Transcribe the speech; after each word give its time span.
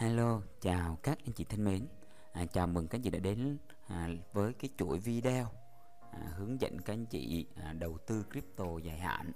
Hello, 0.00 0.40
chào 0.60 0.98
các 1.02 1.18
anh 1.26 1.32
chị 1.32 1.44
thân 1.44 1.64
mến. 1.64 1.86
À, 2.32 2.44
chào 2.52 2.66
mừng 2.66 2.88
các 2.88 2.98
anh 2.98 3.02
chị 3.02 3.10
đã 3.10 3.18
đến 3.18 3.58
à, 3.88 4.08
với 4.32 4.52
cái 4.52 4.70
chuỗi 4.78 4.98
video 4.98 5.46
à, 6.12 6.18
hướng 6.36 6.60
dẫn 6.60 6.80
các 6.80 6.92
anh 6.92 7.06
chị 7.06 7.46
à, 7.56 7.72
đầu 7.72 7.98
tư 8.06 8.24
crypto 8.30 8.64
dài 8.82 8.98
hạn. 8.98 9.32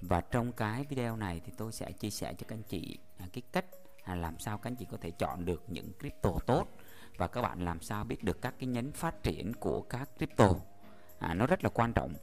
Và 0.00 0.20
trong 0.20 0.52
cái 0.52 0.84
video 0.84 1.16
này 1.16 1.40
thì 1.44 1.52
tôi 1.56 1.72
sẽ 1.72 1.92
chia 1.92 2.10
sẻ 2.10 2.34
cho 2.38 2.46
các 2.48 2.56
anh 2.56 2.62
chị 2.62 2.98
à, 3.18 3.26
cái 3.32 3.42
cách 3.52 3.64
à, 4.04 4.14
làm 4.14 4.38
sao 4.38 4.58
các 4.58 4.70
anh 4.70 4.76
chị 4.76 4.86
có 4.90 4.96
thể 5.00 5.10
chọn 5.10 5.44
được 5.44 5.62
những 5.66 5.92
crypto 5.98 6.32
tốt 6.46 6.68
và 7.16 7.26
các 7.26 7.42
bạn 7.42 7.64
làm 7.64 7.80
sao 7.80 8.04
biết 8.04 8.24
được 8.24 8.42
các 8.42 8.54
cái 8.58 8.66
nhánh 8.66 8.92
phát 8.92 9.22
triển 9.22 9.52
của 9.54 9.82
các 9.82 10.10
crypto. 10.16 10.54
À, 11.18 11.34
nó 11.34 11.46
rất 11.46 11.64
là 11.64 11.70
quan 11.70 11.92
trọng 11.92 12.14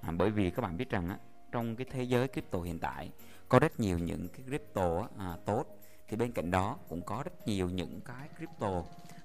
à, 0.00 0.12
bởi 0.12 0.30
vì 0.30 0.50
các 0.50 0.62
bạn 0.62 0.76
biết 0.76 0.90
rằng 0.90 1.08
á, 1.08 1.18
trong 1.52 1.76
cái 1.76 1.86
thế 1.90 2.02
giới 2.02 2.28
crypto 2.28 2.60
hiện 2.60 2.78
tại 2.78 3.10
có 3.48 3.58
rất 3.58 3.80
nhiều 3.80 3.98
những 3.98 4.28
cái 4.28 4.42
crypto 4.46 5.08
à, 5.18 5.36
tốt 5.44 5.80
thì 6.08 6.16
bên 6.16 6.32
cạnh 6.32 6.50
đó 6.50 6.76
cũng 6.88 7.02
có 7.02 7.22
rất 7.22 7.48
nhiều 7.48 7.70
những 7.70 8.00
cái 8.00 8.28
crypto 8.36 8.82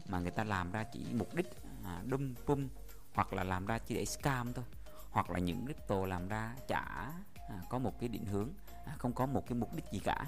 mà 0.07 0.19
người 0.19 0.31
ta 0.31 0.43
làm 0.43 0.71
ra 0.71 0.83
chỉ 0.83 1.05
mục 1.13 1.35
đích 1.35 1.47
à, 1.83 2.01
đâm 2.05 2.35
pum 2.45 2.67
hoặc 3.13 3.33
là 3.33 3.43
làm 3.43 3.65
ra 3.65 3.77
chỉ 3.77 3.95
để 3.95 4.05
scam 4.05 4.53
thôi. 4.53 4.65
Hoặc 5.11 5.29
là 5.29 5.39
những 5.39 5.65
crypto 5.65 6.05
làm 6.05 6.27
ra 6.27 6.55
chả 6.67 7.13
à, 7.49 7.61
có 7.69 7.79
một 7.79 7.99
cái 7.99 8.09
định 8.09 8.25
hướng 8.25 8.49
à, 8.85 8.95
không 8.97 9.13
có 9.13 9.25
một 9.25 9.47
cái 9.47 9.55
mục 9.55 9.75
đích 9.75 9.85
gì 9.91 9.99
cả. 10.03 10.25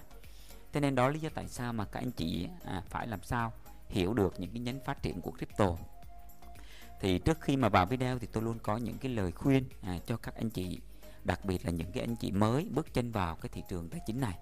Thế 0.74 0.80
nên 0.80 0.96
đó 0.96 1.10
lý 1.10 1.20
do 1.20 1.30
tại 1.34 1.48
sao 1.48 1.74
mà 1.74 1.86
các 1.86 2.00
anh 2.00 2.12
chị 2.12 2.48
à, 2.66 2.84
phải 2.90 3.08
làm 3.08 3.24
sao 3.24 3.54
hiểu 3.90 4.13
được 4.13 4.40
những 4.40 4.52
cái 4.52 4.60
nhánh 4.60 4.80
phát 4.86 5.02
triển 5.02 5.22
của 5.22 5.32
crypto. 5.32 5.76
Thì 6.99 7.20
trước 7.20 7.41
khi 7.41 7.58
mà 7.58 7.70
vào 7.70 7.86
video 7.86 8.20
thì 8.20 8.27
tôi 8.27 8.44
luôn 8.44 8.60
có 8.60 8.77
những 8.77 8.98
cái 8.98 9.12
lời 9.12 9.32
khuyên 9.32 9.66
à, 9.82 9.99
cho 10.05 10.18
các 10.18 10.36
anh 10.36 10.49
chị 10.49 10.80
đặc 11.24 11.46
biệt 11.46 11.66
là 11.66 11.72
những 11.72 11.91
cái 11.91 12.04
anh 12.04 12.16
chị 12.16 12.32
mới 12.32 12.68
bước 12.72 12.94
chân 12.94 13.12
vào 13.12 13.36
cái 13.36 13.49
thị 13.49 13.63
trường 13.70 13.90
tài 13.90 14.02
chính 14.05 14.22
này 14.22 14.38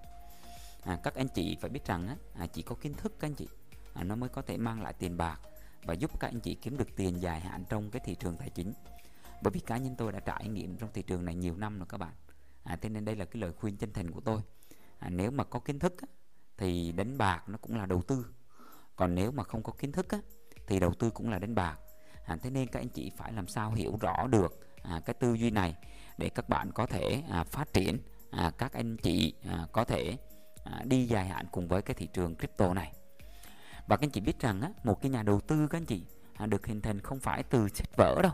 à, 0.82 0.98
các 1.02 1.14
anh 1.14 1.28
chị 1.28 1.56
phải 1.60 1.70
biết 1.70 1.84
rằng 1.84 2.08
á, 2.08 2.16
à, 2.34 2.46
chỉ 2.46 2.62
có 2.62 2.74
kiến 2.74 2.94
thức 2.94 3.12
các 3.20 3.26
anh 3.26 3.34
chị 3.34 3.48
à, 3.94 4.04
nó 4.04 4.16
mới 4.16 4.28
có 4.28 4.42
thể 4.42 4.56
mang 4.56 4.82
lại 4.82 4.92
tiền 4.92 5.16
bạc 5.16 5.40
và 5.84 5.94
giúp 5.94 6.20
các 6.20 6.28
anh 6.28 6.40
chị 6.40 6.54
kiếm 6.54 6.76
được 6.76 6.96
tiền 6.96 7.22
dài 7.22 7.40
hạn 7.40 7.64
trong 7.68 7.90
cái 7.90 8.02
thị 8.04 8.14
trường 8.14 8.36
tài 8.36 8.50
chính. 8.50 8.72
Bởi 9.42 9.50
vì 9.50 9.60
cá 9.60 9.76
nhân 9.76 9.94
tôi 9.98 10.12
đã 10.12 10.20
trải 10.20 10.48
nghiệm 10.48 10.76
trong 10.76 10.90
thị 10.92 11.02
trường 11.02 11.24
này 11.24 11.34
nhiều 11.34 11.56
năm 11.56 11.78
rồi 11.78 11.86
các 11.88 11.98
bạn. 11.98 12.12
À, 12.62 12.76
thế 12.76 12.88
nên 12.88 13.04
đây 13.04 13.16
là 13.16 13.24
cái 13.24 13.40
lời 13.42 13.52
khuyên 13.52 13.76
chân 13.76 13.92
thành 13.92 14.10
của 14.10 14.20
tôi. 14.20 14.40
À, 14.98 15.10
nếu 15.10 15.30
mà 15.30 15.44
có 15.44 15.60
kiến 15.60 15.78
thức 15.78 15.94
á, 16.02 16.08
thì 16.56 16.92
đánh 16.92 17.18
bạc 17.18 17.48
nó 17.48 17.58
cũng 17.58 17.76
là 17.76 17.86
đầu 17.86 18.02
tư. 18.02 18.26
Còn 18.96 19.14
nếu 19.14 19.32
mà 19.32 19.44
không 19.44 19.62
có 19.62 19.72
kiến 19.72 19.92
thức 19.92 20.08
á, 20.08 20.18
thì 20.66 20.80
đầu 20.80 20.94
tư 20.94 21.10
cũng 21.10 21.30
là 21.30 21.38
đánh 21.38 21.54
bạc. 21.54 21.78
À, 22.24 22.36
thế 22.42 22.50
nên 22.50 22.68
các 22.68 22.80
anh 22.80 22.88
chị 22.88 23.10
phải 23.16 23.32
làm 23.32 23.46
sao 23.46 23.72
hiểu 23.72 23.96
rõ 24.00 24.26
được 24.26 24.60
à, 24.82 25.00
cái 25.04 25.14
tư 25.14 25.34
duy 25.34 25.50
này 25.50 25.76
để 26.18 26.28
các 26.28 26.48
bạn 26.48 26.72
có 26.72 26.86
thể 26.86 27.22
à, 27.30 27.44
phát 27.44 27.72
triển 27.72 27.98
à, 28.30 28.50
các 28.58 28.72
anh 28.72 28.96
chị 28.96 29.34
à, 29.44 29.66
có 29.72 29.84
thể 29.84 30.10
à, 30.10 30.29
À, 30.64 30.82
đi 30.84 31.06
dài 31.06 31.28
hạn 31.28 31.46
cùng 31.50 31.68
với 31.68 31.82
cái 31.82 31.94
thị 31.94 32.06
trường 32.06 32.36
crypto 32.36 32.74
này. 32.74 32.92
Và 33.86 33.96
các 33.96 34.06
anh 34.06 34.10
chị 34.10 34.20
biết 34.20 34.40
rằng 34.40 34.60
á, 34.60 34.70
một 34.84 35.00
cái 35.02 35.10
nhà 35.10 35.22
đầu 35.22 35.40
tư 35.40 35.68
các 35.70 35.78
anh 35.78 35.86
chị 35.86 36.04
à, 36.34 36.46
được 36.46 36.66
hình 36.66 36.80
thành 36.82 37.00
không 37.00 37.20
phải 37.20 37.42
từ 37.42 37.68
sách 37.68 37.96
vở 37.96 38.20
đâu. 38.22 38.32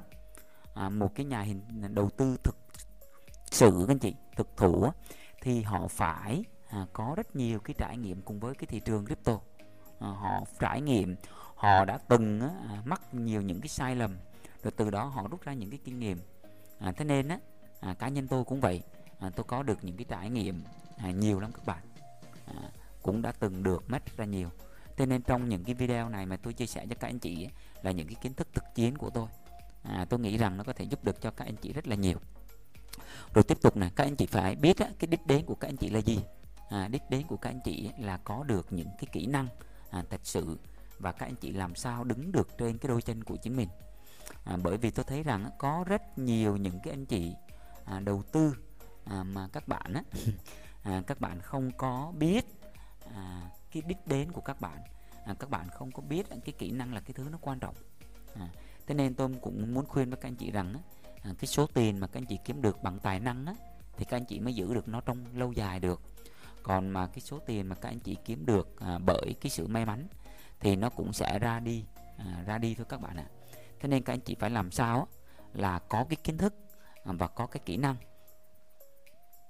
À, 0.75 0.89
một 0.89 1.15
cái 1.15 1.27
nhà 1.27 1.41
hình 1.41 1.63
đầu 1.95 2.11
tư 2.11 2.37
thực 2.45 2.57
sự 3.51 3.85
các 3.89 3.93
anh 3.93 3.99
chị 3.99 4.15
thực 4.37 4.57
thủ 4.57 4.83
á, 4.83 4.91
thì 5.43 5.63
họ 5.63 5.89
phải 5.89 6.45
à, 6.69 6.87
có 6.93 7.15
rất 7.17 7.37
nhiều 7.37 7.59
cái 7.59 7.75
trải 7.79 7.97
nghiệm 7.97 8.23
cùng 8.23 8.41
với 8.41 8.55
cái 8.55 8.67
thị 8.67 8.81
trường 8.81 9.07
crypto. 9.07 9.41
À, 10.01 10.09
họ 10.09 10.41
trải 10.59 10.81
nghiệm 10.81 11.17
họ 11.55 11.85
đã 11.85 11.99
từng 12.09 12.41
á, 12.41 12.51
à, 12.69 12.83
mắc 12.85 13.15
nhiều 13.15 13.43
những 13.43 13.61
cái 13.61 13.69
sai 13.69 13.97
lầm 13.97 14.17
rồi 14.63 14.73
từ 14.77 14.91
đó 14.91 15.05
họ 15.05 15.29
rút 15.29 15.43
ra 15.43 15.53
những 15.53 15.71
cái 15.71 15.79
kinh 15.85 15.99
nghiệm. 15.99 16.19
À, 16.79 16.93
thế 16.93 17.05
nên 17.05 17.29
á 17.29 17.39
à, 17.81 17.95
cá 17.95 18.09
nhân 18.09 18.29
tôi 18.29 18.45
cũng 18.45 18.61
vậy. 18.61 18.83
À, 19.19 19.31
tôi 19.37 19.45
có 19.45 19.63
được 19.63 19.85
những 19.85 19.97
cái 19.97 20.05
trải 20.09 20.31
nghiệm 20.31 20.65
à, 20.97 21.11
nhiều 21.11 21.41
lắm 21.41 21.53
các 21.53 21.67
bạn 21.67 21.83
à, 22.47 22.71
cũng 23.03 23.23
đã 23.23 23.33
từng 23.33 23.63
được 23.63 23.91
mất 23.91 24.17
ra 24.17 24.25
nhiều. 24.25 24.49
Thế 24.97 25.07
nên 25.07 25.23
trong 25.23 25.49
những 25.49 25.65
cái 25.65 25.75
video 25.75 26.09
này 26.09 26.27
mà 26.27 26.37
tôi 26.37 26.53
chia 26.53 26.67
sẻ 26.67 26.87
cho 26.91 26.97
các 27.01 27.09
anh 27.09 27.19
chị 27.19 27.45
ấy, 27.45 27.51
là 27.83 27.91
những 27.91 28.07
cái 28.07 28.17
kiến 28.21 28.35
thức 28.35 28.49
thực 28.55 28.65
chiến 28.75 28.99
của 28.99 29.11
tôi. 29.11 29.27
À, 29.83 30.07
tôi 30.11 30.21
nghĩ 30.21 30.37
rằng 30.37 30.57
nó 30.57 30.65
có 30.65 30.73
thể 30.73 30.85
giúp 30.85 31.05
được 31.05 31.21
cho 31.21 31.31
các 31.31 31.45
anh 31.45 31.57
chị 31.57 31.73
rất 31.73 31.87
là 31.87 31.97
nhiều. 31.97 32.19
Rồi 33.35 33.43
tiếp 33.43 33.59
tục 33.63 33.77
này 33.77 33.91
các 33.97 34.05
anh 34.05 34.17
chị 34.17 34.27
phải 34.27 34.57
biết 34.57 34.79
á, 34.79 34.89
cái 34.99 35.07
đích 35.07 35.27
đến 35.27 35.45
của 35.47 35.55
các 35.55 35.69
anh 35.69 35.77
chị 35.77 35.91
là 35.91 35.99
gì. 35.99 36.19
À, 36.71 36.89
đích 36.89 37.03
đến 37.11 37.27
của 37.27 37.37
các 37.37 37.51
anh 37.51 37.61
chị 37.65 37.91
là 37.99 38.17
có 38.17 38.45
được 38.45 38.73
những 38.73 38.89
cái 38.99 39.07
kỹ 39.13 39.27
năng 39.27 39.49
à, 39.91 40.05
thật 40.11 40.21
sự 40.23 40.59
và 40.99 41.13
các 41.13 41.27
anh 41.27 41.37
chị 41.37 41.53
làm 41.53 41.75
sao 41.75 42.05
đứng 42.05 42.33
được 42.33 42.49
trên 42.59 42.79
cái 42.79 42.89
đôi 42.89 43.03
chân 43.03 43.25
của 43.25 43.37
chính 43.37 43.57
mình. 43.57 43.69
À, 44.45 44.57
bởi 44.63 44.77
vì 44.77 44.91
tôi 44.91 45.05
thấy 45.05 45.23
rằng 45.23 45.51
có 45.59 45.85
rất 45.87 46.19
nhiều 46.19 46.57
những 46.57 46.81
cái 46.83 46.93
anh 46.93 47.07
chị 47.07 47.35
à, 47.85 48.01
đầu 48.01 48.23
tư 48.33 48.55
à, 49.05 49.23
mà 49.23 49.49
các 49.53 49.69
bạn 49.69 49.95
á, 49.95 50.03
à, 50.87 51.03
các 51.07 51.21
bạn 51.21 51.41
không 51.41 51.71
có 51.77 52.13
biết 52.19 52.45
à, 53.15 53.51
cái 53.71 53.83
đích 53.87 54.07
đến 54.07 54.33
của 54.33 54.41
các 54.41 54.61
bạn. 54.61 54.79
À, 55.25 55.35
các 55.39 55.51
bạn 55.51 55.69
không 55.69 55.93
có 55.93 56.03
biết 56.03 56.27
cái 56.31 56.55
kỹ 56.59 56.71
năng 56.71 56.95
là 56.95 57.01
cái 57.01 57.13
thứ 57.13 57.29
nó 57.33 57.39
quan 57.41 57.59
trọng. 57.59 57.75
À, 58.35 58.49
thế 58.87 58.95
nên 58.95 59.15
tôi 59.15 59.31
cũng 59.41 59.75
muốn 59.75 59.87
khuyên 59.87 60.11
với 60.11 60.17
các 60.17 60.29
anh 60.29 60.37
chị 60.37 60.51
rằng 60.51 60.75
á, 60.75 60.81
à, 61.23 61.31
cái 61.39 61.47
số 61.47 61.67
tiền 61.67 61.99
mà 61.99 62.07
các 62.07 62.21
anh 62.21 62.27
chị 62.27 62.39
kiếm 62.45 62.63
được 62.63 62.83
bằng 62.83 62.99
tài 62.99 63.21
năng 63.21 63.47
á, 63.47 63.55
thì 63.97 64.05
các 64.05 64.17
anh 64.17 64.25
chị 64.25 64.41
mới 64.41 64.55
giữ 64.55 64.75
được 64.75 64.89
nó 64.89 65.01
trong 65.01 65.25
lâu 65.35 65.53
dài 65.53 65.81
được. 65.81 66.01
Còn 66.63 66.89
mà 66.89 67.07
cái 67.07 67.21
số 67.21 67.39
tiền 67.39 67.67
mà 67.67 67.75
các 67.75 67.89
anh 67.89 68.01
chị 68.01 68.17
kiếm 68.25 68.47
được 68.47 68.81
à, 68.81 68.99
bởi 68.99 69.35
cái 69.41 69.51
sự 69.51 69.67
may 69.67 69.87
mắn 69.87 70.07
thì 70.61 70.77
nó 70.77 70.91
cũng 70.91 71.13
sẽ 71.13 71.39
ra 71.39 71.61
đi 71.61 71.85
à, 72.19 72.43
ra 72.47 72.59
đi 72.59 72.75
thôi 72.75 72.87
các 72.89 73.01
bạn 73.01 73.17
ạ. 73.17 73.27
Thế 73.81 73.89
nên 73.89 74.03
các 74.03 74.13
anh 74.13 74.21
chị 74.21 74.37
phải 74.39 74.51
làm 74.51 74.71
sao 74.71 74.99
á, 74.99 75.07
là 75.53 75.79
có 75.79 76.05
cái 76.09 76.17
kiến 76.17 76.39
thức 76.39 76.55
và 77.05 77.27
có 77.27 77.47
cái 77.47 77.61
kỹ 77.65 77.77
năng 77.77 77.97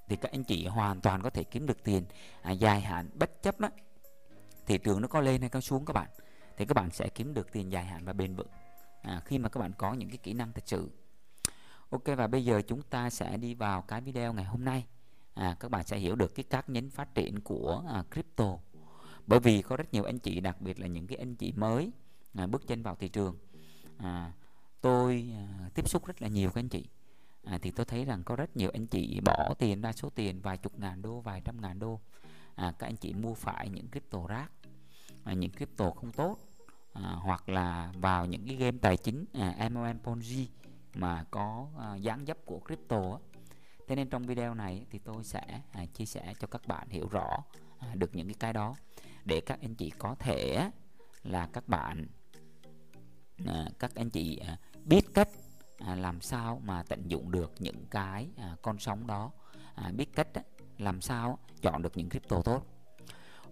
thì 0.08 0.16
các 0.16 0.32
anh 0.32 0.44
chị 0.44 0.66
hoàn 0.66 1.00
toàn 1.00 1.22
có 1.22 1.30
thể 1.30 1.44
kiếm 1.44 1.66
được 1.66 1.84
tiền 1.84 2.04
à, 2.42 2.52
dài 2.52 2.80
hạn 2.80 3.10
bất 3.14 3.42
chấp 3.42 3.60
đó. 3.60 3.68
Thị 4.66 4.78
trường 4.78 5.00
nó 5.02 5.08
có 5.08 5.20
lên 5.20 5.40
hay 5.40 5.50
có 5.50 5.60
xuống 5.60 5.84
các 5.84 5.92
bạn 5.92 6.08
thì 6.56 6.64
các 6.64 6.74
bạn 6.74 6.90
sẽ 6.90 7.08
kiếm 7.08 7.34
được 7.34 7.52
tiền 7.52 7.72
dài 7.72 7.84
hạn 7.84 8.04
và 8.04 8.12
bền 8.12 8.34
vững 8.34 8.48
à, 9.02 9.20
khi 9.24 9.38
mà 9.38 9.48
các 9.48 9.60
bạn 9.60 9.72
có 9.78 9.94
những 9.94 10.08
cái 10.08 10.18
kỹ 10.18 10.32
năng 10.32 10.52
thật 10.52 10.62
sự. 10.66 10.90
Ok 11.90 12.04
và 12.16 12.26
bây 12.26 12.44
giờ 12.44 12.62
chúng 12.68 12.82
ta 12.82 13.10
sẽ 13.10 13.36
đi 13.36 13.54
vào 13.54 13.82
cái 13.82 14.00
video 14.00 14.32
ngày 14.32 14.44
hôm 14.44 14.64
nay. 14.64 14.86
À, 15.34 15.56
các 15.60 15.70
bạn 15.70 15.84
sẽ 15.84 15.98
hiểu 15.98 16.16
được 16.16 16.34
cái 16.34 16.44
các 16.50 16.70
nhánh 16.70 16.90
phát 16.90 17.14
triển 17.14 17.40
của 17.40 17.84
à, 17.88 18.04
crypto. 18.10 18.58
Bởi 19.26 19.40
vì 19.40 19.62
có 19.62 19.76
rất 19.76 19.92
nhiều 19.92 20.04
anh 20.04 20.18
chị 20.18 20.40
đặc 20.40 20.60
biệt 20.60 20.80
là 20.80 20.86
những 20.86 21.06
cái 21.06 21.18
anh 21.18 21.34
chị 21.34 21.52
mới 21.56 21.90
à, 22.34 22.46
bước 22.46 22.66
chân 22.66 22.82
vào 22.82 22.94
thị 22.94 23.08
trường. 23.08 23.36
À, 23.98 24.32
tôi 24.80 25.30
à, 25.34 25.68
tiếp 25.74 25.88
xúc 25.88 26.06
rất 26.06 26.22
là 26.22 26.28
nhiều 26.28 26.50
các 26.50 26.60
anh 26.60 26.68
chị 26.68 26.88
à, 27.46 27.58
thì 27.62 27.70
tôi 27.70 27.86
thấy 27.86 28.04
rằng 28.04 28.22
có 28.24 28.36
rất 28.36 28.56
nhiều 28.56 28.70
anh 28.72 28.86
chị 28.86 29.20
bỏ 29.24 29.54
tiền 29.58 29.80
ra 29.80 29.92
số 29.92 30.10
tiền 30.14 30.40
vài 30.40 30.56
chục 30.56 30.78
ngàn 30.78 31.02
đô 31.02 31.20
vài 31.20 31.40
trăm 31.44 31.60
ngàn 31.60 31.78
đô 31.78 32.00
à, 32.54 32.72
các 32.78 32.86
anh 32.86 32.96
chị 32.96 33.14
mua 33.14 33.34
phải 33.34 33.68
những 33.68 33.88
crypto 33.90 34.18
rác 34.28 34.50
à, 35.24 35.32
những 35.32 35.50
crypto 35.50 35.90
không 35.90 36.12
tốt 36.12 36.38
à, 36.92 37.02
hoặc 37.02 37.48
là 37.48 37.92
vào 38.00 38.26
những 38.26 38.46
cái 38.46 38.56
game 38.56 38.78
tài 38.80 38.96
chính 38.96 39.24
à, 39.32 39.68
MLM 39.68 39.98
Ponzi 40.04 40.46
mà 40.94 41.24
có 41.30 41.68
à, 41.78 41.96
dáng 41.96 42.26
dấp 42.26 42.46
của 42.46 42.60
crypto 42.66 43.00
á. 43.00 43.18
Thế 43.88 43.96
nên 43.96 44.08
trong 44.08 44.22
video 44.22 44.54
này 44.54 44.86
thì 44.90 44.98
tôi 44.98 45.24
sẽ 45.24 45.60
à, 45.72 45.86
chia 45.94 46.06
sẻ 46.06 46.34
cho 46.40 46.46
các 46.46 46.66
bạn 46.66 46.88
hiểu 46.88 47.08
rõ 47.08 47.44
à, 47.78 47.94
được 47.94 48.14
những 48.14 48.26
cái 48.26 48.36
cái 48.40 48.52
đó 48.52 48.74
để 49.24 49.40
các 49.40 49.58
anh 49.62 49.74
chị 49.74 49.90
có 49.98 50.14
thể 50.18 50.70
là 51.22 51.48
các 51.52 51.68
bạn 51.68 52.06
à, 53.46 53.68
các 53.78 53.94
anh 53.94 54.10
chị 54.10 54.36
à, 54.36 54.58
biết 54.84 55.00
cách 55.14 55.28
à, 55.78 55.94
làm 55.94 56.20
sao 56.20 56.60
mà 56.64 56.82
tận 56.82 57.02
dụng 57.08 57.30
được 57.30 57.52
những 57.58 57.86
cái 57.90 58.28
à, 58.36 58.56
con 58.62 58.78
sóng 58.78 59.06
đó? 59.06 59.30
À, 59.74 59.90
biết 59.96 60.14
cách 60.14 60.34
á, 60.34 60.42
làm 60.78 61.00
sao 61.00 61.38
chọn 61.62 61.82
được 61.82 61.96
những 61.96 62.10
crypto 62.10 62.42
tốt. 62.42 62.66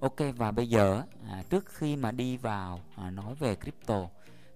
Ok 0.00 0.16
và 0.36 0.50
bây 0.50 0.68
giờ 0.68 1.02
à, 1.30 1.42
trước 1.50 1.66
khi 1.66 1.96
mà 1.96 2.12
đi 2.12 2.36
vào 2.36 2.80
à, 2.96 3.10
nói 3.10 3.34
về 3.34 3.56
crypto 3.56 4.08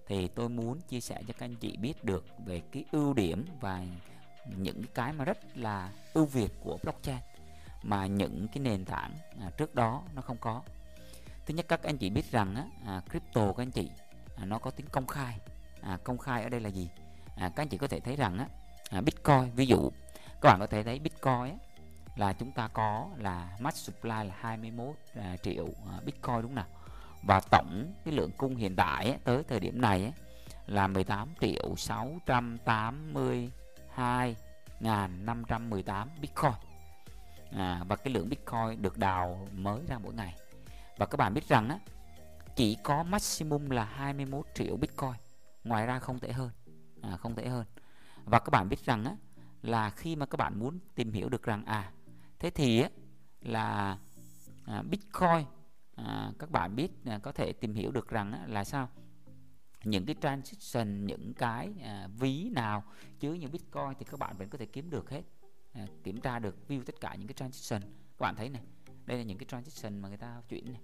thì 0.07 0.27
tôi 0.27 0.49
muốn 0.49 0.79
chia 0.81 0.99
sẻ 0.99 1.23
cho 1.27 1.33
các 1.33 1.45
anh 1.45 1.55
chị 1.55 1.77
biết 1.77 2.03
được 2.03 2.25
về 2.45 2.61
cái 2.71 2.85
ưu 2.91 3.13
điểm 3.13 3.45
và 3.61 3.85
những 4.55 4.83
cái 4.93 5.13
mà 5.13 5.25
rất 5.25 5.57
là 5.57 5.91
ưu 6.13 6.25
việt 6.25 6.53
của 6.63 6.77
blockchain 6.83 7.19
mà 7.83 8.05
những 8.05 8.47
cái 8.53 8.63
nền 8.63 8.85
tảng 8.85 9.13
à, 9.41 9.49
trước 9.57 9.75
đó 9.75 10.03
nó 10.15 10.21
không 10.21 10.37
có. 10.37 10.61
Thứ 11.45 11.53
nhất 11.53 11.65
các 11.67 11.83
anh 11.83 11.97
chị 11.97 12.09
biết 12.09 12.31
rằng 12.31 12.55
á, 12.55 12.65
à, 12.85 13.01
crypto 13.09 13.53
các 13.53 13.63
anh 13.63 13.71
chị 13.71 13.89
à, 14.35 14.45
nó 14.45 14.59
có 14.59 14.71
tính 14.71 14.85
công 14.91 15.07
khai. 15.07 15.39
À, 15.81 15.97
công 16.03 16.17
khai 16.17 16.43
ở 16.43 16.49
đây 16.49 16.59
là 16.61 16.69
gì? 16.69 16.89
À, 17.39 17.49
các 17.49 17.63
anh 17.63 17.67
chị 17.67 17.77
có 17.77 17.87
thể 17.87 17.99
thấy 17.99 18.15
rằng 18.15 18.37
á, 18.37 18.47
à, 18.89 19.01
bitcoin 19.01 19.51
ví 19.55 19.65
dụ 19.65 19.91
các 20.41 20.49
bạn 20.49 20.59
có 20.59 20.67
thể 20.67 20.83
thấy 20.83 20.99
bitcoin 20.99 21.43
á, 21.43 21.55
là 22.15 22.33
chúng 22.33 22.51
ta 22.51 22.69
có 22.73 23.07
là 23.17 23.57
max 23.59 23.75
supply 23.75 24.09
là 24.09 24.35
21 24.39 24.95
à, 25.15 25.37
triệu 25.43 25.65
à, 25.65 25.99
bitcoin 26.05 26.41
đúng 26.41 26.55
nào? 26.55 26.65
Và 27.23 27.41
tổng 27.51 27.93
cái 28.05 28.13
lượng 28.13 28.31
cung 28.37 28.55
hiện 28.55 28.75
tại 28.75 29.11
á, 29.11 29.17
tới 29.23 29.43
thời 29.47 29.59
điểm 29.59 29.81
này 29.81 30.05
á, 30.05 30.11
là 30.67 30.87
18 30.87 31.29
triệu 31.41 31.75
682 31.77 34.35
ngàn 34.79 35.25
518 35.25 36.09
bitcoin. 36.21 36.53
À, 37.51 37.83
và 37.87 37.95
cái 37.95 38.13
lượng 38.13 38.29
bitcoin 38.29 38.81
được 38.81 38.97
đào 38.97 39.47
mới 39.51 39.81
ra 39.87 39.97
mỗi 39.97 40.13
ngày. 40.13 40.35
Và 40.97 41.05
các 41.05 41.17
bạn 41.17 41.33
biết 41.33 41.47
rằng 41.47 41.69
á 41.69 41.79
chỉ 42.55 42.77
có 42.83 43.03
maximum 43.03 43.69
là 43.69 43.83
21 43.83 44.45
triệu 44.53 44.77
bitcoin 44.77 45.13
ngoài 45.63 45.85
ra 45.85 45.99
không 45.99 46.19
thể 46.19 46.31
hơn 46.31 46.49
à, 47.01 47.17
không 47.17 47.35
thể 47.35 47.49
hơn. 47.49 47.65
Và 48.25 48.39
các 48.39 48.49
bạn 48.49 48.69
biết 48.69 48.85
rằng 48.85 49.05
á 49.05 49.15
là 49.61 49.89
khi 49.89 50.15
mà 50.15 50.25
các 50.25 50.37
bạn 50.37 50.59
muốn 50.59 50.79
tìm 50.95 51.11
hiểu 51.11 51.29
được 51.29 51.43
rằng 51.43 51.65
à 51.65 51.91
thế 52.39 52.49
thì 52.49 52.81
á 52.81 52.89
là 53.41 53.97
à, 54.65 54.81
bitcoin 54.81 55.45
à, 55.95 56.31
các 56.39 56.51
bạn 56.51 56.75
biết 56.75 56.91
à, 57.05 57.19
có 57.23 57.31
thể 57.31 57.53
tìm 57.53 57.73
hiểu 57.73 57.91
được 57.91 58.09
rằng 58.09 58.31
á, 58.31 58.45
là 58.47 58.63
sao? 58.63 58.89
Những 59.83 60.05
cái 60.05 60.15
transaction 60.21 61.05
những 61.05 61.33
cái 61.33 61.73
à, 61.83 62.07
ví 62.19 62.49
nào 62.49 62.83
chứa 63.19 63.33
những 63.33 63.51
bitcoin 63.51 63.93
thì 63.99 64.05
các 64.05 64.19
bạn 64.19 64.37
vẫn 64.37 64.49
có 64.49 64.57
thể 64.57 64.65
kiếm 64.65 64.89
được 64.89 65.09
hết 65.09 65.21
à, 65.73 65.87
kiểm 66.03 66.21
tra 66.21 66.39
được 66.39 66.55
view 66.67 66.83
tất 66.83 66.95
cả 67.01 67.15
những 67.15 67.27
cái 67.27 67.33
transaction. 67.33 67.81
Các 68.17 68.19
bạn 68.19 68.35
thấy 68.35 68.49
này 68.49 68.61
đây 69.05 69.17
là 69.17 69.23
những 69.23 69.37
cái 69.37 69.45
transaction 69.49 70.01
mà 70.01 70.09
người 70.09 70.17
ta 70.17 70.41
chuyển 70.49 70.71
này. 70.73 70.81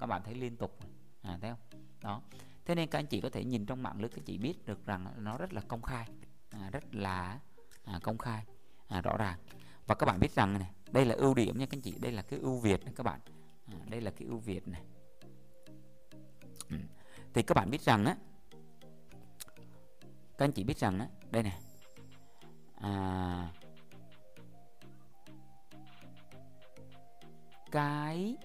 Các 0.00 0.06
bạn 0.06 0.22
thấy 0.24 0.34
liên 0.34 0.56
tục 0.56 0.78
à, 1.22 1.38
thấy 1.40 1.50
không? 1.50 1.80
Đó 2.02 2.22
thế 2.66 2.74
nên 2.74 2.88
các 2.88 2.98
anh 2.98 3.06
chị 3.06 3.20
có 3.20 3.28
thể 3.28 3.44
nhìn 3.44 3.66
trong 3.66 3.82
mạng 3.82 4.00
lưới 4.00 4.08
các 4.08 4.24
chị 4.24 4.38
biết 4.38 4.66
được 4.66 4.86
rằng 4.86 5.06
nó 5.18 5.38
rất 5.38 5.52
là 5.52 5.60
công 5.68 5.82
khai. 5.82 6.08
À, 6.50 6.70
rất 6.72 6.94
là 6.94 7.40
à, 7.84 8.00
công 8.02 8.18
khai 8.18 8.44
à, 8.88 9.00
rõ 9.00 9.16
ràng. 9.16 9.38
Và 9.86 9.94
các 9.94 10.06
bạn 10.06 10.20
biết 10.20 10.32
rằng 10.32 10.52
này 10.52 10.70
đây 10.90 11.04
là 11.04 11.14
ưu 11.14 11.34
điểm 11.34 11.58
nha 11.58 11.66
các 11.66 11.76
anh 11.76 11.80
chị 11.80 11.94
đây 12.00 12.12
là 12.12 12.22
cái 12.22 12.38
ưu 12.38 12.58
việt 12.58 12.84
này 12.84 12.94
các 12.96 13.02
bạn. 13.02 13.20
À, 13.66 13.76
đây 13.90 14.00
là 14.00 14.10
cái 14.10 14.28
ưu 14.28 14.38
việt 14.38 14.68
này. 14.68 14.82
Ừ. 16.70 16.76
thì 17.34 17.42
các 17.42 17.54
bạn 17.54 17.70
biết 17.70 17.80
rằng 17.80 18.04
á 18.04 18.16
các 20.38 20.44
anh 20.44 20.52
chị 20.52 20.64
biết 20.64 20.78
rằng 20.78 20.98
á 20.98 21.08
đây 21.30 21.42
này. 21.42 21.58
À, 22.74 23.52
cái 27.70 28.36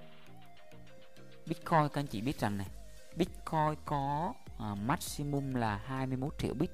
Bitcoin 1.45 1.89
các 1.93 1.95
anh 1.99 2.07
chị 2.07 2.21
biết 2.21 2.39
rằng 2.39 2.57
này 2.57 2.67
Bitcoin 3.15 3.75
có 3.85 4.33
uh, 4.55 4.77
maximum 4.85 5.53
là 5.53 5.81
21 5.85 6.33
triệu 6.39 6.53
bit 6.53 6.71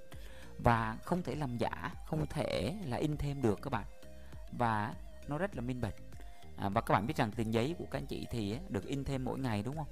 và 0.57 0.97
không 1.03 1.23
thể 1.23 1.35
làm 1.35 1.57
giả, 1.57 1.91
không 2.05 2.25
thể 2.27 2.75
là 2.85 2.97
in 2.97 3.17
thêm 3.17 3.41
được 3.41 3.59
các 3.61 3.69
bạn. 3.69 3.85
Và 4.51 4.93
nó 5.27 5.37
rất 5.37 5.55
là 5.55 5.61
minh 5.61 5.81
bạch. 5.81 5.95
À, 6.57 6.69
và 6.69 6.81
các 6.81 6.93
bạn 6.93 7.07
biết 7.07 7.17
rằng 7.17 7.31
tiền 7.31 7.53
giấy 7.53 7.75
của 7.77 7.85
các 7.91 7.99
anh 7.99 8.05
chị 8.05 8.27
thì 8.31 8.57
được 8.69 8.85
in 8.85 9.03
thêm 9.03 9.25
mỗi 9.25 9.39
ngày 9.39 9.63
đúng 9.63 9.75
không? 9.75 9.87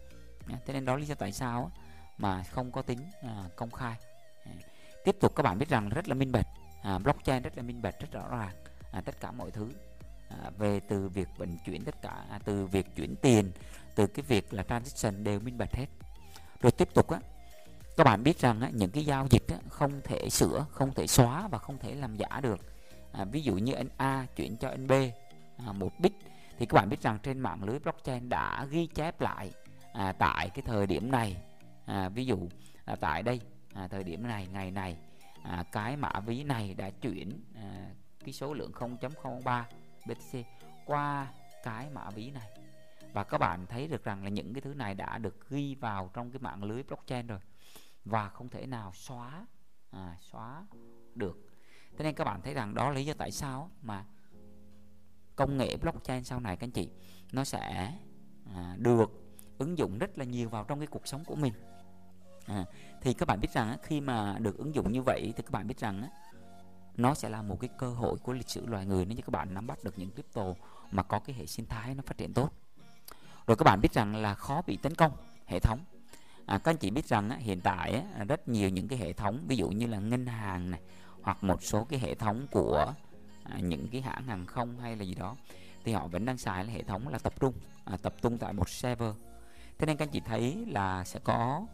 Thế 0.65 0.73
nên 0.73 0.85
đó 0.85 0.95
lý 0.95 1.05
do 1.05 1.15
tại 1.15 1.31
sao 1.31 1.71
mà 2.17 2.43
không 2.43 2.71
có 2.71 2.81
tính 2.81 2.99
à, 3.21 3.43
công 3.55 3.71
khai. 3.71 3.95
À, 4.45 4.51
tiếp 5.05 5.15
tục 5.19 5.35
các 5.35 5.43
bạn 5.43 5.57
biết 5.57 5.69
rằng 5.69 5.89
rất 5.89 6.07
là 6.07 6.15
minh 6.15 6.31
bạch. 6.31 6.47
À, 6.83 6.99
blockchain 6.99 7.43
rất 7.43 7.57
là 7.57 7.63
minh 7.63 7.81
bạch, 7.81 7.99
rất 7.99 8.11
rõ 8.11 8.27
ràng. 8.37 8.55
À, 8.91 9.01
tất 9.01 9.19
cả 9.19 9.31
mọi 9.31 9.51
thứ 9.51 9.69
à, 10.29 10.49
về 10.57 10.79
từ 10.79 11.07
việc 11.07 11.27
vận 11.37 11.57
chuyển 11.65 11.83
tất 11.83 11.95
cả 12.01 12.25
à, 12.29 12.39
từ 12.45 12.65
việc 12.65 12.95
chuyển 12.95 13.15
tiền 13.15 13.51
từ 13.95 14.07
cái 14.07 14.23
việc 14.27 14.53
là 14.53 14.63
transaction 14.63 15.23
đều 15.23 15.39
minh 15.39 15.57
bạch 15.57 15.75
hết 15.75 15.85
rồi 16.63 16.71
tiếp 16.71 16.89
tục 16.93 17.09
á 17.09 17.19
các 17.97 18.03
bạn 18.03 18.23
biết 18.23 18.39
rằng 18.39 18.61
á, 18.61 18.69
những 18.73 18.91
cái 18.91 19.05
giao 19.05 19.27
dịch 19.29 19.47
á, 19.47 19.57
không 19.69 20.01
thể 20.03 20.29
sửa 20.29 20.65
không 20.71 20.93
thể 20.93 21.07
xóa 21.07 21.47
và 21.47 21.57
không 21.57 21.77
thể 21.77 21.95
làm 21.95 22.15
giả 22.15 22.39
được. 22.43 22.59
À, 23.11 23.25
ví 23.25 23.41
dụ 23.41 23.55
như 23.55 23.73
anh 23.73 23.87
A 23.97 24.25
chuyển 24.35 24.57
cho 24.57 24.69
anh 24.69 24.87
B 24.87 24.91
à, 25.65 25.71
một 25.71 25.99
bit 25.99 26.13
thì 26.57 26.65
các 26.65 26.75
bạn 26.75 26.89
biết 26.89 27.01
rằng 27.01 27.17
trên 27.23 27.39
mạng 27.39 27.63
lưới 27.63 27.79
blockchain 27.79 28.29
đã 28.29 28.65
ghi 28.69 28.87
chép 28.87 29.21
lại 29.21 29.51
à, 29.93 30.11
tại 30.11 30.49
cái 30.49 30.63
thời 30.65 30.87
điểm 30.87 31.11
này. 31.11 31.37
À, 31.85 32.09
ví 32.09 32.25
dụ 32.25 32.37
à, 32.85 32.95
tại 32.95 33.23
đây 33.23 33.39
à, 33.73 33.87
thời 33.87 34.03
điểm 34.03 34.27
này 34.27 34.47
ngày 34.51 34.71
này 34.71 34.97
à, 35.43 35.63
cái 35.71 35.97
mã 35.97 36.19
ví 36.25 36.43
này 36.43 36.73
đã 36.73 36.89
chuyển 36.89 37.43
à, 37.55 37.85
cái 38.25 38.33
số 38.33 38.53
lượng 38.53 38.71
0.03 38.71 39.63
BTC 40.05 40.39
qua 40.85 41.27
cái 41.63 41.89
mã 41.93 42.09
ví 42.09 42.31
này 42.31 42.62
và 43.13 43.23
các 43.23 43.37
bạn 43.37 43.65
thấy 43.67 43.87
được 43.87 44.03
rằng 44.03 44.23
là 44.23 44.29
những 44.29 44.53
cái 44.53 44.61
thứ 44.61 44.73
này 44.73 44.95
đã 44.95 45.17
được 45.17 45.49
ghi 45.49 45.75
vào 45.75 46.09
trong 46.13 46.31
cái 46.31 46.39
mạng 46.39 46.63
lưới 46.63 46.83
blockchain 46.83 47.27
rồi. 47.27 47.39
Và 48.05 48.29
không 48.29 48.49
thể 48.49 48.65
nào 48.65 48.91
xóa 48.93 49.45
à, 49.91 50.17
xóa 50.21 50.65
được. 51.15 51.37
Thế 51.97 52.03
nên 52.03 52.15
các 52.15 52.23
bạn 52.23 52.41
thấy 52.41 52.53
rằng 52.53 52.73
đó 52.73 52.89
là 52.89 52.95
lý 52.95 53.05
do 53.05 53.13
tại 53.17 53.31
sao 53.31 53.69
mà 53.81 54.05
công 55.35 55.57
nghệ 55.57 55.77
blockchain 55.77 56.23
sau 56.23 56.39
này 56.39 56.57
các 56.57 56.67
anh 56.67 56.71
chị 56.71 56.89
nó 57.31 57.43
sẽ 57.43 57.93
à, 58.53 58.75
được 58.79 59.11
ứng 59.57 59.77
dụng 59.77 59.97
rất 59.97 60.17
là 60.17 60.25
nhiều 60.25 60.49
vào 60.49 60.63
trong 60.63 60.79
cái 60.79 60.87
cuộc 60.87 61.07
sống 61.07 61.25
của 61.25 61.35
mình. 61.35 61.53
À, 62.45 62.65
thì 63.01 63.13
các 63.13 63.27
bạn 63.27 63.39
biết 63.41 63.51
rằng 63.53 63.77
khi 63.83 64.01
mà 64.01 64.37
được 64.39 64.57
ứng 64.57 64.75
dụng 64.75 64.91
như 64.91 65.01
vậy 65.01 65.33
thì 65.37 65.43
các 65.43 65.51
bạn 65.51 65.67
biết 65.67 65.79
rằng 65.79 66.09
nó 66.97 67.13
sẽ 67.13 67.29
là 67.29 67.41
một 67.41 67.57
cái 67.59 67.69
cơ 67.77 67.89
hội 67.93 68.17
của 68.17 68.33
lịch 68.33 68.49
sử 68.49 68.65
loài 68.65 68.85
người 68.85 69.05
nếu 69.05 69.15
như 69.15 69.21
các 69.21 69.31
bạn 69.31 69.53
nắm 69.53 69.67
bắt 69.67 69.83
được 69.83 69.99
những 69.99 70.11
crypto 70.11 70.53
mà 70.91 71.03
có 71.03 71.19
cái 71.19 71.35
hệ 71.35 71.45
sinh 71.45 71.65
thái 71.65 71.95
nó 71.95 72.03
phát 72.05 72.17
triển 72.17 72.33
tốt 72.33 72.49
rồi 73.47 73.57
các 73.57 73.63
bạn 73.63 73.81
biết 73.81 73.93
rằng 73.93 74.15
là 74.15 74.33
khó 74.33 74.61
bị 74.67 74.77
tấn 74.77 74.95
công 74.95 75.11
hệ 75.45 75.59
thống. 75.59 75.79
À, 76.45 76.57
các 76.57 76.71
anh 76.71 76.77
chị 76.77 76.91
biết 76.91 77.05
rằng 77.05 77.29
á, 77.29 77.37
hiện 77.39 77.61
tại 77.61 77.91
á, 77.91 78.23
rất 78.23 78.47
nhiều 78.47 78.69
những 78.69 78.87
cái 78.87 78.99
hệ 78.99 79.13
thống 79.13 79.45
ví 79.47 79.55
dụ 79.55 79.69
như 79.69 79.87
là 79.87 79.99
ngân 79.99 80.25
hàng 80.25 80.71
này 80.71 80.81
hoặc 81.21 81.43
một 81.43 81.63
số 81.63 81.83
cái 81.83 81.99
hệ 81.99 82.15
thống 82.15 82.47
của 82.51 82.93
à, 83.43 83.57
những 83.59 83.87
cái 83.91 84.01
hãng 84.01 84.27
hàng 84.27 84.45
không 84.45 84.79
hay 84.79 84.95
là 84.95 85.03
gì 85.03 85.15
đó 85.15 85.35
thì 85.83 85.93
họ 85.93 86.07
vẫn 86.07 86.25
đang 86.25 86.37
xài 86.37 86.65
là 86.65 86.73
hệ 86.73 86.83
thống 86.83 87.07
là 87.07 87.17
tập 87.17 87.33
trung 87.39 87.53
à, 87.85 87.97
tập 88.01 88.13
trung 88.21 88.37
tại 88.37 88.53
một 88.53 88.69
server. 88.69 89.13
Thế 89.77 89.85
nên 89.85 89.97
các 89.97 90.05
anh 90.05 90.11
chị 90.11 90.21
thấy 90.25 90.65
là 90.67 91.03
sẽ 91.03 91.19
có 91.23 91.65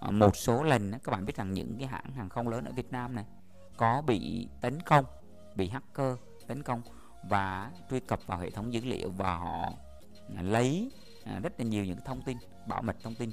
à, 0.00 0.10
một 0.10 0.36
số 0.36 0.62
lần 0.62 0.92
á, 0.92 0.98
các 1.04 1.12
bạn 1.12 1.26
biết 1.26 1.36
rằng 1.36 1.52
những 1.52 1.76
cái 1.78 1.86
hãng 1.86 2.12
hàng 2.12 2.28
không 2.28 2.48
lớn 2.48 2.64
ở 2.64 2.72
Việt 2.72 2.92
Nam 2.92 3.14
này 3.14 3.24
có 3.76 4.02
bị 4.06 4.48
tấn 4.60 4.82
công 4.82 5.04
bị 5.56 5.68
hacker 5.68 6.16
tấn 6.46 6.62
công 6.62 6.82
và 7.28 7.70
truy 7.90 8.00
cập 8.00 8.26
vào 8.26 8.38
hệ 8.38 8.50
thống 8.50 8.72
dữ 8.72 8.80
liệu 8.84 9.10
và 9.10 9.36
họ 9.36 9.72
à, 10.36 10.42
lấy 10.42 10.90
à, 11.24 11.40
rất 11.42 11.52
là 11.58 11.64
nhiều 11.64 11.84
những 11.84 11.98
thông 12.04 12.22
tin 12.22 12.36
bảo 12.66 12.82
mật 12.82 12.96
thông 13.02 13.14
tin. 13.14 13.30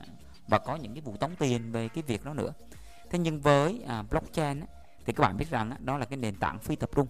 À, 0.00 0.06
và 0.48 0.58
có 0.58 0.76
những 0.76 0.94
cái 0.94 1.00
vụ 1.00 1.16
tống 1.16 1.36
tiền 1.38 1.72
về 1.72 1.88
cái 1.88 2.02
việc 2.06 2.24
đó 2.24 2.34
nữa. 2.34 2.52
Thế 3.10 3.18
nhưng 3.18 3.40
với 3.40 3.82
à, 3.86 4.02
blockchain 4.02 4.60
á, 4.60 4.66
thì 5.04 5.12
các 5.12 5.22
bạn 5.22 5.36
biết 5.36 5.50
rằng 5.50 5.70
á, 5.70 5.76
đó 5.80 5.98
là 5.98 6.04
cái 6.04 6.16
nền 6.16 6.34
tảng 6.34 6.58
phi 6.58 6.76
tập 6.76 6.90
trung. 6.94 7.08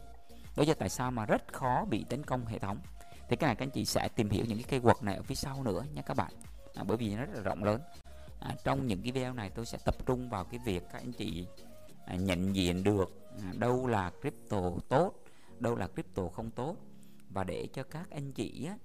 Đó 0.57 0.65
là 0.67 0.75
tại 0.75 0.89
sao 0.89 1.11
mà 1.11 1.27
rất 1.27 1.53
khó 1.53 1.85
bị 1.85 2.05
tấn 2.09 2.25
công 2.25 2.47
hệ 2.47 2.59
thống. 2.59 2.79
Thì 3.29 3.37
cái 3.37 3.49
này 3.49 3.57
các 3.57 3.67
anh 3.67 3.71
chị 3.71 3.85
sẽ 3.85 4.09
tìm 4.09 4.31
hiểu 4.31 4.45
những 4.49 4.63
cái 4.63 4.81
keyword 4.81 5.05
này 5.05 5.17
ở 5.17 5.23
phía 5.23 5.35
sau 5.35 5.63
nữa 5.63 5.85
nhé 5.95 6.03
các 6.07 6.17
bạn. 6.17 6.33
À, 6.75 6.85
bởi 6.85 6.97
vì 6.97 7.15
nó 7.15 7.25
rất 7.25 7.35
là 7.35 7.41
rộng 7.41 7.65
lớn. 7.65 7.81
À, 8.41 8.55
trong 8.65 8.87
những 8.87 9.03
cái 9.03 9.13
video 9.13 9.35
này 9.35 9.51
tôi 9.51 9.67
sẽ 9.67 9.79
tập 9.85 10.07
trung 10.07 10.29
vào 10.29 10.45
cái 10.45 10.61
việc 10.65 10.83
các 10.93 11.03
anh 11.03 11.13
chị 11.13 11.47
à, 12.07 12.15
nhận 12.15 12.57
diện 12.57 12.85
được 12.85 13.31
à, 13.43 13.53
đâu 13.59 13.87
là 13.87 14.11
crypto 14.21 14.61
tốt 14.89 15.13
đâu 15.59 15.77
là 15.77 15.87
crypto 15.87 16.23
không 16.29 16.51
tốt. 16.51 16.77
Và 17.31 17.45
để 17.45 17.69
cho 17.73 17.83
các 17.83 18.11
anh 18.11 18.33
chị 18.33 18.67
á, 18.69 18.77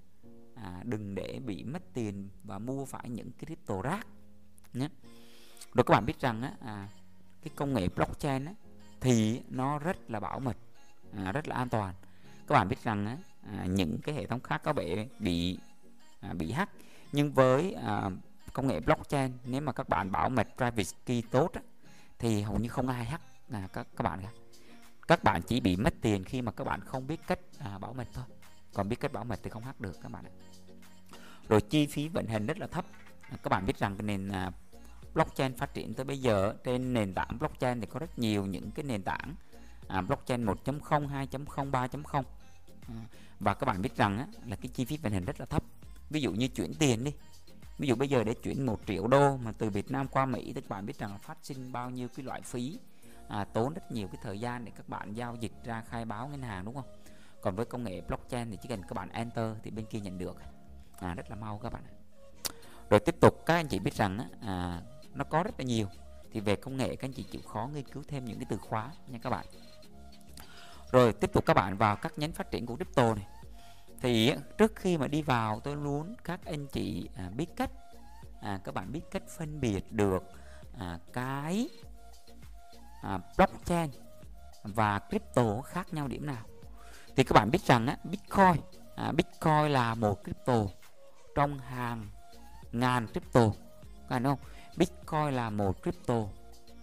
à, 0.62 0.82
đừng 0.84 1.16
để 1.16 1.40
bị 1.46 1.64
mất 1.64 1.82
tiền 1.94 2.30
và 2.44 2.60
mua 2.60 2.86
phải 2.86 3.10
những 3.10 3.32
cái 3.32 3.46
crypto 3.46 3.82
rác 3.82 4.08
nhé. 4.74 4.90
Rồi 5.74 5.84
các 5.84 5.92
bạn 5.92 6.06
biết 6.06 6.20
rằng 6.20 6.42
á, 6.42 6.52
à, 6.60 6.90
cái 7.44 7.52
công 7.56 7.74
nghệ 7.74 7.88
blockchain 7.96 8.46
á, 8.46 8.54
thì 9.00 9.42
nó 9.50 9.80
rất 9.80 10.12
là 10.12 10.20
bảo 10.20 10.40
mật 10.40 10.58
à, 11.16 11.32
rất 11.32 11.48
là 11.48 11.56
an 11.56 11.70
toàn. 11.70 11.96
Các 12.48 12.56
bạn 12.56 12.68
biết 12.68 12.84
rằng 12.84 13.06
á, 13.06 13.18
à, 13.58 13.66
những 13.66 13.98
cái 14.04 14.16
hệ 14.16 14.26
thống 14.26 14.40
khác 14.40 14.62
có 14.64 14.74
thể 14.74 15.08
bị 15.20 15.58
à, 16.20 16.34
bị 16.34 16.52
hack 16.52 16.72
nhưng 17.12 17.34
với 17.34 17.74
à, 17.74 18.10
công 18.54 18.68
nghệ 18.68 18.80
blockchain 18.80 19.32
nếu 19.46 19.62
mà 19.62 19.72
các 19.72 19.90
bạn 19.90 20.12
bảo 20.12 20.30
mật 20.30 20.48
private 20.58 20.98
key 21.06 21.24
tốt 21.32 21.52
á, 21.54 21.62
thì 22.20 22.42
hầu 22.42 22.60
như 22.60 22.70
không 22.70 22.88
ai 22.88 23.06
hack 23.06 23.24
à, 23.52 23.68
các 23.74 23.88
các 23.96 24.04
bạn 24.04 24.20
cả. 24.22 24.32
Các 25.08 25.24
bạn 25.24 25.42
chỉ 25.42 25.60
bị 25.60 25.76
mất 25.76 25.94
tiền 26.02 26.24
khi 26.24 26.42
mà 26.42 26.52
các 26.52 26.64
bạn 26.64 26.82
không 26.82 27.08
biết 27.08 27.20
cách 27.28 27.40
à, 27.60 27.78
bảo 27.78 27.94
mật 27.94 28.08
thôi. 28.14 28.26
Còn 28.74 28.90
biết 28.90 29.00
cách 29.00 29.14
bảo 29.14 29.24
mật 29.24 29.40
thì 29.44 29.50
không 29.50 29.64
hack 29.64 29.82
được 29.82 29.98
các 30.02 30.12
bạn 30.12 30.26
ạ 30.26 30.32
rồi 31.52 31.62
chi 31.62 31.88
phí 31.88 32.08
vận 32.08 32.28
hành 32.28 32.46
rất 32.46 32.60
là 32.60 32.68
thấp. 32.68 32.86
Các 33.44 33.50
bạn 33.50 33.66
biết 33.66 33.78
rằng 33.78 33.96
cái 33.98 34.04
nền 34.04 34.30
à, 34.30 34.52
blockchain 35.14 35.58
phát 35.58 35.74
triển 35.74 35.94
tới 35.94 36.06
bây 36.06 36.18
giờ 36.18 36.54
trên 36.64 36.94
nền 36.94 37.14
tảng 37.14 37.40
blockchain 37.40 37.82
thì 37.82 37.88
có 37.88 38.00
rất 38.00 38.20
nhiều 38.20 38.46
những 38.46 38.72
cái 38.72 38.86
nền 38.86 39.04
tảng 39.04 39.36
à, 39.88 40.02
blockchain 40.02 40.46
1.0 40.46 41.08
2.0 41.08 41.72
3.0 41.72 42.24
à, 42.88 42.94
và 43.40 43.54
các 43.54 43.66
bạn 43.66 43.82
biết 43.82 43.96
rằng 43.96 44.18
á, 44.18 44.28
là 44.46 44.56
cái 44.56 44.68
chi 44.68 44.86
phí 44.86 44.98
vận 44.98 45.14
hành 45.14 45.26
rất 45.26 45.40
là 45.40 45.46
thấp. 45.46 45.64
Ví 46.10 46.22
dụ 46.22 46.32
như 46.32 46.48
chuyển 46.48 46.74
tiền 46.80 47.04
đi. 47.04 47.14
Ví 47.78 47.88
dụ 47.88 47.96
bây 47.96 48.08
giờ 48.08 48.24
để 48.24 48.34
chuyển 48.34 48.66
1 48.66 48.80
triệu 48.88 49.08
đô 49.08 49.38
mà 49.38 49.52
từ 49.52 49.70
Việt 49.70 49.92
Nam 49.92 50.08
qua 50.08 50.26
Mỹ 50.26 50.54
thì 50.56 50.62
các 50.62 50.70
bạn 50.70 50.86
biết 50.86 51.00
rằng 51.00 51.12
là 51.12 51.18
phát 51.18 51.38
sinh 51.44 51.72
bao 51.72 51.90
nhiêu 51.90 52.08
cái 52.16 52.26
loại 52.26 52.42
phí 52.42 52.80
à, 53.28 53.44
tốn 53.44 53.74
rất 53.74 53.92
nhiều 53.92 54.08
cái 54.08 54.22
thời 54.24 54.40
gian 54.40 54.66
để 54.66 54.72
các 54.78 54.90
bạn 54.90 55.14
giao 55.14 55.36
dịch 55.36 55.54
ra 55.64 55.84
khai 55.90 56.06
báo 56.06 56.28
ngân 56.28 56.42
hàng 56.42 56.66
đúng 56.66 56.76
không? 56.76 56.88
Còn 57.42 57.56
với 57.56 57.66
công 57.66 57.84
nghệ 57.84 58.02
blockchain 58.02 58.52
thì 58.52 58.58
chỉ 58.62 58.70
cần 58.70 58.82
các 58.82 58.94
bạn 58.94 59.10
enter 59.10 59.56
thì 59.64 59.72
bên 59.72 59.86
kia 59.86 60.00
nhận 60.00 60.18
được 60.18 60.38
à, 61.02 61.14
rất 61.14 61.30
là 61.30 61.36
mau 61.36 61.60
các 61.64 61.74
bạn 61.74 61.84
rồi 62.90 63.00
tiếp 63.00 63.16
tục 63.22 63.44
các 63.46 63.56
anh 63.56 63.68
chị 63.68 63.80
biết 63.80 63.94
rằng 63.94 64.18
à, 64.42 64.82
nó 65.14 65.24
có 65.24 65.44
rất 65.44 65.52
là 65.58 65.66
nhiều. 65.66 65.88
Thì 66.32 66.40
về 66.40 66.56
công 66.56 66.78
nghệ 66.78 66.96
các 66.96 67.08
anh 67.08 67.14
chị 67.14 67.24
chịu 67.24 67.42
khó 67.42 67.70
nghiên 67.74 67.84
cứu 67.84 68.04
thêm 68.08 68.26
những 68.26 68.40
cái 68.40 68.46
từ 68.50 68.58
khóa 68.58 68.92
nha 69.08 69.20
các 69.24 69.30
bạn. 69.30 69.46
Rồi 70.92 71.14
tiếp 71.14 71.34
tục 71.34 71.46
các 71.46 71.54
bạn 71.54 71.78
vào 71.78 71.96
các 71.96 72.14
nhánh 72.18 72.32
phát 72.32 72.52
triển 72.52 72.66
của 72.66 72.76
crypto 72.76 73.16
này. 73.16 73.28
Thì 74.02 74.34
trước 74.58 74.76
khi 74.76 74.98
mà 74.98 75.08
đi 75.08 75.22
vào 75.22 75.60
tôi 75.60 75.76
muốn 75.76 76.16
các 76.24 76.40
anh 76.46 76.68
chị 76.68 77.10
à, 77.16 77.30
biết 77.36 77.48
cách 77.56 77.72
à, 78.42 78.60
các 78.64 78.74
bạn 78.76 78.92
biết 78.92 79.02
cách 79.12 79.24
phân 79.38 79.62
biệt 79.62 79.92
được 79.92 80.24
à, 80.80 81.00
cái 81.14 81.70
à, 83.02 83.20
blockchain 83.38 83.90
và 84.64 85.00
crypto 85.00 85.62
khác 85.62 85.94
nhau 85.94 86.08
điểm 86.08 86.26
nào. 86.26 86.44
Thì 87.16 87.24
các 87.24 87.34
bạn 87.34 87.52
biết 87.52 87.62
rằng 87.62 87.88
á, 87.88 87.98
bitcoin 88.04 88.62
à, 88.96 89.12
bitcoin 89.12 89.72
là 89.72 89.96
một 89.96 90.24
crypto 90.24 90.66
trong 91.36 91.60
hàng 91.60 92.08
ngàn 92.72 93.08
crypto. 93.08 93.42
Các 93.42 94.10
bạn 94.10 94.24
không? 94.24 94.40
Bitcoin 94.78 95.34
là 95.34 95.50
một 95.50 95.84
crypto 95.84 96.16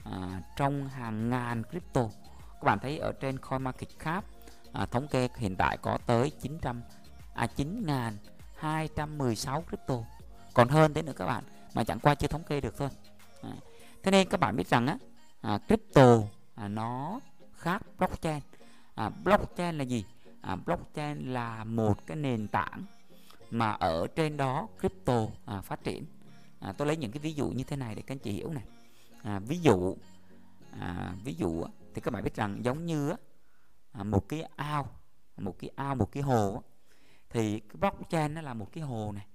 à, 0.05 0.43
trong 0.57 0.89
hàng 0.89 1.31
ngàn 1.31 1.63
crypto. 1.71 2.03
Các 2.39 2.65
bạn 2.65 2.79
thấy 2.79 2.99
ở 2.99 3.13
trên 3.13 3.39
coin 3.39 3.63
market 3.63 3.99
cap 3.99 4.25
à, 4.73 4.87
thống 4.87 5.09
kê 5.09 5.29
hiện 5.37 5.57
tại 5.57 5.79
có 5.83 5.99
tới 6.07 6.31
900 6.31 6.83
à 7.35 7.49
9.216 7.57 9.63
crypto. 9.63 9.95
Còn 10.55 10.69
hơn 10.69 10.95
thế 10.95 11.03
nữa 11.03 11.13
các 11.17 11.27
bạn 11.27 11.45
mà 11.75 11.85
chẳng 11.85 12.01
qua 12.01 12.15
chưa 12.15 12.29
thống 12.29 12.45
kê 12.45 12.61
được 12.61 12.79
thôi. 12.79 12.89
À, 13.43 13.51
thế 14.03 14.11
nên 14.11 14.29
các 14.29 14.41
bạn 14.41 14.57
biết 14.57 14.67
rằng 14.67 14.87
á 14.87 14.99
à, 15.41 15.59
crypto 15.67 16.19
à, 16.55 16.69
nó 16.69 17.21
khác 17.53 17.83
blockchain. 17.99 18.41
À, 18.95 19.09
blockchain 19.09 19.79
là 19.79 19.85
gì? 19.85 20.05
À, 20.41 20.57
blockchain 20.57 21.33
là 21.33 21.65
một 21.65 22.07
cái 22.07 22.17
nền 22.17 22.49
tảng 22.49 22.85
mà 23.51 23.71
ở 23.71 24.07
trên 24.07 24.37
đó 24.37 24.69
crypto 24.81 25.27
à, 25.45 25.61
phát 25.61 25.85
triển. 25.85 26.05
À, 26.61 26.73
tôi 26.73 26.87
lấy 26.87 26.97
những 26.97 27.13
cái 27.13 27.21
ví 27.21 27.33
dụ 27.33 27.49
như 27.49 27.65
thế 27.65 27.77
này 27.77 27.95
để 27.95 28.03
các 28.03 28.15
anh 28.15 28.19
chị 28.19 28.33
hiểu 28.33 28.51
này 28.51 28.65
à, 29.23 29.39
ví 29.39 29.59
dụ 29.59 29.97
à, 30.81 31.15
ví 31.25 31.35
dụ 31.35 31.65
thì 31.95 32.01
các 32.01 32.15
bạn 32.15 32.25
biết 32.25 32.35
rằng 32.35 32.65
giống 32.65 32.87
như 32.87 33.15
à, 33.93 34.05
một 34.05 34.29
cái 34.29 34.43
ao 34.57 34.91
một 35.37 35.59
cái 35.59 35.71
ao 35.77 35.95
một 35.95 36.13
cái 36.13 36.23
hồ 36.23 36.63
thì 37.31 37.61
cái 37.61 37.77
blockchain 37.81 38.35
nó 38.35 38.41
là 38.41 38.55
một 38.55 38.73
cái 38.73 38.85
hồ 38.85 39.13
này 39.13 39.27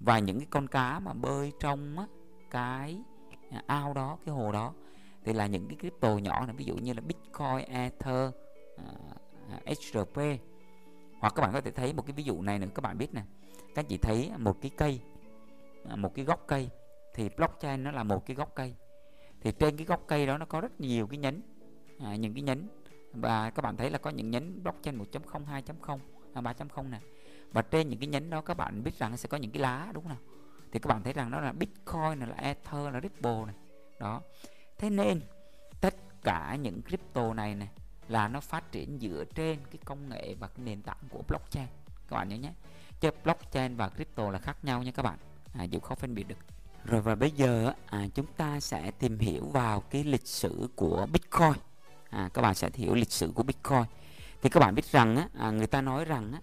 và 0.00 0.18
những 0.18 0.38
cái 0.38 0.46
con 0.50 0.66
cá 0.66 1.00
mà 1.00 1.12
bơi 1.12 1.52
trong 1.60 1.98
á, 1.98 2.06
cái 2.50 2.98
à, 3.50 3.62
ao 3.66 3.94
đó 3.94 4.18
cái 4.26 4.34
hồ 4.34 4.52
đó 4.52 4.72
thì 5.24 5.32
là 5.32 5.46
những 5.46 5.68
cái 5.68 5.76
crypto 5.80 6.18
nhỏ 6.18 6.46
này 6.46 6.56
ví 6.56 6.64
dụ 6.64 6.76
như 6.76 6.92
là 6.92 7.00
bitcoin 7.00 7.64
ether 7.68 8.30
à, 8.76 8.84
à, 9.50 9.56
uh, 9.56 9.78
HRP 9.78 10.16
hoặc 11.20 11.32
các 11.34 11.42
bạn 11.42 11.52
có 11.52 11.60
thể 11.60 11.70
thấy 11.70 11.92
một 11.92 12.06
cái 12.06 12.12
ví 12.12 12.22
dụ 12.22 12.42
này 12.42 12.58
nữa 12.58 12.66
các 12.74 12.80
bạn 12.80 12.98
biết 12.98 13.14
nè 13.14 13.22
các 13.74 13.88
chị 13.88 13.98
thấy 13.98 14.30
một 14.38 14.60
cái 14.60 14.70
cây 14.76 15.00
một 15.96 16.14
cái 16.14 16.24
gốc 16.24 16.44
cây 16.46 16.70
thì 17.14 17.28
blockchain 17.36 17.84
nó 17.84 17.90
là 17.90 18.02
một 18.02 18.26
cái 18.26 18.36
gốc 18.36 18.52
cây. 18.54 18.74
Thì 19.40 19.52
trên 19.52 19.76
cái 19.76 19.86
gốc 19.86 20.04
cây 20.06 20.26
đó 20.26 20.38
nó 20.38 20.46
có 20.46 20.60
rất 20.60 20.80
nhiều 20.80 21.06
cái 21.06 21.18
nhánh 21.18 21.40
à, 22.00 22.16
những 22.16 22.34
cái 22.34 22.42
nhánh. 22.42 22.68
Và 23.12 23.50
các 23.50 23.62
bạn 23.62 23.76
thấy 23.76 23.90
là 23.90 23.98
có 23.98 24.10
những 24.10 24.30
nhánh 24.30 24.62
blockchain 24.62 24.98
1.0 24.98 25.44
2.0 25.46 25.98
3.0 26.34 26.90
nè. 26.90 27.00
Và 27.52 27.62
trên 27.62 27.88
những 27.88 27.98
cái 27.98 28.08
nhánh 28.08 28.30
đó 28.30 28.40
các 28.40 28.56
bạn 28.56 28.82
biết 28.84 28.98
rằng 28.98 29.16
sẽ 29.16 29.28
có 29.28 29.36
những 29.36 29.50
cái 29.50 29.62
lá 29.62 29.90
đúng 29.92 30.08
không 30.08 30.16
thì 30.72 30.80
các 30.80 30.88
bạn 30.88 31.02
thấy 31.02 31.12
rằng 31.12 31.30
nó 31.30 31.40
là 31.40 31.52
bitcoin 31.52 32.18
là 32.18 32.36
ether 32.36 32.92
là 32.92 33.00
ripple 33.00 33.44
này. 33.46 33.54
Đó. 34.00 34.20
Thế 34.78 34.90
nên 34.90 35.20
tất 35.80 35.94
cả 36.22 36.56
những 36.60 36.82
crypto 36.82 37.34
này 37.34 37.54
này 37.54 37.68
là 38.08 38.28
nó 38.28 38.40
phát 38.40 38.72
triển 38.72 38.98
dựa 39.00 39.24
trên 39.34 39.58
cái 39.70 39.78
công 39.84 40.08
nghệ 40.08 40.34
và 40.34 40.48
cái 40.48 40.64
nền 40.64 40.82
tảng 40.82 41.04
của 41.10 41.22
blockchain. 41.28 41.66
Các 42.08 42.16
bạn 42.16 42.28
nhớ 42.28 42.36
nhé 42.36 42.52
chứ 43.04 43.10
blockchain 43.24 43.76
và 43.76 43.88
crypto 43.88 44.30
là 44.30 44.38
khác 44.38 44.56
nhau 44.64 44.82
nha 44.82 44.90
các 44.90 45.02
bạn. 45.02 45.18
À, 45.52 45.66
Diệu 45.70 45.80
khó 45.80 45.94
phân 45.94 46.14
biệt 46.14 46.28
được. 46.28 46.38
Rồi 46.84 47.00
và 47.00 47.14
bây 47.14 47.30
giờ 47.30 47.72
à, 47.86 48.06
chúng 48.14 48.26
ta 48.36 48.60
sẽ 48.60 48.90
tìm 48.90 49.18
hiểu 49.18 49.46
vào 49.46 49.80
cái 49.80 50.04
lịch 50.04 50.26
sử 50.26 50.68
của 50.76 51.06
bitcoin. 51.12 51.52
À, 52.10 52.30
các 52.34 52.42
bạn 52.42 52.54
sẽ 52.54 52.70
hiểu 52.74 52.94
lịch 52.94 53.12
sử 53.12 53.32
của 53.34 53.42
bitcoin. 53.42 53.82
Thì 54.42 54.48
các 54.48 54.60
bạn 54.60 54.74
biết 54.74 54.84
rằng 54.84 55.16
á, 55.16 55.28
à, 55.38 55.50
người 55.50 55.66
ta 55.66 55.80
nói 55.80 56.04
rằng 56.04 56.32
á, 56.32 56.40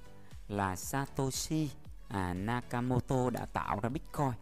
là 0.48 0.76
satoshi 0.76 1.70
à, 2.08 2.34
nakamoto 2.34 3.30
đã 3.30 3.46
tạo 3.46 3.80
ra 3.80 3.90
bitcoin. 3.90 4.34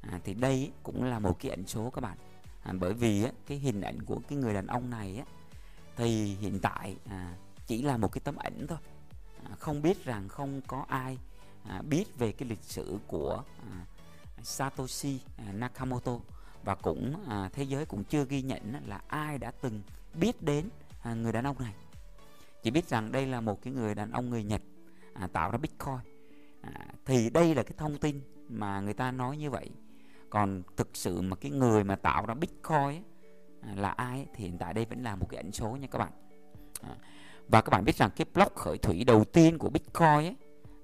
À, 0.00 0.20
thì 0.24 0.34
đây 0.34 0.72
cũng 0.82 1.04
là 1.04 1.18
một 1.18 1.36
cái 1.40 1.50
ẩn 1.50 1.66
số 1.66 1.90
các 1.90 2.00
bạn. 2.00 2.16
À, 2.62 2.72
bởi 2.80 2.94
vì 2.94 3.24
á, 3.24 3.30
cái 3.46 3.58
hình 3.58 3.80
ảnh 3.80 4.02
của 4.02 4.20
cái 4.28 4.38
người 4.38 4.54
đàn 4.54 4.66
ông 4.66 4.90
này 4.90 5.16
á, 5.18 5.24
thì 5.96 6.34
hiện 6.34 6.58
tại 6.60 6.96
à, 7.10 7.34
chỉ 7.66 7.82
là 7.82 7.96
một 7.96 8.12
cái 8.12 8.20
tấm 8.24 8.36
ảnh 8.36 8.66
thôi. 8.68 8.78
À, 9.44 9.56
không 9.58 9.82
biết 9.82 10.04
rằng 10.04 10.28
không 10.28 10.60
có 10.66 10.84
ai 10.88 11.18
à, 11.68 11.82
biết 11.82 12.18
về 12.18 12.32
cái 12.32 12.48
lịch 12.48 12.62
sử 12.62 12.98
của 13.06 13.42
à, 13.70 13.86
Satoshi 14.42 15.20
à, 15.36 15.52
Nakamoto. 15.52 16.18
Và 16.64 16.74
cũng 16.74 17.24
à, 17.28 17.50
thế 17.52 17.62
giới 17.62 17.86
cũng 17.86 18.04
chưa 18.04 18.24
ghi 18.24 18.42
nhận 18.42 18.74
là 18.86 19.00
ai 19.08 19.38
đã 19.38 19.50
từng 19.50 19.82
biết 20.14 20.42
đến 20.42 20.68
à, 21.02 21.14
người 21.14 21.32
đàn 21.32 21.46
ông 21.46 21.56
này. 21.58 21.74
Chỉ 22.62 22.70
biết 22.70 22.88
rằng 22.88 23.12
đây 23.12 23.26
là 23.26 23.40
một 23.40 23.62
cái 23.62 23.72
người 23.72 23.94
đàn 23.94 24.10
ông 24.10 24.30
người 24.30 24.44
Nhật 24.44 24.62
à, 25.14 25.26
tạo 25.32 25.50
ra 25.50 25.58
Bitcoin. 25.58 25.98
À, 26.60 26.86
thì 27.04 27.30
đây 27.30 27.54
là 27.54 27.62
cái 27.62 27.72
thông 27.76 27.98
tin 27.98 28.20
mà 28.48 28.80
người 28.80 28.94
ta 28.94 29.10
nói 29.10 29.36
như 29.36 29.50
vậy. 29.50 29.70
Còn 30.30 30.62
thực 30.76 30.88
sự 30.94 31.20
mà 31.20 31.36
cái 31.36 31.50
người 31.50 31.84
mà 31.84 31.96
tạo 31.96 32.26
ra 32.26 32.34
Bitcoin 32.34 32.78
ấy, 32.78 33.02
à, 33.60 33.74
là 33.76 33.90
ai 33.90 34.26
thì 34.34 34.44
hiện 34.44 34.58
tại 34.58 34.74
đây 34.74 34.84
vẫn 34.84 35.02
là 35.02 35.16
một 35.16 35.26
cái 35.30 35.36
ẩn 35.36 35.52
số 35.52 35.76
nha 35.76 35.86
các 35.90 35.98
bạn. 35.98 36.12
À, 36.82 36.96
và 37.48 37.60
các 37.60 37.70
bạn 37.70 37.84
biết 37.84 37.96
rằng 37.96 38.10
cái 38.16 38.26
block 38.34 38.56
khởi 38.56 38.78
thủy 38.78 39.04
đầu 39.04 39.24
tiên 39.24 39.58
của 39.58 39.70
Bitcoin 39.70 40.08
ấy, 40.08 40.36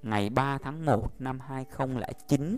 ngày 0.02 0.30
3 0.30 0.58
tháng 0.58 0.86
1 0.86 1.20
năm 1.20 1.40
2009 1.40 2.56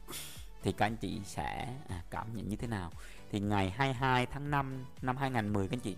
thì 0.62 0.72
các 0.72 0.86
anh 0.86 0.96
chị 0.96 1.20
sẽ 1.24 1.74
à, 1.88 2.02
cảm 2.10 2.36
nhận 2.36 2.48
như 2.48 2.56
thế 2.56 2.66
nào? 2.66 2.90
Thì 3.30 3.40
ngày 3.40 3.70
22 3.70 4.26
tháng 4.26 4.50
5 4.50 4.84
năm 5.02 5.16
2010 5.16 5.68
các 5.68 5.76
anh 5.76 5.80
chị 5.80 5.96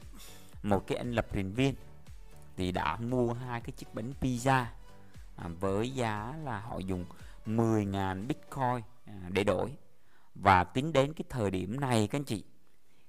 một 0.62 0.86
cái 0.86 0.98
anh 0.98 1.12
lập 1.12 1.26
trình 1.32 1.52
viên 1.52 1.74
thì 2.56 2.72
đã 2.72 2.96
mua 2.96 3.32
hai 3.32 3.60
cái 3.60 3.72
chiếc 3.76 3.94
bánh 3.94 4.12
pizza 4.20 4.64
à, 5.36 5.48
với 5.60 5.90
giá 5.90 6.34
là 6.44 6.60
họ 6.60 6.78
dùng 6.78 7.04
10.000 7.46 8.26
bitcoin 8.26 8.82
à, 9.04 9.28
để 9.28 9.44
đổi. 9.44 9.76
Và 10.34 10.64
tính 10.64 10.92
đến 10.92 11.12
cái 11.12 11.24
thời 11.28 11.50
điểm 11.50 11.80
này 11.80 12.06
các 12.06 12.18
anh 12.18 12.24
chị 12.24 12.44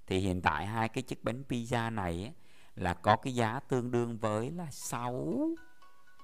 thì 0.07 0.17
hiện 0.17 0.41
tại 0.41 0.65
hai 0.65 0.89
cái 0.89 1.01
chiếc 1.01 1.23
bánh 1.23 1.43
pizza 1.49 1.93
này 1.93 2.13
ấy, 2.13 2.33
là 2.75 2.93
có 2.93 3.15
cái 3.15 3.35
giá 3.35 3.59
tương 3.59 3.91
đương 3.91 4.17
với 4.17 4.51
là 4.51 4.67
6 4.71 5.49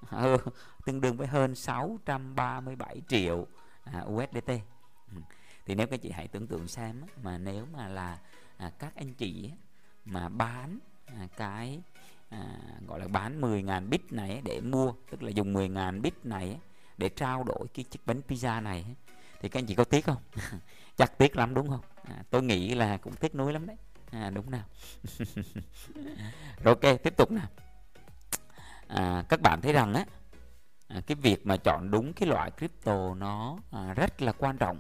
ừ, 0.11 0.37
tương 0.85 1.01
đương 1.01 1.17
với 1.17 1.27
hơn 1.27 1.55
637 1.55 3.01
triệu 3.07 3.47
à, 3.83 4.03
USDT 4.05 4.47
ừ. 5.11 5.21
thì 5.65 5.75
nếu 5.75 5.87
các 5.87 6.01
chị 6.01 6.11
hãy 6.11 6.27
tưởng 6.27 6.47
tượng 6.47 6.67
xem 6.67 7.01
mà 7.23 7.37
nếu 7.37 7.65
mà 7.73 7.87
là 7.87 8.19
à, 8.57 8.71
các 8.79 8.95
anh 8.95 9.13
chị 9.13 9.51
mà 10.05 10.29
bán 10.29 10.79
à, 11.05 11.27
cái 11.37 11.81
à, 12.29 12.57
gọi 12.87 12.99
là 12.99 13.07
bán 13.07 13.41
10.000 13.41 13.89
bit 13.89 14.13
này 14.13 14.41
để 14.45 14.61
mua 14.61 14.93
tức 15.09 15.23
là 15.23 15.29
dùng 15.29 15.53
10.000 15.53 16.01
bit 16.01 16.25
này 16.25 16.59
để 17.03 17.09
trao 17.09 17.43
đổi 17.43 17.67
cái 17.73 17.85
chiếc 17.89 17.99
bánh 18.05 18.21
pizza 18.27 18.63
này 18.63 18.85
thì 19.41 19.49
các 19.49 19.59
anh 19.59 19.65
chị 19.65 19.75
có 19.75 19.83
tiếc 19.83 20.05
không? 20.05 20.17
Chắc 20.97 21.17
tiếc 21.17 21.35
lắm 21.35 21.53
đúng 21.53 21.69
không? 21.69 21.81
À, 22.03 22.23
tôi 22.29 22.43
nghĩ 22.43 22.75
là 22.75 22.97
cũng 22.97 23.15
tiếc 23.15 23.35
nuối 23.35 23.53
lắm 23.53 23.67
đấy. 23.67 23.77
À, 24.11 24.29
đúng 24.29 24.51
nào. 24.51 24.63
Rồi 26.63 26.75
ok 26.81 27.03
tiếp 27.03 27.17
tục 27.17 27.31
nào. 27.31 27.47
À, 28.87 29.23
các 29.29 29.41
bạn 29.41 29.61
thấy 29.61 29.73
rằng 29.73 29.93
á 29.93 30.05
à, 30.87 31.01
cái 31.07 31.15
việc 31.15 31.45
mà 31.45 31.57
chọn 31.57 31.91
đúng 31.91 32.13
cái 32.13 32.29
loại 32.29 32.51
crypto 32.51 33.15
nó 33.15 33.57
à, 33.71 33.93
rất 33.93 34.21
là 34.21 34.31
quan 34.31 34.57
trọng. 34.57 34.79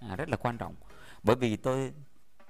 À, 0.00 0.16
rất 0.16 0.28
là 0.28 0.36
quan 0.36 0.58
trọng. 0.58 0.74
Bởi 1.22 1.36
vì 1.36 1.56
tôi 1.56 1.92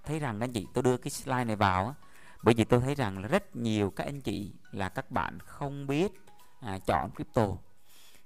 thấy 0.05 0.19
rằng 0.19 0.41
anh 0.41 0.53
chị 0.53 0.67
tôi 0.75 0.83
đưa 0.83 0.97
cái 0.97 1.11
slide 1.11 1.45
này 1.45 1.57
vào 1.57 1.87
á 1.87 1.95
bởi 2.43 2.55
vì 2.55 2.65
tôi 2.65 2.81
thấy 2.81 2.95
rằng 2.95 3.19
là 3.19 3.29
rất 3.29 3.57
nhiều 3.57 3.91
các 3.91 4.05
anh 4.05 4.21
chị 4.21 4.55
là 4.71 4.89
các 4.89 5.11
bạn 5.11 5.39
không 5.41 5.87
biết 5.87 6.13
à, 6.61 6.79
chọn 6.87 7.11
crypto 7.11 7.47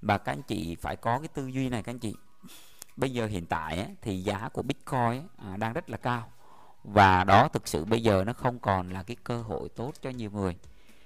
và 0.04 0.18
các 0.18 0.32
anh 0.32 0.42
chị 0.42 0.75
phải 0.75 0.96
có 0.96 1.18
cái 1.18 1.28
tư 1.28 1.46
duy 1.46 1.68
này 1.68 1.82
các 1.82 1.92
anh 1.92 1.99
chị. 1.99 2.14
Bây 2.96 3.11
giờ 3.12 3.26
hiện 3.26 3.46
tại 3.46 3.76
ấy, 3.76 3.88
thì 4.02 4.23
giá 4.23 4.49
của 4.52 4.62
bitcoin 4.62 5.23
à, 5.37 5.56
đang 5.56 5.73
rất 5.73 5.90
là 5.90 5.96
cao. 5.96 6.32
Và 6.84 7.25
đó 7.25 7.49
thực 7.49 7.68
sự 7.68 7.84
bây 7.84 8.02
giờ 8.02 8.25
nó 8.26 8.32
không 8.32 8.58
còn 8.58 8.90
là 8.90 9.02
cái 9.02 9.16
cơ 9.25 9.42
hội 9.42 9.68
tốt 9.68 9.92
cho 10.02 10.11
nhiều 10.11 10.30
người. 10.30 10.56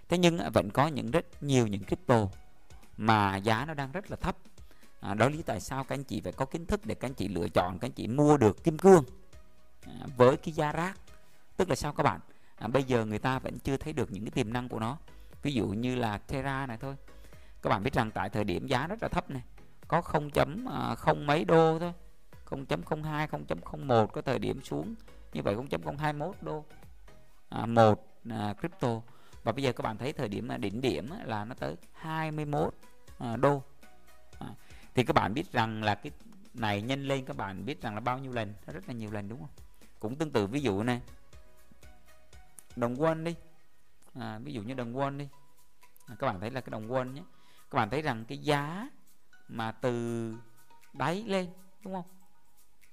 Thế 0.09 0.19
nhưng 0.19 0.39
vẫn 0.53 0.71
có 0.71 0.87
những 0.87 1.11
rất 1.11 1.43
nhiều 1.43 1.67
những 1.67 1.85
crypto 1.85 2.27
mà 2.97 3.37
giá 3.37 3.65
nó 3.65 3.75
đang 3.75 3.93
rất 3.93 4.11
là 4.11 4.17
thấp. 4.17 4.37
À, 5.01 5.15
đó 5.15 5.29
lý 5.29 5.43
tại 5.43 5.61
sao 5.61 5.85
các 5.85 5.95
anh 5.95 6.05
chị 6.05 6.21
phải 6.21 6.33
có 6.33 6.45
kiến 6.45 6.67
thức 6.67 6.87
để 6.87 6.95
các 6.95 7.09
anh 7.09 7.15
chị 7.15 7.29
lựa 7.29 7.49
chọn 7.49 7.79
các 7.79 7.89
anh 7.89 7.93
chị 7.93 8.07
mua 8.07 8.37
được 8.37 8.65
kim 8.65 8.79
cương 8.79 9.05
à, 9.87 9.93
với 10.17 10.37
cái 10.37 10.53
giá 10.53 10.73
rác. 10.73 10.99
Tức 11.57 11.69
là 11.69 11.75
sao 11.75 11.93
các 11.93 12.03
bạn? 12.03 12.21
À, 12.57 12.69
bây 12.69 12.83
giờ 12.83 13.05
người 13.05 13.19
ta 13.19 13.39
vẫn 13.39 13.59
chưa 13.59 13.77
thấy 13.77 13.93
được 13.93 14.13
những 14.13 14.25
cái 14.25 14.31
tiềm 14.31 14.53
năng 14.53 14.69
của 14.69 14.79
nó. 14.79 14.97
Ví 15.43 15.53
dụ 15.53 15.67
như 15.67 15.97
là 15.97 16.19
Terra 16.19 16.67
này 16.67 16.79
thôi 16.81 16.97
các 17.63 17.71
bạn 17.71 17.83
biết 17.83 17.93
rằng 17.93 18.11
tại 18.11 18.29
thời 18.29 18.45
điểm 18.45 18.67
giá 18.67 18.87
rất 18.87 19.03
là 19.03 19.09
thấp 19.09 19.31
này 19.31 19.43
có 19.89 20.03
0 20.03 20.31
chấm 20.31 20.69
à, 20.69 20.95
không 20.95 21.27
mấy 21.27 21.45
đô 21.45 21.79
thôi. 21.79 21.93
0.02 22.47 23.27
0.01 23.27 24.07
có 24.07 24.23
thời 24.23 24.39
điểm 24.39 24.63
xuống. 24.63 24.95
Như 25.33 25.43
vậy 25.43 25.55
0.021 25.55 26.33
đô 26.41 26.65
à, 27.49 27.67
một 27.67 28.21
à, 28.31 28.55
crypto. 28.61 29.01
Và 29.43 29.53
bây 29.53 29.63
giờ 29.63 29.73
các 29.73 29.83
bạn 29.83 29.99
thấy 29.99 30.13
thời 30.13 30.29
điểm 30.29 30.49
à, 30.49 30.57
đỉnh 30.57 30.81
điểm 30.81 31.11
à, 31.11 31.19
là 31.25 31.45
nó 31.45 31.55
tới 31.55 31.77
21 31.93 32.75
à, 33.19 33.37
đô. 33.37 33.63
À, 34.39 34.47
thì 34.95 35.05
các 35.05 35.17
bạn 35.17 35.35
biết 35.35 35.53
rằng 35.53 35.83
là 35.83 35.95
cái 35.95 36.13
này 36.55 36.83
nhân 36.83 37.05
lên 37.05 37.25
các 37.25 37.37
bạn 37.37 37.65
biết 37.65 37.83
rằng 37.83 37.95
là 37.95 38.01
bao 38.01 38.19
nhiêu 38.19 38.33
lần? 38.33 38.55
Nó 38.67 38.73
rất 38.73 38.89
là 38.89 38.95
nhiều 38.95 39.11
lần 39.11 39.29
đúng 39.29 39.39
không? 39.39 39.51
Cũng 40.01 40.17
tương 40.17 40.31
tự 40.31 40.47
ví 40.47 40.61
dụ 40.61 40.83
này 40.83 41.01
đồng 42.77 42.95
won 42.95 43.25
đi. 43.25 43.35
À, 44.15 44.39
ví 44.39 44.53
dụ 44.53 44.63
như 44.63 44.75
đồng 44.75 44.95
won 44.95 45.19
đi. 45.19 45.29
À, 46.07 46.17
các 46.19 46.27
bạn 46.27 46.41
thấy 46.41 46.51
là 46.51 46.61
cái 46.61 46.71
đồng 46.71 46.89
won 46.89 47.13
nhé 47.13 47.23
các 47.71 47.77
bạn 47.77 47.91
thấy 47.91 48.03
rằng 48.03 48.25
cái 48.29 48.39
giá 48.39 48.89
mà 49.49 49.73
từ 49.73 50.35
đáy 50.93 51.25
lên 51.27 51.49
đúng 51.85 51.93
không? 51.95 52.07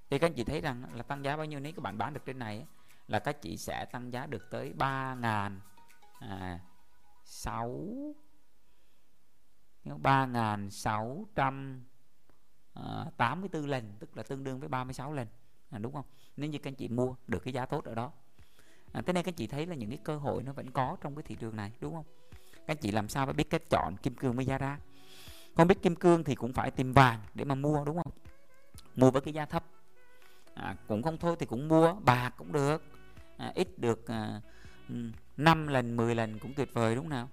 Thì 0.10 0.20
các 0.20 0.27
anh 0.27 0.34
chị 0.34 0.44
thấy 0.44 0.62
rằng 0.62 0.96
là 0.96 1.03
tăng 1.03 1.24
giá 1.24 1.38
bao 1.38 1.46
nhiêu? 1.46 1.60
Nếu 1.60 1.74
các 1.75 1.82
bạn 1.82 1.98
bán 1.98 2.13
được 2.13 2.25
trên 2.25 2.39
này 2.39 2.65
là 3.08 3.20
các 3.20 3.41
chị 3.41 3.58
sẽ 3.58 3.86
tăng 3.86 4.13
giá 4.13 4.25
được 4.25 4.50
tới 4.51 4.74
ba 4.74 5.15
ngàn 5.15 5.60
à, 6.20 6.60
sáu 7.25 7.88
ba 9.98 10.25
ngàn 10.25 10.70
sáu 10.72 11.25
trăm 11.36 11.84
à, 12.74 13.05
tám 13.17 13.41
mươi 13.41 13.50
bốn 13.53 13.65
lần 13.65 13.94
tức 14.00 14.17
là 14.17 14.24
tương 14.24 14.44
đương 14.44 14.60
với 14.60 14.70
36 14.70 15.13
lần 15.13 15.27
à, 15.70 15.79
đúng 15.79 15.94
không? 15.94 16.05
Nếu 16.38 16.50
như 16.50 16.58
các 16.58 16.70
anh 16.72 16.75
chị 16.75 16.88
mua 16.88 17.15
được 17.27 17.39
cái 17.44 17.53
giá 17.53 17.65
tốt 17.65 17.86
ở 17.86 17.96
đó. 17.96 18.12
À, 18.91 19.01
thế 19.05 19.13
nên 19.13 19.24
các 19.24 19.32
anh 19.32 19.36
chị 19.36 19.48
thấy 19.48 19.65
là 19.65 19.75
những 19.75 19.89
cái 19.89 20.00
cơ 20.03 20.17
hội 20.17 20.44
nó 20.44 20.53
vẫn 20.53 20.72
có 20.72 20.98
trong 21.01 21.15
cái 21.15 21.24
thị 21.24 21.36
trường 21.36 21.55
này 21.55 21.72
đúng 21.79 21.94
không? 21.94 22.05
Các 22.68 22.72
anh 22.72 22.78
chị 22.78 22.92
làm 22.92 23.10
sao 23.10 23.26
phải 23.26 23.34
biết 23.34 23.50
cách 23.50 23.70
chọn 23.70 23.96
kim 23.98 24.16
cương 24.16 24.36
mới 24.36 24.46
giá 24.46 24.58
ra 24.58 24.78
không 25.56 25.68
biết 25.68 25.82
kim 25.82 25.96
cương 25.96 26.24
thì 26.24 26.36
cũng 26.36 26.54
phải 26.54 26.72
tìm 26.72 26.94
vàng 26.94 27.20
để 27.34 27.46
mà 27.46 27.56
mua 27.56 27.86
đúng 27.86 27.96
không? 27.96 28.14
Mua 28.96 29.12
với 29.12 29.22
cái 29.22 29.34
giá 29.34 29.46
thấp. 29.46 29.64
À, 30.54 30.76
cũng 30.88 31.04
không 31.04 31.18
thôi 31.18 31.36
thì 31.40 31.46
cũng 31.46 31.68
mua 31.68 31.94
bạc 31.94 32.34
cũng 32.38 32.52
được. 32.52 32.84
À, 33.38 33.52
ít 33.56 33.80
được 33.80 34.08
à, 34.08 34.42
5 35.38 35.68
lần 35.68 35.98
10 35.98 36.16
lần 36.16 36.40
cũng 36.40 36.54
tuyệt 36.54 36.74
vời 36.74 36.96
đúng 36.96 37.04
không 37.04 37.10
nào? 37.10 37.30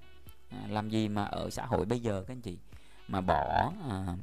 À, 0.51 0.59
làm 0.69 0.91
gì 0.91 1.09
mà 1.09 1.25
ở 1.25 1.51
xã 1.51 1.67
hội 1.67 1.85
bây 1.87 2.01
giờ 2.01 2.25
các 2.27 2.33
anh 2.33 2.41
chị 2.41 2.59
mà 3.09 3.21
bỏ 3.21 3.73
à, 3.91 4.17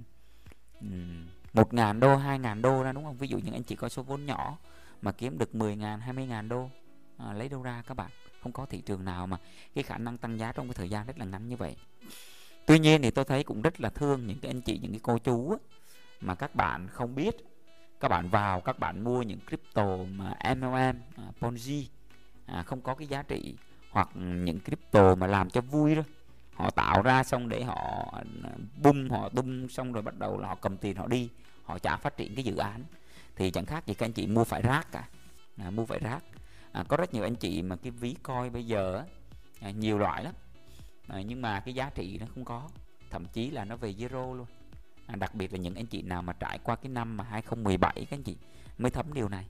một 1.53 1.73
ngàn 1.73 1.99
đô 1.99 2.15
hai 2.15 2.39
ngàn 2.39 2.61
đô 2.61 2.83
ra 2.83 2.91
đúng 2.91 3.03
không? 3.03 3.17
Ví 3.17 3.27
dụ 3.27 3.37
những 3.37 3.53
anh 3.53 3.63
chị 3.63 3.75
có 3.75 3.89
số 3.89 4.03
vốn 4.03 4.25
nhỏ 4.25 4.57
mà 5.01 5.11
kiếm 5.11 5.37
được 5.37 5.55
10 5.55 5.75
ngàn 5.75 5.99
20 5.99 6.25
ngàn 6.25 6.49
đô 6.49 6.69
à, 7.17 7.33
lấy 7.33 7.49
đâu 7.49 7.61
ra 7.61 7.83
các 7.87 7.93
bạn? 7.93 8.11
Không 8.41 8.51
có 8.51 8.65
thị 8.65 8.81
trường 8.81 9.05
nào 9.05 9.27
mà 9.27 9.37
cái 9.75 9.83
khả 9.83 9.97
năng 9.97 10.17
tăng 10.17 10.39
giá 10.39 10.51
trong 10.51 10.67
cái 10.67 10.73
thời 10.73 10.89
gian 10.89 11.05
rất 11.05 11.17
là 11.17 11.25
ngắn 11.25 11.49
như 11.49 11.55
vậy. 11.55 11.75
Tuy 12.65 12.79
nhiên 12.79 13.01
thì 13.01 13.11
tôi 13.11 13.25
thấy 13.25 13.43
cũng 13.43 13.61
rất 13.61 13.81
là 13.81 13.89
thương 13.89 14.27
những 14.27 14.39
cái 14.39 14.51
anh 14.51 14.61
chị 14.61 14.79
những 14.81 14.91
cái 14.91 14.99
cô 15.03 15.17
chú 15.17 15.51
á, 15.51 15.57
mà 16.21 16.35
các 16.35 16.55
bạn 16.55 16.87
không 16.87 17.15
biết 17.15 17.35
các 17.99 18.07
bạn 18.07 18.29
vào 18.29 18.61
các 18.61 18.79
bạn 18.79 19.03
mua 19.03 19.21
những 19.21 19.39
crypto 19.47 19.97
mà 19.97 20.35
MLM 20.55 20.95
à, 21.15 21.23
Ponzi 21.39 21.83
à, 22.45 22.63
không 22.63 22.81
có 22.81 22.95
cái 22.95 23.07
giá 23.07 23.23
trị 23.23 23.55
hoặc 23.91 24.09
những 24.15 24.59
crypto 24.59 25.15
mà 25.15 25.27
làm 25.27 25.49
cho 25.49 25.61
vui 25.61 25.95
thôi 25.95 26.03
họ 26.53 26.69
tạo 26.69 27.01
ra 27.01 27.23
xong 27.23 27.49
để 27.49 27.63
họ 27.63 28.13
à, 28.43 28.49
bung 28.83 29.09
họ 29.09 29.29
tung 29.29 29.69
xong 29.69 29.93
rồi 29.93 30.03
bắt 30.03 30.19
đầu 30.19 30.39
là 30.39 30.47
họ 30.47 30.55
cầm 30.55 30.77
tiền 30.77 30.95
họ 30.95 31.07
đi 31.07 31.29
họ 31.63 31.79
chả 31.79 31.97
phát 31.97 32.17
triển 32.17 32.35
cái 32.35 32.43
dự 32.43 32.57
án. 32.57 32.83
Thì 33.35 33.51
chẳng 33.51 33.65
khác 33.65 33.85
gì 33.87 33.93
các 33.93 34.05
anh 34.05 34.13
chị 34.13 34.27
mua 34.27 34.43
phải 34.43 34.61
rác 34.61 34.91
cả 34.91 35.07
à, 35.57 35.69
mua 35.69 35.85
phải 35.85 35.99
rác 35.99 36.23
à, 36.71 36.83
có 36.87 36.97
rất 36.97 37.13
nhiều 37.13 37.23
anh 37.23 37.35
chị 37.35 37.61
mà 37.61 37.75
cái 37.75 37.91
ví 37.91 38.15
coi 38.23 38.49
bây 38.49 38.65
giờ 38.65 39.03
à, 39.61 39.71
nhiều 39.71 39.97
loại 39.97 40.23
lắm. 40.23 40.33
À, 41.07 41.21
nhưng 41.21 41.41
mà 41.41 41.59
cái 41.59 41.73
giá 41.73 41.89
trị 41.95 42.17
nó 42.19 42.25
không 42.33 42.45
có 42.45 42.69
thậm 43.09 43.25
chí 43.33 43.49
là 43.49 43.65
nó 43.65 43.75
về 43.75 43.93
zero 43.93 44.33
luôn. 44.33 44.47
À, 45.05 45.15
đặc 45.15 45.35
biệt 45.35 45.53
là 45.53 45.59
những 45.59 45.75
anh 45.75 45.85
chị 45.85 46.01
nào 46.01 46.21
mà 46.21 46.33
trải 46.33 46.59
qua 46.63 46.75
cái 46.75 46.89
năm 46.89 47.17
mà 47.17 47.23
2017 47.23 47.93
các 47.93 48.17
anh 48.17 48.23
chị 48.23 48.35
mới 48.77 48.91
thấm 48.91 49.13
điều 49.13 49.29
này. 49.29 49.45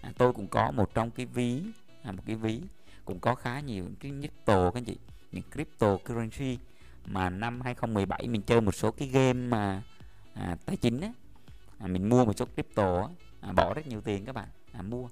À, 0.00 0.12
tôi 0.18 0.32
cũng 0.32 0.48
có 0.48 0.70
một 0.70 0.94
trong 0.94 1.10
cái 1.10 1.26
ví 1.26 1.62
à, 2.02 2.12
một 2.12 2.22
cái 2.26 2.36
ví 2.36 2.60
cũng 3.04 3.20
có 3.20 3.34
khá 3.34 3.60
nhiều 3.60 3.88
cái 4.00 4.12
crypto 4.20 4.70
các 4.70 4.78
anh 4.78 4.84
chị 4.84 4.98
những 5.32 5.44
cryptocurrency 5.52 6.58
mà 7.06 7.30
năm 7.30 7.60
2017 7.60 8.28
mình 8.28 8.42
chơi 8.42 8.60
một 8.60 8.74
số 8.74 8.90
cái 8.90 9.08
game 9.08 9.32
mà 9.32 9.82
à, 10.34 10.56
tài 10.66 10.76
chính 10.76 11.00
á 11.00 11.12
à, 11.78 11.86
mình 11.86 12.08
mua 12.08 12.24
một 12.24 12.32
số 12.36 12.44
crypto 12.54 13.00
á, 13.00 13.08
à, 13.40 13.52
bỏ 13.52 13.74
rất 13.74 13.86
nhiều 13.86 14.00
tiền 14.00 14.24
các 14.24 14.34
bạn 14.34 14.48
à, 14.72 14.82
mua 14.82 15.08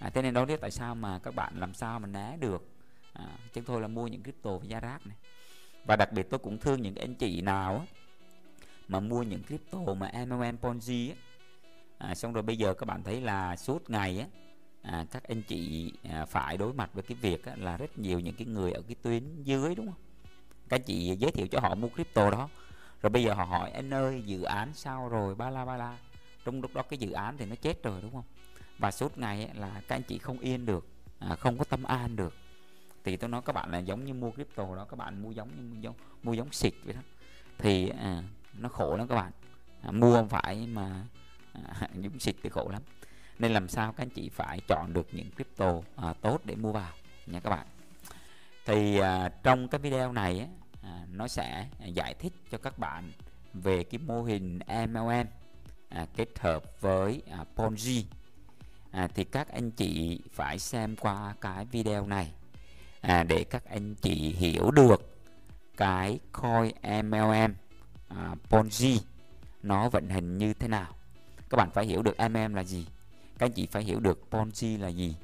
à, 0.00 0.10
thế 0.10 0.22
nên 0.22 0.34
đó 0.34 0.44
lý 0.44 0.56
tại 0.56 0.70
sao 0.70 0.94
mà 0.94 1.18
các 1.18 1.34
bạn 1.34 1.52
làm 1.60 1.74
sao 1.74 1.98
mà 1.98 2.06
né 2.06 2.36
được. 2.40 2.68
À, 3.12 3.26
chứ 3.52 3.62
thôi 3.66 3.80
là 3.80 3.88
mua 3.88 4.06
những 4.06 4.22
crypto 4.22 4.50
với 4.56 4.68
giá 4.68 4.80
rác 4.80 5.06
này. 5.06 5.16
Và 5.84 5.96
đặc 5.96 6.12
biệt 6.12 6.30
tôi 6.30 6.38
cũng 6.38 6.58
thương 6.58 6.82
những 6.82 6.94
anh 6.94 7.14
chị 7.14 7.40
nào 7.40 7.78
á, 7.78 7.86
mà 8.88 9.00
mua 9.00 9.22
những 9.22 9.42
crypto 9.42 9.78
mà 9.94 10.10
MLM 10.26 10.56
Ponzi 10.60 11.10
á, 11.10 11.16
à, 11.98 12.14
xong 12.14 12.32
rồi 12.32 12.42
bây 12.42 12.56
giờ 12.56 12.74
các 12.74 12.86
bạn 12.86 13.02
thấy 13.02 13.20
là 13.20 13.56
suốt 13.56 13.90
ngày 13.90 14.18
á 14.18 14.26
à, 14.82 15.06
các 15.10 15.22
anh 15.28 15.42
chị 15.42 15.92
à, 16.10 16.24
phải 16.24 16.56
đối 16.56 16.72
mặt 16.72 16.90
với 16.94 17.02
cái 17.02 17.16
việc 17.20 17.44
á, 17.44 17.54
là 17.56 17.76
rất 17.76 17.98
nhiều 17.98 18.20
những 18.20 18.34
cái 18.34 18.46
người 18.46 18.72
ở 18.72 18.82
cái 18.82 18.96
tuyến 19.02 19.42
dưới 19.42 19.74
đúng 19.74 19.86
không? 19.86 20.00
Các 20.68 20.76
anh 20.76 20.82
chị 20.82 21.16
giới 21.16 21.30
thiệu 21.30 21.46
cho 21.46 21.60
họ 21.60 21.74
mua 21.74 21.88
crypto 21.88 22.30
đó. 22.30 22.48
Rồi 23.02 23.10
bây 23.10 23.22
giờ 23.22 23.34
họ 23.34 23.44
hỏi 23.44 23.70
anh 23.70 23.94
ơi 23.94 24.22
dự 24.26 24.42
án 24.42 24.74
sao 24.74 25.08
rồi? 25.08 25.34
Ba 25.34 25.50
la 25.50 25.64
ba 25.64 25.76
la. 25.76 25.98
Trong 26.44 26.60
lúc 26.60 26.74
đó 26.74 26.82
cái 26.82 26.98
dự 26.98 27.12
án 27.12 27.36
thì 27.38 27.46
nó 27.46 27.54
chết 27.56 27.82
rồi 27.82 28.00
đúng 28.02 28.12
không? 28.12 28.24
Và 28.80 28.90
suốt 28.90 29.18
ngày 29.18 29.44
ấy, 29.44 29.54
là 29.54 29.82
các 29.88 29.96
anh 29.96 30.02
chị 30.02 30.18
không 30.18 30.38
yên 30.38 30.66
được 30.66 30.86
à, 31.18 31.36
không 31.36 31.58
có 31.58 31.64
tâm 31.64 31.82
an 31.82 32.16
được. 32.16 32.34
Thì 33.04 33.16
tôi 33.16 33.30
nói 33.30 33.42
các 33.44 33.52
bạn 33.52 33.70
là 33.70 33.78
giống 33.78 34.04
như 34.04 34.14
mua 34.14 34.30
crypto 34.30 34.76
đó 34.76 34.86
các 34.90 34.96
bạn 34.96 35.22
mua 35.22 35.30
giống 35.30 35.48
như 35.56 35.62
mua 35.62 35.80
giống, 35.80 35.94
mua 36.22 36.32
giống 36.32 36.52
xịt 36.52 36.74
vậy 36.84 36.94
đó. 36.94 37.00
Thì 37.58 37.88
à, 37.88 38.22
nó 38.58 38.68
khổ 38.68 38.96
lắm 38.96 39.08
các 39.08 39.14
bạn. 39.14 39.32
À, 39.82 39.90
mua 39.90 40.14
không 40.14 40.28
phải 40.28 40.66
mà 40.66 41.06
à, 41.52 41.88
giống 41.94 42.18
xịt 42.18 42.34
thì 42.42 42.50
khổ 42.50 42.68
lắm. 42.72 42.82
Nên 43.38 43.52
làm 43.52 43.68
sao 43.68 43.92
các 43.92 44.02
anh 44.02 44.10
chị 44.10 44.28
phải 44.28 44.60
chọn 44.68 44.92
được 44.92 45.08
những 45.12 45.30
crypto 45.30 45.80
à, 45.96 46.12
tốt 46.12 46.40
để 46.44 46.56
mua 46.56 46.72
vào 46.72 46.92
nha 47.26 47.40
các 47.40 47.50
bạn. 47.50 47.66
Thì 48.66 48.98
à, 48.98 49.28
trong 49.42 49.68
cái 49.68 49.78
video 49.78 50.12
này 50.12 50.48
à, 50.82 51.06
nó 51.12 51.28
sẽ 51.28 51.68
giải 51.84 52.14
thích 52.14 52.32
cho 52.50 52.58
các 52.58 52.78
bạn 52.78 53.12
về 53.54 53.84
cái 53.84 53.98
mô 53.98 54.22
hình 54.22 54.58
MLM 54.88 55.26
à, 55.88 56.06
kết 56.16 56.38
hợp 56.38 56.80
với 56.80 57.22
à, 57.30 57.44
Ponzi 57.56 58.02
à, 58.90 59.08
thì 59.14 59.24
các 59.24 59.48
anh 59.48 59.70
chị 59.70 60.20
phải 60.32 60.58
xem 60.58 60.96
qua 60.96 61.34
cái 61.40 61.64
video 61.64 62.06
này 62.06 62.32
à, 63.00 63.22
để 63.22 63.44
các 63.44 63.64
anh 63.64 63.94
chị 63.94 64.34
hiểu 64.38 64.70
được 64.70 65.16
cái 65.76 66.18
coin 66.32 67.02
MLM 67.04 67.54
à, 68.08 68.34
Ponzi 68.50 68.98
nó 69.62 69.88
vận 69.88 70.08
hành 70.08 70.38
như 70.38 70.52
thế 70.52 70.68
nào. 70.68 70.94
Các 71.50 71.56
bạn 71.56 71.70
phải 71.70 71.86
hiểu 71.86 72.02
được 72.02 72.16
MLM 72.18 72.54
là 72.54 72.64
gì 72.64 72.86
các 73.40 73.46
anh 73.46 73.52
chị 73.52 73.66
phải 73.66 73.84
hiểu 73.84 74.00
được 74.00 74.20
Ponzi 74.30 74.80
là 74.80 74.88
gì. 74.88 75.16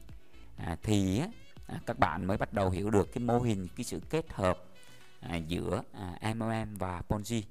À, 0.56 0.76
thì 0.82 1.22
à, 1.66 1.80
các 1.86 1.98
bạn 1.98 2.26
mới 2.26 2.36
bắt 2.36 2.52
đầu 2.52 2.70
hiểu 2.70 2.90
được 2.90 3.12
cái 3.12 3.24
mô 3.24 3.38
hình 3.38 3.68
cái 3.76 3.84
sự 3.84 4.00
kết 4.10 4.32
hợp 4.32 4.58
à, 5.20 5.36
giữa 5.36 5.82
à, 5.92 6.34
MLM 6.34 6.76
và 6.76 7.02
Ponzi. 7.08 7.42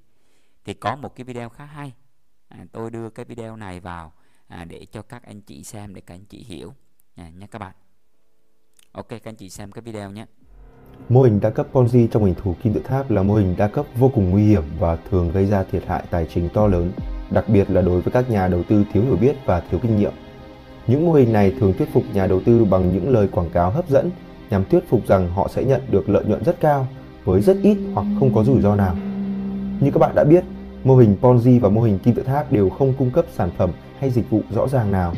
Thì 0.66 0.74
có 0.74 0.96
một 0.96 1.16
cái 1.16 1.24
video 1.24 1.50
khá 1.50 1.66
hay 1.66 1.94
à, 2.48 2.66
tôi 2.72 2.92
đưa 2.92 3.10
cái 3.10 3.26
video 3.26 3.56
này 3.56 3.80
vào 3.80 4.14
à, 4.48 4.66
để 4.66 4.86
cho 4.92 5.02
các 5.02 5.24
anh 5.24 5.42
chị 5.42 5.64
xem 5.64 5.96
để 5.96 6.02
các 6.02 6.16
anh 6.16 6.26
chị 6.26 6.46
hiểu 6.48 6.74
à, 7.16 7.30
nha 7.30 7.48
các 7.48 7.60
bạn 7.60 7.76
ok 8.92 9.10
các 9.10 9.26
anh 9.26 9.36
chị 9.36 9.50
xem 9.50 9.72
cái 9.72 9.82
video 9.82 10.12
nhé 10.12 10.26
Mô 11.10 11.22
hình 11.22 11.40
đa 11.40 11.50
cấp 11.50 11.68
Ponzi 11.74 12.08
trong 12.08 12.26
hình 12.26 12.36
thù 12.44 12.56
kim 12.64 12.74
tự 12.74 12.82
tháp 12.84 13.12
là 13.12 13.24
mô 13.24 13.36
hình 13.36 13.56
đa 13.58 13.68
cấp 13.68 13.86
vô 13.96 14.12
cùng 14.16 14.30
nguy 14.30 14.44
hiểm 14.44 14.64
và 14.80 14.98
thường 15.10 15.32
gây 15.32 15.46
ra 15.46 15.64
thiệt 15.64 15.84
hại 15.88 16.04
tài 16.10 16.28
chính 16.34 16.50
to 16.54 16.68
lớn, 16.68 16.92
đặc 17.32 17.50
biệt 17.50 17.70
là 17.70 17.82
đối 17.82 18.02
với 18.02 18.12
các 18.12 18.30
nhà 18.30 18.48
đầu 18.48 18.64
tư 18.64 18.86
thiếu 18.94 19.04
hiểu 19.04 19.16
biết 19.16 19.36
và 19.46 19.60
thiếu 19.60 19.80
kinh 19.84 19.98
nghiệm. 19.98 20.12
Những 20.88 21.06
mô 21.06 21.14
hình 21.14 21.34
này 21.34 21.54
thường 21.60 21.74
thuyết 21.78 21.94
phục 21.94 22.04
nhà 22.14 22.28
đầu 22.28 22.42
tư 22.46 22.66
bằng 22.66 22.94
những 22.94 23.10
lời 23.10 23.28
quảng 23.28 23.50
cáo 23.50 23.72
hấp 23.72 23.90
dẫn 23.90 24.12
nhằm 24.50 24.66
thuyết 24.66 24.90
phục 24.90 25.08
rằng 25.08 25.30
họ 25.30 25.48
sẽ 25.48 25.64
nhận 25.64 25.82
được 25.92 26.10
lợi 26.10 26.26
nhuận 26.26 26.44
rất 26.44 26.60
cao 26.60 26.88
với 27.24 27.42
rất 27.42 27.58
ít 27.64 27.78
hoặc 27.94 28.06
không 28.20 28.34
có 28.36 28.44
rủi 28.44 28.62
ro 28.62 28.76
nào. 28.76 28.96
Như 29.80 29.92
các 29.92 30.00
bạn 30.00 30.16
đã 30.16 30.24
biết, 30.24 30.44
mô 30.84 30.98
hình 30.98 31.18
Ponzi 31.22 31.60
và 31.60 31.70
mô 31.70 31.82
hình 31.82 32.00
kim 32.00 32.16
tự 32.16 32.24
tháp 32.24 32.52
đều 32.52 32.70
không 32.70 32.94
cung 32.98 33.12
cấp 33.12 33.26
sản 33.34 33.50
phẩm 33.58 33.72
hay 34.00 34.10
dịch 34.10 34.30
vụ 34.30 34.42
rõ 34.50 34.68
ràng 34.68 34.92
nào, 34.92 35.14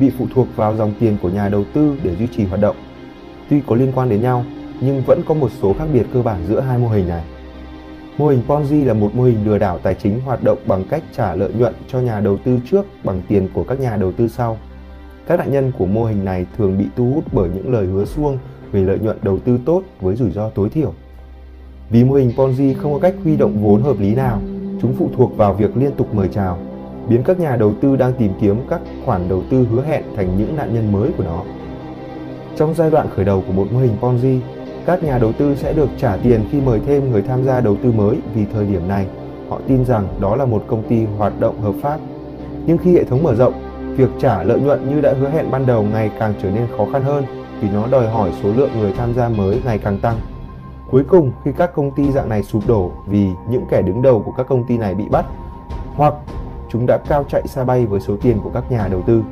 bị 0.00 0.10
phụ 0.18 0.26
thuộc 0.34 0.46
vào 0.56 0.76
dòng 0.76 0.92
tiền 1.00 1.16
của 1.22 1.28
nhà 1.28 1.48
đầu 1.48 1.64
tư 1.74 1.96
để 2.02 2.16
duy 2.16 2.26
trì 2.26 2.44
hoạt 2.44 2.60
động. 2.60 2.76
Tuy 3.50 3.60
có 3.66 3.74
liên 3.74 3.92
quan 3.94 4.08
đến 4.08 4.22
nhau, 4.22 4.44
nhưng 4.80 5.02
vẫn 5.06 5.22
có 5.26 5.34
một 5.34 5.50
số 5.62 5.74
khác 5.78 5.86
biệt 5.92 6.06
cơ 6.12 6.22
bản 6.22 6.44
giữa 6.48 6.60
hai 6.60 6.78
mô 6.78 6.88
hình 6.88 7.08
này. 7.08 7.24
Mô 8.18 8.28
hình 8.28 8.42
Ponzi 8.48 8.86
là 8.86 8.94
một 8.94 9.14
mô 9.14 9.22
hình 9.22 9.44
lừa 9.44 9.58
đảo 9.58 9.78
tài 9.78 9.94
chính 9.94 10.20
hoạt 10.20 10.44
động 10.44 10.58
bằng 10.66 10.84
cách 10.90 11.02
trả 11.16 11.34
lợi 11.34 11.52
nhuận 11.52 11.74
cho 11.88 12.00
nhà 12.00 12.20
đầu 12.20 12.38
tư 12.44 12.58
trước 12.70 12.86
bằng 13.04 13.22
tiền 13.28 13.48
của 13.54 13.64
các 13.64 13.80
nhà 13.80 13.96
đầu 13.96 14.12
tư 14.12 14.28
sau. 14.28 14.58
Các 15.26 15.38
nạn 15.38 15.52
nhân 15.52 15.72
của 15.78 15.86
mô 15.86 16.04
hình 16.04 16.24
này 16.24 16.46
thường 16.56 16.78
bị 16.78 16.86
thu 16.96 17.12
hút 17.14 17.24
bởi 17.32 17.50
những 17.54 17.72
lời 17.72 17.86
hứa 17.86 18.04
suông 18.04 18.38
về 18.72 18.80
lợi 18.80 18.98
nhuận 18.98 19.16
đầu 19.22 19.38
tư 19.38 19.58
tốt 19.64 19.82
với 20.00 20.16
rủi 20.16 20.30
ro 20.30 20.50
tối 20.50 20.68
thiểu. 20.68 20.92
Vì 21.90 22.04
mô 22.04 22.14
hình 22.14 22.32
Ponzi 22.36 22.74
không 22.74 22.92
có 22.92 22.98
cách 22.98 23.14
huy 23.24 23.36
động 23.36 23.62
vốn 23.62 23.82
hợp 23.82 24.00
lý 24.00 24.14
nào, 24.14 24.40
chúng 24.82 24.94
phụ 24.98 25.10
thuộc 25.16 25.36
vào 25.36 25.54
việc 25.54 25.76
liên 25.76 25.92
tục 25.96 26.14
mời 26.14 26.28
chào, 26.32 26.58
biến 27.08 27.22
các 27.22 27.40
nhà 27.40 27.56
đầu 27.56 27.72
tư 27.80 27.96
đang 27.96 28.12
tìm 28.12 28.32
kiếm 28.40 28.56
các 28.70 28.80
khoản 29.04 29.28
đầu 29.28 29.42
tư 29.50 29.66
hứa 29.70 29.82
hẹn 29.82 30.02
thành 30.16 30.38
những 30.38 30.56
nạn 30.56 30.74
nhân 30.74 30.92
mới 30.92 31.10
của 31.18 31.24
nó. 31.24 31.42
Trong 32.56 32.74
giai 32.74 32.90
đoạn 32.90 33.06
khởi 33.16 33.24
đầu 33.24 33.42
của 33.46 33.52
một 33.52 33.66
mô 33.72 33.78
hình 33.78 33.96
Ponzi, 34.00 34.38
các 34.86 35.02
nhà 35.02 35.18
đầu 35.18 35.32
tư 35.32 35.56
sẽ 35.56 35.72
được 35.72 35.88
trả 35.98 36.16
tiền 36.16 36.44
khi 36.50 36.60
mời 36.60 36.80
thêm 36.86 37.10
người 37.10 37.22
tham 37.22 37.44
gia 37.44 37.60
đầu 37.60 37.76
tư 37.82 37.92
mới 37.92 38.16
vì 38.34 38.44
thời 38.54 38.66
điểm 38.66 38.88
này 38.88 39.06
họ 39.48 39.60
tin 39.66 39.84
rằng 39.84 40.08
đó 40.20 40.36
là 40.36 40.44
một 40.44 40.64
công 40.66 40.82
ty 40.88 41.04
hoạt 41.04 41.40
động 41.40 41.60
hợp 41.60 41.74
pháp. 41.82 41.98
Nhưng 42.66 42.78
khi 42.78 42.94
hệ 42.94 43.04
thống 43.04 43.22
mở 43.22 43.34
rộng, 43.34 43.54
việc 43.96 44.08
trả 44.20 44.42
lợi 44.42 44.60
nhuận 44.60 44.90
như 44.90 45.00
đã 45.00 45.14
hứa 45.20 45.28
hẹn 45.28 45.50
ban 45.50 45.66
đầu 45.66 45.82
ngày 45.82 46.10
càng 46.18 46.34
trở 46.42 46.50
nên 46.50 46.66
khó 46.76 46.86
khăn 46.92 47.02
hơn 47.02 47.24
vì 47.60 47.68
nó 47.70 47.86
đòi 47.86 48.08
hỏi 48.08 48.30
số 48.42 48.48
lượng 48.56 48.70
người 48.80 48.92
tham 48.92 49.14
gia 49.14 49.28
mới 49.28 49.60
ngày 49.64 49.78
càng 49.78 49.98
tăng. 49.98 50.16
Cuối 50.90 51.04
cùng, 51.04 51.32
khi 51.44 51.50
các 51.56 51.74
công 51.74 51.90
ty 51.90 52.12
dạng 52.12 52.28
này 52.28 52.42
sụp 52.42 52.62
đổ 52.68 52.90
vì 53.06 53.26
những 53.50 53.64
kẻ 53.70 53.82
đứng 53.82 54.02
đầu 54.02 54.22
của 54.26 54.32
các 54.32 54.46
công 54.48 54.64
ty 54.64 54.78
này 54.78 54.94
bị 54.94 55.04
bắt 55.10 55.24
hoặc 55.96 56.14
chúng 56.72 56.86
đã 56.86 56.98
cao 57.08 57.24
chạy 57.28 57.48
xa 57.48 57.64
bay 57.64 57.86
với 57.86 58.00
số 58.00 58.16
tiền 58.22 58.38
của 58.42 58.50
các 58.54 58.70
nhà 58.70 58.88
đầu 58.88 59.02
tư. 59.06 59.22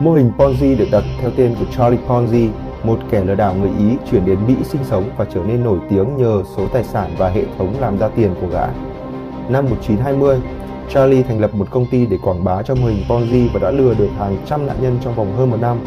Mô 0.00 0.12
hình 0.12 0.32
Ponzi 0.38 0.78
được 0.78 0.88
đặt 0.92 1.04
theo 1.20 1.30
tên 1.36 1.54
của 1.58 1.64
Charlie 1.76 2.00
Ponzi, 2.08 2.48
một 2.84 2.98
kẻ 3.10 3.24
lừa 3.24 3.34
đảo 3.34 3.54
người 3.54 3.70
Ý 3.78 3.96
chuyển 4.10 4.24
đến 4.24 4.38
Mỹ 4.46 4.54
sinh 4.64 4.84
sống 4.84 5.10
và 5.16 5.24
trở 5.34 5.40
nên 5.42 5.64
nổi 5.64 5.78
tiếng 5.90 6.16
nhờ 6.16 6.42
số 6.56 6.68
tài 6.72 6.84
sản 6.84 7.10
và 7.18 7.28
hệ 7.28 7.44
thống 7.58 7.74
làm 7.80 7.98
ra 7.98 8.08
tiền 8.08 8.34
của 8.40 8.46
gã. 8.46 8.66
Năm 9.48 9.64
1920, 9.64 10.40
Charlie 10.88 11.22
thành 11.22 11.40
lập 11.40 11.54
một 11.54 11.66
công 11.70 11.86
ty 11.86 12.06
để 12.06 12.18
quảng 12.22 12.44
bá 12.44 12.62
cho 12.62 12.74
mô 12.74 12.86
hình 12.86 13.04
Ponzi 13.08 13.48
và 13.52 13.60
đã 13.60 13.70
lừa 13.70 13.94
được 13.94 14.10
hàng 14.18 14.36
trăm 14.46 14.66
nạn 14.66 14.76
nhân 14.80 14.98
trong 15.00 15.14
vòng 15.14 15.36
hơn 15.36 15.50
một 15.50 15.58
năm. 15.60 15.78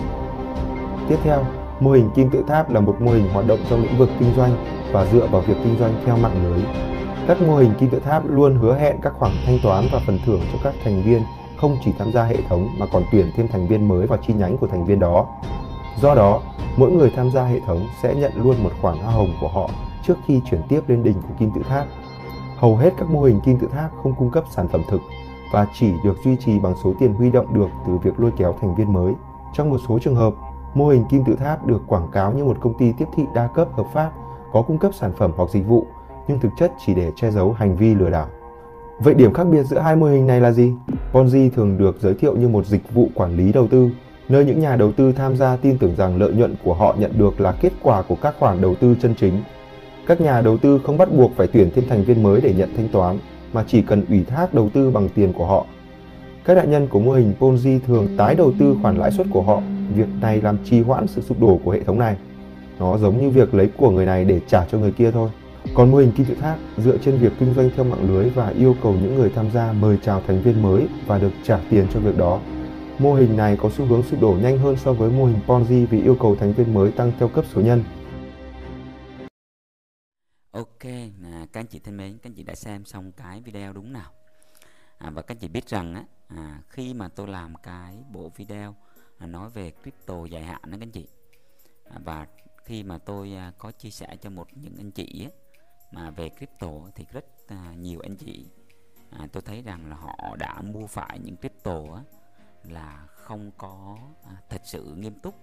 Tiếp 1.10 1.18
theo, 1.24 1.44
mô 1.80 1.92
hình 1.92 2.10
kim 2.16 2.30
tự 2.30 2.44
tháp 2.48 2.72
là 2.72 2.80
một 2.80 3.02
mô 3.02 3.12
hình 3.12 3.30
hoạt 3.34 3.48
động 3.48 3.60
trong 3.70 3.82
lĩnh 3.84 3.98
vực 3.98 4.10
kinh 4.20 4.34
doanh 4.38 4.52
và 4.92 5.06
dựa 5.06 5.28
vào 5.28 5.42
việc 5.42 5.58
kinh 5.64 5.76
doanh 5.80 5.94
theo 6.06 6.18
mạng 6.18 6.44
lưới. 6.44 6.64
Các 7.28 7.42
mô 7.42 7.56
hình 7.56 7.74
kim 7.80 7.90
tự 7.90 8.00
tháp 8.00 8.24
luôn 8.30 8.56
hứa 8.56 8.78
hẹn 8.78 9.02
các 9.02 9.14
khoản 9.20 9.32
thanh 9.46 9.60
toán 9.64 9.86
và 9.92 10.00
phần 10.06 10.20
thưởng 10.26 10.42
cho 10.54 10.60
các 10.64 10.74
thành 10.84 11.02
viên 11.02 11.22
không 11.58 11.78
chỉ 11.86 11.94
tham 12.00 12.12
gia 12.12 12.24
hệ 12.24 12.38
thống 12.50 12.70
mà 12.80 12.86
còn 12.92 13.04
tuyển 13.12 13.32
thêm 13.36 13.48
thành 13.48 13.68
viên 13.68 13.88
mới 13.88 14.08
vào 14.08 14.20
chi 14.28 14.34
nhánh 14.34 14.58
của 14.58 14.68
thành 14.68 14.86
viên 14.86 15.00
đó. 15.00 15.28
Do 16.02 16.16
đó, 16.16 16.42
mỗi 16.78 16.92
người 16.92 17.12
tham 17.16 17.32
gia 17.32 17.46
hệ 17.46 17.60
thống 17.60 17.88
sẽ 18.02 18.16
nhận 18.16 18.32
luôn 18.36 18.56
một 18.64 18.72
khoản 18.82 18.98
hoa 18.98 19.14
hồng 19.14 19.30
của 19.42 19.48
họ 19.48 19.70
trước 20.04 20.18
khi 20.26 20.42
chuyển 20.50 20.62
tiếp 20.70 20.82
lên 20.88 21.04
đỉnh 21.04 21.22
của 21.22 21.34
kim 21.40 21.52
tự 21.56 21.62
tháp. 21.70 21.86
Hầu 22.58 22.76
hết 22.76 22.94
các 22.98 23.10
mô 23.10 23.24
hình 23.24 23.40
kim 23.40 23.58
tự 23.60 23.68
tháp 23.68 23.92
không 24.04 24.16
cung 24.16 24.32
cấp 24.32 24.44
sản 24.50 24.68
phẩm 24.68 24.82
thực 24.90 25.02
và 25.52 25.68
chỉ 25.74 25.94
được 26.04 26.18
duy 26.24 26.36
trì 26.36 26.60
bằng 26.60 26.74
số 26.84 26.94
tiền 27.00 27.14
huy 27.14 27.32
động 27.32 27.54
được 27.54 27.70
từ 27.88 27.98
việc 27.98 28.20
lôi 28.20 28.32
kéo 28.38 28.56
thành 28.62 28.76
viên 28.76 28.94
mới. 28.94 29.14
Trong 29.54 29.70
một 29.70 29.78
số 29.88 30.00
trường 30.00 30.16
hợp, 30.16 30.34
mô 30.74 30.88
hình 30.88 31.06
kim 31.10 31.24
tự 31.24 31.36
tháp 31.36 31.66
được 31.66 31.82
quảng 31.88 32.08
cáo 32.12 32.34
như 32.34 32.46
một 32.46 32.58
công 32.60 32.78
ty 32.78 32.92
tiếp 32.92 33.06
thị 33.16 33.24
đa 33.34 33.48
cấp 33.48 33.68
hợp 33.74 33.86
pháp 33.94 34.12
có 34.52 34.62
cung 34.62 34.78
cấp 34.78 34.92
sản 34.94 35.12
phẩm 35.18 35.32
hoặc 35.38 35.50
dịch 35.50 35.68
vụ 35.68 35.88
nhưng 36.28 36.40
thực 36.40 36.50
chất 36.60 36.72
chỉ 36.86 36.94
để 36.94 37.12
che 37.16 37.32
giấu 37.32 37.52
hành 37.52 37.76
vi 37.76 37.96
lừa 37.96 38.10
đảo. 38.10 38.28
Vậy 39.00 39.14
điểm 39.14 39.34
khác 39.34 39.44
biệt 39.44 39.64
giữa 39.64 39.80
hai 39.80 39.96
mô 39.96 40.06
hình 40.06 40.28
này 40.28 40.42
là 40.42 40.52
gì? 40.52 40.72
Ponzi 41.14 41.50
thường 41.50 41.78
được 41.78 41.98
giới 42.02 42.14
thiệu 42.14 42.36
như 42.36 42.48
một 42.48 42.66
dịch 42.66 42.94
vụ 42.94 43.08
quản 43.14 43.38
lý 43.38 43.52
đầu 43.52 43.68
tư, 43.68 43.90
nơi 44.30 44.46
những 44.46 44.60
nhà 44.60 44.76
đầu 44.76 44.92
tư 44.92 45.12
tham 45.12 45.36
gia 45.36 45.56
tin 45.56 45.78
tưởng 45.78 45.96
rằng 45.96 46.18
lợi 46.18 46.34
nhuận 46.34 46.56
của 46.64 46.74
họ 46.74 46.96
nhận 47.00 47.12
được 47.18 47.42
là 47.42 47.52
kết 47.52 47.74
quả 47.82 48.02
của 48.02 48.16
các 48.22 48.36
khoản 48.40 48.62
đầu 48.62 48.76
tư 48.76 48.96
chân 49.02 49.16
chính. 49.18 49.44
Các 50.08 50.22
nhà 50.22 50.42
đầu 50.42 50.58
tư 50.58 50.82
không 50.86 50.98
bắt 50.98 51.10
buộc 51.18 51.32
phải 51.36 51.48
tuyển 51.48 51.70
thêm 51.76 51.86
thành 51.90 52.04
viên 52.04 52.24
mới 52.24 52.42
để 52.42 52.54
nhận 52.54 52.70
thanh 52.78 52.88
toán, 52.88 53.18
mà 53.54 53.64
chỉ 53.68 53.82
cần 53.82 54.06
ủy 54.10 54.24
thác 54.24 54.54
đầu 54.54 54.70
tư 54.74 54.92
bằng 54.92 55.10
tiền 55.10 55.34
của 55.34 55.46
họ. 55.46 55.66
Các 56.46 56.56
đại 56.56 56.68
nhân 56.68 56.88
của 56.88 57.00
mô 57.00 57.12
hình 57.12 57.34
Ponzi 57.40 57.80
thường 57.88 58.08
tái 58.18 58.36
đầu 58.36 58.52
tư 58.60 58.76
khoản 58.82 58.98
lãi 58.98 59.12
suất 59.12 59.28
của 59.32 59.42
họ. 59.42 59.62
Việc 59.96 60.08
này 60.22 60.42
làm 60.42 60.58
trì 60.64 60.82
hoãn 60.82 61.08
sự 61.08 61.22
sụp 61.22 61.42
đổ 61.42 61.60
của 61.64 61.72
hệ 61.72 61.84
thống 61.84 62.00
này. 62.00 62.16
Nó 62.80 62.98
giống 62.98 63.22
như 63.22 63.30
việc 63.30 63.54
lấy 63.54 63.70
của 63.78 63.92
người 63.92 64.06
này 64.06 64.26
để 64.26 64.40
trả 64.48 64.66
cho 64.66 64.78
người 64.78 64.92
kia 64.92 65.12
thôi. 65.12 65.30
Còn 65.74 65.92
mô 65.92 65.98
hình 65.98 66.12
kinh 66.16 66.26
tự 66.26 66.36
tháp 66.36 66.60
dựa 66.78 66.98
trên 66.98 67.18
việc 67.18 67.34
kinh 67.40 67.54
doanh 67.54 67.70
theo 67.76 67.86
mạng 67.86 68.08
lưới 68.08 68.30
và 68.30 68.50
yêu 68.50 68.76
cầu 68.84 68.94
những 68.94 69.16
người 69.16 69.30
tham 69.30 69.52
gia 69.52 69.74
mời 69.74 69.98
chào 70.04 70.22
thành 70.28 70.42
viên 70.42 70.62
mới 70.62 70.88
và 71.08 71.18
được 71.18 71.32
trả 71.44 71.60
tiền 71.70 71.88
cho 71.94 72.00
việc 72.00 72.18
đó. 72.18 72.42
Mô 73.00 73.14
hình 73.14 73.38
này 73.38 73.58
có 73.62 73.70
xu 73.70 73.86
hướng 73.86 74.04
sụp 74.04 74.22
đổ 74.22 74.38
nhanh 74.42 74.58
hơn 74.58 74.78
so 74.78 74.94
với 74.94 75.12
mô 75.12 75.26
hình 75.26 75.40
Ponzi 75.48 75.88
vì 75.88 76.02
yêu 76.02 76.18
cầu 76.20 76.36
thành 76.36 76.54
viên 76.54 76.74
mới 76.74 76.92
tăng 76.92 77.12
theo 77.20 77.28
cấp 77.28 77.46
số 77.54 77.62
nhân. 77.62 77.84
Ok, 80.52 80.84
à, 81.24 81.46
các 81.54 81.60
anh 81.60 81.68
chị 81.68 81.80
thân 81.80 81.98
mến, 81.98 82.18
các 82.18 82.30
anh 82.30 82.34
chị 82.34 82.44
đã 82.44 82.56
xem 82.56 82.86
xong 82.86 83.12
cái 83.12 83.42
video 83.42 83.74
đúng 83.74 83.94
nào? 83.94 84.12
À, 84.98 85.10
và 85.10 85.22
các 85.22 85.36
anh 85.36 85.40
chị 85.40 85.48
biết 85.48 85.70
rằng 85.70 85.96
á, 85.96 86.04
à, 86.28 86.62
khi 86.70 86.94
mà 86.94 87.08
tôi 87.08 87.28
làm 87.28 87.56
cái 87.64 87.98
bộ 88.12 88.32
video 88.36 88.76
à, 89.18 89.28
nói 89.28 89.50
về 89.50 89.72
crypto 89.82 90.26
dài 90.26 90.44
hạn 90.44 90.62
đó 90.66 90.72
các 90.72 90.82
anh 90.82 90.92
chị 90.92 91.08
à, 91.90 91.98
và 92.06 92.28
khi 92.64 92.84
mà 92.84 92.98
tôi 92.98 93.34
à, 93.34 93.52
có 93.58 93.72
chia 93.72 93.90
sẻ 93.90 94.18
cho 94.22 94.30
một 94.30 94.48
những 94.56 94.74
anh 94.78 94.92
chị 94.92 95.22
á, 95.26 95.30
mà 95.96 96.10
về 96.12 96.30
crypto 96.30 96.72
thì 96.96 97.06
rất 97.12 97.26
à, 97.48 97.74
nhiều 97.78 98.00
anh 98.04 98.16
chị 98.16 98.46
à, 99.10 99.28
tôi 99.32 99.44
thấy 99.46 99.62
rằng 99.62 99.90
là 99.90 99.96
họ 99.96 100.36
đã 100.40 100.62
mua 100.62 100.88
phải 100.88 101.20
những 101.20 101.38
crypto 101.38 101.82
á, 101.96 102.02
là 102.64 103.08
không 103.08 103.52
có 103.58 103.98
à, 104.24 104.36
thật 104.50 104.62
sự 104.64 104.96
nghiêm 104.98 105.20
túc. 105.20 105.36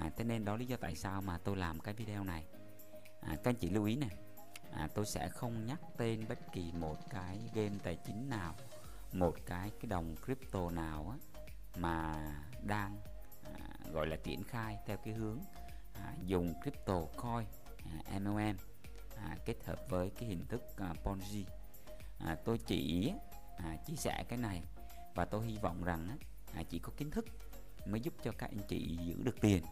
À, 0.00 0.10
thế 0.16 0.24
nên 0.24 0.44
đó 0.44 0.56
lý 0.56 0.66
do 0.66 0.76
tại 0.76 0.94
sao 0.94 1.20
mà 1.20 1.38
tôi 1.38 1.56
làm 1.56 1.80
cái 1.80 1.94
video 1.94 2.24
này. 2.24 2.44
À, 3.20 3.36
các 3.36 3.50
anh 3.50 3.54
chị 3.54 3.70
lưu 3.70 3.84
ý 3.84 3.96
này 3.96 4.10
à, 4.72 4.88
tôi 4.94 5.06
sẽ 5.06 5.28
không 5.28 5.66
nhắc 5.66 5.80
tên 5.96 6.24
bất 6.28 6.38
kỳ 6.52 6.72
một 6.72 6.96
cái 7.10 7.38
game 7.54 7.78
tài 7.82 7.96
chính 8.06 8.28
nào 8.28 8.54
một 9.12 9.34
cái 9.46 9.70
cái 9.70 9.88
đồng 9.88 10.14
crypto 10.24 10.70
nào 10.70 11.10
á, 11.10 11.16
mà 11.76 12.14
đang 12.62 13.00
à, 13.44 13.68
gọi 13.92 14.06
là 14.06 14.16
triển 14.16 14.42
khai 14.42 14.78
theo 14.86 14.96
cái 14.96 15.14
hướng 15.14 15.38
à, 15.94 16.14
dùng 16.24 16.54
crypto 16.62 17.00
coin 17.16 17.46
à, 17.84 18.18
MLM 18.18 18.56
à, 19.22 19.36
kết 19.44 19.56
hợp 19.64 19.78
với 19.88 20.10
cái 20.10 20.28
hình 20.28 20.46
thức 20.46 20.62
à, 20.76 20.94
Ponzi. 21.04 21.44
À, 22.18 22.36
tôi 22.44 22.58
chỉ 22.58 23.12
à, 23.56 23.76
chia 23.86 23.96
sẻ 23.96 24.24
cái 24.28 24.38
này 24.38 24.62
và 25.14 25.24
tôi 25.24 25.46
hy 25.46 25.58
vọng 25.62 25.84
rằng 25.84 26.18
à, 26.54 26.62
chỉ 26.70 26.78
có 26.78 26.92
kiến 26.96 27.10
thức 27.10 27.26
mới 27.86 28.00
giúp 28.00 28.14
cho 28.24 28.32
các 28.38 28.50
anh 28.50 28.66
chị 28.68 28.98
giữ 29.04 29.22
được 29.22 29.40
tiền. 29.40 29.62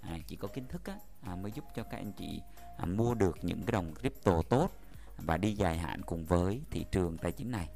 À, 0.00 0.18
chỉ 0.26 0.36
có 0.36 0.48
kiến 0.48 0.64
thức 0.68 0.84
á, 0.84 0.98
à, 1.20 1.36
mới 1.36 1.52
giúp 1.52 1.64
cho 1.74 1.82
các 1.82 1.98
anh 1.98 2.12
chị 2.12 2.40
à, 2.78 2.86
mua 2.86 3.14
được 3.14 3.38
những 3.42 3.62
cái 3.62 3.72
đồng 3.72 3.94
crypto 3.94 4.42
tốt 4.42 4.70
và 5.16 5.36
đi 5.36 5.52
dài 5.52 5.78
hạn 5.78 6.02
cùng 6.02 6.24
với 6.24 6.60
thị 6.70 6.86
trường 6.90 7.18
tài 7.18 7.32
chính 7.32 7.50
này. 7.50 7.68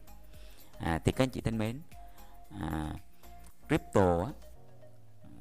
À, 0.79 0.99
thì 1.05 1.13
các 1.13 1.25
anh 1.25 1.31
chị 1.31 1.41
thân 1.41 1.59
mến 1.59 1.81
à, 2.61 2.95
crypto 3.69 4.25
á, 4.25 4.33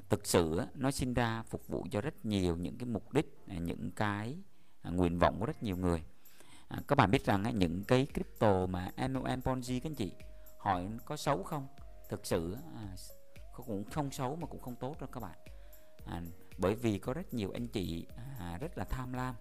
thực 0.08 0.26
sự 0.26 0.58
á, 0.58 0.66
nó 0.74 0.90
sinh 0.90 1.14
ra 1.14 1.42
phục 1.42 1.68
vụ 1.68 1.86
cho 1.90 2.00
rất 2.00 2.24
nhiều 2.26 2.56
những 2.56 2.78
cái 2.78 2.86
mục 2.86 3.12
đích 3.12 3.38
à, 3.48 3.56
những 3.58 3.90
cái 3.90 4.36
à, 4.82 4.90
nguyện 4.90 5.18
vọng 5.18 5.36
của 5.40 5.46
rất 5.46 5.62
nhiều 5.62 5.76
người. 5.76 6.02
À, 6.68 6.78
các 6.88 6.98
bạn 6.98 7.10
biết 7.10 7.24
rằng 7.24 7.44
á, 7.44 7.50
những 7.50 7.84
cái 7.84 8.06
crypto 8.14 8.66
mà 8.66 8.90
MLM 8.96 9.40
Ponzi 9.40 9.80
các 9.80 9.90
anh 9.90 9.94
chị 9.94 10.12
hỏi 10.58 10.88
có 11.04 11.16
xấu 11.16 11.42
không? 11.42 11.66
Thực 12.08 12.26
sự 12.26 12.56
à, 12.76 12.96
cũng 13.52 13.84
không 13.84 14.10
xấu 14.10 14.36
mà 14.36 14.46
cũng 14.46 14.60
không 14.60 14.76
tốt 14.76 15.00
đâu 15.00 15.08
các 15.12 15.20
bạn. 15.20 15.38
À, 16.06 16.22
bởi 16.58 16.74
vì 16.74 16.98
có 16.98 17.14
rất 17.14 17.34
nhiều 17.34 17.50
anh 17.54 17.68
chị 17.68 18.06
à, 18.38 18.56
rất 18.60 18.78
là 18.78 18.84
tham 18.84 19.12
lam. 19.12 19.34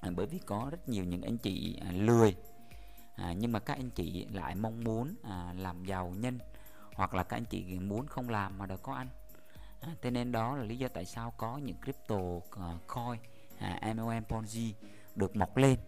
À, 0.00 0.10
bởi 0.16 0.26
vì 0.26 0.38
có 0.38 0.68
rất 0.70 0.88
nhiều 0.88 1.04
những 1.04 1.22
anh 1.22 1.38
chị 1.38 1.78
à, 1.80 1.92
lười. 1.92 2.36
À, 3.14 3.32
nhưng 3.32 3.52
mà 3.52 3.58
các 3.58 3.76
anh 3.76 3.90
chị 3.90 4.26
lại 4.32 4.54
mong 4.54 4.84
muốn 4.84 5.14
à, 5.22 5.54
làm 5.56 5.84
giàu 5.84 6.14
nhân 6.18 6.38
hoặc 6.94 7.14
là 7.14 7.22
các 7.22 7.36
anh 7.36 7.44
chị 7.44 7.78
muốn 7.78 8.06
không 8.06 8.28
làm 8.28 8.58
mà 8.58 8.66
đã 8.66 8.76
có 8.76 8.94
ăn. 8.94 9.08
À, 9.80 9.94
thế 10.02 10.10
nên 10.10 10.32
đó 10.32 10.56
là 10.56 10.64
lý 10.64 10.78
do 10.78 10.88
tại 10.88 11.04
sao 11.04 11.30
có 11.30 11.56
những 11.56 11.76
crypto 11.82 12.16
uh, 12.16 12.46
coin 12.86 13.20
à, 13.58 13.94
MLM 13.94 14.24
Ponzi 14.28 14.72
được 15.14 15.36
mọc 15.36 15.56
lên 15.56 15.78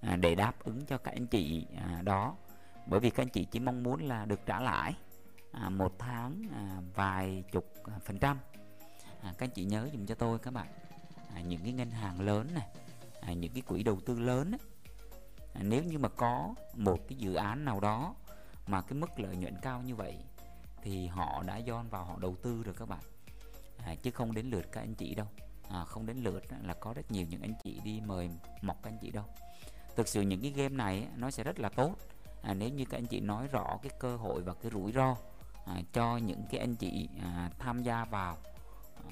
à, 0.00 0.16
để 0.16 0.34
đáp 0.34 0.64
ứng 0.64 0.86
cho 0.86 0.98
các 0.98 1.14
anh 1.14 1.26
chị 1.26 1.66
à, 1.76 2.02
đó. 2.02 2.36
Bởi 2.86 3.00
vì 3.00 3.10
các 3.10 3.22
anh 3.22 3.28
chị 3.28 3.44
chỉ 3.44 3.60
mong 3.60 3.82
muốn 3.82 4.02
là 4.02 4.24
được 4.24 4.40
trả 4.46 4.60
lãi 4.60 4.94
à, 5.52 5.68
một 5.68 5.98
tháng 5.98 6.42
à, 6.54 6.80
vài 6.94 7.44
chục 7.52 7.72
à, 7.84 7.98
phần 8.04 8.18
trăm. 8.18 8.38
À, 9.22 9.34
các 9.38 9.46
anh 9.46 9.50
chị 9.50 9.64
nhớ 9.64 9.88
dùm 9.92 10.06
cho 10.06 10.14
tôi 10.14 10.38
các 10.38 10.54
bạn. 10.54 10.68
À, 11.34 11.40
những 11.40 11.62
cái 11.62 11.72
ngân 11.72 11.90
hàng 11.90 12.20
lớn 12.20 12.48
này 12.54 12.66
à, 13.20 13.32
những 13.32 13.52
cái 13.52 13.62
quỹ 13.66 13.82
đầu 13.82 14.00
tư 14.06 14.18
lớn 14.18 14.52
ấy, 14.52 14.60
à, 15.54 15.60
nếu 15.62 15.84
như 15.84 15.98
mà 15.98 16.08
có 16.08 16.54
một 16.74 16.98
cái 17.08 17.18
dự 17.18 17.34
án 17.34 17.64
nào 17.64 17.80
đó 17.80 18.14
mà 18.66 18.82
cái 18.82 18.92
mức 18.92 19.20
lợi 19.20 19.36
nhuận 19.36 19.54
cao 19.62 19.82
như 19.82 19.94
vậy 19.94 20.18
thì 20.82 21.06
họ 21.06 21.42
đã 21.42 21.56
dọn 21.56 21.88
vào 21.88 22.04
họ 22.04 22.18
đầu 22.20 22.36
tư 22.42 22.62
rồi 22.62 22.74
các 22.78 22.88
bạn. 22.88 23.00
À, 23.78 23.94
chứ 24.02 24.10
không 24.10 24.34
đến 24.34 24.50
lượt 24.50 24.72
các 24.72 24.80
anh 24.80 24.94
chị 24.94 25.14
đâu 25.14 25.26
à, 25.70 25.84
không 25.84 26.06
đến 26.06 26.16
lượt 26.16 26.44
là 26.62 26.74
có 26.74 26.92
rất 26.92 27.10
nhiều 27.10 27.26
những 27.30 27.42
anh 27.42 27.54
chị 27.64 27.80
đi 27.84 28.00
mời 28.06 28.30
mọc 28.62 28.82
các 28.82 28.90
anh 28.90 28.98
chị 28.98 29.10
đâu. 29.10 29.24
Thực 29.96 30.08
sự 30.08 30.20
những 30.20 30.40
cái 30.42 30.50
game 30.50 30.74
này 30.74 31.06
nó 31.16 31.30
sẽ 31.30 31.44
rất 31.44 31.58
là 31.58 31.68
tốt. 31.68 31.94
À, 32.42 32.54
nếu 32.54 32.68
như 32.68 32.84
các 32.84 32.98
anh 32.98 33.06
chị 33.06 33.20
nói 33.20 33.48
rõ 33.52 33.78
cái 33.82 33.92
cơ 33.98 34.16
hội 34.16 34.42
và 34.42 34.54
cái 34.54 34.70
rủi 34.70 34.92
ro 34.92 35.16
à, 35.66 35.80
cho 35.92 36.16
những 36.16 36.42
cái 36.50 36.60
anh 36.60 36.76
chị 36.76 37.08
à, 37.22 37.50
tham 37.58 37.82
gia 37.82 38.04
vào 38.04 38.36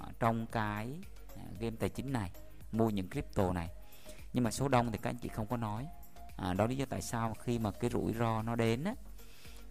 à, 0.00 0.06
trong 0.20 0.46
cái 0.46 0.92
à, 1.36 1.42
game 1.60 1.76
tài 1.80 1.88
chính 1.88 2.12
này 2.12 2.30
mua 2.72 2.90
những 2.90 3.10
crypto 3.10 3.52
này. 3.52 3.68
Nhưng 4.32 4.44
mà 4.44 4.50
số 4.50 4.68
đông 4.68 4.92
thì 4.92 4.98
các 4.98 5.10
anh 5.10 5.16
chị 5.16 5.28
không 5.28 5.46
có 5.46 5.56
nói. 5.56 5.86
À, 6.36 6.54
đó 6.54 6.66
lý 6.66 6.76
do 6.76 6.84
tại 6.88 7.02
sao 7.02 7.34
khi 7.40 7.58
mà 7.58 7.70
cái 7.70 7.90
rủi 7.90 8.14
ro 8.14 8.42
nó 8.42 8.56
đến 8.56 8.84
á, 8.84 8.94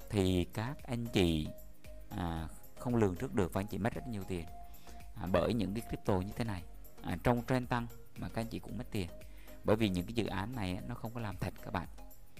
thì 0.09 0.43
các 0.43 0.83
anh 0.83 1.05
chị 1.05 1.47
à, 2.09 2.47
không 2.79 2.95
lường 2.95 3.15
trước 3.15 3.33
được 3.33 3.53
và 3.53 3.61
anh 3.61 3.67
chị 3.67 3.77
mất 3.77 3.93
rất 3.93 4.07
nhiều 4.07 4.23
tiền 4.27 4.45
à, 5.15 5.27
bởi 5.31 5.53
những 5.53 5.73
cái 5.73 5.83
crypto 5.89 6.13
như 6.13 6.31
thế 6.35 6.43
này 6.43 6.63
à, 7.07 7.17
trong 7.23 7.41
trend 7.47 7.69
tăng 7.69 7.87
mà 8.17 8.29
các 8.29 8.41
anh 8.41 8.47
chị 8.47 8.59
cũng 8.59 8.77
mất 8.77 8.87
tiền. 8.91 9.09
Bởi 9.63 9.75
vì 9.75 9.89
những 9.89 10.05
cái 10.05 10.13
dự 10.13 10.25
án 10.25 10.55
này 10.55 10.79
nó 10.87 10.95
không 10.95 11.13
có 11.13 11.19
làm 11.19 11.37
thật 11.37 11.53
các 11.63 11.73
bạn 11.73 11.87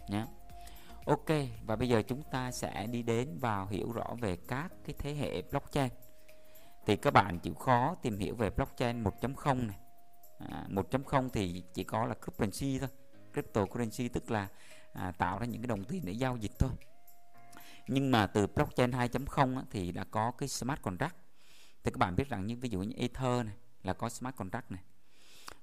nhé 0.09 0.25
Ok 1.05 1.29
và 1.65 1.75
bây 1.75 1.89
giờ 1.89 2.01
chúng 2.01 2.23
ta 2.31 2.51
sẽ 2.51 2.87
đi 2.87 3.03
đến 3.03 3.37
vào 3.39 3.67
hiểu 3.67 3.91
rõ 3.91 4.15
về 4.21 4.37
các 4.47 4.71
cái 4.85 4.95
thế 4.99 5.13
hệ 5.13 5.41
blockchain. 5.41 5.89
Thì 6.85 6.95
các 6.95 7.13
bạn 7.13 7.39
chịu 7.39 7.53
khó 7.53 7.95
tìm 8.01 8.17
hiểu 8.17 8.35
về 8.35 8.49
blockchain 8.49 9.03
1.0 9.03 9.67
này. 9.67 9.77
À, 10.39 10.65
1.0 10.69 11.29
thì 11.29 11.63
chỉ 11.73 11.83
có 11.83 12.05
là 12.05 12.13
cryptocurrency 12.13 12.79
thôi. 12.79 12.89
Cryptocurrency 13.33 14.07
tức 14.07 14.31
là 14.31 14.47
à, 14.93 15.11
tạo 15.11 15.39
ra 15.39 15.45
những 15.45 15.61
cái 15.61 15.67
đồng 15.67 15.83
tiền 15.83 16.01
để 16.05 16.13
giao 16.13 16.37
dịch 16.37 16.51
thôi. 16.59 16.71
Nhưng 17.87 18.11
mà 18.11 18.27
từ 18.27 18.47
blockchain 18.47 18.91
2.0 18.91 19.57
á, 19.57 19.63
thì 19.71 19.91
đã 19.91 20.03
có 20.11 20.31
cái 20.37 20.49
smart 20.49 20.81
contract. 20.81 21.15
Thì 21.83 21.91
các 21.91 21.97
bạn 21.97 22.15
biết 22.15 22.29
rằng 22.29 22.45
như 22.47 22.55
ví 22.55 22.69
dụ 22.69 22.79
như 22.79 22.95
Ether 22.97 23.45
này 23.45 23.55
là 23.87 23.93
có 23.93 24.09
smart 24.09 24.35
contract 24.35 24.71
này. 24.71 24.81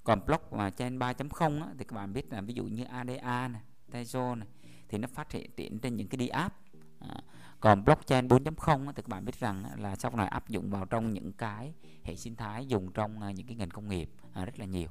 Còn 0.04 0.20
blockchain 0.26 0.98
3.0 0.98 1.62
á, 1.62 1.68
thì 1.78 1.84
các 1.84 1.96
bạn 1.96 2.12
biết 2.12 2.32
là 2.32 2.40
ví 2.40 2.54
dụ 2.54 2.64
như 2.64 2.84
ADA 2.84 3.48
này 3.48 3.62
Tezos 3.92 4.34
này 4.34 4.48
thì 4.88 4.98
nó 4.98 5.08
phát 5.08 5.28
triển 5.28 5.78
trên 5.78 5.96
những 5.96 6.08
cái 6.08 6.16
đi 6.16 6.28
app. 6.28 6.56
À, 7.00 7.14
còn 7.60 7.84
blockchain 7.84 8.28
4.0 8.28 8.86
thì 8.86 9.02
các 9.02 9.08
bạn 9.08 9.24
biết 9.24 9.40
rằng 9.40 9.64
là 9.82 9.96
sau 9.96 10.16
này 10.16 10.28
áp 10.28 10.48
dụng 10.48 10.70
vào 10.70 10.84
trong 10.84 11.10
những 11.10 11.32
cái 11.32 11.74
hệ 12.02 12.16
sinh 12.16 12.36
thái 12.36 12.66
dùng 12.66 12.92
trong 12.92 13.22
à, 13.22 13.30
những 13.30 13.46
cái 13.46 13.56
ngành 13.56 13.70
công 13.70 13.88
nghiệp 13.88 14.10
à, 14.32 14.44
rất 14.44 14.58
là 14.58 14.64
nhiều. 14.64 14.88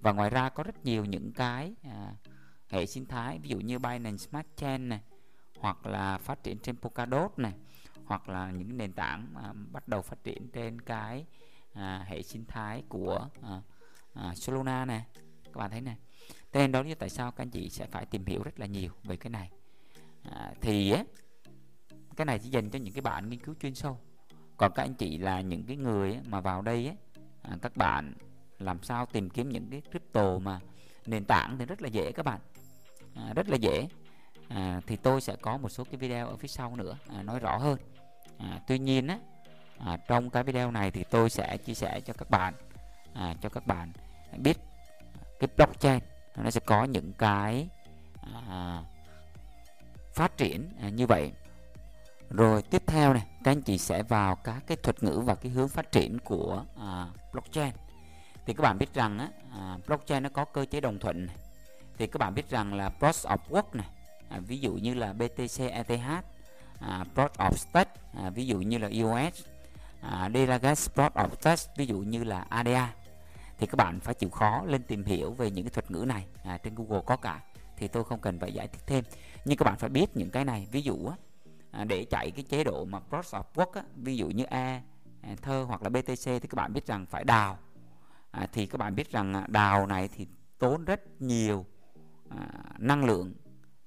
Và 0.00 0.12
ngoài 0.12 0.30
ra 0.30 0.48
có 0.48 0.62
rất 0.62 0.84
nhiều 0.84 1.04
những 1.04 1.32
cái 1.32 1.74
à, 1.82 2.14
hệ 2.70 2.86
sinh 2.86 3.06
thái 3.06 3.38
ví 3.38 3.48
dụ 3.48 3.60
như 3.60 3.78
Binance 3.78 4.16
Smart 4.16 4.46
Chain 4.56 4.88
này 4.88 5.00
hoặc 5.58 5.86
là 5.86 6.18
phát 6.18 6.42
triển 6.42 6.58
trên 6.58 6.76
Polkadot 6.76 7.38
này 7.38 7.52
hoặc 8.04 8.28
là 8.28 8.50
những 8.50 8.76
nền 8.76 8.92
tảng 8.92 9.34
à, 9.34 9.52
bắt 9.72 9.88
đầu 9.88 10.02
phát 10.02 10.24
triển 10.24 10.48
trên 10.52 10.80
cái 10.80 11.26
à, 11.76 12.04
hệ 12.08 12.22
sinh 12.22 12.44
thái 12.48 12.82
của 12.88 13.28
à, 13.42 13.62
à, 14.14 14.34
Solana 14.34 14.84
này 14.84 15.04
các 15.44 15.56
bạn 15.56 15.70
thấy 15.70 15.80
này 15.80 15.96
thế 16.52 16.60
nên 16.60 16.72
đó 16.72 16.82
là 16.82 16.94
tại 16.98 17.08
sao 17.10 17.32
các 17.32 17.42
anh 17.42 17.50
chị 17.50 17.68
sẽ 17.68 17.86
phải 17.86 18.06
tìm 18.06 18.26
hiểu 18.26 18.42
rất 18.42 18.60
là 18.60 18.66
nhiều 18.66 18.90
về 19.04 19.16
cái 19.16 19.30
này. 19.30 19.50
À, 20.22 20.52
thì 20.60 20.90
á, 20.90 21.04
cái 22.16 22.24
này 22.24 22.38
chỉ 22.38 22.48
dành 22.48 22.70
cho 22.70 22.78
những 22.78 22.94
cái 22.94 23.00
bạn 23.00 23.28
nghiên 23.28 23.40
cứu 23.40 23.54
chuyên 23.60 23.74
sâu. 23.74 23.98
Còn 24.56 24.72
các 24.74 24.82
anh 24.82 24.94
chị 24.94 25.18
là 25.18 25.40
những 25.40 25.66
cái 25.66 25.76
người 25.76 26.18
mà 26.26 26.40
vào 26.40 26.62
đây 26.62 26.86
ấy, 26.86 26.96
à, 27.42 27.56
các 27.62 27.76
bạn 27.76 28.14
làm 28.58 28.82
sao 28.82 29.06
tìm 29.06 29.30
kiếm 29.30 29.48
những 29.48 29.70
cái 29.70 29.82
crypto 29.90 30.38
mà 30.38 30.60
nền 31.06 31.24
tảng 31.24 31.58
thì 31.58 31.64
rất 31.64 31.82
là 31.82 31.88
dễ 31.88 32.12
các 32.12 32.22
bạn. 32.22 32.40
À, 33.14 33.32
rất 33.36 33.48
là 33.48 33.56
dễ. 33.56 33.88
À, 34.48 34.80
thì 34.86 34.96
tôi 34.96 35.20
sẽ 35.20 35.36
có 35.36 35.56
một 35.56 35.68
số 35.68 35.84
cái 35.84 35.96
video 35.96 36.28
ở 36.28 36.36
phía 36.36 36.48
sau 36.48 36.76
nữa 36.76 36.98
à, 37.08 37.22
nói 37.22 37.40
rõ 37.40 37.56
hơn. 37.56 37.78
À, 38.38 38.60
tuy 38.66 38.78
nhiên 38.78 39.06
á 39.06 39.18
à, 39.78 39.96
trong 40.08 40.30
cái 40.30 40.42
video 40.42 40.70
này 40.70 40.90
thì 40.90 41.04
tôi 41.10 41.30
sẽ 41.30 41.56
chia 41.56 41.74
sẻ 41.74 42.00
cho 42.00 42.12
các 42.12 42.30
bạn 42.30 42.54
à, 43.14 43.34
cho 43.40 43.48
các 43.48 43.66
bạn 43.66 43.92
biết 44.38 44.58
cái 45.40 45.48
blockchain 45.56 45.98
nó 46.36 46.50
sẽ 46.50 46.60
có 46.66 46.84
những 46.84 47.12
cái 47.18 47.68
à, 48.48 48.82
phát 50.14 50.36
triển 50.36 50.68
à, 50.82 50.88
như 50.88 51.06
vậy 51.06 51.32
rồi 52.30 52.62
tiếp 52.62 52.82
theo 52.86 53.14
này 53.14 53.26
các 53.44 53.50
anh 53.50 53.62
chị 53.62 53.78
sẽ 53.78 54.02
vào 54.02 54.36
các 54.36 54.62
cái 54.66 54.76
thuật 54.76 55.02
ngữ 55.02 55.22
và 55.24 55.34
cái 55.34 55.52
hướng 55.52 55.68
phát 55.68 55.92
triển 55.92 56.18
của 56.18 56.64
à, 56.80 57.06
blockchain 57.32 57.72
thì 58.46 58.54
các 58.54 58.62
bạn 58.62 58.78
biết 58.78 58.94
rằng 58.94 59.18
á, 59.18 59.28
à, 59.52 59.78
blockchain 59.86 60.22
nó 60.22 60.28
có 60.28 60.44
cơ 60.44 60.64
chế 60.64 60.80
đồng 60.80 60.98
thuận 60.98 61.26
này. 61.26 61.36
thì 61.98 62.06
các 62.06 62.18
bạn 62.18 62.34
biết 62.34 62.50
rằng 62.50 62.74
là 62.74 62.90
proof 63.00 63.36
of 63.36 63.38
work 63.50 63.66
này 63.72 63.86
à, 64.28 64.38
ví 64.38 64.58
dụ 64.58 64.72
như 64.72 64.94
là 64.94 65.12
BTC 65.12 65.58
ETH 65.58 65.90
à, 66.80 67.04
proof 67.14 67.28
of 67.28 67.52
stake 67.52 67.90
à, 68.14 68.30
ví 68.30 68.46
dụ 68.46 68.58
như 68.58 68.78
là 68.78 68.88
EOS 68.88 69.44
à, 70.10 70.30
Delegates 70.34 70.90
proof 70.94 71.10
of 71.10 71.28
test 71.28 71.68
ví 71.76 71.86
dụ 71.86 71.98
như 71.98 72.24
là 72.24 72.40
ADA 72.40 72.94
thì 73.58 73.66
các 73.66 73.76
bạn 73.76 74.00
phải 74.00 74.14
chịu 74.14 74.30
khó 74.30 74.62
lên 74.66 74.82
tìm 74.82 75.04
hiểu 75.04 75.32
về 75.32 75.50
những 75.50 75.64
cái 75.64 75.70
thuật 75.70 75.90
ngữ 75.90 76.04
này. 76.08 76.26
À, 76.44 76.58
trên 76.58 76.74
Google 76.74 77.02
có 77.06 77.16
cả 77.16 77.40
thì 77.76 77.88
tôi 77.88 78.04
không 78.04 78.20
cần 78.20 78.40
phải 78.40 78.52
giải 78.52 78.68
thích 78.68 78.82
thêm. 78.86 79.04
Nhưng 79.44 79.58
các 79.58 79.64
bạn 79.64 79.78
phải 79.78 79.90
biết 79.90 80.16
những 80.16 80.30
cái 80.30 80.44
này 80.44 80.66
ví 80.72 80.82
dụ 80.82 81.06
á, 81.06 81.16
à, 81.70 81.84
để 81.84 82.04
chạy 82.10 82.30
cái 82.30 82.44
chế 82.48 82.64
độ 82.64 82.84
mà 82.84 83.00
Proof 83.10 83.22
of 83.22 83.42
Work 83.54 83.72
á, 83.72 83.82
ví 83.96 84.16
dụ 84.16 84.28
như 84.28 84.44
A 84.44 84.82
à, 85.22 85.34
thơ 85.42 85.64
hoặc 85.68 85.82
là 85.82 85.88
BTC 85.88 86.24
thì 86.24 86.40
các 86.40 86.54
bạn 86.54 86.72
biết 86.72 86.86
rằng 86.86 87.06
phải 87.06 87.24
đào. 87.24 87.58
À, 88.30 88.46
thì 88.52 88.66
các 88.66 88.78
bạn 88.78 88.94
biết 88.94 89.10
rằng 89.10 89.34
à, 89.34 89.46
đào 89.48 89.86
này 89.86 90.08
thì 90.08 90.26
tốn 90.58 90.84
rất 90.84 91.22
nhiều 91.22 91.66
à, 92.28 92.46
năng 92.78 93.04
lượng. 93.04 93.34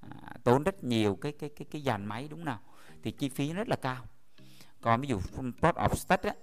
À, 0.02 0.34
tốn 0.44 0.64
rất 0.64 0.84
nhiều 0.84 1.16
cái 1.16 1.32
cái 1.32 1.50
cái 1.50 1.66
cái 1.72 1.82
dàn 1.82 2.06
máy 2.06 2.28
đúng 2.28 2.46
nào? 2.46 2.60
Thì 3.04 3.12
chi 3.12 3.30
phí 3.30 3.54
rất 3.54 3.68
là 3.70 3.76
cao 3.76 4.06
còn 4.82 5.02
ví 5.02 5.08
dụ 5.08 5.20
plot 5.60 5.76
of 5.76 5.96
state 5.96 6.30
á, 6.30 6.36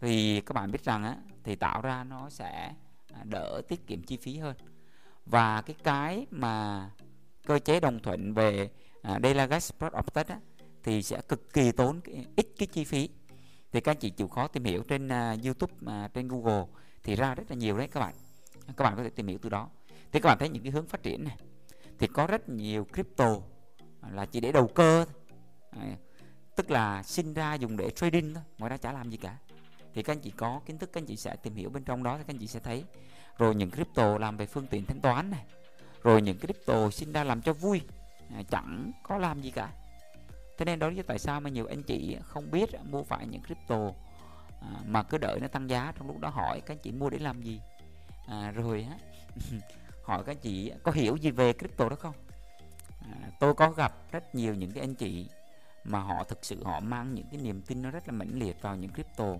thì 0.00 0.40
các 0.40 0.52
bạn 0.52 0.70
biết 0.70 0.84
rằng 0.84 1.04
á, 1.04 1.16
thì 1.44 1.56
tạo 1.56 1.82
ra 1.82 2.04
nó 2.04 2.30
sẽ 2.30 2.74
à, 3.12 3.24
đỡ 3.24 3.62
tiết 3.68 3.86
kiệm 3.86 4.02
chi 4.02 4.16
phí 4.16 4.38
hơn. 4.38 4.56
Và 5.26 5.62
cái 5.62 5.76
cái 5.84 6.26
mà 6.30 6.90
cơ 7.46 7.58
chế 7.58 7.80
đồng 7.80 8.00
thuận 8.00 8.34
về 8.34 8.70
à, 9.02 9.18
Delegated 9.22 9.72
plot 9.78 9.92
of 9.92 10.02
state 10.02 10.34
á, 10.34 10.40
thì 10.82 11.02
sẽ 11.02 11.20
cực 11.28 11.52
kỳ 11.52 11.72
tốn 11.72 12.00
cái, 12.00 12.26
ít 12.36 12.46
cái 12.58 12.66
chi 12.66 12.84
phí. 12.84 13.08
Thì 13.72 13.80
các 13.80 13.92
anh 13.92 13.98
chị 13.98 14.10
chịu 14.10 14.28
khó 14.28 14.48
tìm 14.48 14.64
hiểu 14.64 14.82
trên 14.82 15.06
uh, 15.06 15.44
YouTube 15.44 15.74
uh, 16.04 16.14
trên 16.14 16.28
Google 16.28 16.64
thì 17.02 17.16
ra 17.16 17.34
rất 17.34 17.44
là 17.48 17.56
nhiều 17.56 17.78
đấy 17.78 17.88
các 17.88 18.00
bạn. 18.00 18.14
Các 18.76 18.84
bạn 18.84 18.96
có 18.96 19.02
thể 19.02 19.10
tìm 19.10 19.26
hiểu 19.26 19.38
từ 19.42 19.48
đó. 19.48 19.68
Thì 20.12 20.20
các 20.20 20.28
bạn 20.28 20.38
thấy 20.38 20.48
những 20.48 20.62
cái 20.62 20.72
hướng 20.72 20.86
phát 20.86 21.02
triển 21.02 21.24
này 21.24 21.36
thì 21.98 22.06
có 22.06 22.26
rất 22.26 22.48
nhiều 22.48 22.86
crypto 22.92 23.36
là 24.10 24.26
chỉ 24.26 24.40
để 24.40 24.52
đầu 24.52 24.66
cơ 24.66 25.04
À, 25.70 25.96
tức 26.60 26.70
là 26.70 27.02
sinh 27.02 27.34
ra 27.34 27.54
dùng 27.54 27.76
để 27.76 27.90
trading 27.90 28.34
thôi 28.34 28.42
ngoài 28.58 28.70
ra 28.70 28.76
chả 28.76 28.92
làm 28.92 29.10
gì 29.10 29.16
cả. 29.16 29.36
Thì 29.94 30.02
các 30.02 30.12
anh 30.12 30.20
chị 30.20 30.30
có 30.30 30.60
kiến 30.66 30.78
thức 30.78 30.90
các 30.92 31.00
anh 31.00 31.06
chị 31.06 31.16
sẽ 31.16 31.36
tìm 31.36 31.54
hiểu 31.54 31.70
bên 31.70 31.84
trong 31.84 32.02
đó 32.02 32.18
thì 32.18 32.24
các 32.26 32.34
anh 32.34 32.38
chị 32.38 32.46
sẽ 32.46 32.60
thấy. 32.60 32.84
Rồi 33.38 33.54
những 33.54 33.70
crypto 33.70 34.18
làm 34.18 34.36
về 34.36 34.46
phương 34.46 34.66
tiện 34.66 34.84
thanh 34.86 35.00
toán 35.00 35.30
này. 35.30 35.44
Rồi 36.02 36.22
những 36.22 36.38
crypto 36.38 36.90
sinh 36.90 37.12
ra 37.12 37.24
làm 37.24 37.42
cho 37.42 37.52
vui. 37.52 37.80
À, 38.34 38.42
chẳng 38.50 38.92
có 39.02 39.18
làm 39.18 39.40
gì 39.40 39.50
cả. 39.50 39.72
Thế 40.58 40.64
nên 40.64 40.78
đó 40.78 40.90
là 40.90 41.02
tại 41.06 41.18
sao 41.18 41.40
mà 41.40 41.50
nhiều 41.50 41.66
anh 41.66 41.82
chị 41.82 42.16
không 42.22 42.50
biết 42.50 42.68
mua 42.90 43.02
phải 43.02 43.26
những 43.26 43.42
crypto 43.42 43.90
à, 44.60 44.68
mà 44.86 45.02
cứ 45.02 45.18
đợi 45.18 45.40
nó 45.40 45.48
tăng 45.48 45.70
giá. 45.70 45.92
Trong 45.98 46.06
lúc 46.06 46.18
đó 46.20 46.28
hỏi 46.28 46.60
các 46.60 46.74
anh 46.74 46.80
chị 46.82 46.92
mua 46.92 47.10
để 47.10 47.18
làm 47.18 47.42
gì. 47.42 47.60
À, 48.26 48.50
rồi 48.50 48.86
á 48.90 48.96
hỏi 50.04 50.22
các 50.26 50.32
anh 50.32 50.40
chị 50.42 50.72
có 50.82 50.92
hiểu 50.92 51.16
gì 51.16 51.30
về 51.30 51.52
crypto 51.52 51.88
đó 51.88 51.96
không? 51.96 52.14
À, 53.00 53.30
tôi 53.40 53.54
có 53.54 53.70
gặp 53.70 54.12
rất 54.12 54.34
nhiều 54.34 54.54
những 54.54 54.72
cái 54.72 54.80
anh 54.80 54.94
chị 54.94 55.26
mà 55.90 55.98
họ 55.98 56.24
thực 56.24 56.44
sự 56.44 56.64
họ 56.64 56.80
mang 56.80 57.14
những 57.14 57.26
cái 57.30 57.40
niềm 57.40 57.62
tin 57.62 57.82
nó 57.82 57.90
rất 57.90 58.08
là 58.08 58.12
mãnh 58.12 58.38
liệt 58.38 58.62
vào 58.62 58.76
những 58.76 58.92
crypto. 58.92 59.34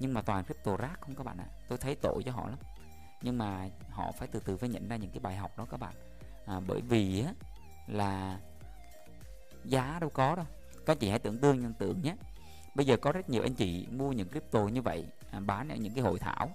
Nhưng 0.00 0.14
mà 0.14 0.22
toàn 0.22 0.44
crypto 0.44 0.76
rác 0.76 1.00
không 1.00 1.14
các 1.14 1.26
bạn 1.26 1.38
ạ. 1.38 1.46
À. 1.48 1.54
tôi 1.68 1.78
thấy 1.78 1.94
tội 1.94 2.22
cho 2.24 2.32
họ 2.32 2.48
lắm. 2.48 2.58
Nhưng 3.22 3.38
mà 3.38 3.68
họ 3.90 4.12
phải 4.12 4.28
từ 4.28 4.40
từ 4.44 4.56
phải 4.56 4.68
nhận 4.68 4.88
ra 4.88 4.96
những 4.96 5.10
cái 5.10 5.20
bài 5.20 5.36
học 5.36 5.58
đó 5.58 5.66
các 5.70 5.80
bạn. 5.80 5.94
À, 6.46 6.60
bởi 6.66 6.80
vì 6.80 7.24
á, 7.26 7.32
là 7.86 8.38
giá 9.64 9.98
đâu 10.00 10.10
có 10.10 10.36
đâu. 10.36 10.46
Các 10.86 11.00
chị 11.00 11.08
hãy 11.08 11.18
tưởng 11.18 11.38
tương 11.38 11.60
nhân 11.60 11.74
tượng 11.78 12.02
nhé. 12.02 12.16
Bây 12.74 12.86
giờ 12.86 12.96
có 12.96 13.12
rất 13.12 13.30
nhiều 13.30 13.42
anh 13.42 13.54
chị 13.54 13.86
mua 13.90 14.12
những 14.12 14.28
crypto 14.28 14.60
như 14.60 14.82
vậy 14.82 15.04
à, 15.30 15.40
bán 15.40 15.68
ở 15.68 15.76
những 15.76 15.94
cái 15.94 16.04
hội 16.04 16.18
thảo. 16.18 16.50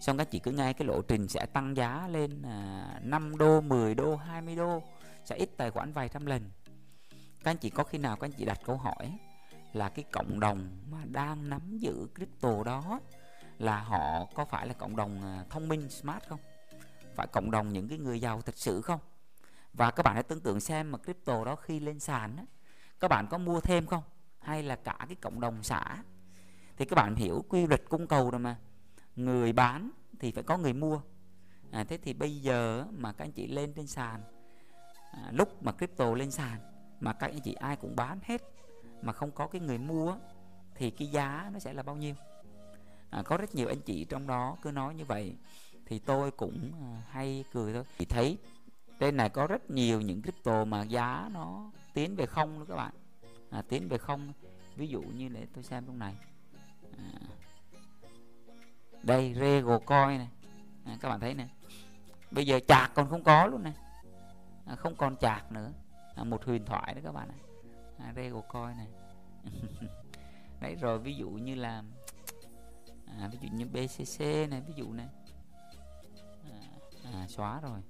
Xong 0.00 0.16
các 0.16 0.30
chị 0.30 0.38
cứ 0.38 0.50
nghe 0.50 0.72
cái 0.72 0.88
lộ 0.88 1.02
trình 1.02 1.28
sẽ 1.28 1.46
tăng 1.52 1.76
giá 1.76 2.08
lên 2.08 2.42
à, 2.42 2.86
5 3.02 3.36
đô 3.38 3.60
10 3.60 3.94
đô 3.94 4.16
20 4.16 4.56
đô 4.56 4.82
sẽ 5.24 5.36
ít 5.36 5.50
tài 5.56 5.70
khoản 5.70 5.92
vài 5.92 6.08
trăm 6.08 6.26
lần 6.26 6.50
các 7.44 7.50
anh 7.50 7.56
chị 7.56 7.70
có 7.70 7.84
khi 7.84 7.98
nào 7.98 8.16
các 8.16 8.24
anh 8.26 8.32
chị 8.32 8.44
đặt 8.44 8.60
câu 8.64 8.76
hỏi 8.76 9.18
là 9.72 9.88
cái 9.88 10.04
cộng 10.12 10.40
đồng 10.40 10.70
mà 10.90 10.98
đang 11.04 11.48
nắm 11.48 11.78
giữ 11.78 12.06
crypto 12.14 12.64
đó 12.64 13.00
là 13.58 13.80
họ 13.80 14.24
có 14.34 14.44
phải 14.44 14.66
là 14.66 14.74
cộng 14.74 14.96
đồng 14.96 15.22
à, 15.22 15.44
thông 15.50 15.68
minh 15.68 15.90
smart 15.90 16.24
không? 16.28 16.40
Phải 17.14 17.26
cộng 17.26 17.50
đồng 17.50 17.72
những 17.72 17.88
cái 17.88 17.98
người 17.98 18.20
giàu 18.20 18.42
thật 18.42 18.56
sự 18.56 18.82
không? 18.82 19.00
Và 19.72 19.90
các 19.90 20.02
bạn 20.02 20.14
hãy 20.14 20.22
tưởng 20.22 20.40
tượng 20.40 20.60
xem 20.60 20.92
mà 20.92 20.98
crypto 20.98 21.44
đó 21.44 21.56
khi 21.56 21.80
lên 21.80 22.00
sàn 22.00 22.36
á, 22.36 22.44
các 23.00 23.08
bạn 23.08 23.26
có 23.30 23.38
mua 23.38 23.60
thêm 23.60 23.86
không? 23.86 24.02
Hay 24.38 24.62
là 24.62 24.76
cả 24.76 24.96
cái 24.98 25.16
cộng 25.20 25.40
đồng 25.40 25.62
xã 25.62 26.02
thì 26.76 26.84
các 26.84 26.96
bạn 26.96 27.14
hiểu 27.14 27.44
quy 27.48 27.66
luật 27.66 27.82
cung 27.88 28.06
cầu 28.06 28.30
rồi 28.30 28.38
mà. 28.38 28.56
Người 29.16 29.52
bán 29.52 29.90
thì 30.20 30.32
phải 30.32 30.42
có 30.42 30.58
người 30.58 30.72
mua. 30.72 31.00
À, 31.70 31.84
thế 31.84 31.98
thì 32.02 32.12
bây 32.12 32.36
giờ 32.36 32.84
mà 32.90 33.12
các 33.12 33.24
anh 33.24 33.32
chị 33.32 33.46
lên 33.46 33.72
trên 33.72 33.86
sàn 33.86 34.22
à, 35.12 35.30
lúc 35.32 35.62
mà 35.62 35.72
crypto 35.72 36.14
lên 36.14 36.30
sàn 36.30 36.71
mà 37.02 37.12
các 37.12 37.30
anh 37.30 37.40
chị 37.40 37.54
ai 37.54 37.76
cũng 37.76 37.96
bán 37.96 38.18
hết 38.24 38.42
mà 39.02 39.12
không 39.12 39.30
có 39.30 39.46
cái 39.46 39.60
người 39.60 39.78
mua 39.78 40.16
thì 40.74 40.90
cái 40.90 41.08
giá 41.08 41.50
nó 41.52 41.58
sẽ 41.58 41.72
là 41.72 41.82
bao 41.82 41.96
nhiêu? 41.96 42.14
À, 43.10 43.22
có 43.22 43.36
rất 43.36 43.54
nhiều 43.54 43.68
anh 43.68 43.80
chị 43.80 44.04
trong 44.04 44.26
đó 44.26 44.56
cứ 44.62 44.70
nói 44.70 44.94
như 44.94 45.04
vậy 45.04 45.36
thì 45.86 45.98
tôi 45.98 46.30
cũng 46.30 46.72
à, 46.80 47.02
hay 47.10 47.44
cười 47.52 47.72
thôi. 47.72 47.84
Thì 47.98 48.04
thấy 48.04 48.38
trên 48.98 49.16
này 49.16 49.30
có 49.30 49.46
rất 49.46 49.70
nhiều 49.70 50.00
những 50.00 50.22
crypto 50.22 50.64
mà 50.64 50.82
giá 50.82 51.28
nó 51.32 51.70
tiến 51.94 52.16
về 52.16 52.26
không 52.26 52.58
đó 52.58 52.64
các 52.68 52.76
bạn. 52.76 52.92
À, 53.50 53.62
tiến 53.68 53.88
về 53.88 53.98
không 53.98 54.32
ví 54.76 54.86
dụ 54.88 55.02
như 55.02 55.28
để 55.28 55.46
tôi 55.54 55.64
xem 55.64 55.86
trong 55.86 55.98
này. 55.98 56.14
À, 56.98 57.20
đây 59.02 59.34
Rego 59.40 59.78
coin 59.78 60.18
này. 60.18 60.28
À, 60.84 60.96
các 61.00 61.08
bạn 61.08 61.20
thấy 61.20 61.34
này. 61.34 61.48
Bây 62.30 62.46
giờ 62.46 62.60
chạc 62.68 62.90
còn 62.94 63.08
không 63.10 63.24
có 63.24 63.46
luôn 63.46 63.62
này. 63.62 63.74
À, 64.66 64.76
không 64.76 64.96
còn 64.96 65.16
chạc 65.16 65.52
nữa 65.52 65.72
à, 66.14 66.24
một 66.24 66.44
huyền 66.44 66.64
thoại 66.64 66.94
đó 66.94 67.00
các 67.04 67.12
bạn 67.12 67.28
ạ. 67.28 67.38
À, 67.98 68.12
Rego 68.16 68.40
coin 68.40 68.76
này. 68.76 68.88
Đấy 70.60 70.74
rồi 70.74 70.98
ví 70.98 71.14
dụ 71.14 71.28
như 71.28 71.54
là 71.54 71.82
à, 73.06 73.28
ví 73.32 73.38
dụ 73.42 73.48
như 73.56 73.66
BCC 73.66 74.20
này 74.50 74.60
ví 74.66 74.74
dụ 74.76 74.92
này. 74.92 75.08
À, 76.44 76.60
à, 77.12 77.26
xóa 77.28 77.60
rồi. 77.60 77.80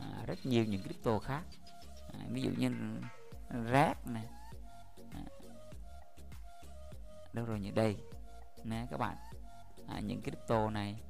À, 0.00 0.24
rất 0.26 0.38
nhiều 0.44 0.64
những 0.64 0.82
crypto 0.82 1.18
khác. 1.18 1.42
À, 2.12 2.20
ví 2.30 2.42
dụ 2.42 2.50
như 2.58 2.70
rác 3.64 4.06
này. 4.06 4.26
À, 5.12 5.22
đâu 7.32 7.44
rồi 7.44 7.60
như 7.60 7.70
đây. 7.70 7.96
Nè 8.64 8.86
các 8.90 9.00
bạn. 9.00 9.16
À, 9.88 10.00
những 10.00 10.22
crypto 10.22 10.70
này 10.70 11.00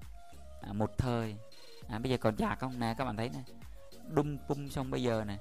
à, 0.63 0.73
một 0.73 0.99
thời. 0.99 1.37
À, 1.89 1.99
bây 1.99 2.11
giờ 2.11 2.17
còn 2.21 2.37
già 2.37 2.55
không? 2.55 2.81
Nè 2.81 2.95
các 2.99 3.05
bạn 3.05 3.17
thấy 3.17 3.29
nè. 3.29 3.43
Đung 4.09 4.39
pum 4.49 4.69
xong 4.69 4.91
bây 4.91 5.03
giờ 5.03 5.25
này 5.25 5.39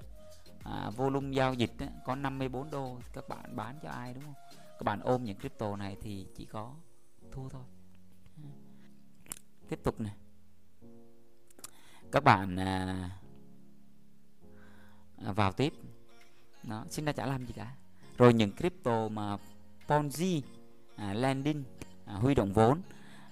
à, 0.63 0.89
volume 0.89 1.35
giao 1.35 1.53
dịch 1.53 1.73
á, 1.79 1.87
có 2.05 2.15
54 2.15 2.71
đô 2.71 2.97
các 3.13 3.29
bạn 3.29 3.55
bán 3.55 3.79
cho 3.83 3.89
ai 3.89 4.13
đúng 4.13 4.23
không? 4.23 4.33
Các 4.55 4.83
bạn 4.83 4.99
ôm 4.99 5.23
những 5.23 5.37
crypto 5.39 5.75
này 5.75 5.97
thì 6.01 6.27
chỉ 6.35 6.45
có 6.45 6.73
thua 7.31 7.49
thôi. 7.49 7.63
Tiếp 9.69 9.79
tục 9.83 9.99
này. 9.99 10.13
Các 12.11 12.23
bạn 12.23 12.59
à, 12.59 13.09
à 15.25 15.31
vào 15.31 15.51
tiếp. 15.51 15.73
Nó 16.63 16.85
xin 16.89 17.05
ra 17.05 17.11
chả 17.11 17.25
làm 17.25 17.45
gì 17.45 17.53
cả? 17.53 17.75
Rồi 18.17 18.33
những 18.33 18.51
crypto 18.51 19.07
mà 19.07 19.37
Ponzi 19.87 20.41
à, 20.95 21.13
landing 21.13 21.63
à, 22.05 22.13
huy 22.13 22.35
động 22.35 22.53
vốn 22.53 22.81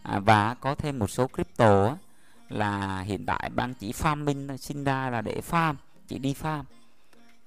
à, 0.04 0.20
và 0.20 0.54
có 0.54 0.76
thêm 0.76 1.00
một 1.00 1.10
số 1.10 1.28
crypto 1.28 1.86
á, 1.86 1.96
là 2.50 3.02
hiện 3.02 3.26
tại 3.26 3.50
ban 3.56 3.74
chỉ 3.74 3.92
farming 3.92 4.58
sinh 4.58 4.84
ra 4.84 5.10
là 5.10 5.22
để 5.22 5.42
farm 5.50 5.76
chỉ 6.08 6.20
đi 6.20 6.34
farm 6.34 6.64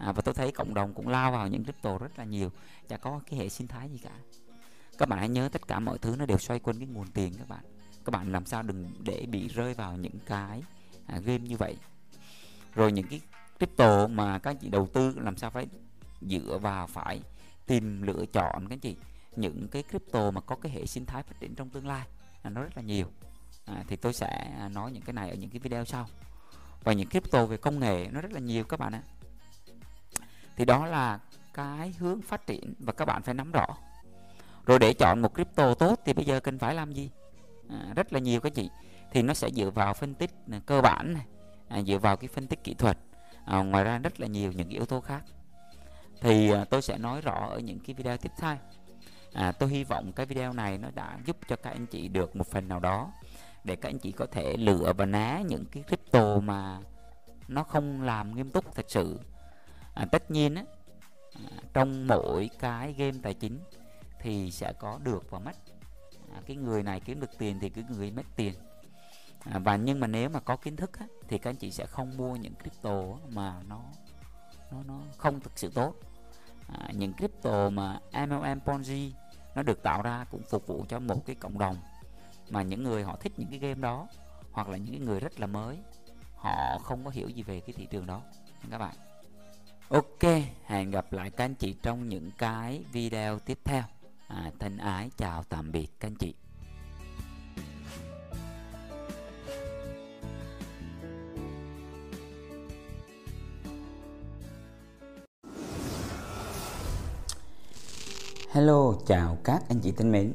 à, 0.03 0.13
và 0.13 0.23
tôi 0.23 0.35
thấy 0.35 0.53
cộng 0.53 0.75
đồng 0.75 0.95
cũng 0.95 1.09
lao 1.09 1.33
vào 1.33 1.49
những 1.49 1.65
crypto 1.65 1.99
rất 1.99 2.19
là 2.19 2.25
nhiều 2.25 2.51
chả 2.89 2.97
có 2.97 3.21
cái 3.31 3.39
hệ 3.39 3.49
sinh 3.49 3.67
thái 3.67 3.89
gì 3.89 3.99
cả. 3.99 4.11
Các 4.99 5.09
bạn 5.09 5.19
hãy 5.19 5.29
nhớ 5.29 5.49
tất 5.53 5.69
cả 5.69 5.81
mọi 5.81 5.99
thứ 5.99 6.17
nó 6.19 6.27
đều 6.27 6.39
xoay 6.39 6.61
quanh 6.61 6.79
cái 6.79 6.89
nguồn 6.89 7.07
tiền 7.07 7.35
các 7.39 7.49
bạn. 7.49 7.65
Các 8.05 8.11
bạn 8.11 8.33
làm 8.33 8.47
sao 8.47 8.63
đừng 8.63 8.91
để 9.01 9.27
bị 9.29 9.49
rơi 9.49 9.75
vào 9.75 9.97
những 9.97 10.19
cái 10.27 10.63
à, 11.07 11.19
game 11.19 11.39
như 11.39 11.57
vậy. 11.57 11.77
Rồi 12.75 12.93
những 12.93 13.07
cái 13.07 13.21
crypto 13.59 14.07
mà 14.07 14.39
các 14.39 14.57
chị 14.61 14.69
đầu 14.69 14.87
tư 14.87 15.15
làm 15.19 15.37
sao 15.37 15.51
phải 15.51 15.67
dựa 16.21 16.59
vào 16.63 16.87
phải 16.87 17.21
tìm 17.67 18.03
lựa 18.03 18.25
chọn 18.33 18.69
các 18.69 18.79
chị? 18.83 18.97
Những 19.37 19.69
cái 19.71 19.83
crypto 19.83 20.31
mà 20.31 20.41
có 20.41 20.57
cái 20.57 20.73
hệ 20.73 20.87
sinh 20.87 21.07
thái 21.07 21.23
phát 21.23 21.41
triển 21.41 21.55
trong 21.55 21.71
tương 21.71 21.87
lai 21.87 22.07
à, 22.43 22.51
nó 22.51 22.63
rất 22.63 22.77
là 22.77 22.83
nhiều. 22.83 23.07
À, 23.65 23.85
thì 23.89 23.97
tôi 23.97 24.13
sẽ 24.13 24.55
à, 24.59 24.69
nói 24.69 24.93
những 24.93 25.03
cái 25.03 25.13
này 25.13 25.31
ở 25.31 25.35
những 25.37 25.51
cái 25.51 25.59
video 25.59 25.85
sau. 25.85 26.07
Và 26.85 26.93
những 26.93 27.09
crypto 27.09 27.47
về 27.47 27.57
công 27.57 27.79
nghệ 27.79 28.09
nó 28.13 28.21
rất 28.21 28.33
là 28.33 28.41
nhiều 28.41 28.65
các 28.65 28.81
bạn 28.81 28.93
ạ 28.93 29.03
thì 30.63 30.67
đó 30.67 30.87
là 30.87 31.19
cái 31.55 31.95
hướng 31.99 32.23
phát 32.23 32.47
triển 32.47 32.75
và 32.79 32.93
các 32.93 33.05
bạn 33.05 33.23
phải 33.23 33.35
nắm 33.35 33.53
rõ. 33.53 33.67
Rồi 34.67 34.79
để 34.79 34.93
chọn 34.93 35.23
một 35.23 35.35
crypto 35.35 35.75
tốt 35.75 36.01
thì 36.05 36.13
bây 36.13 36.25
giờ 36.25 36.41
cần 36.41 36.59
phải 36.59 36.75
làm 36.75 36.93
gì? 36.93 37.11
À, 37.71 37.93
rất 37.97 38.13
là 38.13 38.19
nhiều 38.19 38.41
các 38.41 38.55
chị. 38.55 38.71
Thì 39.13 39.23
nó 39.23 39.35
sẽ 39.35 39.51
dựa 39.51 39.71
vào 39.71 39.95
phân 39.95 40.15
tích 40.15 40.31
à, 40.53 40.61
cơ 40.67 40.81
bản 40.81 41.15
này. 41.15 41.27
À, 41.69 41.83
dựa 41.83 41.99
vào 41.99 42.17
cái 42.17 42.29
phân 42.29 42.47
tích 42.47 42.65
kỹ 42.65 42.75
thuật. 42.75 42.99
À, 43.45 43.63
ngoài 43.63 43.85
ra 43.85 43.99
rất 43.99 44.21
là 44.21 44.27
nhiều 44.27 44.53
những 44.53 44.69
yếu 44.69 44.87
tố 44.87 45.01
khác. 45.01 45.25
Thì 46.21 46.51
à, 46.51 46.65
tôi 46.65 46.83
sẽ 46.83 46.99
nói 46.99 47.21
rõ 47.21 47.49
ở 47.51 47.59
những 47.59 47.79
cái 47.81 47.95
video 47.95 48.17
tiếp 48.17 48.33
theo. 48.39 48.57
À, 49.33 49.53
tôi 49.53 49.69
hy 49.69 49.85
vọng 49.85 50.13
cái 50.13 50.27
video 50.27 50.53
này 50.53 50.79
nó 50.79 50.89
đã 50.95 51.19
giúp 51.27 51.37
cho 51.49 51.57
các 51.57 51.71
anh 51.71 51.87
chị 51.87 52.09
được 52.09 52.37
một 52.37 52.47
phần 52.47 52.69
nào 52.69 52.81
đó 52.81 53.13
để 53.65 53.77
các 53.77 53.89
anh 53.89 53.99
chị 53.99 54.13
có 54.13 54.27
thể 54.27 54.57
lựa 54.57 54.93
và 54.97 55.07
né 55.07 55.43
những 55.49 55.65
cái 55.73 55.83
crypto 55.89 56.41
mà 56.41 56.79
nó 57.49 57.63
không 57.63 58.03
làm 58.03 58.37
nghiêm 58.37 58.51
túc 58.51 58.75
thật 58.75 58.87
sự 58.89 59.19
à, 59.95 60.05
tất 60.13 60.31
nhiên 60.31 60.55
á, 60.55 60.65
à, 61.35 61.51
trong 61.73 62.07
mỗi 62.07 62.51
cái 62.59 62.93
game 62.93 63.19
tài 63.23 63.35
chính 63.35 63.59
thì 64.21 64.51
sẽ 64.51 64.73
có 64.73 64.99
được 65.03 65.31
và 65.31 65.39
mất. 65.39 65.57
À, 66.35 66.41
cái 66.47 66.57
người 66.57 66.83
này 66.83 67.01
kiếm 67.01 67.21
được 67.21 67.31
tiền 67.39 67.59
thì 67.61 67.69
cái 67.69 67.85
người 67.89 68.11
mất 68.11 68.27
tiền. 68.37 68.55
À, 69.45 69.59
và 69.59 69.77
nhưng 69.77 70.01
mà 70.01 70.07
nếu 70.07 70.29
mà 70.29 70.41
có 70.41 70.57
kiến 70.57 70.77
thức 70.77 70.99
á, 70.99 71.07
thì 71.29 71.39
các 71.39 71.51
anh 71.51 71.57
chị 71.57 71.71
sẽ 71.71 71.87
không 71.87 72.17
mua 72.17 72.37
những 72.37 72.55
crypto 72.55 73.03
mà 73.29 73.63
nó 73.69 73.81
nó 74.71 74.83
nó 74.87 75.01
không 75.17 75.41
thực 75.41 75.53
sự 75.59 75.71
tốt. 75.75 75.95
À, 76.69 76.89
những 76.93 77.15
crypto 77.15 77.71
mà 77.71 78.01
MLM 78.13 78.59
Ponzi 78.65 79.11
nó 79.55 79.63
được 79.63 79.83
tạo 79.83 80.03
ra 80.03 80.25
cũng 80.31 80.43
phục 80.51 80.67
vụ 80.67 80.85
cho 80.89 80.99
một 81.01 81.27
cái 81.27 81.37
cộng 81.37 81.59
đồng. 81.59 81.77
Mà 82.51 82.63
những 82.63 82.83
người 82.83 83.05
họ 83.05 83.17
thích 83.17 83.33
những 83.37 83.51
cái 83.51 83.59
game 83.59 83.81
đó 83.81 84.09
hoặc 84.53 84.69
là 84.69 84.77
những 84.77 85.05
người 85.05 85.21
rất 85.21 85.41
là 85.41 85.47
mới 85.47 85.79
họ 86.37 86.79
không 86.79 87.05
có 87.05 87.11
hiểu 87.11 87.29
gì 87.29 87.43
về 87.43 87.61
cái 87.61 87.75
thị 87.77 87.87
trường 87.91 88.07
đó. 88.07 88.23
Các 88.71 88.79
bạn 88.79 88.95
ok 89.89 90.23
hẹn 90.65 90.91
gặp 90.91 91.13
lại 91.13 91.31
các 91.31 91.45
anh 91.45 91.55
chị 91.55 91.75
trong 91.83 92.09
những 92.09 92.31
cái 92.39 92.85
video 92.93 93.39
tiếp 93.39 93.59
theo. 93.65 93.83
À, 94.29 94.51
thân 94.59 94.79
ái 94.79 95.11
chào 95.17 95.45
tạm 95.49 95.73
biệt 95.73 95.89
các 96.01 96.09
anh 96.09 96.15
chị. 96.15 96.35
Hello, 108.51 108.95
chào 109.07 109.39
các 109.45 109.63
anh 109.69 109.81
chị 109.81 109.93
thân 109.93 110.13
mến. 110.13 110.33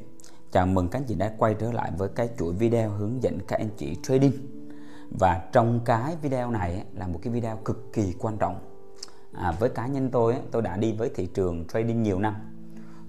Chào 0.52 0.66
mừng 0.66 0.88
các 0.88 0.98
anh 0.98 1.04
chị 1.08 1.14
đã 1.14 1.34
quay 1.38 1.54
trở 1.60 1.72
lại 1.72 1.92
với 1.98 2.08
cái 2.14 2.28
chuỗi 2.38 2.54
video 2.54 2.90
hướng 2.90 3.22
dẫn 3.22 3.38
các 3.48 3.58
anh 3.58 3.70
chị 3.76 3.96
trading. 4.02 4.32
Và 5.20 5.48
trong 5.52 5.80
cái 5.84 6.16
video 6.22 6.50
này 6.50 6.84
là 6.94 7.06
một 7.06 7.20
cái 7.22 7.32
video 7.32 7.56
cực 7.56 7.92
kỳ 7.92 8.14
quan 8.18 8.38
trọng 8.38 8.77
à, 9.38 9.52
Với 9.58 9.68
cá 9.68 9.86
nhân 9.86 10.10
tôi, 10.10 10.36
tôi 10.50 10.62
đã 10.62 10.76
đi 10.76 10.92
với 10.92 11.10
thị 11.14 11.26
trường 11.26 11.64
trading 11.66 12.02
nhiều 12.02 12.18
năm. 12.18 12.34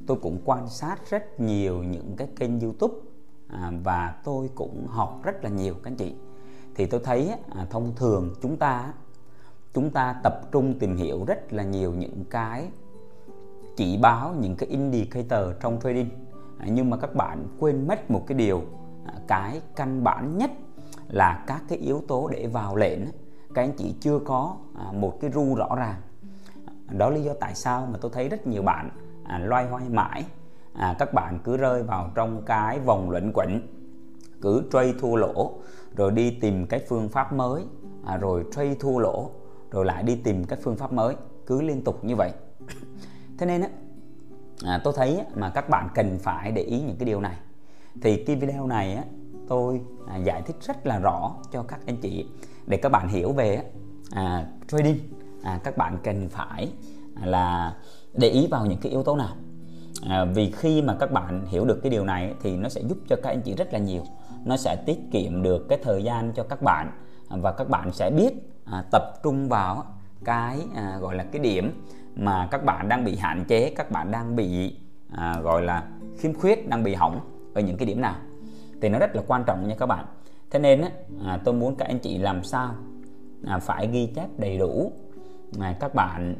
Tôi 0.07 0.17
cũng 0.21 0.41
quan 0.45 0.69
sát 0.69 1.09
rất 1.09 1.39
nhiều 1.39 1.83
những 1.83 2.15
cái 2.17 2.27
kênh 2.35 2.59
youtube 2.59 2.93
à, 3.47 3.71
Và 3.83 4.15
tôi 4.23 4.49
cũng 4.55 4.87
học 4.87 5.19
rất 5.23 5.43
là 5.43 5.49
nhiều 5.49 5.73
các 5.73 5.91
anh 5.91 5.95
chị. 5.95 6.15
Thì 6.75 6.85
tôi 6.85 7.01
thấy 7.03 7.31
à, 7.49 7.67
thông 7.69 7.95
thường 7.95 8.35
chúng 8.41 8.57
ta 8.57 8.93
Chúng 9.73 9.89
ta 9.89 10.15
tập 10.23 10.51
trung 10.51 10.79
tìm 10.79 10.95
hiểu 10.95 11.25
rất 11.25 11.53
là 11.53 11.63
nhiều 11.63 11.93
những 11.93 12.25
cái 12.29 12.67
chỉ 13.75 13.97
báo 13.97 14.33
những 14.39 14.55
cái 14.55 14.69
indicator 14.69 15.55
trong 15.61 15.79
trading. 15.83 16.09
À, 16.57 16.67
nhưng 16.71 16.89
mà 16.89 16.97
các 16.97 17.15
bạn 17.15 17.47
quên 17.59 17.87
mất 17.87 18.11
một 18.11 18.23
cái 18.27 18.37
điều 18.37 18.61
à, 19.05 19.13
cái 19.27 19.61
căn 19.75 20.03
bản 20.03 20.37
nhất 20.37 20.51
là 21.07 21.43
các 21.47 21.63
cái 21.67 21.77
yếu 21.77 22.03
tố 22.07 22.27
để 22.27 22.47
vào 22.47 22.75
lệnh 22.75 22.99
các 23.53 23.63
anh 23.63 23.73
chị 23.77 23.95
chưa 23.99 24.19
có 24.19 24.55
à, 24.75 24.91
một 24.91 25.17
cái 25.21 25.31
ru 25.31 25.55
rõ 25.55 25.75
ràng 25.75 26.01
đó 26.97 27.09
lý 27.09 27.23
do 27.23 27.33
tại 27.39 27.55
sao 27.55 27.87
mà 27.91 27.97
tôi 28.01 28.11
thấy 28.13 28.29
rất 28.29 28.47
nhiều 28.47 28.61
bạn 28.61 28.89
à, 29.23 29.39
loay 29.39 29.67
hoay 29.67 29.89
mãi. 29.89 30.25
À, 30.73 30.95
các 30.99 31.13
bạn 31.13 31.39
cứ 31.43 31.57
rơi 31.57 31.83
vào 31.83 32.11
trong 32.15 32.41
cái 32.45 32.79
vòng 32.79 33.09
luẩn 33.09 33.31
quẩn 33.33 33.61
cứ 34.41 34.63
trade 34.71 34.93
thua 34.99 35.15
lỗ 35.15 35.53
rồi 35.95 36.11
đi 36.11 36.37
tìm 36.41 36.67
cái 36.67 36.85
phương 36.89 37.09
pháp 37.09 37.33
mới 37.33 37.63
à, 38.05 38.17
rồi 38.17 38.45
trade 38.51 38.75
thua 38.79 38.99
lỗ 38.99 39.31
rồi 39.71 39.85
lại 39.85 40.03
đi 40.03 40.15
tìm 40.15 40.43
cái 40.43 40.59
phương 40.63 40.75
pháp 40.75 40.93
mới 40.93 41.15
cứ 41.45 41.61
liên 41.61 41.83
tục 41.83 42.05
như 42.05 42.15
vậy. 42.15 42.31
Thế 43.37 43.45
nên 43.45 43.61
á 43.61 43.69
à, 44.65 44.81
tôi 44.83 44.93
thấy 44.97 45.21
mà 45.35 45.49
các 45.49 45.69
bạn 45.69 45.89
cần 45.95 46.19
phải 46.19 46.51
để 46.51 46.61
ý 46.61 46.81
những 46.81 46.95
cái 46.99 47.05
điều 47.05 47.21
này. 47.21 47.37
Thì 48.01 48.23
cái 48.23 48.35
video 48.35 48.67
này 48.67 48.95
á, 48.95 49.03
tôi 49.47 49.81
à, 50.07 50.17
giải 50.17 50.41
thích 50.41 50.55
rất 50.61 50.87
là 50.87 50.99
rõ 50.99 51.35
cho 51.51 51.63
các 51.63 51.79
anh 51.85 51.97
chị. 51.97 52.25
Để 52.65 52.77
các 52.77 52.89
bạn 52.89 53.07
hiểu 53.07 53.31
về 53.31 53.63
à, 54.11 54.47
trading 54.67 55.18
à, 55.43 55.59
các 55.63 55.77
bạn 55.77 55.97
cần 56.03 56.29
phải 56.29 56.69
à, 57.15 57.25
là 57.25 57.75
để 58.13 58.29
ý 58.29 58.47
vào 58.47 58.65
những 58.65 58.79
cái 58.81 58.91
yếu 58.91 59.03
tố 59.03 59.15
nào. 59.15 59.35
À, 60.09 60.25
vì 60.25 60.51
khi 60.51 60.81
mà 60.81 60.95
các 60.99 61.11
bạn 61.11 61.45
hiểu 61.45 61.65
được 61.65 61.79
cái 61.83 61.89
điều 61.89 62.05
này 62.05 62.33
thì 62.41 62.57
nó 62.57 62.69
sẽ 62.69 62.81
giúp 62.81 62.97
cho 63.07 63.15
các 63.23 63.29
anh 63.29 63.41
chị 63.41 63.55
rất 63.55 63.73
là 63.73 63.79
nhiều. 63.79 64.03
Nó 64.45 64.57
sẽ 64.57 64.75
tiết 64.85 64.99
kiệm 65.11 65.41
được 65.41 65.65
cái 65.69 65.79
thời 65.83 66.03
gian 66.03 66.31
cho 66.35 66.43
các 66.43 66.61
bạn 66.61 66.91
à, 67.29 67.37
và 67.41 67.51
các 67.51 67.69
bạn 67.69 67.93
sẽ 67.93 68.11
biết 68.11 68.33
à, 68.65 68.83
tập 68.91 69.03
trung 69.23 69.49
vào 69.49 69.83
cái 70.23 70.59
à, 70.75 70.97
gọi 71.01 71.15
là 71.15 71.23
cái 71.23 71.41
điểm 71.41 71.85
mà 72.15 72.47
các 72.51 72.65
bạn 72.65 72.89
đang 72.89 73.05
bị 73.05 73.15
hạn 73.15 73.45
chế 73.47 73.73
các 73.75 73.91
bạn 73.91 74.11
đang 74.11 74.35
bị 74.35 74.75
à, 75.11 75.39
gọi 75.41 75.61
là 75.61 75.83
khiếm 76.17 76.33
khuyết 76.33 76.69
đang 76.69 76.83
bị 76.83 76.95
hỏng 76.95 77.19
ở 77.53 77.61
những 77.61 77.77
cái 77.77 77.85
điểm 77.85 78.01
nào. 78.01 78.15
Thì 78.81 78.89
nó 78.89 78.99
rất 78.99 79.15
là 79.15 79.21
quan 79.27 79.43
trọng 79.43 79.67
nha 79.67 79.75
các 79.79 79.85
bạn. 79.85 80.05
Thế 80.51 80.59
nên 80.59 80.81
á, 80.81 80.89
à, 81.25 81.39
tôi 81.43 81.53
muốn 81.53 81.75
các 81.75 81.87
anh 81.87 81.99
chị 81.99 82.17
làm 82.17 82.43
sao 82.43 82.73
à, 83.45 83.59
phải 83.59 83.87
ghi 83.87 84.09
chép 84.15 84.27
đầy 84.37 84.57
đủ 84.57 84.91
mà 85.57 85.77
các 85.79 85.95
bạn 85.95 86.35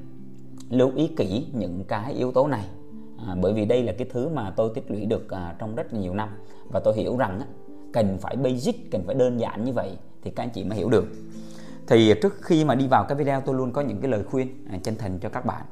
lưu 0.69 0.91
ý 0.95 1.07
kỹ 1.07 1.47
những 1.53 1.83
cái 1.87 2.13
yếu 2.13 2.31
tố 2.31 2.47
này. 2.47 2.65
À, 3.27 3.35
bởi 3.41 3.53
vì 3.53 3.65
đây 3.65 3.83
là 3.83 3.93
cái 3.97 4.07
thứ 4.11 4.29
mà 4.29 4.51
tôi 4.51 4.71
tích 4.75 4.91
lũy 4.91 5.05
được 5.05 5.29
à, 5.29 5.55
trong 5.59 5.75
rất 5.75 5.93
nhiều 5.93 6.13
năm. 6.13 6.29
Và 6.71 6.79
tôi 6.79 6.95
hiểu 6.95 7.17
rằng 7.17 7.39
á, 7.39 7.45
cần 7.93 8.17
phải 8.21 8.35
basic 8.35 8.91
cần 8.91 9.03
phải 9.05 9.15
đơn 9.15 9.39
giản 9.39 9.65
như 9.65 9.71
vậy 9.73 9.97
thì 10.21 10.31
các 10.31 10.43
anh 10.43 10.49
chị 10.49 10.63
mới 10.63 10.77
hiểu 10.77 10.89
được. 10.89 11.05
Thì 11.87 12.13
trước 12.21 12.35
khi 12.41 12.65
mà 12.65 12.75
đi 12.75 12.87
vào 12.87 13.05
cái 13.07 13.17
video 13.17 13.41
tôi 13.41 13.55
luôn 13.55 13.71
có 13.71 13.81
những 13.81 14.01
cái 14.01 14.11
lời 14.11 14.23
khuyên 14.23 14.65
à, 14.69 14.79
chân 14.83 14.95
thành 14.97 15.19
cho 15.19 15.29
các 15.29 15.45
bạn. 15.45 15.65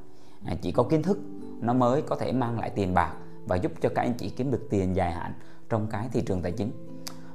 À, 0.46 0.56
chỉ 0.62 0.72
có 0.72 0.84
kiến 0.84 1.04
thức 1.04 1.20
nó 1.62 1.74
mới 1.74 2.02
có 2.02 2.16
thể 2.16 2.32
mang 2.32 2.60
lại 2.60 2.70
tiền 2.70 2.94
bạc 2.94 3.14
và 3.46 3.56
giúp 3.56 3.72
cho 3.82 3.90
các 3.96 4.02
anh 4.02 4.14
chị 4.18 4.30
kiếm 4.30 4.52
được 4.52 4.68
tiền 4.70 4.96
dài 4.96 5.12
hạn 5.12 5.34
trong 5.70 5.88
cái 5.88 6.10
thị 6.12 6.22
trường 6.22 6.42
tài 6.42 6.52
chính. 6.52 6.72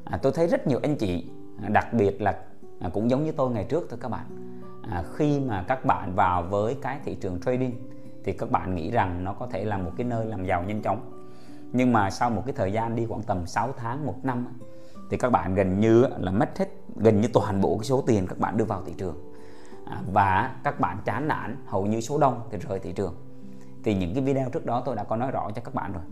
À, 0.05 0.17
tôi 0.17 0.33
thấy 0.33 0.47
rất 0.47 0.67
nhiều 0.67 0.81
anh 0.83 0.97
chị 0.97 1.25
à, 1.63 1.69
đặc 1.69 1.95
biệt 1.95 2.23
là 2.23 2.39
à, 2.81 2.89
cũng 2.89 3.11
giống 3.11 3.25
như 3.25 3.33
tôi 3.33 3.51
ngày 3.51 3.65
trước 3.65 3.87
thôi 3.91 3.99
các 4.03 4.09
bạn 4.09 4.52
à, 4.91 5.05
khi 5.15 5.41
mà 5.41 5.65
các 5.69 5.85
bạn 5.85 6.15
vào 6.15 6.43
với 6.43 6.77
cái 6.83 7.01
thị 7.05 7.15
trường 7.15 7.41
trading 7.41 7.89
thì 8.25 8.33
các 8.33 8.51
bạn 8.51 8.75
nghĩ 8.75 8.91
rằng 8.91 9.25
nó 9.25 9.33
có 9.33 9.47
thể 9.47 9.65
là 9.65 9.79
một 9.79 9.91
cái 9.97 10.07
nơi 10.07 10.27
làm 10.27 10.45
giàu 10.45 10.63
nhanh 10.63 10.83
chóng. 10.83 11.23
Nhưng 11.73 11.93
mà 11.93 12.11
sau 12.11 12.31
một 12.31 12.43
cái 12.47 12.55
thời 12.57 12.73
gian 12.73 12.97
đi 12.97 13.07
khoảng 13.07 13.23
tầm 13.23 13.47
6 13.47 13.73
tháng 13.77 14.07
một 14.07 14.15
năm 14.23 14.47
thì 15.11 15.17
các 15.17 15.31
bạn 15.31 15.55
gần 15.55 15.81
như 15.81 16.07
là 16.19 16.31
mất 16.31 16.59
hết 16.59 16.69
gần 16.97 17.21
như 17.21 17.29
toàn 17.33 17.61
bộ 17.61 17.79
cái 17.79 17.85
số 17.85 18.05
tiền 18.07 18.27
các 18.27 18.39
bạn 18.39 18.57
đưa 18.57 18.65
vào 18.65 18.83
thị 18.87 18.95
trường. 18.99 19.35
À, 19.87 20.03
và 20.13 20.57
các 20.65 20.81
bạn 20.81 20.99
chán 21.05 21.29
nản 21.29 21.57
hầu 21.67 21.87
như 21.87 22.01
số 22.01 22.19
đông 22.19 22.41
thì 22.51 22.59
rời 22.59 22.79
thị 22.79 22.93
trường. 22.93 23.15
Thì 23.85 23.95
những 23.95 24.15
cái 24.15 24.25
video 24.25 24.51
trước 24.51 24.67
đó 24.67 24.83
tôi 24.85 24.97
đã 24.97 25.05
có 25.05 25.17
nói 25.17 25.31
rõ 25.31 25.51
cho 25.55 25.63
các 25.65 25.75
bạn 25.75 25.93
rồi. 25.93 26.03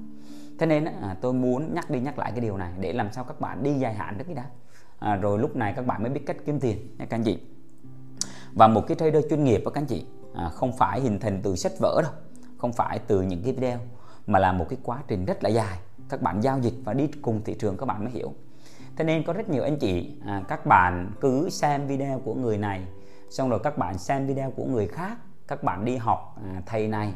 Thế 0.58 0.66
nên 0.66 0.84
à, 0.84 1.16
tôi 1.20 1.32
muốn 1.32 1.74
nhắc 1.74 1.90
đi 1.90 2.00
nhắc 2.00 2.18
lại 2.18 2.30
cái 2.30 2.40
điều 2.40 2.56
này 2.56 2.72
để 2.80 2.92
làm 2.92 3.12
sao 3.12 3.24
các 3.24 3.40
bạn 3.40 3.62
đi 3.62 3.72
dài 3.72 3.94
hạn 3.94 4.18
được 4.18 4.24
cái 4.24 4.34
đã. 4.34 4.44
À, 4.98 5.16
rồi 5.16 5.38
lúc 5.38 5.56
này 5.56 5.72
các 5.76 5.86
bạn 5.86 6.02
mới 6.02 6.12
biết 6.12 6.22
cách 6.26 6.36
kiếm 6.46 6.60
tiền 6.60 6.96
nha 6.98 7.04
các 7.04 7.16
anh 7.16 7.24
chị 7.24 7.38
và 8.54 8.68
một 8.68 8.84
cái 8.88 8.96
trader 8.96 9.24
chuyên 9.30 9.44
nghiệp 9.44 9.62
các 9.64 9.74
anh 9.74 9.86
chị 9.86 10.06
à, 10.34 10.48
không 10.48 10.72
phải 10.76 11.00
hình 11.00 11.18
thành 11.18 11.40
từ 11.42 11.56
sách 11.56 11.72
vở 11.78 12.00
đâu 12.02 12.12
không 12.60 12.72
phải 12.72 12.98
từ 12.98 13.22
những 13.22 13.42
cái 13.42 13.52
video 13.52 13.78
mà 14.26 14.38
là 14.38 14.52
một 14.52 14.66
cái 14.68 14.78
quá 14.82 15.02
trình 15.08 15.24
rất 15.24 15.42
là 15.42 15.48
dài. 15.50 15.78
Các 16.08 16.22
bạn 16.22 16.40
giao 16.40 16.58
dịch 16.58 16.74
và 16.84 16.94
đi 16.94 17.08
cùng 17.22 17.40
thị 17.44 17.54
trường 17.54 17.76
các 17.76 17.86
bạn 17.86 18.04
mới 18.04 18.12
hiểu. 18.12 18.32
Thế 18.96 19.04
nên 19.04 19.22
có 19.22 19.32
rất 19.32 19.48
nhiều 19.48 19.62
anh 19.62 19.78
chị 19.78 20.16
à, 20.26 20.42
các 20.48 20.66
bạn 20.66 21.12
cứ 21.20 21.50
xem 21.50 21.86
video 21.86 22.18
của 22.18 22.34
người 22.34 22.58
này 22.58 22.82
xong 23.30 23.50
rồi 23.50 23.60
các 23.62 23.78
bạn 23.78 23.98
xem 23.98 24.26
video 24.26 24.50
của 24.50 24.64
người 24.64 24.88
khác 24.88 25.18
các 25.48 25.62
bạn 25.62 25.84
đi 25.84 25.96
học 25.96 26.36
à, 26.44 26.62
thầy 26.66 26.88
này 26.88 27.12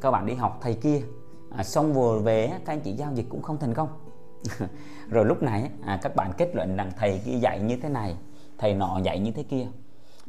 các 0.00 0.10
bạn 0.10 0.26
đi 0.26 0.34
học 0.34 0.58
thầy 0.62 0.74
kia 0.74 1.00
à, 1.56 1.64
xong 1.64 1.92
vừa 1.92 2.18
về 2.18 2.48
các 2.64 2.72
anh 2.72 2.80
chị 2.80 2.92
giao 2.92 3.12
dịch 3.14 3.26
cũng 3.28 3.42
không 3.42 3.58
thành 3.58 3.74
công. 3.74 3.88
Rồi 5.10 5.24
lúc 5.24 5.42
này 5.42 5.70
à, 5.84 5.98
các 6.02 6.16
bạn 6.16 6.32
kết 6.38 6.50
luận 6.54 6.76
rằng 6.76 6.90
thầy 6.96 7.20
kia 7.24 7.38
dạy 7.38 7.60
như 7.60 7.76
thế 7.76 7.88
này 7.88 8.16
thầy 8.58 8.74
nọ 8.74 8.98
dạy 9.02 9.18
như 9.18 9.30
thế 9.30 9.42
kia 9.42 9.66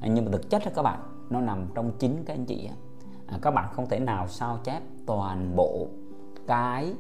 nhưng 0.02 0.26
mà 0.26 0.32
thực 0.32 0.50
chất 0.50 0.66
là 0.66 0.72
các 0.76 0.82
bạn 0.82 1.00
nó 1.30 1.42
nằm 1.42 1.68
trong 1.76 1.92
chính 2.00 2.24
các 2.26 2.34
anh 2.34 2.46
chị 2.46 2.70
à, 3.28 3.40
các 3.42 3.52
bạn 3.52 3.70
không 3.74 3.90
thể 3.90 4.00
nào 4.00 4.28
sao 4.28 4.60
chép 4.64 4.82
toàn 5.06 5.56
bộ 5.56 5.88
cái 6.48 6.94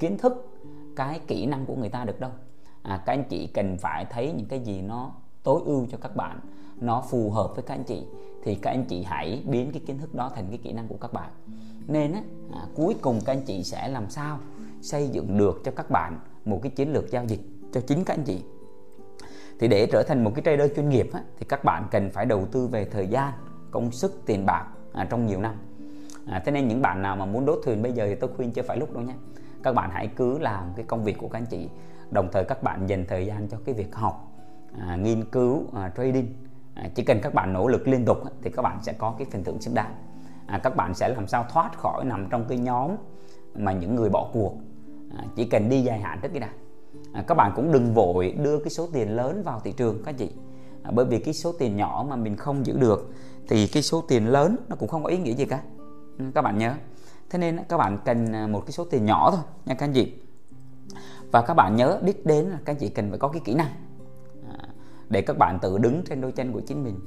kiến 0.00 0.18
thức 0.18 0.50
cái 0.96 1.20
kỹ 1.26 1.46
năng 1.46 1.66
của 1.66 1.74
người 1.74 1.88
ta 1.88 2.04
được 2.04 2.20
đâu. 2.20 2.30
À, 2.82 3.02
các 3.06 3.12
anh 3.12 3.24
chị 3.28 3.46
cần 3.46 3.78
phải 3.78 4.04
thấy 4.04 4.32
những 4.32 4.46
cái 4.46 4.60
gì 4.60 4.82
nó 4.82 5.12
tối 5.42 5.60
ưu 5.64 5.86
cho 5.90 5.98
các 6.00 6.16
bạn 6.16 6.40
nó 6.80 7.00
phù 7.10 7.30
hợp 7.30 7.52
với 7.54 7.62
các 7.62 7.74
anh 7.74 7.84
chị 7.84 8.06
thì 8.42 8.54
các 8.54 8.70
anh 8.70 8.84
chị 8.84 9.02
hãy 9.02 9.42
biến 9.46 9.72
cái 9.72 9.82
kiến 9.86 9.98
thức 9.98 10.14
đó 10.14 10.30
thành 10.34 10.46
cái 10.48 10.58
kỹ 10.58 10.72
năng 10.72 10.88
của 10.88 10.96
các 11.00 11.12
bạn. 11.12 11.30
Nên 11.86 12.12
á, 12.12 12.22
à, 12.52 12.66
cuối 12.74 12.94
cùng 13.00 13.20
các 13.24 13.32
anh 13.32 13.42
chị 13.46 13.64
sẽ 13.64 13.88
làm 13.88 14.10
sao 14.10 14.38
xây 14.82 15.08
dựng 15.08 15.38
được 15.38 15.60
cho 15.64 15.72
các 15.76 15.90
bạn 15.90 16.20
một 16.44 16.60
cái 16.62 16.70
chiến 16.70 16.92
lược 16.92 17.10
giao 17.10 17.24
dịch 17.24 17.40
cho 17.72 17.80
chính 17.80 18.04
các 18.04 18.14
anh 18.14 18.24
chị 18.24 18.42
thì 19.60 19.68
để 19.68 19.86
trở 19.86 20.02
thành 20.02 20.24
một 20.24 20.32
cái 20.34 20.42
trader 20.44 20.76
chuyên 20.76 20.88
nghiệp 20.88 21.10
á, 21.12 21.20
thì 21.38 21.46
các 21.48 21.64
bạn 21.64 21.84
cần 21.90 22.10
phải 22.10 22.26
đầu 22.26 22.46
tư 22.52 22.66
về 22.66 22.84
thời 22.84 23.06
gian 23.06 23.32
công 23.70 23.92
sức 23.92 24.22
tiền 24.26 24.46
bạc 24.46 24.66
à, 24.92 25.06
trong 25.10 25.26
nhiều 25.26 25.40
năm. 25.40 25.54
À, 26.26 26.42
thế 26.44 26.52
nên 26.52 26.68
những 26.68 26.82
bạn 26.82 27.02
nào 27.02 27.16
mà 27.16 27.26
muốn 27.26 27.46
đốt 27.46 27.58
thuyền 27.64 27.82
bây 27.82 27.92
giờ 27.92 28.06
thì 28.06 28.14
tôi 28.14 28.30
khuyên 28.36 28.50
chưa 28.50 28.62
phải 28.62 28.76
lúc 28.76 28.92
đâu 28.92 29.02
nhé. 29.02 29.14
Các 29.62 29.74
bạn 29.74 29.90
hãy 29.92 30.08
cứ 30.16 30.38
làm 30.38 30.72
cái 30.76 30.84
công 30.88 31.04
việc 31.04 31.18
của 31.18 31.28
các 31.28 31.38
anh 31.38 31.46
chị 31.46 31.68
đồng 32.10 32.28
thời 32.32 32.44
các 32.44 32.62
bạn 32.62 32.86
dành 32.86 33.04
thời 33.08 33.26
gian 33.26 33.48
cho 33.48 33.58
cái 33.64 33.74
việc 33.74 33.94
học 33.94 34.32
à, 34.78 34.96
nghiên 34.96 35.24
cứu 35.24 35.62
à, 35.74 35.92
trading. 35.96 36.34
À, 36.74 36.88
chỉ 36.94 37.04
cần 37.04 37.20
các 37.22 37.34
bạn 37.34 37.52
nỗ 37.52 37.68
lực 37.68 37.88
liên 37.88 38.04
tục 38.04 38.18
thì 38.42 38.50
các 38.50 38.62
bạn 38.62 38.78
sẽ 38.82 38.92
có 38.92 39.14
cái 39.18 39.26
phần 39.32 39.44
thưởng 39.44 39.60
xứng 39.60 39.74
đáng. 39.74 39.94
À, 40.46 40.60
các 40.62 40.76
bạn 40.76 40.94
sẽ 40.94 41.08
làm 41.08 41.26
sao 41.26 41.46
thoát 41.52 41.78
khỏi 41.78 42.04
nằm 42.04 42.28
trong 42.30 42.44
cái 42.48 42.58
nhóm 42.58 42.90
mà 43.54 43.72
những 43.72 43.94
người 43.94 44.10
bỏ 44.10 44.30
cuộc. 44.32 44.54
À, 45.18 45.24
chỉ 45.36 45.44
cần 45.44 45.68
đi 45.68 45.82
dài 45.82 46.00
hạn 46.00 46.18
trước 46.22 46.28
cái 46.28 46.40
đã. 46.40 46.48
À, 47.14 47.22
các 47.26 47.34
bạn 47.34 47.52
cũng 47.56 47.72
đừng 47.72 47.94
vội 47.94 48.32
đưa 48.42 48.58
cái 48.58 48.70
số 48.70 48.88
tiền 48.92 49.16
lớn 49.16 49.42
vào 49.42 49.60
thị 49.64 49.72
trường 49.72 50.02
các 50.04 50.14
chị. 50.18 50.30
À, 50.82 50.90
bởi 50.94 51.04
vì 51.04 51.18
cái 51.18 51.34
số 51.34 51.52
tiền 51.52 51.76
nhỏ 51.76 52.06
mà 52.08 52.16
mình 52.16 52.36
không 52.36 52.66
giữ 52.66 52.78
được 52.78 53.10
thì 53.48 53.66
cái 53.66 53.82
số 53.82 54.04
tiền 54.08 54.26
lớn 54.26 54.56
nó 54.68 54.76
cũng 54.76 54.88
không 54.88 55.02
có 55.02 55.08
ý 55.08 55.18
nghĩa 55.18 55.34
gì 55.34 55.44
cả. 55.44 55.62
Ừ, 56.18 56.24
các 56.34 56.42
bạn 56.42 56.58
nhớ. 56.58 56.74
Thế 57.30 57.38
nên 57.38 57.58
các 57.68 57.76
bạn 57.76 57.98
cần 58.04 58.32
à, 58.32 58.46
một 58.46 58.60
cái 58.66 58.72
số 58.72 58.84
tiền 58.84 59.04
nhỏ 59.04 59.30
thôi 59.30 59.40
nha 59.64 59.74
các 59.74 59.86
anh 59.86 59.92
chị. 59.92 60.12
Và 61.32 61.42
các 61.42 61.54
bạn 61.54 61.76
nhớ 61.76 62.00
biết 62.02 62.26
đến 62.26 62.44
là 62.44 62.58
các 62.64 62.72
anh 62.72 62.78
chị 62.78 62.88
cần 62.88 63.10
phải 63.10 63.18
có 63.18 63.28
cái 63.28 63.42
kỹ 63.44 63.54
năng 63.54 63.70
để 65.08 65.22
các 65.22 65.38
bạn 65.38 65.58
tự 65.58 65.78
đứng 65.78 66.02
trên 66.04 66.20
đôi 66.20 66.32
chân 66.32 66.52
của 66.52 66.60
chính 66.60 66.84
mình. 66.84 67.00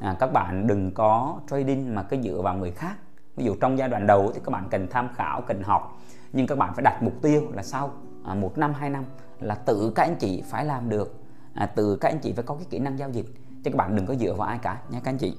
À, 0.00 0.16
các 0.20 0.32
bạn 0.32 0.66
đừng 0.66 0.94
có 0.94 1.40
trading 1.50 1.94
mà 1.94 2.02
cứ 2.02 2.16
dựa 2.22 2.40
vào 2.42 2.56
người 2.56 2.70
khác. 2.70 2.96
Ví 3.36 3.44
dụ 3.44 3.54
trong 3.60 3.78
giai 3.78 3.88
đoạn 3.88 4.06
đầu 4.06 4.30
thì 4.34 4.40
các 4.44 4.50
bạn 4.50 4.68
cần 4.70 4.86
tham 4.90 5.08
khảo 5.14 5.40
cần 5.40 5.62
học 5.62 6.00
nhưng 6.32 6.46
các 6.46 6.58
bạn 6.58 6.74
phải 6.74 6.82
đặt 6.82 7.02
mục 7.02 7.12
tiêu 7.22 7.42
là 7.52 7.62
sau 7.62 7.90
à, 8.24 8.34
một 8.34 8.58
năm 8.58 8.74
hai 8.74 8.90
năm 8.90 9.04
là 9.42 9.54
tự 9.54 9.92
các 9.94 10.02
anh 10.02 10.16
chị 10.16 10.42
phải 10.46 10.64
làm 10.64 10.88
được. 10.88 11.14
À, 11.54 11.66
tự 11.66 11.96
các 11.96 12.08
anh 12.08 12.18
chị 12.18 12.32
phải 12.32 12.44
có 12.44 12.54
cái 12.54 12.66
kỹ 12.70 12.78
năng 12.78 12.98
giao 12.98 13.10
dịch. 13.10 13.26
Chứ 13.64 13.70
các 13.70 13.74
bạn 13.74 13.96
đừng 13.96 14.06
có 14.06 14.14
dựa 14.14 14.34
vào 14.34 14.48
ai 14.48 14.58
cả 14.62 14.80
nha 14.88 15.00
các 15.04 15.10
anh 15.10 15.18
chị. 15.18 15.36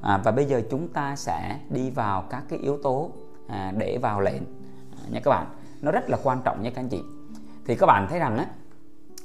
À, 0.00 0.20
và 0.24 0.32
bây 0.32 0.44
giờ 0.44 0.62
chúng 0.70 0.88
ta 0.88 1.16
sẽ 1.16 1.58
đi 1.70 1.90
vào 1.90 2.24
các 2.30 2.42
cái 2.48 2.58
yếu 2.58 2.78
tố 2.82 3.10
à, 3.48 3.72
để 3.76 3.98
vào 4.02 4.20
lệnh. 4.20 4.42
À, 4.96 5.02
nha 5.10 5.20
các 5.24 5.30
bạn 5.30 5.46
nó 5.82 5.90
rất 5.90 6.10
là 6.10 6.18
quan 6.22 6.40
trọng 6.44 6.62
nha 6.62 6.70
các 6.70 6.80
anh 6.80 6.88
chị. 6.88 7.02
Thì 7.66 7.76
các 7.76 7.86
bạn 7.86 8.06
thấy 8.10 8.18
rằng 8.18 8.38
á 8.38 8.46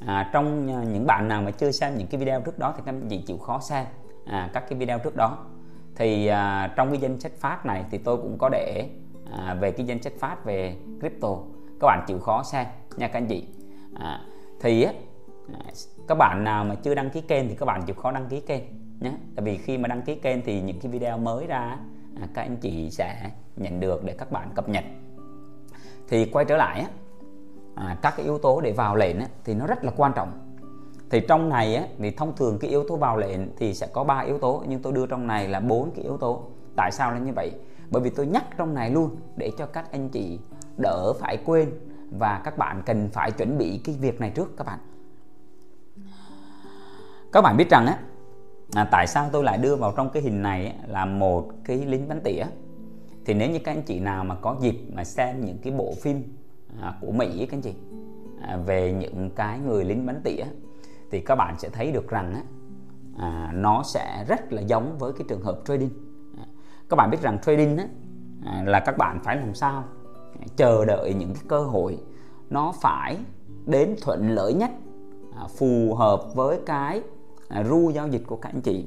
à, 0.05 0.29
trong 0.33 0.67
à, 0.71 0.83
những 0.83 1.05
bạn 1.07 1.27
nào 1.27 1.41
mà 1.41 1.51
chưa 1.51 1.71
xem 1.71 1.97
những 1.97 2.07
cái 2.07 2.19
video 2.19 2.41
trước 2.41 2.59
đó 2.59 2.73
thì 2.77 2.83
các 2.85 2.91
anh 2.91 3.07
chị 3.09 3.23
chịu 3.27 3.37
khó 3.37 3.59
xem 3.59 3.85
à, 4.25 4.49
các 4.53 4.69
cái 4.69 4.79
video 4.79 4.99
trước 4.99 5.15
đó. 5.15 5.37
Thì 5.95 6.27
à, 6.27 6.73
trong 6.75 6.89
cái 6.89 6.97
danh 6.97 7.19
sách 7.19 7.31
phát 7.39 7.65
này 7.65 7.85
thì 7.91 7.97
tôi 7.97 8.17
cũng 8.17 8.37
có 8.37 8.49
để 8.49 8.89
à, 9.31 9.53
về 9.53 9.71
cái 9.71 9.85
danh 9.85 10.01
sách 10.01 10.13
phát 10.19 10.45
về 10.45 10.75
crypto. 10.99 11.37
Các 11.79 11.87
bạn 11.87 12.03
chịu 12.07 12.19
khó 12.19 12.43
xem 12.43 12.65
nha 12.97 13.07
các 13.07 13.19
anh 13.19 13.27
chị 13.27 13.47
à, 13.99 14.21
thì 14.59 14.83
á, 14.83 14.93
các 16.07 16.15
bạn 16.15 16.43
nào 16.43 16.63
mà 16.63 16.75
chưa 16.75 16.95
đăng 16.95 17.09
ký 17.09 17.21
kênh 17.21 17.49
thì 17.49 17.55
các 17.55 17.65
bạn 17.65 17.81
chịu 17.85 17.95
khó 17.95 18.11
đăng 18.11 18.27
ký 18.29 18.39
kênh 18.39 18.63
nhé. 18.99 19.13
Tại 19.35 19.45
vì 19.45 19.57
khi 19.57 19.77
mà 19.77 19.87
đăng 19.87 20.01
ký 20.01 20.15
kênh 20.15 20.41
thì 20.45 20.61
những 20.61 20.79
cái 20.79 20.91
video 20.91 21.17
mới 21.17 21.47
ra 21.47 21.77
à, 22.21 22.27
các 22.33 22.41
anh 22.41 22.57
chị 22.57 22.91
sẽ 22.91 23.31
nhận 23.55 23.79
được 23.79 24.03
để 24.03 24.15
các 24.17 24.31
bạn 24.31 24.49
cập 24.55 24.69
nhật. 24.69 24.83
Thì 26.07 26.25
quay 26.25 26.45
trở 26.45 26.57
lại 26.57 26.79
á, 26.79 26.87
à, 27.75 27.97
các 28.01 28.13
cái 28.17 28.25
yếu 28.25 28.37
tố 28.37 28.61
để 28.61 28.71
vào 28.71 28.95
lệnh 28.95 29.19
á, 29.19 29.27
thì 29.43 29.53
nó 29.53 29.67
rất 29.67 29.83
là 29.83 29.91
quan 29.97 30.11
trọng. 30.15 30.31
Thì 31.09 31.21
trong 31.27 31.49
này 31.49 31.75
á, 31.75 31.87
thì 31.97 32.11
thông 32.11 32.35
thường 32.35 32.57
cái 32.59 32.69
yếu 32.69 32.83
tố 32.87 32.95
vào 32.95 33.17
lệnh 33.17 33.55
thì 33.57 33.73
sẽ 33.73 33.87
có 33.93 34.03
3 34.03 34.19
yếu 34.19 34.37
tố 34.37 34.63
nhưng 34.67 34.81
tôi 34.81 34.93
đưa 34.93 35.05
trong 35.05 35.27
này 35.27 35.47
là 35.47 35.59
bốn 35.59 35.91
cái 35.95 36.03
yếu 36.03 36.17
tố. 36.17 36.43
Tại 36.75 36.91
sao 36.91 37.11
là 37.11 37.19
như 37.19 37.33
vậy? 37.35 37.51
Bởi 37.89 38.01
vì 38.01 38.09
tôi 38.09 38.27
nhắc 38.27 38.43
trong 38.57 38.73
này 38.73 38.89
luôn 38.89 39.15
để 39.35 39.51
cho 39.57 39.65
các 39.65 39.91
anh 39.91 40.09
chị 40.09 40.39
đỡ 40.77 41.13
phải 41.19 41.37
quên 41.45 41.71
và 42.11 42.41
các 42.43 42.57
bạn 42.57 42.81
cần 42.85 43.09
phải 43.13 43.31
chuẩn 43.31 43.57
bị 43.57 43.81
cái 43.83 43.95
việc 43.99 44.21
này 44.21 44.29
trước 44.29 44.57
các 44.57 44.67
bạn. 44.67 44.79
Các 47.31 47.41
bạn 47.41 47.57
biết 47.57 47.69
rằng 47.69 47.85
á 47.85 47.97
à, 48.73 48.87
tại 48.91 49.07
sao 49.07 49.29
tôi 49.31 49.43
lại 49.43 49.57
đưa 49.57 49.75
vào 49.75 49.93
trong 49.97 50.09
cái 50.09 50.23
hình 50.23 50.41
này 50.41 50.67
á, 50.67 50.73
là 50.87 51.05
một 51.05 51.49
cái 51.65 51.85
lính 51.85 52.07
bánh 52.07 52.21
tỉa? 52.23 52.43
Thì 53.25 53.33
nếu 53.33 53.51
như 53.51 53.59
các 53.59 53.71
anh 53.71 53.81
chị 53.81 53.99
nào 53.99 54.23
mà 54.23 54.35
có 54.35 54.55
dịp 54.59 54.75
mà 54.93 55.03
xem 55.03 55.45
những 55.45 55.57
cái 55.57 55.73
bộ 55.73 55.93
phim 56.01 56.23
à, 56.81 56.93
của 57.01 57.11
Mỹ 57.11 57.45
các 57.45 57.57
anh 57.57 57.61
chị 57.61 57.73
à, 58.41 58.57
về 58.65 58.93
những 58.93 59.29
cái 59.35 59.59
người 59.59 59.85
lính 59.85 60.05
bánh 60.05 60.21
tỉa 60.23 60.43
thì 61.11 61.19
các 61.19 61.35
bạn 61.35 61.59
sẽ 61.59 61.69
thấy 61.69 61.91
được 61.91 62.09
rằng 62.09 62.33
á, 62.33 62.41
à, 63.17 63.51
nó 63.53 63.83
sẽ 63.83 64.25
rất 64.27 64.53
là 64.53 64.61
giống 64.61 64.97
với 64.97 65.13
cái 65.13 65.25
trường 65.29 65.41
hợp 65.41 65.59
trading. 65.65 65.89
À, 66.37 66.45
các 66.89 66.95
bạn 66.95 67.09
biết 67.09 67.21
rằng 67.21 67.37
trading 67.45 67.77
á, 67.77 67.87
à, 68.45 68.63
là 68.65 68.79
các 68.79 68.97
bạn 68.97 69.19
phải 69.23 69.35
làm 69.35 69.55
sao 69.55 69.83
chờ 70.55 70.85
đợi 70.85 71.13
những 71.13 71.33
cái 71.33 71.43
cơ 71.47 71.63
hội 71.63 71.97
nó 72.49 72.73
phải 72.81 73.17
đến 73.65 73.95
thuận 74.01 74.29
lợi 74.29 74.53
nhất 74.53 74.71
à, 75.35 75.47
phù 75.57 75.95
hợp 75.95 76.35
với 76.35 76.59
cái 76.65 77.01
à, 77.47 77.63
ru 77.63 77.89
giao 77.89 78.07
dịch 78.07 78.23
của 78.27 78.35
các 78.35 78.49
anh 78.49 78.61
chị. 78.61 78.85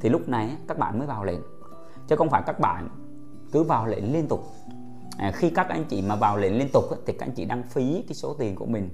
Thì 0.00 0.08
lúc 0.08 0.28
này 0.28 0.56
các 0.68 0.78
bạn 0.78 0.98
mới 0.98 1.06
vào 1.06 1.24
lệnh. 1.24 1.40
Chứ 2.08 2.16
không 2.16 2.30
phải 2.30 2.42
các 2.46 2.60
bạn 2.60 2.88
cứ 3.52 3.62
vào 3.62 3.86
lệnh 3.86 4.12
liên 4.12 4.28
tục. 4.28 4.40
À, 5.18 5.32
khi 5.34 5.50
các 5.50 5.68
anh 5.68 5.84
chị 5.84 6.02
mà 6.02 6.16
vào 6.16 6.36
lệnh 6.36 6.58
liên 6.58 6.68
tục 6.72 6.84
thì 7.06 7.12
các 7.12 7.26
anh 7.26 7.34
chị 7.34 7.44
đăng 7.44 7.62
phí 7.62 8.04
cái 8.08 8.14
số 8.14 8.34
tiền 8.34 8.54
của 8.54 8.66
mình. 8.66 8.88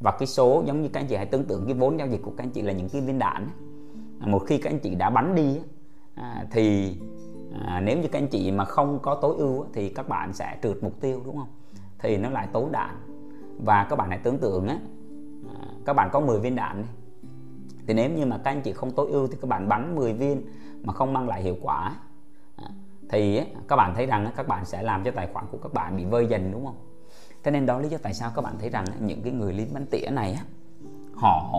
Và 0.00 0.10
cái 0.10 0.26
số 0.26 0.62
giống 0.66 0.82
như 0.82 0.88
các 0.88 1.00
anh 1.00 1.06
chị 1.06 1.16
hãy 1.16 1.26
tưởng 1.26 1.44
tượng 1.44 1.64
cái 1.66 1.74
vốn 1.74 1.98
giao 1.98 2.08
dịch 2.08 2.20
của 2.22 2.32
các 2.36 2.44
anh 2.44 2.50
chị 2.50 2.62
là 2.62 2.72
những 2.72 2.88
cái 2.88 3.00
viên 3.00 3.18
đạn 3.18 3.48
một 4.26 4.38
khi 4.46 4.58
các 4.58 4.70
anh 4.70 4.78
chị 4.78 4.94
đã 4.94 5.10
bắn 5.10 5.34
đi 5.34 5.60
à, 6.14 6.46
thì 6.50 6.96
à, 7.60 7.80
nếu 7.80 7.98
như 7.98 8.08
các 8.08 8.18
anh 8.18 8.28
chị 8.28 8.50
mà 8.50 8.64
không 8.64 8.98
có 9.02 9.14
tối 9.14 9.36
ưu 9.38 9.66
thì 9.72 9.88
các 9.88 10.08
bạn 10.08 10.32
sẽ 10.32 10.58
trượt 10.62 10.82
mục 10.82 11.00
tiêu 11.00 11.20
đúng 11.24 11.36
không? 11.36 11.48
Thì 11.98 12.16
nó 12.16 12.30
lại 12.30 12.48
tốn 12.52 12.72
đạn. 12.72 12.96
Và 13.64 13.86
các 13.90 13.96
bạn 13.96 14.08
hãy 14.08 14.18
tưởng 14.18 14.38
tượng 14.38 14.68
á 14.68 14.78
à, 15.48 15.66
các 15.84 15.92
bạn 15.92 16.08
có 16.12 16.20
10 16.20 16.40
viên 16.40 16.56
đạn 16.56 16.82
đi. 16.82 16.88
Thì 17.86 17.94
nếu 17.94 18.10
như 18.10 18.26
mà 18.26 18.38
các 18.44 18.50
anh 18.50 18.62
chị 18.62 18.72
không 18.72 18.90
tối 18.90 19.10
ưu 19.10 19.26
thì 19.26 19.36
các 19.40 19.48
bạn 19.48 19.68
bắn 19.68 19.96
10 19.96 20.12
viên 20.12 20.42
mà 20.82 20.92
không 20.92 21.12
mang 21.12 21.28
lại 21.28 21.42
hiệu 21.42 21.56
quả 21.62 21.96
à, 22.56 22.68
thì 23.08 23.40
các 23.68 23.76
bạn 23.76 23.94
thấy 23.94 24.06
rằng 24.06 24.30
các 24.36 24.48
bạn 24.48 24.64
sẽ 24.64 24.82
làm 24.82 25.04
cho 25.04 25.10
tài 25.10 25.28
khoản 25.32 25.44
của 25.50 25.58
các 25.58 25.72
bạn 25.72 25.96
bị 25.96 26.04
vơi 26.04 26.26
dần 26.26 26.52
đúng 26.52 26.66
không? 26.66 26.76
Thế 27.42 27.50
nên 27.50 27.66
đó 27.66 27.78
lý 27.78 27.88
do 27.88 27.98
tại 28.02 28.14
sao 28.14 28.30
các 28.34 28.42
bạn 28.42 28.54
thấy 28.58 28.70
rằng 28.70 28.84
những 29.00 29.22
cái 29.22 29.32
người 29.32 29.52
lính 29.52 29.74
bắn 29.74 29.86
tỉa 29.86 30.10
này 30.10 30.38
họ 31.14 31.52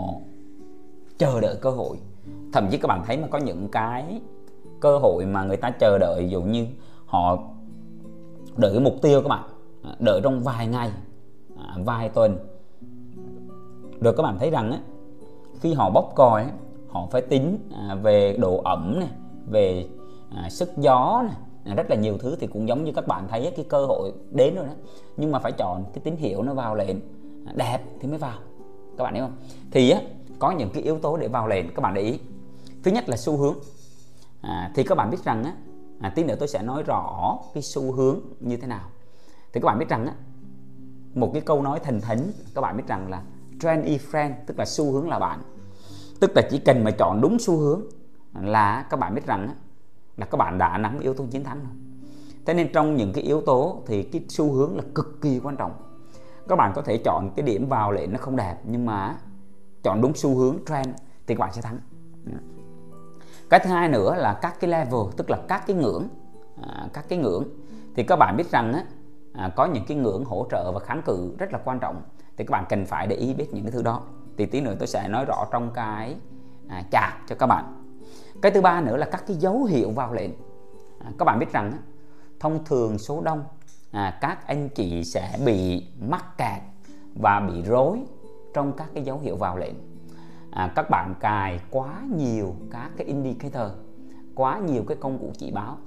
chờ 1.18 1.42
đợi 1.42 1.56
cơ 1.62 1.70
hội. 1.70 1.98
Thậm 2.54 2.68
chí 2.72 2.78
các 2.78 2.88
bạn 2.88 3.02
thấy 3.06 3.18
mà 3.18 3.28
có 3.28 3.38
những 3.38 3.70
cái 3.72 4.22
cơ 4.84 4.98
hội 4.98 5.26
mà 5.26 5.44
người 5.44 5.58
ta 5.58 5.70
chờ 5.70 5.98
đợi 5.98 6.30
dụ 6.30 6.42
như 6.42 6.68
họ 7.06 7.38
đợi 8.58 8.80
mục 8.80 8.94
tiêu 9.02 9.22
các 9.22 9.30
bạn 9.30 9.44
à, 9.84 9.96
đợi 10.00 10.22
trong 10.24 10.40
vài 10.40 10.68
ngày 10.68 10.92
à, 11.58 11.78
vài 11.86 12.10
tuần. 12.10 12.38
Rồi 14.02 14.14
các 14.18 14.24
bạn 14.24 14.38
thấy 14.40 14.50
rằng 14.50 14.84
khi 15.60 15.74
họ 15.74 15.90
bóc 15.90 16.12
còi 16.16 16.46
họ 16.90 17.08
phải 17.12 17.22
tính 17.22 17.58
à, 17.72 17.96
về 17.96 18.38
độ 18.38 18.62
ẩm 18.64 19.00
này 19.00 19.10
về 19.48 19.86
sức 20.50 20.72
gió 20.78 21.24
này 21.26 21.76
rất 21.76 21.90
là 21.90 21.96
nhiều 21.96 22.18
thứ 22.18 22.36
thì 22.40 22.48
cũng 22.48 22.68
giống 22.68 22.84
như 22.84 22.92
các 22.92 23.08
bạn 23.08 23.28
thấy 23.30 23.52
cái 23.56 23.66
cơ 23.70 23.86
hội 23.86 24.14
đến 24.32 24.56
rồi 24.56 24.66
đó. 24.66 24.74
Nhưng 25.18 25.32
mà 25.32 25.40
phải 25.40 25.52
chọn 25.52 25.84
cái 25.94 26.02
tín 26.04 26.16
hiệu 26.16 26.44
nó 26.44 26.54
vào 26.54 26.76
lệnh 26.76 26.98
đẹp 27.56 27.80
thì 28.00 28.08
mới 28.08 28.18
vào. 28.18 28.38
Các 28.98 29.04
bạn 29.04 29.14
hiểu 29.14 29.24
không? 29.24 29.38
Thì 29.72 29.90
á, 29.90 30.02
có 30.40 30.52
những 30.52 30.70
cái 30.74 30.84
yếu 30.84 31.00
tố 31.00 31.18
để 31.18 31.28
vào 31.28 31.48
lệnh 31.48 31.74
các 31.76 31.82
bạn 31.82 31.94
để 31.94 32.02
ý. 32.02 32.20
Thứ 32.84 32.92
nhất 32.92 33.10
là 33.10 33.18
xu 33.18 33.38
hướng 33.38 33.56
à, 34.44 34.72
thì 34.76 34.84
các 34.84 34.96
bạn 34.96 35.12
biết 35.12 35.24
rằng 35.24 35.44
á, 35.44 35.54
à, 36.00 36.12
tí 36.16 36.24
nữa 36.24 36.36
tôi 36.40 36.48
sẽ 36.48 36.62
nói 36.62 36.84
rõ 36.84 37.38
cái 37.54 37.64
xu 37.64 37.92
hướng 37.92 38.20
như 38.40 38.58
thế 38.58 38.68
nào. 38.68 38.90
Thì 39.54 39.62
các 39.62 39.66
bạn 39.66 39.80
biết 39.80 39.90
rằng 39.90 40.06
á 40.06 40.14
một 41.14 41.30
cái 41.34 41.42
câu 41.42 41.62
nói 41.62 41.80
thành 41.84 42.02
thánh 42.02 42.32
các 42.56 42.62
bạn 42.62 42.78
biết 42.78 42.84
rằng 42.88 43.10
là 43.10 43.22
trend 43.60 43.86
e 43.86 43.98
friend 44.12 44.34
tức 44.48 44.60
là 44.60 44.66
xu 44.66 44.92
hướng 44.92 45.10
là 45.10 45.20
bạn. 45.20 45.40
Tức 46.20 46.32
là 46.36 46.42
chỉ 46.52 46.60
cần 46.60 46.84
mà 46.84 46.92
chọn 46.92 47.22
đúng 47.22 47.40
xu 47.40 47.58
hướng 47.58 47.82
là 48.42 48.86
các 48.90 49.00
bạn 49.00 49.16
biết 49.16 49.26
rằng 49.26 49.48
á, 49.48 49.56
là 50.18 50.26
các 50.26 50.38
bạn 50.38 50.58
đã 50.58 50.78
nắm 50.78 51.00
yếu 51.00 51.14
tố 51.14 51.26
chiến 51.32 51.44
thắng 51.44 51.60
rồi. 51.60 51.74
Thế 52.46 52.54
nên 52.54 52.74
trong 52.74 52.96
những 52.96 53.14
cái 53.14 53.24
yếu 53.24 53.42
tố 53.42 53.82
thì 53.86 54.04
cái 54.04 54.26
xu 54.30 54.52
hướng 54.52 54.78
là 54.78 54.84
cực 54.96 55.22
kỳ 55.22 55.40
quan 55.40 55.58
trọng. 55.58 55.72
Các 56.48 56.56
bạn 56.56 56.72
có 56.76 56.82
thể 56.82 56.98
chọn 56.98 57.30
cái 57.36 57.46
điểm 57.46 57.70
vào 57.70 57.92
lệnh 57.92 58.12
nó 58.12 58.18
không 58.22 58.36
đẹp 58.36 58.58
nhưng 58.64 58.86
mà 58.86 59.16
chọn 59.84 60.02
đúng 60.02 60.14
xu 60.16 60.36
hướng 60.36 60.58
trend 60.68 60.90
thì 61.28 61.36
các 61.36 61.40
bạn 61.40 61.54
sẽ 61.54 61.62
thắng 61.62 61.80
cái 63.50 63.60
thứ 63.60 63.70
hai 63.70 63.90
nữa 63.90 64.16
là 64.16 64.34
các 64.34 64.60
cái 64.60 64.70
level 64.70 65.02
tức 65.18 65.30
là 65.30 65.38
các 65.48 65.64
cái 65.68 65.76
ngưỡng 65.76 66.08
à, 66.62 66.88
các 66.94 67.06
cái 67.10 67.20
ngưỡng. 67.20 67.44
Thì 67.96 68.04
các 68.04 68.16
bạn 68.16 68.38
biết 68.38 68.52
rằng 68.52 68.74
á, 68.74 68.84
à, 69.34 69.50
có 69.56 69.66
những 69.66 69.86
cái 69.88 69.98
ngưỡng 69.98 70.26
hỗ 70.26 70.48
trợ 70.52 70.72
và 70.72 70.80
kháng 70.80 71.02
cự 71.02 71.36
rất 71.38 71.54
là 71.54 71.60
quan 71.66 71.80
trọng. 71.80 72.02
Thì 72.38 72.46
các 72.46 72.52
bạn 72.52 72.66
cần 72.70 72.86
phải 72.86 73.08
để 73.08 73.16
ý 73.16 73.34
biết 73.34 73.54
những 73.54 73.64
cái 73.64 73.72
thứ 73.72 73.82
đó. 73.82 74.02
Thì 74.38 74.46
tí 74.46 74.62
nữa 74.62 74.76
tôi 74.80 74.88
sẽ 74.88 75.08
nói 75.08 75.26
rõ 75.26 75.46
trong 75.52 75.72
cái 75.74 76.16
à, 76.70 76.84
chạc 76.92 77.14
cho 77.28 77.36
các 77.36 77.48
bạn. 77.48 77.84
Cái 78.42 78.52
thứ 78.52 78.62
ba 78.62 78.82
nữa 78.82 78.98
là 78.98 79.06
các 79.06 79.24
cái 79.28 79.38
dấu 79.38 79.64
hiệu 79.64 79.92
vào 79.92 80.14
lệnh. 80.14 80.32
À, 81.00 81.12
các 81.20 81.26
bạn 81.26 81.40
biết 81.40 81.52
rằng 81.52 81.72
á, 81.72 81.78
thông 82.40 82.66
thường 82.66 82.98
số 82.98 83.22
đông 83.22 83.44
à, 83.92 84.18
các 84.22 84.48
anh 84.48 84.70
chị 84.70 85.04
sẽ 85.04 85.38
bị 85.46 85.88
mắc 86.00 86.38
kẹt 86.38 86.62
và 87.16 87.40
bị 87.40 87.62
rối 87.62 88.00
trong 88.54 88.74
các 88.74 88.88
cái 88.94 89.04
dấu 89.04 89.20
hiệu 89.20 89.36
vào 89.36 89.58
lệnh 89.58 89.93
à, 90.54 90.72
các 90.76 90.90
bạn 90.90 91.16
cài 91.20 91.60
quá 91.72 92.02
nhiều 92.16 92.56
các 92.72 92.92
cái 92.98 93.08
indicator 93.08 93.72
quá 94.36 94.60
nhiều 94.60 94.84
cái 94.88 94.98
công 94.98 95.18
cụ 95.20 95.32
chỉ 95.38 95.52
báo. 95.52 95.78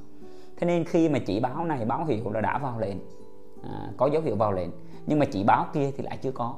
Thế 0.56 0.66
nên 0.66 0.84
khi 0.84 1.08
mà 1.08 1.18
chỉ 1.18 1.40
báo 1.40 1.64
này 1.64 1.84
báo 1.84 2.04
hiệu 2.04 2.32
là 2.32 2.40
đã 2.40 2.58
vào 2.58 2.78
lệnh. 2.78 2.96
À, 3.62 3.90
có 3.96 4.06
dấu 4.06 4.22
hiệu 4.22 4.36
vào 4.36 4.52
lệnh 4.52 4.70
nhưng 5.06 5.18
mà 5.18 5.26
chỉ 5.26 5.44
báo 5.44 5.66
kia 5.72 5.90
thì 5.96 6.02
lại 6.02 6.18
chưa 6.22 6.32
có. 6.32 6.54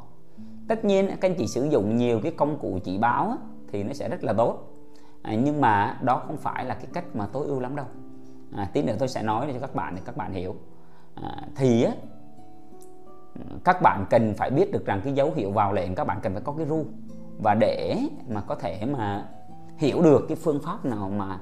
Tất 0.69 0.85
nhiên 0.85 1.09
các 1.09 1.31
anh 1.31 1.35
chị 1.39 1.47
sử 1.47 1.65
dụng 1.65 1.97
nhiều 1.97 2.21
cái 2.23 2.33
công 2.33 2.59
cụ 2.59 2.79
chỉ 2.85 2.99
báo 2.99 3.29
á, 3.29 3.37
thì 3.73 3.83
nó 3.83 3.93
sẽ 3.93 4.09
rất 4.09 4.25
là 4.25 4.33
tốt. 4.33 4.59
À, 5.23 5.35
nhưng 5.35 5.61
mà 5.61 5.99
đó 6.03 6.23
không 6.27 6.37
phải 6.37 6.65
là 6.65 6.75
cái 6.75 6.87
cách 6.93 7.17
mà 7.17 7.27
tối 7.27 7.47
ưu 7.47 7.61
lắm 7.61 7.77
đâu. 7.77 7.87
À, 8.57 8.71
tí 8.73 8.83
nữa 8.83 8.95
tôi 8.99 9.09
sẽ 9.09 9.23
nói 9.23 9.51
cho 9.53 9.61
các 9.61 9.75
bạn 9.75 9.95
để 9.95 10.03
các 10.05 10.17
bạn 10.17 10.33
hiểu. 10.33 10.55
À, 11.15 11.43
thì 11.57 11.83
á, 11.83 11.93
các 13.65 13.83
bạn 13.83 14.07
cần 14.11 14.35
phải 14.35 14.51
biết 14.51 14.73
được 14.73 14.87
rằng 14.87 15.01
cái 15.05 15.13
dấu 15.13 15.33
hiệu 15.35 15.51
vào 15.51 15.73
lệnh 15.73 15.95
các 15.95 16.05
bạn 16.05 16.19
cần 16.23 16.33
phải 16.33 16.43
có 16.43 16.53
cái 16.53 16.67
ru 16.67 16.85
và 17.43 17.55
để 17.55 17.99
mà 18.29 18.41
có 18.41 18.55
thể 18.55 18.87
mà 18.87 19.29
hiểu 19.77 20.03
được 20.03 20.25
cái 20.29 20.37
phương 20.37 20.61
pháp 20.65 20.85
nào 20.85 21.09
mà 21.09 21.41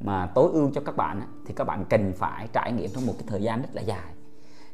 mà 0.00 0.26
tối 0.34 0.50
ưu 0.52 0.70
cho 0.74 0.80
các 0.80 0.96
bạn 0.96 1.22
thì 1.46 1.54
các 1.54 1.64
bạn 1.64 1.84
cần 1.90 2.12
phải 2.16 2.48
trải 2.52 2.72
nghiệm 2.72 2.90
trong 2.94 3.06
một 3.06 3.12
cái 3.18 3.24
thời 3.26 3.42
gian 3.42 3.62
rất 3.62 3.68
là 3.72 3.82
dài. 3.82 4.12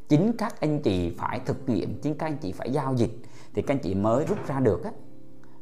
Chính 0.09 0.33
các 0.39 0.61
anh 0.61 0.83
chị 0.83 1.15
phải 1.19 1.41
thực 1.41 1.69
nghiệm 1.69 2.01
chính 2.03 2.19
các 2.19 2.27
anh 2.27 2.37
chị 2.37 2.53
phải 2.53 2.73
giao 2.73 2.95
dịch 2.95 3.23
thì 3.55 3.63
các 3.63 3.75
anh 3.75 3.81
chị 3.83 3.95
mới 3.95 4.27
rút 4.27 4.39
ra 4.47 4.61
được 4.61 4.85
á, 4.85 4.91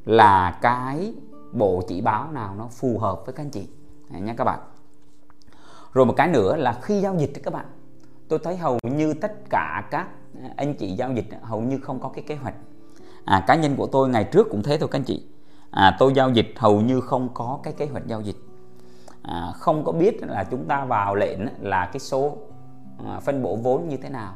là 0.05 0.59
cái 0.63 1.15
bộ 1.53 1.83
chỉ 1.89 2.01
báo 2.01 2.33
nào 2.33 2.55
nó 2.55 2.69
phù 2.69 2.99
hợp 2.99 3.23
với 3.27 3.35
các 3.35 3.43
anh 3.43 3.51
chị. 3.51 3.69
Nha 4.11 4.35
các 4.35 4.45
bạn. 4.45 4.61
Rồi 5.93 6.07
một 6.07 6.15
cái 6.17 6.29
nữa 6.29 6.57
là 6.57 6.79
khi 6.83 7.01
giao 7.01 7.17
dịch 7.19 7.31
thì 7.35 7.43
các 7.43 7.55
bạn 7.55 7.67
tôi 8.29 8.39
thấy 8.39 8.57
hầu 8.57 8.79
như 8.83 9.15
tất 9.15 9.33
cả 9.51 9.89
các 9.91 10.09
anh 10.57 10.75
chị 10.75 10.93
giao 10.93 11.13
dịch 11.13 11.27
hầu 11.43 11.61
như 11.61 11.79
không 11.79 12.01
có 12.01 12.09
cái 12.09 12.25
kế 12.29 12.35
hoạch 12.35 12.55
à, 13.25 13.45
cá 13.47 13.55
nhân 13.55 13.77
của 13.77 13.87
tôi 13.87 14.09
ngày 14.09 14.25
trước 14.25 14.47
cũng 14.51 14.63
thế 14.63 14.79
thôi 14.79 14.89
các 14.93 14.99
anh 14.99 15.05
chị. 15.05 15.27
À, 15.71 15.97
tôi 15.99 16.13
giao 16.15 16.31
dịch 16.31 16.55
hầu 16.57 16.81
như 16.81 17.01
không 17.01 17.29
có 17.35 17.61
cái 17.63 17.73
kế 17.73 17.87
hoạch 17.87 18.07
giao 18.07 18.21
dịch. 18.21 18.37
À, 19.23 19.53
không 19.55 19.85
có 19.85 19.93
biết 19.93 20.23
là 20.23 20.45
chúng 20.45 20.65
ta 20.65 20.85
vào 20.85 21.15
lệnh 21.15 21.41
là 21.61 21.87
cái 21.87 22.01
số 22.01 22.37
à, 23.07 23.21
phân 23.21 23.43
bổ 23.43 23.57
vốn 23.57 23.89
như 23.89 23.97
thế 23.97 24.09
nào. 24.09 24.35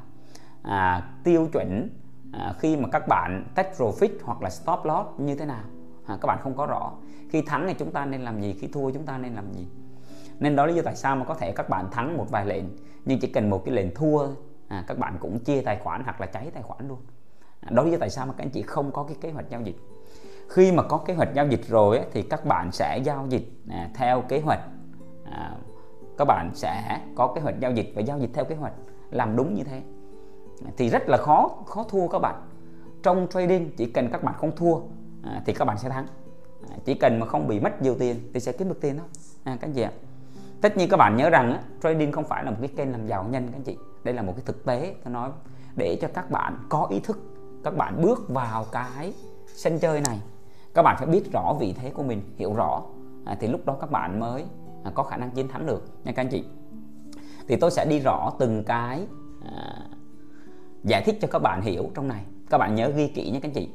À, 0.63 1.11
tiêu 1.25 1.49
chuẩn 1.53 1.89
à, 2.33 2.55
khi 2.59 2.77
mà 2.77 2.89
các 2.93 3.09
bạn 3.09 3.45
take 3.55 3.73
profit 3.79 4.09
hoặc 4.23 4.43
là 4.43 4.51
stop 4.51 4.85
loss 4.85 5.09
như 5.19 5.35
thế 5.35 5.45
nào. 5.45 5.65
À, 6.07 6.19
các 6.21 6.27
bạn 6.27 6.39
không 6.43 6.55
có 6.57 6.67
rõ. 6.67 6.93
Khi 7.31 7.43
thắng 7.43 7.65
thì 7.69 7.75
chúng 7.75 7.91
ta 7.91 8.05
nên 8.05 8.23
làm 8.23 8.41
gì? 8.41 8.57
Khi 8.61 8.67
thua 8.67 8.91
chúng 8.91 9.07
ta 9.07 9.19
nên 9.19 9.35
làm 9.35 9.53
gì? 9.53 9.67
Nên 10.41 10.57
đó 10.57 10.67
là 10.67 10.73
lý 10.73 10.77
do 10.77 10.83
tại 10.85 10.97
sao 10.97 11.17
mà 11.17 11.25
có 11.25 11.35
thể 11.35 11.53
các 11.53 11.69
bạn 11.69 11.91
thắng 11.91 12.17
một 12.17 12.27
vài 12.31 12.47
lệnh 12.47 12.65
nhưng 13.05 13.19
chỉ 13.19 13.29
cần 13.29 13.51
một 13.51 13.65
cái 13.65 13.75
lệnh 13.75 13.95
thua 13.95 14.27
à, 14.69 14.85
các 14.87 14.99
bạn 14.99 15.17
cũng 15.21 15.39
chia 15.39 15.61
tài 15.61 15.79
khoản 15.79 16.03
hoặc 16.05 16.21
là 16.21 16.27
cháy 16.27 16.51
tài 16.55 16.63
khoản 16.63 16.89
luôn 16.89 16.99
đó 17.71 17.83
là 17.83 17.85
lý 17.85 17.91
do 17.91 17.99
tại 18.01 18.11
sao 18.11 18.27
mà 18.27 18.33
các 18.33 18.45
anh 18.45 18.51
chị 18.51 18.63
không 18.63 18.93
có 18.93 19.03
cái 19.03 19.17
kế 19.21 19.31
hoạch 19.31 19.51
giao 19.51 19.61
dịch? 19.61 19.77
Khi 20.49 20.73
mà 20.73 20.83
có 20.83 20.99
kế 20.99 21.15
hoạch 21.15 21.35
giao 21.35 21.47
dịch 21.47 21.69
rồi 21.69 21.99
ấy, 21.99 22.07
thì 22.13 22.23
các 22.23 22.45
bạn 22.45 22.73
sẽ 22.73 22.99
giao 23.05 23.27
dịch 23.29 23.51
à, 23.71 23.91
theo 23.95 24.21
kế 24.21 24.41
hoạch. 24.41 24.61
À, 25.25 25.57
các 26.19 26.25
bạn 26.25 26.51
sẽ 26.55 27.01
có 27.15 27.33
kế 27.35 27.41
hoạch 27.41 27.61
giao 27.61 27.73
dịch 27.73 27.93
và 27.95 28.03
giao 28.03 28.19
dịch 28.19 28.31
theo 28.35 28.45
kế 28.45 28.55
hoạch. 28.55 28.73
Làm 29.11 29.37
đúng 29.37 29.55
như 29.55 29.65
thế. 29.65 29.83
Thì 30.77 30.89
rất 30.89 31.09
là 31.09 31.17
khó 31.17 31.51
khó 31.67 31.83
thua 31.89 32.09
các 32.09 32.19
bạn. 32.19 32.35
Trong 33.03 33.27
trading 33.31 33.71
chỉ 33.77 33.87
cần 33.87 34.09
các 34.13 34.23
bạn 34.23 34.35
không 34.39 34.57
thua 34.57 34.75
à, 35.23 35.43
thì 35.47 35.53
các 35.53 35.65
bạn 35.65 35.79
sẽ 35.79 35.89
thắng. 35.89 36.07
À, 36.71 36.77
chỉ 36.85 36.95
cần 36.95 37.21
mà 37.21 37.27
không 37.27 37.49
bị 37.49 37.61
mất 37.61 37.83
nhiều 37.83 37.97
tiền 37.99 38.31
thì 38.35 38.41
sẽ 38.41 38.53
kiếm 38.53 38.69
được 38.69 38.81
tiền 38.81 38.99
thôi. 38.99 39.07
À, 39.45 39.57
các 39.61 39.69
anh 39.69 39.73
chị 39.73 39.83
ạ. 39.83 39.93
Tất 40.61 40.77
nhiên 40.77 40.89
các 40.89 40.97
bạn 40.97 41.17
nhớ 41.17 41.31
rằng 41.31 41.53
á, 41.53 41.61
trading 41.83 42.13
không 42.13 42.25
phải 42.25 42.45
là 42.45 42.51
một 42.51 42.57
cái 42.61 42.71
kênh 42.77 42.93
làm 42.93 43.07
giàu 43.07 43.25
nhanh 43.25 43.47
các 43.47 43.57
anh 43.57 43.63
chị. 43.63 43.77
Đây 44.05 44.15
là 44.15 44.23
một 44.23 44.33
cái 44.37 44.43
thực 44.47 44.65
tế 44.65 44.95
tôi 45.05 45.13
nói 45.13 45.31
để 45.77 45.99
cho 46.01 46.09
các 46.15 46.31
bạn 46.31 46.59
có 46.69 46.87
ý 46.91 47.01
thức 47.01 47.19
các 47.67 47.77
bạn 47.77 48.03
bước 48.03 48.29
vào 48.29 48.65
cái 48.73 49.13
sân 49.47 49.79
chơi 49.79 50.01
này. 50.01 50.19
Các 50.75 50.83
bạn 50.83 50.97
phải 50.99 51.07
biết 51.07 51.33
rõ 51.33 51.55
vị 51.61 51.75
thế 51.79 51.91
của 51.91 52.03
mình 52.03 52.23
hiểu 52.37 52.55
rõ. 52.55 52.83
À, 53.25 53.37
thì 53.41 53.49
lúc 53.49 53.67
đó 53.67 53.77
các 53.81 53.91
bạn 53.91 54.21
mới 54.21 54.45
à, 54.85 54.91
có 54.95 55.03
khả 55.03 55.17
năng 55.17 55.31
chiến 55.31 55.49
thắng 55.49 55.67
được 55.67 55.85
nha 56.05 56.13
các 56.13 56.23
anh 56.23 56.29
chị. 56.29 56.45
Thì 57.49 57.57
tôi 57.57 57.71
sẽ 57.71 57.85
đi 57.85 57.99
rõ 57.99 58.33
từng 58.39 58.65
cái 58.65 59.07
à, 59.45 59.87
giải 60.85 61.03
thích 61.07 61.19
cho 61.21 61.29
các 61.31 61.39
bạn 61.39 61.63
hiểu 61.63 61.91
trong 61.95 62.09
này. 62.09 62.25
Các 62.51 62.59
bạn 62.59 62.75
nhớ 62.75 62.89
ghi 62.97 63.09
kỹ 63.09 63.31
nhé 63.31 63.41
các 63.43 63.49
anh 63.49 63.55
chị. 63.55 63.69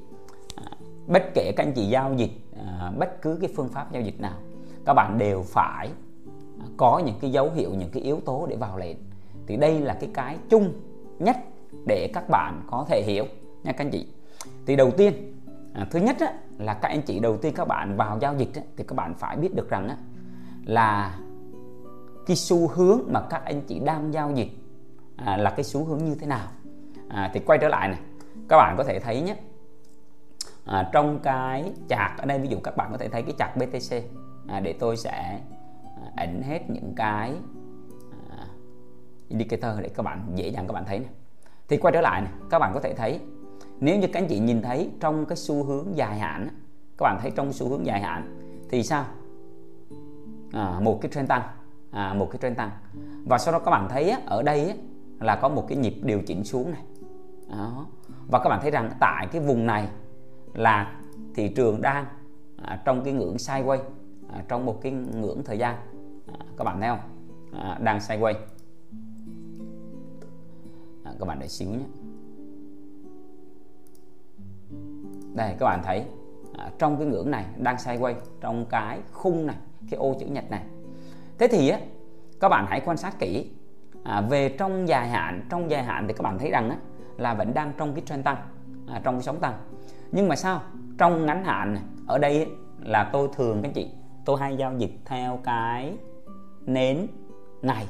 À, 0.56 0.72
bất 1.08 1.24
kể 1.34 1.52
các 1.58 1.64
anh 1.64 1.74
chị 1.74 1.86
giao 1.86 2.14
dịch 2.14 2.32
à, 2.58 2.92
bất 2.98 3.22
cứ 3.22 3.38
cái 3.42 3.50
phương 3.56 3.70
pháp 3.70 3.92
giao 3.92 4.02
dịch 4.02 4.22
nào 4.22 4.38
các 4.86 4.94
bạn 4.94 5.18
đều 5.18 5.42
phải 5.42 5.90
à, 6.60 6.66
có 6.78 7.02
những 7.06 7.16
cái 7.22 7.32
dấu 7.32 7.50
hiệu 7.56 7.72
những 7.74 7.90
cái 7.90 8.04
yếu 8.04 8.20
tố 8.26 8.46
để 8.50 8.56
vào 8.56 8.78
lệnh. 8.78 8.98
Thì 9.48 9.58
đây 9.58 9.80
là 9.80 9.94
cái 9.94 10.10
cái 10.14 10.38
chung 10.50 10.74
nhất 11.20 11.38
để 11.88 12.10
các 12.14 12.30
bạn 12.30 12.62
có 12.68 12.86
thể 12.88 13.04
hiểu 13.06 13.26
nha 13.64 13.72
các 13.72 13.86
anh 13.86 13.92
chị. 13.92 14.08
Thì 14.66 14.76
đầu 14.76 14.92
tiên 14.92 15.14
à, 15.74 15.88
thứ 15.92 16.00
nhất 16.00 16.16
á, 16.20 16.34
là 16.58 16.74
các 16.74 16.88
anh 16.88 17.02
chị 17.02 17.20
đầu 17.20 17.38
tiên 17.38 17.54
các 17.56 17.68
bạn 17.68 17.98
vào 17.98 18.20
giao 18.22 18.36
dịch 18.38 18.56
á, 18.56 18.62
thì 18.78 18.84
các 18.88 18.96
bạn 18.96 19.14
phải 19.14 19.38
biết 19.38 19.56
được 19.56 19.70
rằng 19.70 19.90
á, 19.90 19.98
là 20.66 21.20
cái 22.26 22.36
xu 22.36 22.68
hướng 22.68 23.02
mà 23.08 23.22
các 23.30 23.42
anh 23.46 23.62
chị 23.62 23.80
đang 23.80 24.14
giao 24.14 24.32
dịch 24.32 24.50
à, 25.16 25.38
là 25.38 25.50
cái 25.50 25.64
xu 25.64 25.86
hướng 25.86 25.98
như 25.98 26.16
thế 26.16 26.28
nào. 26.28 26.48
À, 27.10 27.32
thì 27.34 27.40
quay 27.40 27.60
trở 27.62 27.68
lại 27.68 27.88
này 27.88 28.00
các 28.50 28.58
bạn 28.58 28.76
có 28.78 28.84
thể 28.84 29.00
thấy 29.00 29.22
nhé. 29.22 29.36
À, 30.66 30.90
trong 30.94 31.20
cái 31.24 31.74
chạc 31.90 32.18
ở 32.18 32.26
đây 32.26 32.40
ví 32.40 32.48
dụ 32.48 32.58
các 32.64 32.78
bạn 32.78 32.92
có 32.92 32.98
thể 32.98 33.10
thấy 33.10 33.22
cái 33.22 33.34
chạc 33.38 33.58
BTC 33.58 34.04
à, 34.48 34.60
để 34.60 34.74
tôi 34.80 34.98
sẽ 34.98 35.40
à, 36.02 36.12
ảnh 36.16 36.42
hết 36.42 36.70
những 36.70 36.94
cái 36.96 37.34
à, 38.30 38.46
indicator 39.28 39.80
để 39.82 39.90
các 39.90 40.04
bạn 40.04 40.32
dễ 40.36 40.48
dàng 40.48 40.68
các 40.68 40.74
bạn 40.74 40.86
thấy 40.86 41.00
này. 41.00 41.10
thì 41.68 41.78
quay 41.78 41.92
trở 41.92 42.02
lại 42.02 42.22
này 42.22 42.32
các 42.50 42.60
bạn 42.60 42.72
có 42.74 42.80
thể 42.80 42.94
thấy 42.94 43.20
nếu 43.82 44.00
như 44.00 44.08
các 44.08 44.22
anh 44.22 44.28
chị 44.28 44.40
nhìn 44.40 44.62
thấy 44.62 44.90
trong 45.00 45.26
cái 45.26 45.36
xu 45.36 45.64
hướng 45.64 45.98
dài 45.98 46.20
hạn 46.20 46.48
các 46.98 47.04
bạn 47.04 47.18
thấy 47.22 47.32
trong 47.32 47.54
xu 47.54 47.70
hướng 47.70 47.86
dài 47.86 48.02
hạn 48.02 48.38
thì 48.70 48.84
sao? 48.84 49.06
À, 50.52 50.80
một 50.80 51.00
cái 51.02 51.12
trend 51.12 51.30
tăng 51.30 51.42
à, 51.92 52.14
một 52.14 52.28
cái 52.32 52.40
trend 52.42 52.58
tăng. 52.58 52.72
Và 53.26 53.38
sau 53.38 53.52
đó 53.52 53.60
các 53.60 53.72
bạn 53.72 53.88
thấy 53.90 54.16
ở 54.26 54.44
đây 54.44 54.74
là 55.20 55.36
có 55.36 55.50
một 55.50 55.66
cái 55.68 55.78
nhịp 55.78 55.96
điều 56.02 56.22
chỉnh 56.22 56.44
xuống 56.44 56.72
này. 56.72 56.82
Đó. 57.50 57.86
và 58.28 58.40
các 58.40 58.50
bạn 58.50 58.60
thấy 58.62 58.72
rằng 58.72 58.92
tại 59.00 59.28
cái 59.32 59.42
vùng 59.42 59.66
này 59.66 59.88
là 60.54 61.00
thị 61.36 61.50
trường 61.56 61.82
đang 61.82 62.06
à, 62.58 62.82
trong 62.86 63.04
cái 63.04 63.14
ngưỡng 63.14 63.36
sideways 63.36 63.80
à, 64.30 64.44
trong 64.48 64.66
một 64.66 64.82
cái 64.82 64.92
ngưỡng 64.92 65.44
thời 65.44 65.58
gian. 65.58 65.76
À, 66.28 66.46
các 66.58 66.64
bạn 66.64 66.82
thấy 66.82 66.90
không? 66.90 67.00
À, 67.54 67.80
đang 67.82 67.98
sideways. 67.98 68.36
À, 71.04 71.12
các 71.20 71.26
bạn 71.26 71.40
để 71.40 71.48
xíu 71.48 71.70
nhé. 71.70 72.01
Đây 75.34 75.56
các 75.60 75.66
bạn 75.66 75.82
thấy 75.84 76.06
à, 76.58 76.70
trong 76.80 76.98
cái 76.98 77.08
ngưỡng 77.08 77.32
này 77.32 77.46
đang 77.58 77.76
sideways 77.76 78.16
trong 78.42 78.66
cái 78.66 79.00
khung 79.12 79.48
này 79.48 79.56
cái 79.90 79.98
ô 79.98 80.16
chữ 80.20 80.26
nhật 80.26 80.52
này. 80.52 80.64
Thế 81.40 81.48
thì 81.48 81.70
á 81.70 81.80
các 82.40 82.50
bạn 82.50 82.66
hãy 82.70 82.82
quan 82.86 82.98
sát 82.98 83.20
kỹ 83.20 83.50
à, 84.04 84.22
về 84.22 84.50
trong 84.50 84.88
dài 84.88 85.10
hạn 85.10 85.48
trong 85.50 85.72
dài 85.72 85.84
hạn 85.84 86.08
thì 86.08 86.14
các 86.14 86.24
bạn 86.24 86.40
thấy 86.40 86.52
rằng 86.52 86.70
á, 86.70 86.78
là 87.18 87.34
vẫn 87.34 87.54
đang 87.54 87.74
trong 87.78 87.94
cái 87.94 88.04
trend 88.06 88.26
tăng 88.26 88.38
à, 88.88 89.02
trong 89.04 89.16
cái 89.16 89.24
sóng 89.24 89.40
tăng. 89.40 89.54
Nhưng 90.12 90.28
mà 90.28 90.36
sao? 90.36 90.62
Trong 90.98 91.26
ngắn 91.26 91.44
hạn 91.44 91.74
này, 91.74 91.84
ở 92.08 92.18
đây 92.18 92.48
là 92.80 93.10
tôi 93.14 93.30
thường 93.36 93.62
các 93.62 93.72
chị 93.74 93.90
tôi 94.26 94.40
hay 94.40 94.58
giao 94.58 94.74
dịch 94.78 94.92
theo 95.06 95.40
cái 95.44 95.98
nến 96.66 97.08
ngày. 97.62 97.86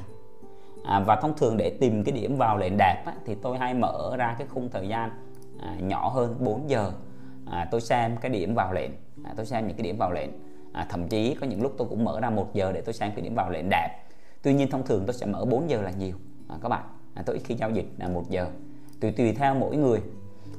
À, 0.84 1.00
và 1.00 1.16
thông 1.16 1.36
thường 1.36 1.56
để 1.56 1.76
tìm 1.80 2.04
cái 2.04 2.14
điểm 2.14 2.36
vào 2.36 2.58
lệnh 2.58 2.76
đẹp 2.78 3.02
á, 3.06 3.12
thì 3.24 3.34
tôi 3.34 3.58
hay 3.58 3.74
mở 3.74 4.16
ra 4.16 4.34
cái 4.38 4.46
khung 4.46 4.68
thời 4.70 4.88
gian 4.88 5.10
à, 5.60 5.76
nhỏ 5.80 6.08
hơn 6.08 6.36
4 6.40 6.70
giờ 6.70 6.92
à, 7.46 7.68
tôi 7.70 7.80
xem 7.80 8.16
cái 8.16 8.30
điểm 8.30 8.54
vào 8.54 8.72
lệnh. 8.72 8.90
À, 9.24 9.32
tôi 9.36 9.46
xem 9.46 9.66
những 9.66 9.76
cái 9.76 9.84
điểm 9.84 9.96
vào 9.98 10.12
lệnh. 10.12 10.30
À, 10.72 10.86
thậm 10.88 11.08
chí 11.08 11.34
có 11.40 11.46
những 11.46 11.62
lúc 11.62 11.74
tôi 11.78 11.88
cũng 11.88 12.04
mở 12.04 12.20
ra 12.20 12.30
một 12.30 12.54
giờ 12.54 12.72
để 12.72 12.80
tôi 12.80 12.94
xem 12.94 13.12
cái 13.16 13.22
điểm 13.22 13.34
vào 13.34 13.50
lệnh 13.50 13.68
đẹp. 13.70 13.88
Tuy 14.42 14.54
nhiên 14.54 14.70
thông 14.70 14.86
thường 14.86 15.02
tôi 15.06 15.14
sẽ 15.14 15.26
mở 15.26 15.44
4 15.44 15.70
giờ 15.70 15.82
là 15.82 15.90
nhiều. 15.90 16.16
À, 16.48 16.56
các 16.62 16.68
bạn 16.68 16.84
à, 17.14 17.22
tôi 17.26 17.36
ít 17.36 17.42
khi 17.44 17.54
giao 17.54 17.70
dịch 17.70 17.86
là 17.98 18.08
một 18.08 18.30
giờ. 18.30 18.46
Tùy 19.00 19.12
tùy 19.12 19.32
theo 19.32 19.54
mỗi 19.54 19.76
người. 19.76 20.00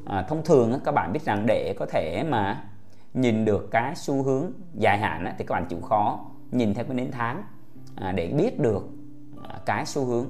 À, 0.06 0.26
thông 0.30 0.44
thường 0.44 0.80
các 0.86 0.92
bạn 0.92 1.14
biết 1.14 1.24
rằng 1.24 1.46
để 1.46 1.76
có 1.80 1.86
thể 1.86 2.24
mà 2.30 2.64
nhìn 3.14 3.46
được 3.46 3.68
cái 3.72 3.96
xu 3.96 4.24
hướng 4.24 4.52
dài 4.74 4.98
hạn 4.98 5.34
thì 5.38 5.46
các 5.46 5.54
bạn 5.54 5.66
chịu 5.70 5.82
khó 5.82 6.20
nhìn 6.52 6.74
theo 6.74 6.86
cái 6.86 6.96
nến 6.96 7.12
tháng 7.12 7.44
à, 7.96 8.12
để 8.12 8.28
biết 8.28 8.60
được 8.60 8.90
à, 9.44 9.60
cái 9.66 9.86
xu 9.86 10.06
hướng. 10.06 10.30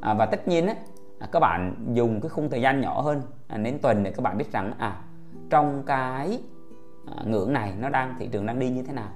À, 0.00 0.14
và 0.14 0.26
tất 0.26 0.48
nhiên 0.48 0.66
á, 0.66 0.74
à, 1.18 1.28
các 1.32 1.40
bạn 1.40 1.74
dùng 1.92 2.20
cái 2.20 2.28
khung 2.28 2.50
thời 2.50 2.60
gian 2.60 2.80
nhỏ 2.80 3.00
hơn 3.00 3.22
à, 3.48 3.58
nến 3.58 3.78
tuần 3.78 4.02
để 4.02 4.10
các 4.10 4.22
bạn 4.22 4.38
biết 4.38 4.52
rằng 4.52 4.72
à 4.78 5.00
trong 5.50 5.82
cái 5.86 6.42
à, 7.06 7.22
ngưỡng 7.26 7.52
này 7.52 7.72
nó 7.78 7.88
đang 7.88 8.14
thị 8.18 8.28
trường 8.32 8.46
đang 8.46 8.58
đi 8.58 8.70
như 8.70 8.82
thế 8.82 8.92
nào. 8.92 9.10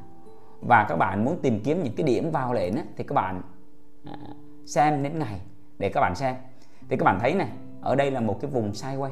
Và 0.60 0.86
các 0.88 0.96
bạn 0.96 1.24
muốn 1.24 1.38
tìm 1.42 1.60
kiếm 1.64 1.82
những 1.82 1.94
cái 1.96 2.06
điểm 2.06 2.30
vào 2.30 2.52
lệnh 2.52 2.76
á, 2.76 2.82
thì 2.96 3.04
các 3.04 3.14
bạn 3.14 3.42
à, 4.04 4.16
xem 4.66 5.02
đến 5.02 5.18
ngày 5.18 5.40
để 5.78 5.88
các 5.88 6.00
bạn 6.00 6.14
xem. 6.14 6.34
Thì 6.88 6.96
các 6.96 7.04
bạn 7.04 7.18
thấy 7.20 7.34
này 7.34 7.48
ở 7.80 7.94
đây 7.94 8.10
là 8.10 8.20
một 8.20 8.38
cái 8.40 8.50
vùng 8.50 8.70
sideways 8.70 9.10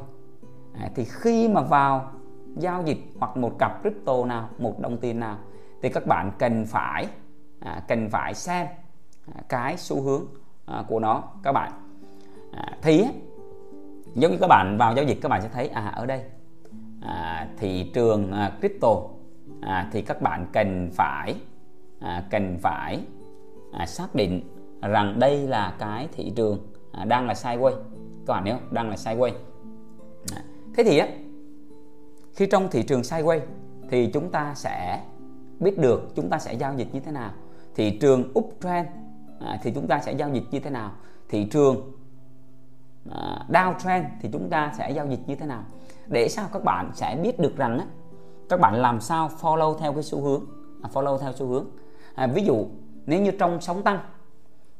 à, 0.75 0.91
thì 0.95 1.05
khi 1.05 1.49
mà 1.49 1.61
vào 1.61 2.11
giao 2.57 2.83
dịch 2.83 2.99
hoặc 3.19 3.37
một 3.37 3.53
cặp 3.59 3.81
crypto 3.81 4.25
nào 4.25 4.49
một 4.59 4.81
đồng 4.81 4.99
tiền 4.99 5.21
nào 5.21 5.39
thì 5.83 5.89
các 5.89 6.07
bạn 6.07 6.33
cần 6.39 6.65
phải 6.67 7.07
à, 7.61 7.83
cần 7.89 8.09
phải 8.11 8.35
xem 8.35 8.67
à, 9.35 9.43
cái 9.49 9.77
xu 9.77 10.03
hướng 10.03 10.25
à, 10.67 10.85
của 10.89 11.01
nó 11.01 11.23
các 11.43 11.53
bạn. 11.53 11.73
À, 12.53 12.79
thì 12.83 13.07
giống 14.15 14.33
như 14.33 14.39
các 14.41 14.47
bạn 14.47 14.77
vào 14.79 14.95
giao 14.95 15.05
dịch 15.05 15.19
các 15.23 15.29
bạn 15.29 15.43
sẽ 15.43 15.49
thấy 15.49 15.69
à 15.69 15.93
ở 15.97 16.07
đây 16.07 16.23
à, 17.07 17.49
thị 17.57 17.91
trường 17.95 18.33
à, 18.33 18.53
crypto 18.61 19.03
à, 19.61 19.89
thì 19.93 20.03
các 20.03 20.23
bạn 20.23 20.47
cần 20.53 20.91
phải 20.93 21.35
à, 22.01 22.25
cần 22.31 22.59
phải 22.63 23.01
à, 23.73 23.87
xác 23.87 24.15
định 24.15 24.41
rằng 24.83 25.19
đây 25.19 25.47
là 25.47 25.77
cái 25.79 26.09
thị 26.13 26.33
trường 26.37 26.67
à, 26.93 27.05
đang 27.05 27.27
là 27.27 27.35
sideways 27.35 27.77
các 28.27 28.33
bạn 28.35 28.45
nhớ 28.45 28.59
đang 28.71 28.91
là 28.91 28.97
sideways 28.97 29.33
à, 30.33 30.43
thế 30.77 30.85
thì 30.85 30.99
á 30.99 31.09
khi 32.35 32.47
trong 32.47 32.69
thị 32.71 32.83
trường 32.83 33.01
sideways 33.01 33.41
thì 33.89 34.11
chúng 34.13 34.31
ta 34.31 34.55
sẽ 34.55 35.03
biết 35.61 35.79
được 35.79 36.13
chúng 36.15 36.29
ta 36.29 36.39
sẽ 36.39 36.55
giao 36.55 36.75
dịch 36.75 36.95
như 36.95 37.01
thế 37.01 37.13
nào. 37.13 37.31
Thị 37.75 37.99
trường 37.99 38.33
uptrend 38.39 38.89
à, 39.41 39.59
thì 39.63 39.73
chúng 39.75 39.87
ta 39.87 40.01
sẽ 40.01 40.13
giao 40.13 40.31
dịch 40.31 40.45
như 40.51 40.61
thế 40.61 40.71
nào. 40.71 40.93
Thị 41.29 41.45
trường 41.45 41.93
à, 43.11 43.39
downtrend 43.49 44.05
thì 44.21 44.29
chúng 44.33 44.51
ta 44.51 44.73
sẽ 44.79 44.91
giao 44.91 45.07
dịch 45.07 45.21
như 45.27 45.37
thế 45.37 45.47
nào 45.47 45.65
để 46.09 46.29
sao 46.29 46.49
các 46.53 46.65
bạn 46.65 46.91
sẽ 46.95 47.19
biết 47.23 47.39
được 47.39 47.57
rằng 47.57 47.79
á, 47.79 47.87
các 48.49 48.61
bạn 48.61 48.75
làm 48.75 49.01
sao 49.01 49.31
follow 49.41 49.79
theo 49.79 49.93
cái 49.93 50.03
xu 50.03 50.21
hướng 50.21 50.45
à, 50.83 50.91
follow 50.93 51.19
theo 51.19 51.33
xu 51.33 51.47
hướng. 51.47 51.67
À, 52.15 52.27
ví 52.27 52.45
dụ 52.45 52.67
nếu 53.07 53.23
như 53.23 53.31
trong 53.31 53.61
sóng 53.61 53.83
tăng 53.83 53.99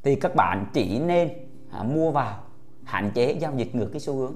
thì 0.03 0.15
các 0.15 0.35
bạn 0.35 0.67
chỉ 0.73 0.99
nên 0.99 1.31
à, 1.71 1.83
mua 1.83 2.11
vào 2.11 2.39
hạn 2.85 3.11
chế 3.15 3.33
giao 3.33 3.53
dịch 3.57 3.75
ngược 3.75 3.89
cái 3.93 4.01
xu 4.01 4.15
hướng. 4.15 4.35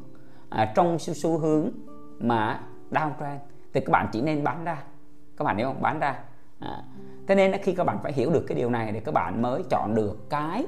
À, 0.48 0.72
trong 0.74 0.98
xu, 0.98 1.14
xu 1.14 1.38
hướng 1.38 1.70
mà 2.18 2.60
downtrend 2.90 3.38
thì 3.72 3.80
các 3.80 3.90
bạn 3.90 4.08
chỉ 4.12 4.20
nên 4.22 4.44
bán 4.44 4.64
ra. 4.64 4.82
Các 5.36 5.44
bạn 5.44 5.56
hiểu 5.56 5.66
không? 5.66 5.82
Bán 5.82 5.98
ra. 5.98 6.18
À, 6.58 6.82
thế 7.26 7.34
nên 7.34 7.62
khi 7.62 7.74
các 7.74 7.84
bạn 7.84 7.98
phải 8.02 8.12
hiểu 8.12 8.30
được 8.30 8.44
cái 8.46 8.58
điều 8.58 8.70
này 8.70 8.92
để 8.92 9.00
các 9.00 9.14
bạn 9.14 9.42
mới 9.42 9.62
chọn 9.70 9.94
được 9.94 10.30
cái 10.30 10.66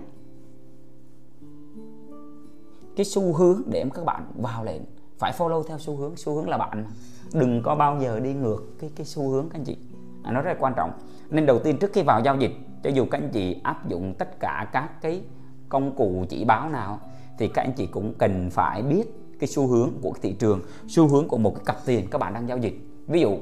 cái 2.97 3.05
xu 3.05 3.33
hướng 3.33 3.63
để 3.67 3.85
các 3.95 4.05
bạn 4.05 4.33
vào 4.35 4.65
lệnh 4.65 4.83
phải 5.23 5.33
follow 5.33 5.63
theo 5.63 5.79
xu 5.79 5.97
hướng. 5.97 6.17
Xu 6.17 6.35
hướng 6.35 6.49
là 6.49 6.59
bạn. 6.59 6.85
Đừng 7.33 7.63
có 7.63 7.75
bao 7.75 8.01
giờ 8.01 8.21
đi 8.21 8.35
ngược 8.35 8.63
cái 8.81 8.91
cái 8.97 9.07
xu 9.07 9.29
hướng 9.31 9.49
các 9.49 9.59
anh 9.59 9.65
chị. 9.65 9.77
À, 10.23 10.33
nó 10.33 10.41
rất 10.41 10.51
là 10.51 10.57
quan 10.61 10.73
trọng. 10.77 10.93
Nên 11.31 11.47
đầu 11.47 11.59
tiên 11.59 11.77
trước 11.79 11.93
khi 11.93 12.03
vào 12.03 12.21
giao 12.25 12.37
dịch 12.37 12.51
cho 12.83 12.91
dù 12.91 13.05
các 13.11 13.19
anh 13.19 13.31
chị 13.33 13.61
áp 13.63 13.89
dụng 13.89 14.15
tất 14.19 14.41
cả 14.41 14.69
các 14.73 15.03
cái 15.03 15.23
công 15.69 15.97
cụ 15.97 16.25
chỉ 16.29 16.45
báo 16.45 16.69
nào 16.69 17.01
thì 17.39 17.49
các 17.49 17.63
anh 17.63 17.73
chị 17.73 17.87
cũng 17.87 18.15
cần 18.19 18.51
phải 18.51 18.83
biết 18.83 19.05
cái 19.41 19.49
xu 19.49 19.67
hướng 19.67 19.91
của 20.03 20.13
thị 20.23 20.33
trường 20.33 20.61
xu 20.89 21.09
hướng 21.09 21.29
của 21.29 21.39
một 21.39 21.55
cái 21.55 21.65
cặp 21.65 21.77
tiền 21.87 22.07
các 22.11 22.19
bạn 22.19 22.35
đang 22.35 22.49
giao 22.49 22.59
dịch. 22.59 22.75
Ví 23.07 23.21
dụ 23.21 23.39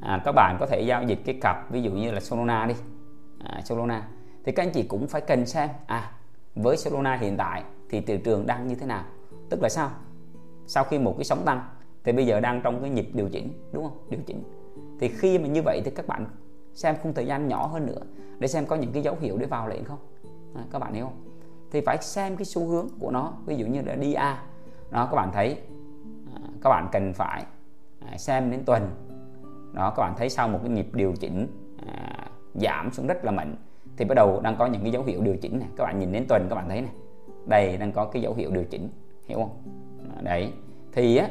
à, 0.00 0.22
các 0.24 0.32
bạn 0.32 0.56
có 0.60 0.66
thể 0.66 0.80
giao 0.80 1.02
dịch 1.02 1.18
cái 1.24 1.38
cặp 1.40 1.70
ví 1.70 1.82
dụ 1.82 1.90
như 1.90 2.12
là 2.12 2.20
Solana 2.20 2.66
đi. 2.66 2.74
À, 3.38 3.60
Solana. 3.64 4.08
Thì 4.44 4.52
các 4.52 4.62
anh 4.62 4.70
chị 4.72 4.82
cũng 4.82 5.06
phải 5.06 5.20
cần 5.20 5.46
xem 5.46 5.68
à 5.86 6.12
với 6.54 6.76
Solana 6.76 7.16
hiện 7.16 7.36
tại 7.36 7.62
thì 7.90 8.00
thị 8.00 8.16
trường 8.16 8.46
đang 8.46 8.68
như 8.68 8.74
thế 8.74 8.86
nào? 8.86 9.04
Tức 9.50 9.62
là 9.62 9.68
sao? 9.68 9.90
Sau 10.70 10.84
khi 10.84 10.98
một 10.98 11.14
cái 11.18 11.24
sóng 11.24 11.42
tăng 11.44 11.62
thì 12.04 12.12
bây 12.12 12.26
giờ 12.26 12.40
đang 12.40 12.60
trong 12.64 12.80
cái 12.80 12.90
nhịp 12.90 13.08
điều 13.14 13.28
chỉnh 13.28 13.52
đúng 13.72 13.84
không? 13.84 13.98
Điều 14.10 14.20
chỉnh. 14.26 14.42
Thì 15.00 15.08
khi 15.08 15.38
mà 15.38 15.48
như 15.48 15.62
vậy 15.64 15.82
thì 15.84 15.90
các 15.90 16.06
bạn 16.06 16.26
xem 16.74 16.94
khung 17.02 17.14
thời 17.14 17.26
gian 17.26 17.48
nhỏ 17.48 17.66
hơn 17.66 17.86
nữa 17.86 18.00
để 18.38 18.48
xem 18.48 18.66
có 18.66 18.76
những 18.76 18.92
cái 18.92 19.02
dấu 19.02 19.16
hiệu 19.20 19.38
để 19.38 19.46
vào 19.46 19.68
lệnh 19.68 19.84
không? 19.84 19.98
À, 20.54 20.64
các 20.72 20.78
bạn 20.78 20.94
hiểu 20.94 21.04
không? 21.04 21.38
Thì 21.70 21.80
phải 21.80 21.98
xem 22.00 22.36
cái 22.36 22.44
xu 22.44 22.66
hướng 22.66 22.88
của 23.00 23.10
nó 23.10 23.32
ví 23.46 23.56
dụ 23.56 23.66
như 23.66 23.82
là 23.82 23.94
đi 23.94 24.12
A. 24.12 24.42
Đó 24.90 25.08
các 25.10 25.16
bạn 25.16 25.30
thấy 25.32 25.56
à, 26.34 26.40
các 26.62 26.70
bạn 26.70 26.88
cần 26.92 27.12
phải 27.12 27.44
à, 28.00 28.18
xem 28.18 28.50
đến 28.50 28.62
tuần. 28.66 28.90
Đó 29.72 29.92
các 29.96 30.02
bạn 30.02 30.14
thấy 30.16 30.30
sau 30.30 30.48
một 30.48 30.58
cái 30.62 30.70
nhịp 30.70 30.88
điều 30.92 31.12
chỉnh 31.12 31.46
à, 31.86 32.26
giảm 32.54 32.92
xuống 32.92 33.06
rất 33.06 33.24
là 33.24 33.32
mạnh 33.32 33.56
thì 33.96 34.04
bắt 34.04 34.14
đầu 34.14 34.40
đang 34.40 34.56
có 34.56 34.66
những 34.66 34.82
cái 34.82 34.92
dấu 34.92 35.02
hiệu 35.02 35.22
điều 35.22 35.36
chỉnh 35.36 35.58
này. 35.58 35.68
Các 35.76 35.84
bạn 35.84 35.98
nhìn 35.98 36.12
đến 36.12 36.24
tuần 36.28 36.46
các 36.48 36.54
bạn 36.54 36.68
thấy 36.68 36.80
này 36.80 36.92
đây 37.46 37.76
đang 37.76 37.92
có 37.92 38.04
cái 38.04 38.22
dấu 38.22 38.34
hiệu 38.34 38.50
điều 38.50 38.64
chỉnh 38.64 38.88
hiểu 39.26 39.38
không? 39.38 39.79
Đấy. 40.22 40.52
Thì 40.92 41.16
á 41.16 41.28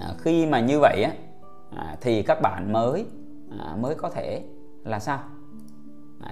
à, 0.00 0.14
khi 0.18 0.46
mà 0.46 0.60
như 0.60 0.78
vậy 0.80 1.02
á 1.02 1.12
à, 1.76 1.96
thì 2.00 2.22
các 2.22 2.42
bạn 2.42 2.72
mới 2.72 3.06
à, 3.58 3.76
mới 3.76 3.94
có 3.94 4.10
thể 4.10 4.42
là 4.84 4.98
sao? 4.98 5.20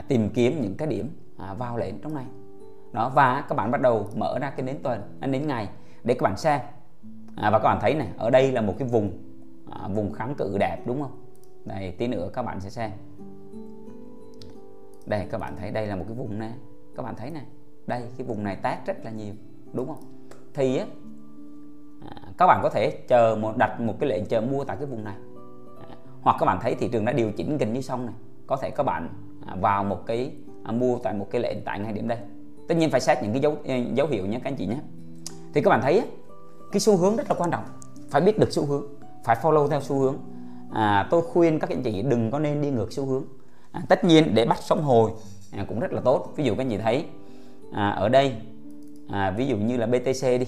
Tìm 0.08 0.30
kiếm 0.30 0.62
những 0.62 0.74
cái 0.74 0.88
điểm 0.88 1.10
vào 1.58 1.76
lệnh 1.76 1.98
trong 1.98 2.14
này. 2.14 2.26
Đó 2.92 3.12
và 3.14 3.44
các 3.48 3.54
bạn 3.54 3.70
bắt 3.70 3.80
đầu 3.80 4.08
mở 4.16 4.38
ra 4.38 4.50
cái 4.50 4.66
đến 4.66 4.76
tuần 4.82 5.00
đến 5.20 5.46
ngày 5.46 5.68
để 6.04 6.14
các 6.14 6.22
bạn 6.22 6.36
xem. 6.36 6.60
À, 7.36 7.50
và 7.50 7.58
các 7.58 7.64
bạn 7.64 7.78
thấy 7.80 7.94
này 7.94 8.08
ở 8.16 8.30
đây 8.30 8.52
là 8.52 8.60
một 8.60 8.74
cái 8.78 8.88
vùng 8.88 9.10
à, 9.70 9.88
vùng 9.88 10.12
kháng 10.12 10.34
cự 10.34 10.56
đẹp 10.58 10.76
đúng 10.86 11.02
không? 11.02 11.24
Đây 11.64 11.94
tí 11.98 12.06
nữa 12.06 12.30
các 12.32 12.42
bạn 12.42 12.60
sẽ 12.60 12.70
xem. 12.70 12.90
Đây 15.06 15.26
các 15.30 15.38
bạn 15.38 15.56
thấy 15.56 15.70
đây 15.70 15.86
là 15.86 15.96
một 15.96 16.04
cái 16.08 16.16
vùng 16.16 16.38
này 16.38 16.52
các 16.96 17.02
bạn 17.02 17.14
thấy 17.16 17.30
này 17.30 17.44
đây 17.86 18.02
cái 18.16 18.26
vùng 18.26 18.44
này 18.44 18.56
tát 18.56 18.86
rất 18.86 19.04
là 19.04 19.10
nhiều 19.10 19.34
đúng 19.72 19.86
không? 19.86 20.28
Thì 20.54 20.76
á 20.76 20.86
các 22.38 22.46
bạn 22.46 22.60
có 22.62 22.68
thể 22.68 22.90
chờ 23.08 23.36
một 23.40 23.56
đặt 23.56 23.80
một 23.80 23.94
cái 24.00 24.10
lệnh 24.10 24.26
chờ 24.26 24.40
mua 24.40 24.64
tại 24.64 24.76
cái 24.76 24.86
vùng 24.86 25.04
này. 25.04 25.16
Hoặc 26.22 26.36
các 26.40 26.46
bạn 26.46 26.58
thấy 26.62 26.74
thị 26.74 26.88
trường 26.88 27.04
đã 27.04 27.12
điều 27.12 27.32
chỉnh 27.32 27.58
gần 27.58 27.72
như 27.72 27.80
xong 27.80 28.06
này 28.06 28.14
có 28.46 28.56
thể 28.56 28.70
các 28.70 28.82
bạn 28.82 29.08
à, 29.46 29.56
vào 29.60 29.84
một 29.84 30.06
cái 30.06 30.32
à, 30.64 30.72
mua 30.72 30.98
tại 30.98 31.14
một 31.14 31.26
cái 31.30 31.40
lệnh 31.40 31.58
tại 31.64 31.80
ngay 31.80 31.92
điểm 31.92 32.08
đây. 32.08 32.18
Tất 32.68 32.74
nhiên 32.74 32.90
phải 32.90 33.00
xét 33.00 33.18
những 33.22 33.32
cái 33.32 33.40
dấu 33.40 33.56
ờ, 33.64 33.74
dấu 33.94 34.06
hiệu 34.06 34.26
nhé 34.26 34.40
các 34.44 34.50
anh 34.50 34.56
chị 34.56 34.66
nhé. 34.66 34.78
Thì 35.54 35.62
các 35.62 35.70
bạn 35.70 35.80
thấy 35.82 36.02
cái 36.72 36.80
xu 36.80 36.96
hướng 36.96 37.16
rất 37.16 37.30
là 37.30 37.36
quan 37.38 37.50
trọng. 37.50 37.64
Phải 38.10 38.20
biết 38.20 38.38
được 38.38 38.52
xu 38.52 38.66
hướng 38.66 38.86
phải 39.24 39.36
follow 39.42 39.68
theo 39.68 39.80
xu 39.80 39.98
hướng. 39.98 40.16
À, 40.72 41.08
tôi 41.10 41.22
khuyên 41.22 41.58
các 41.58 41.70
anh 41.70 41.82
chị 41.82 42.02
đừng 42.02 42.30
có 42.30 42.38
nên 42.38 42.62
đi 42.62 42.70
ngược 42.70 42.92
xu 42.92 43.06
hướng. 43.06 43.24
À, 43.72 43.82
tất 43.88 44.04
nhiên 44.04 44.34
để 44.34 44.44
bắt 44.44 44.58
sóng 44.60 44.82
hồi 44.82 45.10
à, 45.52 45.64
cũng 45.68 45.80
rất 45.80 45.92
là 45.92 46.00
tốt. 46.00 46.32
Ví 46.36 46.44
dụ 46.44 46.54
các 46.54 46.62
anh 46.62 46.70
chị 46.70 46.78
thấy 46.78 47.04
à, 47.72 47.90
ở 47.90 48.08
đây 48.08 48.34
à, 49.08 49.30
ví 49.30 49.46
dụ 49.46 49.56
như 49.56 49.76
là 49.76 49.86
BTC 49.86 50.22
đi. 50.22 50.46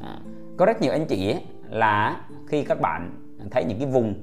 À, 0.00 0.18
có 0.56 0.66
rất 0.66 0.82
nhiều 0.82 0.92
anh 0.92 1.06
chị 1.06 1.30
ấy, 1.30 1.44
là 1.68 2.26
khi 2.46 2.64
các 2.64 2.80
bạn 2.80 3.10
thấy 3.50 3.64
những 3.64 3.78
cái 3.78 3.88
vùng 3.88 4.14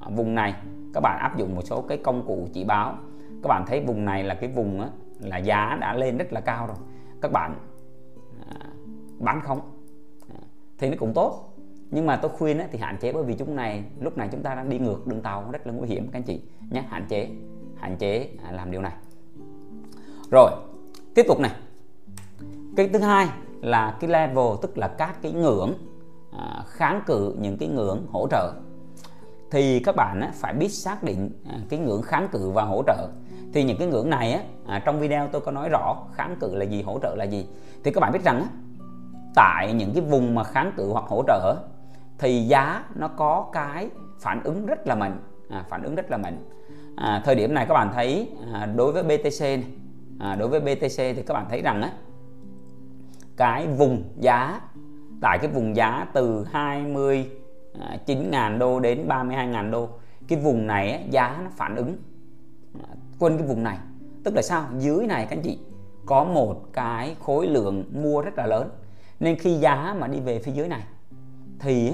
à, 0.00 0.08
vùng 0.10 0.34
này 0.34 0.54
các 0.94 1.00
bạn 1.00 1.18
áp 1.18 1.36
dụng 1.36 1.54
một 1.54 1.62
số 1.62 1.82
cái 1.82 1.98
công 1.98 2.26
cụ 2.26 2.48
chỉ 2.52 2.64
báo. 2.64 2.98
Các 3.42 3.48
bạn 3.48 3.64
thấy 3.66 3.80
vùng 3.80 4.04
này 4.04 4.24
là 4.24 4.34
cái 4.34 4.50
vùng 4.50 4.80
á, 4.80 4.88
là 5.20 5.38
giá 5.38 5.78
đã 5.80 5.94
lên 5.94 6.18
rất 6.18 6.32
là 6.32 6.40
cao 6.40 6.66
rồi. 6.66 6.76
Các 7.20 7.32
bạn 7.32 7.54
à, 8.48 8.66
bán 9.18 9.40
không. 9.40 9.60
À, 10.28 10.40
thì 10.78 10.90
nó 10.90 10.96
cũng 10.98 11.12
tốt. 11.14 11.54
Nhưng 11.90 12.06
mà 12.06 12.16
tôi 12.16 12.30
khuyên 12.30 12.60
thì 12.72 12.78
hạn 12.78 12.96
chế 13.00 13.12
bởi 13.12 13.22
vì 13.22 13.34
chúng 13.34 13.56
này 13.56 13.84
lúc 14.00 14.18
này 14.18 14.28
chúng 14.32 14.42
ta 14.42 14.54
đang 14.54 14.68
đi 14.68 14.78
ngược 14.78 15.06
đường 15.06 15.22
tàu 15.22 15.50
rất 15.52 15.66
là 15.66 15.72
nguy 15.72 15.88
hiểm 15.88 16.08
các 16.12 16.18
anh 16.18 16.22
chị 16.22 16.40
nhé 16.70 16.84
hạn 16.88 17.04
chế 17.08 17.28
hạn 17.76 17.96
chế 17.96 18.28
làm 18.50 18.70
điều 18.70 18.82
này. 18.82 18.92
Rồi 20.30 20.50
tiếp 21.14 21.24
tục 21.28 21.40
này. 21.40 21.52
Cái 22.76 22.88
thứ 22.88 22.98
hai 22.98 23.28
là 23.64 23.96
cái 24.00 24.10
level 24.10 24.46
tức 24.62 24.78
là 24.78 24.88
các 24.88 25.22
cái 25.22 25.32
ngưỡng 25.32 25.72
à, 26.32 26.62
kháng 26.66 27.02
cự 27.06 27.34
những 27.38 27.58
cái 27.58 27.68
ngưỡng 27.68 28.06
hỗ 28.12 28.28
trợ. 28.30 28.52
Thì 29.50 29.80
các 29.80 29.96
bạn 29.96 30.20
á, 30.20 30.30
phải 30.34 30.54
biết 30.54 30.68
xác 30.68 31.02
định 31.02 31.30
à, 31.48 31.58
cái 31.68 31.78
ngưỡng 31.78 32.02
kháng 32.02 32.28
cự 32.32 32.50
và 32.50 32.64
hỗ 32.64 32.82
trợ. 32.86 33.08
Thì 33.52 33.64
những 33.64 33.76
cái 33.78 33.88
ngưỡng 33.88 34.10
này 34.10 34.32
á, 34.32 34.42
à, 34.66 34.82
trong 34.84 35.00
video 35.00 35.28
tôi 35.28 35.40
có 35.40 35.50
nói 35.52 35.68
rõ 35.68 35.96
kháng 36.14 36.36
cự 36.40 36.54
là 36.54 36.64
gì 36.64 36.82
hỗ 36.82 36.98
trợ 37.02 37.14
là 37.16 37.24
gì. 37.24 37.46
Thì 37.84 37.90
các 37.90 38.00
bạn 38.00 38.12
biết 38.12 38.24
rằng 38.24 38.36
á, 38.36 38.46
tại 39.34 39.72
những 39.72 39.92
cái 39.94 40.02
vùng 40.02 40.34
mà 40.34 40.44
kháng 40.44 40.72
cự 40.76 40.88
hoặc 40.92 41.04
hỗ 41.08 41.24
trợ 41.26 41.56
thì 42.18 42.40
giá 42.40 42.84
nó 42.94 43.08
có 43.08 43.50
cái 43.52 43.88
phản 44.20 44.42
ứng 44.44 44.66
rất 44.66 44.86
là 44.86 44.94
mạnh 44.94 45.18
à, 45.48 45.64
phản 45.68 45.82
ứng 45.82 45.94
rất 45.94 46.10
là 46.10 46.16
mạnh. 46.16 46.38
À, 46.96 47.22
thời 47.24 47.34
điểm 47.34 47.54
này 47.54 47.66
các 47.68 47.74
bạn 47.74 47.90
thấy 47.94 48.28
à, 48.52 48.66
đối 48.66 48.92
với 48.92 49.02
BTC 49.02 49.40
này, 49.40 49.64
à, 50.18 50.34
đối 50.34 50.48
với 50.48 50.60
BTC 50.60 50.96
thì 50.96 51.22
các 51.26 51.34
bạn 51.34 51.46
thấy 51.50 51.62
rằng 51.62 51.82
á 51.82 51.90
cái 53.36 53.66
vùng 53.66 54.02
giá 54.20 54.60
tại 55.20 55.38
cái 55.38 55.50
vùng 55.50 55.76
giá 55.76 56.06
từ 56.14 56.46
29.000 56.52 58.58
đô 58.58 58.80
đến 58.80 59.08
32.000 59.08 59.70
đô. 59.70 59.88
Cái 60.28 60.38
vùng 60.38 60.66
này 60.66 61.08
giá 61.10 61.40
nó 61.44 61.50
phản 61.56 61.76
ứng 61.76 61.96
à, 62.88 62.94
quên 63.18 63.38
cái 63.38 63.46
vùng 63.46 63.62
này. 63.62 63.78
Tức 64.24 64.34
là 64.34 64.42
sao? 64.42 64.64
Dưới 64.78 65.06
này 65.06 65.26
các 65.30 65.36
anh 65.36 65.42
chị 65.42 65.58
có 66.06 66.24
một 66.24 66.72
cái 66.72 67.16
khối 67.20 67.46
lượng 67.46 67.84
mua 68.02 68.22
rất 68.22 68.34
là 68.36 68.46
lớn. 68.46 68.70
Nên 69.20 69.38
khi 69.38 69.54
giá 69.54 69.96
mà 69.98 70.08
đi 70.08 70.20
về 70.20 70.38
phía 70.38 70.52
dưới 70.52 70.68
này 70.68 70.82
thì 71.58 71.92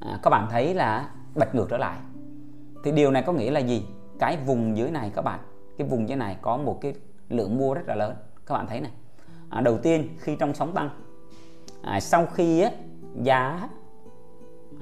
à, 0.00 0.18
các 0.22 0.30
bạn 0.30 0.46
thấy 0.50 0.74
là 0.74 1.10
bật 1.34 1.54
ngược 1.54 1.66
trở 1.70 1.76
lại. 1.76 1.98
Thì 2.84 2.92
điều 2.92 3.10
này 3.10 3.22
có 3.22 3.32
nghĩa 3.32 3.50
là 3.50 3.60
gì? 3.60 3.86
Cái 4.18 4.36
vùng 4.46 4.76
dưới 4.76 4.90
này 4.90 5.10
các 5.14 5.22
bạn 5.22 5.40
cái 5.78 5.88
vùng 5.88 6.08
dưới 6.08 6.16
này 6.16 6.36
có 6.42 6.56
một 6.56 6.78
cái 6.80 6.94
lượng 7.28 7.58
mua 7.58 7.74
rất 7.74 7.82
là 7.86 7.94
lớn. 7.94 8.14
Các 8.46 8.54
bạn 8.54 8.66
thấy 8.66 8.80
này 8.80 8.90
à, 9.56 9.60
đầu 9.60 9.78
tiên 9.78 10.08
khi 10.18 10.36
trong 10.36 10.54
sóng 10.54 10.72
tăng 10.72 10.90
à, 11.82 12.00
sau 12.00 12.26
khi 12.26 12.60
á, 12.60 12.70
giá 13.22 13.68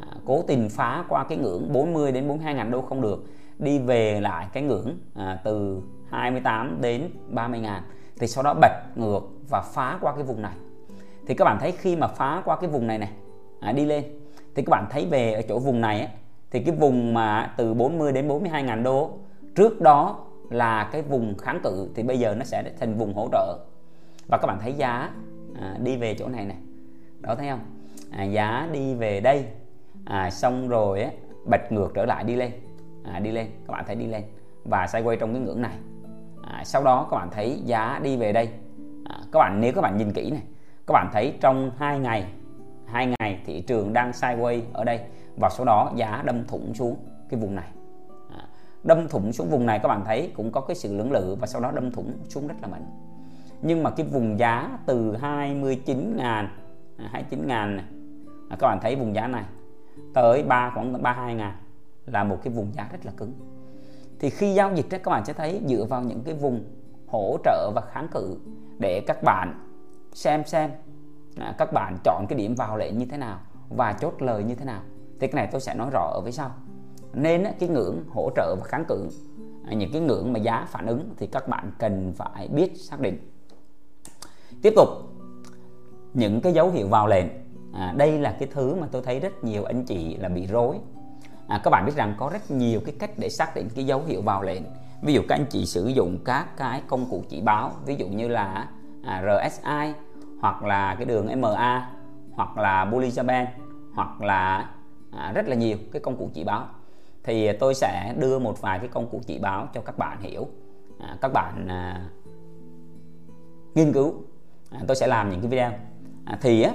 à, 0.01 0.07
cố 0.25 0.43
tình 0.43 0.69
phá 0.71 1.05
qua 1.09 1.25
cái 1.25 1.39
ngưỡng 1.39 1.73
40 1.73 2.13
đến 2.13 2.29
42 2.29 2.55
ngàn 2.55 2.71
đô 2.71 2.83
không 2.83 3.01
được 3.01 3.25
đi 3.59 3.79
về 3.79 4.21
lại 4.21 4.47
cái 4.53 4.63
ngưỡng 4.63 4.99
à, 5.15 5.41
từ 5.45 5.83
28 6.11 6.79
đến 6.81 7.11
30 7.29 7.61
ngàn 7.61 7.83
thì 8.19 8.27
sau 8.27 8.45
đó 8.45 8.55
bật 8.55 8.73
ngược 8.97 9.21
và 9.51 9.61
phá 9.61 9.99
qua 10.01 10.15
cái 10.15 10.23
vùng 10.23 10.43
này. 10.43 10.55
Thì 11.27 11.35
các 11.35 11.45
bạn 11.45 11.59
thấy 11.61 11.73
khi 11.73 11.97
mà 11.97 12.07
phá 12.07 12.43
qua 12.45 12.57
cái 12.61 12.71
vùng 12.71 12.87
này 12.87 12.99
này 12.99 13.11
à, 13.61 13.73
đi 13.73 13.85
lên 13.85 14.05
thì 14.55 14.63
các 14.63 14.71
bạn 14.71 14.87
thấy 14.91 15.07
về 15.07 15.33
ở 15.33 15.43
chỗ 15.49 15.59
vùng 15.59 15.81
này 15.81 15.99
ấy, 15.99 16.09
thì 16.51 16.61
cái 16.61 16.77
vùng 16.77 17.15
mà 17.15 17.55
từ 17.57 17.75
40 17.75 18.13
đến 18.13 18.29
42 18.29 18.63
ngàn 18.63 18.83
đô 18.83 19.11
trước 19.55 19.81
đó 19.81 20.27
là 20.51 20.89
cái 20.93 21.03
vùng 21.03 21.39
kháng 21.39 21.61
cự 21.63 21.89
thì 21.95 22.03
bây 22.03 22.19
giờ 22.19 22.35
nó 22.35 22.45
sẽ 22.45 22.73
thành 22.81 22.95
vùng 22.95 23.15
hỗ 23.15 23.29
trợ 23.33 23.59
và 24.27 24.39
các 24.39 24.47
bạn 24.47 24.59
thấy 24.61 24.73
giá 24.73 25.11
à, 25.61 25.77
đi 25.83 25.97
về 25.97 26.15
chỗ 26.15 26.29
này 26.29 26.45
này 26.45 26.57
đó 27.21 27.35
thấy 27.35 27.49
không? 27.49 27.61
À, 28.11 28.25
giá 28.25 28.69
đi 28.73 28.95
về 28.95 29.21
đây. 29.21 29.47
À, 30.05 30.31
xong 30.31 30.69
rồi 30.69 31.03
á, 31.03 31.11
bật 31.51 31.73
ngược 31.73 31.93
trở 31.95 32.05
lại 32.05 32.25
đi 32.25 32.37
lên. 32.37 32.53
À, 33.05 33.19
đi 33.19 33.31
lên 33.31 33.47
các 33.67 33.73
bạn 33.73 33.85
thấy 33.87 33.97
đi 33.97 34.07
lên. 34.07 34.23
Và 34.65 34.87
quay 35.05 35.17
trong 35.17 35.33
cái 35.33 35.43
ngưỡng 35.43 35.63
này. 35.63 35.79
À, 36.43 36.63
sau 36.65 36.85
đó 36.85 37.09
các 37.11 37.17
bạn 37.17 37.29
thấy 37.31 37.61
giá 37.65 38.01
đi 38.03 38.17
về 38.17 38.33
đây. 38.33 38.49
À, 39.05 39.19
các 39.33 39.39
bạn 39.39 39.61
nếu 39.61 39.73
các 39.73 39.81
bạn 39.81 39.97
nhìn 39.97 40.13
kỹ 40.13 40.31
này 40.31 40.43
các 40.87 40.93
bạn 40.93 41.11
thấy 41.13 41.35
trong 41.41 41.71
hai 41.77 41.99
ngày 41.99 42.25
hai 42.87 43.15
ngày 43.19 43.41
thị 43.47 43.61
trường 43.61 43.93
đang 43.93 44.11
sideways 44.11 44.61
ở 44.73 44.85
đây. 44.85 45.01
Và 45.37 45.49
sau 45.49 45.67
đó 45.67 45.93
giá 45.97 46.23
đâm 46.27 46.47
thủng 46.47 46.75
xuống 46.75 46.97
cái 47.29 47.41
vùng 47.41 47.55
này. 47.55 47.69
À, 48.31 48.45
đâm 48.83 49.09
thủng 49.09 49.33
xuống 49.33 49.51
vùng 49.51 49.67
này 49.67 49.79
các 49.79 49.89
bạn 49.89 50.03
thấy 50.05 50.33
cũng 50.37 50.53
có 50.53 50.61
cái 50.61 50.75
sự 50.75 50.97
lưỡng 50.97 51.13
lự 51.13 51.37
và 51.41 51.47
sau 51.47 51.61
đó 51.61 51.71
đâm 51.71 51.91
thủng 51.91 52.13
xuống 52.29 52.47
rất 52.47 52.55
là 52.63 52.69
mạnh 52.69 52.87
nhưng 53.65 53.83
mà 53.83 53.91
cái 53.91 54.07
vùng 54.07 54.39
giá 54.39 54.79
từ 54.87 55.17
29 55.17 56.17
ngàn 56.17 56.49
à, 56.97 57.09
29 57.13 57.47
ngàn 57.47 57.77
này 57.77 57.85
à, 58.49 58.57
các 58.61 58.67
bạn 58.67 58.79
thấy 58.83 58.97
vùng 58.97 59.15
giá 59.15 59.27
này 59.27 59.45
tới 60.15 60.43
3 60.43 60.71
khoảng 60.75 60.93
32 60.93 61.35
ngàn 61.35 61.57
là 62.07 62.25
một 62.25 62.39
cái 62.43 62.53
vùng 62.53 62.73
giá 62.75 62.89
rất 62.93 63.07
là 63.07 63.13
cứng. 63.17 63.33
Thì 64.21 64.31
khi 64.31 64.55
giao 64.55 64.75
dịch 64.75 64.87
các 64.91 65.03
bạn 65.07 65.25
sẽ 65.25 65.33
thấy 65.33 65.61
dựa 65.67 65.85
vào 65.85 66.03
những 66.03 66.23
cái 66.25 66.35
vùng 66.35 66.65
hỗ 67.07 67.37
trợ 67.45 67.71
và 67.75 67.83
kháng 67.93 68.09
cự 68.09 68.37
để 68.79 69.01
các 69.07 69.23
bạn 69.23 69.69
xem 70.13 70.45
xem 70.47 70.71
à, 71.37 71.55
các 71.59 71.73
bạn 71.73 71.97
chọn 72.05 72.27
cái 72.29 72.39
điểm 72.39 72.55
vào 72.55 72.77
lệnh 72.77 72.99
như 72.99 73.07
thế 73.07 73.17
nào 73.17 73.39
và 73.69 73.93
chốt 73.93 74.15
lời 74.19 74.45
như 74.45 74.55
thế 74.55 74.65
nào. 74.65 74.83
Thì 75.21 75.27
cái 75.27 75.35
này 75.35 75.49
tôi 75.53 75.61
sẽ 75.61 75.75
nói 75.75 75.91
rõ 75.93 76.11
ở 76.15 76.21
phía 76.25 76.31
sau. 76.33 76.51
Nên 77.13 77.45
cái 77.59 77.69
ngưỡng 77.69 78.05
hỗ 78.09 78.31
trợ 78.37 78.57
và 78.61 78.65
kháng 78.65 78.85
cự 78.89 79.09
à, 79.67 79.75
những 79.75 79.93
cái 79.93 80.01
ngưỡng 80.01 80.33
mà 80.33 80.39
giá 80.39 80.67
phản 80.69 80.87
ứng 80.87 81.15
thì 81.17 81.27
các 81.27 81.49
bạn 81.49 81.73
cần 81.79 82.13
phải 82.17 82.49
biết 82.49 82.73
xác 82.77 83.01
định 83.01 83.34
tiếp 84.65 84.73
tục. 84.77 84.89
Những 86.15 86.41
cái 86.41 86.53
dấu 86.53 86.71
hiệu 86.71 86.89
vào 86.89 87.07
lệnh. 87.07 87.27
À, 87.73 87.95
đây 87.97 88.19
là 88.19 88.37
cái 88.39 88.49
thứ 88.53 88.75
mà 88.75 88.87
tôi 88.93 89.03
thấy 89.03 89.21
rất 89.21 89.45
nhiều 89.45 89.65
anh 89.65 89.85
chị 89.85 90.17
là 90.17 90.29
bị 90.29 90.47
rối. 90.47 90.77
À, 91.49 91.61
các 91.65 91.71
bạn 91.71 91.87
biết 91.87 91.97
rằng 91.97 92.15
có 92.19 92.31
rất 92.33 92.51
nhiều 92.51 92.81
cái 92.85 92.95
cách 92.99 93.11
để 93.17 93.29
xác 93.29 93.55
định 93.55 93.69
cái 93.75 93.87
dấu 93.87 94.03
hiệu 94.07 94.23
vào 94.23 94.43
lệnh. 94.43 94.63
Ví 95.03 95.15
dụ 95.15 95.21
các 95.29 95.35
anh 95.35 95.47
chị 95.51 95.67
sử 95.67 95.87
dụng 95.87 96.19
các 96.25 96.57
cái 96.57 96.83
công 96.89 97.07
cụ 97.11 97.25
chỉ 97.29 97.41
báo 97.41 97.73
ví 97.87 97.97
dụ 97.97 98.07
như 98.07 98.29
là 98.29 98.69
à, 99.03 99.23
RSI 99.23 99.93
hoặc 100.41 100.63
là 100.63 100.95
cái 100.95 101.05
đường 101.05 101.41
MA 101.41 101.91
hoặc 102.33 102.59
là 102.59 102.85
Bollinger 102.85 103.27
Band 103.27 103.49
hoặc 103.95 104.21
là 104.21 104.71
à, 105.11 105.33
rất 105.35 105.49
là 105.49 105.57
nhiều 105.57 105.77
cái 105.93 106.03
công 106.03 106.17
cụ 106.17 106.31
chỉ 106.35 106.45
báo. 106.45 106.67
Thì 107.25 107.53
tôi 107.53 107.75
sẽ 107.75 108.15
đưa 108.19 108.39
một 108.39 108.61
vài 108.61 108.79
cái 108.79 108.89
công 108.89 109.09
cụ 109.11 109.21
chỉ 109.27 109.39
báo 109.39 109.69
cho 109.75 109.81
các 109.81 109.99
bạn 109.99 110.21
hiểu. 110.21 110.47
À, 111.01 111.17
các 111.21 111.33
bạn 111.33 111.69
à, 111.69 112.09
nghiên 113.75 113.93
cứu 113.93 114.15
à, 114.75 114.81
tôi 114.87 114.97
sẽ 114.97 115.07
làm 115.07 115.31
những 115.31 115.41
cái 115.41 115.49
video. 115.49 115.73
À, 116.25 116.39
thì 116.41 116.63
á 116.63 116.73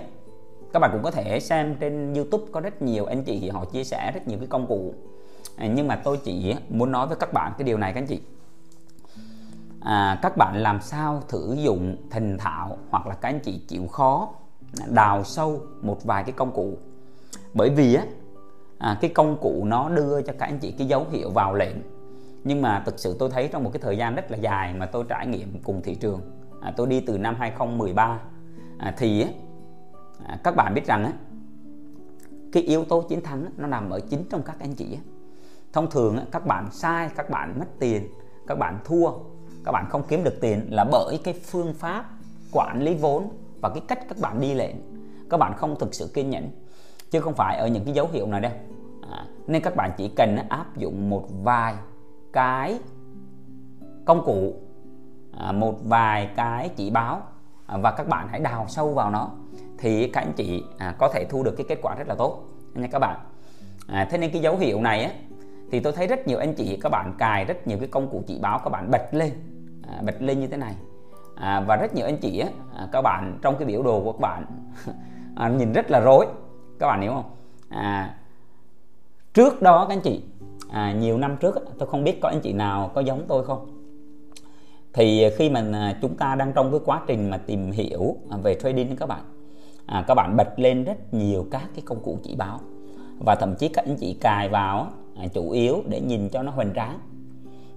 các 0.73 0.79
bạn 0.79 0.89
cũng 0.93 1.03
có 1.03 1.11
thể 1.11 1.39
xem 1.39 1.75
trên 1.79 2.13
YouTube 2.13 2.43
có 2.51 2.59
rất 2.59 2.81
nhiều 2.81 3.05
anh 3.05 3.23
chị 3.23 3.49
họ 3.49 3.65
chia 3.65 3.83
sẻ 3.83 4.11
rất 4.13 4.27
nhiều 4.27 4.37
cái 4.37 4.47
công 4.47 4.67
cụ. 4.67 4.93
À, 5.57 5.67
nhưng 5.67 5.87
mà 5.87 5.95
tôi 5.95 6.17
chỉ 6.23 6.55
muốn 6.69 6.91
nói 6.91 7.07
với 7.07 7.17
các 7.19 7.33
bạn 7.33 7.53
cái 7.57 7.65
điều 7.65 7.77
này 7.77 7.93
các 7.93 8.01
anh 8.01 8.07
chị. 8.07 8.21
À, 9.81 10.19
các 10.21 10.37
bạn 10.37 10.57
làm 10.57 10.81
sao 10.81 11.23
thử 11.27 11.55
dụng 11.59 11.95
thành 12.09 12.37
thạo 12.37 12.77
hoặc 12.89 13.07
là 13.07 13.15
các 13.15 13.29
anh 13.29 13.39
chị 13.39 13.61
chịu 13.67 13.87
khó 13.87 14.29
đào 14.87 15.23
sâu 15.23 15.61
một 15.81 16.03
vài 16.03 16.23
cái 16.23 16.31
công 16.31 16.51
cụ. 16.51 16.77
Bởi 17.53 17.69
vì 17.69 17.95
á 17.95 18.03
à, 18.77 18.97
cái 19.01 19.11
công 19.11 19.37
cụ 19.41 19.65
nó 19.65 19.89
đưa 19.89 20.21
cho 20.21 20.33
các 20.39 20.45
anh 20.45 20.59
chị 20.59 20.71
cái 20.71 20.87
dấu 20.87 21.05
hiệu 21.11 21.29
vào 21.29 21.53
lệnh. 21.53 21.75
Nhưng 22.43 22.61
mà 22.61 22.83
thực 22.85 22.99
sự 22.99 23.15
tôi 23.19 23.29
thấy 23.29 23.47
trong 23.47 23.63
một 23.63 23.69
cái 23.73 23.81
thời 23.81 23.97
gian 23.97 24.15
rất 24.15 24.31
là 24.31 24.37
dài 24.37 24.73
mà 24.73 24.85
tôi 24.85 25.03
trải 25.09 25.27
nghiệm 25.27 25.59
cùng 25.63 25.81
thị 25.81 25.95
trường 25.95 26.38
à, 26.61 26.73
tôi 26.77 26.87
đi 26.87 26.99
từ 26.99 27.17
năm 27.17 27.35
2013 27.39 28.19
à, 28.77 28.93
thì 28.97 29.25
à, 30.25 30.39
các 30.43 30.55
bạn 30.55 30.73
biết 30.73 30.85
rằng 30.85 31.03
á, 31.03 31.11
cái 32.51 32.63
yếu 32.63 32.85
tố 32.85 33.01
chiến 33.01 33.21
thắng 33.21 33.45
nó 33.57 33.67
nằm 33.67 33.89
ở 33.89 33.99
chính 33.99 34.23
trong 34.29 34.41
các 34.43 34.55
anh 34.59 34.73
chị 34.73 34.93
á. 34.93 35.01
thông 35.73 35.89
thường 35.91 36.17
á, 36.17 36.23
các 36.31 36.45
bạn 36.45 36.71
sai 36.71 37.09
các 37.15 37.29
bạn 37.29 37.59
mất 37.59 37.67
tiền 37.79 38.03
các 38.47 38.57
bạn 38.57 38.79
thua 38.85 39.11
các 39.65 39.71
bạn 39.71 39.85
không 39.89 40.03
kiếm 40.07 40.23
được 40.23 40.41
tiền 40.41 40.67
là 40.69 40.83
bởi 40.91 41.19
cái 41.23 41.33
phương 41.33 41.73
pháp 41.73 42.05
quản 42.51 42.81
lý 42.81 42.95
vốn 42.95 43.29
và 43.61 43.69
cái 43.69 43.83
cách 43.87 43.99
các 44.09 44.17
bạn 44.21 44.41
đi 44.41 44.53
lệnh. 44.53 44.75
Các 45.29 45.37
bạn 45.37 45.53
không 45.57 45.75
thực 45.79 45.93
sự 45.93 46.11
kiên 46.13 46.29
nhẫn 46.29 46.49
chứ 47.11 47.19
không 47.19 47.33
phải 47.33 47.57
ở 47.57 47.67
những 47.67 47.85
cái 47.85 47.93
dấu 47.93 48.07
hiệu 48.11 48.27
này 48.27 48.41
đâu. 48.41 48.51
À, 49.11 49.25
nên 49.47 49.61
các 49.61 49.75
bạn 49.75 49.91
chỉ 49.97 50.11
cần 50.15 50.37
áp 50.49 50.77
dụng 50.77 51.09
một 51.09 51.27
vài 51.43 51.75
cái 52.33 52.79
công 54.05 54.25
cụ 54.25 54.53
À, 55.39 55.51
một 55.51 55.75
vài 55.83 56.29
cái 56.35 56.69
chỉ 56.75 56.89
báo 56.89 57.21
à, 57.65 57.77
và 57.77 57.91
các 57.91 58.07
bạn 58.07 58.27
hãy 58.31 58.39
đào 58.39 58.65
sâu 58.67 58.93
vào 58.93 59.11
nó 59.11 59.29
thì 59.77 60.07
các 60.07 60.21
anh 60.21 60.33
chị 60.33 60.63
à, 60.77 60.95
có 60.97 61.09
thể 61.13 61.25
thu 61.29 61.43
được 61.43 61.53
cái 61.57 61.65
kết 61.69 61.79
quả 61.81 61.95
rất 61.95 62.07
là 62.07 62.15
tốt 62.15 62.43
nha 62.73 62.87
các 62.91 62.99
bạn. 62.99 63.19
À, 63.87 64.07
thế 64.11 64.17
nên 64.17 64.31
cái 64.31 64.41
dấu 64.41 64.57
hiệu 64.57 64.81
này 64.81 65.03
á 65.03 65.11
thì 65.71 65.79
tôi 65.79 65.93
thấy 65.93 66.07
rất 66.07 66.27
nhiều 66.27 66.37
anh 66.37 66.53
chị 66.53 66.79
các 66.81 66.89
bạn 66.89 67.13
cài 67.17 67.45
rất 67.45 67.67
nhiều 67.67 67.77
cái 67.77 67.87
công 67.87 68.09
cụ 68.09 68.23
chỉ 68.27 68.39
báo 68.41 68.59
các 68.63 68.69
bạn 68.69 68.91
bật 68.91 69.07
lên 69.11 69.31
à, 69.87 70.01
bật 70.05 70.21
lên 70.21 70.39
như 70.39 70.47
thế 70.47 70.57
này. 70.57 70.75
À, 71.35 71.59
và 71.59 71.75
rất 71.75 71.95
nhiều 71.95 72.05
anh 72.05 72.17
chị 72.17 72.39
á 72.39 72.49
các 72.91 73.01
bạn 73.01 73.39
trong 73.41 73.57
cái 73.57 73.65
biểu 73.65 73.83
đồ 73.83 74.01
của 74.03 74.11
các 74.11 74.21
bạn 74.21 74.45
à, 75.35 75.49
nhìn 75.49 75.73
rất 75.73 75.91
là 75.91 75.99
rối 75.99 76.25
các 76.79 76.87
bạn 76.87 77.01
hiểu 77.01 77.11
không? 77.11 77.31
À, 77.69 78.15
trước 79.33 79.61
đó 79.61 79.85
các 79.89 79.93
anh 79.93 80.01
chị 80.01 80.23
à, 80.69 80.91
nhiều 80.91 81.17
năm 81.17 81.37
trước 81.37 81.55
tôi 81.79 81.89
không 81.89 82.03
biết 82.03 82.19
có 82.21 82.29
anh 82.29 82.41
chị 82.41 82.53
nào 82.53 82.91
có 82.95 83.01
giống 83.01 83.25
tôi 83.27 83.45
không? 83.45 83.78
Thì 84.93 85.23
à, 85.23 85.29
khi 85.37 85.49
mà 85.49 85.63
à, 85.73 85.97
chúng 86.01 86.15
ta 86.15 86.35
đang 86.35 86.53
trong 86.53 86.71
cái 86.71 86.79
quá 86.85 87.01
trình 87.07 87.29
mà 87.29 87.37
tìm 87.37 87.71
hiểu 87.71 88.15
à, 88.29 88.37
về 88.37 88.55
trading 88.55 88.95
các 88.95 89.05
bạn 89.05 89.23
à, 89.89 90.03
các 90.07 90.15
bạn 90.15 90.37
bật 90.37 90.59
lên 90.59 90.83
rất 90.83 91.13
nhiều 91.13 91.45
các 91.51 91.69
cái 91.75 91.81
công 91.85 91.99
cụ 92.03 92.17
chỉ 92.23 92.35
báo. 92.35 92.59
Và 93.19 93.35
thậm 93.35 93.55
chí 93.55 93.67
các 93.67 93.85
anh 93.85 93.95
chị 93.95 94.17
cài 94.21 94.49
vào 94.49 94.87
à, 95.15 95.27
chủ 95.33 95.51
yếu 95.51 95.83
để 95.87 96.01
nhìn 96.01 96.29
cho 96.29 96.43
nó 96.43 96.51
hoành 96.51 96.73
tráng. 96.75 96.99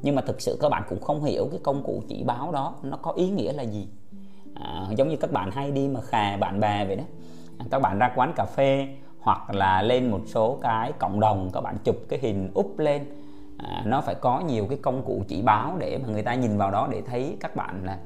Nhưng 0.03 0.15
mà 0.15 0.23
thực 0.23 0.41
sự 0.41 0.59
các 0.61 0.69
bạn 0.69 0.83
cũng 0.89 1.01
không 1.01 1.25
hiểu 1.25 1.49
cái 1.51 1.61
công 1.63 1.83
cụ 1.83 2.03
chỉ 2.09 2.25
báo 2.25 2.53
đó 2.53 2.75
nó 2.83 2.97
có 2.97 3.13
ý 3.13 3.31
nghĩa 3.31 3.53
là 3.53 3.63
gì. 3.63 3.89
À, 4.55 4.87
giống 4.97 5.09
như 5.09 5.17
các 5.17 5.33
bạn 5.33 5.51
hay 5.51 5.71
đi 5.71 5.89
mà 5.89 6.01
khè 6.01 6.37
bạn 6.41 6.61
bè 6.61 6.85
vậy 6.85 6.97
đó. 6.97 7.05
À, 7.59 7.67
các 7.71 7.83
bạn 7.83 7.99
ra 7.99 8.13
quán 8.17 8.33
cà 8.37 8.45
phê 8.45 8.89
hoặc 9.21 9.55
là 9.55 9.83
lên 9.83 10.11
một 10.11 10.21
số 10.27 10.59
cái 10.63 10.93
cộng 10.93 11.21
đồng 11.21 11.51
các 11.53 11.61
bạn 11.61 11.77
chụp 11.85 11.97
cái 12.09 12.19
hình 12.23 12.51
úp 12.55 12.79
lên 12.79 13.03
à, 13.63 13.83
nó 13.87 14.01
phải 14.01 14.15
có 14.15 14.41
nhiều 14.41 14.67
cái 14.69 14.79
công 14.83 15.03
cụ 15.05 15.25
chỉ 15.29 15.43
báo 15.43 15.77
để 15.79 15.99
mà 15.99 16.09
người 16.09 16.23
ta 16.23 16.35
nhìn 16.35 16.59
vào 16.59 16.71
đó 16.71 16.89
để 16.91 17.03
thấy 17.07 17.37
các 17.41 17.57
bạn 17.57 17.85
là 17.85 17.99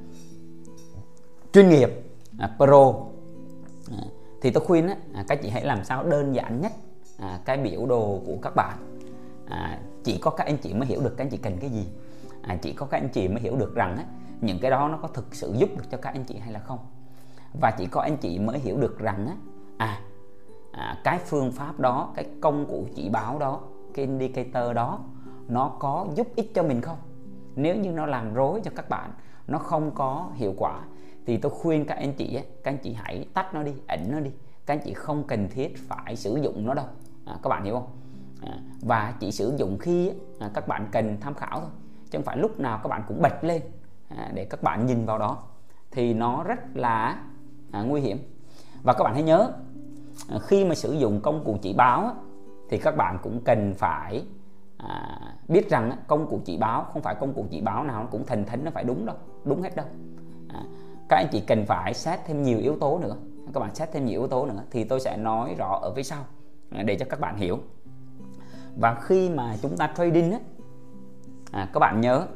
chuyên 1.52 1.68
nghiệp 1.68 1.90
à, 2.38 2.50
pro. 2.56 2.94
À, 3.90 4.04
thì 4.42 4.50
tôi 4.50 4.64
khuyên 4.64 4.88
á, 4.88 4.96
à, 5.14 5.24
các 5.28 5.42
chị 5.42 5.48
hãy 5.48 5.64
làm 5.64 5.84
sao 5.84 6.04
đơn 6.04 6.34
giản 6.34 6.60
nhất 6.60 6.72
à, 7.18 7.40
cái 7.44 7.56
biểu 7.56 7.86
đồ 7.86 8.20
của 8.26 8.36
các 8.42 8.52
bạn. 8.56 8.78
À, 9.46 9.78
chỉ 10.04 10.18
có 10.18 10.30
các 10.30 10.46
anh 10.46 10.56
chị 10.56 10.74
mới 10.74 10.88
hiểu 10.88 11.00
được 11.00 11.14
các 11.16 11.24
anh 11.24 11.30
chị 11.30 11.36
cần 11.36 11.58
cái 11.60 11.70
gì. 11.70 11.86
À, 12.42 12.56
chỉ 12.62 12.72
có 12.72 12.86
các 12.86 12.98
anh 12.98 13.08
chị 13.08 13.28
mới 13.28 13.40
hiểu 13.40 13.56
được 13.56 13.74
rằng 13.74 13.96
á, 13.96 14.04
những 14.40 14.58
cái 14.58 14.70
đó 14.70 14.88
nó 14.88 14.98
có 15.02 15.08
thực 15.08 15.34
sự 15.34 15.52
giúp 15.56 15.68
được 15.76 15.84
cho 15.90 15.98
các 15.98 16.12
anh 16.12 16.24
chị 16.24 16.38
hay 16.38 16.52
là 16.52 16.60
không. 16.60 16.78
Và 17.60 17.70
chỉ 17.78 17.86
có 17.86 18.00
anh 18.00 18.16
chị 18.16 18.38
mới 18.38 18.58
hiểu 18.58 18.76
được 18.76 18.98
rằng 18.98 19.26
á, 19.26 19.36
à, 19.76 20.00
à 20.72 20.98
cái 21.04 21.18
phương 21.26 21.52
pháp 21.52 21.80
đó 21.80 22.12
cái 22.16 22.26
công 22.40 22.66
cụ 22.66 22.86
chỉ 22.94 23.08
báo 23.08 23.38
đó 23.38 23.60
cái 23.94 24.04
indicator 24.04 24.74
đó 24.74 25.00
nó 25.48 25.76
có 25.78 26.06
giúp 26.14 26.28
ích 26.36 26.54
cho 26.54 26.62
mình 26.62 26.80
không? 26.80 26.98
Nếu 27.56 27.76
như 27.76 27.92
nó 27.92 28.06
làm 28.06 28.34
rối 28.34 28.60
cho 28.64 28.70
các 28.76 28.88
bạn 28.88 29.10
nó 29.46 29.58
không 29.58 29.90
có 29.94 30.30
hiệu 30.34 30.54
quả 30.58 30.80
thì 31.26 31.36
tôi 31.36 31.52
khuyên 31.52 31.84
các 31.84 31.94
anh 31.94 32.12
chị 32.12 32.40
các 32.64 32.70
anh 32.70 32.78
chị 32.78 32.92
hãy 32.92 33.26
tắt 33.34 33.54
nó 33.54 33.62
đi 33.62 33.72
ẩn 33.88 34.00
nó 34.12 34.20
đi. 34.20 34.30
Các 34.66 34.74
anh 34.74 34.80
chị 34.84 34.92
không 34.94 35.24
cần 35.24 35.48
thiết 35.48 35.88
phải 35.88 36.16
sử 36.16 36.36
dụng 36.36 36.66
nó 36.66 36.74
đâu. 36.74 36.86
À, 37.24 37.38
các 37.42 37.48
bạn 37.48 37.64
hiểu 37.64 37.74
không? 37.74 37.88
À, 38.42 38.58
và 38.82 39.14
chỉ 39.20 39.32
sử 39.32 39.54
dụng 39.56 39.78
khi 39.78 40.12
à, 40.38 40.50
các 40.54 40.68
bạn 40.68 40.88
cần 40.92 41.16
tham 41.20 41.34
khảo 41.34 41.60
thôi. 41.60 41.70
Chứ 42.10 42.18
không 42.18 42.24
phải 42.24 42.36
lúc 42.36 42.60
nào 42.60 42.80
các 42.82 42.88
bạn 42.88 43.02
cũng 43.08 43.22
bật 43.22 43.44
lên 43.44 43.62
à, 44.08 44.30
để 44.34 44.44
các 44.44 44.62
bạn 44.62 44.86
nhìn 44.86 45.06
vào 45.06 45.18
đó. 45.18 45.42
Thì 45.90 46.14
nó 46.14 46.42
rất 46.42 46.76
là 46.76 47.22
à, 47.70 47.82
nguy 47.82 48.00
hiểm. 48.00 48.18
Và 48.82 48.92
các 48.92 49.04
bạn 49.04 49.14
hãy 49.14 49.22
nhớ 49.22 49.52
à, 50.28 50.38
khi 50.38 50.64
mà 50.64 50.74
sử 50.74 50.92
dụng 50.92 51.20
công 51.20 51.44
cụ 51.44 51.56
chỉ 51.62 51.72
báo 51.72 52.14
thì 52.68 52.78
các 52.78 52.96
bạn 52.96 53.18
cũng 53.22 53.40
cần 53.44 53.74
phải 53.74 54.24
à, 54.88 55.18
biết 55.48 55.70
rằng 55.70 55.92
công 56.06 56.26
cụ 56.30 56.40
chỉ 56.44 56.56
báo 56.56 56.86
không 56.92 57.02
phải 57.02 57.14
công 57.20 57.32
cụ 57.32 57.46
chỉ 57.50 57.60
báo 57.60 57.84
nào 57.84 58.08
cũng 58.10 58.26
thành 58.26 58.44
thánh 58.44 58.64
nó 58.64 58.70
phải 58.70 58.84
đúng 58.84 59.06
đâu 59.06 59.16
đúng 59.44 59.62
hết 59.62 59.76
đâu. 59.76 59.86
À, 60.48 60.62
các 61.08 61.16
anh 61.16 61.28
chị 61.32 61.40
cần 61.40 61.66
phải 61.66 61.94
xét 61.94 62.20
thêm 62.26 62.42
nhiều 62.42 62.58
yếu 62.58 62.76
tố 62.80 62.98
nữa. 62.98 63.16
Các 63.54 63.60
bạn 63.60 63.74
xét 63.74 63.92
thêm 63.92 64.04
nhiều 64.04 64.20
yếu 64.20 64.28
tố 64.28 64.46
nữa 64.46 64.62
thì 64.70 64.84
tôi 64.84 65.00
sẽ 65.00 65.16
nói 65.16 65.54
rõ 65.58 65.78
ở 65.82 65.92
phía 65.94 66.02
sau 66.02 66.24
à, 66.70 66.82
để 66.82 66.96
cho 66.96 67.06
các 67.10 67.20
bạn 67.20 67.36
hiểu. 67.36 67.58
Và 68.80 68.94
khi 68.94 69.30
mà 69.30 69.56
chúng 69.62 69.76
ta 69.76 69.92
trading 69.96 70.32
á 70.32 70.38
à, 71.52 71.68
các 71.72 71.80
bạn 71.80 72.00
nhớ 72.00 72.26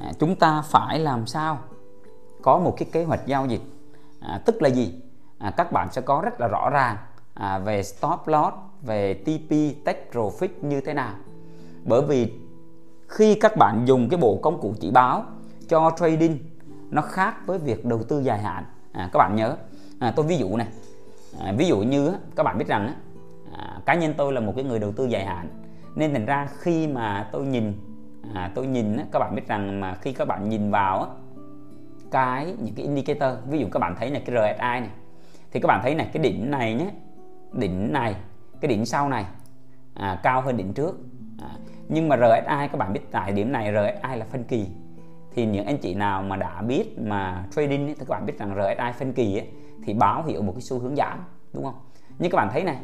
à, 0.00 0.12
chúng 0.18 0.36
ta 0.36 0.62
phải 0.62 0.98
làm 0.98 1.26
sao 1.26 1.58
có 2.42 2.58
một 2.58 2.74
cái 2.76 2.88
kế 2.92 3.04
hoạch 3.04 3.26
giao 3.26 3.46
dịch. 3.46 3.62
À, 4.20 4.40
tức 4.44 4.62
là 4.62 4.68
gì? 4.68 5.02
À, 5.38 5.50
các 5.56 5.72
bạn 5.72 5.92
sẽ 5.92 6.00
có 6.00 6.20
rất 6.24 6.40
là 6.40 6.48
rõ 6.48 6.70
ràng 6.70 6.96
à, 7.34 7.58
về 7.58 7.82
stop 7.82 8.20
loss 8.26 8.56
về 8.82 9.14
TP 9.14 9.84
take 9.84 10.06
profit 10.12 10.48
như 10.62 10.80
thế 10.80 10.94
nào 10.94 11.14
bởi 11.84 12.02
vì 12.02 12.32
khi 13.08 13.34
các 13.34 13.56
bạn 13.56 13.84
dùng 13.86 14.08
cái 14.08 14.20
bộ 14.20 14.38
công 14.42 14.60
cụ 14.60 14.74
chỉ 14.80 14.90
báo 14.90 15.24
cho 15.68 15.90
trading 15.96 16.38
nó 16.90 17.02
khác 17.02 17.34
với 17.46 17.58
việc 17.58 17.84
đầu 17.84 18.02
tư 18.02 18.20
dài 18.20 18.38
hạn. 18.38 18.64
À, 18.92 19.10
các 19.12 19.18
bạn 19.18 19.36
nhớ. 19.36 19.56
À, 19.98 20.12
tôi 20.16 20.26
ví 20.26 20.36
dụ 20.36 20.56
này. 20.56 20.66
À, 21.40 21.52
ví 21.58 21.66
dụ 21.66 21.78
như 21.78 22.12
các 22.36 22.42
bạn 22.42 22.58
biết 22.58 22.68
rằng 22.68 22.94
à, 23.58 23.80
cá 23.86 23.94
nhân 23.94 24.14
tôi 24.16 24.32
là 24.32 24.40
một 24.40 24.52
cái 24.56 24.64
người 24.64 24.78
đầu 24.78 24.92
tư 24.92 25.04
dài 25.04 25.24
hạn. 25.24 25.48
Nên 25.94 26.12
thành 26.12 26.26
ra 26.26 26.48
khi 26.58 26.86
mà 26.86 27.28
tôi 27.32 27.46
nhìn 27.46 27.72
à, 28.34 28.50
tôi 28.54 28.66
nhìn 28.66 28.96
các 29.12 29.18
bạn 29.18 29.34
biết 29.34 29.48
rằng 29.48 29.80
mà 29.80 29.94
khi 29.94 30.12
các 30.12 30.28
bạn 30.28 30.48
nhìn 30.48 30.70
vào 30.70 31.06
cái 32.10 32.54
những 32.62 32.74
cái 32.74 32.84
indicator 32.84 33.38
ví 33.48 33.58
dụ 33.58 33.66
các 33.72 33.78
bạn 33.78 33.94
thấy 33.98 34.10
này 34.10 34.22
cái 34.26 34.36
RSI 34.36 34.80
này 34.80 34.90
thì 35.50 35.60
các 35.60 35.66
bạn 35.66 35.80
thấy 35.82 35.94
này 35.94 36.10
cái 36.12 36.22
đỉnh 36.22 36.50
này 36.50 36.74
nhé 36.74 36.90
đỉnh 37.52 37.92
này 37.92 38.16
cái 38.60 38.68
đỉnh 38.68 38.86
sau 38.86 39.08
này 39.08 39.24
à, 39.94 40.20
cao 40.22 40.40
hơn 40.40 40.56
đỉnh 40.56 40.72
trước 40.72 40.98
à, 41.42 41.50
nhưng 41.88 42.08
mà 42.08 42.16
RSI 42.16 42.68
các 42.72 42.76
bạn 42.76 42.92
biết 42.92 43.00
tại 43.10 43.32
điểm 43.32 43.52
này 43.52 43.72
RSI 43.72 44.16
là 44.16 44.26
phân 44.30 44.44
kỳ. 44.44 44.66
Thì 45.32 45.46
những 45.46 45.66
anh 45.66 45.78
chị 45.78 45.94
nào 45.94 46.22
mà 46.22 46.36
đã 46.36 46.62
biết 46.62 46.98
mà 46.98 47.46
trading 47.50 47.86
ấy, 47.86 47.94
thì 47.98 48.04
các 48.04 48.08
bạn 48.08 48.26
biết 48.26 48.38
rằng 48.38 48.54
RSI 48.54 48.98
phân 48.98 49.12
kỳ 49.12 49.38
ấy, 49.38 49.48
thì 49.84 49.94
báo 49.94 50.24
hiệu 50.24 50.42
một 50.42 50.52
cái 50.52 50.62
xu 50.62 50.78
hướng 50.78 50.96
giảm 50.96 51.24
đúng 51.52 51.64
không? 51.64 51.74
Nhưng 52.18 52.30
các 52.30 52.36
bạn 52.36 52.48
thấy 52.52 52.64
này 52.64 52.76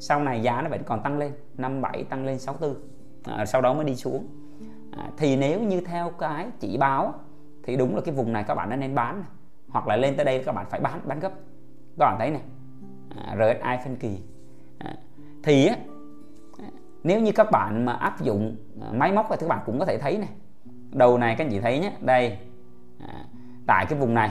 sau 0.00 0.20
này 0.20 0.42
giá 0.42 0.62
nó 0.62 0.68
vẫn 0.70 0.82
còn 0.86 1.02
tăng 1.02 1.18
lên 1.18 1.32
57 1.56 2.04
tăng 2.04 2.24
lên 2.24 2.38
64 2.38 2.76
à, 3.24 3.46
sau 3.46 3.60
đó 3.60 3.74
mới 3.74 3.84
đi 3.84 3.96
xuống. 3.96 4.26
À, 4.92 5.10
thì 5.16 5.36
nếu 5.36 5.60
như 5.60 5.80
theo 5.80 6.10
cái 6.10 6.46
chỉ 6.60 6.76
báo 6.76 7.14
thì 7.62 7.76
đúng 7.76 7.94
là 7.94 8.00
cái 8.04 8.14
vùng 8.14 8.32
này 8.32 8.44
các 8.44 8.54
bạn 8.54 8.80
nên 8.80 8.94
bán 8.94 9.20
này. 9.20 9.28
hoặc 9.68 9.86
là 9.86 9.96
lên 9.96 10.16
tới 10.16 10.24
đây 10.24 10.42
các 10.44 10.52
bạn 10.52 10.66
phải 10.70 10.80
bán 10.80 11.00
bán 11.04 11.20
gấp. 11.20 11.32
Các 11.98 12.06
bạn 12.06 12.16
thấy 12.18 12.30
này 12.30 12.42
à, 13.16 13.36
RSI 13.36 13.84
phân 13.84 13.96
kỳ. 13.96 14.18
À, 14.78 14.94
thì 15.42 15.66
á, 15.66 15.76
nếu 17.04 17.20
như 17.20 17.32
các 17.32 17.50
bạn 17.50 17.84
mà 17.84 17.92
áp 17.92 18.20
dụng 18.20 18.56
à, 18.82 18.88
máy 18.92 19.12
móc 19.12 19.26
thì 19.30 19.36
các 19.40 19.48
bạn 19.48 19.62
cũng 19.66 19.78
có 19.78 19.84
thể 19.84 19.98
thấy 19.98 20.18
này 20.18 20.28
đầu 20.90 21.18
này 21.18 21.34
các 21.38 21.44
anh 21.44 21.50
chị 21.50 21.60
thấy 21.60 21.78
nhé 21.78 21.92
đây 22.00 22.38
à, 23.08 23.24
tại 23.66 23.86
cái 23.88 23.98
vùng 23.98 24.14
này 24.14 24.30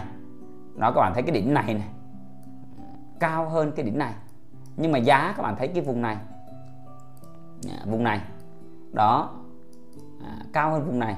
đó 0.75 0.91
các 0.95 1.01
bạn 1.01 1.11
thấy 1.13 1.23
cái 1.23 1.31
đỉnh 1.31 1.53
này 1.53 1.73
này 1.73 1.89
cao 3.19 3.49
hơn 3.49 3.71
cái 3.75 3.85
đỉnh 3.85 3.97
này 3.97 4.13
nhưng 4.77 4.91
mà 4.91 4.97
giá 4.97 5.33
các 5.37 5.43
bạn 5.43 5.55
thấy 5.57 5.67
cái 5.67 5.83
vùng 5.83 6.01
này 6.01 6.17
à, 7.69 7.77
vùng 7.85 8.03
này 8.03 8.21
đó 8.93 9.29
à, 10.23 10.37
cao 10.53 10.71
hơn 10.71 10.85
vùng 10.85 10.99
này. 10.99 11.15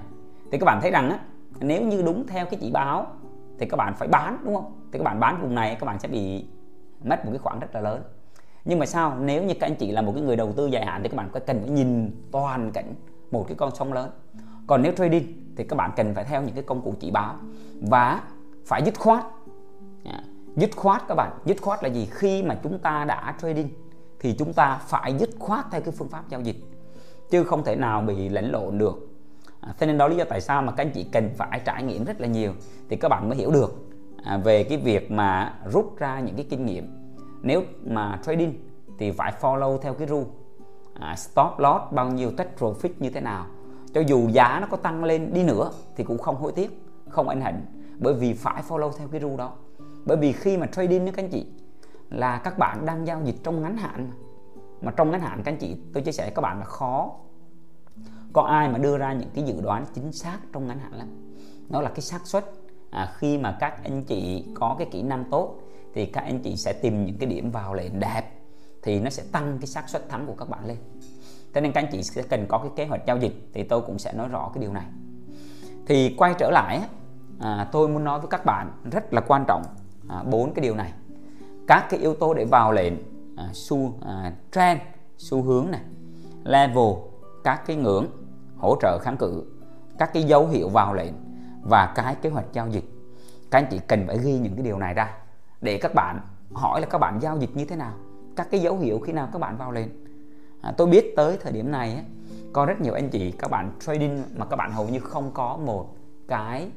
Thì 0.51 0.57
các 0.57 0.65
bạn 0.65 0.79
thấy 0.81 0.91
rằng 0.91 1.09
á 1.09 1.19
nếu 1.59 1.81
như 1.81 2.01
đúng 2.01 2.27
theo 2.27 2.45
cái 2.45 2.59
chỉ 2.61 2.71
báo 2.71 3.07
thì 3.59 3.65
các 3.65 3.77
bạn 3.77 3.93
phải 3.95 4.07
bán 4.07 4.37
đúng 4.45 4.55
không? 4.55 4.89
Thì 4.91 4.99
các 4.99 5.03
bạn 5.03 5.19
bán 5.19 5.41
vùng 5.41 5.55
này 5.55 5.77
các 5.79 5.85
bạn 5.85 5.99
sẽ 5.99 6.07
bị 6.07 6.45
mất 7.03 7.25
một 7.25 7.31
cái 7.31 7.39
khoản 7.39 7.59
rất 7.59 7.75
là 7.75 7.81
lớn 7.81 8.03
nhưng 8.65 8.79
mà 8.79 8.85
sao? 8.85 9.17
Nếu 9.19 9.43
như 9.43 9.53
các 9.53 9.67
anh 9.67 9.75
chị 9.75 9.91
là 9.91 10.01
một 10.01 10.11
cái 10.15 10.23
người 10.23 10.35
đầu 10.35 10.51
tư 10.51 10.67
dài 10.67 10.85
hạn 10.85 11.03
thì 11.03 11.09
các 11.09 11.17
bạn 11.17 11.29
có 11.33 11.39
cần 11.39 11.59
phải 11.61 11.69
nhìn 11.69 12.11
toàn 12.31 12.71
cảnh 12.71 12.93
một 13.31 13.45
cái 13.47 13.55
con 13.55 13.75
sông 13.75 13.93
lớn. 13.93 14.09
Còn 14.67 14.81
nếu 14.81 14.93
trading 14.97 15.53
thì 15.57 15.63
các 15.63 15.75
bạn 15.75 15.91
cần 15.95 16.15
phải 16.15 16.23
theo 16.23 16.41
những 16.41 16.55
cái 16.55 16.63
công 16.63 16.81
cụ 16.81 16.93
chỉ 16.99 17.11
báo 17.11 17.35
và 17.81 18.21
phải 18.65 18.81
dứt 18.85 18.99
khoát. 18.99 19.25
Dạ. 20.05 20.19
Dứt 20.55 20.69
khoát 20.75 21.07
các 21.07 21.15
bạn. 21.15 21.31
Dứt 21.45 21.61
khoát 21.61 21.83
là 21.83 21.89
gì? 21.89 22.07
Khi 22.11 22.43
mà 22.43 22.59
chúng 22.63 22.79
ta 22.79 23.05
đã 23.05 23.35
trading 23.41 23.69
thì 24.19 24.35
chúng 24.39 24.53
ta 24.53 24.81
phải 24.87 25.17
dứt 25.17 25.29
khoát 25.39 25.65
theo 25.71 25.81
cái 25.81 25.91
phương 25.97 26.09
pháp 26.09 26.29
giao 26.29 26.41
dịch 26.41 26.57
chứ 27.29 27.43
không 27.43 27.63
thể 27.63 27.75
nào 27.75 28.01
bị 28.01 28.29
lẫn 28.29 28.51
lộn 28.51 28.77
được. 28.77 29.09
À, 29.59 29.73
thế 29.79 29.87
nên 29.87 29.97
đó 29.97 30.07
lý 30.07 30.15
do 30.15 30.23
tại 30.23 30.41
sao 30.41 30.61
mà 30.61 30.71
các 30.71 30.83
anh 30.83 30.91
chị 30.93 31.03
cần 31.03 31.29
phải 31.37 31.61
trải 31.65 31.83
nghiệm 31.83 32.05
rất 32.05 32.21
là 32.21 32.27
nhiều 32.27 32.53
thì 32.89 32.95
các 32.95 33.09
bạn 33.09 33.29
mới 33.29 33.37
hiểu 33.37 33.51
được 33.51 33.89
à, 34.23 34.37
về 34.37 34.63
cái 34.63 34.77
việc 34.77 35.11
mà 35.11 35.53
rút 35.71 35.97
ra 35.97 36.19
những 36.19 36.35
cái 36.35 36.45
kinh 36.49 36.65
nghiệm 36.65 37.02
nếu 37.43 37.63
mà 37.85 38.19
trading 38.23 38.53
thì 38.97 39.11
phải 39.11 39.33
follow 39.41 39.77
theo 39.77 39.93
cái 39.93 40.07
rule 40.07 40.25
à, 40.93 41.15
stop 41.15 41.59
loss 41.59 41.91
bao 41.91 42.11
nhiêu 42.11 42.31
take 42.37 42.55
profit 42.59 42.89
như 42.99 43.09
thế 43.09 43.21
nào. 43.21 43.45
Cho 43.93 44.01
dù 44.01 44.29
giá 44.29 44.59
nó 44.61 44.67
có 44.71 44.77
tăng 44.77 45.03
lên 45.03 45.33
đi 45.33 45.43
nữa 45.43 45.71
thì 45.95 46.03
cũng 46.03 46.17
không 46.17 46.35
hối 46.35 46.51
tiếc 46.51 46.83
không 47.09 47.29
ảnh 47.29 47.41
hưởng 47.41 47.55
bởi 47.99 48.13
vì 48.13 48.33
phải 48.33 48.63
follow 48.67 48.91
theo 48.97 49.07
cái 49.07 49.21
rule 49.21 49.35
đó. 49.35 49.51
Bởi 50.05 50.17
vì 50.17 50.31
khi 50.31 50.57
mà 50.57 50.67
trading 50.67 51.05
đó 51.05 51.11
các 51.15 51.23
anh 51.23 51.29
chị 51.29 51.45
là 52.09 52.37
các 52.37 52.57
bạn 52.57 52.85
đang 52.85 53.07
giao 53.07 53.21
dịch 53.23 53.35
trong 53.43 53.61
ngắn 53.61 53.77
hạn 53.77 54.07
mà, 54.09 54.15
mà 54.81 54.91
trong 54.91 55.11
ngắn 55.11 55.21
hạn 55.21 55.41
các 55.43 55.51
anh 55.51 55.57
chị 55.57 55.77
tôi 55.93 56.03
chia 56.03 56.11
sẻ 56.11 56.31
các 56.35 56.41
bạn 56.41 56.59
là 56.59 56.65
khó. 56.65 57.11
Có 58.33 58.41
ai 58.41 58.69
mà 58.69 58.77
đưa 58.77 58.97
ra 58.97 59.13
những 59.13 59.29
cái 59.33 59.43
dự 59.43 59.61
đoán 59.61 59.85
chính 59.93 60.11
xác 60.11 60.37
trong 60.53 60.67
ngắn 60.67 60.79
hạn 60.79 60.93
lắm? 60.93 61.07
Nó 61.69 61.81
là 61.81 61.89
cái 61.89 62.01
xác 62.01 62.27
suất 62.27 62.45
à, 62.91 63.13
khi 63.17 63.37
mà 63.37 63.57
các 63.59 63.83
anh 63.83 64.03
chị 64.03 64.45
có 64.53 64.75
cái 64.79 64.87
kỹ 64.91 65.01
năng 65.01 65.25
tốt 65.31 65.62
thì 65.93 66.05
các 66.05 66.21
anh 66.21 66.39
chị 66.39 66.55
sẽ 66.55 66.73
tìm 66.73 67.05
những 67.05 67.17
cái 67.17 67.29
điểm 67.29 67.51
vào 67.51 67.73
lệnh 67.73 67.99
đẹp 67.99 68.21
thì 68.83 68.99
nó 68.99 69.09
sẽ 69.09 69.23
tăng 69.31 69.57
cái 69.61 69.67
xác 69.67 69.89
suất 69.89 70.09
thắng 70.09 70.25
của 70.25 70.35
các 70.35 70.49
bạn 70.49 70.65
lên. 70.65 70.77
Thế 71.53 71.61
nên 71.61 71.71
các 71.71 71.83
anh 71.83 71.89
chị 71.91 72.03
sẽ 72.03 72.21
cần 72.21 72.45
có 72.49 72.57
cái 72.57 72.71
kế 72.75 72.85
hoạch 72.85 73.05
giao 73.07 73.17
dịch 73.17 73.33
thì 73.53 73.63
tôi 73.63 73.81
cũng 73.81 73.99
sẽ 73.99 74.13
nói 74.13 74.27
rõ 74.27 74.51
cái 74.53 74.61
điều 74.61 74.73
này. 74.73 74.85
Thì 75.85 76.15
quay 76.17 76.33
trở 76.39 76.51
lại 76.51 76.81
à, 77.39 77.69
tôi 77.71 77.87
muốn 77.87 78.03
nói 78.03 78.19
với 78.19 78.27
các 78.29 78.45
bạn 78.45 78.71
rất 78.91 79.13
là 79.13 79.21
quan 79.21 79.45
trọng 79.47 79.63
à, 80.09 80.23
bốn 80.23 80.49
à, 80.49 80.51
cái 80.55 80.63
điều 80.63 80.75
này. 80.75 80.93
Các 81.67 81.87
cái 81.89 81.99
yếu 81.99 82.15
tố 82.15 82.33
để 82.33 82.45
vào 82.45 82.71
lệnh 82.71 82.93
à, 83.37 83.49
xu 83.53 83.93
à, 84.05 84.33
trend 84.51 84.81
xu 85.17 85.41
hướng 85.41 85.71
này. 85.71 85.81
Level 86.43 86.93
các 87.43 87.63
cái 87.67 87.75
ngưỡng 87.75 88.07
hỗ 88.57 88.75
trợ 88.81 88.99
kháng 89.01 89.17
cự 89.17 89.43
các 89.97 90.13
cái 90.13 90.23
dấu 90.23 90.47
hiệu 90.47 90.69
vào 90.69 90.93
lệnh 90.93 91.13
và 91.61 91.93
cái 91.95 92.15
kế 92.15 92.29
hoạch 92.29 92.45
giao 92.53 92.69
dịch. 92.69 92.85
Các 93.51 93.59
anh 93.59 93.67
chị 93.71 93.79
cần 93.87 94.07
phải 94.07 94.17
ghi 94.17 94.39
những 94.39 94.55
cái 94.55 94.63
điều 94.63 94.79
này 94.79 94.93
ra 94.93 95.17
để 95.63 95.77
các 95.77 95.95
bạn 95.95 96.19
hỏi 96.53 96.81
là 96.81 96.87
các 96.87 96.97
bạn 96.97 97.19
giao 97.21 97.37
dịch 97.37 97.55
như 97.55 97.65
thế 97.65 97.75
nào 97.75 97.93
các 98.35 98.47
cái 98.51 98.59
dấu 98.59 98.77
hiệu 98.77 98.99
khi 98.99 99.13
nào 99.13 99.29
các 99.33 99.39
bạn 99.39 99.57
vào 99.57 99.71
lên. 99.71 99.89
à, 100.61 100.73
tôi 100.77 100.87
biết 100.87 101.13
tới 101.15 101.37
thời 101.41 101.51
điểm 101.51 101.71
này 101.71 101.93
ấy, 101.93 102.03
có 102.53 102.65
rất 102.65 102.81
nhiều 102.81 102.93
anh 102.93 103.09
chị 103.09 103.31
các 103.31 103.51
bạn 103.51 103.71
trading 103.79 104.23
mà 104.35 104.45
các 104.45 104.55
bạn 104.55 104.71
hầu 104.71 104.89
như 104.89 104.99
không 104.99 105.31
có 105.33 105.57
một 105.65 105.95
cái 106.27 106.69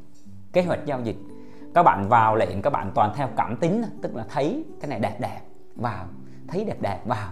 kế 0.52 0.62
hoạch 0.62 0.86
giao 0.86 1.00
dịch. 1.00 1.16
Các 1.74 1.82
bạn 1.82 2.08
vào 2.08 2.36
lệnh 2.36 2.62
các 2.62 2.70
bạn 2.70 2.92
toàn 2.94 3.12
theo 3.16 3.28
cảm 3.36 3.56
tính 3.56 3.82
tức 4.02 4.16
là 4.16 4.26
thấy 4.28 4.64
cái 4.80 4.88
này 4.88 5.00
đẹp 5.00 5.16
đẹp 5.20 5.40
vào 5.76 6.06
thấy 6.48 6.64
đẹp 6.64 6.82
đẹp 6.82 7.00
vào 7.06 7.30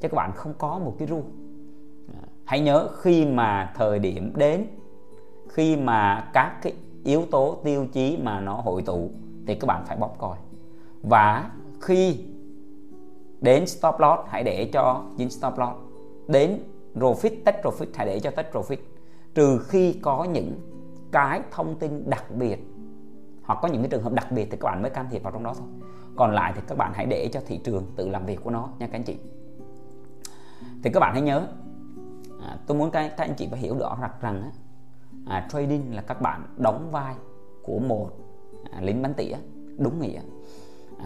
chứ 0.00 0.08
các 0.08 0.14
bạn 0.14 0.32
không 0.34 0.54
có 0.58 0.78
một 0.78 0.94
cái 0.98 1.08
ru 1.08 1.22
à, 2.14 2.22
hãy 2.44 2.60
nhớ 2.60 2.88
khi 3.00 3.26
mà 3.26 3.72
thời 3.76 3.98
điểm 3.98 4.32
đến 4.36 4.66
khi 5.48 5.76
mà 5.76 6.30
các 6.32 6.58
cái 6.62 6.72
yếu 7.04 7.26
tố 7.30 7.58
tiêu 7.64 7.86
chí 7.92 8.18
mà 8.22 8.40
nó 8.40 8.54
hội 8.54 8.82
tụ 8.82 9.10
thì 9.46 9.54
các 9.54 9.66
bạn 9.66 9.84
phải 9.86 9.96
bóp 9.96 10.14
còi 10.18 10.36
và 11.08 11.50
khi 11.80 12.24
đến 13.40 13.66
stop 13.66 13.94
loss 13.98 14.22
hãy 14.26 14.44
để 14.44 14.70
cho 14.72 15.04
dính 15.18 15.30
stop 15.30 15.58
loss. 15.58 15.76
Đến 16.28 16.58
profit 16.94 17.30
take 17.44 17.62
profit 17.62 17.86
hãy 17.94 18.06
để 18.06 18.20
cho 18.20 18.30
take 18.30 18.50
profit. 18.52 18.76
Trừ 19.34 19.58
khi 19.58 19.92
có 19.92 20.24
những 20.24 20.60
cái 21.12 21.40
thông 21.50 21.78
tin 21.78 22.10
đặc 22.10 22.24
biệt 22.30 22.58
hoặc 23.42 23.58
có 23.62 23.68
những 23.68 23.82
cái 23.82 23.90
trường 23.90 24.02
hợp 24.02 24.12
đặc 24.12 24.32
biệt 24.32 24.48
thì 24.50 24.56
các 24.56 24.64
bạn 24.64 24.82
mới 24.82 24.90
can 24.90 25.06
thiệp 25.10 25.22
vào 25.22 25.32
trong 25.32 25.44
đó 25.44 25.54
thôi. 25.58 25.68
Còn 26.16 26.34
lại 26.34 26.52
thì 26.56 26.62
các 26.66 26.78
bạn 26.78 26.92
hãy 26.94 27.06
để 27.06 27.28
cho 27.32 27.40
thị 27.46 27.60
trường 27.64 27.86
tự 27.96 28.08
làm 28.08 28.26
việc 28.26 28.44
của 28.44 28.50
nó 28.50 28.68
nha 28.78 28.86
các 28.86 28.92
anh 28.92 29.04
chị. 29.04 29.16
Thì 30.82 30.90
các 30.90 31.00
bạn 31.00 31.12
hãy 31.12 31.22
nhớ 31.22 31.46
à, 32.42 32.58
tôi 32.66 32.78
muốn 32.78 32.90
các, 32.90 33.08
các 33.16 33.24
anh 33.24 33.34
chị 33.36 33.48
phải 33.50 33.60
hiểu 33.60 33.78
rõ 33.78 33.98
rằng 34.00 34.10
rằng 34.20 34.50
à, 35.26 35.48
trading 35.52 35.94
là 35.94 36.02
các 36.02 36.20
bạn 36.20 36.42
đóng 36.56 36.88
vai 36.90 37.14
của 37.62 37.78
một 37.78 38.10
à, 38.70 38.80
lính 38.80 39.02
bắn 39.02 39.14
tỉa 39.14 39.36
đúng 39.78 40.00
nghĩa 40.00 40.20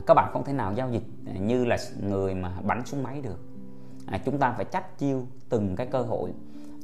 các 0.06 0.14
bạn 0.14 0.30
không 0.32 0.44
thể 0.44 0.52
nào 0.52 0.72
giao 0.72 0.90
dịch 0.90 1.02
như 1.40 1.64
là 1.64 1.76
người 2.00 2.34
mà 2.34 2.60
bắn 2.62 2.86
súng 2.86 3.02
máy 3.02 3.20
được. 3.20 3.40
À, 4.06 4.18
chúng 4.24 4.38
ta 4.38 4.52
phải 4.52 4.64
chắc 4.64 4.98
chiêu 4.98 5.26
từng 5.48 5.76
cái 5.76 5.86
cơ 5.86 6.02
hội. 6.02 6.32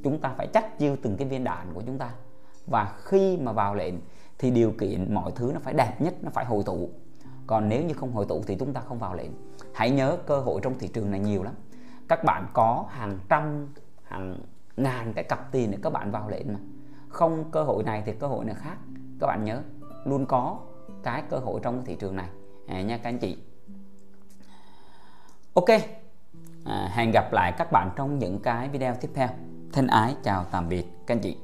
Chúng 0.04 0.18
ta 0.18 0.34
phải 0.36 0.46
chắc 0.46 0.78
chiêu 0.78 0.96
từng 1.02 1.16
cái 1.16 1.28
viên 1.28 1.44
đạn 1.44 1.66
của 1.74 1.82
chúng 1.86 1.98
ta. 1.98 2.10
Và 2.66 2.94
khi 3.04 3.36
mà 3.36 3.52
vào 3.52 3.74
lệnh 3.74 3.94
thì 4.38 4.50
điều 4.50 4.70
kiện 4.70 5.14
mọi 5.14 5.32
thứ 5.34 5.50
nó 5.54 5.60
phải 5.62 5.74
đẹp 5.74 6.00
nhất 6.00 6.14
nó 6.22 6.30
phải 6.30 6.44
hội 6.44 6.62
tụ. 6.66 6.90
Còn 7.46 7.68
nếu 7.68 7.84
như 7.84 7.94
không 7.94 8.12
hội 8.12 8.26
tụ 8.28 8.42
thì 8.46 8.56
chúng 8.56 8.72
ta 8.72 8.80
không 8.80 8.98
vào 8.98 9.14
lệnh. 9.14 9.30
Hãy 9.74 9.90
nhớ 9.90 10.16
cơ 10.26 10.40
hội 10.40 10.60
trong 10.62 10.78
thị 10.78 10.88
trường 10.88 11.10
này 11.10 11.20
nhiều 11.20 11.42
lắm. 11.42 11.54
Các 12.08 12.24
bạn 12.24 12.46
có 12.52 12.84
hàng 12.88 13.18
trăm 13.28 13.68
hàng 14.02 14.38
ngàn 14.76 15.12
cái 15.12 15.24
cặp 15.24 15.52
tiền 15.52 15.70
để 15.70 15.78
các 15.82 15.92
bạn 15.92 16.10
vào 16.10 16.28
lệnh 16.28 16.52
mà. 16.52 16.58
Không 17.08 17.50
cơ 17.50 17.62
hội 17.62 17.82
này 17.82 18.02
thì 18.06 18.12
cơ 18.12 18.26
hội 18.26 18.44
này 18.44 18.54
khác. 18.54 18.76
Các 19.20 19.26
bạn 19.26 19.44
nhớ 19.44 19.62
luôn 20.04 20.26
có 20.26 20.58
cái 21.02 21.22
cơ 21.30 21.38
hội 21.38 21.60
trong 21.62 21.76
cái 21.76 21.84
thị 21.86 21.96
trường 22.00 22.16
này 22.16 22.28
à, 22.68 22.82
nha 22.82 22.96
các 22.96 23.08
anh 23.08 23.18
chị. 23.18 23.36
Ok. 25.54 25.68
À, 26.64 26.90
hẹn 26.92 27.10
gặp 27.10 27.32
lại 27.32 27.52
các 27.58 27.72
bạn 27.72 27.90
trong 27.96 28.18
những 28.18 28.38
cái 28.38 28.68
video 28.68 28.94
tiếp 29.00 29.10
theo. 29.14 29.28
Thân 29.72 29.86
ái 29.86 30.14
chào 30.22 30.44
tạm 30.50 30.68
biệt 30.68 30.84
các 31.06 31.14
anh 31.14 31.20
chị. 31.20 31.36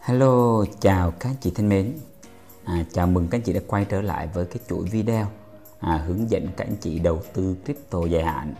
Hello, 0.00 0.64
chào 0.80 1.10
các 1.10 1.32
chị 1.40 1.52
thân 1.54 1.68
mến. 1.68 1.98
À, 2.64 2.84
Chào 2.92 3.06
mừng 3.06 3.28
các 3.30 3.38
anh 3.38 3.42
chị 3.42 3.52
đã 3.52 3.60
quay 3.66 3.84
trở 3.84 4.00
lại 4.00 4.28
với 4.34 4.46
cái 4.46 4.58
chuỗi 4.68 4.88
video 4.88 5.26
à, 5.80 6.02
hướng 6.06 6.30
dẫn 6.30 6.48
các 6.56 6.66
anh 6.66 6.76
chị 6.76 6.98
đầu 6.98 7.22
tư 7.32 7.56
crypto 7.64 7.98
dài 8.06 8.24
hạn. 8.24 8.54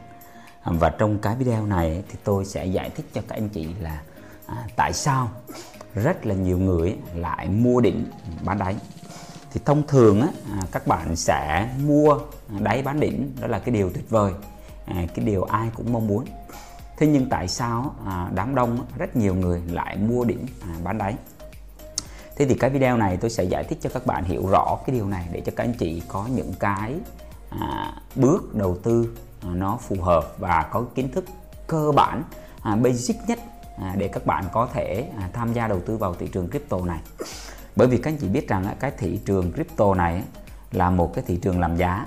À, 0.62 0.72
Và 0.80 0.90
trong 0.90 1.18
cái 1.18 1.36
video 1.36 1.66
này 1.66 2.02
thì 2.08 2.18
tôi 2.24 2.44
sẽ 2.44 2.66
giải 2.66 2.90
thích 2.90 3.06
cho 3.14 3.20
các 3.28 3.36
anh 3.36 3.48
chị 3.48 3.68
là 3.80 4.02
à, 4.46 4.66
tại 4.76 4.92
sao 4.92 5.30
rất 5.94 6.26
là 6.26 6.34
nhiều 6.34 6.58
người 6.58 6.96
lại 7.14 7.48
mua 7.48 7.80
đỉnh 7.80 8.06
bán 8.44 8.58
đáy. 8.58 8.76
Thì 9.52 9.60
thông 9.64 9.86
thường 9.86 10.20
á, 10.20 10.28
à, 10.52 10.62
các 10.72 10.86
bạn 10.86 11.16
sẽ 11.16 11.68
mua 11.86 12.18
đáy 12.60 12.82
bán 12.82 13.00
đỉnh 13.00 13.32
đó 13.40 13.46
là 13.46 13.58
cái 13.58 13.74
điều 13.74 13.90
tuyệt 13.90 14.10
vời 14.10 14.32
à, 14.86 15.06
cái 15.14 15.24
điều 15.24 15.42
ai 15.42 15.70
cũng 15.74 15.92
mong 15.92 16.06
muốn. 16.06 16.24
Thế 16.98 17.06
nhưng 17.06 17.28
tại 17.28 17.48
sao 17.48 17.94
à, 18.06 18.30
đám 18.34 18.54
đông 18.54 18.86
rất 18.98 19.16
nhiều 19.16 19.34
người 19.34 19.62
lại 19.66 19.96
mua 19.96 20.24
đỉnh 20.24 20.46
à, 20.62 20.74
bán 20.84 20.98
đáy? 20.98 21.14
Thế 22.39 22.47
thì 22.47 22.55
cái 22.55 22.70
video 22.70 22.97
này 22.97 23.16
tôi 23.16 23.30
sẽ 23.30 23.45
giải 23.45 23.64
thích 23.64 23.78
cho 23.82 23.91
các 23.95 24.07
bạn 24.07 24.24
hiểu 24.24 24.47
rõ 24.47 24.78
cái 24.86 24.97
điều 24.97 25.07
này 25.07 25.28
để 25.32 25.41
cho 25.41 25.53
các 25.57 25.64
anh 25.64 25.72
chị 25.72 26.03
có 26.09 26.26
những 26.34 26.53
cái 26.61 26.95
à, 27.51 27.93
bước 28.16 28.55
đầu 28.55 28.76
tư 28.82 29.16
à, 29.43 29.49
nó 29.55 29.76
phù 29.76 29.97
hợp 30.03 30.34
và 30.39 30.68
có 30.72 30.84
kiến 30.95 31.12
thức 31.12 31.24
cơ 31.66 31.93
bản 31.97 32.22
à, 32.62 32.76
basic 32.76 33.16
nhất 33.28 33.39
à, 33.78 33.95
để 33.99 34.09
các 34.09 34.26
bạn 34.26 34.45
có 34.53 34.68
thể 34.72 35.09
à, 35.18 35.30
tham 35.32 35.53
gia 35.53 35.68
đầu 35.68 35.80
tư 35.80 35.97
vào 35.97 36.14
thị 36.14 36.28
trường 36.32 36.51
crypto 36.51 36.80
này. 36.86 37.01
Bởi 37.76 37.89
vì 37.89 37.99
các 37.99 38.11
anh 38.11 38.18
chị 38.20 38.28
biết 38.28 38.49
rằng 38.49 38.66
cái 38.80 38.93
thị 38.99 39.20
trường 39.24 39.53
crypto 39.53 39.95
này 39.95 40.22
là 40.72 40.91
một 40.91 41.14
cái 41.14 41.24
thị 41.26 41.36
trường 41.36 41.61
làm 41.61 41.76
giá 41.76 42.07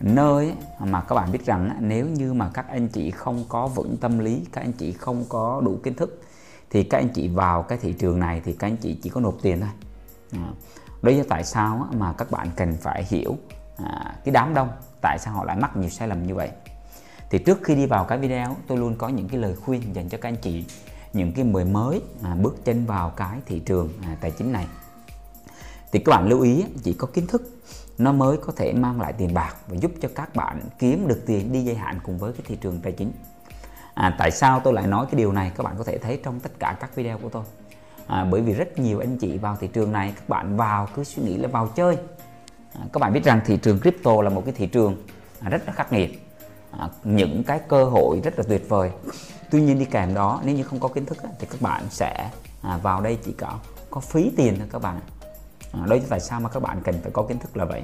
nơi 0.00 0.52
mà 0.80 1.00
các 1.00 1.14
bạn 1.14 1.32
biết 1.32 1.46
rằng 1.46 1.76
nếu 1.80 2.06
như 2.06 2.32
mà 2.32 2.50
các 2.54 2.68
anh 2.68 2.88
chị 2.88 3.10
không 3.10 3.44
có 3.48 3.66
vững 3.66 3.96
tâm 3.96 4.18
lý 4.18 4.46
các 4.52 4.60
anh 4.60 4.72
chị 4.72 4.92
không 4.92 5.24
có 5.28 5.60
đủ 5.64 5.78
kiến 5.82 5.94
thức 5.94 6.22
thì 6.72 6.82
các 6.82 6.98
anh 6.98 7.08
chị 7.08 7.28
vào 7.28 7.62
cái 7.62 7.78
thị 7.78 7.92
trường 7.92 8.20
này 8.20 8.40
thì 8.44 8.52
các 8.52 8.66
anh 8.66 8.76
chị 8.76 8.98
chỉ 9.02 9.10
có 9.10 9.20
nộp 9.20 9.34
tiền 9.42 9.60
thôi. 9.60 9.70
À, 10.32 10.48
đấy 11.02 11.14
là 11.14 11.24
tại 11.28 11.44
sao 11.44 11.88
mà 11.92 12.12
các 12.12 12.30
bạn 12.30 12.48
cần 12.56 12.76
phải 12.80 13.04
hiểu 13.08 13.36
à, 13.76 14.14
cái 14.24 14.32
đám 14.32 14.54
đông 14.54 14.68
tại 15.00 15.18
sao 15.18 15.34
họ 15.34 15.44
lại 15.44 15.56
mắc 15.56 15.76
nhiều 15.76 15.90
sai 15.90 16.08
lầm 16.08 16.26
như 16.26 16.34
vậy. 16.34 16.50
Thì 17.30 17.38
trước 17.38 17.58
khi 17.62 17.74
đi 17.74 17.86
vào 17.86 18.04
cái 18.04 18.18
video 18.18 18.56
tôi 18.66 18.78
luôn 18.78 18.94
có 18.98 19.08
những 19.08 19.28
cái 19.28 19.40
lời 19.40 19.54
khuyên 19.54 19.94
dành 19.94 20.08
cho 20.08 20.18
các 20.20 20.28
anh 20.28 20.36
chị 20.36 20.64
những 21.12 21.32
cái 21.32 21.44
người 21.44 21.64
mới 21.64 22.02
à, 22.22 22.34
bước 22.34 22.64
chân 22.64 22.86
vào 22.86 23.10
cái 23.10 23.40
thị 23.46 23.58
trường 23.58 23.88
à, 24.02 24.16
tài 24.20 24.30
chính 24.30 24.52
này. 24.52 24.66
Thì 25.92 25.98
các 25.98 26.10
bạn 26.10 26.28
lưu 26.28 26.40
ý 26.40 26.64
chỉ 26.82 26.92
có 26.92 27.06
kiến 27.06 27.26
thức 27.26 27.42
nó 27.98 28.12
mới 28.12 28.36
có 28.36 28.52
thể 28.56 28.72
mang 28.72 29.00
lại 29.00 29.12
tiền 29.12 29.34
bạc 29.34 29.56
và 29.68 29.76
giúp 29.76 29.92
cho 30.00 30.08
các 30.14 30.34
bạn 30.34 30.60
kiếm 30.78 31.08
được 31.08 31.22
tiền 31.26 31.52
đi 31.52 31.60
dài 31.60 31.76
hạn 31.76 31.98
cùng 32.02 32.18
với 32.18 32.32
cái 32.32 32.42
thị 32.46 32.56
trường 32.60 32.80
tài 32.80 32.92
chính 32.92 33.12
à, 33.94 34.14
tại 34.18 34.30
sao 34.30 34.60
tôi 34.60 34.72
lại 34.72 34.86
nói 34.86 35.06
cái 35.06 35.14
điều 35.14 35.32
này? 35.32 35.52
Các 35.56 35.64
bạn 35.64 35.74
có 35.78 35.84
thể 35.84 35.98
thấy 35.98 36.20
trong 36.24 36.40
tất 36.40 36.52
cả 36.58 36.76
các 36.80 36.94
video 36.94 37.18
của 37.18 37.28
tôi. 37.28 37.42
À, 38.06 38.24
bởi 38.30 38.40
vì 38.40 38.52
rất 38.52 38.78
nhiều 38.78 38.98
anh 38.98 39.18
chị 39.18 39.38
vào 39.38 39.56
thị 39.60 39.66
trường 39.66 39.92
này 39.92 40.12
các 40.16 40.28
bạn 40.28 40.56
vào 40.56 40.88
cứ 40.94 41.04
suy 41.04 41.22
nghĩ 41.22 41.36
là 41.36 41.48
vào 41.48 41.68
chơi. 41.68 41.96
À, 42.74 42.80
các 42.92 42.98
bạn 43.00 43.12
biết 43.12 43.24
rằng 43.24 43.40
thị 43.44 43.56
trường 43.56 43.80
crypto 43.80 44.22
là 44.22 44.30
một 44.30 44.42
cái 44.44 44.54
thị 44.54 44.66
trường 44.66 44.96
à, 45.40 45.50
rất 45.50 45.62
là 45.66 45.72
khắc 45.72 45.92
nghiệt. 45.92 46.28
À, 46.78 46.88
những 47.04 47.44
cái 47.44 47.60
cơ 47.68 47.84
hội 47.84 48.20
rất 48.24 48.38
là 48.38 48.44
tuyệt 48.48 48.68
vời. 48.68 48.90
Tuy 49.50 49.62
nhiên 49.62 49.78
đi 49.78 49.84
kèm 49.84 50.14
đó 50.14 50.40
nếu 50.44 50.56
như 50.56 50.62
không 50.62 50.80
có 50.80 50.88
kiến 50.88 51.06
thức 51.06 51.18
thì 51.38 51.46
các 51.50 51.62
bạn 51.62 51.82
sẽ 51.90 52.30
à, 52.62 52.78
vào 52.82 53.00
đây 53.00 53.18
chỉ 53.24 53.32
có 53.32 53.58
có 53.90 54.00
phí 54.00 54.32
tiền 54.36 54.54
thôi 54.58 54.68
các 54.72 54.82
bạn 54.82 55.00
à, 55.72 55.80
đó 55.86 55.96
là 55.96 56.02
tại 56.08 56.20
sao 56.20 56.40
mà 56.40 56.48
các 56.48 56.62
bạn 56.62 56.80
cần 56.84 56.94
phải 57.02 57.10
có 57.12 57.22
kiến 57.22 57.38
thức 57.38 57.56
là 57.56 57.64
vậy. 57.64 57.82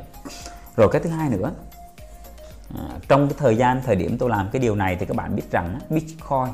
Rồi 0.76 0.88
cái 0.92 1.02
thứ 1.02 1.10
hai 1.10 1.30
nữa 1.30 1.52
À, 2.74 2.82
trong 3.08 3.28
cái 3.28 3.36
thời 3.38 3.56
gian 3.56 3.80
thời 3.84 3.96
điểm 3.96 4.18
tôi 4.18 4.30
làm 4.30 4.48
cái 4.52 4.60
điều 4.60 4.74
này 4.76 4.96
thì 5.00 5.06
các 5.06 5.16
bạn 5.16 5.36
biết 5.36 5.50
rằng 5.50 5.78
Bitcoin 5.90 6.48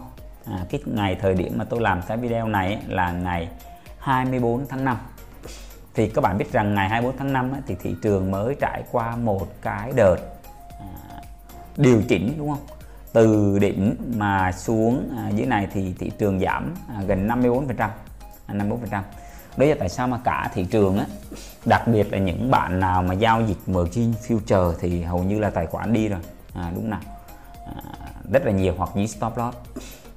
à, 0.47 0.65
cái 0.71 0.81
ngày 0.87 1.17
thời 1.21 1.35
điểm 1.35 1.53
mà 1.57 1.65
tôi 1.65 1.81
làm 1.81 2.03
cái 2.03 2.17
video 2.17 2.49
này 2.49 2.79
là 2.89 3.12
ngày 3.12 3.49
24 3.99 4.67
tháng 4.69 4.85
5 4.85 4.97
thì 5.95 6.09
các 6.09 6.21
bạn 6.21 6.39
biết 6.39 6.53
rằng 6.53 6.75
ngày 6.75 6.89
24 6.89 7.19
tháng 7.19 7.33
5 7.33 7.53
thì 7.67 7.77
thị 7.83 7.97
trường 8.03 8.31
mới 8.31 8.57
trải 8.61 8.83
qua 8.93 9.17
một 9.17 9.49
cái 9.62 9.93
đợt 9.97 10.17
à, 10.81 11.21
điều 11.77 12.03
chỉnh 12.09 12.35
đúng 12.39 12.49
không? 12.49 12.67
Từ 13.12 13.59
đỉnh 13.59 13.97
mà 14.17 14.53
xuống 14.53 15.11
à, 15.17 15.29
dưới 15.29 15.47
này 15.47 15.69
thì 15.73 15.95
thị 15.99 16.11
trường 16.19 16.41
giảm 16.41 16.75
à, 16.89 17.03
gần 17.07 17.27
54 17.27 17.67
phần 17.67 17.77
trăm 17.77 17.91
à, 18.47 18.55
54 18.55 18.81
phần 18.81 18.91
trăm 18.91 19.05
đấy 19.57 19.68
là 19.68 19.76
tại 19.78 19.88
sao 19.88 20.09
mà 20.09 20.20
cả 20.24 20.50
thị 20.55 20.64
trường 20.64 20.98
á 20.98 21.07
đặc 21.64 21.88
biệt 21.88 22.12
là 22.12 22.18
những 22.18 22.50
bạn 22.50 22.80
nào 22.80 23.02
mà 23.02 23.14
giao 23.14 23.42
dịch 23.42 23.59
margin 23.66 24.12
future 24.28 24.74
thì 24.80 25.02
hầu 25.02 25.22
như 25.22 25.38
là 25.38 25.50
tài 25.50 25.66
khoản 25.66 25.92
đi 25.92 26.09
rồi. 26.09 26.20
À, 26.55 26.72
đúng 26.74 26.90
nào. 26.90 27.00
À, 27.66 27.82
rất 28.32 28.44
là 28.44 28.52
nhiều 28.52 28.74
hoặc 28.76 28.90
như 28.94 29.07
stop 29.07 29.36
loss. 29.36 29.57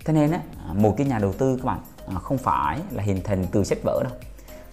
Thế 0.06 0.14
nên 0.14 0.32
á 0.32 0.40
một 0.74 0.94
cái 0.98 1.08
nhà 1.08 1.20
đầu 1.20 1.34
tư 1.34 1.56
các 1.56 1.66
bạn 1.66 1.80
à, 2.08 2.16
không 2.20 2.38
phải 2.38 2.80
là 2.92 3.04
hình 3.04 3.22
thành 3.24 3.46
từ 3.52 3.64
sách 3.64 3.78
vở 3.84 4.04
đâu. 4.04 4.14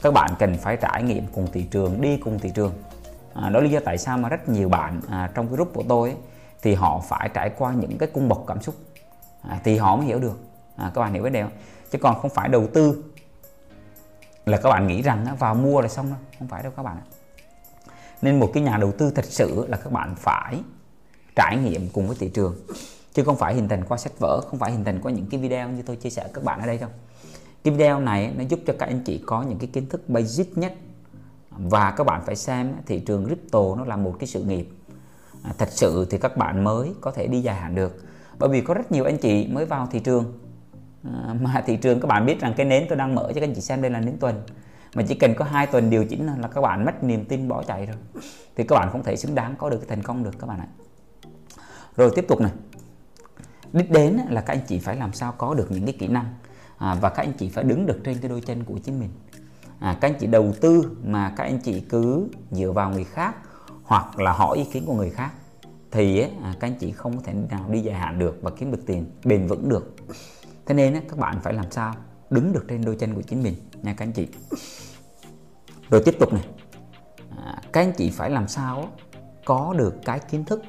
Các 0.03 0.15
bạn 0.15 0.31
cần 0.39 0.57
phải 0.59 0.77
trải 0.77 1.03
nghiệm 1.03 1.27
cùng 1.35 1.47
thị 1.53 1.63
trường 1.63 2.01
đi 2.01 2.17
cùng 2.17 2.39
thị 2.39 2.51
trường. 2.55 2.73
À, 3.35 3.49
đó 3.49 3.61
lý 3.61 3.71
do 3.71 3.81
tại 3.85 3.99
sao 3.99 4.19
mà 4.19 4.29
rất 4.29 4.49
nhiều 4.49 4.69
bạn 4.69 5.01
à, 5.11 5.31
trong 5.35 5.47
cái 5.47 5.55
group 5.57 5.75
của 5.75 5.85
tôi 5.89 6.09
ấy, 6.09 6.19
thì 6.63 6.75
họ 6.75 7.03
phải 7.09 7.29
trải 7.35 7.51
qua 7.59 7.73
những 7.73 7.99
cái 7.99 8.09
cung 8.15 8.29
bậc 8.29 8.39
cảm 8.47 8.63
xúc. 8.63 8.75
À, 9.49 9.61
thì 9.65 9.77
họ 9.77 9.97
mới 9.97 10.07
hiểu 10.07 10.19
được. 10.19 10.41
À, 10.77 10.91
các 10.95 11.01
bạn 11.01 11.13
hiểu 11.13 11.23
vấn 11.23 11.33
đề 11.33 11.43
không? 11.43 11.53
Chứ 11.91 11.99
còn 11.99 12.21
không 12.21 12.31
phải 12.31 12.49
đầu 12.49 12.67
tư 12.75 13.05
là 14.47 14.57
các 14.57 14.69
bạn 14.69 14.87
nghĩ 14.87 15.03
rằng 15.03 15.37
vào 15.39 15.55
mua 15.55 15.81
là 15.81 15.89
xong 15.89 16.11
đâu, 16.11 16.19
không 16.39 16.49
phải 16.49 16.63
đâu 16.63 16.73
các 16.77 16.83
bạn 16.83 16.97
nên 18.23 18.41
một 18.41 18.51
cái 18.55 18.63
nhà 18.63 18.77
đầu 18.77 18.93
tư 18.93 19.11
thật 19.15 19.25
sự 19.25 19.67
là 19.69 19.77
các 19.77 19.93
bạn 19.93 20.15
phải 20.17 20.61
trải 21.37 21.57
nghiệm 21.57 21.89
cùng 21.89 22.07
với 22.07 22.17
thị 22.21 22.29
trường. 22.29 22.57
Chứ 23.15 23.25
không 23.25 23.37
phải 23.37 23.55
hình 23.55 23.69
thành 23.69 23.85
qua 23.85 23.99
sách 23.99 24.13
vở, 24.19 24.41
không 24.41 24.59
phải 24.59 24.73
hình 24.73 24.85
thành 24.85 25.01
qua 25.01 25.13
những 25.13 25.27
cái 25.27 25.41
video 25.41 25.69
như 25.69 25.83
tôi 25.83 25.97
chia 25.97 26.11
sẻ 26.11 26.29
các 26.35 26.45
bạn 26.45 26.61
ở 26.61 26.67
đây 26.67 26.79
đâu. 26.79 26.91
Cái 27.65 27.75
video 27.75 28.01
này 28.01 28.33
nó 28.37 28.45
giúp 28.45 28.61
cho 28.67 28.75
các 28.79 28.89
anh 28.89 29.01
chị 29.05 29.23
có 29.27 29.43
những 29.43 29.59
cái 29.59 29.69
kiến 29.73 29.89
thức 29.89 30.09
basic 30.09 30.59
nhất. 30.59 30.75
Và 31.51 31.91
các 31.91 32.05
bạn 32.05 32.23
phải 32.27 32.37
xem 32.37 32.73
thị 32.87 32.99
trường 32.99 33.27
crypto 33.27 33.61
nó 33.77 33.85
là 33.85 33.97
một 33.97 34.17
cái 34.19 34.27
sự 34.27 34.43
nghiệp. 34.43 34.69
À, 35.43 35.53
thật 35.59 35.69
sự 35.71 36.07
thì 36.11 36.19
các 36.19 36.37
bạn 36.37 36.65
mới 36.65 36.95
có 37.01 37.11
thể 37.11 37.27
đi 37.27 37.41
dài 37.41 37.57
hạn 37.57 37.75
được. 37.75 38.03
Bởi 38.39 38.49
vì 38.49 38.61
có 38.61 38.75
rất 38.75 38.93
nhiều 38.93 39.05
anh 39.05 39.19
chị 39.19 39.47
mới 39.47 39.65
vào 39.67 39.89
thị 39.91 40.01
trường 40.01 40.39
à, 41.05 41.35
mà 41.41 41.63
thị 41.67 41.77
trường 41.77 42.01
các 42.01 42.09
bạn 42.09 42.27
biết 42.27 42.41
rằng 42.41 42.55
cái 42.57 42.67
nến 42.67 42.87
tôi 42.89 42.99
đang 42.99 43.15
mở 43.15 43.23
cho 43.29 43.41
các 43.41 43.43
anh 43.43 43.55
chị 43.55 43.61
xem 43.61 43.83
đây 43.83 43.91
là 43.91 44.01
nến 44.01 44.19
tuần. 44.19 44.43
Mà 44.95 45.03
chỉ 45.09 45.15
cần 45.15 45.35
có 45.35 45.45
hai 45.45 45.67
tuần 45.67 45.91
điều 45.91 46.05
chỉnh 46.05 46.27
là 46.41 46.49
các 46.49 46.61
bạn 46.61 46.85
mất 46.85 47.05
niềm 47.05 47.25
tin 47.25 47.49
bỏ 47.49 47.63
chạy 47.63 47.87
rồi. 47.87 47.97
Thì 48.57 48.65
các 48.65 48.77
bạn 48.77 48.89
không 48.93 49.03
thể 49.03 49.17
xứng 49.17 49.35
đáng 49.35 49.55
có 49.59 49.71
được 49.71 49.79
cái 49.79 49.89
thành 49.89 50.03
công 50.03 50.25
được 50.25 50.39
các 50.39 50.47
bạn 50.47 50.59
ạ. 50.59 50.67
Rồi 51.97 52.11
tiếp 52.15 52.25
tục 52.29 52.41
này. 52.41 52.53
Đích 53.73 53.91
đến 53.91 54.21
là 54.31 54.41
các 54.41 54.53
anh 54.55 54.63
chị 54.67 54.79
phải 54.79 54.97
làm 54.97 55.13
sao 55.13 55.33
có 55.33 55.55
được 55.55 55.71
những 55.71 55.85
cái 55.85 55.95
kỹ 55.99 56.09
năng 56.09 56.35
à, 56.79 56.95
và 57.01 57.09
các 57.09 57.23
anh 57.23 57.33
chị 57.33 57.49
phải 57.49 57.65
đứng 57.65 57.87
được 57.87 58.01
trên 58.05 58.19
cái 58.19 58.29
đôi 58.29 58.41
chân 58.41 58.65
của 58.65 58.79
chính 58.79 59.01
mình. 59.01 59.11
À, 59.79 59.97
các 60.01 60.09
anh 60.09 60.15
chị 60.21 60.27
đầu 60.27 60.53
tư 60.61 60.97
mà 61.05 61.33
các 61.37 61.45
anh 61.45 61.59
chị 61.59 61.81
cứ 61.81 62.29
dựa 62.51 62.73
vào 62.73 62.91
người 62.91 63.05
khác 63.05 63.37
hoặc 63.83 64.19
là 64.19 64.33
hỏi 64.33 64.59
ý 64.59 64.65
kiến 64.65 64.87
của 64.87 64.95
người 64.95 65.11
khác 65.11 65.31
thì 65.91 66.21
à, 66.21 66.55
các 66.61 66.69
anh 66.69 66.75
chị 66.75 66.93
không 66.93 67.17
có 67.17 67.23
thể 67.25 67.33
nào 67.51 67.69
đi 67.71 67.81
dài 67.81 67.95
hạn 67.95 68.19
được 68.19 68.39
và 68.43 68.51
kiếm 68.51 68.71
được 68.71 68.87
tiền 68.87 69.07
bền 69.25 69.47
vững 69.47 69.69
được 69.69 69.97
thế 70.67 70.75
nên 70.75 71.01
các 71.09 71.19
bạn 71.19 71.41
phải 71.41 71.53
làm 71.53 71.71
sao 71.71 71.95
đứng 72.31 72.53
được 72.53 72.65
trên 72.69 72.85
đôi 72.85 72.97
chân 72.97 73.15
của 73.15 73.23
chính 73.23 73.43
mình 73.43 73.55
nha 73.83 73.95
các 73.97 74.05
anh 74.05 74.13
chị. 74.13 74.29
Rồi 75.91 76.03
tiếp 76.05 76.17
tục 76.21 76.33
này. 76.33 76.45
À, 77.45 77.63
các 77.73 77.81
anh 77.81 77.93
chị 77.93 78.11
phải 78.11 78.31
làm 78.31 78.49
sao 78.49 78.89
có 79.45 79.75
được 79.79 79.95
cái 80.05 80.21
kiến 80.31 80.45
thức 80.45 80.63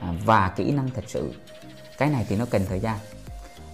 à, 0.00 0.14
và 0.24 0.52
kỹ 0.56 0.70
năng 0.70 0.88
thật 0.94 1.04
sự. 1.06 1.34
Cái 1.98 2.10
này 2.10 2.26
thì 2.28 2.36
nó 2.36 2.46
cần 2.50 2.62
thời 2.68 2.80
gian. 2.80 2.98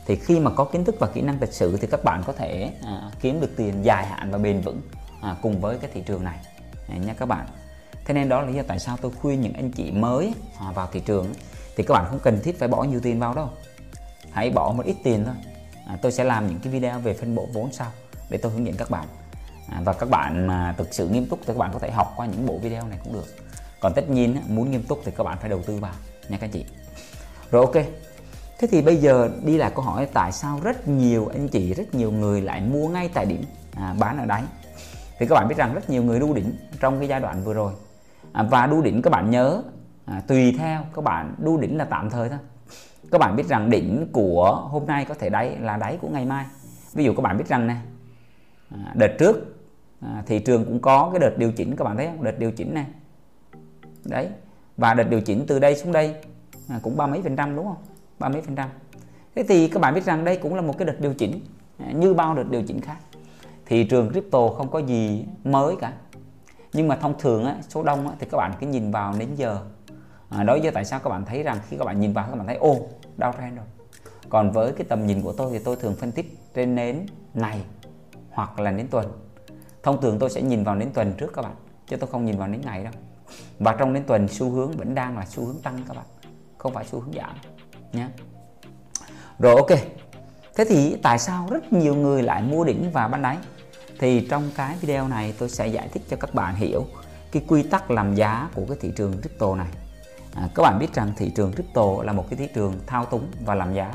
Thì 0.06 0.16
khi 0.16 0.40
mà 0.40 0.50
có 0.50 0.64
kiến 0.64 0.84
thức 0.84 0.94
và 1.00 1.06
kỹ 1.06 1.22
năng 1.22 1.38
thật 1.38 1.48
sự 1.52 1.76
thì 1.80 1.86
các 1.86 2.04
bạn 2.04 2.22
có 2.26 2.32
thể 2.32 2.72
à, 2.82 3.10
kiếm 3.20 3.40
được 3.40 3.50
tiền 3.56 3.84
dài 3.84 4.06
hạn 4.06 4.30
và 4.30 4.38
bền 4.38 4.60
vững 4.60 4.80
à, 5.22 5.36
cùng 5.42 5.60
với 5.60 5.78
cái 5.78 5.90
thị 5.94 6.02
trường 6.06 6.24
này. 6.24 6.38
À, 6.88 6.96
nha 6.96 7.14
các 7.14 7.26
bạn. 7.26 7.46
Thế 8.04 8.14
nên 8.14 8.28
đó 8.28 8.40
là 8.40 8.46
lý 8.48 8.54
do 8.54 8.62
tại 8.66 8.78
sao 8.78 8.96
tôi 8.96 9.12
khuyên 9.12 9.40
những 9.40 9.52
anh 9.52 9.70
chị 9.70 9.90
mới 9.90 10.34
à, 10.60 10.72
vào 10.72 10.88
thị 10.92 11.00
trường 11.00 11.32
thì 11.76 11.84
các 11.84 11.94
bạn 11.94 12.06
không 12.10 12.18
cần 12.18 12.40
thiết 12.42 12.58
phải 12.58 12.68
bỏ 12.68 12.84
nhiều 12.84 13.00
tiền 13.00 13.20
vào 13.20 13.34
đâu. 13.34 13.48
Hãy 14.30 14.50
bỏ 14.50 14.72
một 14.72 14.86
ít 14.86 14.96
tiền 15.04 15.24
thôi 15.24 15.34
à, 15.86 15.98
tôi 16.02 16.12
sẽ 16.12 16.24
làm 16.24 16.46
những 16.46 16.58
cái 16.62 16.72
video 16.72 17.00
về 17.00 17.14
phân 17.14 17.34
bổ 17.34 17.48
vốn 17.52 17.72
sau 17.72 17.90
để 18.30 18.38
tôi 18.38 18.52
hướng 18.52 18.66
dẫn 18.66 18.76
các 18.76 18.90
bạn. 18.90 19.06
À, 19.70 19.80
và 19.84 19.92
các 19.92 20.10
bạn 20.10 20.46
mà 20.46 20.74
thực 20.78 20.94
sự 20.94 21.08
nghiêm 21.08 21.26
túc 21.26 21.38
thì 21.40 21.46
các 21.46 21.56
bạn 21.56 21.70
có 21.72 21.78
thể 21.78 21.90
học 21.90 22.12
qua 22.16 22.26
những 22.26 22.46
bộ 22.46 22.58
video 22.58 22.86
này 22.86 22.98
cũng 23.04 23.12
được. 23.12 23.26
Còn 23.80 23.92
tất 23.96 24.08
nhiên 24.08 24.36
muốn 24.48 24.70
nghiêm 24.70 24.82
túc 24.82 25.00
thì 25.04 25.12
các 25.16 25.24
bạn 25.24 25.38
phải 25.40 25.50
đầu 25.50 25.62
tư 25.66 25.76
vào 25.76 25.94
nha 26.28 26.38
các 26.38 26.50
chị. 26.52 26.64
Rồi 27.50 27.66
ok 27.66 27.84
thế 28.58 28.68
thì 28.70 28.82
bây 28.82 28.96
giờ 28.96 29.30
đi 29.44 29.56
lại 29.56 29.70
câu 29.74 29.84
hỏi 29.84 30.08
tại 30.12 30.32
sao 30.32 30.60
rất 30.62 30.88
nhiều 30.88 31.26
anh 31.26 31.48
chị 31.48 31.74
rất 31.74 31.94
nhiều 31.94 32.12
người 32.12 32.40
lại 32.40 32.60
mua 32.60 32.88
ngay 32.88 33.10
tại 33.14 33.26
điểm 33.26 33.42
à, 33.76 33.94
bán 33.98 34.18
ở 34.18 34.26
đáy. 34.26 34.42
Thì 35.18 35.26
các 35.26 35.34
bạn 35.34 35.48
biết 35.48 35.58
rằng 35.58 35.74
rất 35.74 35.90
nhiều 35.90 36.02
người 36.02 36.20
đu 36.20 36.34
đỉnh 36.34 36.56
trong 36.80 36.98
cái 36.98 37.08
giai 37.08 37.20
đoạn 37.20 37.44
vừa 37.44 37.54
rồi. 37.54 37.72
À, 38.32 38.42
và 38.42 38.66
đu 38.66 38.82
đỉnh 38.82 39.02
các 39.02 39.10
bạn 39.10 39.30
nhớ 39.30 39.62
à, 40.04 40.22
tùy 40.26 40.54
theo 40.58 40.82
các 40.94 41.04
bạn 41.04 41.34
đu 41.38 41.56
đỉnh 41.56 41.78
là 41.78 41.84
tạm 41.84 42.10
thời 42.10 42.28
thôi 42.28 42.38
các 43.14 43.18
bạn 43.18 43.36
biết 43.36 43.46
rằng 43.46 43.70
đỉnh 43.70 44.06
của 44.12 44.68
hôm 44.70 44.86
nay 44.86 45.04
có 45.04 45.14
thể 45.14 45.30
đáy 45.30 45.56
là 45.60 45.76
đáy 45.76 45.98
của 46.00 46.08
ngày 46.08 46.24
mai. 46.24 46.46
Ví 46.92 47.04
dụ 47.04 47.14
các 47.14 47.22
bạn 47.22 47.38
biết 47.38 47.48
rằng 47.48 47.66
nè 47.66 47.76
à, 48.70 48.92
đợt 48.94 49.16
trước 49.18 49.56
à, 50.00 50.22
thị 50.26 50.38
trường 50.38 50.64
cũng 50.64 50.80
có 50.80 51.10
cái 51.12 51.20
đợt 51.20 51.38
điều 51.38 51.52
chỉnh 51.52 51.76
các 51.76 51.84
bạn 51.84 51.96
thấy 51.96 52.06
không? 52.06 52.24
Đợt 52.24 52.38
điều 52.38 52.50
chỉnh 52.50 52.74
này 52.74 52.86
đấy 54.04 54.28
và 54.76 54.94
đợt 54.94 55.04
điều 55.04 55.20
chỉnh 55.20 55.44
từ 55.46 55.58
đây 55.58 55.76
xuống 55.76 55.92
đây 55.92 56.14
à, 56.68 56.80
cũng 56.82 56.96
ba 56.96 57.06
mấy 57.06 57.22
phần 57.22 57.36
trăm 57.36 57.56
đúng 57.56 57.66
không? 57.66 57.76
Ba 58.18 58.28
mấy 58.28 58.42
phần 58.42 58.56
trăm. 58.56 58.68
Thế 59.34 59.44
thì 59.48 59.68
các 59.68 59.80
bạn 59.80 59.94
biết 59.94 60.04
rằng 60.04 60.24
đây 60.24 60.36
cũng 60.36 60.54
là 60.54 60.62
một 60.62 60.78
cái 60.78 60.86
đợt 60.86 61.00
điều 61.00 61.14
chỉnh 61.14 61.40
như 61.94 62.14
bao 62.14 62.34
đợt 62.34 62.50
điều 62.50 62.62
chỉnh 62.62 62.80
khác. 62.80 62.96
Thị 63.66 63.84
trường 63.84 64.10
crypto 64.10 64.48
không 64.48 64.70
có 64.70 64.78
gì 64.78 65.24
mới 65.44 65.76
cả. 65.80 65.92
Nhưng 66.72 66.88
mà 66.88 66.96
thông 66.96 67.14
thường 67.18 67.44
á, 67.44 67.56
số 67.68 67.82
đông 67.82 68.08
á, 68.08 68.14
thì 68.18 68.26
các 68.30 68.36
bạn 68.36 68.52
cứ 68.60 68.66
nhìn 68.66 68.90
vào 68.90 69.14
đến 69.18 69.28
giờ. 69.34 69.58
À, 70.28 70.42
đó 70.42 70.54
giờ 70.54 70.70
tại 70.74 70.84
sao 70.84 71.00
các 71.00 71.10
bạn 71.10 71.24
thấy 71.24 71.42
rằng 71.42 71.58
khi 71.68 71.76
các 71.78 71.84
bạn 71.84 72.00
nhìn 72.00 72.12
vào 72.12 72.26
các 72.30 72.36
bạn 72.36 72.46
thấy 72.46 72.56
ô 72.56 72.78
đau 73.16 73.34
rồi. 73.38 73.50
Còn 74.28 74.52
với 74.52 74.72
cái 74.72 74.86
tầm 74.88 75.06
nhìn 75.06 75.22
của 75.22 75.32
tôi 75.32 75.52
thì 75.52 75.58
tôi 75.64 75.76
thường 75.76 75.96
phân 75.96 76.12
tích 76.12 76.38
trên 76.54 76.74
nến 76.74 77.06
ngày 77.34 77.60
hoặc 78.30 78.60
là 78.60 78.70
nến 78.70 78.88
tuần. 78.88 79.12
Thông 79.82 80.00
thường 80.00 80.18
tôi 80.18 80.30
sẽ 80.30 80.42
nhìn 80.42 80.64
vào 80.64 80.74
nến 80.74 80.90
tuần 80.92 81.12
trước 81.18 81.32
các 81.34 81.42
bạn, 81.42 81.54
chứ 81.86 81.96
tôi 81.96 82.10
không 82.10 82.24
nhìn 82.24 82.38
vào 82.38 82.48
nến 82.48 82.60
ngày 82.60 82.84
đâu. 82.84 82.92
Và 83.58 83.76
trong 83.78 83.92
nến 83.92 84.04
tuần, 84.04 84.28
xu 84.28 84.50
hướng 84.50 84.72
vẫn 84.72 84.94
đang 84.94 85.18
là 85.18 85.26
xu 85.26 85.44
hướng 85.44 85.58
tăng 85.62 85.78
các 85.88 85.96
bạn, 85.96 86.06
không 86.58 86.74
phải 86.74 86.84
xu 86.84 87.00
hướng 87.00 87.12
giảm 87.14 87.36
nhé 87.92 88.08
rồi, 89.38 89.54
ok. 89.54 89.78
Thế 90.56 90.64
thì 90.64 90.96
tại 91.02 91.18
sao 91.18 91.48
rất 91.50 91.72
nhiều 91.72 91.94
người 91.94 92.22
lại 92.22 92.42
mua 92.42 92.64
đỉnh 92.64 92.90
và 92.92 93.08
bán 93.08 93.22
đáy? 93.22 93.38
Thì 93.98 94.26
trong 94.30 94.50
cái 94.56 94.76
video 94.80 95.08
này 95.08 95.34
tôi 95.38 95.48
sẽ 95.48 95.66
giải 95.66 95.88
thích 95.92 96.02
cho 96.08 96.16
các 96.16 96.34
bạn 96.34 96.54
hiểu 96.54 96.84
cái 97.32 97.44
quy 97.48 97.62
tắc 97.62 97.90
làm 97.90 98.14
giá 98.14 98.48
của 98.54 98.62
cái 98.68 98.76
thị 98.80 98.92
trường 98.96 99.20
crypto 99.20 99.56
này 99.56 99.68
à, 100.34 100.48
các 100.54 100.62
bạn 100.62 100.78
biết 100.78 100.94
rằng 100.94 101.12
thị 101.16 101.30
trường 101.30 101.52
crypto 101.52 102.02
là 102.02 102.12
một 102.12 102.24
cái 102.30 102.36
thị 102.36 102.48
trường 102.54 102.80
thao 102.86 103.04
túng 103.06 103.26
và 103.44 103.54
làm 103.54 103.74
giá. 103.74 103.92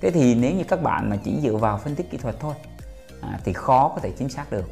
Thế 0.00 0.10
thì 0.10 0.34
nếu 0.34 0.54
như 0.54 0.64
các 0.64 0.82
bạn 0.82 1.10
mà 1.10 1.16
chỉ 1.24 1.40
dựa 1.42 1.56
vào 1.56 1.78
phân 1.78 1.94
tích 1.94 2.10
kỹ 2.10 2.18
thuật 2.18 2.36
thôi 2.40 2.54
à, 3.22 3.38
thì 3.44 3.52
khó 3.52 3.88
có 3.88 4.00
thể 4.00 4.12
chính 4.18 4.28
xác 4.28 4.52
được. 4.52 4.70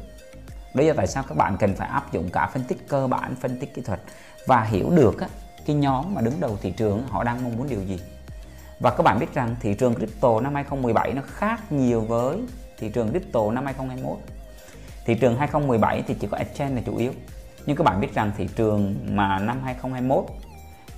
Đó 0.73 0.83
là 0.83 0.93
tại 0.97 1.07
sao 1.07 1.23
các 1.27 1.37
bạn 1.37 1.57
cần 1.59 1.75
phải 1.75 1.87
áp 1.87 2.11
dụng 2.11 2.29
cả 2.29 2.49
phân 2.53 2.63
tích 2.63 2.87
cơ 2.87 3.07
bản 3.07 3.35
phân 3.35 3.59
tích 3.59 3.73
kỹ 3.73 3.81
thuật 3.81 4.01
và 4.45 4.61
hiểu 4.61 4.89
được 4.89 5.19
á, 5.19 5.27
cái 5.65 5.75
nhóm 5.75 6.13
mà 6.13 6.21
đứng 6.21 6.39
đầu 6.39 6.57
thị 6.61 6.71
trường 6.71 7.07
họ 7.07 7.23
đang 7.23 7.43
mong 7.43 7.57
muốn 7.57 7.69
điều 7.69 7.81
gì? 7.83 7.99
Và 8.79 8.91
các 8.91 9.03
bạn 9.03 9.19
biết 9.19 9.33
rằng 9.33 9.55
thị 9.59 9.73
trường 9.73 9.95
crypto 9.95 10.41
năm 10.41 10.55
2017 10.55 11.13
nó 11.13 11.21
khác 11.25 11.71
nhiều 11.71 12.01
với 12.01 12.37
thị 12.77 12.89
trường 12.89 13.09
crypto 13.09 13.51
năm 13.51 13.65
2021 13.65 14.17
thị 15.05 15.15
trường 15.15 15.37
2017 15.37 16.03
thì 16.07 16.13
chỉ 16.19 16.27
có 16.27 16.37
exchange 16.37 16.75
là 16.75 16.81
chủ 16.85 16.97
yếu. 16.97 17.11
Nhưng 17.65 17.75
các 17.77 17.83
bạn 17.83 18.01
biết 18.01 18.13
rằng 18.13 18.31
thị 18.37 18.49
trường 18.55 18.95
mà 19.09 19.39
năm 19.39 19.61
2021 19.63 20.25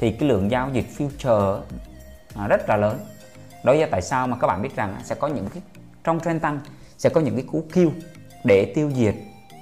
thì 0.02 0.12
cái 0.12 0.30
lượng 0.30 0.52
giao 0.52 0.70
dịch 0.74 0.86
future 0.97 1.62
rất 2.49 2.70
là 2.70 2.78
lớn. 2.78 2.99
Đó 3.64 3.74
là 3.74 3.88
tại 3.91 4.02
sao 4.02 4.28
mà 4.28 4.38
các 4.38 4.47
bạn 4.47 4.62
biết 4.62 4.76
rằng 4.76 4.95
sẽ 5.04 5.16
có 5.16 5.28
những 5.28 5.47
cái, 5.54 5.64
trong 6.04 6.20
trend 6.20 6.41
tăng 6.41 6.60
sẽ 6.97 7.10
có 7.10 7.22
những 7.22 7.36
cái 7.36 7.45
cú 7.52 7.64
kêu 7.74 7.91
để 8.43 8.72
tiêu 8.76 8.91
diệt 8.95 9.16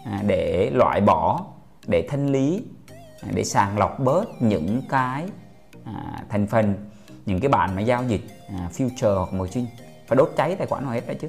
à, 0.05 0.23
để 0.27 0.71
loại 0.73 1.01
bỏ, 1.01 1.45
để 1.87 2.07
thanh 2.09 2.31
lý 2.31 2.63
à, 3.21 3.29
để 3.33 3.43
sàng 3.43 3.77
lọc 3.77 3.99
bớt 3.99 4.41
những 4.41 4.81
cái 4.89 5.25
à, 5.83 6.23
thành 6.29 6.47
phần, 6.47 6.73
những 7.25 7.39
cái 7.39 7.49
bạn 7.49 7.75
mà 7.75 7.81
giao 7.81 8.03
dịch 8.03 8.21
future 8.77 9.15
hoặc 9.15 9.33
margin. 9.33 9.65
Phải 10.07 10.15
đốt 10.15 10.33
cháy 10.37 10.55
tài 10.55 10.67
khoản 10.67 10.85
họ 10.85 10.91
hết 10.91 11.07
đấy 11.07 11.17
chứ. 11.21 11.27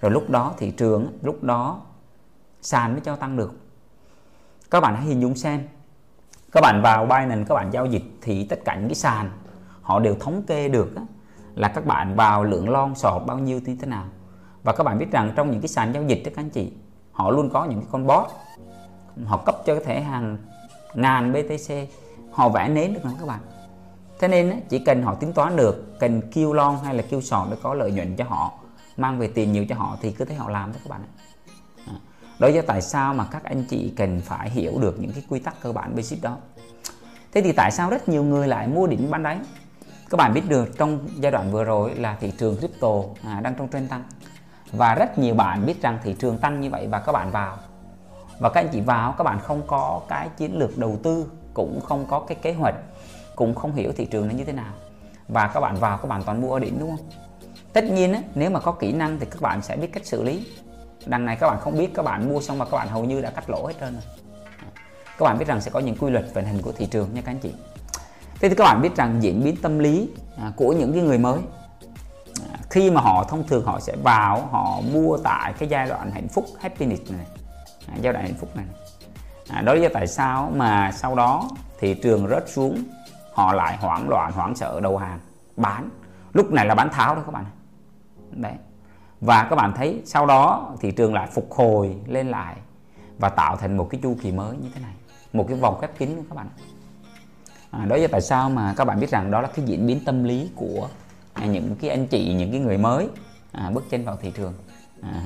Rồi 0.00 0.10
lúc 0.10 0.30
đó 0.30 0.54
thị 0.58 0.70
trường 0.70 1.18
lúc 1.22 1.42
đó 1.42 1.82
sàn 2.62 2.92
mới 2.92 3.00
cho 3.04 3.16
tăng 3.16 3.36
được. 3.36 3.60
Các 4.70 4.80
bạn 4.80 4.96
hãy 4.96 5.04
hình 5.04 5.20
dung 5.20 5.36
xem 5.36 5.68
các 6.52 6.60
bạn 6.60 6.82
vào 6.82 7.04
Binance, 7.04 7.44
các 7.48 7.54
bạn 7.54 7.70
giao 7.72 7.86
dịch 7.86 8.02
thì 8.22 8.44
tất 8.44 8.64
cả 8.64 8.74
những 8.74 8.88
cái 8.88 8.94
sàn 8.94 9.30
họ 9.82 10.00
đều 10.00 10.14
thống 10.20 10.42
kê 10.46 10.68
được 10.68 10.94
là 11.54 11.68
các 11.68 11.86
bạn 11.86 12.16
vào 12.16 12.44
lượng 12.44 12.68
lon 12.68 12.94
sọt 12.94 13.22
bao 13.26 13.38
nhiêu 13.38 13.60
như 13.64 13.76
thế 13.80 13.86
nào. 13.86 14.04
Và 14.62 14.72
các 14.72 14.84
bạn 14.84 14.98
biết 14.98 15.10
rằng 15.10 15.32
trong 15.36 15.50
những 15.50 15.60
cái 15.60 15.68
sàn 15.68 15.92
giao 15.94 16.02
dịch 16.02 16.22
đó 16.24 16.30
các 16.34 16.42
anh 16.42 16.50
chị, 16.50 16.72
họ 17.12 17.30
luôn 17.30 17.50
có 17.50 17.64
những 17.64 17.80
cái 17.80 17.88
con 17.92 18.06
bot. 18.06 18.26
Họ 19.24 19.36
cấp 19.36 19.56
cho 19.66 19.74
cái 19.74 19.84
thẻ 19.84 20.00
hàng 20.00 20.38
ngàn 20.94 21.32
BTC 21.32 21.74
họ 22.32 22.48
vẽ 22.48 22.68
nến 22.68 22.94
được 22.94 23.00
không 23.02 23.16
các 23.20 23.26
bạn. 23.26 23.40
Thế 24.18 24.28
nên 24.28 24.60
chỉ 24.68 24.78
cần 24.78 25.02
họ 25.02 25.14
tính 25.14 25.32
toán 25.32 25.56
được 25.56 25.98
cần 26.00 26.20
kêu 26.32 26.52
lon 26.52 26.76
hay 26.84 26.94
là 26.94 27.02
kêu 27.10 27.20
sọt 27.20 27.48
để 27.50 27.56
có 27.62 27.74
lợi 27.74 27.92
nhuận 27.92 28.16
cho 28.16 28.24
họ, 28.24 28.52
mang 28.96 29.18
về 29.18 29.28
tiền 29.34 29.52
nhiều 29.52 29.66
cho 29.68 29.74
họ 29.74 29.96
thì 30.00 30.12
cứ 30.12 30.24
thấy 30.24 30.36
họ 30.36 30.50
làm 30.50 30.72
thôi 30.72 30.80
các 30.84 30.90
bạn 30.90 31.00
đó 32.38 32.48
là 32.48 32.62
tại 32.66 32.82
sao 32.82 33.14
mà 33.14 33.26
các 33.30 33.44
anh 33.44 33.64
chị 33.64 33.92
cần 33.96 34.20
phải 34.20 34.50
hiểu 34.50 34.78
được 34.78 35.00
những 35.00 35.12
cái 35.12 35.22
quy 35.28 35.38
tắc 35.38 35.60
cơ 35.60 35.72
bản 35.72 35.96
basic 35.96 36.22
đó. 36.22 36.36
Thế 37.32 37.42
thì 37.42 37.52
tại 37.52 37.70
sao 37.70 37.90
rất 37.90 38.08
nhiều 38.08 38.24
người 38.24 38.48
lại 38.48 38.68
mua 38.68 38.86
đỉnh 38.86 39.10
bán 39.10 39.22
đáy? 39.22 39.38
Các 40.10 40.16
bạn 40.16 40.34
biết 40.34 40.42
được 40.48 40.78
trong 40.78 41.08
giai 41.16 41.32
đoạn 41.32 41.52
vừa 41.52 41.64
rồi 41.64 41.94
là 41.94 42.16
thị 42.20 42.32
trường 42.38 42.56
crypto 42.56 42.88
à, 43.24 43.40
đang 43.40 43.54
trong 43.54 43.68
trend 43.68 43.90
tăng. 43.90 44.04
Và 44.72 44.94
rất 44.94 45.18
nhiều 45.18 45.34
bạn 45.34 45.66
biết 45.66 45.82
rằng 45.82 45.98
thị 46.02 46.14
trường 46.18 46.38
tăng 46.38 46.60
như 46.60 46.70
vậy 46.70 46.86
và 46.86 47.00
các 47.00 47.12
bạn 47.12 47.30
vào. 47.30 47.58
Và 48.38 48.48
các 48.48 48.60
anh 48.60 48.68
chị 48.72 48.80
vào 48.80 49.12
các 49.12 49.24
bạn 49.24 49.40
không 49.40 49.62
có 49.66 50.00
cái 50.08 50.28
chiến 50.36 50.58
lược 50.58 50.78
đầu 50.78 50.98
tư 51.02 51.30
cũng 51.54 51.80
không 51.80 52.06
có 52.08 52.20
cái 52.20 52.36
kế 52.42 52.52
hoạch 52.52 52.74
cũng 53.36 53.54
không 53.54 53.74
hiểu 53.74 53.92
thị 53.96 54.04
trường 54.04 54.28
nó 54.28 54.34
như 54.34 54.44
thế 54.44 54.52
nào. 54.52 54.72
Và 55.28 55.48
các 55.54 55.60
bạn 55.60 55.76
vào 55.76 55.98
các 55.98 56.08
bạn 56.08 56.22
toàn 56.22 56.40
mua 56.40 56.52
ở 56.52 56.58
đỉnh 56.58 56.78
đúng 56.78 56.96
không? 56.96 57.06
Tất 57.72 57.84
nhiên 57.84 58.12
á, 58.12 58.22
nếu 58.34 58.50
mà 58.50 58.60
có 58.60 58.72
kỹ 58.72 58.92
năng 58.92 59.18
thì 59.20 59.26
các 59.30 59.42
bạn 59.42 59.62
sẽ 59.62 59.76
biết 59.76 59.92
cách 59.92 60.06
xử 60.06 60.22
lý 60.22 60.46
đằng 61.06 61.24
này 61.24 61.36
các 61.36 61.48
bạn 61.48 61.58
không 61.60 61.78
biết 61.78 61.94
các 61.94 62.02
bạn 62.02 62.28
mua 62.28 62.40
xong 62.40 62.58
mà 62.58 62.64
các 62.64 62.76
bạn 62.76 62.88
hầu 62.88 63.04
như 63.04 63.20
đã 63.20 63.30
cắt 63.30 63.50
lỗ 63.50 63.66
hết 63.66 63.74
trơn 63.80 63.92
rồi. 63.92 64.02
Các 65.18 65.24
bạn 65.24 65.38
biết 65.38 65.48
rằng 65.48 65.60
sẽ 65.60 65.70
có 65.70 65.80
những 65.80 65.96
quy 65.96 66.10
luật 66.10 66.24
vận 66.34 66.44
hành 66.44 66.62
của 66.62 66.72
thị 66.72 66.86
trường 66.86 67.14
nha 67.14 67.20
các 67.20 67.32
anh 67.32 67.38
chị. 67.38 67.54
Thế 68.40 68.48
thì 68.48 68.54
các 68.54 68.64
bạn 68.64 68.82
biết 68.82 68.96
rằng 68.96 69.22
diễn 69.22 69.44
biến 69.44 69.56
tâm 69.62 69.78
lý 69.78 70.08
à, 70.36 70.52
của 70.56 70.72
những 70.72 70.92
cái 70.92 71.02
người 71.02 71.18
mới. 71.18 71.38
À, 72.52 72.56
khi 72.70 72.90
mà 72.90 73.00
họ 73.00 73.24
thông 73.28 73.46
thường 73.46 73.64
họ 73.64 73.80
sẽ 73.80 73.96
vào 74.02 74.48
họ 74.50 74.80
mua 74.92 75.16
tại 75.16 75.52
cái 75.58 75.68
giai 75.68 75.88
đoạn 75.88 76.10
hạnh 76.10 76.28
phúc 76.28 76.46
happiness 76.60 77.10
này 77.10 77.26
à, 77.88 77.94
giai 78.00 78.12
đoạn 78.12 78.24
hạnh 78.24 78.36
phúc 78.40 78.56
này. 78.56 78.66
À, 79.48 79.60
đó 79.60 79.74
là 79.74 79.88
tại 79.92 80.06
sao 80.06 80.52
mà 80.54 80.92
sau 80.92 81.14
đó 81.14 81.48
thị 81.78 81.94
trường 81.94 82.28
rớt 82.28 82.48
xuống 82.48 82.84
họ 83.32 83.52
lại 83.52 83.76
hoảng 83.76 84.08
loạn 84.08 84.32
hoảng 84.32 84.54
sợ 84.54 84.80
đầu 84.80 84.96
hàng 84.96 85.20
bán. 85.56 85.88
Lúc 86.32 86.50
này 86.50 86.66
là 86.66 86.74
bán 86.74 86.90
tháo 86.90 87.14
đó 87.14 87.22
các 87.26 87.32
bạn. 87.32 87.44
Đấy 88.30 88.52
và 89.20 89.46
các 89.50 89.56
bạn 89.56 89.72
thấy 89.76 90.02
sau 90.04 90.26
đó 90.26 90.74
thị 90.80 90.90
trường 90.90 91.14
lại 91.14 91.28
phục 91.34 91.52
hồi 91.52 91.96
lên 92.06 92.28
lại 92.28 92.56
và 93.18 93.28
tạo 93.28 93.56
thành 93.56 93.76
một 93.76 93.88
cái 93.90 94.00
chu 94.02 94.16
kỳ 94.22 94.32
mới 94.32 94.56
như 94.56 94.68
thế 94.74 94.80
này. 94.80 94.92
Một 95.32 95.44
cái 95.48 95.56
vòng 95.56 95.78
khép 95.80 95.98
kín 95.98 96.16
các 96.28 96.36
bạn 96.36 96.48
à, 97.70 97.84
đó 97.84 97.96
là 97.96 98.08
tại 98.10 98.20
sao 98.20 98.50
mà 98.50 98.74
các 98.76 98.84
bạn 98.84 99.00
biết 99.00 99.10
rằng 99.10 99.30
đó 99.30 99.40
là 99.40 99.48
cái 99.48 99.64
diễn 99.64 99.86
biến 99.86 100.00
tâm 100.04 100.24
lý 100.24 100.50
của 100.54 100.88
à, 101.32 101.46
những 101.46 101.76
cái 101.80 101.90
anh 101.90 102.06
chị 102.06 102.34
những 102.34 102.50
cái 102.50 102.60
người 102.60 102.78
mới 102.78 103.08
à, 103.52 103.70
bước 103.70 103.84
chân 103.90 104.04
vào 104.04 104.16
thị 104.16 104.32
trường. 104.36 104.54
À, 105.02 105.22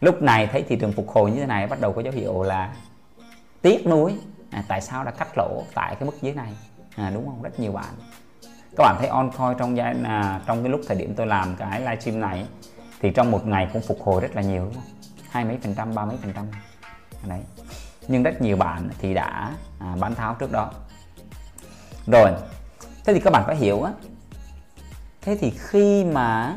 lúc 0.00 0.22
này 0.22 0.46
thấy 0.46 0.64
thị 0.68 0.76
trường 0.76 0.92
phục 0.92 1.08
hồi 1.08 1.30
như 1.30 1.40
thế 1.40 1.46
này 1.46 1.66
bắt 1.66 1.80
đầu 1.80 1.92
có 1.92 2.00
dấu 2.00 2.12
hiệu 2.12 2.42
là 2.42 2.74
tiếc 3.62 3.86
nuối. 3.86 4.14
À, 4.50 4.64
tại 4.68 4.80
sao 4.80 5.04
đã 5.04 5.10
cắt 5.10 5.28
lỗ 5.36 5.62
tại 5.74 5.94
cái 5.94 6.06
mức 6.06 6.22
dưới 6.22 6.34
này? 6.34 6.52
À, 6.96 7.10
đúng 7.14 7.26
không? 7.26 7.42
Rất 7.42 7.60
nhiều 7.60 7.72
bạn. 7.72 7.94
Các 8.76 8.84
bạn 8.84 8.96
thấy 8.98 9.08
on 9.08 9.30
coin 9.38 9.58
trong 9.58 9.76
giai 9.76 9.94
à, 10.04 10.40
trong 10.46 10.62
cái 10.62 10.70
lúc 10.70 10.80
thời 10.88 10.96
điểm 10.96 11.14
tôi 11.16 11.26
làm 11.26 11.56
cái 11.56 11.80
livestream 11.80 12.20
này 12.20 12.46
thì 13.02 13.10
trong 13.10 13.30
một 13.30 13.46
ngày 13.46 13.68
cũng 13.72 13.82
phục 13.82 14.02
hồi 14.02 14.20
rất 14.20 14.36
là 14.36 14.42
nhiều 14.42 14.64
đúng 14.64 14.74
không? 14.74 14.84
Hai 15.30 15.44
mấy 15.44 15.58
phần 15.62 15.74
trăm 15.74 15.94
ba 15.94 16.04
mấy 16.04 16.16
phần 16.22 16.32
trăm. 16.32 16.46
Đấy. 17.26 17.40
Nhưng 18.08 18.22
rất 18.22 18.42
nhiều 18.42 18.56
bạn 18.56 18.90
thì 18.98 19.14
đã 19.14 19.52
à, 19.78 19.96
bán 20.00 20.14
tháo 20.14 20.34
trước 20.34 20.52
đó. 20.52 20.70
Rồi 22.06 22.30
thế 23.04 23.14
thì 23.14 23.20
các 23.20 23.30
bạn 23.32 23.42
phải 23.46 23.56
hiểu 23.56 23.82
á. 23.82 23.92
Thế 25.22 25.36
thì 25.40 25.50
khi 25.50 26.04
mà 26.04 26.56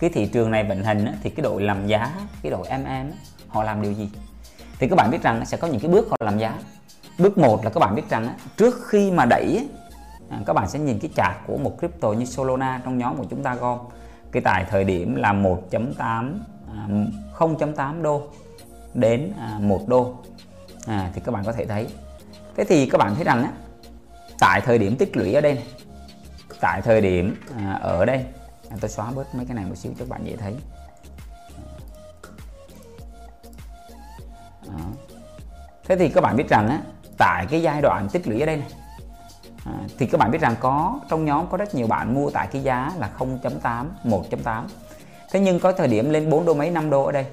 cái 0.00 0.10
thị 0.10 0.26
trường 0.26 0.50
này 0.50 0.64
vận 0.64 0.84
hành 0.84 1.04
á, 1.04 1.12
thì 1.22 1.30
cái 1.30 1.42
đội 1.42 1.62
làm 1.62 1.86
giá 1.86 2.12
cái 2.42 2.50
đội 2.52 2.68
MM 2.78 3.10
họ 3.48 3.62
làm 3.64 3.82
điều 3.82 3.92
gì? 3.92 4.10
Thì 4.78 4.88
các 4.88 4.96
bạn 4.96 5.10
biết 5.10 5.22
rằng 5.22 5.46
sẽ 5.46 5.56
có 5.56 5.68
những 5.68 5.80
cái 5.80 5.90
bước 5.90 6.08
họ 6.10 6.16
làm 6.20 6.38
giá. 6.38 6.58
Bước 7.18 7.38
một 7.38 7.64
là 7.64 7.70
các 7.70 7.80
bạn 7.80 7.94
biết 7.94 8.08
rằng 8.10 8.26
á, 8.26 8.34
trước 8.56 8.88
khi 8.88 9.10
mà 9.10 9.24
đẩy 9.24 9.56
á, 9.56 9.64
à, 10.30 10.38
các 10.46 10.52
bạn 10.52 10.68
sẽ 10.68 10.78
nhìn 10.78 10.98
cái 10.98 11.10
chart 11.16 11.36
của 11.46 11.56
một 11.56 11.78
crypto 11.78 12.12
như 12.12 12.24
Solana 12.24 12.80
trong 12.84 12.98
nhóm 12.98 13.16
của 13.16 13.26
chúng 13.30 13.42
ta 13.42 13.54
gom 13.54 13.78
cái 14.34 14.42
tại 14.42 14.64
thời 14.70 14.84
điểm 14.84 15.14
là 15.14 15.32
1.8 15.32 16.38
0.8 17.38 17.76
à, 17.76 17.92
đô 18.02 18.22
đến 18.94 19.32
à, 19.38 19.58
1 19.60 19.88
đô. 19.88 20.14
À, 20.86 21.10
thì 21.14 21.20
các 21.24 21.32
bạn 21.32 21.44
có 21.44 21.52
thể 21.52 21.66
thấy. 21.66 21.88
Thế 22.56 22.64
thì 22.64 22.86
các 22.86 22.98
bạn 22.98 23.14
thấy 23.14 23.24
rằng 23.24 23.42
á, 23.42 23.52
tại 24.40 24.60
thời 24.60 24.78
điểm 24.78 24.96
tích 24.96 25.16
lũy 25.16 25.34
ở 25.34 25.40
đây 25.40 25.54
này, 25.54 25.66
tại 26.60 26.80
thời 26.82 27.00
điểm 27.00 27.36
à, 27.56 27.72
ở 27.72 28.04
đây 28.04 28.24
à, 28.70 28.76
tôi 28.80 28.90
xóa 28.90 29.10
bớt 29.10 29.34
mấy 29.34 29.46
cái 29.46 29.54
này 29.54 29.64
một 29.64 29.74
xíu 29.74 29.92
cho 29.92 29.98
các 29.98 30.08
bạn 30.08 30.26
dễ 30.26 30.36
thấy. 30.36 30.54
Đó. 34.66 34.84
thế 35.84 35.96
thì 35.96 36.08
các 36.08 36.20
bạn 36.20 36.36
biết 36.36 36.48
rằng 36.48 36.68
á, 36.68 36.80
tại 37.18 37.46
cái 37.50 37.62
giai 37.62 37.82
đoạn 37.82 38.08
tích 38.12 38.28
lũy 38.28 38.40
ở 38.40 38.46
đây 38.46 38.56
này 38.56 38.68
à, 39.64 39.72
thì 39.98 40.06
các 40.06 40.18
bạn 40.18 40.30
biết 40.30 40.40
rằng 40.40 40.54
có 40.60 41.00
trong 41.08 41.24
nhóm 41.24 41.46
có 41.50 41.56
rất 41.56 41.74
nhiều 41.74 41.86
bạn 41.86 42.14
mua 42.14 42.30
tại 42.30 42.48
cái 42.52 42.62
giá 42.62 42.92
là 42.98 43.10
0.8 43.18 43.86
1.8 44.04 44.64
thế 45.34 45.40
nhưng 45.40 45.60
có 45.60 45.72
thời 45.72 45.88
điểm 45.88 46.10
lên 46.10 46.30
4 46.30 46.44
đô 46.44 46.54
mấy 46.54 46.70
5 46.70 46.90
đô 46.90 47.04
ở 47.04 47.12
đây. 47.12 47.26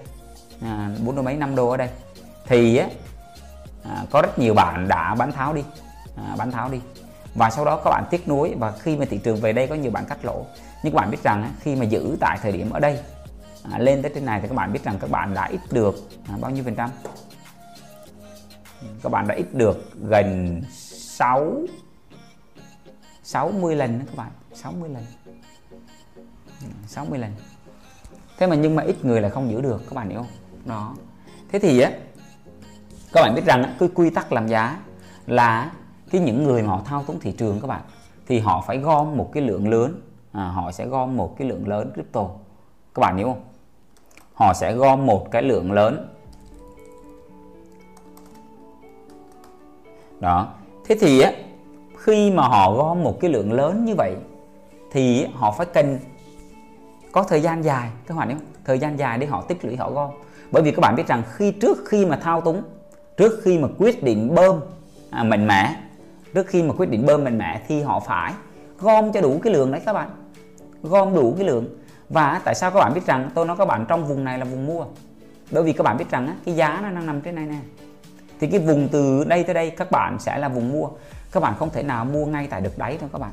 À, 0.62 0.90
4 1.06 1.16
đô 1.16 1.22
mấy 1.22 1.36
5 1.36 1.56
đô 1.56 1.70
ở 1.70 1.78
đây. 1.78 1.90
Thì 2.46 2.78
á, 2.78 2.88
à, 3.84 4.06
có 4.12 4.22
rất 4.22 4.40
nhiều 4.40 4.54
bạn 4.54 4.88
đã 4.88 5.16
bán 5.16 5.32
tháo 5.32 5.54
đi. 5.54 5.64
À, 6.16 6.36
bán 6.38 6.52
tháo 6.52 6.70
đi. 6.70 6.80
Và 7.36 7.50
sau 7.50 7.66
đó 7.66 7.82
các 7.84 7.90
bạn 7.90 8.04
tiếc 8.10 8.28
nuối 8.28 8.56
và 8.60 8.72
khi 8.72 8.98
mà 8.98 9.06
thị 9.06 9.18
trường 9.18 9.38
về 9.42 9.54
đây 9.54 9.68
có 9.68 9.76
nhiều 9.76 9.92
bạn 9.92 10.06
cắt 10.06 10.26
lỗ. 10.26 10.46
Nhưng 10.84 10.94
các 10.94 11.00
bạn 11.00 11.12
biết 11.12 11.24
rằng 11.24 11.54
khi 11.60 11.76
mà 11.76 11.86
giữ 11.86 12.18
tại 12.20 12.38
thời 12.42 12.52
điểm 12.52 12.70
ở 12.70 12.80
đây 12.80 13.00
à, 13.72 13.80
lên 13.80 14.02
tới 14.02 14.12
trên 14.16 14.26
này 14.26 14.42
thì 14.42 14.48
các 14.48 14.56
bạn 14.56 14.74
biết 14.74 14.84
rằng 14.84 14.98
các 15.00 15.10
bạn 15.10 15.34
đã 15.34 15.46
ít 15.46 15.62
được 15.72 15.96
à, 16.30 16.38
bao 16.42 16.52
nhiêu 16.52 16.64
phần 16.64 16.76
trăm? 16.76 16.90
Các 19.04 19.12
bạn 19.12 19.28
đã 19.28 19.36
ít 19.36 19.54
được 19.54 19.92
gần 20.02 20.62
6 20.72 21.54
60 23.32 23.76
lần 23.76 24.00
đó 24.00 24.06
các 24.08 24.16
bạn 24.16 24.32
60 24.54 24.90
lần. 24.90 25.04
Ừ, 26.62 26.68
60 26.88 27.20
lần. 27.20 27.32
Thế 28.38 28.48
mà 28.48 28.56
nhưng 28.56 28.76
mà 28.76 28.84
ít 28.84 29.06
người 29.06 29.22
là 29.22 29.30
không 29.30 29.52
giữ 29.52 29.62
được 29.62 29.82
các 29.90 29.94
bạn 29.94 30.10
hiểu 30.10 30.20
không? 30.20 30.32
Đó. 30.66 30.96
Thế 31.52 31.60
thì 31.60 31.80
á 31.80 31.92
các 33.14 33.22
bạn 33.22 33.36
biết 33.36 33.46
rằng 33.46 33.76
cái 33.80 33.90
quy 33.96 34.10
tắc 34.10 34.32
làm 34.32 34.48
giá 34.48 34.80
là 35.28 35.72
cái 36.10 36.22
những 36.22 36.44
người 36.44 36.64
mà 36.64 36.70
họ 36.70 36.82
thao 36.86 37.04
túng 37.04 37.20
thị 37.20 37.32
trường 37.32 37.62
các 37.62 37.68
bạn 37.68 37.82
thì 38.28 38.40
họ 38.40 38.64
phải 38.68 38.78
gom 38.78 39.18
một 39.18 39.30
cái 39.34 39.44
lượng 39.44 39.70
lớn 39.70 40.02
à, 40.32 40.48
họ 40.48 40.72
sẽ 40.72 40.88
gom 40.88 41.18
một 41.18 41.38
cái 41.38 41.48
lượng 41.48 41.68
lớn 41.68 41.92
crypto. 41.94 42.30
Các 42.94 43.00
bạn 43.00 43.18
hiểu 43.18 43.28
không? 43.28 43.44
Họ 44.34 44.54
sẽ 44.54 44.74
gom 44.74 45.06
một 45.06 45.32
cái 45.32 45.44
lượng 45.44 45.72
lớn. 45.72 46.08
Đó. 50.20 50.54
Thế 50.86 50.98
thì 51.00 51.22
á 51.22 51.32
khi 52.04 52.32
mà 52.32 52.44
họ 52.44 52.74
gom 52.74 53.04
một 53.04 53.20
cái 53.20 53.32
lượng 53.32 53.54
lớn 53.54 53.86
như 53.86 53.96
vậy 53.98 54.16
thì 54.92 55.26
họ 55.34 55.52
phải 55.52 55.66
cần 55.74 56.00
có 57.12 57.24
thời 57.24 57.42
gian 57.42 57.64
dài 57.64 57.90
các 58.08 58.18
bạn 58.18 58.30
hiểu 58.30 58.38
không 58.38 58.48
thời 58.66 58.80
gian 58.80 59.00
dài 59.00 59.18
để 59.18 59.28
họ 59.28 59.42
tích 59.42 59.66
lũy 59.66 59.76
họ 59.76 59.92
gom. 59.92 60.12
Bởi 60.52 60.64
vì 60.64 60.72
các 60.72 60.80
bạn 60.80 60.96
biết 60.96 61.08
rằng 61.08 61.24
khi 61.34 61.52
trước 61.52 61.78
khi 61.88 62.06
mà 62.06 62.16
thao 62.16 62.42
túng 62.42 62.64
trước 63.18 63.40
khi 63.44 63.58
mà 63.58 63.68
quyết 63.78 64.04
định 64.04 64.36
bơm 64.36 64.60
à, 65.10 65.24
mạnh 65.24 65.48
mẽ 65.48 65.76
trước 66.34 66.48
khi 66.48 66.64
mà 66.64 66.74
quyết 66.78 66.90
định 66.90 67.06
bơm 67.06 67.24
mạnh 67.24 67.38
mẽ 67.38 67.62
thì 67.68 67.82
họ 67.82 68.00
phải 68.00 68.34
gom 68.80 69.12
cho 69.12 69.22
đủ 69.22 69.40
cái 69.44 69.54
lượng 69.54 69.72
đấy 69.72 69.82
các 69.86 69.94
bạn. 69.94 70.10
Gom 70.84 71.16
đủ 71.16 71.34
cái 71.38 71.48
lượng. 71.48 71.66
Và 72.10 72.42
tại 72.46 72.56
sao 72.56 72.72
các 72.72 72.80
bạn 72.80 72.94
biết 72.94 73.06
rằng 73.06 73.30
tôi 73.36 73.46
nói 73.46 73.58
các 73.58 73.66
bạn 73.66 73.86
trong 73.88 74.08
vùng 74.08 74.24
này 74.24 74.38
là 74.38 74.46
vùng 74.46 74.66
mua. 74.66 74.86
Bởi 75.52 75.64
vì 75.64 75.74
các 75.74 75.84
bạn 75.84 75.98
biết 75.98 76.10
rằng 76.12 76.28
á, 76.28 76.34
cái 76.46 76.56
giá 76.56 76.80
nó 76.84 76.90
đang 76.90 77.06
nằm 77.06 77.22
trên 77.22 77.36
này 77.36 77.46
nè. 77.46 77.60
Thì 78.40 78.48
cái 78.48 78.60
vùng 78.60 78.88
từ 78.92 79.24
đây 79.24 79.44
tới 79.44 79.54
đây 79.54 79.70
các 79.70 79.92
bạn 79.92 80.20
sẽ 80.20 80.38
là 80.38 80.50
vùng 80.50 80.72
mua 80.72 80.90
các 81.32 81.40
bạn 81.40 81.56
không 81.60 81.70
thể 81.70 81.84
nào 81.84 82.06
mua 82.06 82.26
ngay 82.26 82.48
tại 82.48 82.62
được 82.62 82.78
đáy 82.78 82.98
đâu 82.98 83.10
các 83.14 83.22
bạn. 83.22 83.32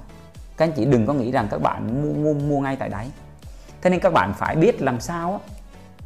Các 0.56 0.64
anh 0.64 0.72
chị 0.76 0.84
đừng 0.84 1.06
có 1.06 1.12
nghĩ 1.12 1.30
rằng 1.30 1.48
các 1.50 1.62
bạn 1.62 2.02
mua 2.02 2.14
mua, 2.14 2.40
mua 2.40 2.60
ngay 2.60 2.76
tại 2.76 2.88
đáy. 2.88 3.10
Thế 3.82 3.90
nên 3.90 4.00
các 4.00 4.12
bạn 4.12 4.34
phải 4.34 4.56
biết 4.56 4.82
làm 4.82 5.00
sao 5.00 5.32
á, 5.32 5.38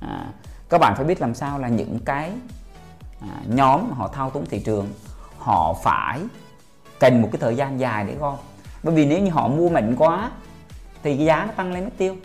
à, 0.09 0.27
các 0.69 0.79
bạn 0.79 0.95
phải 0.97 1.05
biết 1.05 1.21
làm 1.21 1.35
sao 1.35 1.59
là 1.59 1.69
những 1.69 1.99
cái 2.05 2.33
à, 3.21 3.43
nhóm 3.49 3.91
họ 3.91 4.09
thao 4.09 4.31
túng 4.31 4.47
thị 4.47 4.59
trường 4.59 4.89
họ 5.39 5.75
phải 5.83 6.21
cần 7.01 7.23
một 7.23 7.29
cái 7.33 7.41
thời 7.41 7.57
gian 7.57 7.81
dài 7.81 8.05
để 8.05 8.15
gom. 8.15 8.37
Bởi 8.83 8.95
vì 8.95 9.07
nếu 9.07 9.19
như 9.19 9.31
họ 9.31 9.49
mua 9.49 9.69
mạnh 9.69 9.95
quá 9.99 10.31
thì 11.03 11.17
cái 11.17 11.27
giá 11.27 11.45
nó 11.47 11.53
tăng 11.53 11.73
lên 11.73 11.85
mất 11.85 11.91
tiêu. 11.99 12.17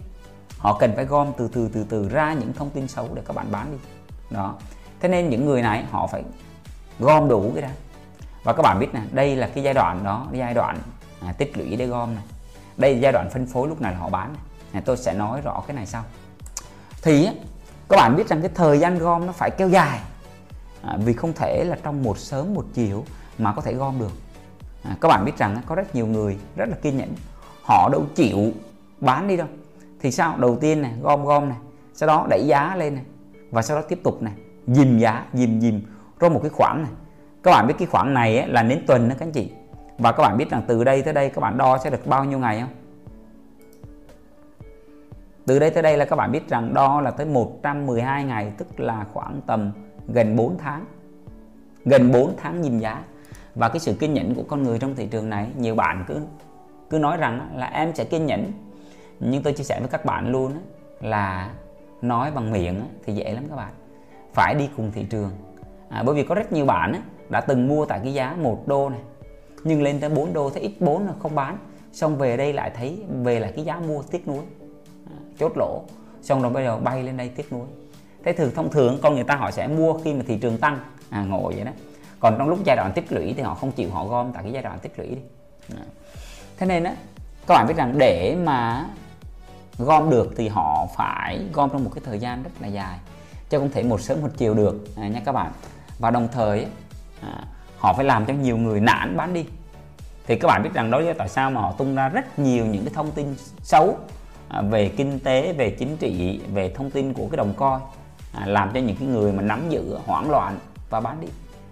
Họ 0.57 0.77
cần 0.80 0.95
phải 0.95 1.06
gom 1.06 1.31
từ 1.38 1.48
từ 1.53 1.69
từ 1.73 1.85
từ 1.89 2.10
ra 2.10 2.34
những 2.34 2.53
thông 2.53 2.69
tin 2.69 2.88
xấu 2.88 3.10
để 3.14 3.22
các 3.26 3.35
bạn 3.35 3.52
bán 3.52 3.72
đi. 3.72 3.77
Đó. 4.30 4.56
Thế 4.99 5.10
nên 5.10 5.30
những 5.30 5.45
người 5.45 5.61
này 5.61 5.85
họ 5.91 6.07
phải 6.07 6.23
gom 6.99 7.27
đủ 7.27 7.52
cái 7.53 7.61
đó 7.61 7.69
và 8.48 8.53
các 8.53 8.61
bạn 8.61 8.80
biết 8.80 8.94
nè 8.94 9.02
đây 9.11 9.36
là 9.36 9.48
cái 9.48 9.64
giai 9.64 9.74
đoạn 9.74 10.03
đó 10.03 10.28
giai 10.34 10.53
đoạn 10.53 10.78
à, 11.22 11.34
tích 11.38 11.57
lũy 11.57 11.76
để 11.76 11.86
gom 11.86 12.15
này. 12.15 12.24
Đây 12.78 12.94
là 12.94 12.99
giai 12.99 13.11
đoạn 13.11 13.30
phân 13.30 13.45
phối 13.45 13.68
lúc 13.68 13.82
này 13.82 13.94
là 13.94 13.99
họ 13.99 14.10
bán 14.10 14.34
này. 14.34 14.41
này 14.74 14.84
tôi 14.86 14.98
sẽ 14.98 15.14
nói 15.14 15.41
rõ 15.41 15.64
cái 15.68 15.76
này 15.76 15.86
sau. 15.86 16.03
Thì 17.02 17.30
các 17.90 17.95
bạn 17.98 18.15
biết 18.18 18.28
rằng 18.28 18.41
cái 18.41 18.52
thời 18.56 18.80
gian 18.80 18.98
gom 18.98 19.26
nó 19.26 19.34
phải 19.34 19.49
kéo 19.57 19.69
dài. 19.69 19.99
À, 20.82 20.98
vì 21.06 21.14
không 21.14 21.34
thể 21.34 21.64
là 21.64 21.78
trong 21.84 22.03
một 22.03 22.18
sớm 22.18 22.53
một 22.53 22.65
chiều 22.74 23.06
mà 23.38 23.53
có 23.53 23.61
thể 23.61 23.74
gom 23.74 23.99
được. 23.99 24.11
À, 24.84 24.95
các 25.02 25.07
bạn 25.07 25.26
biết 25.26 25.38
rằng 25.38 25.61
có 25.65 25.76
rất 25.76 25.95
nhiều 25.95 26.07
người 26.07 26.38
rất 26.56 26.69
là 26.69 26.76
kiên 26.82 26.98
nhẫn. 26.98 27.15
Họ 27.64 27.90
đâu 27.91 28.06
chịu 28.15 28.52
bán 28.99 29.28
đi 29.28 29.38
đâu. 29.38 29.48
Thì 29.99 30.11
sao? 30.11 30.38
Đầu 30.38 30.57
tiên 30.61 30.82
này 30.82 30.94
gom 31.02 31.26
gom 31.26 31.49
này. 31.49 31.57
Sau 31.94 32.07
đó 32.07 32.28
đẩy 32.30 32.48
giá 32.48 32.76
lên 32.76 32.95
này. 32.95 33.03
Và 33.52 33.61
sau 33.61 33.78
đó 33.78 33.84
tiếp 33.90 33.99
tục 34.03 34.22
này. 34.22 34.34
Dìm 34.68 34.99
giá 34.99 35.26
dìm 35.34 35.61
dìm. 35.61 35.82
Rồi 36.19 36.30
một 36.30 36.40
cái 36.44 36.49
khoảng 36.49 36.84
này 36.84 36.91
các 37.48 37.52
bạn 37.52 37.68
biết 37.68 37.74
cái 37.80 37.88
khoảng 37.88 38.14
này 38.14 38.38
ấy, 38.38 38.48
là 38.48 38.64
đến 38.64 38.84
tuần 38.88 39.10
đó 39.10 39.15
các 39.19 39.26
anh 39.26 39.32
chị. 39.32 39.52
Và 39.98 40.11
các 40.11 40.24
bạn 40.24 40.38
biết 40.38 40.49
rằng 40.49 40.61
từ 40.68 40.84
đây 40.84 41.02
tới 41.02 41.14
đây 41.14 41.30
các 41.30 41.41
bạn 41.41 41.57
đo 41.57 41.78
sẽ 41.78 41.90
được 41.90 42.07
bao 42.07 42.26
nhiêu 42.26 42.40
ngày 42.40 42.60
không? 42.60 42.69
Từ 45.45 45.60
đây 45.60 45.69
tới 45.69 45.84
đây 45.84 45.98
là 45.98 46.06
các 46.06 46.15
bạn 46.15 46.32
biết 46.32 46.49
rằng 46.49 46.74
đo 46.74 47.02
là 47.02 47.11
tới 47.11 47.26
112 47.26 48.24
ngày 48.24 48.52
tức 48.57 48.80
là 48.80 49.06
khoảng 49.14 49.41
tầm 49.45 49.72
gần 50.07 50.36
4 50.36 50.57
tháng. 50.57 50.86
Gần 51.86 52.11
4 52.11 52.36
tháng 52.38 52.61
nhìn 52.61 52.80
giá. 52.80 53.03
Và 53.56 53.69
cái 53.69 53.80
sự 53.80 53.94
kiên 53.94 54.14
nhẫn 54.14 54.36
của 54.36 54.44
con 54.44 54.64
người 54.64 54.80
trong 54.80 54.95
thị 54.95 55.07
trường 55.11 55.30
này 55.30 55.48
nhiều 55.57 55.76
bạn 55.76 56.06
cứ 56.07 56.22
cứ 56.90 56.99
nói 56.99 57.18
rằng 57.18 57.49
là 57.56 57.65
em 57.65 57.95
sẽ 57.95 58.03
kiên 58.03 58.26
nhẫn. 58.26 58.52
Nhưng 59.19 59.44
tôi 59.44 59.53
chia 59.53 59.64
sẻ 59.64 59.80
với 59.80 59.90
các 59.90 60.06
bạn 60.06 60.32
luôn 60.32 60.53
là 61.02 61.49
nói 62.02 62.32
bằng 62.32 62.52
miệng 62.52 62.82
thì 63.06 63.14
dễ 63.14 63.34
lắm 63.34 63.44
các 63.49 63.56
bạn. 63.56 63.74
Phải 64.34 64.56
đi 64.56 64.69
cùng 64.78 64.91
thị 64.91 65.06
trường. 65.10 65.32
À, 65.90 66.03
bởi 66.06 66.15
vì 66.15 66.24
có 66.24 66.36
rất 66.36 66.52
nhiều 66.52 66.65
bạn 66.65 67.02
đã 67.29 67.41
từng 67.41 67.67
mua 67.67 67.85
tại 67.85 67.99
cái 68.03 68.13
giá 68.13 68.35
1 68.41 68.63
đô 68.67 68.89
này 68.89 68.99
nhưng 69.63 69.83
lên 69.83 69.99
tới 69.99 70.09
4 70.09 70.33
đô 70.33 70.49
thấy 70.49 70.61
ít 70.61 70.73
4 70.79 71.07
là 71.07 71.13
không 71.19 71.35
bán. 71.35 71.57
Xong 71.91 72.17
về 72.17 72.37
đây 72.37 72.53
lại 72.53 72.71
thấy 72.75 73.03
về 73.23 73.39
lại 73.39 73.53
cái 73.55 73.65
giá 73.65 73.79
mua 73.79 74.01
tiếc 74.01 74.27
nuối 74.27 74.43
chốt 75.39 75.51
lỗ. 75.57 75.81
Xong 76.21 76.41
rồi 76.41 76.51
bây 76.51 76.63
giờ 76.63 76.77
bay 76.77 77.03
lên 77.03 77.17
đây 77.17 77.29
tiếc 77.35 77.53
nuối. 77.53 77.67
Thế 78.23 78.33
thường 78.33 78.51
thông 78.55 78.71
thường 78.71 78.99
con 79.01 79.15
người 79.15 79.23
ta 79.23 79.35
họ 79.35 79.51
sẽ 79.51 79.67
mua 79.67 79.93
khi 79.93 80.13
mà 80.13 80.23
thị 80.27 80.37
trường 80.37 80.57
tăng 80.57 80.79
à, 81.09 81.23
ngồi 81.23 81.53
vậy 81.53 81.65
đó. 81.65 81.71
Còn 82.19 82.35
trong 82.37 82.49
lúc 82.49 82.59
giai 82.65 82.75
đoạn 82.75 82.91
tích 82.95 83.11
lũy 83.11 83.33
thì 83.37 83.41
họ 83.41 83.55
không 83.55 83.71
chịu 83.71 83.89
họ 83.91 84.05
gom 84.05 84.31
tại 84.33 84.43
cái 84.43 84.51
giai 84.51 84.63
đoạn 84.63 84.79
tích 84.79 84.99
lũy 84.99 85.07
đi. 85.07 85.21
À. 85.77 85.83
thế 86.57 86.65
nên 86.65 86.83
á 86.83 86.95
các 87.47 87.53
bạn 87.53 87.67
biết 87.67 87.77
rằng 87.77 87.93
để 87.97 88.35
mà 88.43 88.89
gom 89.77 90.09
được 90.09 90.33
thì 90.37 90.47
họ 90.47 90.87
phải 90.95 91.39
gom 91.53 91.69
trong 91.69 91.83
một 91.83 91.91
cái 91.95 92.01
thời 92.05 92.19
gian 92.19 92.43
rất 92.43 92.49
là 92.59 92.67
dài 92.67 92.99
chứ 93.49 93.59
không 93.59 93.69
thể 93.69 93.83
một 93.83 94.01
sớm 94.01 94.21
một 94.21 94.29
chiều 94.37 94.53
được 94.53 94.87
à, 94.97 95.07
nha 95.07 95.21
các 95.25 95.31
bạn. 95.31 95.51
Và 95.99 96.11
đồng 96.11 96.27
thời 96.31 96.65
à, 97.22 97.44
họ 97.77 97.94
phải 97.94 98.06
làm 98.06 98.26
cho 98.26 98.34
nhiều 98.34 98.57
người 98.57 98.80
nản 98.80 99.18
bán 99.18 99.34
đi. 99.34 99.45
Thì 100.26 100.35
các 100.35 100.48
bạn 100.48 100.64
biết 100.64 100.69
rằng 100.73 100.91
đó 100.91 100.99
là 100.99 101.14
tại 101.18 101.30
sao 101.30 101.52
mà 101.52 101.61
họ 101.61 101.72
tung 101.72 101.95
ra 101.95 102.10
rất 102.10 102.39
nhiều 102.39 102.65
những 102.65 102.85
cái 102.85 102.94
thông 102.94 103.11
tin 103.11 103.35
xấu 103.61 103.98
à, 104.49 104.61
về 104.61 104.89
kinh 104.89 105.19
tế 105.19 105.53
về 105.53 105.69
chính 105.69 105.98
trị 105.98 106.41
về 106.53 106.73
thông 106.76 106.91
tin 106.91 107.14
của 107.14 107.27
cái 107.31 107.38
đồng 107.38 107.53
coi 107.53 107.80
à, 108.34 108.45
làm 108.45 108.72
cho 108.73 108.80
những 108.80 108.95
cái 108.95 109.07
người 109.07 109.34
mà 109.34 109.44
nắm 109.44 109.69
giữ 109.69 109.98
hoảng 110.06 110.30
loạn 110.30 110.60
và 110.89 110.99
bán 110.99 111.22
đi. 111.22 111.27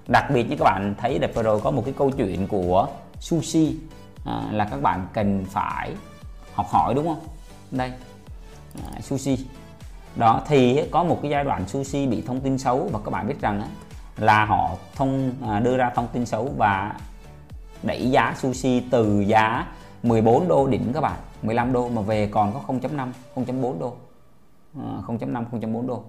Đặc 0.08 0.26
biệt 0.34 0.50
như 0.50 0.56
các 0.60 0.64
bạn 0.64 0.96
thấy 0.98 1.20
đẹp 1.20 1.36
vừa 1.36 1.44
rồi 1.44 1.62
có 1.62 1.72
một 1.72 1.82
cái 1.86 1.94
câu 1.98 2.12
chuyện 2.12 2.48
của 2.48 2.88
sushi 3.20 3.76
à, 4.26 4.44
là 4.52 4.66
các 4.66 4.82
bạn 4.82 5.08
cần 5.14 5.46
phải 5.46 5.92
học 6.54 6.68
hỏi 6.70 6.94
đúng 6.94 7.08
không? 7.08 7.20
Đây 7.72 7.92
à, 8.94 9.02
sushi 9.02 9.46
đó 10.16 10.42
thì 10.48 10.82
có 10.92 11.04
một 11.04 11.20
cái 11.22 11.32
giai 11.32 11.44
đoạn 11.44 11.68
sushi 11.68 12.08
bị 12.08 12.24
thông 12.28 12.42
tin 12.42 12.58
xấu 12.58 12.90
và 12.92 13.00
các 13.06 13.12
bạn 13.12 13.28
biết 13.28 13.42
rằng 13.42 13.62
là 14.18 14.46
họ 14.46 14.70
thông 14.96 15.32
à, 15.48 15.60
đưa 15.60 15.78
ra 15.78 15.90
thông 15.96 16.08
tin 16.08 16.26
xấu 16.26 16.50
và 16.58 16.96
đẩy 17.84 18.12
giá 18.12 18.34
sushi 18.38 18.84
từ 18.92 19.20
giá 19.20 19.66
14 20.04 20.48
đô 20.48 20.68
đỉnh 20.68 20.94
các 20.94 21.02
bạn. 21.02 21.20
15 21.42 21.74
đô 21.74 21.90
mà 21.90 22.02
về 22.02 22.28
còn 22.28 22.54
có 22.54 22.62
0.5 22.68 23.12
0.4 23.36 23.80
đô. 23.80 23.96
À, 24.78 25.02
0.5 25.08 25.44
0.4 25.52 25.88
đô. 25.88 26.04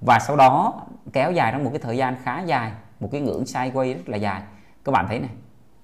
Và 0.00 0.18
sau 0.18 0.36
đó 0.36 0.74
kéo 1.12 1.32
dài 1.32 1.52
trong 1.52 1.64
một 1.64 1.70
cái 1.70 1.78
thời 1.78 1.96
gian 1.96 2.16
khá 2.22 2.40
dài 2.42 2.72
một 3.00 3.08
cái 3.12 3.20
ngưỡng 3.20 3.44
sideways 3.44 3.94
rất 3.94 4.08
là 4.08 4.16
dài. 4.16 4.42
Các 4.84 4.92
bạn 4.92 5.06
thấy 5.08 5.18
này 5.18 5.30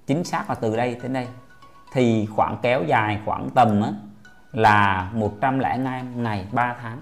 chính 0.07 0.23
xác 0.23 0.49
là 0.49 0.55
từ 0.55 0.75
đây 0.75 0.95
đến 1.03 1.13
đây. 1.13 1.27
Thì 1.93 2.25
khoảng 2.35 2.57
kéo 2.61 2.83
dài 2.83 3.19
khoảng 3.25 3.49
tầm 3.49 3.81
á, 3.81 3.91
là 4.51 5.11
102 5.13 6.03
ngày 6.15 6.45
3 6.51 6.75
tháng. 6.81 7.01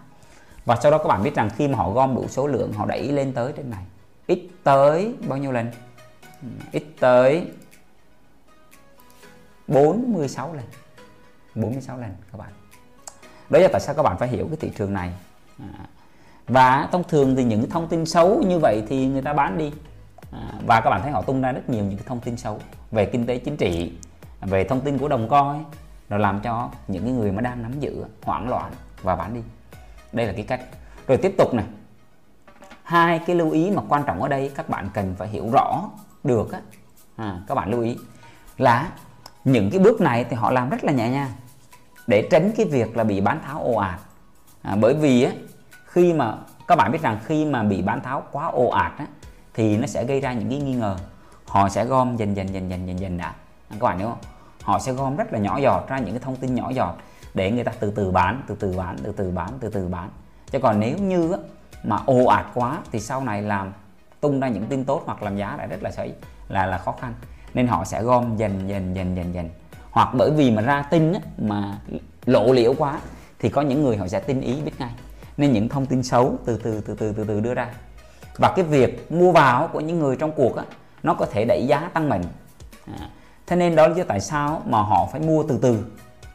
Và 0.65 0.75
sau 0.75 0.91
đó 0.91 0.97
các 0.97 1.07
bạn 1.07 1.23
biết 1.23 1.35
rằng 1.35 1.49
khi 1.49 1.67
mà 1.67 1.77
họ 1.77 1.89
gom 1.89 2.15
đủ 2.15 2.27
số 2.27 2.47
lượng 2.47 2.73
họ 2.73 2.85
đẩy 2.85 3.11
lên 3.11 3.33
tới 3.33 3.53
trên 3.57 3.69
này 3.69 3.83
ít 4.27 4.49
tới 4.63 5.15
bao 5.27 5.37
nhiêu 5.37 5.51
lần? 5.51 5.71
Ừ, 6.41 6.47
ít 6.71 6.83
tới 6.99 7.47
46 9.67 10.53
lần. 10.53 10.65
46 11.55 11.97
lần 11.97 12.09
các 12.31 12.37
bạn. 12.37 12.49
Đó 13.49 13.59
là 13.59 13.67
tại 13.71 13.81
sao 13.81 13.95
các 13.95 14.03
bạn 14.03 14.17
phải 14.17 14.27
hiểu 14.27 14.47
cái 14.47 14.57
thị 14.61 14.71
trường 14.77 14.93
này. 14.93 15.11
À, 15.59 15.85
và 16.47 16.89
thông 16.91 17.03
thường 17.03 17.35
thì 17.35 17.43
những 17.43 17.69
thông 17.69 17.87
tin 17.87 18.05
xấu 18.05 18.43
như 18.43 18.59
vậy 18.59 18.83
thì 18.87 19.07
người 19.07 19.21
ta 19.21 19.33
bán 19.33 19.57
đi. 19.57 19.71
À, 20.31 20.51
và 20.67 20.81
các 20.81 20.89
bạn 20.89 21.01
thấy 21.03 21.11
họ 21.11 21.21
tung 21.21 21.41
ra 21.41 21.51
rất 21.51 21.69
nhiều 21.69 21.83
những 21.83 21.97
cái 21.97 22.05
thông 22.07 22.19
tin 22.19 22.37
xấu 22.37 22.59
về 22.91 23.05
kinh 23.05 23.25
tế 23.25 23.37
chính 23.37 23.57
trị 23.57 23.93
về 24.41 24.63
thông 24.63 24.81
tin 24.81 24.97
của 24.97 25.07
đồng 25.07 25.29
coi 25.29 25.57
rồi 26.09 26.19
làm 26.19 26.39
cho 26.39 26.69
những 26.87 27.19
người 27.19 27.31
mà 27.31 27.41
đang 27.41 27.61
nắm 27.61 27.79
giữ 27.79 28.05
hoảng 28.21 28.49
loạn 28.49 28.71
và 29.01 29.15
bán 29.15 29.33
đi. 29.33 29.41
Đây 30.11 30.27
là 30.27 30.33
cái 30.33 30.43
cách. 30.43 30.61
Rồi 31.07 31.17
tiếp 31.17 31.33
tục 31.37 31.53
này 31.53 31.65
hai 32.85 33.19
cái 33.19 33.35
lưu 33.35 33.51
ý 33.51 33.71
mà 33.71 33.81
quan 33.89 34.03
trọng 34.03 34.21
ở 34.21 34.27
đây 34.27 34.51
các 34.55 34.69
bạn 34.69 34.89
cần 34.93 35.15
phải 35.17 35.27
hiểu 35.27 35.49
rõ 35.51 35.89
được 36.23 36.51
á. 36.51 36.59
À, 37.15 37.39
các 37.47 37.55
bạn 37.55 37.71
lưu 37.71 37.81
ý 37.81 37.97
là 38.57 38.89
những 39.43 39.69
cái 39.71 39.79
bước 39.79 40.01
này 40.01 40.25
thì 40.29 40.35
họ 40.35 40.51
làm 40.51 40.69
rất 40.69 40.83
là 40.83 40.91
nhẹ 40.91 41.09
nhàng 41.09 41.31
để 42.07 42.27
tránh 42.31 42.51
cái 42.57 42.65
việc 42.65 42.97
là 42.97 43.03
bị 43.03 43.21
bán 43.21 43.39
tháo 43.45 43.61
ồ 43.63 43.75
ạt. 43.75 43.99
À, 44.61 44.75
bởi 44.81 44.93
vì 44.93 45.23
á 45.23 45.31
khi 45.85 46.13
mà 46.13 46.35
các 46.67 46.75
bạn 46.75 46.91
biết 46.91 47.01
rằng 47.01 47.19
khi 47.25 47.45
mà 47.45 47.63
bị 47.63 47.81
bán 47.81 48.01
tháo 48.01 48.23
quá 48.31 48.45
ồ 48.45 48.69
ạt 48.69 48.91
á, 48.97 49.05
thì 49.53 49.77
nó 49.77 49.87
sẽ 49.87 50.03
gây 50.03 50.21
ra 50.21 50.33
những 50.33 50.49
cái 50.49 50.59
nghi 50.59 50.73
ngờ. 50.73 50.97
Họ 51.47 51.69
sẽ 51.69 51.85
gom 51.85 52.17
dần 52.17 52.35
dần 52.35 52.53
dần 52.53 52.69
dần 52.69 52.87
dần 52.87 52.99
dần 52.99 53.17
đã. 53.17 53.33
À, 53.69 53.75
các 53.79 53.81
bạn 53.81 53.99
hiểu 53.99 54.07
không? 54.07 54.19
Họ 54.63 54.79
sẽ 54.79 54.91
gom 54.91 55.15
rất 55.15 55.33
là 55.33 55.39
nhỏ 55.39 55.57
giọt 55.57 55.85
ra 55.87 55.99
những 55.99 56.11
cái 56.11 56.19
thông 56.19 56.35
tin 56.35 56.55
nhỏ 56.55 56.69
giọt 56.69 56.95
để 57.33 57.51
người 57.51 57.63
ta 57.63 57.71
từ 57.79 57.91
từ 57.91 58.11
bán 58.11 58.41
từ 58.47 58.55
từ 58.55 58.77
bán 58.77 58.97
từ 59.03 59.11
từ 59.11 59.31
bán 59.31 59.49
từ 59.59 59.69
từ 59.69 59.87
bán. 59.87 60.09
Chứ 60.51 60.59
còn 60.59 60.79
nếu 60.79 60.97
như 60.97 61.31
á 61.31 61.37
mà 61.87 61.97
ồ 62.05 62.25
ạt 62.25 62.45
quá 62.53 62.77
thì 62.91 62.99
sau 62.99 63.21
này 63.21 63.41
làm 63.41 63.73
tung 64.21 64.39
ra 64.39 64.47
những 64.47 64.65
tin 64.65 64.85
tốt 64.85 65.03
hoặc 65.05 65.23
làm 65.23 65.37
giá 65.37 65.55
lại 65.57 65.67
rất 65.67 65.83
là 65.83 65.91
sấy 65.91 66.13
là 66.49 66.65
là 66.65 66.77
khó 66.77 66.95
khăn. 67.01 67.13
Nên 67.53 67.67
họ 67.67 67.85
sẽ 67.85 68.03
gom 68.03 68.37
dần 68.37 68.69
dần 68.69 68.95
dần 68.95 69.15
dần 69.15 69.33
dần. 69.33 69.49
Hoặc 69.91 70.09
bởi 70.17 70.31
vì 70.31 70.51
mà 70.51 70.61
ra 70.61 70.81
tin 70.81 71.13
á, 71.13 71.19
mà 71.37 71.79
lộ 72.25 72.53
liễu 72.53 72.73
quá 72.77 72.99
thì 73.39 73.49
có 73.49 73.61
những 73.61 73.83
người 73.83 73.97
họ 73.97 74.07
sẽ 74.07 74.19
tin 74.19 74.41
ý 74.41 74.61
biết 74.61 74.71
ngay. 74.79 74.91
Nên 75.37 75.53
những 75.53 75.69
thông 75.69 75.85
tin 75.85 76.03
xấu 76.03 76.37
từ 76.45 76.57
từ 76.57 76.81
từ 76.81 76.95
từ 76.95 77.13
từ 77.17 77.23
từ 77.27 77.39
đưa 77.39 77.53
ra. 77.53 77.67
Và 78.37 78.53
cái 78.55 78.65
việc 78.65 79.11
mua 79.11 79.31
vào 79.31 79.67
của 79.67 79.79
những 79.79 79.99
người 79.99 80.15
trong 80.15 80.31
cuộc 80.31 80.55
á, 80.55 80.63
nó 81.03 81.13
có 81.13 81.25
thể 81.25 81.45
đẩy 81.45 81.67
giá 81.67 81.89
tăng 81.93 82.09
mạnh. 82.09 82.23
À, 82.99 83.09
thế 83.47 83.55
nên 83.55 83.75
đó 83.75 83.87
là 83.87 83.93
lý 83.93 83.95
do 83.95 84.03
tại 84.07 84.21
sao 84.21 84.61
mà 84.65 84.77
họ 84.77 85.09
phải 85.11 85.21
mua 85.21 85.43
từ 85.43 85.59
từ. 85.61 85.85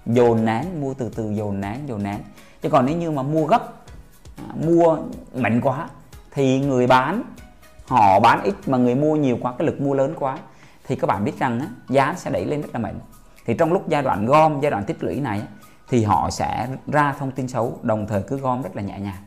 Dồn 0.06 0.44
nén 0.44 0.80
mua 0.80 0.94
từ 0.94 1.10
từ 1.16 1.30
dồn 1.30 1.60
nén 1.60 1.88
dồn 1.88 2.02
nén. 2.02 2.18
Chứ 2.62 2.68
còn 2.68 2.86
nếu 2.86 2.96
như 2.96 3.10
mà 3.10 3.22
mua 3.22 3.46
gấp 3.46 3.79
mua 4.66 4.98
mạnh 5.34 5.60
quá 5.60 5.88
thì 6.30 6.60
người 6.60 6.86
bán 6.86 7.22
họ 7.86 8.20
bán 8.20 8.42
ít 8.42 8.54
mà 8.66 8.78
người 8.78 8.94
mua 8.94 9.16
nhiều 9.16 9.38
quá 9.40 9.54
cái 9.58 9.66
lực 9.66 9.80
mua 9.80 9.94
lớn 9.94 10.14
quá 10.18 10.38
thì 10.84 10.96
các 10.96 11.06
bạn 11.06 11.24
biết 11.24 11.38
rằng 11.38 11.60
á, 11.60 11.66
giá 11.88 12.14
sẽ 12.16 12.30
đẩy 12.30 12.44
lên 12.44 12.60
rất 12.60 12.68
là 12.72 12.78
mạnh. 12.78 12.98
Thì 13.46 13.54
trong 13.54 13.72
lúc 13.72 13.88
giai 13.88 14.02
đoạn 14.02 14.26
gom 14.26 14.60
giai 14.60 14.70
đoạn 14.70 14.84
tích 14.84 15.04
lũy 15.04 15.20
này 15.20 15.42
thì 15.88 16.04
họ 16.04 16.30
sẽ 16.30 16.68
ra 16.86 17.14
thông 17.18 17.30
tin 17.30 17.48
xấu 17.48 17.78
đồng 17.82 18.06
thời 18.06 18.22
cứ 18.22 18.38
gom 18.38 18.62
rất 18.62 18.76
là 18.76 18.82
nhẹ 18.82 18.98
nhàng. 19.00 19.22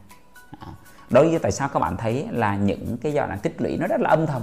À, 0.59 0.67
đối 1.09 1.29
với 1.29 1.39
tại 1.39 1.51
sao 1.51 1.69
các 1.69 1.79
bạn 1.79 1.97
thấy 1.97 2.27
là 2.31 2.55
những 2.55 2.97
cái 2.97 3.13
giai 3.13 3.27
đoạn 3.27 3.39
tích 3.39 3.61
lũy 3.61 3.77
nó 3.77 3.87
rất 3.87 4.01
là 4.01 4.09
âm 4.09 4.27
thầm? 4.27 4.41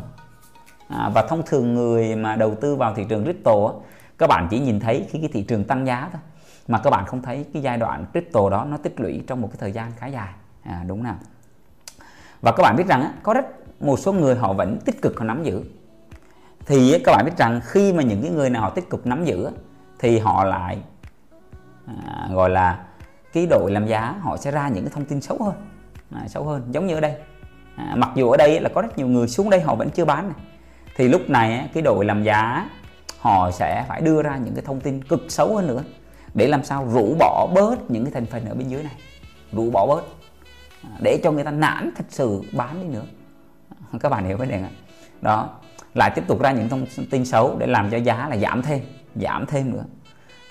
À, 0.89 1.11
và 1.15 1.27
thông 1.29 1.43
thường 1.47 1.75
người 1.75 2.17
mà 2.17 2.37
đầu 2.37 2.55
tư 2.55 2.77
vào 2.77 2.95
thị 2.95 3.05
trường 3.09 3.25
crypto 3.25 3.53
á, 3.67 3.73
các 4.19 4.27
bạn 4.27 4.49
chỉ 4.51 4.59
nhìn 4.59 4.81
thấy 4.81 5.07
khi 5.11 5.19
cái 5.19 5.31
thị 5.33 5.43
trường 5.43 5.65
tăng 5.65 5.87
giá 5.87 6.09
thôi 6.13 6.21
mà 6.69 6.79
các 6.79 6.91
bạn 6.91 7.07
không 7.07 7.23
thấy 7.23 7.47
cái 7.53 7.63
giai 7.63 7.79
đoạn 7.79 8.05
crypto 8.13 8.51
đó 8.51 8.65
nó 8.65 8.77
tích 8.77 9.01
lũy 9.01 9.23
trong 9.27 9.41
một 9.41 9.49
cái 9.53 9.59
thời 9.61 9.73
gian 9.73 9.93
khá 9.97 10.07
dài 10.07 10.29
à, 10.63 10.85
đúng 10.87 11.03
nào. 11.03 11.17
Và 12.41 12.53
các 12.53 12.63
bạn 12.63 12.77
biết 12.77 12.87
rằng 12.87 13.13
có 13.23 13.35
rất 13.35 13.47
một 13.83 13.99
số 13.99 14.13
người 14.13 14.37
họ 14.37 14.53
vẫn 14.53 14.79
tích 14.85 15.03
cực 15.03 15.19
họ 15.19 15.25
nắm 15.25 15.43
giữ. 15.43 15.63
Thì 16.67 17.03
các 17.05 17.13
bạn 17.17 17.25
biết 17.25 17.37
rằng 17.37 17.61
khi 17.65 17.93
mà 17.93 18.03
những 18.03 18.23
cái 18.23 18.31
người 18.31 18.51
nào 18.51 18.63
họ 18.63 18.71
tích 18.71 18.91
cực 18.91 19.07
nắm 19.07 19.25
giữ 19.25 19.49
thì 19.99 20.19
họ 20.19 20.45
lại 20.45 20.79
à, 21.87 22.29
gọi 22.33 22.51
là 22.51 22.85
cái 23.33 23.47
đội 23.47 23.71
làm 23.73 23.87
giá 23.87 24.15
họ 24.21 24.37
sẽ 24.37 24.51
ra 24.51 24.69
những 24.69 24.85
cái 24.85 24.93
thông 24.95 25.05
tin 25.05 25.21
xấu 25.21 25.39
hơn. 25.43 25.55
À, 26.11 26.29
xấu 26.29 26.45
hơn 26.45 26.63
giống 26.71 26.87
như 26.87 26.95
ở 26.95 27.01
đây. 27.01 27.15
À, 27.77 27.95
mặc 27.97 28.11
dù 28.15 28.31
ở 28.31 28.37
đây 28.37 28.61
là 28.61 28.69
có 28.75 28.83
rất 28.83 28.99
nhiều 28.99 29.09
người 29.09 29.29
xuống 29.29 29.51
đây 29.51 29.61
họ 29.61 29.75
vẫn 29.75 29.91
chưa 29.91 30.05
bán 30.05 30.29
này. 30.29 30.39
Thì 30.97 31.09
lúc 31.09 31.31
này 31.31 31.69
cái 31.75 31.83
đội 31.83 32.05
làm 32.05 32.23
giá 32.23 32.69
họ 33.19 33.51
sẽ 33.51 33.85
phải 33.89 34.01
đưa 34.01 34.23
ra 34.23 34.37
những 34.37 34.55
cái 34.55 34.65
thông 34.65 34.81
tin 34.81 35.05
cực 35.05 35.21
xấu 35.29 35.57
hơn 35.57 35.67
nữa 35.67 35.83
để 36.35 36.47
làm 36.47 36.65
sao 36.65 36.89
rũ 36.93 37.17
bỏ 37.19 37.47
bớt 37.55 37.91
những 37.91 38.05
cái 38.05 38.13
thành 38.13 38.27
phần 38.27 38.45
ở 38.49 38.55
bên 38.55 38.69
dưới 38.69 38.83
này. 38.83 38.95
Rũ 39.53 39.71
bỏ 39.71 39.87
bớt 39.87 40.03
để 41.01 41.21
cho 41.25 41.33
người 41.33 41.45
ta 41.45 41.51
nản 41.51 41.91
thật 41.97 42.05
sự 42.09 42.43
bán 42.53 42.83
đi 42.83 42.89
nữa. 42.89 43.05
Các 44.01 44.09
bạn 44.09 44.25
hiểu 44.25 44.37
vấn 44.37 44.49
đề 44.49 44.61
không 44.61 44.75
đó 45.21 45.49
lại 45.95 46.11
tiếp 46.15 46.25
tục 46.27 46.41
ra 46.41 46.53
những 46.53 46.69
thông 46.69 46.87
tin 47.11 47.25
xấu 47.25 47.57
để 47.59 47.67
làm 47.67 47.91
cho 47.91 47.97
giá 47.97 48.29
là 48.29 48.37
giảm 48.37 48.63
thêm 48.63 48.81
giảm 49.15 49.47
thêm 49.47 49.73
nữa. 49.73 49.85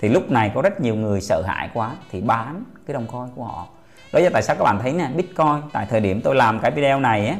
Thì 0.00 0.08
lúc 0.08 0.30
này 0.30 0.52
có 0.54 0.62
rất 0.62 0.80
nhiều 0.80 0.94
người 0.94 1.20
sợ 1.20 1.42
hãi 1.46 1.70
quá 1.74 1.90
thì 2.10 2.20
bán 2.20 2.64
cái 2.86 2.94
đồng 2.94 3.06
coin 3.06 3.28
của 3.34 3.44
họ. 3.44 3.66
Đó 4.12 4.20
là 4.20 4.30
tại 4.32 4.42
sao 4.42 4.56
các 4.56 4.64
bạn 4.64 4.78
thấy 4.82 4.92
nè 4.92 5.10
bitcoin 5.16 5.62
tại 5.72 5.86
thời 5.90 6.00
điểm 6.00 6.20
tôi 6.24 6.34
làm 6.34 6.60
cái 6.60 6.70
video 6.70 7.00
này 7.00 7.28
ấy, 7.28 7.36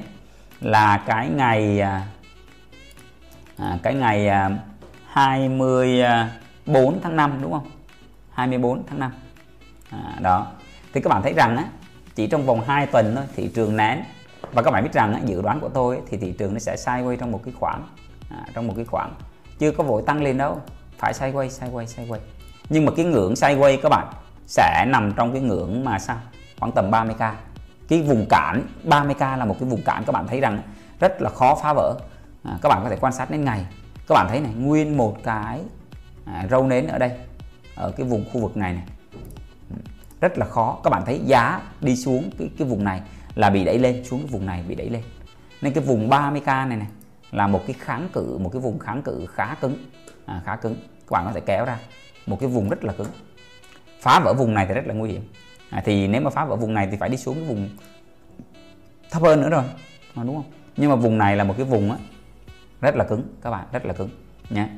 là 0.61 1.03
cái 1.07 1.29
ngày 1.29 1.81
à, 1.81 2.07
à 3.57 3.79
cái 3.83 3.95
ngày 3.95 4.29
à, 4.29 4.51
24 5.07 7.01
tháng 7.03 7.17
5 7.17 7.39
đúng 7.43 7.53
không? 7.53 7.71
24 8.31 8.83
tháng 8.87 8.99
5 8.99 9.13
à, 9.91 9.99
đó. 10.21 10.47
Thì 10.93 11.01
các 11.01 11.09
bạn 11.09 11.23
thấy 11.23 11.33
rằng 11.33 11.57
á 11.57 11.65
chỉ 12.21 12.27
trong 12.27 12.47
vòng 12.47 12.61
2 12.67 12.87
tuần 12.87 13.13
thôi 13.17 13.25
thị 13.37 13.51
trường 13.55 13.77
nén. 13.77 14.05
Và 14.53 14.63
các 14.63 14.71
bạn 14.71 14.83
biết 14.83 14.93
rằng 14.93 15.23
dự 15.27 15.43
đoán 15.43 15.61
của 15.61 15.69
tôi 15.69 16.01
thì 16.11 16.17
thị 16.17 16.33
trường 16.39 16.53
nó 16.53 16.59
sẽ 16.59 16.77
sideways 16.77 17.17
trong 17.17 17.33
một 17.33 17.41
cái 17.45 17.55
khoảng 17.61 17.87
à, 18.31 18.47
trong 18.55 18.67
một 18.67 18.73
cái 18.77 18.85
khoảng. 18.85 19.15
Chưa 19.59 19.71
có 19.71 19.85
vội 19.85 20.03
tăng 20.07 20.23
lên 20.23 20.39
đâu. 20.39 20.61
Phải 20.99 21.13
sideways 21.13 21.49
sideways 21.49 21.85
sideways. 21.85 22.19
Nhưng 22.69 22.85
mà 22.85 22.93
cái 22.97 23.05
ngưỡng 23.05 23.35
sideways 23.35 23.79
các 23.83 23.89
bạn 23.89 24.13
sẽ 24.47 24.85
nằm 24.89 25.13
trong 25.17 25.33
cái 25.33 25.43
ngưỡng 25.43 25.85
mà 25.85 25.99
sao? 25.99 26.17
Khoảng 26.59 26.73
tầm 26.73 26.91
30k 26.91 27.33
cái 27.89 28.03
vùng 28.03 28.27
cản 28.29 28.67
30k 28.85 29.39
là 29.39 29.45
một 29.45 29.57
cái 29.61 29.69
vùng 29.69 29.83
cản 29.83 30.05
các 30.05 30.13
bạn 30.13 30.27
thấy 30.27 30.41
rằng 30.41 30.63
rất 31.01 31.23
là 31.23 31.31
khó 31.31 31.55
phá 31.63 31.73
vỡ. 31.73 31.95
À, 32.45 32.59
các 32.63 32.69
bạn 32.69 32.81
có 32.83 32.91
thể 32.91 32.97
quan 33.01 33.13
sát 33.13 33.31
đến 33.31 33.45
ngày. 33.45 33.67
Các 34.09 34.15
bạn 34.15 34.27
thấy 34.29 34.41
này 34.41 34.53
nguyên 34.55 34.97
một 34.97 35.17
cái 35.25 35.61
à, 36.25 36.47
râu 36.51 36.67
nến 36.67 36.87
ở 36.87 36.99
đây 36.99 37.11
ở 37.75 37.91
cái 37.91 38.07
vùng 38.07 38.25
khu 38.33 38.41
vực 38.41 38.57
này 38.57 38.73
này 38.73 38.85
rất 40.21 40.39
là 40.39 40.47
khó. 40.47 40.81
Các 40.85 40.91
bạn 40.91 41.03
thấy 41.07 41.21
giá 41.25 41.61
đi 41.81 41.97
xuống 41.97 42.31
cái 42.39 42.51
cái 42.59 42.69
vùng 42.69 42.85
này 42.85 43.01
là 43.35 43.51
bị 43.51 43.65
đẩy 43.65 43.79
lên 43.79 44.05
xuống 44.05 44.21
cái 44.21 44.29
vùng 44.29 44.47
này 44.47 44.65
bị 44.69 44.75
đẩy 44.75 44.91
lên. 44.91 45.03
Nên 45.61 45.73
cái 45.73 45.85
vùng 45.85 46.11
30k 46.11 46.69
này 46.69 46.77
này 46.79 46.89
là 47.31 47.47
một 47.47 47.63
cái 47.67 47.77
kháng 47.81 48.09
cự 48.13 48.39
một 48.39 48.51
cái 48.53 48.61
vùng 48.61 48.79
kháng 48.79 49.03
cự 49.03 49.27
khá 49.27 49.55
cứng. 49.61 49.77
À, 50.27 50.43
khá 50.45 50.57
cứng. 50.57 50.75
Các 50.75 51.11
bạn 51.11 51.25
có 51.27 51.33
thể 51.33 51.41
kéo 51.41 51.65
ra. 51.65 51.79
Một 52.27 52.41
cái 52.41 52.49
vùng 52.49 52.69
rất 52.69 52.85
là 52.85 52.93
cứng. 52.93 53.09
Phá 54.01 54.21
vỡ 54.21 54.35
vùng 54.35 54.55
này 54.55 54.67
thì 54.67 54.75
rất 54.75 54.87
là 54.87 54.95
nguy 54.95 55.11
hiểm. 55.11 55.23
À, 55.71 55.83
thì 55.85 56.09
nếu 56.09 56.21
mà 56.21 56.31
phá 56.31 56.45
vỡ 56.45 56.57
vùng 56.57 56.75
này 56.75 56.89
thì 56.91 56.97
phải 56.97 57.09
đi 57.09 57.17
xuống 57.17 57.35
cái 57.35 57.45
vùng 57.45 57.69
thấp 59.11 59.23
hơn 59.23 59.41
nữa 59.41 59.49
rồi. 59.51 59.65
À, 60.15 60.23
đúng 60.25 60.37
không? 60.37 60.53
Nhưng 60.77 60.91
mà 60.91 60.97
vùng 60.97 61.19
này 61.19 61.37
là 61.37 61.45
một 61.45 61.55
cái 61.57 61.67
vùng 61.67 61.91
á 61.91 61.99
rất 62.81 62.97
là 62.97 63.05
cứng. 63.05 63.23
Các 63.43 63.51
bạn 63.51 63.67
rất 63.73 63.87
là 63.87 63.93
cứng. 63.93 64.11
Nhé 64.51 64.69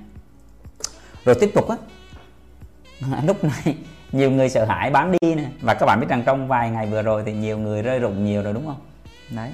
rồi 1.24 1.34
tiếp 1.40 1.50
tục 1.54 1.68
á. 1.68 1.76
Lúc 3.24 3.44
này 3.44 3.76
nhiều 4.12 4.30
người 4.30 4.48
sợ 4.48 4.64
hãi 4.64 4.90
bán 4.90 5.12
đi 5.12 5.34
nè. 5.34 5.44
Và 5.60 5.74
các 5.74 5.86
bạn 5.86 6.00
biết 6.00 6.06
rằng 6.08 6.22
trong 6.26 6.48
vài 6.48 6.70
ngày 6.70 6.86
vừa 6.86 7.02
rồi 7.02 7.22
thì 7.26 7.32
nhiều 7.32 7.58
người 7.58 7.82
rơi 7.82 7.98
rụng 7.98 8.24
nhiều 8.24 8.42
rồi 8.42 8.52
đúng 8.52 8.66
không? 8.66 8.80
Đấy. 9.30 9.50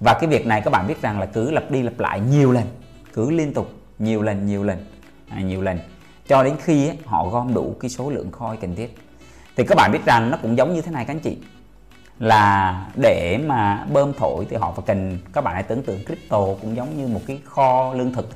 Và 0.00 0.14
cái 0.20 0.30
việc 0.30 0.46
này 0.46 0.60
các 0.60 0.70
bạn 0.70 0.86
biết 0.88 1.02
rằng 1.02 1.20
là 1.20 1.26
cứ 1.26 1.50
lặp 1.50 1.70
đi 1.70 1.82
lặp 1.82 2.00
lại 2.00 2.20
nhiều 2.20 2.52
lần 2.52 2.64
cứ 3.12 3.30
liên 3.30 3.54
tục 3.54 3.72
nhiều 3.98 4.22
lần 4.22 4.46
nhiều 4.46 4.64
lần 4.64 4.84
à, 5.28 5.40
nhiều 5.40 5.62
lần. 5.62 5.78
Cho 6.28 6.42
đến 6.42 6.56
khi 6.62 6.88
ấy, 6.88 6.98
họ 7.04 7.28
gom 7.28 7.54
đủ 7.54 7.74
cái 7.80 7.90
số 7.90 8.10
lượng 8.10 8.30
coin 8.30 8.60
cần 8.60 8.76
thiết. 8.76 8.98
Thì 9.56 9.64
các 9.64 9.74
bạn 9.74 9.92
biết 9.92 10.04
rằng 10.04 10.30
nó 10.30 10.38
cũng 10.42 10.56
giống 10.56 10.74
như 10.74 10.80
thế 10.80 10.92
này 10.92 11.04
các 11.04 11.14
anh 11.14 11.20
chị. 11.20 11.38
Là 12.18 12.86
để 13.02 13.38
mà 13.46 13.86
bơm 13.92 14.12
thổi 14.12 14.46
thì 14.50 14.56
họ 14.56 14.72
phải 14.72 14.84
cần 14.86 15.18
các 15.32 15.44
bạn 15.44 15.54
hãy 15.54 15.62
tưởng 15.62 15.82
tượng 15.82 16.04
crypto 16.04 16.38
cũng 16.62 16.76
giống 16.76 16.96
như 16.96 17.08
một 17.08 17.20
cái 17.26 17.40
kho 17.44 17.94
lương 17.94 18.12
thực. 18.12 18.28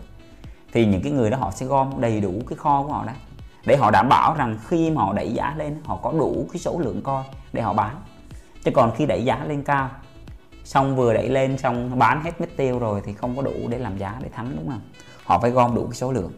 Thì 0.73 0.86
những 0.86 1.02
cái 1.02 1.12
người 1.12 1.31
đó 1.31 1.36
họ 1.36 1.51
sẽ 1.51 1.66
gom 1.66 2.01
đầy 2.01 2.20
đủ 2.20 2.32
cái 2.48 2.56
kho 2.56 2.82
của 2.82 2.93
họ 2.93 3.05
đó 3.06 3.12
để 3.66 3.77
họ 3.77 3.91
đảm 3.91 4.09
bảo 4.09 4.35
rằng 4.35 4.59
khi 4.69 4.91
mà 4.91 5.03
họ 5.03 5.12
đẩy 5.12 5.32
giá 5.32 5.55
lên 5.57 5.77
họ 5.85 5.97
có 5.97 6.12
đủ 6.12 6.49
cái 6.53 6.61
số 6.61 6.78
lượng 6.78 7.03
coi 7.03 7.24
để 7.53 7.62
họ 7.62 7.73
bán. 7.73 7.97
Chứ 8.65 8.70
còn 8.74 8.93
khi 8.97 9.07
đẩy 9.07 9.24
giá 9.24 9.45
lên 9.45 9.62
cao 9.62 9.91
xong 10.65 10.97
vừa 10.97 11.15
đẩy 11.15 11.28
lên 11.28 11.59
xong 11.59 11.99
bán 11.99 12.23
hết 12.24 12.41
mất 12.41 12.49
tiêu 12.57 12.78
rồi 12.78 13.03
thì 13.05 13.12
không 13.12 13.36
có 13.36 13.43
đủ 13.43 13.53
để 13.69 13.78
làm 13.78 13.99
giá 13.99 14.15
để 14.23 14.28
thắng 14.28 14.57
đúng 14.57 14.69
không? 14.69 14.81
Họ 15.24 15.39
phải 15.39 15.51
gom 15.51 15.74
đủ 15.74 15.85
cái 15.85 15.95
số 15.95 16.12
lượng. 16.12 16.32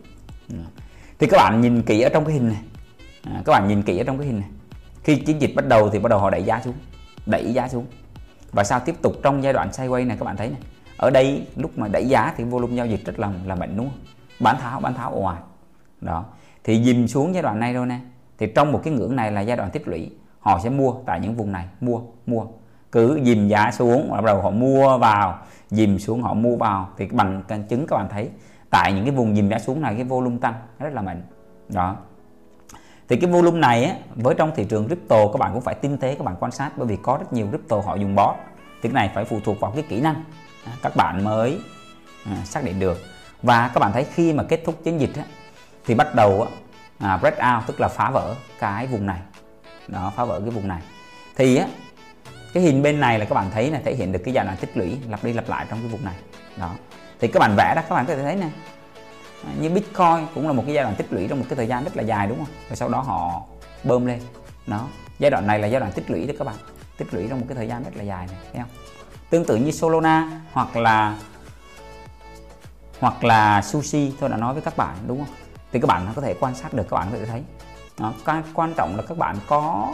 Ừ. 0.48 0.56
Thì 1.18 1.26
các 1.30 1.36
bạn 1.36 1.60
nhìn 1.60 1.82
kỹ 1.82 2.00
ở 2.00 2.08
trong 2.08 2.24
cái 2.24 2.34
hình 2.34 2.48
này. 2.48 2.62
À, 3.24 3.42
các 3.44 3.52
bạn 3.52 3.68
nhìn 3.68 3.82
kỹ 3.82 3.98
ở 3.98 4.04
trong 4.04 4.18
cái 4.18 4.26
hình 4.26 4.40
này. 4.40 4.48
Khi 5.02 5.16
chiến 5.16 5.40
dịch 5.40 5.52
bắt 5.56 5.66
đầu 5.66 5.90
thì 5.90 5.98
bắt 5.98 6.08
đầu 6.08 6.18
họ 6.18 6.30
đẩy 6.30 6.42
giá 6.42 6.60
xuống 6.64 6.74
đẩy 7.26 7.52
giá 7.52 7.68
xuống. 7.68 7.86
Và 8.52 8.64
sao 8.64 8.80
tiếp 8.80 8.94
tục 9.02 9.12
trong 9.22 9.42
giai 9.42 9.52
đoạn 9.52 9.70
sideways 9.70 10.06
này 10.06 10.16
các 10.16 10.24
bạn 10.24 10.36
thấy 10.36 10.48
này. 10.48 10.60
Ở 10.96 11.10
đây 11.10 11.46
lúc 11.56 11.78
mà 11.78 11.88
đẩy 11.88 12.08
giá 12.08 12.32
thì 12.36 12.44
volume 12.44 12.74
giao 12.74 12.86
dịch 12.86 13.04
rất 13.04 13.18
là 13.18 13.30
là 13.46 13.54
mạnh 13.54 13.76
đúng 13.76 13.88
không? 13.88 13.98
Bán 14.40 14.56
tháo 14.60 14.80
bán 14.80 14.94
tháo 14.94 15.12
ồ 15.12 15.22
ạt. 15.22 15.38
Đó 16.00 16.24
thì 16.66 16.84
dìm 16.84 17.08
xuống 17.08 17.34
giai 17.34 17.42
đoạn 17.42 17.60
này 17.60 17.74
rồi 17.74 17.86
nè. 17.86 17.98
Thì 18.38 18.46
trong 18.54 18.72
một 18.72 18.80
cái 18.84 18.94
ngưỡng 18.94 19.16
này 19.16 19.32
là 19.32 19.40
giai 19.40 19.56
đoạn 19.56 19.70
tích 19.70 19.88
lũy 19.88 20.10
họ 20.40 20.60
sẽ 20.64 20.70
mua 20.70 20.94
tại 21.06 21.20
những 21.20 21.34
vùng 21.34 21.52
này 21.52 21.64
mua 21.80 22.00
mua. 22.26 22.46
Cứ 22.92 23.20
dìm 23.24 23.48
giá 23.48 23.70
xuống 23.72 24.10
bắt 24.10 24.24
đầu 24.24 24.42
họ 24.42 24.50
mua 24.50 24.98
vào 24.98 25.38
dìm 25.70 25.98
xuống 25.98 26.22
họ 26.22 26.34
mua 26.34 26.56
vào. 26.56 26.88
Thì 26.96 27.06
bằng 27.06 27.42
chứng 27.68 27.86
các 27.86 27.96
bạn 27.96 28.08
thấy 28.10 28.28
tại 28.70 28.92
những 28.92 29.04
cái 29.04 29.14
vùng 29.14 29.36
dìm 29.36 29.48
giá 29.48 29.58
xuống 29.58 29.80
này 29.80 29.94
cái 29.94 30.04
volume 30.04 30.36
tăng 30.40 30.54
rất 30.78 30.92
là 30.92 31.02
mạnh. 31.02 31.22
Đó. 31.68 31.96
Thì 33.08 33.16
cái 33.16 33.30
volume 33.30 33.58
này 33.58 33.84
á, 33.84 33.94
với 34.14 34.34
trong 34.34 34.52
thị 34.56 34.64
trường 34.64 34.86
crypto 34.86 35.26
các 35.32 35.38
bạn 35.38 35.52
cũng 35.52 35.62
phải 35.62 35.74
tinh 35.74 35.98
tế 35.98 36.14
các 36.14 36.24
bạn 36.24 36.36
quan 36.40 36.52
sát. 36.52 36.70
Bởi 36.76 36.86
vì 36.86 36.96
có 37.02 37.16
rất 37.20 37.32
nhiều 37.32 37.46
crypto 37.48 37.80
họ 37.80 37.94
dùng 37.94 38.14
bot. 38.14 38.34
Thì 38.82 38.88
cái 38.88 38.92
này 38.92 39.10
phải 39.14 39.24
phụ 39.24 39.38
thuộc 39.44 39.60
vào 39.60 39.70
cái 39.70 39.84
kỹ 39.88 40.00
năng. 40.00 40.24
Các 40.82 40.96
bạn 40.96 41.24
mới 41.24 41.58
à, 42.24 42.36
xác 42.44 42.64
định 42.64 42.80
được. 42.80 42.98
Và 43.42 43.70
các 43.74 43.80
bạn 43.80 43.92
thấy 43.92 44.04
khi 44.04 44.32
mà 44.32 44.42
kết 44.42 44.62
thúc 44.64 44.84
chiến 44.84 45.00
dịch 45.00 45.16
á, 45.16 45.24
thì 45.86 45.94
bắt 45.94 46.14
đầu 46.14 46.48
à, 46.98 47.16
break 47.16 47.34
out 47.34 47.66
tức 47.66 47.80
là 47.80 47.88
phá 47.88 48.10
vỡ 48.10 48.34
cái 48.58 48.86
vùng 48.86 49.06
này. 49.06 49.20
Đó 49.88 50.12
phá 50.16 50.24
vỡ 50.24 50.40
cái 50.40 50.50
vùng 50.50 50.68
này. 50.68 50.80
Thì 51.36 51.56
á 51.56 51.66
cái 52.54 52.62
hình 52.62 52.82
bên 52.82 53.00
này 53.00 53.18
là 53.18 53.24
các 53.24 53.34
bạn 53.34 53.50
thấy 53.54 53.70
là 53.70 53.80
thể 53.84 53.94
hiện 53.94 54.12
được 54.12 54.20
cái 54.24 54.34
giai 54.34 54.44
đoạn 54.44 54.56
tích 54.56 54.76
lũy 54.76 54.98
lặp 55.08 55.24
đi 55.24 55.32
lặp 55.32 55.48
lại 55.48 55.66
trong 55.70 55.78
cái 55.78 55.88
vùng 55.88 56.04
này. 56.04 56.14
Đó. 56.56 56.70
Thì 57.20 57.28
các 57.28 57.40
bạn 57.40 57.56
vẽ 57.56 57.72
đó 57.76 57.82
các 57.88 57.94
bạn 57.94 58.06
có 58.06 58.14
thể 58.14 58.22
thấy 58.22 58.36
nè. 58.36 58.48
À, 59.44 59.50
như 59.60 59.70
Bitcoin 59.70 60.26
cũng 60.34 60.46
là 60.46 60.52
một 60.52 60.62
cái 60.66 60.74
giai 60.74 60.84
đoạn 60.84 60.94
tích 60.96 61.12
lũy 61.12 61.28
trong 61.28 61.38
một 61.38 61.44
cái 61.48 61.56
thời 61.56 61.66
gian 61.66 61.84
rất 61.84 61.96
là 61.96 62.02
dài 62.02 62.26
đúng 62.26 62.38
không? 62.38 62.54
Và 62.68 62.76
sau 62.76 62.88
đó 62.88 63.00
họ 63.00 63.42
bơm 63.84 64.06
lên. 64.06 64.20
Đó. 64.66 64.86
Giai 65.18 65.30
đoạn 65.30 65.46
này 65.46 65.58
là 65.58 65.66
giai 65.66 65.80
đoạn 65.80 65.92
tích 65.92 66.10
lũy 66.10 66.26
đó 66.26 66.34
các 66.38 66.44
bạn. 66.46 66.56
Tích 66.96 67.14
lũy 67.14 67.26
trong 67.28 67.40
một 67.40 67.46
cái 67.48 67.56
thời 67.56 67.68
gian 67.68 67.84
rất 67.84 67.96
là 67.96 68.02
dài 68.02 68.26
này 68.26 68.36
thấy 68.52 68.62
không? 68.62 68.70
Tương 69.30 69.44
tự 69.44 69.56
như 69.56 69.70
Solana 69.70 70.40
hoặc 70.52 70.76
là 70.76 71.14
hoặc 73.00 73.24
là 73.24 73.62
sushi 73.62 74.12
tôi 74.20 74.30
đã 74.30 74.36
nói 74.36 74.52
với 74.52 74.62
các 74.62 74.76
bạn 74.76 74.96
đúng 75.06 75.18
không? 75.18 75.34
Thì 75.76 75.80
các 75.80 75.86
bạn 75.86 76.12
có 76.16 76.22
thể 76.22 76.34
quan 76.40 76.54
sát 76.54 76.74
được 76.74 76.86
các 76.90 76.96
bạn 76.96 77.08
có 77.12 77.18
thể 77.18 77.26
thấy. 77.26 77.42
Đó, 77.98 78.12
cái 78.24 78.42
quan 78.54 78.74
trọng 78.74 78.96
là 78.96 79.02
các 79.02 79.18
bạn 79.18 79.36
có 79.46 79.92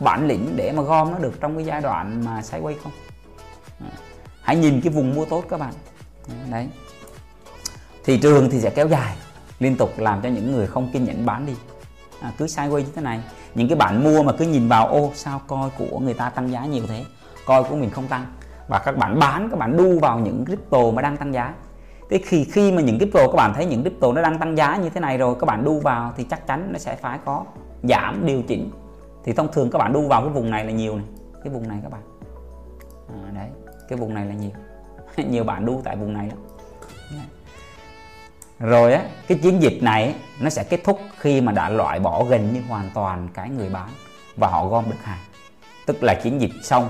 bản 0.00 0.26
lĩnh 0.26 0.56
để 0.56 0.72
mà 0.72 0.82
gom 0.82 1.12
nó 1.12 1.18
được 1.18 1.40
trong 1.40 1.56
cái 1.56 1.64
giai 1.64 1.80
đoạn 1.80 2.24
mà 2.24 2.40
sideways 2.40 2.74
không? 2.82 2.92
Hãy 4.42 4.56
nhìn 4.56 4.80
cái 4.80 4.92
vùng 4.92 5.14
mua 5.14 5.24
tốt 5.24 5.44
các 5.48 5.60
bạn. 5.60 5.72
Đấy. 6.50 6.68
Thị 8.04 8.18
trường 8.18 8.50
thì 8.50 8.60
sẽ 8.60 8.70
kéo 8.70 8.88
dài 8.88 9.16
liên 9.58 9.76
tục 9.76 9.98
làm 9.98 10.22
cho 10.22 10.28
những 10.28 10.52
người 10.52 10.66
không 10.66 10.90
kiên 10.92 11.04
nhẫn 11.04 11.26
bán 11.26 11.46
đi. 11.46 11.54
À, 12.20 12.32
cứ 12.38 12.46
sideways 12.46 12.78
như 12.78 12.92
thế 12.94 13.02
này 13.02 13.20
những 13.54 13.68
cái 13.68 13.76
bạn 13.76 14.04
mua 14.04 14.22
mà 14.22 14.32
cứ 14.32 14.44
nhìn 14.44 14.68
vào 14.68 14.88
ô 14.88 15.12
sao 15.14 15.40
coi 15.46 15.70
của 15.78 15.98
người 15.98 16.14
ta 16.14 16.30
tăng 16.30 16.52
giá 16.52 16.66
nhiều 16.66 16.84
thế? 16.88 17.04
Coi 17.46 17.64
của 17.64 17.76
mình 17.76 17.90
không 17.90 18.06
tăng. 18.06 18.26
Và 18.68 18.78
các 18.78 18.96
bạn 18.96 19.18
bán 19.18 19.48
các 19.50 19.58
bạn 19.58 19.76
đu 19.76 19.98
vào 19.98 20.18
những 20.18 20.44
crypto 20.46 20.90
mà 20.94 21.02
đang 21.02 21.16
tăng 21.16 21.34
giá 21.34 21.54
thế 22.10 22.18
khi 22.18 22.44
khi 22.44 22.72
mà 22.72 22.82
những 22.82 22.98
crypto 22.98 23.26
các 23.26 23.36
bạn 23.36 23.52
thấy 23.54 23.66
những 23.66 23.82
crypto 23.82 24.12
nó 24.12 24.22
đang 24.22 24.38
tăng 24.38 24.56
giá 24.56 24.76
như 24.76 24.90
thế 24.90 25.00
này 25.00 25.18
rồi 25.18 25.36
các 25.40 25.44
bạn 25.44 25.64
đu 25.64 25.80
vào 25.80 26.12
thì 26.16 26.24
chắc 26.30 26.46
chắn 26.46 26.68
nó 26.72 26.78
sẽ 26.78 26.96
phải 26.96 27.18
có 27.24 27.44
giảm 27.82 28.26
điều 28.26 28.42
chỉnh. 28.42 28.70
Thì 29.24 29.32
thông 29.32 29.52
thường 29.52 29.70
các 29.70 29.78
bạn 29.78 29.92
đu 29.92 30.08
vào 30.08 30.20
cái 30.20 30.30
vùng 30.30 30.50
này 30.50 30.64
là 30.64 30.72
nhiều 30.72 30.96
này. 30.96 31.06
Cái 31.44 31.52
vùng 31.52 31.68
này 31.68 31.78
các 31.82 31.92
bạn. 31.92 32.02
À, 33.08 33.30
đấy 33.34 33.48
cái 33.88 33.98
vùng 33.98 34.14
này 34.14 34.26
là 34.26 34.34
nhiều. 34.34 34.50
Nhiều 35.30 35.44
bạn 35.44 35.66
đu 35.66 35.80
tại 35.84 35.96
vùng 35.96 36.12
này 36.12 36.28
đó 36.28 36.36
rồi 38.58 38.92
á 38.92 39.02
cái 39.28 39.38
chiến 39.42 39.62
dịch 39.62 39.82
này 39.82 40.14
nó 40.40 40.50
sẽ 40.50 40.64
kết 40.64 40.80
thúc 40.84 41.00
khi 41.18 41.40
mà 41.40 41.52
đã 41.52 41.68
loại 41.68 42.00
bỏ 42.00 42.24
gần 42.24 42.52
như 42.54 42.60
hoàn 42.68 42.90
toàn 42.94 43.28
cái 43.34 43.50
người 43.50 43.68
bán 43.68 43.88
và 44.36 44.48
họ 44.48 44.66
gom 44.66 44.84
được 44.90 45.02
hàng. 45.02 45.18
Tức 45.86 46.02
là 46.02 46.14
chiến 46.22 46.40
dịch 46.40 46.52
xong. 46.62 46.88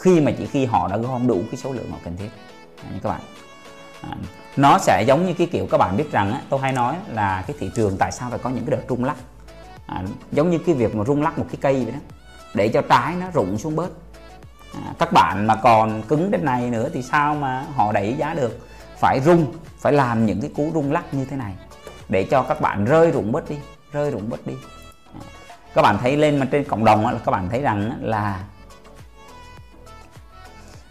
Khi 0.00 0.20
mà 0.20 0.32
chỉ 0.38 0.46
khi 0.46 0.64
họ 0.64 0.88
đã 0.88 0.96
gom 0.96 1.26
đủ 1.26 1.42
cái 1.50 1.56
số 1.56 1.72
lượng 1.72 1.90
họ 1.90 1.98
cần 2.04 2.16
thiết. 2.16 2.28
Các 3.02 3.08
bạn 3.08 3.20
à, 4.02 4.10
nó 4.56 4.78
sẽ 4.78 5.02
giống 5.02 5.26
như 5.26 5.34
cái 5.34 5.46
kiểu 5.46 5.66
các 5.70 5.78
bạn 5.78 5.96
biết 5.96 6.12
rằng 6.12 6.32
á, 6.32 6.40
tôi 6.48 6.60
hay 6.60 6.72
nói 6.72 6.96
là 7.08 7.44
cái 7.46 7.56
thị 7.60 7.70
trường 7.74 7.96
tại 7.98 8.12
sao 8.12 8.30
phải 8.30 8.38
có 8.38 8.50
những 8.50 8.64
cái 8.66 8.76
đợt 8.76 8.82
rung 8.88 9.04
lắc. 9.04 9.16
À, 9.86 10.02
giống 10.32 10.50
như 10.50 10.58
cái 10.58 10.74
việc 10.74 10.94
mà 10.94 11.04
rung 11.04 11.22
lắc 11.22 11.38
một 11.38 11.46
cái 11.48 11.58
cây 11.60 11.84
vậy 11.84 11.92
đó 11.92 11.98
để 12.54 12.68
cho 12.68 12.82
trái 12.82 13.14
nó 13.20 13.26
rụng 13.30 13.58
xuống 13.58 13.76
bớt. 13.76 13.90
À, 14.74 14.92
các 14.98 15.12
bạn 15.12 15.46
mà 15.46 15.56
còn 15.56 16.02
cứng 16.02 16.30
đến 16.30 16.44
này 16.44 16.70
nữa 16.70 16.88
thì 16.94 17.02
sao 17.02 17.34
mà 17.34 17.64
họ 17.74 17.92
đẩy 17.92 18.14
giá 18.18 18.34
được? 18.34 18.68
Phải 18.98 19.20
rung 19.24 19.52
phải 19.78 19.92
làm 19.92 20.26
những 20.26 20.40
cái 20.40 20.50
cú 20.56 20.70
rung 20.74 20.92
lắc 20.92 21.14
như 21.14 21.24
thế 21.24 21.36
này 21.36 21.52
để 22.08 22.24
cho 22.30 22.42
các 22.42 22.60
bạn 22.60 22.84
rơi 22.84 23.10
rụng 23.10 23.32
bớt 23.32 23.50
đi 23.50 23.56
rơi 23.92 24.10
rụng 24.10 24.30
bớt 24.30 24.46
đi. 24.46 24.54
À, 25.14 25.20
các 25.74 25.82
bạn 25.82 25.98
thấy 25.98 26.16
lên 26.16 26.38
mà 26.38 26.46
trên 26.50 26.64
cộng 26.64 26.84
đồng 26.84 27.06
là 27.06 27.18
các 27.24 27.32
bạn 27.32 27.48
thấy 27.48 27.62
rằng 27.62 27.98
là 28.00 28.44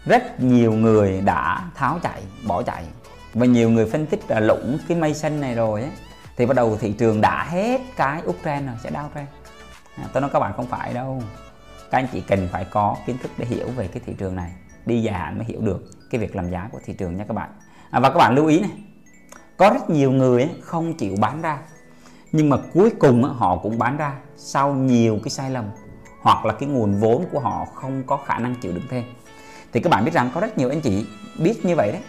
rất 0.04 0.40
nhiều 0.40 0.72
người 0.72 1.20
đã 1.20 1.64
tháo 1.74 1.98
chạy 2.02 2.22
bỏ 2.46 2.62
chạy 2.62 2.84
và 3.36 3.46
nhiều 3.46 3.70
người 3.70 3.86
phân 3.86 4.06
tích 4.06 4.20
là 4.28 4.40
lũng 4.40 4.78
cái 4.88 4.98
mây 4.98 5.14
xanh 5.14 5.40
này 5.40 5.54
rồi 5.54 5.80
ấy, 5.80 5.90
thì 6.36 6.46
bắt 6.46 6.56
đầu 6.56 6.76
thị 6.76 6.92
trường 6.92 7.20
đã 7.20 7.44
hết 7.44 7.80
cái 7.96 8.22
uptrend 8.26 8.66
rồi 8.66 8.76
sẽ 8.82 8.90
downtrend 8.90 9.26
à, 9.96 10.04
tôi 10.12 10.20
nói 10.20 10.30
các 10.32 10.38
bạn 10.40 10.52
không 10.56 10.66
phải 10.66 10.94
đâu. 10.94 11.22
Các 11.90 11.98
anh 11.98 12.06
chị 12.12 12.20
cần 12.20 12.48
phải 12.52 12.64
có 12.64 12.96
kiến 13.06 13.18
thức 13.22 13.30
để 13.38 13.46
hiểu 13.46 13.68
về 13.76 13.88
cái 13.88 14.02
thị 14.06 14.14
trường 14.18 14.36
này. 14.36 14.52
Đi 14.86 15.02
dài 15.02 15.14
hạn 15.14 15.38
mới 15.38 15.46
hiểu 15.46 15.60
được 15.60 15.84
cái 16.10 16.20
việc 16.20 16.36
làm 16.36 16.50
giá 16.50 16.68
của 16.72 16.78
thị 16.84 16.92
trường 16.92 17.16
nha 17.16 17.24
các 17.28 17.34
bạn. 17.34 17.50
À, 17.90 18.00
và 18.00 18.10
các 18.10 18.18
bạn 18.18 18.34
lưu 18.34 18.46
ý 18.46 18.60
này 18.60 18.70
có 19.56 19.70
rất 19.70 19.90
nhiều 19.90 20.12
người 20.12 20.42
ấy, 20.42 20.50
không 20.60 20.94
chịu 20.94 21.14
bán 21.20 21.42
ra 21.42 21.58
nhưng 22.32 22.48
mà 22.48 22.56
cuối 22.74 22.90
cùng 22.98 23.24
ấy, 23.24 23.32
họ 23.36 23.56
cũng 23.56 23.78
bán 23.78 23.96
ra 23.96 24.12
sau 24.36 24.74
nhiều 24.74 25.18
cái 25.24 25.30
sai 25.30 25.50
lầm 25.50 25.64
hoặc 26.20 26.44
là 26.44 26.52
cái 26.52 26.68
nguồn 26.68 27.00
vốn 27.00 27.24
của 27.32 27.40
họ 27.40 27.66
không 27.74 28.02
có 28.06 28.16
khả 28.16 28.38
năng 28.38 28.54
chịu 28.54 28.72
đựng 28.72 28.86
thêm. 28.90 29.04
Thì 29.72 29.80
các 29.80 29.90
bạn 29.90 30.04
biết 30.04 30.14
rằng 30.14 30.30
có 30.34 30.40
rất 30.40 30.58
nhiều 30.58 30.68
anh 30.68 30.80
chị 30.80 31.06
biết 31.38 31.64
như 31.64 31.76
vậy 31.76 31.92
đấy 31.92 32.02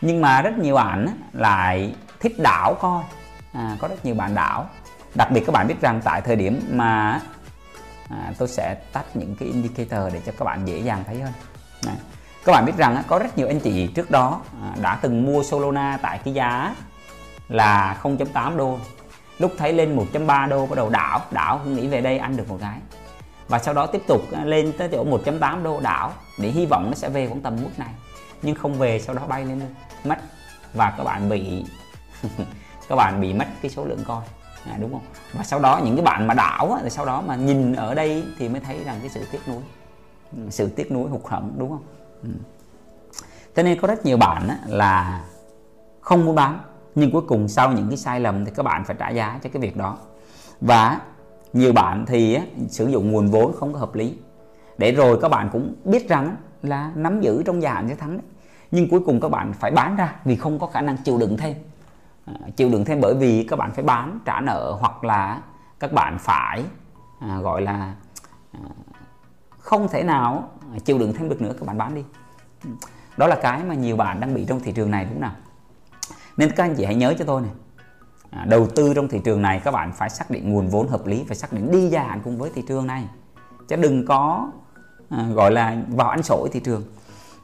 nhưng 0.00 0.20
mà 0.20 0.42
rất 0.42 0.58
nhiều 0.58 0.74
bạn 0.74 1.08
lại 1.32 1.94
thích 2.20 2.38
đảo 2.38 2.74
coi. 2.80 3.02
À, 3.52 3.76
có 3.78 3.88
rất 3.88 4.04
nhiều 4.04 4.14
bạn 4.14 4.34
đảo. 4.34 4.68
Đặc 5.14 5.30
biệt 5.30 5.42
các 5.46 5.52
bạn 5.52 5.68
biết 5.68 5.80
rằng 5.80 6.00
tại 6.04 6.20
thời 6.20 6.36
điểm 6.36 6.60
mà 6.70 7.20
à, 8.10 8.32
tôi 8.38 8.48
sẽ 8.48 8.74
tắt 8.92 9.04
những 9.14 9.36
cái 9.36 9.48
indicator 9.48 10.12
để 10.12 10.20
cho 10.26 10.32
các 10.38 10.44
bạn 10.44 10.68
dễ 10.68 10.78
dàng 10.78 11.04
thấy 11.06 11.20
hơn. 11.20 11.32
À, 11.86 11.94
các 12.44 12.52
bạn 12.52 12.64
biết 12.66 12.76
rằng 12.76 13.02
có 13.06 13.18
rất 13.18 13.38
nhiều 13.38 13.46
anh 13.46 13.60
chị 13.60 13.86
trước 13.86 14.10
đó 14.10 14.40
à, 14.62 14.72
đã 14.82 14.98
từng 15.02 15.26
mua 15.26 15.42
Solana 15.42 15.98
tại 16.02 16.20
cái 16.24 16.34
giá 16.34 16.74
là 17.48 17.98
0.8 18.02 18.56
đô. 18.56 18.78
Lúc 19.38 19.52
thấy 19.58 19.72
lên 19.72 19.96
1.3 19.96 20.48
đô 20.48 20.66
bắt 20.66 20.76
đầu 20.76 20.90
đảo 20.90 21.20
đảo 21.30 21.60
nghĩ 21.64 21.86
về 21.86 22.00
đây 22.00 22.18
ăn 22.18 22.36
được 22.36 22.48
một 22.48 22.58
cái. 22.60 22.78
Và 23.48 23.58
sau 23.58 23.74
đó 23.74 23.86
tiếp 23.86 24.02
tục 24.06 24.22
à, 24.32 24.44
lên 24.44 24.72
tới 24.78 24.88
chỗ 24.92 25.04
1.8 25.04 25.62
đô 25.62 25.80
đảo 25.80 26.12
để 26.38 26.48
hy 26.48 26.66
vọng 26.66 26.86
nó 26.86 26.94
sẽ 26.94 27.08
về 27.08 27.26
khoảng 27.26 27.40
tầm 27.40 27.56
mức 27.62 27.78
này. 27.78 27.90
Nhưng 28.42 28.54
không 28.54 28.78
về 28.78 29.00
sau 29.00 29.14
đó 29.14 29.26
bay 29.26 29.44
lên 29.44 29.62
mất 30.06 30.18
và 30.74 30.94
các 30.98 31.04
bạn 31.04 31.28
bị 31.28 31.64
các 32.88 32.96
bạn 32.96 33.20
bị 33.20 33.34
mất 33.34 33.46
cái 33.62 33.70
số 33.70 33.84
lượng 33.84 34.04
coi. 34.06 34.22
À, 34.66 34.76
đúng 34.80 34.92
không? 34.92 35.02
Và 35.32 35.44
sau 35.44 35.60
đó 35.60 35.80
những 35.84 35.96
cái 35.96 36.04
bạn 36.04 36.26
mà 36.26 36.34
đảo 36.34 36.78
thì 36.82 36.90
sau 36.90 37.06
đó 37.06 37.22
mà 37.26 37.36
nhìn 37.36 37.72
ở 37.72 37.94
đây 37.94 38.24
thì 38.38 38.48
mới 38.48 38.60
thấy 38.60 38.84
rằng 38.84 38.96
cái 39.00 39.08
sự 39.08 39.20
tiếc 39.32 39.48
nuối. 39.48 39.62
Ừ, 40.36 40.38
sự 40.50 40.68
tiếc 40.68 40.92
nuối 40.92 41.08
hụt 41.08 41.24
hẫng 41.24 41.54
đúng 41.58 41.68
không? 41.68 41.82
Ừ. 42.22 42.28
cho 43.56 43.62
nên 43.62 43.80
có 43.80 43.88
rất 43.88 44.06
nhiều 44.06 44.16
bạn 44.16 44.48
là 44.66 45.24
không 46.00 46.24
muốn 46.26 46.34
bán 46.34 46.58
nhưng 46.94 47.10
cuối 47.10 47.22
cùng 47.28 47.48
sau 47.48 47.72
những 47.72 47.88
cái 47.88 47.96
sai 47.96 48.20
lầm 48.20 48.44
thì 48.44 48.52
các 48.54 48.62
bạn 48.62 48.84
phải 48.84 48.96
trả 48.98 49.10
giá 49.10 49.40
cho 49.42 49.50
cái 49.52 49.62
việc 49.62 49.76
đó. 49.76 49.98
Và 50.60 51.00
nhiều 51.52 51.72
bạn 51.72 52.04
thì 52.06 52.38
sử 52.68 52.86
dụng 52.86 53.12
nguồn 53.12 53.30
vốn 53.30 53.52
không 53.52 53.72
có 53.72 53.78
hợp 53.78 53.94
lý. 53.94 54.16
Để 54.78 54.92
rồi 54.92 55.18
các 55.22 55.28
bạn 55.28 55.48
cũng 55.52 55.74
biết 55.84 56.08
rằng 56.08 56.36
là 56.62 56.92
nắm 56.94 57.20
giữ 57.20 57.42
trong 57.42 57.62
dài 57.62 57.74
hạn 57.74 57.88
sẽ 57.88 57.94
thắng 57.94 58.10
đấy 58.10 58.26
nhưng 58.70 58.88
cuối 58.88 59.00
cùng 59.06 59.20
các 59.20 59.28
bạn 59.28 59.52
phải 59.52 59.70
bán 59.70 59.96
ra 59.96 60.14
vì 60.24 60.36
không 60.36 60.58
có 60.58 60.66
khả 60.66 60.80
năng 60.80 60.96
chịu 60.96 61.18
đựng 61.18 61.36
thêm. 61.36 61.54
À, 62.24 62.34
chịu 62.56 62.68
đựng 62.68 62.84
thêm 62.84 63.00
bởi 63.00 63.14
vì 63.14 63.46
các 63.50 63.58
bạn 63.58 63.70
phải 63.72 63.84
bán 63.84 64.18
trả 64.24 64.40
nợ 64.40 64.76
hoặc 64.80 65.04
là 65.04 65.42
các 65.80 65.92
bạn 65.92 66.18
phải 66.18 66.64
à, 67.20 67.40
gọi 67.40 67.62
là 67.62 67.94
à, 68.52 68.60
không 69.58 69.88
thể 69.88 70.02
nào 70.02 70.48
à, 70.74 70.78
chịu 70.84 70.98
đựng 70.98 71.12
thêm 71.12 71.28
được 71.28 71.42
nữa 71.42 71.52
các 71.60 71.66
bạn 71.66 71.78
bán 71.78 71.94
đi. 71.94 72.04
Đó 73.16 73.26
là 73.26 73.36
cái 73.42 73.64
mà 73.64 73.74
nhiều 73.74 73.96
bạn 73.96 74.20
đang 74.20 74.34
bị 74.34 74.44
trong 74.44 74.60
thị 74.60 74.72
trường 74.72 74.90
này 74.90 75.04
đúng 75.04 75.20
nào? 75.20 75.32
Nên 76.36 76.50
các 76.50 76.64
anh 76.64 76.74
chị 76.74 76.84
hãy 76.84 76.94
nhớ 76.94 77.14
cho 77.18 77.24
tôi 77.24 77.42
này. 77.42 77.50
À, 78.30 78.44
đầu 78.48 78.66
tư 78.66 78.94
trong 78.94 79.08
thị 79.08 79.20
trường 79.24 79.42
này 79.42 79.60
các 79.64 79.70
bạn 79.70 79.92
phải 79.92 80.10
xác 80.10 80.30
định 80.30 80.52
nguồn 80.52 80.68
vốn 80.68 80.88
hợp 80.88 81.06
lý 81.06 81.24
phải 81.28 81.36
xác 81.36 81.52
định 81.52 81.70
đi 81.70 81.88
dài 81.88 82.04
hạn 82.04 82.20
cùng 82.24 82.38
với 82.38 82.50
thị 82.54 82.62
trường 82.68 82.86
này. 82.86 83.08
Chứ 83.68 83.76
đừng 83.76 84.06
có 84.06 84.50
à, 85.08 85.26
gọi 85.34 85.50
là 85.50 85.76
vào 85.88 86.08
ăn 86.08 86.22
sổi 86.22 86.48
thị 86.52 86.60
trường 86.60 86.82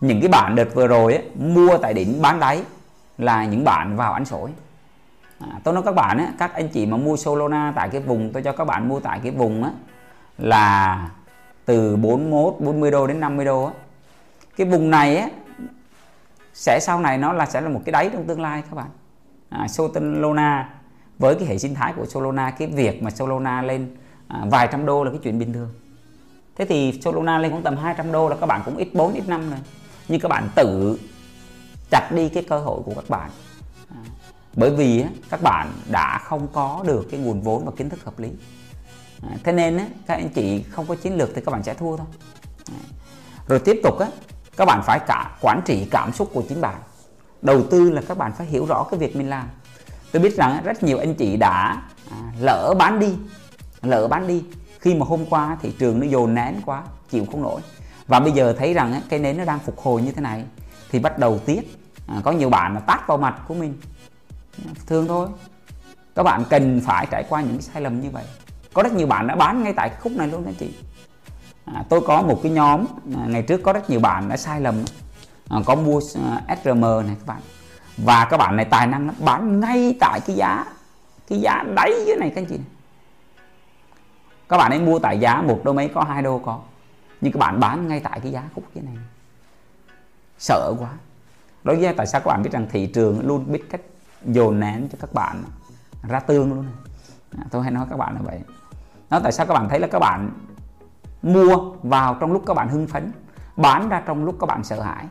những 0.00 0.20
cái 0.20 0.28
bạn 0.28 0.54
đợt 0.54 0.74
vừa 0.74 0.86
rồi 0.86 1.12
ấy, 1.14 1.24
mua 1.34 1.78
tại 1.78 1.94
đỉnh 1.94 2.22
bán 2.22 2.40
đáy 2.40 2.62
là 3.18 3.44
những 3.44 3.64
bạn 3.64 3.96
vào 3.96 4.12
ăn 4.12 4.24
sổi 4.24 4.50
à, 5.40 5.46
tôi 5.64 5.74
nói 5.74 5.82
các 5.82 5.94
bạn 5.94 6.18
ấy, 6.18 6.26
các 6.38 6.54
anh 6.54 6.68
chị 6.68 6.86
mà 6.86 6.96
mua 6.96 7.16
Solana 7.16 7.72
tại 7.76 7.88
cái 7.88 8.00
vùng 8.00 8.32
tôi 8.32 8.42
cho 8.42 8.52
các 8.52 8.64
bạn 8.64 8.88
mua 8.88 9.00
tại 9.00 9.20
cái 9.22 9.32
vùng 9.32 9.64
á 9.64 9.70
là 10.38 11.08
từ 11.64 11.96
41 11.96 12.54
40 12.60 12.90
đô 12.90 13.06
đến 13.06 13.20
50 13.20 13.44
đô 13.44 13.64
á. 13.64 13.72
Cái 14.56 14.66
vùng 14.66 14.90
này 14.90 15.16
á 15.16 15.28
sẽ 16.54 16.78
sau 16.80 17.00
này 17.00 17.18
nó 17.18 17.32
là 17.32 17.46
sẽ 17.46 17.60
là 17.60 17.68
một 17.68 17.80
cái 17.84 17.92
đáy 17.92 18.10
trong 18.12 18.26
tương 18.26 18.40
lai 18.40 18.62
các 18.62 18.74
bạn. 18.74 18.86
À, 19.48 19.68
Solana 19.68 20.68
với 21.18 21.34
cái 21.34 21.48
hệ 21.48 21.58
sinh 21.58 21.74
thái 21.74 21.92
của 21.96 22.06
Solana 22.06 22.50
cái 22.50 22.68
việc 22.68 23.02
mà 23.02 23.10
Solana 23.10 23.62
lên 23.62 23.96
à, 24.28 24.44
vài 24.50 24.68
trăm 24.72 24.86
đô 24.86 25.04
là 25.04 25.10
cái 25.10 25.20
chuyện 25.22 25.38
bình 25.38 25.52
thường. 25.52 25.70
Thế 26.56 26.64
thì 26.64 27.00
Solana 27.02 27.38
lên 27.38 27.50
khoảng 27.50 27.62
tầm 27.62 27.76
200 27.76 28.12
đô 28.12 28.28
là 28.28 28.36
các 28.40 28.46
bạn 28.46 28.62
cũng 28.64 28.76
ít 28.76 28.88
4 28.94 29.14
ít 29.14 29.28
5 29.28 29.50
rồi 29.50 29.58
nhưng 30.08 30.20
các 30.20 30.28
bạn 30.28 30.48
tự 30.54 30.98
chặt 31.90 32.10
đi 32.14 32.28
cái 32.28 32.42
cơ 32.42 32.58
hội 32.58 32.80
của 32.84 32.92
các 32.94 33.08
bạn. 33.08 33.30
Bởi 34.54 34.70
vì 34.70 35.04
các 35.30 35.42
bạn 35.42 35.72
đã 35.90 36.18
không 36.24 36.48
có 36.52 36.84
được 36.86 37.06
cái 37.10 37.20
nguồn 37.20 37.40
vốn 37.40 37.64
và 37.64 37.72
kiến 37.76 37.90
thức 37.90 38.04
hợp 38.04 38.18
lý. 38.18 38.30
À, 39.22 39.36
thế 39.44 39.52
nên 39.52 39.80
các 40.06 40.14
anh 40.14 40.28
chị 40.28 40.62
không 40.62 40.86
có 40.86 40.94
chiến 40.94 41.16
lược 41.16 41.30
thì 41.34 41.40
các 41.40 41.52
bạn 41.52 41.62
sẽ 41.62 41.74
thua 41.74 41.96
thôi. 41.96 42.06
Rồi 43.48 43.58
tiếp 43.58 43.80
tục 43.82 43.94
các 44.56 44.64
bạn 44.64 44.82
phải 44.86 45.00
cả 45.06 45.36
quản 45.40 45.60
trị 45.64 45.88
cảm 45.90 46.12
xúc 46.12 46.30
của 46.32 46.42
chính 46.48 46.60
bạn. 46.60 46.76
Đầu 47.42 47.62
tư 47.70 47.90
là 47.90 48.02
các 48.08 48.18
bạn 48.18 48.32
phải 48.38 48.46
hiểu 48.46 48.66
rõ 48.66 48.86
cái 48.90 49.00
việc 49.00 49.16
mình 49.16 49.30
làm. 49.30 49.48
Tôi 50.12 50.22
biết 50.22 50.36
rằng 50.36 50.60
rất 50.64 50.82
nhiều 50.82 50.98
anh 50.98 51.14
chị 51.14 51.36
đã 51.36 51.82
à, 52.10 52.32
lỡ 52.40 52.74
bán 52.78 52.98
đi, 52.98 53.14
lỡ 53.82 54.08
bán 54.08 54.26
đi. 54.26 54.44
Khi 54.80 54.94
mà 54.94 55.06
hôm 55.06 55.26
qua 55.26 55.56
thị 55.62 55.72
trường 55.78 56.00
nó 56.00 56.06
dồn 56.06 56.34
nén 56.34 56.60
quá, 56.66 56.82
chịu 57.10 57.26
không 57.32 57.42
nổi 57.42 57.60
và 58.06 58.20
bây 58.20 58.32
giờ 58.32 58.54
thấy 58.58 58.74
rằng 58.74 59.00
cái 59.08 59.18
nến 59.18 59.38
nó 59.38 59.44
đang 59.44 59.58
phục 59.58 59.78
hồi 59.78 60.02
như 60.02 60.12
thế 60.12 60.20
này 60.20 60.44
thì 60.90 60.98
bắt 60.98 61.18
đầu 61.18 61.38
tiếc. 61.38 61.78
À, 62.06 62.20
có 62.24 62.32
nhiều 62.32 62.50
bạn 62.50 62.74
là 62.74 62.80
tát 62.80 63.06
vào 63.06 63.18
mặt 63.18 63.40
của 63.48 63.54
mình. 63.54 63.80
Thương 64.86 65.08
thôi. 65.08 65.28
Các 66.14 66.22
bạn 66.22 66.44
cần 66.50 66.80
phải 66.84 67.06
trải 67.10 67.24
qua 67.28 67.40
những 67.40 67.62
sai 67.62 67.82
lầm 67.82 68.00
như 68.00 68.10
vậy. 68.10 68.24
Có 68.72 68.82
rất 68.82 68.92
nhiều 68.92 69.06
bạn 69.06 69.26
đã 69.26 69.36
bán 69.36 69.62
ngay 69.62 69.72
tại 69.72 69.90
khúc 70.00 70.12
này 70.12 70.28
luôn 70.28 70.44
anh 70.44 70.54
chị. 70.54 70.74
À, 71.64 71.84
tôi 71.88 72.00
có 72.00 72.22
một 72.22 72.40
cái 72.42 72.52
nhóm 72.52 72.84
à, 73.16 73.22
ngày 73.26 73.42
trước 73.42 73.60
có 73.62 73.72
rất 73.72 73.90
nhiều 73.90 74.00
bạn 74.00 74.28
đã 74.28 74.36
sai 74.36 74.60
lầm. 74.60 74.84
À, 75.48 75.58
có 75.66 75.74
mua 75.74 76.00
à, 76.46 76.56
SRM 76.64 76.80
này 76.80 77.16
các 77.18 77.26
bạn. 77.26 77.40
Và 77.96 78.24
các 78.30 78.36
bạn 78.36 78.56
này 78.56 78.64
tài 78.64 78.86
năng 78.86 79.10
bán 79.18 79.60
ngay 79.60 79.96
tại 80.00 80.20
cái 80.26 80.36
giá 80.36 80.64
cái 81.28 81.40
giá 81.40 81.64
đáy 81.74 81.92
dưới 82.06 82.16
này 82.16 82.32
các 82.34 82.40
anh 82.40 82.46
chị 82.46 82.58
các 84.48 84.56
bạn 84.56 84.70
ấy 84.70 84.80
mua 84.80 84.98
tại 84.98 85.18
giá 85.18 85.42
một 85.42 85.60
đô 85.64 85.72
mấy 85.72 85.88
có 85.88 86.02
hai 86.02 86.22
đô 86.22 86.38
có 86.38 86.60
nhưng 87.20 87.32
các 87.32 87.38
bạn 87.38 87.60
bán 87.60 87.88
ngay 87.88 88.00
tại 88.00 88.20
cái 88.20 88.32
giá 88.32 88.42
khúc 88.54 88.64
dưới 88.74 88.84
này 88.84 88.96
sợ 90.38 90.74
quá 90.78 90.90
đó 91.64 91.72
là 91.72 91.92
tại 91.96 92.06
sao 92.06 92.20
các 92.20 92.26
bạn 92.26 92.42
biết 92.42 92.52
rằng 92.52 92.66
thị 92.70 92.86
trường 92.86 93.26
luôn 93.26 93.44
biết 93.52 93.62
cách 93.70 93.80
dồn 94.24 94.60
nén 94.60 94.88
cho 94.92 94.98
các 95.00 95.12
bạn 95.12 95.42
ra 96.08 96.20
tương 96.20 96.50
luôn 96.50 96.66
à, 97.38 97.44
tôi 97.50 97.62
hay 97.62 97.70
nói 97.70 97.86
các 97.90 97.96
bạn 97.96 98.14
là 98.14 98.20
vậy 98.24 98.40
nó 99.10 99.20
tại 99.20 99.32
sao 99.32 99.46
các 99.46 99.54
bạn 99.54 99.68
thấy 99.68 99.80
là 99.80 99.86
các 99.86 99.98
bạn 99.98 100.30
mua 101.22 101.72
vào 101.82 102.14
trong 102.20 102.32
lúc 102.32 102.42
các 102.46 102.54
bạn 102.54 102.68
hưng 102.68 102.86
phấn 102.86 103.12
bán 103.56 103.88
ra 103.88 104.02
trong 104.06 104.24
lúc 104.24 104.36
các 104.40 104.46
bạn 104.46 104.64
sợ 104.64 104.82
hãi 104.82 105.04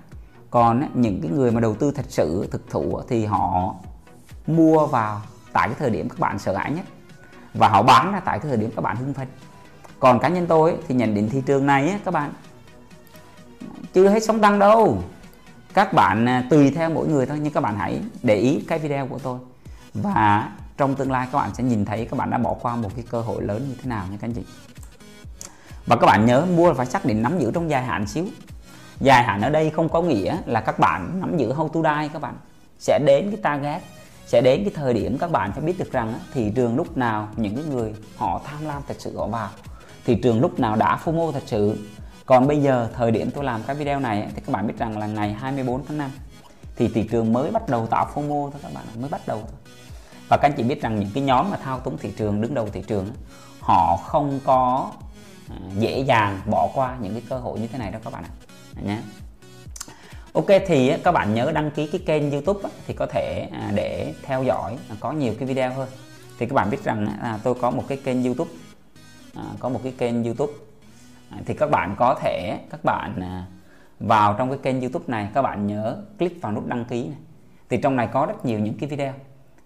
còn 0.50 0.90
những 0.94 1.22
cái 1.22 1.32
người 1.32 1.52
mà 1.52 1.62
đầu 1.62 1.76
tư 1.76 1.92
thật 1.92 2.06
sự 2.08 2.48
thực 2.52 2.70
thụ 2.70 3.02
thì 3.08 3.26
họ 3.26 3.76
mua 4.48 4.88
vào 4.88 5.22
tại 5.54 5.68
cái 5.68 5.76
thời 5.80 5.90
điểm 5.90 6.10
các 6.10 6.20
bạn 6.20 6.40
sợ 6.40 6.58
hãi 6.58 6.72
nhất 6.72 6.86
và 7.54 7.70
họ 7.70 7.84
bán 7.84 8.12
ra 8.12 8.20
tại 8.20 8.40
cái 8.40 8.50
thời 8.50 8.58
điểm 8.58 8.72
các 8.76 8.82
bạn 8.82 8.96
hưng 8.96 9.14
phấn 9.14 9.28
còn 10.06 10.20
cá 10.20 10.28
nhân 10.28 10.48
tôi 10.48 10.78
thì 10.88 10.96
nhận 10.96 11.16
định 11.16 11.30
thị 11.30 11.42
trường 11.46 11.66
này 11.66 12.00
các 12.06 12.14
bạn, 12.14 12.34
chưa 13.94 14.10
hết 14.10 14.24
sóng 14.24 14.42
tăng 14.42 14.60
đâu. 14.60 15.04
Các 15.74 15.94
bạn 15.94 16.26
à, 16.26 16.44
tùy 16.50 16.72
theo 16.72 16.90
mỗi 16.90 17.08
người 17.08 17.26
thôi, 17.26 17.40
nhưng 17.42 17.54
các 17.54 17.62
bạn 17.62 17.78
hãy 17.78 18.02
để 18.24 18.36
ý 18.36 18.64
cái 18.68 18.80
video 18.80 19.08
của 19.08 19.20
tôi. 19.20 19.40
Và 19.94 20.52
trong 20.78 20.96
tương 20.96 21.12
lai 21.12 21.28
các 21.32 21.38
bạn 21.38 21.56
sẽ 21.56 21.64
nhìn 21.64 21.86
thấy 21.86 22.08
các 22.12 22.18
bạn 22.18 22.30
đã 22.30 22.38
bỏ 22.38 22.54
qua 22.54 22.76
một 22.76 22.90
cái 22.96 23.06
cơ 23.10 23.22
hội 23.22 23.44
lớn 23.44 23.66
như 23.70 23.76
thế 23.82 23.90
nào 23.90 24.06
nha 24.12 24.18
các 24.22 24.28
anh 24.28 24.34
chị. 24.34 24.44
Và 25.86 25.96
các 25.96 26.06
bạn 26.06 26.26
nhớ 26.26 26.46
mua 26.56 26.74
phải 26.74 26.86
xác 26.86 27.06
định 27.06 27.22
nắm 27.22 27.40
giữ 27.40 27.52
trong 27.54 27.70
dài 27.70 27.84
hạn 27.84 28.08
xíu. 28.08 28.26
Dài 29.00 29.24
hạn 29.24 29.42
ở 29.42 29.50
đây 29.50 29.70
không 29.70 29.90
có 29.90 30.02
nghĩa 30.02 30.38
là 30.46 30.62
các 30.62 30.80
bạn 30.80 31.20
nắm 31.22 31.38
giữ 31.38 31.54
how 31.54 31.68
to 31.68 31.82
die 31.84 32.10
các 32.14 32.22
bạn. 32.22 32.36
Sẽ 32.80 33.00
đến 33.06 33.32
cái 33.32 33.40
target, 33.44 33.82
sẽ 34.26 34.42
đến 34.42 34.64
cái 34.64 34.74
thời 34.76 34.94
điểm 34.94 35.18
các 35.18 35.32
bạn 35.32 35.52
phải 35.52 35.62
biết 35.62 35.80
được 35.80 35.92
rằng 35.92 36.14
thị 36.34 36.52
trường 36.56 36.76
lúc 36.76 36.98
nào 36.98 37.28
những 37.36 37.56
cái 37.56 37.66
người 37.66 37.94
họ 38.18 38.42
tham 38.46 38.66
lam 38.66 38.82
thật 38.88 38.96
sự 39.00 39.18
họ 39.18 39.28
vào 39.28 39.50
thị 40.06 40.16
trường 40.16 40.42
lúc 40.42 40.60
nào 40.60 40.76
đã 40.76 41.00
FOMO 41.04 41.32
thật 41.32 41.44
sự? 41.46 41.88
Còn 42.26 42.48
bây 42.48 42.62
giờ, 42.62 42.90
thời 42.94 43.12
điểm 43.12 43.32
tôi 43.32 43.44
làm 43.44 43.64
cái 43.64 43.76
video 43.76 44.00
này, 44.00 44.28
thì 44.36 44.42
các 44.46 44.52
bạn 44.52 44.68
biết 44.68 44.74
rằng 44.78 44.98
là 44.98 45.08
ngày 45.08 45.34
24 45.34 45.86
tháng 45.86 45.98
5 45.98 46.12
thì 46.76 46.88
thị 46.88 47.08
trường 47.12 47.34
mới 47.34 47.52
bắt 47.52 47.70
đầu 47.70 47.88
tạo 47.88 48.08
FOMO 48.14 48.52
thôi 48.52 48.60
các 48.62 48.74
bạn 48.74 48.86
mới 49.00 49.10
bắt 49.10 49.22
đầu 49.28 49.38
thôi. 49.42 49.74
Và 50.30 50.38
các 50.38 50.48
anh 50.48 50.54
chị 50.58 50.64
biết 50.64 50.82
rằng 50.82 51.00
những 51.00 51.10
cái 51.14 51.24
nhóm 51.24 51.52
mà 51.52 51.58
thao 51.58 51.80
túng 51.80 51.98
thị 51.98 52.12
trường, 52.18 52.42
đứng 52.42 52.54
đầu 52.54 52.70
thị 52.74 52.84
trường 52.88 53.10
họ 53.60 53.98
không 54.04 54.40
có 54.46 54.92
ờ, 55.50 55.56
dễ 55.80 56.00
dàng 56.00 56.40
bỏ 56.46 56.70
qua 56.76 56.96
những 57.02 57.14
cái 57.14 57.24
cơ 57.30 57.38
hội 57.38 57.60
như 57.60 57.68
thế 57.68 57.78
này 57.78 57.92
đâu 57.92 58.02
các 58.04 58.14
bạn 58.14 58.24
ạ. 58.24 58.32
Nhé 58.84 58.98
Ok, 60.34 60.46
thì 60.68 60.94
các 61.04 61.12
bạn 61.12 61.34
nhớ 61.34 61.52
đăng 61.52 61.72
ký 61.72 61.88
cái 61.88 62.02
kênh 62.06 62.32
YouTube 62.32 62.70
thì 62.88 62.94
có 62.94 63.06
thể 63.06 63.48
à, 63.52 63.72
để 63.76 64.14
theo 64.24 64.44
dõi 64.44 64.78
có 65.00 65.12
nhiều 65.12 65.34
cái 65.40 65.48
video 65.48 65.74
hơn. 65.74 65.90
Thì 66.40 66.46
các 66.46 66.54
bạn 66.54 66.70
biết 66.70 66.84
rằng 66.84 67.08
là 67.22 67.40
tôi 67.44 67.56
có 67.56 67.72
một 67.72 67.84
cái 67.88 67.98
kênh 67.98 68.24
YouTube 68.24 68.52
À, 69.36 69.44
có 69.60 69.70
một 69.70 69.80
cái 69.84 69.94
kênh 69.98 70.24
YouTube. 70.24 70.54
À, 71.30 71.38
thì 71.46 71.54
các 71.54 71.72
bạn 71.72 71.96
có 71.98 72.16
thể 72.22 72.60
các 72.70 72.84
bạn 72.84 73.22
à, 73.22 73.46
vào 74.00 74.34
trong 74.34 74.50
cái 74.50 74.60
kênh 74.64 74.82
YouTube 74.82 75.06
này 75.08 75.30
các 75.34 75.42
bạn 75.42 75.68
nhớ 75.68 75.98
click 76.20 76.42
vào 76.42 76.52
nút 76.52 76.68
đăng 76.68 76.86
ký 76.86 77.08
này. 77.08 77.18
Thì 77.70 77.78
trong 77.78 77.96
này 77.96 78.08
có 78.14 78.26
rất 78.26 78.46
nhiều 78.46 78.60
những 78.60 78.78
cái 78.78 78.90
video. 78.90 79.14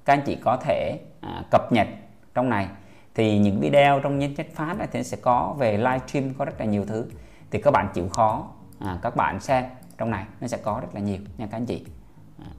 Các 0.06 0.14
anh 0.14 0.22
chị 0.26 0.38
có 0.44 0.58
thể 0.58 1.00
à, 1.22 1.44
cập 1.52 1.72
nhật 1.72 1.88
trong 2.34 2.50
này. 2.50 2.68
Thì 3.16 3.40
những 3.40 3.60
video 3.60 4.00
trong 4.00 4.20
nhân 4.20 4.36
chất 4.36 4.48
phát 4.54 4.76
thì 4.92 5.04
sẽ 5.04 5.18
có 5.22 5.56
về 5.58 5.78
livestream 5.78 6.34
có 6.34 6.46
rất 6.46 6.60
là 6.60 6.66
nhiều 6.66 6.86
thứ. 6.86 7.06
Thì 7.52 7.62
các 7.62 7.72
bạn 7.72 7.90
chịu 7.94 8.10
khó 8.10 8.48
à, 8.80 9.00
các 9.02 9.16
bạn 9.16 9.40
xem 9.40 9.66
trong 9.98 10.12
này 10.12 10.26
nó 10.42 10.48
sẽ 10.48 10.58
có 10.58 10.80
rất 10.82 10.88
là 10.94 11.00
nhiều 11.00 11.20
nha 11.38 11.48
các 11.52 11.58
anh 11.58 11.66
chị. 11.66 11.86
À. 12.40 12.50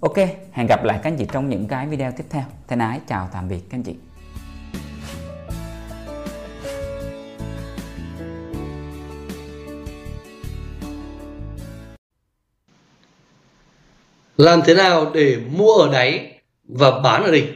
Ok 0.00 0.16
hẹn 0.52 0.66
gặp 0.66 0.84
lại 0.84 1.00
các 1.02 1.10
anh 1.10 1.16
chị 1.16 1.26
trong 1.32 1.48
những 1.48 1.68
cái 1.68 1.86
video 1.86 2.12
tiếp 2.12 2.24
theo. 2.30 2.44
Thân 2.68 2.78
ái 2.78 3.00
chào 3.06 3.28
tạm 3.32 3.48
biệt 3.48 3.60
các 3.70 3.78
anh 3.78 3.82
chị. 3.82 3.96
Làm 14.38 14.62
thế 14.64 14.74
nào 14.74 15.10
để 15.14 15.36
mua 15.56 15.72
ở 15.72 15.92
đáy 15.92 16.32
và 16.68 17.00
bán 17.00 17.24
ở 17.24 17.30
đỉnh? 17.30 17.46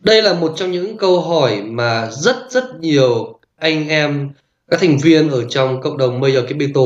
Đây 0.00 0.22
là 0.22 0.34
một 0.34 0.52
trong 0.56 0.70
những 0.70 0.96
câu 0.96 1.20
hỏi 1.20 1.62
mà 1.62 2.10
rất 2.10 2.36
rất 2.50 2.64
nhiều 2.80 3.38
anh 3.56 3.88
em 3.88 4.30
các 4.70 4.80
thành 4.80 4.98
viên 4.98 5.30
ở 5.30 5.44
trong 5.48 5.80
cộng 5.80 5.98
đồng 5.98 6.20
Major 6.20 6.42
Capital 6.42 6.84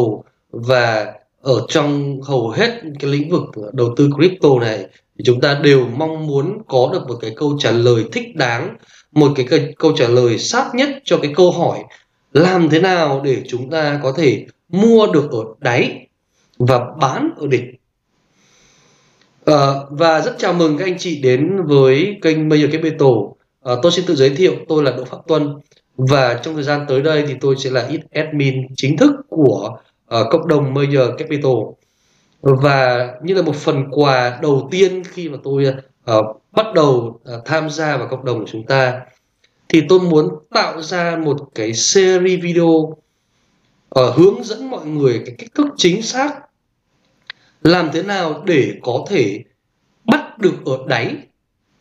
và 0.50 1.14
ở 1.42 1.66
trong 1.68 2.20
hầu 2.22 2.50
hết 2.50 2.80
cái 3.00 3.10
lĩnh 3.10 3.30
vực 3.30 3.42
đầu 3.72 3.94
tư 3.96 4.10
crypto 4.16 4.48
này 4.60 4.86
thì 5.18 5.24
chúng 5.24 5.40
ta 5.40 5.60
đều 5.62 5.86
mong 5.96 6.26
muốn 6.26 6.62
có 6.68 6.90
được 6.92 7.08
một 7.08 7.16
cái 7.20 7.32
câu 7.36 7.56
trả 7.58 7.70
lời 7.70 8.04
thích 8.12 8.36
đáng, 8.36 8.76
một 9.12 9.32
cái 9.36 9.74
câu 9.78 9.92
trả 9.96 10.08
lời 10.08 10.38
sát 10.38 10.70
nhất 10.74 10.88
cho 11.04 11.18
cái 11.22 11.32
câu 11.36 11.50
hỏi 11.50 11.78
làm 12.32 12.68
thế 12.68 12.80
nào 12.80 13.20
để 13.24 13.42
chúng 13.48 13.70
ta 13.70 14.00
có 14.02 14.12
thể 14.16 14.46
mua 14.68 15.06
được 15.06 15.30
ở 15.30 15.40
đáy 15.60 16.06
và 16.58 16.80
bán 17.00 17.30
ở 17.36 17.46
đỉnh 17.46 17.75
Uh, 19.50 19.56
và 19.90 20.20
rất 20.20 20.34
chào 20.38 20.52
mừng 20.52 20.78
các 20.78 20.84
anh 20.84 20.98
chị 20.98 21.20
đến 21.22 21.56
với 21.64 22.18
kênh 22.22 22.48
Major 22.48 22.72
Capital. 22.72 23.08
Uh, 23.08 23.34
tôi 23.82 23.92
xin 23.92 24.04
tự 24.06 24.14
giới 24.14 24.30
thiệu, 24.30 24.54
tôi 24.68 24.82
là 24.82 24.90
Đỗ 24.90 25.04
Phạm 25.04 25.20
Tuân 25.26 25.54
và 25.96 26.34
trong 26.34 26.54
thời 26.54 26.62
gian 26.62 26.84
tới 26.88 27.02
đây 27.02 27.24
thì 27.28 27.34
tôi 27.40 27.56
sẽ 27.58 27.70
là 27.70 27.86
ít 27.86 28.00
admin 28.12 28.54
chính 28.76 28.96
thức 28.96 29.10
của 29.28 29.78
uh, 30.20 30.26
cộng 30.30 30.48
đồng 30.48 30.74
Major 30.74 31.10
Capital. 31.18 31.52
Và 32.42 33.08
như 33.22 33.34
là 33.34 33.42
một 33.42 33.56
phần 33.56 33.84
quà 33.90 34.38
đầu 34.42 34.68
tiên 34.70 35.02
khi 35.04 35.28
mà 35.28 35.38
tôi 35.44 35.66
uh, 36.10 36.42
bắt 36.52 36.66
đầu 36.74 37.20
uh, 37.34 37.44
tham 37.44 37.70
gia 37.70 37.96
vào 37.96 38.08
cộng 38.08 38.24
đồng 38.24 38.38
của 38.38 38.46
chúng 38.52 38.66
ta 38.66 39.00
thì 39.68 39.82
tôi 39.88 40.00
muốn 40.00 40.28
tạo 40.54 40.82
ra 40.82 41.16
một 41.16 41.36
cái 41.54 41.72
series 41.74 42.42
video 42.42 42.66
uh, 42.66 44.14
hướng 44.14 44.44
dẫn 44.44 44.70
mọi 44.70 44.86
người 44.86 45.22
cái 45.26 45.34
cách 45.38 45.48
thức 45.54 45.66
chính 45.76 46.02
xác 46.02 46.45
làm 47.66 47.90
thế 47.92 48.02
nào 48.02 48.42
để 48.46 48.74
có 48.82 49.04
thể 49.08 49.44
bắt 50.04 50.38
được 50.38 50.54
ở 50.64 50.78
đáy 50.88 51.16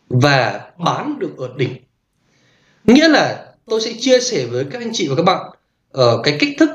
và 0.08 0.70
bán 0.78 1.18
được 1.18 1.36
ở 1.38 1.48
đỉnh? 1.56 1.76
Nghĩa 2.84 3.08
là 3.08 3.54
tôi 3.66 3.80
sẽ 3.80 3.92
chia 3.98 4.20
sẻ 4.20 4.46
với 4.46 4.64
các 4.70 4.82
anh 4.82 4.90
chị 4.92 5.08
và 5.08 5.14
các 5.16 5.22
bạn 5.22 5.50
uh, 5.98 6.24
cái 6.24 6.36
cách 6.40 6.50
thức 6.58 6.70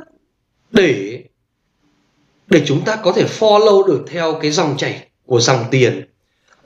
để 0.71 1.23
để 2.47 2.63
chúng 2.65 2.85
ta 2.85 2.95
có 2.95 3.11
thể 3.11 3.25
follow 3.39 3.87
được 3.87 4.05
theo 4.07 4.39
cái 4.41 4.51
dòng 4.51 4.77
chảy 4.77 5.07
của 5.25 5.39
dòng 5.39 5.65
tiền. 5.71 6.07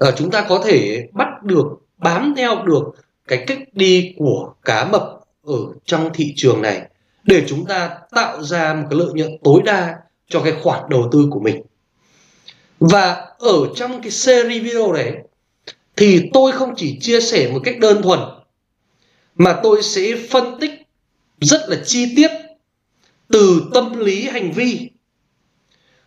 Uh, 0.07 0.13
chúng 0.17 0.31
ta 0.31 0.45
có 0.49 0.61
thể 0.65 1.07
bắt 1.13 1.43
được 1.43 1.65
bám 1.97 2.33
theo 2.37 2.63
được 2.65 2.83
cái 3.27 3.43
cách 3.47 3.59
đi 3.73 4.13
của 4.17 4.53
cá 4.65 4.85
mập 4.85 5.01
ở 5.43 5.57
trong 5.85 6.09
thị 6.13 6.33
trường 6.35 6.61
này 6.61 6.81
để 7.23 7.43
chúng 7.47 7.65
ta 7.65 7.97
tạo 8.11 8.43
ra 8.43 8.73
một 8.73 8.87
cái 8.89 8.99
lợi 8.99 9.09
nhuận 9.13 9.37
tối 9.43 9.61
đa 9.65 9.95
cho 10.27 10.41
cái 10.41 10.53
khoản 10.63 10.89
đầu 10.89 11.09
tư 11.11 11.27
của 11.31 11.39
mình 11.39 11.61
và 12.79 13.27
ở 13.39 13.73
trong 13.75 14.01
cái 14.01 14.11
series 14.11 14.63
video 14.63 14.93
này 14.93 15.13
thì 15.95 16.29
tôi 16.33 16.51
không 16.51 16.73
chỉ 16.77 16.97
chia 16.99 17.21
sẻ 17.21 17.51
một 17.53 17.59
cách 17.63 17.79
đơn 17.79 18.01
thuần, 18.01 18.19
mà 19.35 19.59
tôi 19.63 19.83
sẽ 19.83 20.15
phân 20.29 20.59
tích 20.59 20.71
rất 21.41 21.61
là 21.67 21.77
chi 21.85 22.15
tiết 22.15 22.31
từ 23.27 23.63
tâm 23.73 23.99
lý 23.99 24.21
hành 24.21 24.51
vi 24.51 24.89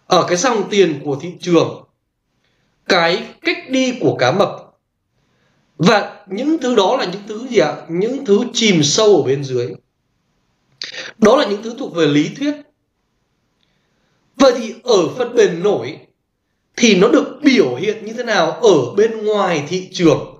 ở 0.06 0.24
cái 0.28 0.36
dòng 0.36 0.68
tiền 0.70 1.00
của 1.04 1.16
thị 1.20 1.28
trường, 1.40 1.84
cái 2.88 3.22
cách 3.40 3.70
đi 3.70 3.98
của 4.00 4.16
cá 4.16 4.32
mập. 4.32 4.50
Và 5.78 6.26
những 6.26 6.58
thứ 6.58 6.74
đó 6.76 6.96
là 6.96 7.04
những 7.04 7.22
thứ 7.28 7.46
gì 7.48 7.58
ạ? 7.58 7.76
Những 7.88 8.24
thứ 8.24 8.40
chìm 8.52 8.82
sâu 8.82 9.16
ở 9.16 9.22
bên 9.22 9.44
dưới. 9.44 9.74
Đó 11.18 11.36
là 11.36 11.46
những 11.46 11.62
thứ 11.62 11.74
thuộc 11.78 11.94
về 11.94 12.06
lý 12.06 12.28
thuyết. 12.36 12.54
Vậy 14.36 14.52
thì 14.58 14.74
ở 14.82 15.08
phần 15.08 15.34
bền 15.34 15.62
nổi 15.62 15.98
thì 16.78 16.94
nó 16.94 17.08
được 17.08 17.38
biểu 17.42 17.74
hiện 17.74 18.04
như 18.04 18.12
thế 18.12 18.22
nào 18.22 18.50
ở 18.50 18.94
bên 18.96 19.24
ngoài 19.24 19.64
thị 19.68 19.88
trường 19.92 20.38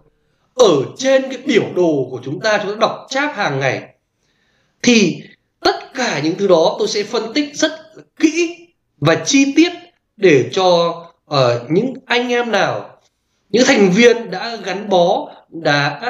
ở 0.54 0.84
trên 0.96 1.22
cái 1.22 1.38
biểu 1.46 1.64
đồ 1.76 2.08
của 2.10 2.20
chúng 2.24 2.40
ta 2.40 2.58
chúng 2.62 2.70
ta 2.70 2.76
đọc 2.80 3.06
cháp 3.10 3.32
hàng 3.36 3.60
ngày. 3.60 3.82
Thì 4.82 5.22
tất 5.60 5.94
cả 5.94 6.20
những 6.24 6.34
thứ 6.38 6.46
đó 6.46 6.76
tôi 6.78 6.88
sẽ 6.88 7.02
phân 7.02 7.32
tích 7.32 7.56
rất 7.56 7.72
kỹ 8.20 8.56
và 9.00 9.14
chi 9.14 9.52
tiết 9.56 9.72
để 10.16 10.50
cho 10.52 10.88
uh, 11.34 11.70
những 11.70 11.94
anh 12.06 12.28
em 12.28 12.52
nào 12.52 12.98
những 13.50 13.64
thành 13.66 13.90
viên 13.90 14.30
đã 14.30 14.56
gắn 14.64 14.88
bó 14.88 15.30
đã 15.48 16.00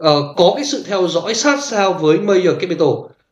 uh, 0.00 0.36
có 0.36 0.52
cái 0.56 0.64
sự 0.64 0.84
theo 0.86 1.08
dõi 1.08 1.34
sát 1.34 1.58
sao 1.62 1.92
với 1.92 2.18
Major 2.18 2.54
Capital 2.60 2.88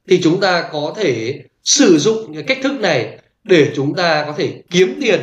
thì 0.09 0.21
chúng 0.23 0.41
ta 0.41 0.69
có 0.73 0.95
thể 0.97 1.41
sử 1.65 1.99
dụng 1.99 2.35
cái 2.35 2.43
cách 2.43 2.59
thức 2.63 2.73
này 2.81 3.19
để 3.45 3.73
chúng 3.77 3.95
ta 3.95 4.25
có 4.27 4.35
thể 4.37 4.63
kiếm 4.71 4.99
tiền 5.01 5.21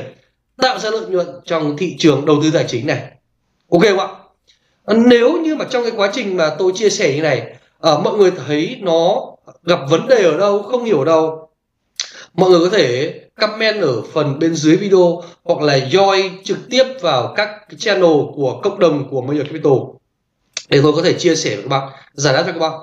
tạo 0.62 0.80
ra 0.80 0.90
lợi 0.90 1.06
nhuận 1.10 1.28
trong 1.46 1.78
thị 1.78 1.96
trường 2.00 2.26
đầu 2.26 2.40
tư 2.44 2.52
tài 2.54 2.66
chính 2.68 2.88
này. 2.88 3.02
Ok 3.72 3.82
không 3.82 4.00
ạ? 4.00 4.08
À, 4.86 4.96
nếu 5.06 5.42
như 5.42 5.56
mà 5.56 5.66
trong 5.70 5.84
cái 5.84 5.92
quá 5.96 6.10
trình 6.14 6.38
mà 6.38 6.56
tôi 6.60 6.72
chia 6.76 6.90
sẻ 6.90 7.16
như 7.16 7.22
này 7.22 7.56
uh, 7.94 8.04
mọi 8.04 8.18
người 8.18 8.32
thấy 8.48 8.78
nó 8.82 9.26
gặp 9.64 9.80
vấn 9.90 10.08
đề 10.08 10.24
ở 10.24 10.38
đâu 10.38 10.64
không 10.64 10.84
hiểu 10.84 11.06
đâu 11.06 11.50
mọi 12.34 12.50
người 12.50 12.60
có 12.60 12.78
thể 12.78 13.14
comment 13.40 13.82
ở 13.82 14.02
phần 14.02 14.40
bên 14.40 14.56
dưới 14.56 14.76
video 14.76 15.24
hoặc 15.44 15.62
là 15.62 15.78
join 15.78 16.30
trực 16.44 16.58
tiếp 16.70 16.84
vào 17.02 17.34
các 17.36 17.50
channel 17.78 18.18
của 18.36 18.60
cộng 18.64 18.80
đồng 18.80 19.10
của 19.10 19.22
Major 19.22 19.44
Capital 19.44 19.74
để 20.70 20.80
tôi 20.84 20.94
có 20.94 21.02
thể 21.02 21.14
chia 21.14 21.36
sẻ 21.36 21.56
với 21.56 21.64
các 21.64 21.70
bạn 21.70 21.90
giải 22.14 22.34
đáp 22.34 22.44
cho 22.46 22.52
các 22.52 22.60
bạn. 22.60 22.80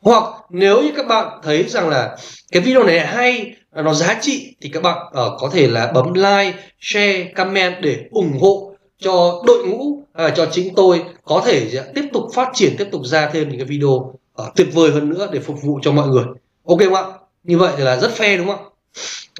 Hoặc 0.00 0.24
nếu 0.50 0.82
như 0.82 0.90
các 0.96 1.06
bạn 1.06 1.40
thấy 1.42 1.62
rằng 1.62 1.88
là 1.88 2.16
cái 2.52 2.62
video 2.62 2.82
này 2.82 3.00
hay 3.00 3.54
nó 3.72 3.94
giá 3.94 4.18
trị 4.20 4.54
thì 4.60 4.68
các 4.68 4.82
bạn 4.82 5.06
uh, 5.06 5.40
có 5.40 5.50
thể 5.52 5.68
là 5.68 5.92
bấm 5.92 6.14
like, 6.14 6.54
share, 6.80 7.24
comment 7.24 7.74
để 7.80 8.04
ủng 8.10 8.38
hộ 8.40 8.72
cho 8.98 9.42
đội 9.46 9.66
ngũ 9.66 9.82
uh, 9.82 10.04
cho 10.36 10.48
chính 10.52 10.74
tôi 10.74 11.04
có 11.24 11.42
thể 11.46 11.70
tiếp 11.94 12.04
tục 12.12 12.22
phát 12.34 12.50
triển 12.54 12.76
tiếp 12.78 12.88
tục 12.92 13.02
ra 13.04 13.30
thêm 13.32 13.48
những 13.48 13.58
cái 13.58 13.66
video 13.66 13.90
uh, 13.90 14.14
tuyệt 14.56 14.68
vời 14.72 14.90
hơn 14.90 15.10
nữa 15.10 15.28
để 15.32 15.40
phục 15.40 15.62
vụ 15.62 15.80
cho 15.82 15.92
mọi 15.92 16.08
người. 16.08 16.24
Ok 16.66 16.78
không 16.84 16.94
ạ? 16.94 17.04
Như 17.44 17.58
vậy 17.58 17.72
thì 17.76 17.84
là 17.84 17.96
rất 17.96 18.10
fair 18.16 18.38
đúng 18.38 18.46
không 18.46 18.68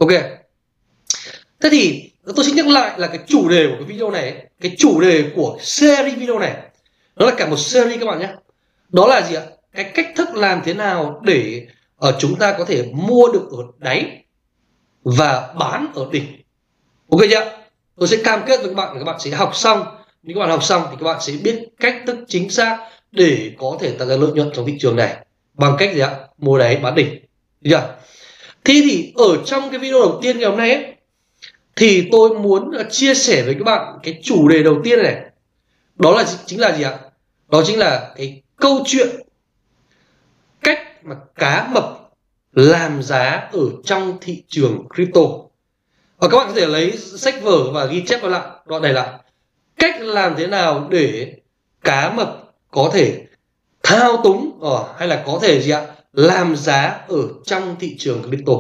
ok. 0.01 0.11
Thế 1.61 1.69
thì 1.71 2.11
tôi 2.37 2.45
xin 2.45 2.57
nhắc 2.57 2.67
lại 2.67 2.99
là 2.99 3.07
cái 3.07 3.19
chủ 3.27 3.49
đề 3.49 3.67
của 3.67 3.75
cái 3.75 3.85
video 3.85 4.11
này 4.11 4.47
cái 4.61 4.75
chủ 4.79 5.01
đề 5.01 5.25
của 5.37 5.57
series 5.61 6.19
video 6.19 6.39
này 6.39 6.55
nó 7.17 7.27
là 7.27 7.35
cả 7.35 7.47
một 7.47 7.59
series 7.59 8.01
các 8.01 8.07
bạn 8.07 8.19
nhé. 8.19 8.29
Đó 8.89 9.07
là 9.07 9.29
gì 9.29 9.35
ạ? 9.35 9.43
Cái 9.75 9.85
cách 9.85 10.07
thức 10.17 10.29
làm 10.35 10.63
thế 10.65 10.75
nào 10.75 11.21
để 11.25 11.67
ở 11.99 12.17
chúng 12.19 12.37
ta 12.37 12.55
có 12.59 12.65
thể 12.65 12.85
mua 12.93 13.29
được 13.33 13.49
ở 13.51 13.59
đáy 13.79 14.25
và 15.03 15.55
bán 15.59 15.93
ở 15.95 16.09
đỉnh. 16.13 16.25
Ok 17.11 17.21
chưa? 17.31 17.59
Tôi 17.97 18.09
sẽ 18.09 18.17
cam 18.25 18.41
kết 18.47 18.61
với 18.61 18.69
các 18.69 18.75
bạn 18.75 18.93
là 18.93 18.99
các 18.99 19.05
bạn 19.05 19.21
sẽ 19.21 19.31
học 19.31 19.57
xong. 19.57 19.87
Nếu 20.23 20.35
các 20.35 20.41
bạn 20.41 20.51
học 20.51 20.65
xong 20.65 20.83
thì 20.91 20.97
các 21.01 21.05
bạn 21.05 21.21
sẽ 21.21 21.33
biết 21.43 21.65
cách 21.81 22.03
thức 22.07 22.17
chính 22.29 22.51
xác 22.51 22.89
để 23.13 23.53
có 23.59 23.79
thể 23.81 23.91
tạo 23.91 24.09
ra 24.09 24.17
lợi 24.17 24.31
nhuận 24.33 24.51
trong 24.55 24.67
thị 24.67 24.75
trường 24.81 24.97
này. 24.97 25.17
Bằng 25.55 25.77
cách 25.79 25.95
gì 25.95 26.01
ạ? 26.01 26.17
Mua 26.39 26.59
đáy 26.59 26.77
bán 26.77 26.95
đỉnh. 26.95 27.09
Được 27.61 27.71
chưa? 27.71 27.95
Thế 28.65 28.83
thì 28.85 29.13
ở 29.17 29.37
trong 29.45 29.71
cái 29.71 29.79
video 29.79 30.01
đầu 30.01 30.19
tiên 30.23 30.39
ngày 30.39 30.49
hôm 30.49 30.59
nay 30.59 30.75
ấy, 30.75 30.85
thì 31.77 32.09
tôi 32.13 32.39
muốn 32.39 32.73
chia 32.91 33.15
sẻ 33.15 33.43
với 33.43 33.55
các 33.55 33.65
bạn 33.65 33.99
cái 34.03 34.21
chủ 34.23 34.49
đề 34.49 34.63
đầu 34.63 34.81
tiên 34.85 35.03
này. 35.03 35.17
Đó 35.97 36.11
là 36.17 36.25
chính 36.47 36.61
là 36.61 36.77
gì 36.77 36.83
ạ? 36.83 36.99
Đó 37.49 37.63
chính 37.67 37.79
là 37.79 38.15
cái 38.17 38.43
câu 38.57 38.83
chuyện 38.87 39.09
cách 40.63 40.98
mà 41.09 41.17
cá 41.35 41.69
mập 41.73 42.11
làm 42.53 43.03
giá 43.03 43.49
ở 43.53 43.61
trong 43.85 44.19
thị 44.21 44.45
trường 44.49 44.89
crypto. 44.95 45.21
Và 46.19 46.29
các 46.29 46.37
bạn 46.37 46.47
có 46.49 46.55
thể 46.55 46.67
lấy 46.67 46.97
sách 46.97 47.43
vở 47.43 47.71
và 47.73 47.85
ghi 47.85 48.05
chép 48.07 48.23
vào 48.23 48.31
lại 48.31 48.47
đoạn 48.67 48.83
này 48.83 48.93
lại. 48.93 49.09
Cách 49.77 50.01
làm 50.01 50.35
thế 50.37 50.47
nào 50.47 50.89
để 50.91 51.37
cá 51.85 52.13
mập 52.13 52.53
có 52.71 52.91
thể 52.93 53.27
thao 53.83 54.17
túng 54.25 54.59
ở 54.63 54.95
hay 54.99 55.09
là 55.09 55.23
có 55.27 55.39
thể 55.43 55.63
gì 55.63 55.71
ạ 55.71 55.87
làm 56.13 56.57
giá 56.57 57.05
ở 57.09 57.19
trong 57.45 57.77
thị 57.81 57.97
trường 57.99 58.23
crypto? 58.23 58.53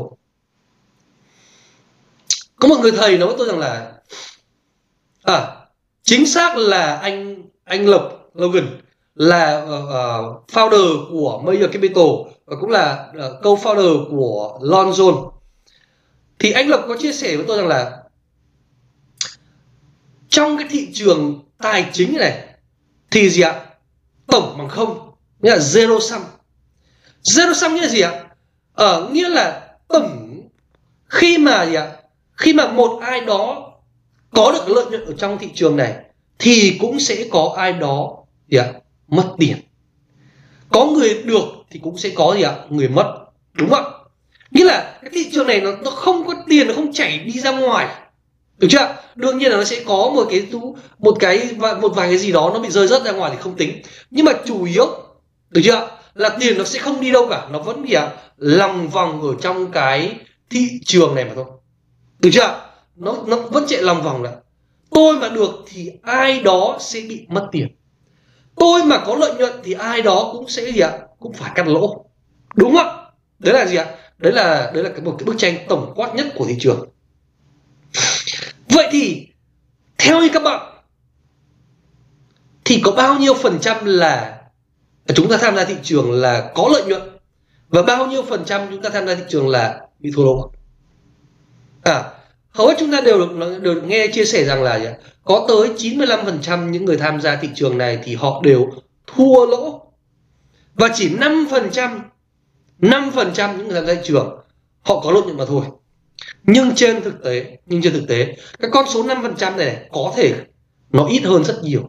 Có 2.56 2.68
một 2.68 2.76
người 2.80 2.92
thầy 2.92 3.18
nói 3.18 3.28
với 3.28 3.36
tôi 3.38 3.48
rằng 3.48 3.58
là 3.58 3.92
à 5.22 5.54
chính 6.02 6.26
xác 6.26 6.56
là 6.56 6.96
anh 6.96 7.42
anh 7.64 7.86
lộc 7.86 8.30
logan 8.34 8.80
là 9.14 9.62
uh, 9.62 9.68
uh, 9.68 10.50
founder 10.52 11.10
của 11.10 11.42
Major 11.44 11.68
Capital 11.72 12.38
và 12.48 12.56
cũng 12.60 12.70
là 12.70 13.08
uh, 13.10 13.44
co-founder 13.44 14.10
của 14.10 14.58
Lonzone 14.62 15.30
thì 16.38 16.52
anh 16.52 16.68
Lộc 16.68 16.84
có 16.88 16.96
chia 16.96 17.12
sẻ 17.12 17.36
với 17.36 17.44
tôi 17.48 17.58
rằng 17.58 17.66
là 17.66 18.02
trong 20.28 20.56
cái 20.58 20.66
thị 20.70 20.88
trường 20.92 21.44
tài 21.58 21.90
chính 21.92 22.16
này 22.16 22.44
thì 23.10 23.30
gì 23.30 23.42
ạ? 23.42 23.64
Tổng 24.26 24.54
bằng 24.58 24.68
không 24.68 25.10
nghĩa 25.40 25.50
là 25.50 25.56
zero 25.56 26.00
sum. 26.00 26.22
Zero 27.22 27.54
sum 27.54 27.74
nghĩa 27.74 27.80
là 27.80 27.88
gì 27.88 28.00
ạ? 28.00 28.24
Ở 28.72 28.92
ờ, 28.92 29.08
nghĩa 29.12 29.28
là 29.28 29.68
tổng 29.88 30.40
khi 31.06 31.38
mà 31.38 31.66
gì 31.66 31.74
ạ? 31.74 31.92
Khi 32.32 32.52
mà 32.52 32.72
một 32.72 33.00
ai 33.02 33.20
đó 33.20 33.72
có 34.30 34.52
được 34.52 34.68
lợi 34.68 34.84
nhuận 34.90 35.04
ở 35.04 35.12
trong 35.18 35.38
thị 35.38 35.48
trường 35.54 35.76
này 35.76 35.94
thì 36.38 36.78
cũng 36.80 37.00
sẽ 37.00 37.24
có 37.30 37.54
ai 37.56 37.72
đó 37.72 38.16
gì 38.48 38.58
ạ? 38.58 38.72
Mất 39.08 39.34
tiền. 39.38 39.56
Có 40.70 40.86
người 40.86 41.22
được 41.22 41.57
thì 41.70 41.81
cũng 41.82 41.99
sẽ 41.99 42.09
có 42.15 42.35
gì 42.36 42.43
ạ? 42.43 42.55
Người 42.70 42.89
mất. 42.89 43.15
Đúng 43.55 43.70
không 43.70 43.93
nghĩa 44.51 44.65
là 44.65 44.99
cái 45.03 45.11
thị 45.15 45.31
trường 45.32 45.47
này 45.47 45.61
nó, 45.61 45.70
nó 45.85 45.90
không 45.90 46.27
có 46.27 46.35
tiền 46.49 46.69
nó 46.69 46.74
không 46.74 46.93
chảy 46.93 47.19
đi 47.19 47.40
ra 47.40 47.51
ngoài. 47.51 47.89
Được 48.59 48.69
chưa 48.70 48.97
đương 49.15 49.39
nhiên 49.39 49.51
là 49.51 49.57
nó 49.57 49.65
sẽ 49.65 49.82
có 49.86 50.11
một 50.15 50.27
cái 50.31 50.47
một 50.99 51.16
cái 51.20 51.51
một 51.81 51.93
vài 51.97 52.09
cái 52.09 52.19
gì 52.19 52.32
đó 52.32 52.51
nó 52.55 52.61
bị 52.61 52.70
rơi 52.70 52.86
rớt 52.86 53.05
ra 53.05 53.12
ngoài 53.12 53.31
thì 53.35 53.39
không 53.40 53.57
tính. 53.57 53.82
Nhưng 54.11 54.24
mà 54.24 54.32
chủ 54.45 54.65
yếu 54.65 54.86
được 55.51 55.61
chưa 55.65 55.89
là 56.15 56.28
tiền 56.28 56.59
nó 56.59 56.65
sẽ 56.65 56.78
không 56.78 57.01
đi 57.01 57.11
đâu 57.11 57.27
cả. 57.31 57.49
Nó 57.51 57.59
vẫn 57.59 57.89
gì 57.89 57.95
ạ? 57.95 58.11
Lòng 58.36 58.89
vòng 58.89 59.23
ở 59.23 59.35
trong 59.40 59.73
cái 59.73 60.16
thị 60.51 60.69
trường 60.85 61.15
này 61.15 61.24
mà 61.24 61.32
thôi. 61.35 61.45
Được 62.19 62.31
chưa 62.32 62.61
nó 62.97 63.16
nó 63.27 63.36
vẫn 63.36 63.65
chạy 63.69 63.82
lòng 63.82 64.03
vòng 64.03 64.23
là 64.23 64.32
tôi 64.90 65.16
mà 65.16 65.28
được 65.28 65.51
thì 65.66 65.90
ai 66.03 66.40
đó 66.40 66.77
sẽ 66.81 67.01
bị 67.01 67.27
mất 67.28 67.49
tiền 67.53 67.69
tôi 68.59 68.85
mà 68.85 69.02
có 69.06 69.14
lợi 69.14 69.35
nhuận 69.35 69.52
thì 69.64 69.72
ai 69.72 70.02
đó 70.02 70.28
cũng 70.32 70.48
sẽ 70.48 70.72
gì 70.72 70.80
ạ? 70.80 70.98
Cũng 71.18 71.32
phải 71.32 71.52
cắt 71.55 71.66
lỗ. 71.66 72.05
Đúng 72.55 72.76
không? 72.76 73.05
Đấy 73.39 73.55
là 73.55 73.66
gì 73.66 73.76
ạ? 73.76 73.86
Đấy 74.18 74.32
là 74.32 74.70
đấy 74.74 74.85
là 74.85 74.90
cái 74.90 75.01
một 75.01 75.14
cái 75.18 75.24
bức 75.24 75.35
tranh 75.39 75.55
tổng 75.68 75.93
quát 75.97 76.14
nhất 76.14 76.26
của 76.36 76.44
thị 76.48 76.56
trường. 76.60 76.89
Vậy 78.68 78.89
thì, 78.93 79.28
theo 79.98 80.20
như 80.20 80.28
các 80.32 80.43
bạn, 80.43 80.74
thì 82.64 82.80
có 82.85 82.90
bao 82.90 83.18
nhiêu 83.18 83.35
phần 83.35 83.59
trăm 83.60 83.85
là 83.85 84.43
chúng 85.14 85.28
ta 85.28 85.36
tham 85.36 85.56
gia 85.56 85.64
thị 85.64 85.76
trường 85.82 86.12
là 86.12 86.52
có 86.55 86.68
lợi 86.72 86.85
nhuận 86.85 87.02
và 87.68 87.82
bao 87.82 88.06
nhiêu 88.06 88.22
phần 88.22 88.44
trăm 88.44 88.66
chúng 88.70 88.82
ta 88.82 88.90
tham 88.90 89.06
gia 89.06 89.14
thị 89.14 89.22
trường 89.28 89.48
là 89.48 89.80
bị 89.98 90.10
thua 90.14 90.24
lỗ? 90.24 90.52
À 91.82 92.05
hầu 92.59 92.68
hết 92.68 92.74
chúng 92.78 92.93
ta 92.93 93.01
đều 93.01 93.18
được, 93.18 93.59
đều 93.62 93.74
được 93.74 93.85
nghe 93.86 94.06
chia 94.06 94.24
sẻ 94.24 94.44
rằng 94.44 94.62
là 94.62 94.98
có 95.24 95.44
tới 95.48 95.68
95% 95.76 96.70
những 96.70 96.85
người 96.85 96.97
tham 96.97 97.20
gia 97.20 97.36
thị 97.36 97.48
trường 97.55 97.78
này 97.78 97.98
thì 98.05 98.14
họ 98.14 98.40
đều 98.44 98.70
thua 99.06 99.47
lỗ. 99.47 99.93
Và 100.74 100.89
chỉ 100.94 101.09
5% 101.09 102.01
5% 102.80 103.56
những 103.56 103.68
người 103.68 103.76
tham 103.76 103.86
gia 103.86 103.94
thị 103.94 104.01
trường 104.05 104.39
họ 104.80 105.01
có 105.01 105.10
lợi 105.10 105.22
nhuận 105.22 105.36
mà 105.36 105.44
thôi. 105.44 105.64
Nhưng 106.43 106.74
trên 106.74 107.02
thực 107.02 107.24
tế 107.24 107.59
nhưng 107.66 107.82
trên 107.82 107.93
thực 107.93 108.09
tế 108.09 108.36
cái 108.59 108.70
con 108.70 108.85
số 108.89 109.05
5% 109.05 109.56
này 109.56 109.89
có 109.93 110.12
thể 110.16 110.35
nó 110.90 111.06
ít 111.06 111.20
hơn 111.20 111.44
rất 111.44 111.60
nhiều. 111.62 111.89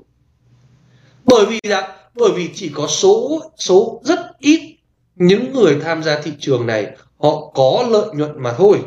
Bởi 1.25 1.45
vì 1.45 1.59
là 1.63 1.97
bởi 2.15 2.31
vì 2.35 2.49
chỉ 2.55 2.71
có 2.75 2.87
số 2.87 3.41
số 3.57 4.01
rất 4.03 4.19
ít 4.39 4.77
những 5.15 5.53
người 5.53 5.77
tham 5.83 6.03
gia 6.03 6.21
thị 6.21 6.31
trường 6.39 6.67
này 6.67 6.85
họ 7.17 7.51
có 7.53 7.85
lợi 7.89 8.09
nhuận 8.13 8.43
mà 8.43 8.53
thôi 8.53 8.79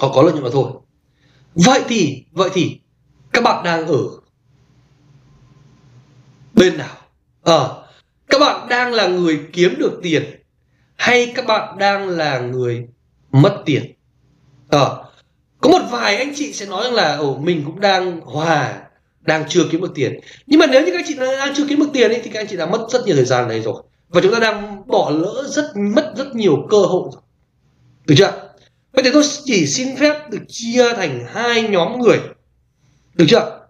họ 0.00 0.12
có 0.14 0.22
lợi 0.22 0.32
nhuận 0.32 0.44
mà 0.44 0.50
thôi. 0.52 0.72
Vậy 1.54 1.82
thì 1.88 2.24
vậy 2.32 2.50
thì 2.52 2.80
các 3.32 3.44
bạn 3.44 3.64
đang 3.64 3.86
ở 3.86 3.98
bên 6.54 6.76
nào? 6.76 6.96
Ờ 7.42 7.64
à, 7.64 7.74
các 8.28 8.38
bạn 8.38 8.68
đang 8.68 8.92
là 8.92 9.06
người 9.08 9.40
kiếm 9.52 9.74
được 9.78 10.00
tiền 10.02 10.42
hay 10.96 11.32
các 11.34 11.46
bạn 11.46 11.78
đang 11.78 12.08
là 12.08 12.38
người 12.38 12.86
mất 13.32 13.62
tiền? 13.64 13.94
Ờ 14.68 14.84
à, 14.84 15.06
có 15.60 15.68
một 15.70 15.82
vài 15.90 16.16
anh 16.16 16.32
chị 16.36 16.52
sẽ 16.52 16.66
nói 16.66 16.84
rằng 16.84 16.94
là 16.94 17.16
ồ 17.16 17.38
mình 17.38 17.62
cũng 17.66 17.80
đang 17.80 18.20
hòa 18.20 18.82
đang 19.20 19.44
chưa 19.48 19.64
kiếm 19.70 19.80
được 19.80 19.92
tiền. 19.94 20.20
Nhưng 20.46 20.60
mà 20.60 20.66
nếu 20.66 20.84
như 20.84 20.92
các 20.92 20.98
anh 20.98 21.04
chị 21.08 21.16
đang 21.18 21.54
chưa 21.54 21.66
kiếm 21.68 21.78
được 21.78 21.88
tiền 21.92 22.10
ấy, 22.10 22.20
thì 22.24 22.30
các 22.30 22.40
anh 22.40 22.46
chị 22.50 22.56
đã 22.56 22.66
mất 22.66 22.86
rất 22.90 23.06
nhiều 23.06 23.16
thời 23.16 23.24
gian 23.24 23.48
này 23.48 23.60
rồi. 23.60 23.82
Và 24.08 24.20
chúng 24.20 24.32
ta 24.32 24.38
đang 24.38 24.86
bỏ 24.86 25.10
lỡ 25.10 25.44
rất 25.48 25.72
mất 25.76 26.12
rất 26.16 26.34
nhiều 26.34 26.66
cơ 26.70 26.78
hội 26.78 27.10
rồi. 27.12 27.22
Được 28.06 28.14
chưa 28.18 28.45
vậy 28.96 29.04
thì 29.04 29.10
tôi 29.12 29.22
chỉ 29.44 29.66
xin 29.66 29.96
phép 29.96 30.30
được 30.30 30.42
chia 30.48 30.92
thành 30.94 31.26
hai 31.28 31.62
nhóm 31.62 32.00
người. 32.00 32.20
Được 33.14 33.24
chưa? 33.28 33.60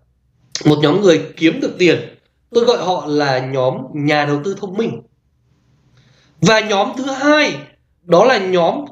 Một 0.64 0.78
nhóm 0.82 1.00
người 1.00 1.32
kiếm 1.36 1.60
được 1.60 1.74
tiền, 1.78 2.18
tôi 2.50 2.64
gọi 2.64 2.78
họ 2.78 3.06
là 3.06 3.38
nhóm 3.38 3.74
nhà 3.94 4.24
đầu 4.24 4.40
tư 4.44 4.56
thông 4.60 4.74
minh. 4.74 5.02
Và 6.40 6.60
nhóm 6.60 6.92
thứ 6.96 7.04
hai, 7.04 7.54
đó 8.02 8.24
là 8.24 8.38
nhóm 8.38 8.84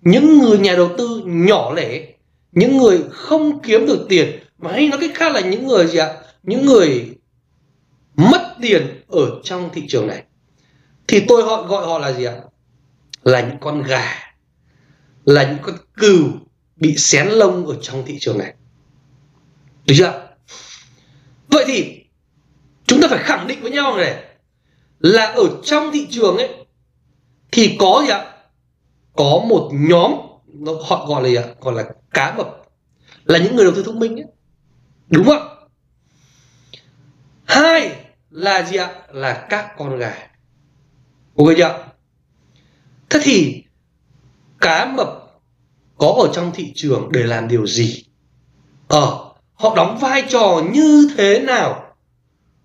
những 0.00 0.38
người 0.38 0.58
nhà 0.58 0.76
đầu 0.76 0.90
tư 0.98 1.22
nhỏ 1.24 1.72
lẻ, 1.76 2.06
những 2.52 2.76
người 2.76 3.04
không 3.10 3.62
kiếm 3.62 3.86
được 3.86 4.06
tiền, 4.08 4.38
mà 4.58 4.72
hay 4.72 4.88
nói 4.88 4.98
cách 5.00 5.10
khác 5.14 5.32
là 5.32 5.40
những 5.40 5.66
người 5.66 5.86
gì 5.86 5.98
ạ? 5.98 6.14
Những 6.42 6.66
người 6.66 7.16
mất 8.16 8.54
tiền 8.60 9.02
ở 9.08 9.40
trong 9.42 9.70
thị 9.72 9.82
trường 9.88 10.06
này. 10.06 10.22
Thì 11.08 11.20
tôi 11.28 11.42
họ 11.42 11.62
gọi 11.62 11.86
họ 11.86 11.98
là 11.98 12.12
gì 12.12 12.24
ạ? 12.24 12.34
Là 13.22 13.40
những 13.40 13.58
con 13.60 13.82
gà 13.82 14.25
là 15.26 15.50
những 15.50 15.58
con 15.62 15.74
cừu 15.94 16.28
bị 16.76 16.96
xén 16.96 17.28
lông 17.28 17.66
ở 17.66 17.78
trong 17.82 18.04
thị 18.06 18.16
trường 18.20 18.38
này. 18.38 18.54
Được 19.86 19.94
chưa? 19.96 20.28
Vậy 21.48 21.64
thì 21.66 22.04
chúng 22.86 23.00
ta 23.02 23.08
phải 23.08 23.18
khẳng 23.22 23.46
định 23.46 23.62
với 23.62 23.70
nhau 23.70 23.96
này 23.96 24.24
là 25.00 25.24
ở 25.24 25.60
trong 25.64 25.90
thị 25.92 26.06
trường 26.10 26.36
ấy, 26.36 26.48
thì 27.52 27.76
có 27.78 28.02
gì 28.06 28.12
ạ? 28.12 28.32
Có 29.12 29.44
một 29.48 29.70
nhóm 29.72 30.12
họ 30.82 31.06
gọi 31.06 31.22
là 31.22 31.28
gì 31.28 31.34
ạ? 31.34 31.44
Gọi 31.60 31.74
là 31.74 31.84
cá 32.10 32.34
mập, 32.36 32.48
là 33.24 33.38
những 33.38 33.56
người 33.56 33.64
đầu 33.64 33.74
tư 33.74 33.82
thông 33.82 33.98
minh 33.98 34.16
ấy. 34.16 34.26
đúng 35.08 35.26
không 35.26 35.68
hai 37.44 37.90
là 38.30 38.62
gì 38.62 38.76
ạ? 38.76 38.94
Là 39.12 39.46
các 39.50 39.74
con 39.78 39.98
gà. 39.98 40.28
Ok 41.36 41.48
chưa 41.56 41.86
thế 43.10 43.20
thì 43.22 43.65
cá 44.66 44.84
mập 44.84 45.08
có 45.98 46.14
ở 46.22 46.30
trong 46.32 46.52
thị 46.54 46.72
trường 46.74 47.08
để 47.12 47.22
làm 47.22 47.48
điều 47.48 47.66
gì? 47.66 48.04
Ờ 48.88 49.18
họ 49.54 49.74
đóng 49.76 49.98
vai 50.00 50.24
trò 50.28 50.62
như 50.70 51.10
thế 51.16 51.38
nào 51.38 51.94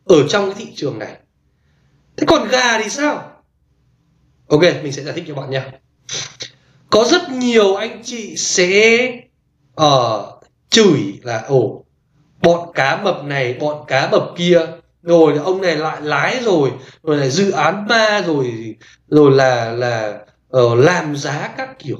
ở 0.05 0.27
trong 0.29 0.45
cái 0.45 0.65
thị 0.65 0.73
trường 0.75 0.99
này? 0.99 1.17
Thế 2.17 2.25
còn 2.27 2.47
gà 2.47 2.81
thì 2.81 2.89
sao? 2.89 3.31
Ok 4.47 4.61
mình 4.61 4.91
sẽ 4.91 5.03
giải 5.03 5.13
thích 5.13 5.23
cho 5.27 5.35
bạn 5.35 5.49
nha. 5.49 5.71
Có 6.89 7.05
rất 7.11 7.29
nhiều 7.29 7.75
anh 7.75 8.01
chị 8.03 8.37
sẽ 8.37 9.07
uh, 9.81 10.43
chửi 10.69 11.19
là 11.23 11.41
ồ 11.41 11.85
bọn 12.41 12.71
cá 12.73 13.01
mập 13.03 13.23
này 13.23 13.53
bọn 13.53 13.85
cá 13.87 14.09
mập 14.11 14.23
kia 14.37 14.59
rồi 15.03 15.37
ông 15.37 15.61
này 15.61 15.75
lại 15.75 16.01
lái 16.01 16.39
rồi 16.43 16.71
rồi 17.03 17.17
là 17.17 17.27
dự 17.27 17.51
án 17.51 17.87
ma 17.87 18.21
rồi 18.27 18.75
rồi 19.07 19.31
là 19.31 19.71
là 19.71 20.19
uh, 20.57 20.79
làm 20.79 21.15
giá 21.15 21.53
các 21.57 21.79
kiểu. 21.79 21.97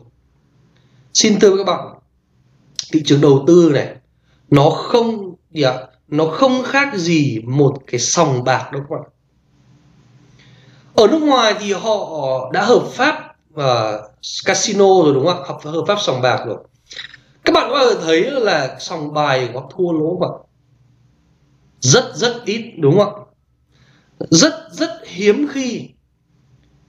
Xin 1.14 1.40
thưa 1.40 1.58
các 1.58 1.64
bạn 1.64 1.88
thị 2.92 3.04
trường 3.06 3.22
đầu 3.22 3.44
tư 3.48 3.72
này 3.74 3.96
nó 4.50 4.70
không 4.70 5.36
gì 5.52 5.62
ạ? 5.62 5.74
Nó 6.08 6.26
không 6.26 6.64
khác 6.64 6.96
gì 6.96 7.40
một 7.40 7.78
cái 7.88 8.00
sòng 8.00 8.44
bạc 8.44 8.70
đâu 8.72 8.82
các 8.90 8.96
bạn. 8.96 9.10
Ở 10.96 11.08
nước 11.08 11.22
ngoài 11.22 11.56
thì 11.60 11.74
họ 11.74 12.50
đã 12.54 12.66
hợp 12.66 12.84
pháp 12.92 13.36
uh, 13.54 14.02
casino 14.46 14.86
rồi 15.04 15.14
đúng 15.14 15.26
không 15.26 15.44
ạ? 15.44 15.72
Hợp, 15.72 15.84
pháp 15.88 15.98
sòng 16.02 16.22
bạc 16.22 16.44
rồi. 16.46 16.58
Các 17.44 17.54
bạn 17.54 17.68
có 17.70 17.74
bao 17.74 17.90
giờ 17.90 18.02
thấy 18.04 18.32
là 18.32 18.78
sòng 18.80 19.14
bài 19.14 19.50
có 19.54 19.70
thua 19.76 19.92
lỗ 19.92 20.18
không 20.20 20.42
rất 21.80 22.16
rất 22.16 22.46
ít 22.46 22.74
đúng 22.78 23.00
không 23.00 23.16
ạ? 23.16 23.22
Rất 24.30 24.54
rất 24.72 25.02
hiếm 25.06 25.48
khi 25.52 25.90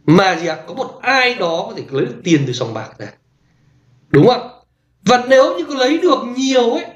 mà 0.07 0.37
gì 0.37 0.47
ạ? 0.47 0.59
Có 0.67 0.75
một 0.75 0.99
ai 1.03 1.35
đó 1.35 1.65
có 1.69 1.75
thể 1.77 1.85
lấy 1.91 2.05
được 2.05 2.21
tiền 2.25 2.45
từ 2.47 2.53
sòng 2.53 2.75
bạc 2.75 2.91
ra. 2.99 3.13
Đúng 4.11 4.27
không? 4.27 4.49
Và 5.03 5.25
nếu 5.29 5.59
như 5.59 5.65
có 5.65 5.75
lấy 5.75 5.99
được 5.99 6.19
nhiều 6.37 6.71
ấy, 6.71 6.87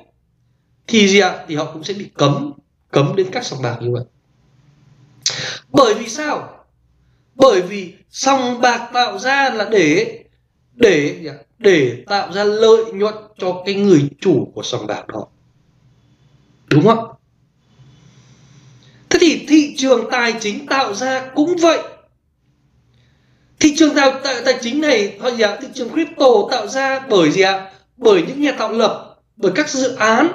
thì 0.87 1.09
gì 1.09 1.19
ạ? 1.19 1.45
Thì 1.49 1.55
họ 1.55 1.73
cũng 1.73 1.85
sẽ 1.85 1.95
bị 1.95 2.11
cấm 2.15 2.53
cấm 2.91 3.17
đến 3.17 3.27
các 3.33 3.45
sòng 3.45 3.63
bạc 3.63 3.77
như 3.81 3.91
vậy. 3.93 4.05
Bởi 5.73 5.95
vì 5.95 6.09
sao? 6.09 6.65
Bởi 7.35 7.63
vì 7.63 7.95
sòng 8.11 8.61
bạc 8.61 8.91
tạo 8.93 9.19
ra 9.19 9.51
là 9.51 9.69
để 9.71 10.23
để 10.75 11.21
để 11.59 12.05
tạo 12.07 12.33
ra 12.33 12.45
lợi 12.45 12.85
nhuận 12.93 13.15
cho 13.39 13.63
cái 13.67 13.75
người 13.75 14.09
chủ 14.21 14.53
của 14.55 14.63
sòng 14.63 14.87
bạc 14.87 15.07
đó. 15.09 15.27
Đúng 16.67 16.85
không? 16.85 17.13
Thế 19.11 19.19
thì 19.21 19.47
thị 19.49 19.75
trường 19.79 20.11
tài 20.11 20.35
chính 20.41 20.67
tạo 20.67 20.95
ra 20.95 21.31
cũng 21.35 21.57
vậy 21.57 21.79
thị 23.61 23.77
trường 23.77 23.95
tạo 23.95 24.21
tài, 24.25 24.35
tài 24.45 24.59
chính 24.61 24.81
này 24.81 25.17
hoặc 25.21 25.35
gì 25.35 25.43
ạ? 25.43 25.59
Thị 25.61 25.69
trường 25.75 25.93
crypto 25.93 26.27
tạo 26.51 26.67
ra 26.67 27.01
bởi 27.01 27.31
gì 27.31 27.43
ạ? 27.43 27.71
Bởi 27.97 28.23
những 28.29 28.43
nhà 28.43 28.53
tạo 28.53 28.73
lập 28.73 29.17
bởi 29.37 29.53
các 29.55 29.69
dự 29.69 29.95
án 29.95 30.29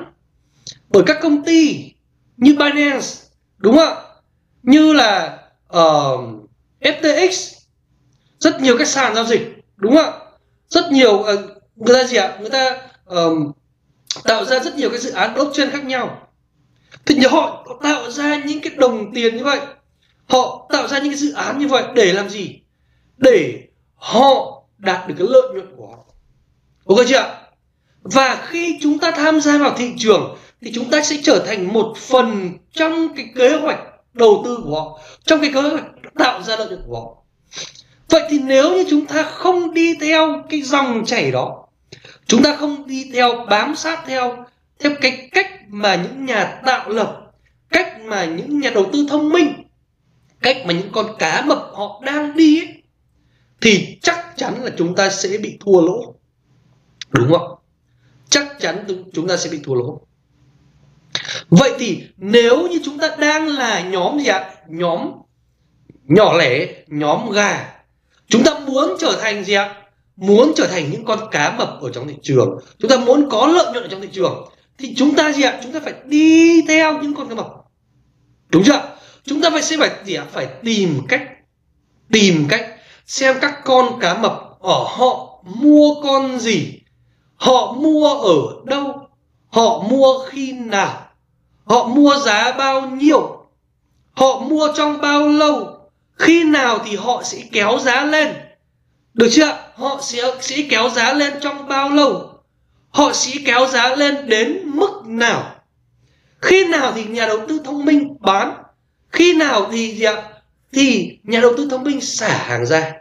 bởi 0.89 1.03
các 1.05 1.17
công 1.21 1.43
ty 1.43 1.91
như 2.37 2.55
Binance 2.59 3.07
đúng 3.57 3.77
không 3.77 3.87
ạ? 3.87 4.01
Như 4.63 4.93
là 4.93 5.37
ờ, 5.67 6.13
uh, 6.13 6.49
FTX 6.81 7.53
rất 8.39 8.61
nhiều 8.61 8.77
các 8.77 8.87
sàn 8.87 9.15
giao 9.15 9.25
dịch 9.25 9.41
đúng 9.77 9.95
không 9.95 10.05
ạ? 10.05 10.19
Rất 10.69 10.91
nhiều 10.91 11.13
uh, 11.13 11.27
người 11.75 11.95
ta 11.95 12.03
gì 12.03 12.17
ạ? 12.17 12.37
Người 12.39 12.49
ta 12.49 12.77
um, 13.05 13.51
tạo 14.23 14.45
ra 14.45 14.59
rất 14.59 14.75
nhiều 14.75 14.89
cái 14.89 14.99
dự 14.99 15.11
án 15.11 15.33
blockchain 15.33 15.71
khác 15.71 15.85
nhau. 15.85 16.27
Thì 17.05 17.19
họ, 17.19 17.65
họ 17.67 17.79
tạo 17.83 18.11
ra 18.11 18.41
những 18.45 18.61
cái 18.61 18.73
đồng 18.77 19.13
tiền 19.13 19.37
như 19.37 19.43
vậy. 19.43 19.59
Họ 20.25 20.67
tạo 20.71 20.87
ra 20.87 20.99
những 20.99 21.09
cái 21.09 21.17
dự 21.17 21.33
án 21.33 21.59
như 21.59 21.67
vậy 21.67 21.83
để 21.95 22.13
làm 22.13 22.29
gì? 22.29 22.61
Để 23.21 23.67
họ 23.95 24.63
đạt 24.77 25.07
được 25.07 25.15
cái 25.17 25.27
lợi 25.29 25.41
nhuận 25.53 25.75
của 25.77 25.87
họ. 25.87 25.97
Ok 26.85 27.05
chưa 27.07 27.37
và 28.03 28.47
khi 28.49 28.77
chúng 28.81 28.99
ta 28.99 29.11
tham 29.11 29.41
gia 29.41 29.57
vào 29.57 29.75
thị 29.77 29.93
trường 29.97 30.37
thì 30.61 30.71
chúng 30.73 30.89
ta 30.89 31.03
sẽ 31.03 31.17
trở 31.23 31.43
thành 31.47 31.73
một 31.73 31.93
phần 31.97 32.51
trong 32.71 33.15
cái 33.15 33.25
kế 33.35 33.57
hoạch 33.57 33.79
đầu 34.13 34.41
tư 34.45 34.59
của 34.63 34.81
họ 34.81 34.99
trong 35.25 35.41
cái 35.41 35.51
kế 35.53 35.61
hoạch 35.61 35.85
tạo 36.17 36.43
ra 36.43 36.55
lợi 36.57 36.67
nhuận 36.67 36.83
của 36.87 36.99
họ. 36.99 37.17
Vậy 38.09 38.23
thì 38.29 38.39
nếu 38.39 38.73
như 38.73 38.85
chúng 38.89 39.05
ta 39.05 39.23
không 39.23 39.73
đi 39.73 39.95
theo 40.01 40.43
cái 40.49 40.61
dòng 40.61 41.05
chảy 41.05 41.31
đó 41.31 41.67
chúng 42.25 42.43
ta 42.43 42.55
không 42.55 42.87
đi 42.87 43.09
theo 43.13 43.45
bám 43.49 43.75
sát 43.75 44.03
theo 44.07 44.45
theo 44.79 44.91
cái 45.01 45.29
cách 45.31 45.47
mà 45.67 45.95
những 45.95 46.25
nhà 46.25 46.61
tạo 46.65 46.89
lập 46.89 47.21
cách 47.69 48.01
mà 48.05 48.25
những 48.25 48.59
nhà 48.59 48.69
đầu 48.69 48.85
tư 48.93 49.05
thông 49.09 49.29
minh 49.29 49.53
cách 50.41 50.57
mà 50.65 50.73
những 50.73 50.89
con 50.91 51.15
cá 51.19 51.41
mập 51.45 51.57
họ 51.73 52.01
đang 52.05 52.35
đi 52.35 52.61
ấy, 52.61 52.80
thì 53.61 53.97
chắc 54.01 54.33
chắn 54.37 54.63
là 54.63 54.71
chúng 54.77 54.95
ta 54.95 55.09
sẽ 55.09 55.37
bị 55.37 55.57
thua 55.59 55.81
lỗ. 55.81 56.15
Đúng 57.09 57.31
không? 57.31 57.55
Chắc 58.29 58.59
chắn 58.59 58.85
chúng 59.13 59.27
ta 59.27 59.37
sẽ 59.37 59.49
bị 59.49 59.59
thua 59.63 59.73
lỗ. 59.73 60.01
Vậy 61.49 61.71
thì 61.79 62.03
nếu 62.17 62.67
như 62.67 62.79
chúng 62.83 62.99
ta 62.99 63.15
đang 63.19 63.47
là 63.47 63.81
nhóm 63.81 64.19
gì 64.19 64.27
ạ? 64.27 64.55
Nhóm 64.67 65.11
nhỏ 66.03 66.37
lẻ, 66.37 66.83
nhóm 66.87 67.31
gà, 67.31 67.73
chúng 68.27 68.43
ta 68.43 68.59
muốn 68.59 68.95
trở 68.99 69.17
thành 69.21 69.43
gì 69.43 69.53
ạ? 69.53 69.75
Muốn 70.15 70.51
trở 70.55 70.67
thành 70.67 70.91
những 70.91 71.05
con 71.05 71.19
cá 71.31 71.55
mập 71.57 71.81
ở 71.81 71.91
trong 71.93 72.07
thị 72.07 72.15
trường. 72.23 72.59
Chúng 72.79 72.89
ta 72.89 72.97
muốn 72.97 73.29
có 73.29 73.47
lợi 73.47 73.71
nhuận 73.73 73.83
ở 73.83 73.87
trong 73.91 74.01
thị 74.01 74.09
trường. 74.11 74.49
Thì 74.77 74.95
chúng 74.95 75.15
ta 75.15 75.31
gì 75.31 75.43
ạ? 75.43 75.59
Chúng 75.63 75.71
ta 75.71 75.79
phải 75.79 75.93
đi 76.05 76.61
theo 76.67 77.01
những 77.01 77.15
con 77.15 77.29
cá 77.29 77.35
mập. 77.35 77.47
Đúng 78.49 78.63
chưa 78.63 78.97
chúng 79.23 79.41
ta 79.41 79.49
phải 79.49 79.61
sẽ 79.61 79.77
phải 79.77 79.89
gì 80.05 80.13
ạ? 80.13 80.25
Phải 80.31 80.47
tìm 80.63 81.01
cách 81.07 81.23
tìm 82.11 82.45
cách 82.49 82.70
xem 83.11 83.37
các 83.41 83.61
con 83.63 83.99
cá 83.99 84.13
mập 84.13 84.59
ở 84.59 84.83
họ 84.87 85.43
mua 85.43 86.01
con 86.03 86.39
gì? 86.39 86.79
Họ 87.35 87.73
mua 87.73 88.13
ở 88.13 88.65
đâu? 88.65 89.09
Họ 89.49 89.79
mua 89.89 90.25
khi 90.29 90.51
nào? 90.51 91.07
Họ 91.65 91.87
mua 91.87 92.15
giá 92.15 92.51
bao 92.51 92.81
nhiêu? 92.81 93.47
Họ 94.11 94.39
mua 94.39 94.67
trong 94.75 95.01
bao 95.01 95.27
lâu? 95.27 95.77
Khi 96.13 96.43
nào 96.43 96.79
thì 96.85 96.95
họ 96.95 97.23
sẽ 97.23 97.37
kéo 97.51 97.79
giá 97.79 98.03
lên? 98.03 98.35
Được 99.13 99.27
chưa 99.31 99.57
họ 99.75 99.99
sẽ 100.01 100.35
sẽ 100.41 100.55
kéo 100.69 100.89
giá 100.89 101.13
lên 101.13 101.33
trong 101.41 101.67
bao 101.67 101.89
lâu? 101.89 102.29
Họ 102.89 103.13
sẽ 103.13 103.31
kéo 103.45 103.67
giá 103.67 103.95
lên 103.95 104.29
đến 104.29 104.61
mức 104.65 105.01
nào? 105.05 105.55
Khi 106.41 106.67
nào 106.67 106.91
thì 106.95 107.03
nhà 107.03 107.27
đầu 107.27 107.39
tư 107.47 107.61
thông 107.63 107.85
minh 107.85 108.15
bán? 108.19 108.53
Khi 109.09 109.33
nào 109.33 109.67
thì 109.71 109.91
gì 109.95 110.03
ạ? 110.03 110.23
Thì 110.73 111.17
nhà 111.23 111.39
đầu 111.39 111.53
tư 111.57 111.67
thông 111.71 111.83
minh 111.83 112.01
xả 112.01 112.37
hàng 112.37 112.65
ra. 112.65 112.93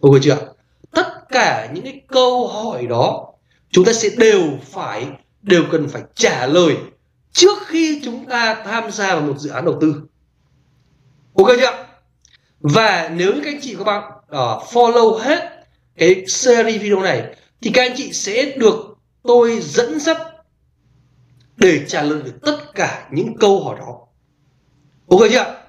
Ok 0.00 0.12
chưa 0.22 0.54
tất 0.90 1.28
cả 1.28 1.70
những 1.74 1.84
cái 1.84 2.00
câu 2.08 2.48
hỏi 2.48 2.86
đó 2.86 3.32
chúng 3.70 3.84
ta 3.84 3.92
sẽ 3.92 4.08
đều 4.16 4.42
phải 4.70 5.06
đều 5.42 5.64
cần 5.70 5.88
phải 5.88 6.02
trả 6.14 6.46
lời 6.46 6.76
trước 7.32 7.58
khi 7.66 8.00
chúng 8.04 8.26
ta 8.26 8.62
tham 8.64 8.90
gia 8.90 9.14
vào 9.14 9.20
một 9.20 9.38
dự 9.38 9.50
án 9.50 9.64
đầu 9.64 9.78
tư. 9.80 10.02
Ok 11.34 11.48
chưa 11.60 11.86
và 12.60 13.10
nếu 13.16 13.34
như 13.34 13.40
các 13.44 13.50
anh 13.50 13.60
chị 13.60 13.74
các 13.78 13.84
bạn 13.84 14.12
uh, 14.12 14.62
follow 14.72 15.18
hết 15.18 15.66
cái 15.96 16.24
series 16.28 16.82
video 16.82 17.00
này 17.00 17.34
thì 17.62 17.70
các 17.70 17.82
anh 17.82 17.96
chị 17.96 18.12
sẽ 18.12 18.54
được 18.56 18.98
tôi 19.22 19.60
dẫn 19.60 20.00
dắt 20.00 20.18
để 21.56 21.84
trả 21.88 22.02
lời 22.02 22.22
được 22.22 22.34
tất 22.42 22.74
cả 22.74 23.08
những 23.12 23.36
câu 23.40 23.64
hỏi 23.64 23.76
đó. 23.78 24.00
Ok 25.08 25.20
chưa 25.30 25.59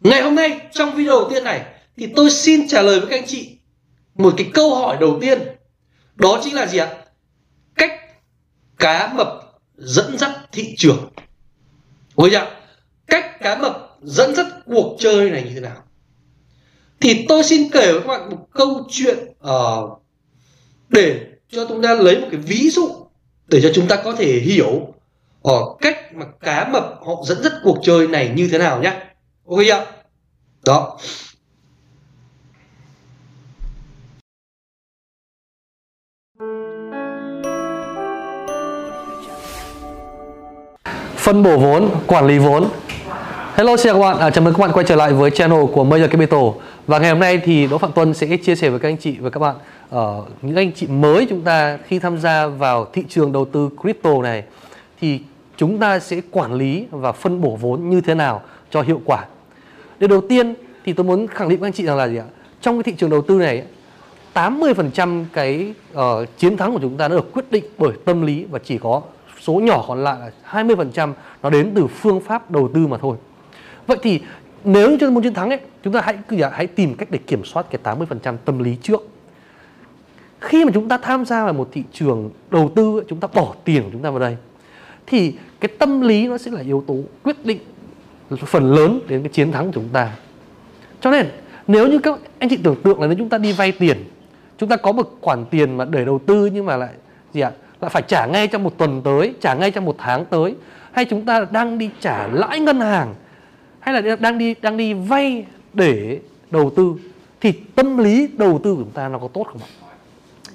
ngày 0.00 0.22
hôm 0.22 0.34
nay 0.34 0.60
trong 0.72 0.94
video 0.94 1.20
đầu 1.20 1.30
tiên 1.30 1.44
này 1.44 1.64
thì 1.96 2.08
tôi 2.16 2.30
xin 2.30 2.68
trả 2.68 2.82
lời 2.82 3.00
với 3.00 3.08
các 3.10 3.16
anh 3.16 3.26
chị 3.26 3.58
một 4.14 4.34
cái 4.36 4.50
câu 4.54 4.74
hỏi 4.74 4.96
đầu 5.00 5.18
tiên. 5.20 5.38
Đó 6.14 6.40
chính 6.44 6.54
là 6.54 6.66
gì 6.66 6.78
ạ? 6.78 6.88
Cách 7.74 7.92
cá 8.78 9.12
mập 9.14 9.28
dẫn 9.76 10.18
dắt 10.18 10.30
thị 10.52 10.74
trường. 10.76 11.10
Ôi 12.14 12.30
dạ, 12.32 12.50
cách 13.06 13.40
cá 13.40 13.56
mập 13.56 13.96
dẫn 14.02 14.34
dắt 14.34 14.46
cuộc 14.66 14.96
chơi 14.98 15.30
này 15.30 15.42
như 15.42 15.50
thế 15.54 15.60
nào? 15.60 15.82
Thì 17.00 17.24
tôi 17.28 17.42
xin 17.42 17.70
kể 17.70 17.92
với 17.92 18.00
các 18.00 18.06
bạn 18.06 18.30
một 18.30 18.46
câu 18.52 18.86
chuyện 18.90 19.18
uh, 19.48 20.02
để 20.88 21.26
cho 21.48 21.66
chúng 21.68 21.82
ta 21.82 21.94
lấy 21.94 22.20
một 22.20 22.26
cái 22.30 22.40
ví 22.40 22.70
dụ 22.70 22.88
để 23.48 23.60
cho 23.60 23.70
chúng 23.74 23.88
ta 23.88 23.96
có 24.04 24.12
thể 24.12 24.32
hiểu 24.32 24.94
ở 25.42 25.60
cách 25.80 26.14
mà 26.14 26.26
cá 26.40 26.68
mập 26.68 26.84
họ 27.06 27.12
dẫn 27.26 27.42
dắt 27.42 27.52
cuộc 27.64 27.78
chơi 27.82 28.08
này 28.08 28.32
như 28.36 28.48
thế 28.52 28.58
nào 28.58 28.82
nhé 28.82 29.09
ok 29.50 29.58
chưa? 29.66 29.86
Đó. 30.66 30.98
Phân 41.16 41.42
bổ 41.42 41.58
vốn 41.58 41.90
quản 42.06 42.26
lý 42.26 42.38
vốn. 42.38 42.68
Hello 43.54 43.76
xin 43.76 43.84
chào 43.84 43.94
các 43.94 44.00
bạn, 44.00 44.18
à, 44.18 44.30
chào 44.30 44.44
mừng 44.44 44.54
các 44.54 44.60
bạn 44.60 44.72
quay 44.72 44.86
trở 44.88 44.96
lại 44.96 45.12
với 45.12 45.30
channel 45.30 45.64
của 45.72 45.84
Major 45.84 46.10
Capital. 46.10 46.40
Và 46.86 46.98
ngày 46.98 47.10
hôm 47.10 47.20
nay 47.20 47.40
thì 47.44 47.66
Đỗ 47.66 47.78
Phạm 47.78 47.92
Tuân 47.92 48.14
sẽ 48.14 48.36
chia 48.36 48.56
sẻ 48.56 48.70
với 48.70 48.78
các 48.78 48.88
anh 48.88 48.96
chị 48.96 49.16
và 49.20 49.30
các 49.30 49.40
bạn 49.40 49.56
uh, 49.94 50.28
Những 50.42 50.56
anh 50.56 50.72
chị 50.72 50.86
mới 50.86 51.26
chúng 51.30 51.42
ta 51.42 51.78
khi 51.86 51.98
tham 51.98 52.18
gia 52.18 52.46
vào 52.46 52.86
thị 52.92 53.04
trường 53.08 53.32
đầu 53.32 53.44
tư 53.44 53.70
crypto 53.80 54.22
này. 54.22 54.44
Thì 55.00 55.20
chúng 55.56 55.78
ta 55.78 55.98
sẽ 55.98 56.20
quản 56.30 56.54
lý 56.54 56.86
và 56.90 57.12
phân 57.12 57.40
bổ 57.40 57.56
vốn 57.60 57.90
như 57.90 58.00
thế 58.00 58.14
nào 58.14 58.42
cho 58.70 58.82
hiệu 58.82 59.00
quả? 59.04 59.24
Điều 60.00 60.08
đầu 60.08 60.20
tiên 60.20 60.54
thì 60.84 60.92
tôi 60.92 61.04
muốn 61.06 61.26
khẳng 61.26 61.48
định 61.48 61.60
với 61.60 61.66
anh 61.66 61.72
chị 61.72 61.84
rằng 61.84 61.96
là 61.96 62.08
gì 62.08 62.16
ạ? 62.16 62.24
Trong 62.60 62.76
cái 62.76 62.82
thị 62.82 62.98
trường 62.98 63.10
đầu 63.10 63.22
tư 63.22 63.38
này 63.38 63.62
80% 64.34 65.24
cái 65.32 65.74
uh, 65.92 65.98
chiến 66.38 66.56
thắng 66.56 66.72
của 66.72 66.78
chúng 66.82 66.96
ta 66.96 67.08
nó 67.08 67.16
được 67.16 67.32
quyết 67.32 67.44
định 67.50 67.64
bởi 67.78 67.92
tâm 68.04 68.22
lý 68.22 68.44
và 68.50 68.58
chỉ 68.58 68.78
có 68.78 69.02
số 69.40 69.52
nhỏ 69.52 69.84
còn 69.88 70.04
lại 70.04 70.18
là 70.20 70.30
20% 70.64 71.12
nó 71.42 71.50
đến 71.50 71.72
từ 71.74 71.86
phương 71.86 72.20
pháp 72.20 72.50
đầu 72.50 72.70
tư 72.74 72.86
mà 72.86 72.98
thôi. 72.98 73.16
Vậy 73.86 73.98
thì 74.02 74.20
nếu 74.64 74.90
như 74.90 74.96
chúng 75.00 75.08
ta 75.08 75.14
muốn 75.14 75.22
chiến 75.22 75.34
thắng 75.34 75.50
ấy 75.50 75.60
chúng 75.84 75.92
ta 75.92 76.00
hãy 76.00 76.18
cứ 76.28 76.42
hãy 76.52 76.66
tìm 76.66 76.94
cách 76.94 77.10
để 77.10 77.18
kiểm 77.26 77.44
soát 77.44 77.66
cái 77.70 77.96
80% 77.96 78.36
tâm 78.44 78.58
lý 78.58 78.76
trước. 78.82 79.08
Khi 80.40 80.64
mà 80.64 80.70
chúng 80.74 80.88
ta 80.88 80.98
tham 80.98 81.24
gia 81.24 81.44
vào 81.44 81.52
một 81.52 81.68
thị 81.72 81.82
trường 81.92 82.30
đầu 82.50 82.72
tư 82.74 83.02
chúng 83.08 83.20
ta 83.20 83.28
bỏ 83.34 83.54
tiền 83.64 83.82
của 83.82 83.88
chúng 83.92 84.02
ta 84.02 84.10
vào 84.10 84.18
đây 84.18 84.36
thì 85.06 85.34
cái 85.60 85.68
tâm 85.78 86.00
lý 86.00 86.26
nó 86.26 86.38
sẽ 86.38 86.50
là 86.50 86.60
yếu 86.60 86.84
tố 86.86 86.96
quyết 87.22 87.46
định 87.46 87.58
phần 88.36 88.72
lớn 88.74 89.00
đến 89.08 89.22
cái 89.22 89.28
chiến 89.28 89.52
thắng 89.52 89.66
của 89.66 89.72
chúng 89.74 89.88
ta. 89.92 90.12
Cho 91.00 91.10
nên, 91.10 91.26
nếu 91.66 91.88
như 91.88 91.98
các 91.98 92.18
anh 92.38 92.48
chị 92.50 92.58
tưởng 92.62 92.82
tượng 92.82 93.00
là 93.00 93.06
nếu 93.06 93.16
chúng 93.18 93.28
ta 93.28 93.38
đi 93.38 93.52
vay 93.52 93.72
tiền, 93.72 94.04
chúng 94.58 94.68
ta 94.68 94.76
có 94.76 94.92
một 94.92 95.18
khoản 95.20 95.44
tiền 95.50 95.76
mà 95.76 95.84
để 95.84 96.04
đầu 96.04 96.20
tư 96.26 96.46
nhưng 96.46 96.66
mà 96.66 96.76
lại 96.76 96.94
gì 97.32 97.40
ạ? 97.40 97.52
Lại 97.80 97.90
phải 97.90 98.02
trả 98.02 98.26
ngay 98.26 98.46
trong 98.48 98.62
một 98.62 98.78
tuần 98.78 99.02
tới, 99.02 99.34
trả 99.40 99.54
ngay 99.54 99.70
trong 99.70 99.84
một 99.84 99.94
tháng 99.98 100.24
tới, 100.24 100.54
hay 100.92 101.04
chúng 101.04 101.26
ta 101.26 101.46
đang 101.50 101.78
đi 101.78 101.90
trả 102.00 102.26
lãi 102.26 102.60
ngân 102.60 102.80
hàng, 102.80 103.14
hay 103.80 104.02
là 104.02 104.16
đang 104.16 104.38
đi 104.38 104.54
đang 104.62 104.76
đi 104.76 104.94
vay 104.94 105.46
để 105.72 106.20
đầu 106.50 106.70
tư, 106.76 106.94
thì 107.40 107.52
tâm 107.52 107.98
lý 107.98 108.28
đầu 108.36 108.60
tư 108.64 108.74
của 108.74 108.82
chúng 108.82 108.92
ta 108.92 109.08
nó 109.08 109.18
có 109.18 109.28
tốt 109.28 109.46
không 109.46 109.60
ạ? 109.62 109.68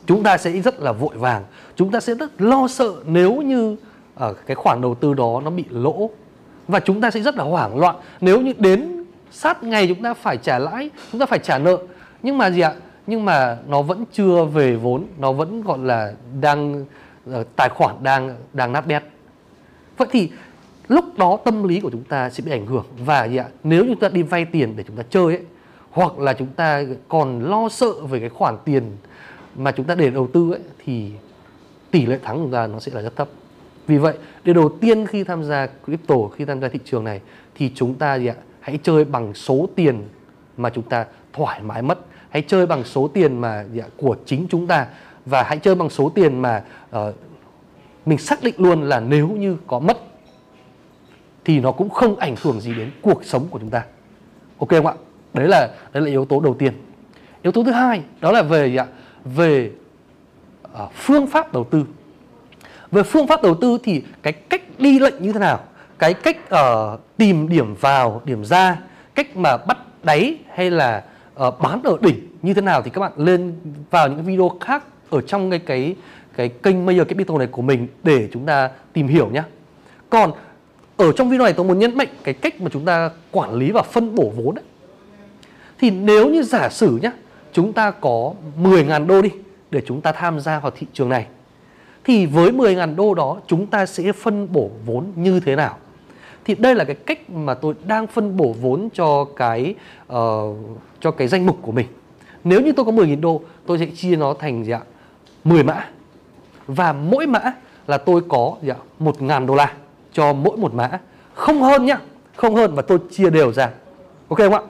Chúng 0.05 0.23
ta 0.23 0.37
sẽ 0.37 0.51
rất 0.51 0.79
là 0.79 0.91
vội 0.91 1.15
vàng, 1.17 1.43
chúng 1.75 1.91
ta 1.91 1.99
sẽ 1.99 2.13
rất 2.13 2.41
lo 2.41 2.67
sợ 2.67 2.93
nếu 3.05 3.35
như 3.35 3.75
ở 4.15 4.33
cái 4.33 4.55
khoản 4.55 4.81
đầu 4.81 4.95
tư 4.95 5.13
đó 5.13 5.41
nó 5.43 5.49
bị 5.49 5.63
lỗ 5.69 6.09
và 6.67 6.79
chúng 6.79 7.01
ta 7.01 7.11
sẽ 7.11 7.19
rất 7.19 7.35
là 7.35 7.43
hoảng 7.43 7.79
loạn. 7.79 7.95
Nếu 8.21 8.41
như 8.41 8.53
đến 8.57 9.03
sát 9.31 9.63
ngày 9.63 9.87
chúng 9.87 10.03
ta 10.03 10.13
phải 10.13 10.37
trả 10.37 10.59
lãi, 10.59 10.89
chúng 11.11 11.19
ta 11.19 11.25
phải 11.25 11.39
trả 11.39 11.57
nợ. 11.57 11.77
Nhưng 12.23 12.37
mà 12.37 12.51
gì 12.51 12.61
ạ? 12.61 12.73
Nhưng 13.07 13.25
mà 13.25 13.57
nó 13.67 13.81
vẫn 13.81 14.03
chưa 14.13 14.43
về 14.43 14.75
vốn. 14.75 15.05
Nó 15.17 15.31
vẫn 15.31 15.61
gọi 15.61 15.77
là 15.77 16.13
đang 16.41 16.85
ờ, 17.31 17.43
tài 17.55 17.69
khoản 17.69 17.95
đang 18.03 18.35
đang 18.53 18.73
nát 18.73 18.87
bét 18.87 19.03
vậy 19.97 20.07
thì 20.11 20.29
lúc 20.87 21.05
đó 21.17 21.37
tâm 21.45 21.63
lý 21.63 21.79
của 21.79 21.89
chúng 21.89 22.03
ta 22.03 22.29
sẽ 22.29 22.43
bị 22.43 22.51
ảnh 22.51 22.65
hưởng. 22.65 22.85
Và 22.97 23.27
gì 23.27 23.37
ạ? 23.37 23.45
Nếu 23.63 23.85
chúng 23.87 23.99
ta 23.99 24.09
đi 24.09 24.21
vay 24.21 24.45
tiền 24.45 24.73
để 24.75 24.83
chúng 24.87 24.95
ta 24.95 25.03
chơi 25.09 25.25
ấy, 25.25 25.41
hoặc 25.91 26.19
là 26.19 26.33
chúng 26.33 26.47
ta 26.47 26.83
còn 27.07 27.43
lo 27.43 27.69
sợ 27.69 27.93
về 28.09 28.19
cái 28.19 28.29
khoản 28.29 28.57
tiền 28.65 28.83
mà 29.55 29.71
chúng 29.71 29.85
ta 29.85 29.95
để 29.95 30.09
đầu 30.09 30.27
tư 30.33 30.51
ấy, 30.51 30.61
thì 30.85 31.11
tỷ 31.91 32.05
lệ 32.05 32.19
thắng 32.23 32.35
của 32.35 32.43
chúng 32.43 32.51
ta 32.51 32.67
nó 32.67 32.79
sẽ 32.79 32.91
là 32.95 33.01
rất 33.01 33.15
thấp 33.15 33.27
vì 33.87 33.97
vậy 33.97 34.17
điều 34.43 34.55
đầu 34.55 34.69
tiên 34.81 35.07
khi 35.07 35.23
tham 35.23 35.43
gia 35.43 35.67
crypto 35.85 36.15
khi 36.35 36.45
tham 36.45 36.61
gia 36.61 36.67
thị 36.67 36.79
trường 36.85 37.03
này 37.03 37.21
thì 37.55 37.71
chúng 37.75 37.93
ta 37.93 38.15
gì 38.19 38.27
ạ? 38.27 38.35
Hãy 38.59 38.79
chơi 38.83 39.05
bằng 39.05 39.33
số 39.33 39.69
tiền 39.75 40.03
mà 40.57 40.69
chúng 40.69 40.83
ta 40.83 41.05
thoải 41.33 41.61
mái 41.63 41.81
mất. 41.81 41.99
Hãy 42.29 42.43
chơi 42.47 42.65
bằng 42.65 42.83
số 42.83 43.07
tiền 43.07 43.41
mà 43.41 43.63
gì 43.63 43.79
ạ, 43.79 43.87
của 43.97 44.15
chính 44.25 44.47
chúng 44.49 44.67
ta. 44.67 44.87
Và 45.25 45.43
hãy 45.43 45.57
chơi 45.57 45.75
bằng 45.75 45.89
số 45.89 46.09
tiền 46.09 46.41
mà 46.41 46.63
uh, 46.95 47.15
mình 48.05 48.17
xác 48.17 48.43
định 48.43 48.55
luôn 48.57 48.81
là 48.81 48.99
nếu 48.99 49.29
như 49.29 49.57
có 49.67 49.79
mất 49.79 49.97
thì 51.45 51.59
nó 51.59 51.71
cũng 51.71 51.89
không 51.89 52.15
ảnh 52.15 52.35
hưởng 52.41 52.61
gì 52.61 52.73
đến 52.73 52.91
cuộc 53.01 53.25
sống 53.25 53.47
của 53.49 53.59
chúng 53.59 53.69
ta. 53.69 53.85
Ok 54.57 54.69
không 54.69 54.87
ạ? 54.87 54.93
Đấy 55.33 55.47
là 55.47 55.69
đấy 55.93 56.03
là 56.03 56.09
yếu 56.09 56.25
tố 56.25 56.39
đầu 56.39 56.53
tiên. 56.53 56.73
Yếu 57.41 57.51
tố 57.51 57.63
thứ 57.63 57.71
hai 57.71 58.01
đó 58.21 58.31
là 58.31 58.41
về 58.41 58.67
gì 58.67 58.75
ạ? 58.75 58.87
Về 59.25 59.71
uh, 60.83 60.91
phương 60.93 61.27
pháp 61.27 61.53
đầu 61.53 61.63
tư 61.63 61.85
về 62.91 63.03
phương 63.03 63.27
pháp 63.27 63.43
đầu 63.43 63.55
tư 63.61 63.77
thì 63.83 64.03
cái 64.23 64.33
cách 64.33 64.61
đi 64.77 64.99
lệnh 64.99 65.23
như 65.23 65.33
thế 65.33 65.39
nào 65.39 65.59
cái 65.99 66.13
cách 66.13 66.37
uh, 66.53 66.99
tìm 67.17 67.49
điểm 67.49 67.75
vào 67.75 68.21
điểm 68.25 68.45
ra 68.45 68.77
cách 69.15 69.37
mà 69.37 69.57
bắt 69.57 69.77
đáy 70.03 70.37
hay 70.53 70.71
là 70.71 71.03
uh, 71.47 71.61
bán 71.61 71.83
ở 71.83 71.97
đỉnh 72.01 72.27
như 72.41 72.53
thế 72.53 72.61
nào 72.61 72.81
thì 72.81 72.89
các 72.89 73.01
bạn 73.01 73.11
lên 73.15 73.55
vào 73.91 74.07
những 74.07 74.23
video 74.23 74.51
khác 74.61 74.83
ở 75.09 75.21
trong 75.21 75.49
cái 75.49 75.59
cái 75.59 75.95
cái 76.35 76.49
kênh 76.49 76.85
Major 76.85 77.05
Capital 77.05 77.37
này 77.37 77.47
của 77.47 77.61
mình 77.61 77.87
để 78.03 78.29
chúng 78.33 78.45
ta 78.45 78.69
tìm 78.93 79.07
hiểu 79.07 79.29
nhé. 79.29 79.43
Còn 80.09 80.31
ở 80.97 81.11
trong 81.11 81.29
video 81.29 81.43
này 81.43 81.53
tôi 81.53 81.65
muốn 81.65 81.79
nhấn 81.79 81.97
mạnh 81.97 82.07
cái 82.23 82.33
cách 82.33 82.61
mà 82.61 82.69
chúng 82.73 82.85
ta 82.85 83.09
quản 83.31 83.53
lý 83.53 83.71
và 83.71 83.81
phân 83.81 84.15
bổ 84.15 84.31
vốn 84.35 84.55
ấy. 84.55 84.63
Thì 85.79 85.89
nếu 85.89 86.29
như 86.29 86.43
giả 86.43 86.69
sử 86.69 86.99
nhé, 87.01 87.11
chúng 87.53 87.73
ta 87.73 87.91
có 87.91 88.33
10.000 88.61 89.05
đô 89.05 89.21
đi 89.21 89.29
để 89.71 89.81
chúng 89.85 90.01
ta 90.01 90.11
tham 90.11 90.39
gia 90.39 90.59
vào 90.59 90.71
thị 90.71 90.87
trường 90.93 91.09
này. 91.09 91.25
Thì 92.05 92.25
với 92.25 92.51
10.000 92.51 92.95
đô 92.95 93.13
đó 93.13 93.37
chúng 93.47 93.67
ta 93.67 93.85
sẽ 93.85 94.11
phân 94.11 94.47
bổ 94.53 94.69
vốn 94.85 95.05
như 95.15 95.39
thế 95.39 95.55
nào? 95.55 95.77
Thì 96.45 96.55
đây 96.55 96.75
là 96.75 96.83
cái 96.83 96.95
cách 96.95 97.29
mà 97.29 97.53
tôi 97.53 97.73
đang 97.85 98.07
phân 98.07 98.37
bổ 98.37 98.55
vốn 98.61 98.89
cho 98.93 99.25
cái 99.35 99.75
uh, 100.13 100.15
cho 100.99 101.11
cái 101.11 101.27
danh 101.27 101.45
mục 101.45 101.57
của 101.61 101.71
mình. 101.71 101.87
Nếu 102.43 102.61
như 102.61 102.71
tôi 102.71 102.85
có 102.85 102.91
10.000 102.91 103.21
đô, 103.21 103.41
tôi 103.65 103.79
sẽ 103.79 103.85
chia 103.85 104.15
nó 104.15 104.33
thành 104.33 104.63
gì 104.65 104.71
ạ? 104.71 104.81
10 105.43 105.63
mã. 105.63 105.87
Và 106.67 106.93
mỗi 106.93 107.27
mã 107.27 107.53
là 107.87 107.97
tôi 107.97 108.21
có 108.27 108.55
gì 108.61 108.69
ạ? 108.69 108.75
1.000 108.99 109.45
đô 109.45 109.55
la 109.55 109.73
cho 110.13 110.33
mỗi 110.33 110.57
một 110.57 110.73
mã. 110.73 110.99
Không 111.33 111.61
hơn 111.61 111.85
nhá, 111.85 111.97
không 112.35 112.55
hơn 112.55 112.75
và 112.75 112.81
tôi 112.81 112.99
chia 113.11 113.29
đều 113.29 113.53
ra. 113.53 113.69
Ok 114.27 114.37
không 114.37 114.53
ạ? 114.53 114.61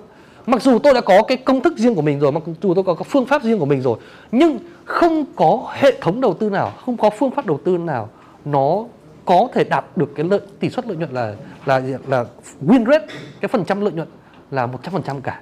Mặc 0.45 0.61
dù 0.61 0.79
tôi 0.79 0.93
đã 0.93 1.01
có 1.01 1.23
cái 1.27 1.37
công 1.37 1.61
thức 1.61 1.77
riêng 1.77 1.95
của 1.95 2.01
mình 2.01 2.19
rồi, 2.19 2.31
mặc 2.31 2.43
dù 2.61 2.73
tôi 2.73 2.83
có 2.83 2.93
cái 2.93 3.03
phương 3.09 3.25
pháp 3.25 3.43
riêng 3.43 3.59
của 3.59 3.65
mình 3.65 3.81
rồi, 3.81 3.97
nhưng 4.31 4.59
không 4.85 5.25
có 5.35 5.71
hệ 5.73 5.91
thống 6.01 6.21
đầu 6.21 6.33
tư 6.33 6.49
nào, 6.49 6.71
không 6.85 6.97
có 6.97 7.09
phương 7.09 7.31
pháp 7.31 7.45
đầu 7.45 7.59
tư 7.65 7.77
nào 7.77 8.09
nó 8.45 8.85
có 9.25 9.47
thể 9.53 9.63
đạt 9.63 9.85
được 9.95 10.11
cái 10.15 10.25
lợi 10.25 10.39
tỷ 10.59 10.69
suất 10.69 10.87
lợi 10.87 10.97
nhuận 10.97 11.11
là 11.11 11.35
là 11.65 11.81
là 12.07 12.25
win 12.67 12.85
rate 12.85 13.07
cái 13.41 13.49
phần 13.49 13.65
trăm 13.65 13.81
lợi 13.81 13.93
nhuận 13.93 14.07
là 14.51 14.67
100% 14.83 15.21
cả. 15.21 15.41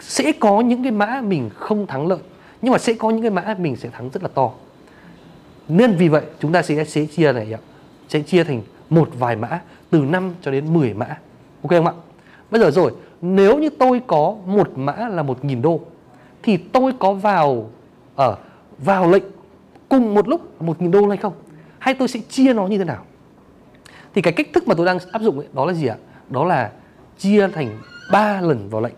Sẽ 0.00 0.32
có 0.32 0.60
những 0.60 0.82
cái 0.82 0.92
mã 0.92 1.20
mình 1.24 1.50
không 1.54 1.86
thắng 1.86 2.06
lợi 2.06 2.18
nhưng 2.62 2.72
mà 2.72 2.78
sẽ 2.78 2.94
có 2.94 3.10
những 3.10 3.22
cái 3.22 3.30
mã 3.30 3.54
mình 3.58 3.76
sẽ 3.76 3.88
thắng 3.88 4.10
rất 4.10 4.22
là 4.22 4.28
to. 4.34 4.50
Nên 5.68 5.96
vì 5.96 6.08
vậy 6.08 6.22
chúng 6.40 6.52
ta 6.52 6.62
sẽ 6.62 6.84
sẽ 6.84 7.06
chia 7.06 7.32
này 7.32 7.52
ạ. 7.52 7.60
Sẽ 8.08 8.20
chia 8.20 8.44
thành 8.44 8.62
một 8.90 9.08
vài 9.18 9.36
mã 9.36 9.60
từ 9.90 9.98
5 9.98 10.34
cho 10.42 10.50
đến 10.50 10.74
10 10.74 10.94
mã. 10.94 11.06
Ok 11.62 11.70
không 11.70 11.86
ạ? 11.86 11.92
Bây 12.50 12.60
giờ 12.60 12.70
rồi 12.70 12.92
nếu 13.20 13.58
như 13.58 13.70
tôi 13.70 14.00
có 14.06 14.36
một 14.46 14.70
mã 14.78 14.92
là 14.92 15.22
1.000 15.22 15.62
đô 15.62 15.80
thì 16.42 16.56
tôi 16.56 16.92
có 16.98 17.12
vào 17.12 17.70
ở 18.16 18.36
vào 18.78 19.10
lệnh 19.10 19.24
cùng 19.88 20.14
một 20.14 20.28
lúc 20.28 20.62
1.000 20.62 20.90
đô 20.90 21.08
hay 21.08 21.16
không? 21.16 21.32
Hay 21.78 21.94
tôi 21.94 22.08
sẽ 22.08 22.20
chia 22.28 22.52
nó 22.52 22.66
như 22.66 22.78
thế 22.78 22.84
nào? 22.84 23.04
Thì 24.14 24.22
cái 24.22 24.32
cách 24.32 24.46
thức 24.52 24.68
mà 24.68 24.74
tôi 24.74 24.86
đang 24.86 24.98
áp 25.12 25.22
dụng 25.22 25.38
ấy, 25.38 25.48
đó 25.52 25.64
là 25.64 25.72
gì 25.72 25.86
ạ? 25.86 25.96
Đó 26.30 26.44
là 26.44 26.70
chia 27.18 27.48
thành 27.48 27.78
3 28.12 28.40
lần 28.40 28.68
vào 28.68 28.80
lệnh. 28.80 28.94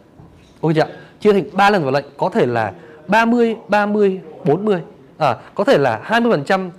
Ok 0.61 0.75
chưa 0.75 0.87
chia 1.21 1.33
thành 1.33 1.45
3 1.53 1.71
lần 1.71 1.83
vào 1.83 1.93
lệnh 1.93 2.05
có 2.17 2.29
thể 2.29 2.47
là 2.47 2.73
30 3.09 3.57
30 3.69 4.21
40 4.45 4.83
à, 5.19 5.37
có 5.55 5.65
thể 5.65 5.79
là 5.79 6.03
20% 6.07 6.71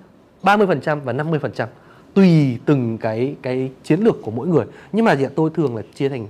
30% 0.43 0.99
và 0.99 1.13
50% 1.13 1.67
tùy 2.13 2.57
từng 2.65 2.97
cái 2.97 3.35
cái 3.41 3.71
chiến 3.83 3.99
lược 3.99 4.21
của 4.21 4.31
mỗi 4.31 4.47
người. 4.47 4.65
Nhưng 4.91 5.05
mà 5.05 5.15
gì 5.15 5.25
ạ? 5.25 5.29
Tôi 5.35 5.49
thường 5.53 5.75
là 5.75 5.81
chia 5.95 6.09
thành 6.09 6.27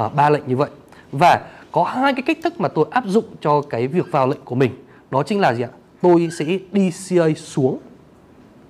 uh, 0.00 0.14
ba 0.14 0.30
lệnh 0.30 0.42
như 0.46 0.56
vậy. 0.56 0.70
Và 1.12 1.40
có 1.72 1.84
hai 1.84 2.12
cái 2.12 2.22
cách 2.22 2.38
thức 2.44 2.60
mà 2.60 2.68
tôi 2.68 2.86
áp 2.90 3.04
dụng 3.06 3.24
cho 3.40 3.62
cái 3.70 3.88
việc 3.88 4.06
vào 4.10 4.26
lệnh 4.26 4.40
của 4.44 4.54
mình. 4.54 4.70
Đó 5.10 5.22
chính 5.22 5.40
là 5.40 5.54
gì 5.54 5.62
ạ? 5.62 5.68
Tôi 6.04 6.28
sẽ 6.38 6.44
đi 6.72 6.90
xuống. 7.36 7.78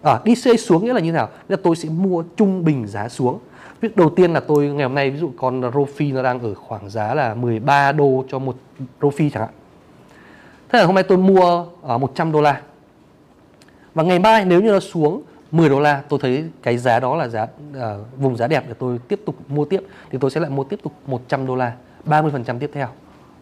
À, 0.03 0.21
đi 0.25 0.35
xuống 0.59 0.85
nghĩa 0.85 0.93
là 0.93 1.01
như 1.01 1.13
thế 1.13 1.17
nào? 1.17 1.27
Nghĩa 1.27 1.57
là 1.57 1.63
tôi 1.63 1.77
sẽ 1.77 1.89
mua 1.89 2.25
trung 2.37 2.65
bình 2.65 2.87
giá 2.87 3.09
xuống. 3.09 3.39
Việc 3.81 3.97
đầu 3.97 4.11
tiên 4.11 4.33
là 4.33 4.41
tôi 4.41 4.69
ngày 4.69 4.83
hôm 4.83 4.95
nay 4.95 5.11
ví 5.11 5.19
dụ 5.19 5.31
con 5.37 5.61
Rofi 5.61 6.15
nó 6.15 6.23
đang 6.23 6.41
ở 6.41 6.55
khoảng 6.55 6.91
giá 6.91 7.15
là 7.15 7.35
13 7.35 7.93
đô 7.93 8.25
cho 8.29 8.39
một 8.39 8.57
Rofi 9.01 9.31
chẳng 9.31 9.43
hạn. 9.43 9.55
Thế 10.69 10.79
là 10.79 10.85
hôm 10.85 10.95
nay 10.95 11.05
tôi 11.05 11.19
mua 11.19 11.65
à, 11.83 11.89
ở 11.89 11.99
100 11.99 12.33
đô 12.33 12.41
la. 12.41 12.61
Và 13.95 14.03
ngày 14.03 14.19
mai 14.19 14.45
nếu 14.45 14.61
như 14.61 14.71
nó 14.71 14.81
xuống 14.81 15.23
10 15.51 15.69
đô 15.69 15.81
la 15.81 16.03
tôi 16.09 16.19
thấy 16.23 16.45
cái 16.63 16.79
giá 16.79 17.01
đó 17.01 17.17
là 17.17 17.29
giá 17.29 17.47
à, 17.81 17.97
vùng 18.17 18.37
giá 18.37 18.47
đẹp 18.47 18.65
để 18.69 18.75
tôi 18.79 18.99
tiếp 19.09 19.21
tục 19.27 19.37
mua 19.49 19.65
tiếp. 19.65 19.83
Thì 20.11 20.19
tôi 20.21 20.31
sẽ 20.31 20.41
lại 20.41 20.51
mua 20.51 20.65
tiếp 20.65 20.81
tục 20.83 20.93
100 21.07 21.47
đô 21.47 21.57
la 21.57 21.73
30% 22.07 22.59
tiếp 22.59 22.71
theo. 22.75 22.89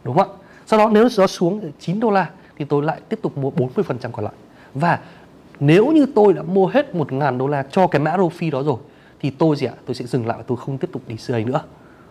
Đúng 0.05 0.17
không 0.17 0.31
ạ? 0.31 0.37
Sau 0.67 0.79
đó 0.79 0.91
nếu 0.93 1.09
nó 1.19 1.27
xuống 1.27 1.73
9 1.81 2.01
đô 2.01 2.11
la 2.11 2.31
thì 2.59 2.65
tôi 2.65 2.83
lại 2.83 3.01
tiếp 3.09 3.19
tục 3.23 3.39
mua 3.39 3.51
40% 3.51 4.11
còn 4.13 4.25
lại. 4.25 4.35
Và 4.75 4.99
nếu 5.61 5.87
như 5.87 6.07
tôi 6.15 6.33
đã 6.33 6.43
mua 6.43 6.67
hết 6.67 6.95
1.000 6.95 7.39
đô 7.39 7.47
la 7.47 7.63
cho 7.71 7.87
cái 7.87 8.01
mã 8.01 8.17
Rofi 8.17 8.51
đó 8.51 8.63
rồi 8.63 8.77
thì 9.21 9.31
tôi 9.31 9.57
gì 9.57 9.67
ạ? 9.67 9.73
Tôi 9.87 9.95
sẽ 9.95 10.05
dừng 10.07 10.27
lại 10.27 10.39
và 10.39 10.45
tôi 10.47 10.57
không 10.57 10.79
tiếp 10.79 10.89
tục 10.93 11.03
đi 11.07 11.17
CA 11.27 11.39
nữa. 11.39 11.61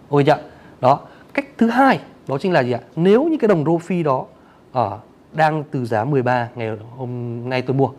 Ok 0.10 0.22
chưa 0.26 0.38
đó 0.82 1.00
cách 1.34 1.46
thứ 1.58 1.70
hai 1.70 2.00
đó 2.28 2.38
chính 2.38 2.52
là 2.52 2.64
gì 2.64 2.72
ạ? 2.72 2.80
Nếu 2.96 3.24
như 3.24 3.38
cái 3.38 3.48
đồng 3.48 3.64
Rofi 3.64 4.04
đó 4.04 4.26
ở 4.72 5.00
đang 5.34 5.64
từ 5.72 5.86
giá 5.86 6.04
13 6.04 6.50
ngày 6.56 6.70
hôm 6.98 7.42
nay 7.50 7.62
tôi 7.62 7.76
mua 7.76 7.90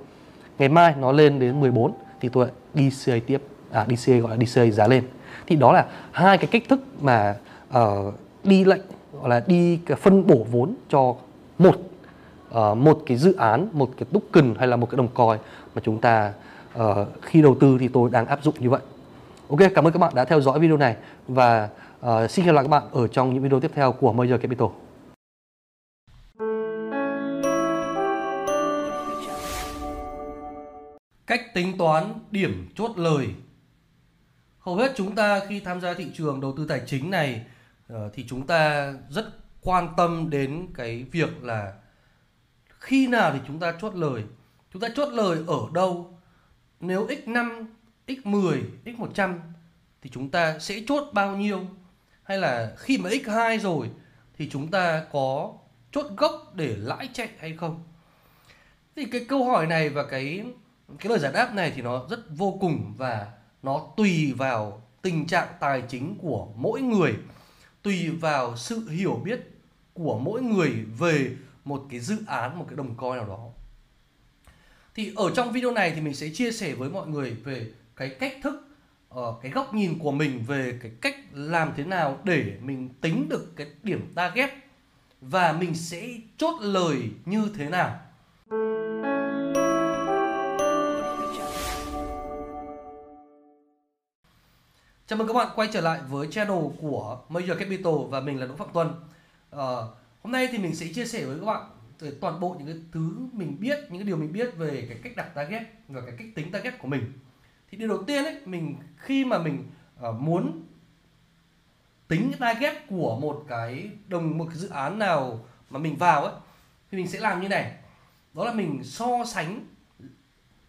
ngày 0.59 0.69
mai 0.69 0.95
nó 1.01 1.13
lên 1.13 1.39
đến 1.39 1.61
14 1.61 1.93
thì 2.21 2.29
tôi 2.29 2.47
đi 2.75 2.91
CA 3.05 3.15
tiếp 3.27 3.43
à 3.71 3.85
đi 3.89 3.97
CA 4.07 4.17
gọi 4.17 4.31
là 4.31 4.37
đi 4.37 4.47
CA 4.55 4.67
giá 4.67 4.89
lên. 4.89 5.05
Thì 5.47 5.57
đó 5.57 5.73
là 5.73 5.87
hai 6.13 6.39
cái 6.39 6.47
cách 6.47 6.63
thức 6.69 6.81
mà 7.01 7.37
uh, 7.79 8.15
đi 8.45 8.65
lệnh 8.65 8.83
gọi 9.21 9.31
là 9.31 9.45
đi 9.47 9.79
phân 10.01 10.27
bổ 10.27 10.47
vốn 10.51 10.75
cho 10.89 11.15
một 11.59 11.77
uh, 12.59 12.79
một 12.79 13.03
cái 13.07 13.17
dự 13.17 13.35
án 13.37 13.69
một 13.73 13.91
cái 13.97 14.07
token 14.13 14.55
hay 14.59 14.69
là 14.69 14.77
một 14.77 14.91
cái 14.91 14.97
đồng 14.97 15.09
coin 15.09 15.39
mà 15.75 15.83
chúng 15.85 16.01
ta 16.01 16.33
uh, 16.79 17.09
khi 17.23 17.43
đầu 17.43 17.57
tư 17.61 17.77
thì 17.81 17.89
tôi 17.89 18.11
đang 18.11 18.27
áp 18.27 18.43
dụng 18.43 18.55
như 18.59 18.71
vậy. 18.71 18.81
Ok 19.49 19.61
cảm 19.75 19.87
ơn 19.87 19.93
các 19.93 19.99
bạn 19.99 20.15
đã 20.15 20.25
theo 20.25 20.41
dõi 20.41 20.61
video 20.61 20.77
này 20.77 20.97
và 21.29 21.69
uh, 22.07 22.31
xin 22.31 22.45
hẹn 22.45 22.47
gặp 22.47 22.53
lại 22.53 22.65
các 22.65 22.69
bạn 22.69 22.83
ở 22.93 23.09
trong 23.09 23.35
những 23.35 23.43
video 23.43 23.61
tiếp 23.61 23.71
theo 23.75 23.93
của 23.93 24.13
Major 24.13 24.41
Capital. 24.41 24.69
Cách 31.27 31.55
tính 31.55 31.79
toán 31.79 32.05
điểm 32.31 32.69
chốt 32.75 32.91
lời. 32.99 33.29
Hầu 34.59 34.77
hết 34.77 34.93
chúng 34.97 35.15
ta 35.15 35.41
khi 35.49 35.61
tham 35.61 35.81
gia 35.81 35.95
thị 35.95 36.07
trường 36.15 36.41
đầu 36.41 36.55
tư 36.57 36.67
tài 36.69 36.81
chính 36.87 37.11
này 37.11 37.45
thì 38.15 38.25
chúng 38.29 38.47
ta 38.47 38.93
rất 39.11 39.25
quan 39.63 39.89
tâm 39.97 40.31
đến 40.31 40.67
cái 40.75 41.05
việc 41.13 41.45
là 41.45 41.73
khi 42.83 43.07
nào 43.07 43.33
thì 43.33 43.39
chúng 43.47 43.59
ta 43.59 43.73
chốt 43.81 43.95
lời? 43.95 44.25
Chúng 44.73 44.83
ta 44.83 44.89
chốt 44.95 45.09
lời 45.13 45.39
ở 45.47 45.59
đâu? 45.73 46.19
Nếu 46.81 47.07
x5 47.07 47.67
x10 48.07 48.63
x100 48.85 49.39
thì 50.03 50.11
chúng 50.11 50.31
ta 50.31 50.59
sẽ 50.59 50.83
chốt 50.89 51.05
bao 51.13 51.37
nhiêu? 51.37 51.67
Hay 52.23 52.39
là 52.39 52.75
khi 52.79 52.99
mà 52.99 53.11
x2 53.11 53.59
rồi 53.59 53.91
thì 54.39 54.49
chúng 54.51 54.71
ta 54.71 55.05
có 55.13 55.53
chốt 55.93 56.07
gốc 56.17 56.53
để 56.55 56.77
lãi 56.79 57.09
chạy 57.13 57.29
hay 57.39 57.57
không? 57.57 57.83
Thì 58.97 59.05
cái 59.05 59.25
câu 59.29 59.45
hỏi 59.45 59.67
này 59.67 59.89
và 59.89 60.07
cái 60.07 60.45
cái 60.99 61.11
lời 61.11 61.19
giải 61.19 61.33
đáp 61.33 61.55
này 61.55 61.73
thì 61.77 61.83
nó 61.83 62.07
rất 62.11 62.21
vô 62.31 62.59
cùng 62.61 62.95
và 62.97 63.27
nó 63.63 63.87
tùy 63.97 64.33
vào 64.33 64.83
tình 65.03 65.27
trạng 65.27 65.49
tài 65.61 65.83
chính 65.89 66.19
của 66.19 66.49
mỗi 66.57 66.81
người, 66.81 67.15
tùy 67.83 68.11
vào 68.11 68.57
sự 68.57 68.89
hiểu 68.89 69.21
biết 69.25 69.41
của 69.95 70.19
mỗi 70.19 70.43
người 70.43 70.71
về 70.99 71.37
một 71.65 71.87
cái 71.91 72.01
dự 72.01 72.17
án, 72.27 72.59
một 72.59 72.65
cái 72.69 72.77
đồng 72.77 72.95
coin 72.95 73.17
nào 73.17 73.27
đó 73.27 73.49
thì 74.95 75.13
ở 75.17 75.31
trong 75.35 75.53
video 75.53 75.71
này 75.71 75.93
thì 75.95 76.01
mình 76.01 76.15
sẽ 76.15 76.29
chia 76.35 76.53
sẻ 76.53 76.75
với 76.75 76.91
mọi 76.91 77.07
người 77.07 77.31
về 77.31 77.67
cái 77.97 78.09
cách 78.09 78.37
thức 78.43 78.69
ờ, 79.09 79.35
cái 79.43 79.51
góc 79.53 79.75
nhìn 79.75 79.99
của 79.99 80.13
mình 80.13 80.45
về 80.47 80.79
cái 80.83 80.93
cách 81.01 81.17
làm 81.33 81.73
thế 81.77 81.85
nào 81.85 82.19
để 82.25 82.57
mình 82.61 82.89
tính 83.01 83.29
được 83.29 83.57
cái 83.57 83.67
điểm 83.83 84.13
target 84.15 84.51
và 85.21 85.53
mình 85.53 85.75
sẽ 85.75 86.09
chốt 86.37 86.61
lời 86.61 87.11
như 87.25 87.49
thế 87.57 87.69
nào 87.69 88.01
Chào 95.07 95.17
mừng 95.17 95.27
các 95.27 95.35
bạn 95.35 95.49
quay 95.57 95.69
trở 95.73 95.81
lại 95.81 96.01
với 96.09 96.29
channel 96.31 96.59
của 96.81 97.19
Major 97.29 97.59
Capital 97.59 97.95
và 98.09 98.21
mình 98.21 98.41
là 98.41 98.47
Đỗ 98.47 98.57
Phạm 98.57 98.69
Tuân. 98.73 98.89
Ờ, 99.51 99.89
hôm 100.23 100.33
nay 100.33 100.49
thì 100.53 100.59
mình 100.59 100.75
sẽ 100.75 100.87
chia 100.95 101.05
sẻ 101.05 101.25
với 101.25 101.39
các 101.41 101.47
bạn 101.47 101.71
về 101.99 102.13
toàn 102.21 102.41
bộ 102.41 102.57
những 102.59 102.67
cái 102.67 102.77
thứ 102.93 103.29
mình 103.33 103.57
biết, 103.61 103.79
những 103.89 103.99
cái 103.99 104.07
điều 104.07 104.17
mình 104.17 104.33
biết 104.33 104.57
về 104.57 104.87
cái 104.89 104.99
cách 105.03 105.13
đặt 105.17 105.35
target 105.35 105.63
và 105.89 106.01
cái 106.01 106.15
cách 106.19 106.29
tính 106.35 106.53
target 106.53 106.79
của 106.79 106.89
mình. 106.89 107.13
Thì 107.71 107.79
điều 107.79 107.89
đầu 107.89 108.03
tiên 108.03 108.25
ấy, 108.25 108.37
mình 108.45 108.77
khi 108.97 109.25
mà 109.25 109.39
mình 109.39 109.65
uh, 110.09 110.15
muốn 110.21 110.63
tính 112.09 112.33
cái 112.33 112.55
target 112.55 112.87
của 112.89 113.19
một 113.21 113.45
cái 113.49 113.91
đồng 114.09 114.39
một 114.39 114.47
cái 114.49 114.57
dự 114.57 114.69
án 114.69 114.99
nào 114.99 115.45
mà 115.71 115.79
mình 115.79 115.97
vào 115.97 116.25
ấy 116.25 116.35
thì 116.91 116.99
mình 116.99 117.09
sẽ 117.09 117.21
làm 117.21 117.41
như 117.41 117.49
này. 117.49 117.73
Đó 118.35 118.45
là 118.45 118.53
mình 118.53 118.85
so 118.85 119.25
sánh 119.27 119.67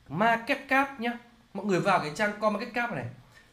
market 0.07 0.67
cap 0.67 0.99
nhá. 0.99 1.17
Mọi 1.53 1.65
người 1.65 1.79
vào 1.79 1.99
cái 1.99 2.11
trang 2.15 2.31
coin 2.39 2.53
market 2.53 2.73
cap 2.73 2.91
này 2.91 3.05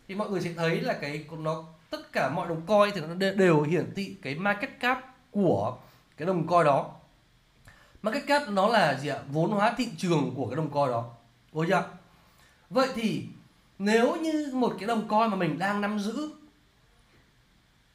thì 0.09 0.14
mọi 0.14 0.31
người 0.31 0.40
sẽ 0.40 0.52
thấy 0.52 0.81
là 0.81 0.93
cái 1.01 1.27
nó 1.39 1.64
tất 1.90 2.12
cả 2.12 2.28
mọi 2.28 2.48
đồng 2.48 2.66
coin 2.66 2.94
thì 2.94 3.01
nó 3.01 3.14
đều 3.32 3.62
hiển 3.62 3.93
thị 3.94 4.16
cái 4.22 4.35
market 4.35 4.81
cap 4.81 5.14
của 5.31 5.78
cái 6.20 6.26
đồng 6.26 6.47
coin 6.47 6.64
đó. 6.64 6.90
Market 8.02 8.26
cap 8.26 8.48
nó 8.48 8.68
là 8.68 8.98
gì 8.98 9.09
ạ? 9.09 9.18
Vốn 9.32 9.51
hóa 9.51 9.74
thị 9.76 9.88
trường 9.97 10.34
của 10.36 10.47
cái 10.47 10.56
đồng 10.56 10.70
coin 10.70 10.90
đó. 10.90 11.05
Đúng 11.52 11.66
chưa 11.68 11.84
vậy 12.70 12.88
thì 12.94 13.26
nếu 13.78 14.16
như 14.16 14.51
một 14.52 14.74
cái 14.78 14.86
đồng 14.86 15.09
coin 15.09 15.30
mà 15.30 15.36
mình 15.36 15.59
đang 15.59 15.80
nắm 15.80 15.98
giữ, 15.98 16.30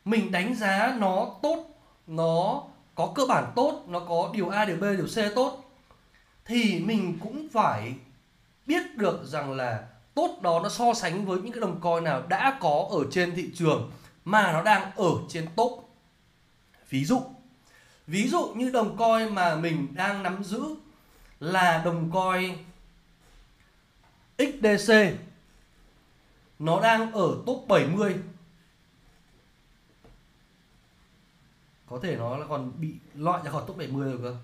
mình 0.06 0.32
đánh 0.32 0.56
giá 0.56 0.96
nó 1.00 1.30
tốt, 1.42 1.66
nó 2.08 2.64
có 2.96 3.12
cơ 3.16 3.26
bản 3.26 3.52
tốt, 3.56 3.84
nó 3.88 4.00
có 4.00 4.30
điều 4.34 4.50
A, 4.50 4.66
điều 4.66 4.78
B, 4.78 4.82
điều 4.82 5.08
C 5.08 5.36
tốt, 5.36 5.64
thì 6.46 6.80
mình 6.80 7.20
cũng 7.24 7.48
phải 7.54 7.94
biết 8.66 8.96
được 8.96 9.26
rằng 9.26 9.52
là 9.52 9.88
tốt 10.14 10.38
đó 10.42 10.60
nó 10.64 10.70
so 10.70 10.94
sánh 10.94 11.26
với 11.26 11.42
những 11.42 11.52
cái 11.52 11.62
đồng 11.62 11.80
coin 11.80 12.04
nào 12.04 12.24
đã 12.28 12.58
có 12.62 12.88
ở 12.92 13.00
trên 13.12 13.36
thị 13.36 13.52
trường 13.56 13.92
mà 14.26 14.52
nó 14.52 14.64
đang 14.64 14.92
ở 14.96 15.10
trên 15.30 15.48
top. 15.56 15.90
Ví 16.90 17.06
dụ 17.06 17.22
ví 18.08 18.28
dụ 18.28 18.54
như 18.56 18.70
đồng 18.70 18.98
coi 18.98 19.30
mà 19.30 19.56
mình 19.56 19.96
đang 19.96 20.24
nắm 20.24 20.44
giữ 20.44 20.76
là 21.40 21.82
đồng 21.86 22.12
coi 22.12 22.60
XDC 24.38 24.94
nó 26.60 26.82
đang 26.82 27.12
ở 27.12 27.44
top 27.46 27.66
70 27.68 28.16
có 31.90 32.00
thể 32.04 32.16
nó 32.16 32.38
là 32.38 32.46
còn 32.48 32.72
bị 32.82 32.96
loại 33.16 33.44
ra 33.44 33.52
khỏi 33.52 33.64
top 33.68 33.78
70 33.78 34.12
rồi 34.12 34.20
cơ. 34.24 34.38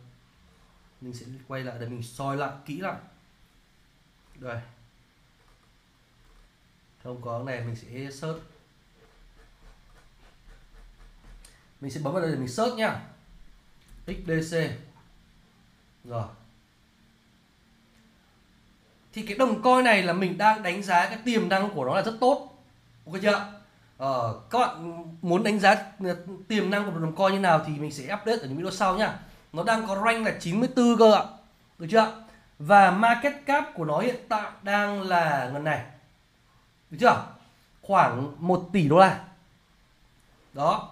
Mình 1.02 1.14
sẽ 1.14 1.26
quay 1.48 1.64
lại 1.64 1.76
để 1.80 1.88
mình 1.88 2.04
soi 2.04 2.38
lại, 2.38 2.52
kỹ 2.66 2.80
lại. 2.80 2.98
Đây. 4.36 4.62
Không 7.04 7.22
có 7.22 7.44
này 7.44 7.62
mình 7.62 7.76
sẽ 7.76 8.12
search. 8.12 8.42
Mình 11.82 11.92
sẽ 11.92 12.02
bấm 12.04 12.14
vào 12.14 12.22
đây 12.22 12.32
để 12.32 12.38
mình 12.38 12.48
search 12.48 12.76
nhá 12.76 13.11
XDC 14.08 14.58
rồi. 16.04 16.24
Thì 19.14 19.22
cái 19.22 19.38
đồng 19.38 19.62
coin 19.62 19.84
này 19.84 20.04
là 20.04 20.14
mình 20.14 20.38
đang 20.38 20.64
đánh 20.64 20.84
giá 20.84 21.06
cái 21.06 21.18
tiềm 21.26 21.50
năng 21.50 21.70
của 21.70 21.86
nó 21.86 21.96
là 21.96 22.02
rất 22.02 22.18
tốt. 22.20 22.64
Ok 23.06 23.16
chưa? 23.22 23.54
Ờ, 23.98 24.42
các 24.50 24.60
bạn 24.60 25.06
muốn 25.22 25.44
đánh 25.44 25.60
giá 25.60 25.76
tiềm 26.48 26.70
năng 26.70 26.86
của 26.86 26.92
một 26.92 27.00
đồng 27.00 27.16
coin 27.16 27.34
như 27.34 27.40
nào 27.40 27.62
thì 27.68 27.74
mình 27.74 27.92
sẽ 27.92 28.04
update 28.04 28.38
ở 28.38 28.48
những 28.48 28.58
video 28.58 28.72
sau 28.72 28.98
nhá. 28.98 29.20
Nó 29.54 29.64
đang 29.64 29.88
có 29.88 30.02
rank 30.06 30.26
là 30.26 30.34
94 30.40 30.98
cơ 30.98 31.14
ạ. 31.14 31.24
Được 31.80 31.88
chưa? 31.92 32.24
Và 32.60 32.92
market 32.92 33.34
cap 33.46 33.66
của 33.74 33.86
nó 33.86 34.00
hiện 34.00 34.16
tại 34.30 34.52
đang 34.62 35.02
là 35.02 35.50
ngân 35.54 35.64
này. 35.64 35.86
Được 36.90 36.98
chưa? 37.02 37.26
Khoảng 37.82 38.36
1 38.38 38.70
tỷ 38.74 38.88
đô 38.88 38.98
la. 38.98 39.20
Đó 40.54 40.90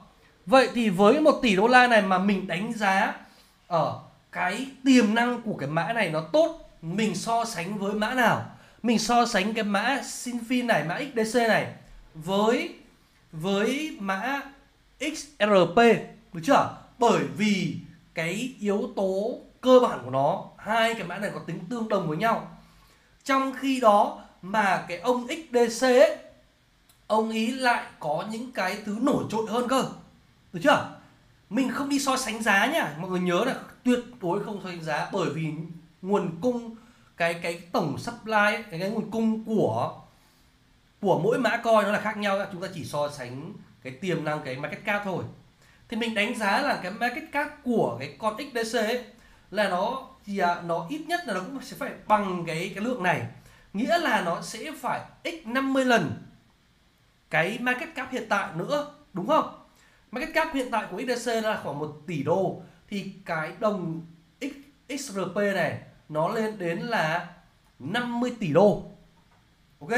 vậy 0.50 0.70
thì 0.74 0.90
với 0.90 1.22
1 1.22 1.40
tỷ 1.42 1.56
đô 1.56 1.68
la 1.68 1.88
này 1.88 2.02
mà 2.02 2.18
mình 2.18 2.48
đánh 2.48 2.74
giá 2.74 3.16
ở 3.68 4.00
cái 4.32 4.66
tiềm 4.86 5.14
năng 5.14 5.42
của 5.42 5.58
cái 5.58 5.70
mã 5.70 5.94
này 5.94 6.10
nó 6.10 6.22
tốt, 6.22 6.70
mình 6.82 7.16
so 7.16 7.46
sánh 7.46 7.78
với 7.78 7.94
mã 7.94 8.14
nào? 8.14 8.46
Mình 8.84 9.00
so 9.00 9.26
sánh 9.26 9.54
cái 9.54 9.64
mã 9.64 10.02
Sinfin 10.04 10.66
này, 10.66 10.84
mã 10.84 11.00
XDC 11.00 11.36
này 11.36 11.74
với 12.14 12.76
với 13.32 13.98
mã 14.00 14.42
XRP 15.00 15.78
được 16.34 16.42
chưa? 16.44 16.78
Bởi 16.98 17.24
vì 17.38 17.76
cái 18.14 18.54
yếu 18.60 18.90
tố 18.96 19.38
cơ 19.62 19.80
bản 19.80 20.00
của 20.04 20.12
nó, 20.12 20.46
hai 20.58 20.94
cái 20.94 21.04
mã 21.04 21.18
này 21.18 21.32
có 21.34 21.40
tính 21.48 21.60
tương 21.70 21.90
đồng 21.90 22.08
với 22.08 22.18
nhau. 22.18 22.58
Trong 23.24 23.54
khi 23.60 23.80
đó 23.80 24.22
mà 24.42 24.86
cái 24.88 24.98
ông 24.98 25.28
XDC 25.28 25.84
ấy, 25.84 26.18
ông 27.08 27.30
ý 27.30 27.52
lại 27.52 27.84
có 28.00 28.26
những 28.32 28.52
cái 28.52 28.78
thứ 28.86 28.98
nổi 29.02 29.24
trội 29.32 29.46
hơn 29.50 29.68
cơ 29.68 29.86
được 30.54 30.60
chưa? 30.64 30.90
Mình 31.50 31.72
không 31.72 31.90
đi 31.90 32.00
so 32.00 32.18
sánh 32.18 32.44
giá 32.44 32.66
nhá. 32.66 32.96
Mọi 33.00 33.10
người 33.10 33.20
nhớ 33.20 33.44
là 33.46 33.56
tuyệt 33.84 34.00
đối 34.22 34.44
không 34.44 34.60
so 34.64 34.70
sánh 34.70 34.84
giá 34.84 35.10
bởi 35.12 35.30
vì 35.30 35.54
nguồn 36.02 36.38
cung 36.42 36.76
cái 37.18 37.34
cái 37.34 37.62
tổng 37.72 37.98
supply 37.98 38.34
ấy, 38.34 38.64
cái, 38.72 38.80
cái 38.80 38.90
nguồn 38.90 39.12
cung 39.12 39.44
của 39.46 40.02
của 41.02 41.20
mỗi 41.20 41.40
mã 41.40 41.58
coin 41.58 41.84
nó 41.84 41.92
là 41.92 42.00
khác 42.00 42.18
nhau 42.18 42.40
chúng 42.52 42.62
ta 42.62 42.68
chỉ 42.74 42.86
so 42.86 43.10
sánh 43.10 43.54
cái 43.84 43.94
tiềm 43.94 44.24
năng 44.24 44.42
cái 44.46 44.56
market 44.58 44.86
cap 44.86 45.02
thôi. 45.06 45.24
Thì 45.90 45.98
mình 45.98 46.14
đánh 46.14 46.36
giá 46.36 46.62
là 46.62 46.80
cái 46.84 46.92
market 46.92 47.32
cap 47.32 47.48
của 47.64 47.98
cái 48.00 48.16
con 48.20 48.36
XDC 48.38 48.78
ấy 48.78 49.04
là 49.52 49.70
nó 49.70 50.08
thì 50.26 50.38
à, 50.38 50.62
nó 50.62 50.86
ít 50.90 51.02
nhất 51.08 51.20
là 51.28 51.34
nó 51.34 51.40
cũng 51.40 51.62
sẽ 51.62 51.78
phải 51.78 51.92
bằng 52.08 52.44
cái 52.48 52.72
cái 52.76 52.84
lượng 52.84 53.04
này. 53.04 53.22
Nghĩa 53.74 53.98
là 53.98 54.22
nó 54.22 54.42
sẽ 54.42 54.72
phải 54.82 55.02
x 55.24 55.28
50 55.46 55.86
lần 55.86 56.24
cái 57.30 57.58
market 57.62 57.90
cap 57.96 58.12
hiện 58.12 58.26
tại 58.30 58.50
nữa 58.56 58.92
đúng 59.14 59.28
không? 59.28 59.59
Market 60.12 60.34
cap 60.34 60.54
hiện 60.54 60.72
tại 60.72 60.86
của 60.92 61.02
XDC 61.02 61.44
là 61.44 61.60
khoảng 61.64 61.80
1 61.80 61.98
tỷ 62.08 62.24
đô. 62.24 62.62
Thì 62.88 63.14
cái 63.26 63.54
đồng 63.60 64.02
X, 64.42 64.46
XRP 64.90 65.36
này 65.36 65.82
nó 66.10 66.28
lên 66.30 66.58
đến 66.58 66.80
là 66.80 67.28
50 67.80 68.36
tỷ 68.40 68.54
đô. 68.54 68.84
Ok? 69.80 69.92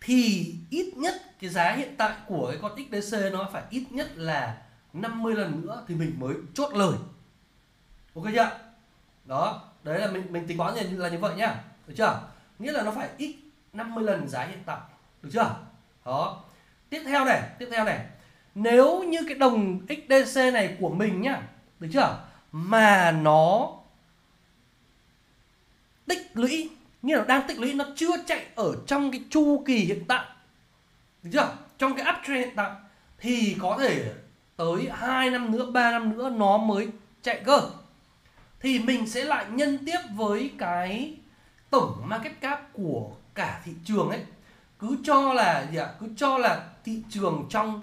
Thì 0.00 0.54
ít 0.70 0.96
nhất 0.96 1.14
cái 1.40 1.50
giá 1.50 1.72
hiện 1.72 1.94
tại 1.96 2.16
của 2.26 2.48
cái 2.50 2.58
con 2.62 3.02
XDC 3.02 3.18
nó 3.32 3.48
phải 3.52 3.62
ít 3.70 3.86
nhất 3.90 4.16
là 4.16 4.62
50 4.92 5.34
lần 5.34 5.62
nữa 5.62 5.84
thì 5.88 5.94
mình 5.94 6.16
mới 6.18 6.34
chốt 6.54 6.74
lời. 6.74 6.98
Ok 8.14 8.24
chưa? 8.34 8.58
Đó 9.24 9.62
đấy 9.82 10.00
là 10.00 10.10
mình 10.10 10.32
mình 10.32 10.46
tính 10.46 10.58
toán 10.58 10.74
là 10.74 11.08
như 11.08 11.18
vậy 11.18 11.34
nhá. 11.36 11.64
Được 11.86 11.94
chưa? 11.96 12.22
Nghĩa 12.58 12.72
là 12.72 12.82
nó 12.82 12.90
phải 12.90 13.08
ít 13.16 13.36
50 13.72 14.04
lần 14.04 14.28
giá 14.28 14.44
hiện 14.44 14.62
tại. 14.66 14.80
Được 15.22 15.30
chưa? 15.32 15.56
Đó. 16.04 16.42
Tiếp 16.88 17.02
theo 17.06 17.24
này 17.24 17.42
tiếp 17.58 17.68
theo 17.70 17.84
này 17.84 18.06
nếu 18.54 19.02
như 19.02 19.18
cái 19.28 19.34
đồng 19.34 19.80
XDC 19.88 20.36
này 20.52 20.76
của 20.80 20.90
mình 20.90 21.20
nhá, 21.20 21.42
được 21.80 21.88
chưa? 21.92 22.18
Mà 22.52 23.10
nó 23.10 23.70
tích 26.06 26.30
lũy, 26.34 26.70
nghĩa 27.02 27.16
là 27.16 27.24
đang 27.24 27.48
tích 27.48 27.58
lũy, 27.58 27.74
nó 27.74 27.84
chưa 27.96 28.16
chạy 28.26 28.46
ở 28.54 28.74
trong 28.86 29.10
cái 29.10 29.24
chu 29.30 29.62
kỳ 29.66 29.76
hiện 29.76 30.04
tại, 30.08 30.26
được 31.22 31.30
chưa? 31.32 31.56
Trong 31.78 31.96
cái 31.96 32.06
uptrend 32.14 32.44
hiện 32.46 32.56
tại, 32.56 32.70
thì 33.18 33.56
có 33.60 33.76
thể 33.80 34.12
tới 34.56 34.88
2 34.92 35.30
năm 35.30 35.50
nữa 35.50 35.70
3 35.70 35.90
năm 35.90 36.16
nữa 36.16 36.30
nó 36.30 36.58
mới 36.58 36.88
chạy 37.22 37.42
cơ. 37.44 37.60
Thì 38.60 38.78
mình 38.78 39.08
sẽ 39.08 39.24
lại 39.24 39.46
nhân 39.50 39.78
tiếp 39.86 39.98
với 40.14 40.50
cái 40.58 41.14
tổng 41.70 42.02
market 42.04 42.40
cap 42.40 42.72
của 42.72 43.10
cả 43.34 43.60
thị 43.64 43.72
trường 43.84 44.08
ấy. 44.08 44.20
Cứ 44.78 44.96
cho 45.04 45.32
là 45.32 45.66
gì 45.70 45.78
ạ? 45.78 45.88
Cứ 46.00 46.08
cho 46.16 46.38
là 46.38 46.68
thị 46.84 47.02
trường 47.10 47.46
trong 47.50 47.80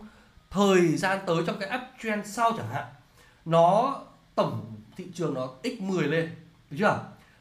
thời 0.51 0.97
gian 0.97 1.19
tới 1.25 1.43
trong 1.47 1.59
cái 1.59 1.79
uptrend 1.79 2.27
sau 2.27 2.51
chẳng 2.57 2.69
hạn, 2.69 2.85
nó 3.45 4.01
tổng 4.35 4.75
thị 4.97 5.07
trường 5.13 5.33
nó 5.33 5.49
x10 5.63 6.01
lên, 6.01 6.35
được 6.69 6.77
chưa? 6.79 6.99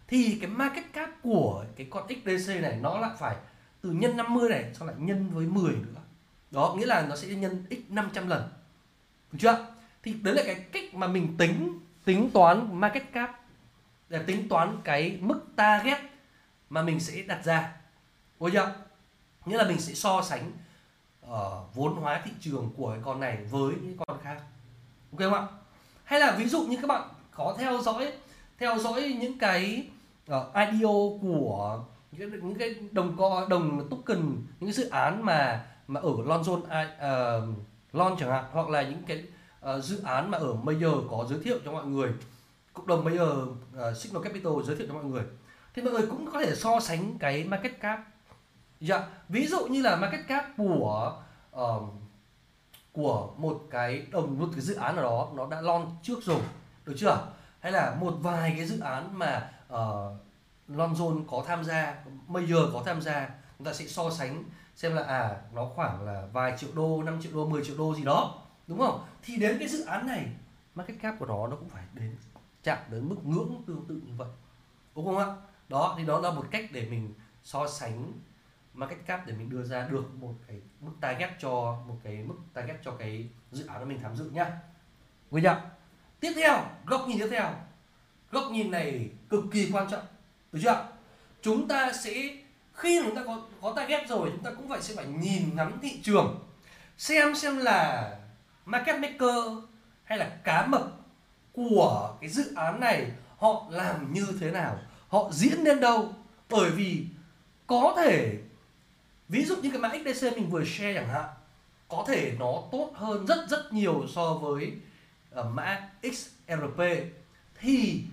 Thì 0.09 0.39
cái 0.41 0.51
market 0.51 0.93
cap 0.93 1.11
của 1.23 1.65
cái 1.77 1.87
con 1.91 2.09
XDC 2.09 2.49
này 2.63 2.79
nó 2.83 2.99
lại 2.99 3.11
phải 3.19 3.37
từ 3.81 3.91
nhân 3.91 4.17
50 4.17 4.49
này 4.49 4.75
xong 4.75 4.89
lại 4.89 4.97
nhân 4.99 5.31
với 5.31 5.47
10 5.47 5.73
nữa. 5.73 6.01
Đó, 6.51 6.75
nghĩa 6.79 6.87
là 6.87 7.07
nó 7.09 7.17
sẽ 7.17 7.29
nhân 7.29 7.65
x 7.71 7.75
500 7.89 8.29
lần, 8.29 8.49
được 9.33 9.39
chưa? 9.41 9.67
Thì 10.03 10.13
đấy 10.13 10.35
là 10.35 10.43
cái 10.47 10.55
cách 10.55 10.95
mà 10.95 11.07
mình 11.07 11.37
tính 11.39 11.79
tính 12.05 12.31
toán 12.31 12.81
market 12.81 13.13
cap 13.13 13.41
để 14.09 14.23
tính 14.23 14.49
toán 14.49 14.81
cái 14.85 15.19
mức 15.21 15.41
target 15.57 16.01
mà 16.71 16.83
mình 16.83 17.01
sẽ 17.01 17.23
đặt 17.23 17.45
ra, 17.45 17.73
được 18.41 18.51
chưa? 18.53 18.75
Nghĩa 19.47 19.57
là 19.57 19.65
mình 19.65 19.81
sẽ 19.81 19.95
so 19.95 20.23
sánh 20.23 20.53
uh, 21.31 21.75
vốn 21.75 21.97
hóa 21.97 22.23
thị 22.25 22.31
trường 22.41 22.71
của 22.77 22.91
cái 22.91 23.01
con 23.05 23.21
này 23.21 23.39
với 23.51 23.75
những 23.83 23.97
con 24.07 24.19
khác. 24.23 24.41
Ok 25.13 25.21
không 25.21 25.35
ạ? 25.35 25.47
Hay 26.05 26.21
là 26.21 26.37
ví 26.39 26.47
dụ 26.47 26.63
như 26.63 26.77
các 26.77 26.87
bạn 26.87 27.09
có 27.31 27.55
theo 27.59 27.83
dõi 27.83 28.13
theo 28.59 28.79
dõi 28.79 29.17
những 29.21 29.39
cái 29.39 29.89
ờ, 30.27 30.49
uh, 30.49 30.71
IDO 30.71 30.93
của 31.23 31.85
những 32.13 32.31
cái, 32.31 32.41
những 32.43 32.59
cái 32.59 32.75
đồng 32.93 33.17
co 33.17 33.47
đồng 33.51 33.89
token 33.89 34.21
những 34.61 34.71
cái 34.71 34.73
dự 34.73 34.89
án 34.89 35.25
mà 35.25 35.67
mà 35.87 36.01
ở 36.01 36.11
London 36.27 36.61
uh, 36.61 36.69
à, 36.69 36.97
ờ, 36.99 37.47
Lon 37.93 38.17
chẳng 38.19 38.31
hạn 38.31 38.45
hoặc 38.53 38.69
là 38.69 38.83
những 38.83 39.03
cái 39.07 39.25
uh, 39.77 39.85
dự 39.85 40.03
án 40.03 40.31
mà 40.31 40.39
ở 40.39 40.55
Mayer 40.55 40.93
có 41.11 41.27
giới 41.31 41.39
thiệu 41.39 41.59
cho 41.65 41.73
mọi 41.73 41.87
người. 41.87 42.13
Cộng 42.73 42.87
đồng 42.87 43.05
Mayer 43.05 43.21
uh, 43.21 43.97
Signal 43.97 44.23
Capital 44.23 44.53
giới 44.65 44.77
thiệu 44.77 44.87
cho 44.89 44.95
mọi 44.95 45.05
người. 45.05 45.23
Thì 45.75 45.83
mọi 45.83 45.93
người 45.93 46.07
cũng 46.07 46.31
có 46.33 46.41
thể 46.41 46.55
so 46.55 46.81
sánh 46.81 47.19
cái 47.19 47.45
market 47.45 47.81
cap 47.81 48.01
dạ. 48.81 49.07
ví 49.29 49.47
dụ 49.47 49.67
như 49.67 49.83
là 49.83 49.97
market 49.97 50.29
cap 50.29 50.45
của 50.57 51.23
uh, 51.57 51.83
của 52.93 53.35
một 53.37 53.63
cái 53.71 54.07
đồng 54.11 54.39
một 54.39 54.49
cái 54.53 54.61
dự 54.61 54.75
án 54.75 54.97
nào 54.97 55.05
đó 55.05 55.29
nó 55.37 55.47
đã 55.47 55.61
lon 55.61 55.87
trước 56.03 56.23
rồi 56.23 56.41
được 56.85 56.95
chưa 56.97 57.27
hay 57.61 57.73
là 57.73 57.97
một 58.01 58.15
vài 58.21 58.55
cái 58.57 58.67
dự 58.67 58.81
án 58.81 59.19
mà 59.19 59.51
ờ, 59.69 60.13
uh, 60.15 60.77
Lonzone 60.77 61.25
có 61.29 61.45
tham 61.47 61.65
gia 61.65 62.05
major 62.29 62.73
có 62.73 62.83
tham 62.87 63.01
gia 63.01 63.31
chúng 63.59 63.65
ta 63.65 63.73
sẽ 63.73 63.87
so 63.87 64.11
sánh 64.11 64.45
xem 64.77 64.95
là 64.95 65.03
à 65.03 65.37
nó 65.53 65.71
khoảng 65.75 66.03
là 66.03 66.27
vài 66.33 66.55
triệu 66.59 66.71
đô 66.75 67.03
5 67.03 67.23
triệu 67.23 67.33
đô 67.35 67.49
10 67.49 67.65
triệu 67.65 67.77
đô 67.79 67.95
gì 67.95 68.05
đó 68.05 68.43
đúng 68.67 68.79
không 68.79 69.05
thì 69.23 69.37
đến 69.37 69.57
cái 69.59 69.69
dự 69.69 69.85
án 69.85 70.07
này 70.07 70.27
market 70.75 71.01
cap 71.01 71.15
của 71.19 71.27
nó 71.27 71.47
nó 71.47 71.57
cũng 71.57 71.69
phải 71.69 71.85
đến 71.95 72.17
chạm 72.63 72.79
đến 72.91 73.09
mức 73.09 73.17
ngưỡng 73.25 73.63
tương 73.67 73.87
tự 73.89 73.95
như 73.95 74.13
vậy 74.17 74.29
đúng 74.97 75.05
không 75.05 75.19
ạ 75.19 75.27
đó 75.69 75.95
thì 75.99 76.07
đó 76.07 76.21
là 76.21 76.31
một 76.31 76.47
cách 76.51 76.65
để 76.73 76.87
mình 76.91 77.15
so 77.43 77.69
sánh 77.69 78.13
market 78.75 79.07
cap 79.07 79.27
để 79.27 79.33
mình 79.33 79.51
đưa 79.51 79.65
ra 79.65 79.89
được 79.89 80.15
một 80.21 80.35
cái 80.49 80.57
mức 80.81 80.93
target 81.01 81.31
cho, 81.39 81.79
một 81.89 81.97
cái 82.05 82.17
mức 82.17 82.35
target 82.55 82.77
cho 82.85 82.91
cái 82.91 83.29
dự 83.53 83.67
án 83.67 83.79
mà 83.79 83.85
mình 83.85 84.01
tham 84.03 84.17
dự 84.17 84.31
nhá. 84.31 84.51
Với 85.31 85.43
nhau 85.43 85.61
tiếp 86.21 86.33
theo, 86.37 86.65
góc 86.87 87.09
nhìn 87.09 87.19
tiếp 87.19 87.29
theo. 87.31 87.55
Góc 88.31 88.45
nhìn 88.51 88.71
này 88.71 89.11
cực 89.29 89.45
kỳ 89.53 89.71
quan 89.73 89.91
trọng, 89.91 90.05
được 90.53 90.61
chưa? 90.63 90.89
Chúng 91.43 91.69
ta 91.69 91.93
sẽ, 91.93 92.37
khi 92.73 93.01
chúng 93.05 93.17
ta 93.17 93.23
có 93.27 93.43
có 93.61 93.73
target 93.77 94.09
rồi, 94.09 94.31
chúng 94.33 94.43
ta 94.43 94.51
cũng 94.51 94.69
phải 94.69 94.83
sẽ 94.83 94.95
phải 94.95 95.07
nhìn 95.07 95.57
ngắm 95.57 95.79
thị 95.83 96.01
trường, 96.03 96.49
xem 96.99 97.35
xem 97.35 97.57
là 97.59 98.11
market 98.65 99.01
maker 99.01 99.45
hay 100.05 100.19
là 100.19 100.29
cá 100.45 100.67
mập 100.67 100.83
của 101.53 102.17
cái 102.21 102.31
dự 102.31 102.55
án 102.55 102.81
này 102.81 103.11
họ 103.37 103.67
làm 103.71 104.13
như 104.13 104.27
thế 104.41 104.51
nào, 104.51 104.79
họ 105.09 105.31
diễn 105.33 105.65
đến 105.65 105.81
đâu. 105.81 106.15
Bởi 106.49 106.71
vì 106.71 107.07
có 107.67 107.95
thể 107.97 108.39
ví 109.31 109.45
dụ 109.45 109.57
như 109.57 109.71
cái 109.71 109.81
mã 109.81 109.89
XDC 109.89 110.37
mình 110.37 110.51
vừa 110.51 110.65
share 110.65 110.95
chẳng 110.95 111.09
hạn 111.09 111.29
có 111.89 112.05
thể 112.07 112.37
nó 112.39 112.63
tốt 112.73 112.91
hơn 112.95 113.27
rất 113.27 113.49
rất 113.49 113.73
nhiều 113.73 114.05
so 114.15 114.35
với 114.35 114.73
uh, 115.41 115.47
mã 115.55 115.89
XRP 116.03 116.81
thì 117.61 118.05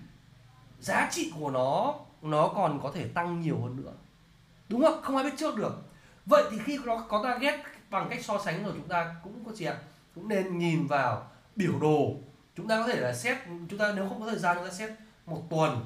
giá 0.79 1.09
trị 1.11 1.31
của 1.39 1.51
nó 1.51 1.95
nó 2.21 2.47
còn 2.47 2.79
có 2.83 2.91
thể 2.95 3.07
tăng 3.07 3.41
nhiều 3.41 3.57
hơn 3.61 3.83
nữa. 3.83 3.93
Đúng 4.69 4.81
không? 4.81 5.01
Không 5.01 5.15
ai 5.15 5.25
biết 5.25 5.37
trước 5.37 5.55
được. 5.55 5.83
Vậy 6.25 6.43
thì 6.51 6.57
khi 6.65 6.79
nó 6.85 7.05
có 7.09 7.23
target 7.23 7.59
bằng 7.89 8.07
cách 8.09 8.25
so 8.25 8.41
sánh 8.45 8.63
rồi 8.63 8.73
chúng 8.75 8.87
ta 8.87 9.15
cũng 9.23 9.45
có 9.45 9.51
gì 9.51 9.65
ạ? 9.65 9.77
Cũng 10.15 10.27
nên 10.27 10.57
nhìn 10.57 10.87
vào 10.87 11.27
biểu 11.55 11.79
đồ. 11.81 12.15
Chúng 12.55 12.67
ta 12.67 12.81
có 12.81 12.87
thể 12.87 12.99
là 12.99 13.13
xét 13.13 13.37
chúng 13.69 13.79
ta 13.79 13.93
nếu 13.95 14.09
không 14.09 14.19
có 14.19 14.25
thời 14.25 14.39
gian 14.39 14.57
chúng 14.57 14.67
ta 14.67 14.73
xét 14.73 14.91
một 15.25 15.43
tuần 15.49 15.85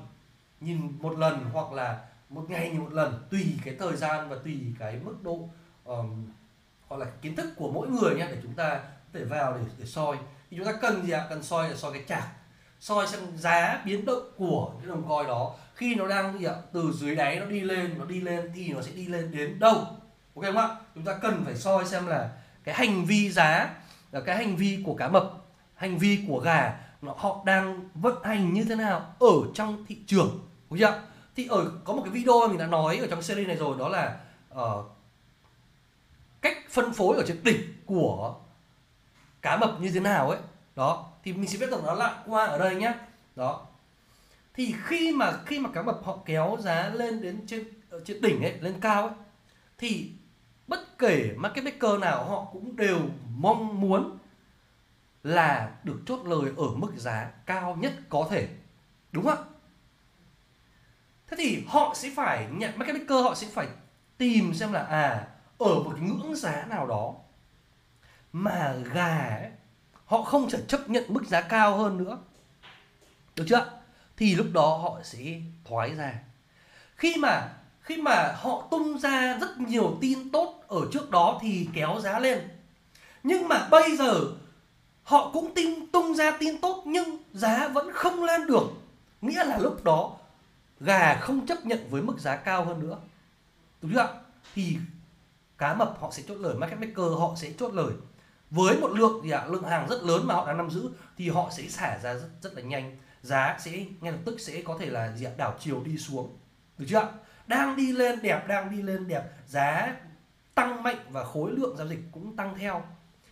nhìn 0.62 0.98
một 1.00 1.18
lần 1.18 1.46
hoặc 1.54 1.72
là 1.72 2.06
một 2.32 2.46
ngày 2.50 2.70
như 2.70 2.80
một 2.80 2.94
lần 2.94 3.24
tùy 3.30 3.46
cái 3.66 3.76
thời 3.80 3.98
gian 3.98 4.30
và 4.30 4.36
tùy 4.44 4.60
cái 4.80 5.00
mức 5.04 5.16
độ 5.24 5.50
um, 5.84 6.28
hoặc 6.88 6.98
là 6.98 7.06
kiến 7.22 7.36
thức 7.36 7.54
của 7.56 7.72
mỗi 7.72 7.90
người 7.90 8.16
nhé 8.16 8.28
để 8.32 8.38
chúng 8.44 8.54
ta 8.54 8.70
có 8.74 9.20
thể 9.20 9.26
vào 9.26 9.54
để, 9.54 9.64
để 9.80 9.86
soi. 9.86 10.18
Thì 10.52 10.58
chúng 10.58 10.66
ta 10.66 10.74
cần 10.82 11.06
gì 11.06 11.12
ạ? 11.12 11.26
Cần 11.30 11.44
soi 11.44 11.70
là 11.70 11.76
soi 11.76 11.94
cái 11.94 12.04
chart. 12.08 12.26
Soi 12.80 13.08
xem 13.08 13.20
giá 13.38 13.82
biến 13.86 14.06
động 14.06 14.24
của 14.38 14.74
cái 14.80 14.88
đồng 14.88 15.08
coin 15.10 15.28
đó. 15.28 15.56
Khi 15.76 15.96
nó 15.96 16.08
đang 16.08 16.40
gì 16.40 16.46
ạ? 16.46 16.56
Từ 16.74 16.92
dưới 16.92 17.16
đáy 17.16 17.40
nó 17.40 17.46
đi 17.46 17.62
lên 17.62 17.96
nó 18.00 18.06
đi 18.06 18.22
lên 18.22 18.52
thì 18.56 18.74
nó 18.74 18.82
sẽ 18.82 18.92
đi 18.92 19.06
lên 19.06 19.32
đến 19.32 19.60
đâu? 19.60 19.76
Ok 20.36 20.46
không 20.46 20.58
ạ? 20.58 20.76
Chúng 20.96 21.04
ta 21.04 21.18
cần 21.22 21.42
phải 21.46 21.56
soi 21.56 21.86
xem 21.86 22.08
là 22.08 22.30
cái 22.64 22.76
hành 22.76 23.06
vi 23.06 23.32
giá 23.32 23.76
là 24.12 24.22
cái 24.22 24.38
hành 24.38 24.56
vi 24.56 24.84
của 24.86 24.96
cá 24.96 25.08
mập 25.08 25.34
hành 25.76 25.98
vi 25.98 26.20
của 26.28 26.40
gà 26.40 26.80
nó 27.02 27.16
họ 27.18 27.44
đang 27.46 27.90
vận 27.94 28.24
hành 28.24 28.54
như 28.54 28.64
thế 28.64 28.76
nào 28.76 29.16
ở 29.20 29.34
trong 29.54 29.86
thị 29.88 29.98
trường. 30.08 30.48
Đúng 30.70 30.80
chưa 30.80 31.02
thì 31.36 31.48
ở 31.48 31.72
có 31.84 31.94
một 31.94 32.02
cái 32.06 32.14
video 32.14 32.48
mình 32.48 32.58
đã 32.58 32.68
nói 32.68 32.98
ở 32.98 33.08
trong 33.08 33.22
series 33.22 33.48
này 33.48 33.58
rồi 33.58 33.78
đó 33.80 33.90
là 33.90 34.20
uh, 34.54 34.86
cách 36.42 36.58
phân 36.70 36.94
phối 36.94 37.18
ở 37.18 37.24
trên 37.28 37.44
đỉnh 37.44 37.74
của 37.86 38.36
cá 39.42 39.58
mập 39.58 39.82
như 39.82 39.92
thế 39.94 40.00
nào 40.00 40.30
ấy. 40.30 40.40
Đó 40.76 41.12
thì 41.24 41.34
mình 41.34 41.48
sẽ 41.48 41.58
viết 41.58 41.68
tổng 41.72 41.86
nó 41.86 41.94
lại 41.94 42.14
qua 42.26 42.46
ở 42.46 42.58
đây 42.58 42.76
nhé 42.76 42.94
đó. 43.36 43.68
Thì 44.54 44.76
khi 44.84 45.12
mà 45.12 45.34
khi 45.46 45.60
mà 45.60 45.70
cá 45.74 45.82
mập 45.82 46.04
họ 46.04 46.18
kéo 46.26 46.58
giá 46.60 46.90
lên 46.90 47.22
đến 47.22 47.44
trên 47.48 47.64
ờ, 47.90 48.00
trên 48.06 48.22
đỉnh 48.22 48.44
ấy 48.44 48.60
lên 48.60 48.80
cao 48.82 49.08
ấy 49.08 49.16
thì 49.78 50.12
bất 50.68 50.98
kể 50.98 51.34
market 51.38 51.66
maker 51.66 52.00
nào 52.00 52.26
họ 52.26 52.46
cũng 52.52 52.76
đều 52.76 53.00
mong 53.30 53.82
muốn 53.82 54.18
là 55.24 55.72
được 55.84 56.00
chốt 56.06 56.26
lời 56.26 56.52
ở 56.58 56.68
mức 56.76 56.92
giá 56.96 57.32
cao 57.46 57.78
nhất 57.82 57.94
có 58.10 58.28
thể. 58.30 58.48
Đúng 59.12 59.26
không 59.26 59.51
thế 61.32 61.38
thì 61.38 61.64
họ 61.68 61.94
sẽ 61.96 62.10
phải 62.16 62.48
nhận 62.52 62.80
market 62.80 62.96
maker 62.96 63.24
họ 63.24 63.36
sẽ 63.36 63.48
phải 63.54 63.68
tìm 64.18 64.54
xem 64.54 64.74
là 64.74 64.84
à 64.84 65.28
ở 65.58 65.76
một 65.76 65.92
cái 65.96 66.02
ngưỡng 66.02 66.36
giá 66.36 66.66
nào 66.70 66.88
đó 66.88 67.14
mà 68.34 68.76
gà 68.94 69.38
ấy, 69.42 69.50
họ 70.06 70.22
không 70.22 70.50
thể 70.50 70.60
chấp 70.68 70.90
nhận 70.90 71.04
mức 71.08 71.24
giá 71.28 71.42
cao 71.42 71.78
hơn 71.78 71.98
nữa. 71.98 72.18
Được 73.36 73.46
chưa? 73.48 73.72
Thì 74.18 74.36
lúc 74.36 74.48
đó 74.54 74.78
họ 74.78 75.00
sẽ 75.04 75.20
thoái 75.66 75.96
ra. 75.96 76.14
Khi 76.96 77.16
mà 77.16 77.54
khi 77.82 77.98
mà 77.98 78.36
họ 78.38 78.68
tung 78.72 79.00
ra 79.00 79.38
rất 79.42 79.60
nhiều 79.60 79.98
tin 80.02 80.32
tốt 80.32 80.64
ở 80.68 80.82
trước 80.92 81.12
đó 81.12 81.40
thì 81.42 81.70
kéo 81.74 82.00
giá 82.00 82.20
lên. 82.20 82.50
Nhưng 83.24 83.48
mà 83.48 83.68
bây 83.72 83.98
giờ 83.98 84.22
họ 85.04 85.30
cũng 85.34 85.54
tin 85.56 85.92
tung 85.92 86.16
ra 86.16 86.32
tin 86.40 86.62
tốt 86.62 86.84
nhưng 86.86 87.18
giá 87.34 87.68
vẫn 87.68 87.92
không 87.94 88.24
lên 88.24 88.48
được. 88.48 88.64
Nghĩa 89.22 89.44
là 89.44 89.58
lúc 89.58 89.84
đó 89.84 90.18
gà 90.86 91.20
không 91.22 91.46
chấp 91.46 91.66
nhận 91.66 91.88
với 91.90 92.02
mức 92.02 92.20
giá 92.20 92.36
cao 92.36 92.66
hơn 92.66 92.80
nữa. 92.80 92.98
Đúng 93.82 93.94
chưa 93.94 94.22
thì 94.54 94.78
cá 95.58 95.74
mập 95.74 95.98
họ 96.00 96.12
sẽ 96.12 96.24
chốt 96.28 96.36
lời, 96.36 96.56
market 96.56 96.80
maker 96.80 97.20
họ 97.20 97.34
sẽ 97.36 97.52
chốt 97.60 97.74
lời. 97.74 97.94
Với 98.50 98.78
một 98.78 98.92
lượng 98.92 99.24
gì 99.24 99.32
ạ, 99.32 99.46
lượng 99.46 99.64
hàng 99.64 99.88
rất 99.90 100.04
lớn 100.04 100.28
mà 100.28 100.36
họ 100.36 100.48
đang 100.48 100.58
nắm 100.58 100.70
giữ, 100.70 100.90
thì 101.18 101.30
họ 101.30 101.50
sẽ 101.52 101.68
xả 101.68 102.00
ra 102.04 102.14
rất 102.14 102.30
rất 102.42 102.54
là 102.54 102.62
nhanh. 102.62 102.98
Giá 103.22 103.58
sẽ, 103.60 103.72
ngay 104.02 104.12
lập 104.12 104.20
tức 104.26 104.40
sẽ 104.40 104.62
có 104.62 104.78
thể 104.80 104.86
là 104.86 105.12
gì 105.12 105.26
ạ, 105.26 105.32
đảo 105.38 105.56
chiều 105.60 105.84
đi 105.86 105.98
xuống. 105.98 106.38
Được 106.78 106.86
chưa 106.90 107.14
đang 107.48 107.76
đi 107.76 107.92
lên 107.92 108.22
đẹp, 108.22 108.48
đang 108.48 108.72
đi 108.72 108.82
lên 108.82 109.08
đẹp. 109.08 109.24
Giá 109.48 109.96
tăng 110.56 110.84
mạnh 110.84 110.98
và 111.10 111.24
khối 111.24 111.52
lượng 111.52 111.78
giao 111.78 111.88
dịch 111.88 112.00
cũng 112.12 112.36
tăng 112.36 112.56
theo. 112.58 112.86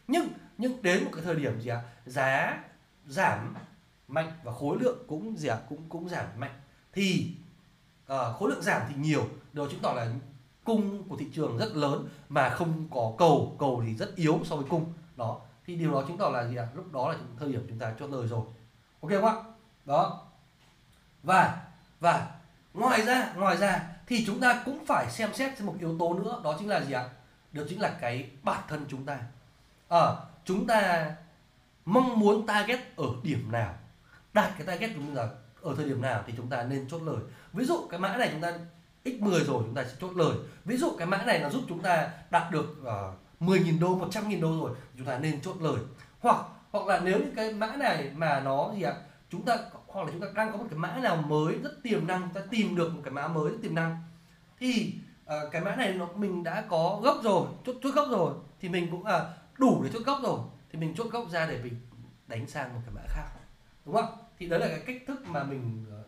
Nhưng 0.08 0.28
nhưng 0.58 0.82
đến 0.82 1.04
một 1.04 1.12
cái 1.14 1.24
thời 1.24 1.36
điểm 1.36 1.62
gì 1.62 1.70
ạ, 1.70 1.82
giá 2.06 2.60
giảm 3.06 3.56
mạnh 4.08 4.32
và 4.44 4.54
khối 4.54 4.78
lượng 4.80 4.98
cũng 5.08 5.38
gì 5.38 5.48
ạ, 5.48 5.58
cũng 5.70 5.90
cũng 5.90 6.10
giảm 6.10 6.26
mạnh 6.38 6.62
thì 7.00 7.32
uh, 8.14 8.36
khối 8.40 8.50
lượng 8.50 8.62
giảm 8.62 8.82
thì 8.90 8.96
nhiều 8.98 9.28
điều 9.54 9.70
chứng 9.70 9.80
tỏ 9.80 9.94
là 9.94 10.08
cung 10.64 11.04
của 11.04 11.16
thị 11.18 11.28
trường 11.34 11.58
rất 11.58 11.76
lớn 11.76 12.10
mà 12.30 12.50
không 12.50 12.88
có 12.92 13.14
cầu 13.18 13.56
cầu 13.60 13.84
thì 13.86 13.96
rất 13.96 14.16
yếu 14.16 14.40
so 14.46 14.56
với 14.56 14.66
cung. 14.70 14.94
Đó 15.18 15.40
thì 15.66 15.76
điều 15.76 15.92
đó 15.92 16.04
chứng 16.08 16.18
tỏ 16.18 16.30
là 16.30 16.48
gì 16.48 16.56
ạ? 16.56 16.68
Lúc 16.76 16.94
đó 16.94 17.10
là 17.12 17.18
thời 17.40 17.52
điểm 17.52 17.66
chúng 17.70 17.80
ta 17.80 17.94
chốt 18.00 18.08
lời 18.08 18.28
rồi. 18.28 18.42
Ok 19.02 19.12
không 19.12 19.26
ạ? 19.26 19.36
Đó. 19.86 20.22
Và 21.24 21.62
và 22.00 22.32
ngoài 22.74 23.02
ra 23.02 23.34
ngoài 23.36 23.58
ra 23.58 23.88
thì 24.08 24.26
chúng 24.26 24.40
ta 24.40 24.64
cũng 24.66 24.86
phải 24.86 25.12
xem 25.12 25.34
xét 25.34 25.58
thêm 25.58 25.66
một 25.66 25.76
yếu 25.80 25.98
tố 26.00 26.14
nữa 26.14 26.42
đó 26.44 26.56
chính 26.60 26.70
là 26.70 26.82
gì 26.82 26.94
ạ? 26.94 27.10
Đó 27.52 27.64
chính 27.70 27.82
là 27.82 27.98
cái 28.02 28.30
bản 28.44 28.62
thân 28.68 28.86
chúng 28.90 29.06
ta. 29.06 29.20
Ở 29.88 30.16
à, 30.16 30.20
chúng 30.46 30.68
ta 30.68 31.06
mong 31.86 32.20
muốn 32.20 32.46
target 32.46 32.80
ở 32.96 33.06
điểm 33.24 33.52
nào? 33.52 33.74
Đạt 34.34 34.52
cái 34.58 34.68
target 34.68 34.90
của 34.96 35.02
chúng 35.06 35.16
ta 35.16 35.28
ở 35.61 35.76
thời 35.76 35.86
điểm 35.86 36.02
nào 36.02 36.23
thì 36.27 36.34
chúng 36.38 36.49
ta 36.49 36.64
nên 36.64 36.88
chốt 36.90 37.02
lời. 37.02 37.18
Ví 37.53 37.65
dụ 37.65 37.88
cái 37.90 37.99
mã 37.99 38.18
này 38.18 38.30
chúng 38.31 38.41
ta 38.41 38.53
x10 39.06 39.30
rồi 39.31 39.64
chúng 39.65 39.76
ta 39.76 39.84
sẽ 39.84 39.94
chốt 40.02 40.11
lời. 40.15 40.34
Ví 40.65 40.77
dụ 40.77 40.91
cái 40.98 41.07
mã 41.07 41.18
này 41.18 41.40
nó 41.40 41.49
giúp 41.49 41.61
chúng 41.69 41.80
ta 41.80 42.10
đạt 42.30 42.52
được 42.52 42.76
ờ, 42.84 43.11
uh, 43.44 43.49
10.000 43.49 43.80
đô 43.80 43.99
100.000 43.99 44.41
đô 44.41 44.65
rồi 44.65 44.72
chúng 44.98 45.06
ta 45.06 45.19
nên 45.19 45.41
chốt 45.41 45.56
lời. 45.61 45.81
Hoặc 46.19 46.45
hoặc 46.72 46.88
là 46.88 46.99
nếu 46.99 47.19
như 47.19 47.31
cái 47.36 47.53
mã 47.53 47.76
này 47.76 48.11
mà 48.15 48.40
nó 48.40 48.72
gì 48.76 48.81
ạ 48.81 48.94
chúng 49.30 49.45
ta 49.45 49.57
hoặc 49.88 50.06
là 50.06 50.11
chúng 50.11 50.22
ta 50.22 50.27
đang 50.36 50.52
có 50.52 50.57
một 50.57 50.65
cái 50.69 50.80
mã 50.80 50.98
nào 50.98 51.15
mới 51.15 51.57
rất 51.64 51.84
tiềm 51.84 52.07
năng 52.07 52.22
chúng 52.22 52.34
ta 52.34 52.41
tìm 52.49 52.76
được 52.76 52.95
một 52.95 53.02
cái 53.03 53.11
mã 53.11 53.27
mới 53.27 53.52
rất 53.52 53.57
tiềm 53.61 53.76
năng 53.76 54.03
thì 54.60 54.94
uh, 55.26 55.52
cái 55.52 55.61
mã 55.61 55.76
này 55.76 55.94
nó 55.94 56.07
mình 56.15 56.44
đã 56.44 56.61
có 56.69 56.99
gốc 57.03 57.18
rồi 57.23 57.48
chốt 57.65 57.76
chốt 57.84 57.91
gốc 57.95 58.07
rồi 58.11 58.34
thì 58.61 58.69
mình 58.69 58.88
cũng 58.91 59.06
à, 59.06 59.19
đủ 59.57 59.84
để 59.84 59.90
chốt 59.94 60.02
gốc 60.06 60.19
rồi 60.23 60.40
thì 60.72 60.80
mình 60.80 60.95
chốt 60.95 61.07
gốc 61.11 61.30
ra 61.30 61.48
để 61.48 61.60
mình 61.64 61.76
đánh 62.27 62.48
sang 62.48 62.73
một 62.73 62.80
cái 62.86 62.95
mã 62.95 63.02
khác 63.07 63.30
đúng 63.86 63.95
không 63.95 64.29
thì 64.40 64.48
đấy 64.48 64.60
là 64.60 64.68
cái 64.68 64.80
cách 64.80 65.02
thức 65.07 65.28
mà 65.28 65.44
mình 65.44 65.86
ờ, 65.91 66.03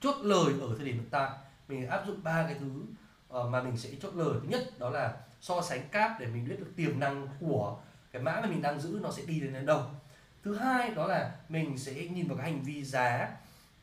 chốt 0.00 0.16
lời 0.22 0.54
ở 0.60 0.74
thời 0.76 0.86
điểm 0.86 0.94
hiện 0.94 1.08
tại. 1.10 1.30
Mình 1.68 1.88
áp 1.88 2.02
dụng 2.06 2.20
ba 2.22 2.42
cái 2.42 2.56
thứ 2.60 2.82
ờ, 3.28 3.48
mà 3.48 3.62
mình 3.62 3.76
sẽ 3.76 3.90
chốt 4.02 4.14
lời. 4.14 4.38
Thứ 4.42 4.48
nhất 4.48 4.78
đó 4.78 4.90
là 4.90 5.16
so 5.40 5.62
sánh 5.62 5.88
cáp 5.88 6.20
để 6.20 6.26
mình 6.26 6.48
biết 6.48 6.56
được 6.58 6.72
tiềm 6.76 7.00
năng 7.00 7.28
của 7.40 7.78
cái 8.12 8.22
mã 8.22 8.40
mà 8.40 8.46
mình 8.46 8.62
đang 8.62 8.80
giữ 8.80 8.98
nó 9.02 9.10
sẽ 9.10 9.22
đi 9.26 9.40
đến 9.40 9.66
đâu. 9.66 9.82
Thứ 10.42 10.56
hai 10.56 10.90
đó 10.90 11.06
là 11.06 11.36
mình 11.48 11.78
sẽ 11.78 11.92
nhìn 11.92 12.28
vào 12.28 12.36
cái 12.38 12.50
hành 12.50 12.62
vi 12.62 12.84
giá 12.84 13.36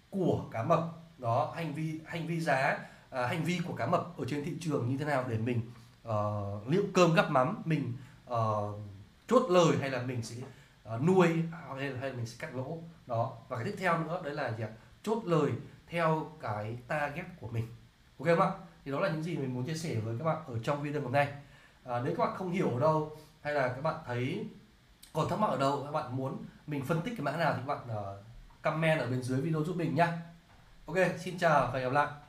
của 0.10 0.46
cá 0.52 0.64
mập. 0.64 0.80
Đó 1.18 1.54
hành 1.56 1.74
vi 1.74 2.00
hành 2.06 2.28
vi 2.28 2.40
giá 2.40 2.80
à, 3.10 3.28
hành 3.28 3.44
vi 3.44 3.60
của 3.68 3.74
cá 3.74 3.86
mập 3.86 4.18
ở 4.18 4.26
trên 4.28 4.46
thị 4.46 4.52
trường 4.62 4.90
như 4.90 4.98
thế 4.98 5.06
nào 5.06 5.26
để 5.30 5.38
mình 5.38 5.62
uh, 6.08 6.68
liệu 6.68 6.84
cơm 6.94 7.14
gắp 7.14 7.32
mắm 7.32 7.62
mình 7.66 7.94
uh, 8.32 8.80
chốt 9.28 9.50
lời 9.50 9.78
hay 9.80 9.90
là 9.90 10.02
mình 10.02 10.24
sẽ 10.24 10.36
Ờ, 10.86 11.00
nuôi 11.00 11.28
à, 11.52 11.60
hay 11.78 11.90
là, 11.90 12.00
hay 12.00 12.10
là 12.10 12.16
mình 12.16 12.26
sẽ 12.26 12.36
cắt 12.40 12.56
lỗ 12.56 12.78
đó. 13.08 13.38
Và 13.48 13.58
cái 13.58 13.66
tiếp 13.66 13.76
theo 13.78 13.98
nữa 13.98 14.22
đấy 14.24 14.34
là 14.34 14.52
gì 14.58 14.64
chốt 15.04 15.22
lời 15.26 15.52
theo 15.88 16.32
cái 16.42 16.78
target 16.88 17.26
của 17.40 17.48
mình. 17.48 17.68
Ok 18.20 18.28
không 18.28 18.40
ạ? 18.40 18.52
Thì 18.86 18.92
đó 18.92 19.00
là 19.00 19.10
những 19.10 19.24
gì 19.24 19.38
mình 19.38 19.54
muốn 19.54 19.66
chia 19.66 19.74
sẻ 19.74 19.96
với 19.96 20.16
các 20.18 20.26
bạn 20.26 20.38
ở 20.48 20.60
trong 20.64 20.82
video 20.82 21.02
hôm 21.02 21.12
nay. 21.12 21.34
À, 21.84 22.02
nếu 22.06 22.16
các 22.18 22.26
bạn 22.26 22.36
không 22.38 22.52
hiểu 22.52 22.70
ở 22.70 22.80
đâu 22.80 23.18
hay 23.42 23.54
là 23.54 23.68
các 23.68 23.82
bạn 23.82 23.96
thấy 24.06 24.48
còn 25.14 25.30
thắc 25.30 25.40
mắc 25.40 25.48
ở 25.48 25.58
đâu 25.58 25.82
các 25.86 25.92
bạn 25.92 26.18
muốn 26.18 26.46
mình 26.68 26.86
phân 26.86 27.02
tích 27.02 27.14
cái 27.18 27.24
mã 27.24 27.32
nào 27.32 27.54
thì 27.54 27.62
các 27.68 27.76
bạn 27.76 27.98
uh, 27.98 28.26
comment 28.62 29.00
ở 29.00 29.08
bên 29.08 29.24
dưới 29.24 29.42
video 29.42 29.64
giúp 29.64 29.76
mình 29.76 29.96
nhá. 29.96 30.18
Ok 30.86 30.98
xin 31.20 31.38
chào 31.38 31.70
và 31.74 31.80
hẹn 31.80 31.84
gặp 31.84 31.94
lại. 31.94 32.25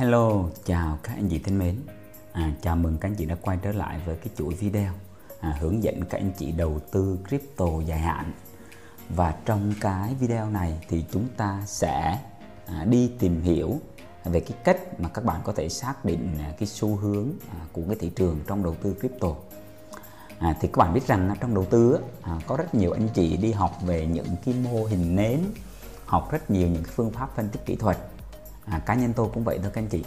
Hello, 0.00 0.44
chào 0.64 0.98
các 1.02 1.12
anh 1.14 1.28
chị 1.28 1.38
thân 1.38 1.58
mến. 1.58 1.76
À, 2.32 2.52
chào 2.62 2.76
mừng 2.76 2.98
các 2.98 3.08
anh 3.08 3.14
chị 3.14 3.26
đã 3.26 3.36
quay 3.42 3.58
trở 3.62 3.72
lại 3.72 4.00
với 4.06 4.16
cái 4.16 4.28
chuỗi 4.36 4.54
video 4.54 4.92
à, 5.40 5.56
hướng 5.60 5.82
dẫn 5.82 6.04
các 6.04 6.18
anh 6.18 6.32
chị 6.38 6.52
đầu 6.52 6.80
tư 6.90 7.18
crypto 7.28 7.66
dài 7.86 7.98
hạn. 7.98 8.32
Và 9.08 9.34
trong 9.44 9.74
cái 9.80 10.14
video 10.20 10.50
này 10.50 10.78
thì 10.88 11.04
chúng 11.12 11.28
ta 11.36 11.62
sẽ 11.66 12.18
à, 12.66 12.84
đi 12.84 13.10
tìm 13.18 13.42
hiểu 13.42 13.80
về 14.24 14.40
cái 14.40 14.58
cách 14.64 15.00
mà 15.00 15.08
các 15.08 15.24
bạn 15.24 15.40
có 15.44 15.52
thể 15.52 15.68
xác 15.68 16.04
định 16.04 16.36
à, 16.38 16.52
cái 16.58 16.66
xu 16.66 16.96
hướng 16.96 17.28
à, 17.50 17.58
của 17.72 17.82
cái 17.86 17.96
thị 18.00 18.10
trường 18.16 18.40
trong 18.46 18.62
đầu 18.62 18.74
tư 18.82 18.96
crypto. 19.00 19.28
À, 20.38 20.56
thì 20.60 20.68
các 20.68 20.76
bạn 20.76 20.94
biết 20.94 21.06
rằng 21.06 21.34
trong 21.40 21.54
đầu 21.54 21.64
tư 21.64 21.98
à, 22.22 22.38
có 22.46 22.56
rất 22.56 22.74
nhiều 22.74 22.92
anh 22.92 23.08
chị 23.14 23.36
đi 23.36 23.52
học 23.52 23.78
về 23.86 24.06
những 24.06 24.36
cái 24.44 24.54
mô 24.54 24.84
hình 24.84 25.16
nến, 25.16 25.40
học 26.06 26.32
rất 26.32 26.50
nhiều 26.50 26.68
những 26.68 26.84
phương 26.84 27.10
pháp 27.10 27.36
phân 27.36 27.48
tích 27.48 27.66
kỹ 27.66 27.76
thuật. 27.76 27.98
À, 28.70 28.78
cá 28.78 28.94
nhân 28.94 29.12
tôi 29.12 29.28
cũng 29.34 29.44
vậy 29.44 29.58
thôi 29.62 29.70
các 29.74 29.82
anh 29.82 29.88
chị. 29.88 30.04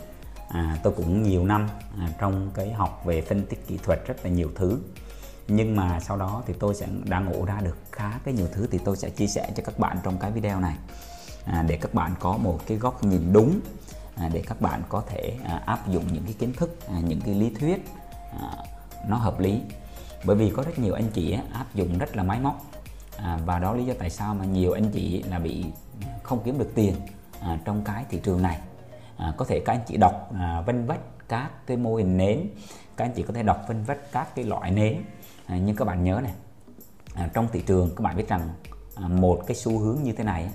À, 0.49 0.77
tôi 0.83 0.93
cũng 0.93 1.23
nhiều 1.23 1.45
năm 1.45 1.69
à, 1.99 2.09
trong 2.19 2.51
cái 2.53 2.71
học 2.71 3.01
về 3.05 3.21
phân 3.21 3.45
tích 3.45 3.67
kỹ 3.67 3.79
thuật 3.83 3.99
rất 4.07 4.15
là 4.23 4.29
nhiều 4.29 4.49
thứ. 4.55 4.79
Nhưng 5.47 5.75
mà 5.75 5.99
sau 5.99 6.17
đó 6.17 6.43
thì 6.47 6.53
tôi 6.59 6.75
sẽ 6.75 6.87
đã 7.05 7.19
ngộ 7.19 7.45
ra 7.45 7.61
được 7.63 7.77
khá 7.91 8.19
cái 8.23 8.33
nhiều 8.33 8.47
thứ 8.53 8.67
thì 8.71 8.79
tôi 8.85 8.97
sẽ 8.97 9.09
chia 9.09 9.27
sẻ 9.27 9.51
cho 9.55 9.63
các 9.65 9.79
bạn 9.79 9.97
trong 10.03 10.17
cái 10.17 10.31
video 10.31 10.59
này. 10.59 10.75
À, 11.45 11.63
để 11.67 11.77
các 11.77 11.93
bạn 11.93 12.13
có 12.19 12.37
một 12.37 12.59
cái 12.67 12.77
góc 12.77 13.03
nhìn 13.03 13.33
đúng 13.33 13.59
à, 14.15 14.29
để 14.33 14.43
các 14.47 14.61
bạn 14.61 14.81
có 14.89 15.03
thể 15.09 15.37
à, 15.43 15.61
áp 15.65 15.87
dụng 15.87 16.03
những 16.13 16.23
cái 16.23 16.33
kiến 16.33 16.53
thức 16.53 16.77
à, 16.87 16.99
những 16.99 17.21
cái 17.21 17.33
lý 17.33 17.49
thuyết 17.59 17.85
à, 18.41 18.57
nó 19.07 19.17
hợp 19.17 19.39
lý. 19.39 19.61
Bởi 20.25 20.35
vì 20.35 20.49
có 20.49 20.63
rất 20.63 20.79
nhiều 20.79 20.93
anh 20.93 21.09
chị 21.13 21.31
á, 21.31 21.41
áp 21.53 21.65
dụng 21.75 21.97
rất 21.97 22.15
là 22.15 22.23
máy 22.23 22.39
móc. 22.39 22.65
À, 23.17 23.39
và 23.45 23.59
đó 23.59 23.73
lý 23.73 23.85
do 23.85 23.93
tại 23.99 24.09
sao 24.09 24.35
mà 24.35 24.45
nhiều 24.45 24.71
anh 24.71 24.91
chị 24.91 25.23
là 25.23 25.39
bị 25.39 25.65
không 26.23 26.41
kiếm 26.45 26.57
được 26.57 26.71
tiền 26.75 26.95
à, 27.43 27.59
trong 27.65 27.83
cái 27.83 28.05
thị 28.09 28.19
trường 28.23 28.41
này. 28.41 28.59
À, 29.17 29.33
có 29.37 29.45
thể 29.45 29.61
các 29.65 29.73
anh 29.73 29.81
chị 29.87 29.97
đọc 29.97 30.29
à, 30.39 30.61
vân 30.61 30.85
vách 30.85 30.99
các 31.27 31.51
cái 31.65 31.77
mô 31.77 31.95
hình 31.95 32.17
nến. 32.17 32.47
Các 32.97 33.05
anh 33.05 33.11
chị 33.15 33.23
có 33.23 33.33
thể 33.33 33.43
đọc 33.43 33.61
vân 33.67 33.83
vách 33.83 34.11
các 34.11 34.35
cái 34.35 34.45
loại 34.45 34.71
nến. 34.71 35.01
À, 35.45 35.57
nhưng 35.57 35.75
các 35.75 35.85
bạn 35.85 36.03
nhớ 36.03 36.19
này 36.23 36.33
à, 37.15 37.29
trong 37.33 37.47
thị 37.51 37.63
trường 37.65 37.95
các 37.95 38.01
bạn 38.01 38.17
biết 38.17 38.27
rằng 38.27 38.49
à, 38.95 39.07
một 39.07 39.41
cái 39.47 39.55
xu 39.55 39.79
hướng 39.79 39.97
như 40.03 40.11
thế 40.11 40.23
này 40.23 40.49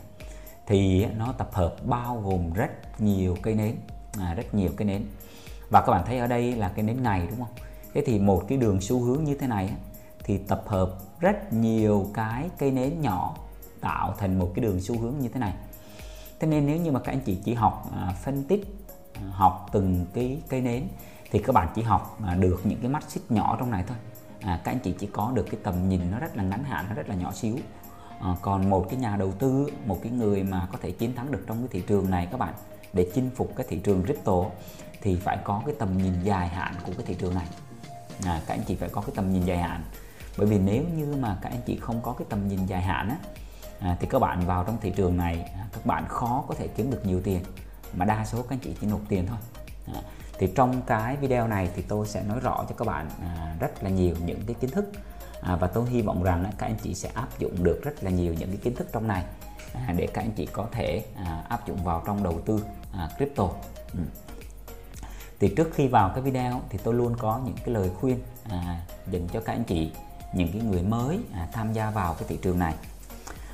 thì 0.66 1.06
nó 1.06 1.32
tập 1.32 1.48
hợp 1.52 1.76
bao 1.84 2.22
gồm 2.24 2.52
rất 2.52 3.00
nhiều 3.00 3.36
cây 3.42 3.54
nến. 3.54 3.76
À, 4.18 4.34
rất 4.34 4.54
nhiều 4.54 4.70
cây 4.76 4.86
nến. 4.86 5.06
Và 5.70 5.80
các 5.80 5.92
bạn 5.92 6.04
thấy 6.06 6.18
ở 6.18 6.26
đây 6.26 6.52
là 6.52 6.68
cái 6.68 6.84
nến 6.84 7.02
ngày 7.02 7.26
đúng 7.30 7.38
không? 7.38 7.54
Thế 7.94 8.02
thì 8.06 8.18
một 8.18 8.44
cái 8.48 8.58
đường 8.58 8.80
xu 8.80 9.00
hướng 9.00 9.24
như 9.24 9.34
thế 9.34 9.46
này 9.46 9.72
thì 10.24 10.38
tập 10.38 10.62
hợp 10.66 10.90
rất 11.20 11.52
nhiều 11.52 12.06
cái 12.14 12.50
cây 12.58 12.70
nến 12.70 13.00
nhỏ 13.00 13.36
tạo 13.80 14.14
thành 14.18 14.38
một 14.38 14.52
cái 14.54 14.62
đường 14.62 14.80
xu 14.80 14.98
hướng 14.98 15.14
như 15.18 15.28
thế 15.28 15.40
này 15.40 15.52
thế 16.40 16.48
nên 16.48 16.66
nếu 16.66 16.76
như 16.76 16.92
mà 16.92 17.00
các 17.00 17.12
anh 17.12 17.20
chị 17.20 17.38
chỉ 17.44 17.54
học 17.54 17.90
à, 17.96 18.14
phân 18.22 18.44
tích 18.44 18.64
à, 19.14 19.22
học 19.30 19.68
từng 19.72 20.06
cái 20.14 20.40
cây 20.48 20.60
nến 20.60 20.88
thì 21.30 21.42
các 21.42 21.52
bạn 21.52 21.68
chỉ 21.74 21.82
học 21.82 22.18
à, 22.26 22.34
được 22.34 22.60
những 22.64 22.78
cái 22.80 22.90
mắt 22.90 23.04
xích 23.08 23.30
nhỏ 23.30 23.56
trong 23.58 23.70
này 23.70 23.84
thôi. 23.86 23.96
À, 24.40 24.60
các 24.64 24.72
anh 24.72 24.78
chị 24.78 24.94
chỉ 24.98 25.08
có 25.12 25.32
được 25.34 25.46
cái 25.50 25.60
tầm 25.62 25.88
nhìn 25.88 26.10
nó 26.10 26.18
rất 26.18 26.36
là 26.36 26.42
ngắn 26.42 26.64
hạn 26.64 26.84
nó 26.88 26.94
rất 26.94 27.08
là 27.08 27.14
nhỏ 27.14 27.32
xíu. 27.32 27.56
À, 28.20 28.36
còn 28.42 28.70
một 28.70 28.86
cái 28.90 28.98
nhà 28.98 29.16
đầu 29.16 29.32
tư 29.32 29.70
một 29.86 29.98
cái 30.02 30.12
người 30.12 30.42
mà 30.42 30.68
có 30.72 30.78
thể 30.82 30.90
chiến 30.90 31.14
thắng 31.14 31.32
được 31.32 31.44
trong 31.46 31.58
cái 31.58 31.68
thị 31.70 31.82
trường 31.86 32.10
này 32.10 32.26
các 32.30 32.38
bạn 32.38 32.54
để 32.92 33.10
chinh 33.14 33.30
phục 33.36 33.52
cái 33.56 33.66
thị 33.70 33.78
trường 33.78 34.04
crypto 34.04 34.44
thì 35.00 35.16
phải 35.16 35.38
có 35.44 35.62
cái 35.66 35.74
tầm 35.78 35.98
nhìn 35.98 36.22
dài 36.22 36.48
hạn 36.48 36.74
của 36.86 36.92
cái 36.96 37.06
thị 37.06 37.14
trường 37.18 37.34
này. 37.34 37.46
À, 38.24 38.40
các 38.46 38.54
anh 38.54 38.62
chị 38.66 38.74
phải 38.74 38.88
có 38.88 39.00
cái 39.00 39.12
tầm 39.14 39.32
nhìn 39.32 39.44
dài 39.44 39.58
hạn. 39.58 39.82
Bởi 40.38 40.46
vì 40.46 40.58
nếu 40.58 40.84
như 40.96 41.16
mà 41.20 41.38
các 41.42 41.48
anh 41.48 41.60
chị 41.66 41.78
không 41.80 42.00
có 42.02 42.12
cái 42.12 42.26
tầm 42.30 42.48
nhìn 42.48 42.66
dài 42.66 42.82
hạn 42.82 43.08
á 43.08 43.16
à, 43.80 43.96
thì 44.00 44.06
các 44.10 44.18
bạn 44.18 44.46
vào 44.46 44.64
trong 44.64 44.78
thị 44.80 44.92
trường 44.96 45.16
này 45.16 45.50
à, 45.58 45.66
các 45.72 45.86
bạn 45.86 46.04
khó 46.08 46.44
có 46.48 46.54
thể 46.54 46.68
kiếm 46.68 46.90
được 46.90 47.06
nhiều 47.06 47.20
tiền 47.24 47.42
mà 47.94 48.04
đa 48.04 48.24
số 48.24 48.42
các 48.42 48.50
anh 48.50 48.58
chị 48.58 48.74
chỉ 48.80 48.86
nộp 48.86 49.00
tiền 49.08 49.26
thôi. 49.26 49.38
À, 49.94 50.00
thì 50.38 50.46
trong 50.54 50.82
cái 50.86 51.16
video 51.16 51.48
này 51.48 51.70
thì 51.76 51.82
tôi 51.82 52.06
sẽ 52.06 52.22
nói 52.22 52.40
rõ 52.40 52.64
cho 52.68 52.74
các 52.74 52.86
bạn 52.86 53.10
à, 53.20 53.56
rất 53.60 53.82
là 53.82 53.90
nhiều 53.90 54.16
những 54.24 54.40
cái 54.46 54.56
kiến 54.60 54.70
thức. 54.70 54.90
À, 55.40 55.56
và 55.56 55.66
tôi 55.66 55.90
hy 55.90 56.02
vọng 56.02 56.22
rằng 56.22 56.50
các 56.58 56.66
anh 56.66 56.76
chị 56.82 56.94
sẽ 56.94 57.10
áp 57.14 57.38
dụng 57.38 57.64
được 57.64 57.80
rất 57.84 58.04
là 58.04 58.10
nhiều 58.10 58.34
những 58.34 58.48
cái 58.48 58.56
kiến 58.56 58.74
thức 58.74 58.88
trong 58.92 59.08
này 59.08 59.24
à, 59.74 59.94
để 59.96 60.06
các 60.06 60.22
anh 60.22 60.32
chị 60.32 60.46
có 60.46 60.66
thể 60.72 61.04
à, 61.16 61.44
áp 61.48 61.66
dụng 61.66 61.84
vào 61.84 62.02
trong 62.06 62.22
đầu 62.22 62.40
tư 62.40 62.64
à, 62.92 63.08
crypto. 63.16 63.48
Ừ. 63.92 64.00
thì 65.40 65.54
trước 65.56 65.70
khi 65.74 65.88
vào 65.88 66.10
cái 66.14 66.22
video 66.22 66.60
thì 66.68 66.78
tôi 66.84 66.94
luôn 66.94 67.16
có 67.18 67.40
những 67.44 67.56
cái 67.56 67.74
lời 67.74 67.90
khuyên 68.00 68.18
à, 68.50 68.80
dành 69.10 69.28
cho 69.32 69.40
các 69.40 69.52
anh 69.52 69.64
chị 69.64 69.92
những 70.32 70.52
cái 70.52 70.62
người 70.62 70.82
mới 70.82 71.18
à, 71.32 71.48
tham 71.52 71.72
gia 71.72 71.90
vào 71.90 72.14
cái 72.14 72.24
thị 72.28 72.38
trường 72.42 72.58
này 72.58 72.74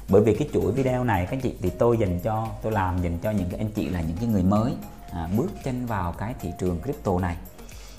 bởi 0.09 0.23
vì 0.23 0.35
cái 0.35 0.49
chuỗi 0.53 0.73
video 0.73 1.05
này 1.05 1.27
các 1.27 1.33
anh 1.33 1.41
chị 1.41 1.55
thì 1.63 1.71
tôi 1.71 1.99
dành 1.99 2.21
cho 2.21 2.49
tôi 2.63 2.73
làm 2.73 3.03
dành 3.03 3.19
cho 3.19 3.31
những 3.31 3.49
cái 3.51 3.59
anh 3.59 3.71
chị 3.71 3.89
là 3.89 4.01
những 4.01 4.17
cái 4.17 4.29
người 4.29 4.43
mới 4.43 4.75
à, 5.15 5.29
bước 5.37 5.51
chân 5.65 5.87
vào 5.87 6.13
cái 6.13 6.35
thị 6.41 6.53
trường 6.59 6.81
crypto 6.83 7.19
này. 7.19 7.37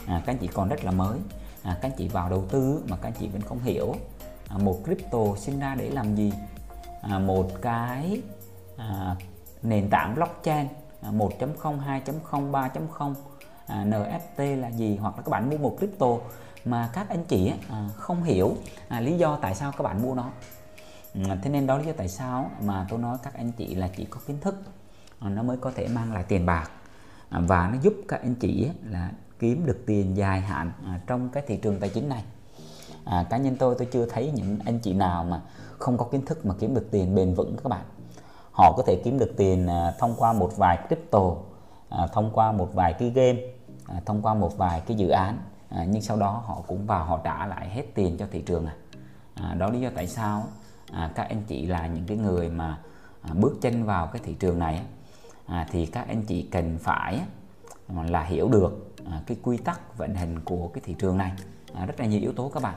À, 0.05 0.21
các 0.25 0.33
anh 0.33 0.37
chị 0.37 0.47
còn 0.47 0.69
rất 0.69 0.85
là 0.85 0.91
mới. 0.91 1.17
À, 1.63 1.77
các 1.81 1.89
anh 1.89 1.97
chị 1.97 2.07
vào 2.07 2.29
đầu 2.29 2.45
tư 2.51 2.83
mà 2.89 2.97
các 2.97 3.07
anh 3.07 3.13
chị 3.19 3.27
vẫn 3.27 3.41
không 3.41 3.59
hiểu 3.63 3.95
à, 4.49 4.57
một 4.57 4.77
crypto 4.83 5.19
sinh 5.37 5.59
ra 5.59 5.75
để 5.75 5.89
làm 5.89 6.15
gì? 6.15 6.33
À, 7.01 7.19
một 7.19 7.47
cái 7.61 8.21
à, 8.77 9.15
nền 9.63 9.89
tảng 9.89 10.15
blockchain 10.15 10.67
à, 11.01 11.11
1.0 11.11 11.79
2.0 12.31 12.51
3.0 12.51 13.13
à, 13.67 13.85
NFT 13.85 14.59
là 14.61 14.67
gì? 14.67 14.97
Hoặc 14.97 15.15
là 15.17 15.21
các 15.21 15.29
bạn 15.29 15.49
mua 15.49 15.57
một 15.57 15.75
crypto 15.77 16.07
mà 16.65 16.89
các 16.93 17.09
anh 17.09 17.23
chị 17.23 17.53
à, 17.69 17.89
không 17.95 18.23
hiểu 18.23 18.55
à, 18.87 18.99
lý 18.99 19.17
do 19.17 19.37
tại 19.41 19.55
sao 19.55 19.71
các 19.71 19.83
bạn 19.83 20.01
mua 20.01 20.15
nó. 20.15 20.31
Ừ, 21.15 21.21
thế 21.41 21.49
nên 21.49 21.67
đó 21.67 21.77
lý 21.77 21.85
do 21.85 21.93
tại 21.97 22.07
sao 22.07 22.51
mà 22.61 22.85
tôi 22.89 22.99
nói 22.99 23.17
các 23.23 23.33
anh 23.33 23.51
chị 23.51 23.75
là 23.75 23.89
chỉ 23.97 24.05
có 24.05 24.19
kiến 24.27 24.37
thức 24.41 24.55
à, 25.19 25.29
nó 25.29 25.43
mới 25.43 25.57
có 25.57 25.71
thể 25.75 25.87
mang 25.87 26.13
lại 26.13 26.23
tiền 26.27 26.45
bạc 26.45 26.69
à, 27.29 27.39
và 27.47 27.69
nó 27.73 27.77
giúp 27.81 27.93
các 28.07 28.21
anh 28.21 28.35
chị 28.35 28.69
là 28.83 29.11
kiếm 29.39 29.65
được 29.65 29.83
tiền 29.85 30.17
dài 30.17 30.41
hạn 30.41 30.71
à, 30.85 30.99
trong 31.07 31.29
cái 31.29 31.43
thị 31.47 31.57
trường 31.57 31.79
tài 31.79 31.89
chính 31.89 32.09
này. 32.09 32.23
À, 33.05 33.25
cá 33.29 33.37
nhân 33.37 33.55
tôi 33.59 33.75
tôi 33.77 33.87
chưa 33.91 34.05
thấy 34.05 34.31
những 34.35 34.59
anh 34.65 34.79
chị 34.79 34.93
nào 34.93 35.23
mà 35.23 35.41
không 35.79 35.97
có 35.97 36.05
kiến 36.05 36.25
thức 36.25 36.45
mà 36.45 36.53
kiếm 36.59 36.73
được 36.73 36.87
tiền 36.91 37.15
bền 37.15 37.33
vững 37.33 37.57
các 37.63 37.69
bạn. 37.69 37.85
Họ 38.51 38.73
có 38.77 38.83
thể 38.87 39.01
kiếm 39.03 39.19
được 39.19 39.33
tiền 39.37 39.67
à, 39.67 39.93
thông 39.99 40.15
qua 40.17 40.33
một 40.33 40.57
vài 40.57 40.77
crypto 40.87 41.35
à, 41.89 42.07
thông 42.13 42.31
qua 42.33 42.51
một 42.51 42.73
vài 42.73 42.93
cái 42.93 43.09
game 43.09 43.39
à, 43.87 44.01
thông 44.05 44.21
qua 44.21 44.33
một 44.33 44.57
vài 44.57 44.81
cái 44.87 44.97
dự 44.97 45.09
án 45.09 45.37
à, 45.69 45.85
nhưng 45.89 46.01
sau 46.01 46.17
đó 46.17 46.43
họ 46.45 46.61
cũng 46.67 46.85
vào 46.85 47.05
họ 47.05 47.19
trả 47.23 47.45
lại 47.45 47.69
hết 47.69 47.83
tiền 47.93 48.17
cho 48.17 48.27
thị 48.31 48.41
trường 48.41 48.65
à. 48.65 48.75
À, 49.35 49.53
đó 49.53 49.69
lý 49.69 49.79
do 49.79 49.89
tại 49.95 50.07
sao 50.07 50.43
à, 50.91 51.11
các 51.15 51.23
anh 51.29 51.43
chị 51.47 51.65
là 51.65 51.87
những 51.87 52.05
cái 52.07 52.17
người 52.17 52.49
mà 52.49 52.77
à, 53.21 53.31
bước 53.33 53.57
chân 53.61 53.83
vào 53.83 54.07
cái 54.07 54.21
thị 54.25 54.33
trường 54.33 54.59
này 54.59 54.81
à, 55.45 55.67
thì 55.71 55.85
các 55.85 56.07
anh 56.07 56.21
chị 56.21 56.47
cần 56.51 56.77
phải 56.77 57.21
là 58.05 58.23
hiểu 58.23 58.49
được 58.49 58.95
à, 59.11 59.21
cái 59.27 59.37
quy 59.43 59.57
tắc 59.57 59.97
vận 59.97 60.15
hành 60.15 60.39
của 60.39 60.67
cái 60.67 60.81
thị 60.85 60.95
trường 60.99 61.17
này. 61.17 61.31
À, 61.73 61.85
rất 61.85 61.99
là 61.99 62.05
nhiều 62.05 62.21
yếu 62.21 62.33
tố 62.33 62.51
các 62.53 62.63
bạn. 62.63 62.75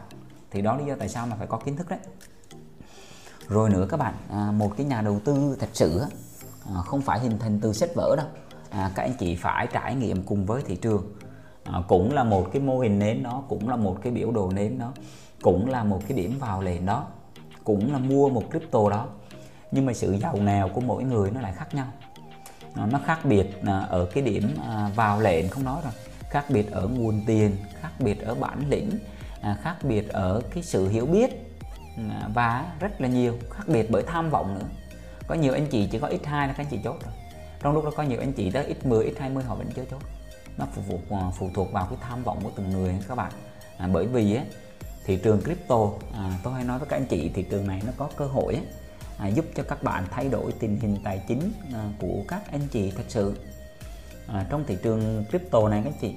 Thì 0.51 0.63
đó 0.63 0.77
lý 0.77 0.85
do 0.85 0.95
tại 0.99 1.09
sao 1.09 1.27
mà 1.27 1.37
phải 1.37 1.47
có 1.47 1.59
kiến 1.59 1.77
thức 1.77 1.89
đấy. 1.89 1.99
Rồi 3.49 3.71
nữa 3.71 3.87
các 3.91 3.97
bạn 3.97 4.15
à, 4.31 4.51
một 4.51 4.73
cái 4.77 4.87
nhà 4.87 5.03
đầu 5.03 5.21
tư 5.25 5.57
thật 5.61 5.69
sự 5.73 6.01
à, 6.75 6.83
không 6.87 7.01
phải 7.01 7.21
hình 7.21 7.39
thành 7.39 7.61
từ 7.61 7.73
sách 7.73 7.91
vở 7.95 8.15
đâu. 8.17 8.27
À, 8.71 8.91
các 8.95 9.03
anh 9.03 9.15
chị 9.19 9.37
phải 9.37 9.67
trải 9.67 9.95
nghiệm 9.95 10.23
cùng 10.23 10.47
với 10.47 10.63
thị 10.63 10.77
trường. 10.77 11.15
À, 11.65 11.83
cũng 11.89 12.13
là 12.13 12.25
một 12.25 12.49
cái 12.53 12.63
mô 12.63 12.79
hình 12.79 12.99
nến 12.99 13.23
đó 13.23 13.43
cũng 13.49 13.69
là 13.69 13.77
một 13.77 13.99
cái 14.03 14.13
biểu 14.13 14.31
đồ 14.31 14.51
nến 14.53 14.79
đó 14.79 14.93
cũng 15.43 15.69
là 15.69 15.85
một 15.85 16.01
cái 16.09 16.19
điểm 16.19 16.39
vào 16.39 16.63
lệnh 16.63 16.87
đó 16.87 17.07
cũng 17.69 17.93
là 17.93 17.99
mua 17.99 18.29
một 18.29 18.43
crypto 18.51 18.91
đó. 18.91 19.07
Nhưng 19.71 19.87
mà 19.87 19.93
sự 19.93 20.17
giàu 20.17 20.37
nghèo 20.37 20.69
của 20.69 20.81
mỗi 20.81 21.05
người 21.05 21.31
nó 21.31 21.41
lại 21.41 21.53
khác 21.57 21.75
nhau. 21.75 21.87
Nó 22.75 23.01
khác 23.07 23.25
biệt 23.25 23.47
à, 23.67 23.79
ở 23.79 24.09
cái 24.15 24.23
điểm 24.23 24.55
à, 24.69 24.91
vào 24.95 25.21
lệnh 25.21 25.49
không 25.49 25.65
nói 25.65 25.81
rồi. 25.85 25.93
Khác 26.31 26.45
biệt 26.49 26.71
ở 26.71 26.89
nguồn 26.89 27.23
tiền 27.27 27.57
khác 27.81 27.91
biệt 27.99 28.21
ở 28.21 28.35
bản 28.35 28.63
lĩnh 28.69 28.91
à, 29.41 29.59
khác 29.63 29.77
biệt 29.83 30.09
ở 30.09 30.43
cái 30.55 30.63
sự 30.63 30.89
hiểu 30.89 31.07
biết 31.07 31.31
và 32.35 32.73
rất 32.81 33.01
là 33.01 33.09
nhiều. 33.09 33.35
Khác 33.51 33.65
biệt 33.67 33.91
bởi 33.91 34.03
tham 34.07 34.31
vọng 34.31 34.55
nữa. 34.55 34.67
Có 35.27 35.35
nhiều 35.35 35.53
anh 35.53 35.67
chị 35.67 35.89
chỉ 35.93 35.99
có 35.99 36.09
x2 36.09 36.47
là 36.47 36.47
các 36.47 36.59
anh 36.59 36.67
chị 36.71 36.79
chốt 36.85 36.97
rồi 37.05 37.13
trong 37.63 37.75
lúc 37.75 37.85
đó 37.85 37.91
có 37.97 38.03
nhiều 38.03 38.21
anh 38.21 38.33
chị 38.33 38.51
tới 38.51 38.75
x10 38.83 39.15
x20 39.15 39.43
họ 39.43 39.55
vẫn 39.55 39.67
chưa 39.77 39.85
chốt. 39.91 40.01
Nó 40.59 40.67
phụ 40.73 40.83
thuộc 40.89 41.01
phụ 41.39 41.51
thuộc 41.55 41.73
vào 41.73 41.87
cái 41.87 41.99
tham 42.01 42.25
vọng 42.25 42.39
của 42.43 42.51
từng 42.57 42.71
người 42.71 42.95
các 43.09 43.15
bạn. 43.15 43.33
À, 43.79 43.89
bởi 43.93 44.07
vì 44.07 44.35
á, 44.35 44.45
thị 45.09 45.17
trường 45.23 45.41
crypto 45.41 45.91
à, 46.15 46.39
tôi 46.43 46.55
hay 46.55 46.65
nói 46.65 46.79
với 46.79 46.89
các 46.89 46.97
anh 46.97 47.07
chị 47.07 47.31
thị 47.35 47.43
trường 47.43 47.67
này 47.67 47.83
nó 47.87 47.93
có 47.97 48.09
cơ 48.17 48.27
hội 48.27 48.55
ấy, 48.55 48.65
à, 49.19 49.27
giúp 49.27 49.45
cho 49.55 49.63
các 49.63 49.83
bạn 49.83 50.05
thay 50.11 50.29
đổi 50.29 50.53
tình 50.53 50.81
hình 50.81 50.97
tài 51.05 51.23
chính 51.29 51.53
à, 51.75 51.91
của 52.01 52.23
các 52.29 52.43
anh 52.53 52.61
chị 52.71 52.91
thật 52.91 53.05
sự. 53.09 53.35
À, 54.27 54.47
trong 54.51 54.65
thị 54.67 54.79
trường 54.83 55.25
crypto 55.31 55.69
này 55.69 55.83
các 55.85 55.91
anh 55.91 55.99
chị 56.01 56.15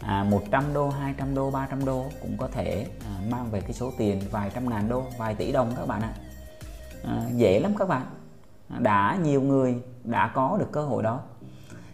à, 0.00 0.24
100 0.24 0.74
đô 0.74 0.88
200 0.88 1.34
đô 1.34 1.50
300 1.50 1.84
đô 1.84 2.04
cũng 2.22 2.36
có 2.36 2.48
thể 2.52 2.86
à, 3.04 3.20
mang 3.30 3.50
về 3.50 3.60
cái 3.60 3.72
số 3.72 3.92
tiền 3.98 4.20
vài 4.30 4.50
trăm 4.54 4.70
ngàn 4.70 4.88
đô 4.88 5.04
vài 5.18 5.34
tỷ 5.34 5.52
đồng 5.52 5.72
các 5.76 5.86
bạn 5.86 6.02
ạ. 6.02 6.12
À, 7.04 7.22
dễ 7.34 7.60
lắm 7.60 7.74
các 7.78 7.88
bạn. 7.88 8.06
À, 8.68 8.78
đã 8.80 9.18
nhiều 9.22 9.40
người 9.40 9.76
đã 10.04 10.32
có 10.34 10.56
được 10.60 10.72
cơ 10.72 10.84
hội 10.84 11.02
đó. 11.02 11.20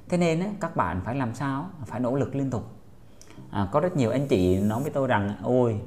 Thế 0.08 0.16
nên 0.16 0.40
á, 0.40 0.46
các 0.60 0.76
bạn 0.76 1.00
phải 1.04 1.14
làm 1.14 1.34
sao 1.34 1.68
phải 1.86 2.00
nỗ 2.00 2.16
lực 2.16 2.34
liên 2.34 2.50
tục. 2.50 2.70
À, 3.50 3.68
có 3.72 3.80
rất 3.80 3.96
nhiều 3.96 4.10
anh 4.10 4.28
chị 4.28 4.58
nói 4.58 4.82
với 4.82 4.90
tôi 4.90 5.06
rằng 5.06 5.36
ôi 5.42 5.80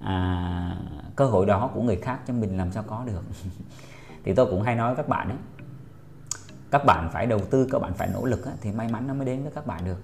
à, 0.00 0.76
cơ 1.16 1.26
hội 1.26 1.46
đó 1.46 1.70
của 1.74 1.82
người 1.82 1.96
khác 1.96 2.20
cho 2.26 2.34
mình 2.34 2.56
làm 2.56 2.72
sao 2.72 2.84
có 2.86 3.04
được. 3.06 3.22
Thì 4.24 4.34
tôi 4.34 4.46
cũng 4.46 4.62
hay 4.62 4.76
nói 4.76 4.94
với 4.94 4.96
các 4.96 5.08
bạn 5.08 5.28
ấy 5.28 5.38
các 6.70 6.84
bạn 6.84 7.08
phải 7.12 7.26
đầu 7.26 7.40
tư 7.50 7.68
các 7.70 7.78
bạn 7.78 7.94
phải 7.94 8.08
nỗ 8.12 8.24
lực 8.24 8.44
thì 8.60 8.72
may 8.72 8.88
mắn 8.88 9.06
nó 9.06 9.14
mới 9.14 9.26
đến 9.26 9.42
với 9.42 9.52
các 9.54 9.66
bạn 9.66 9.84
được. 9.84 9.98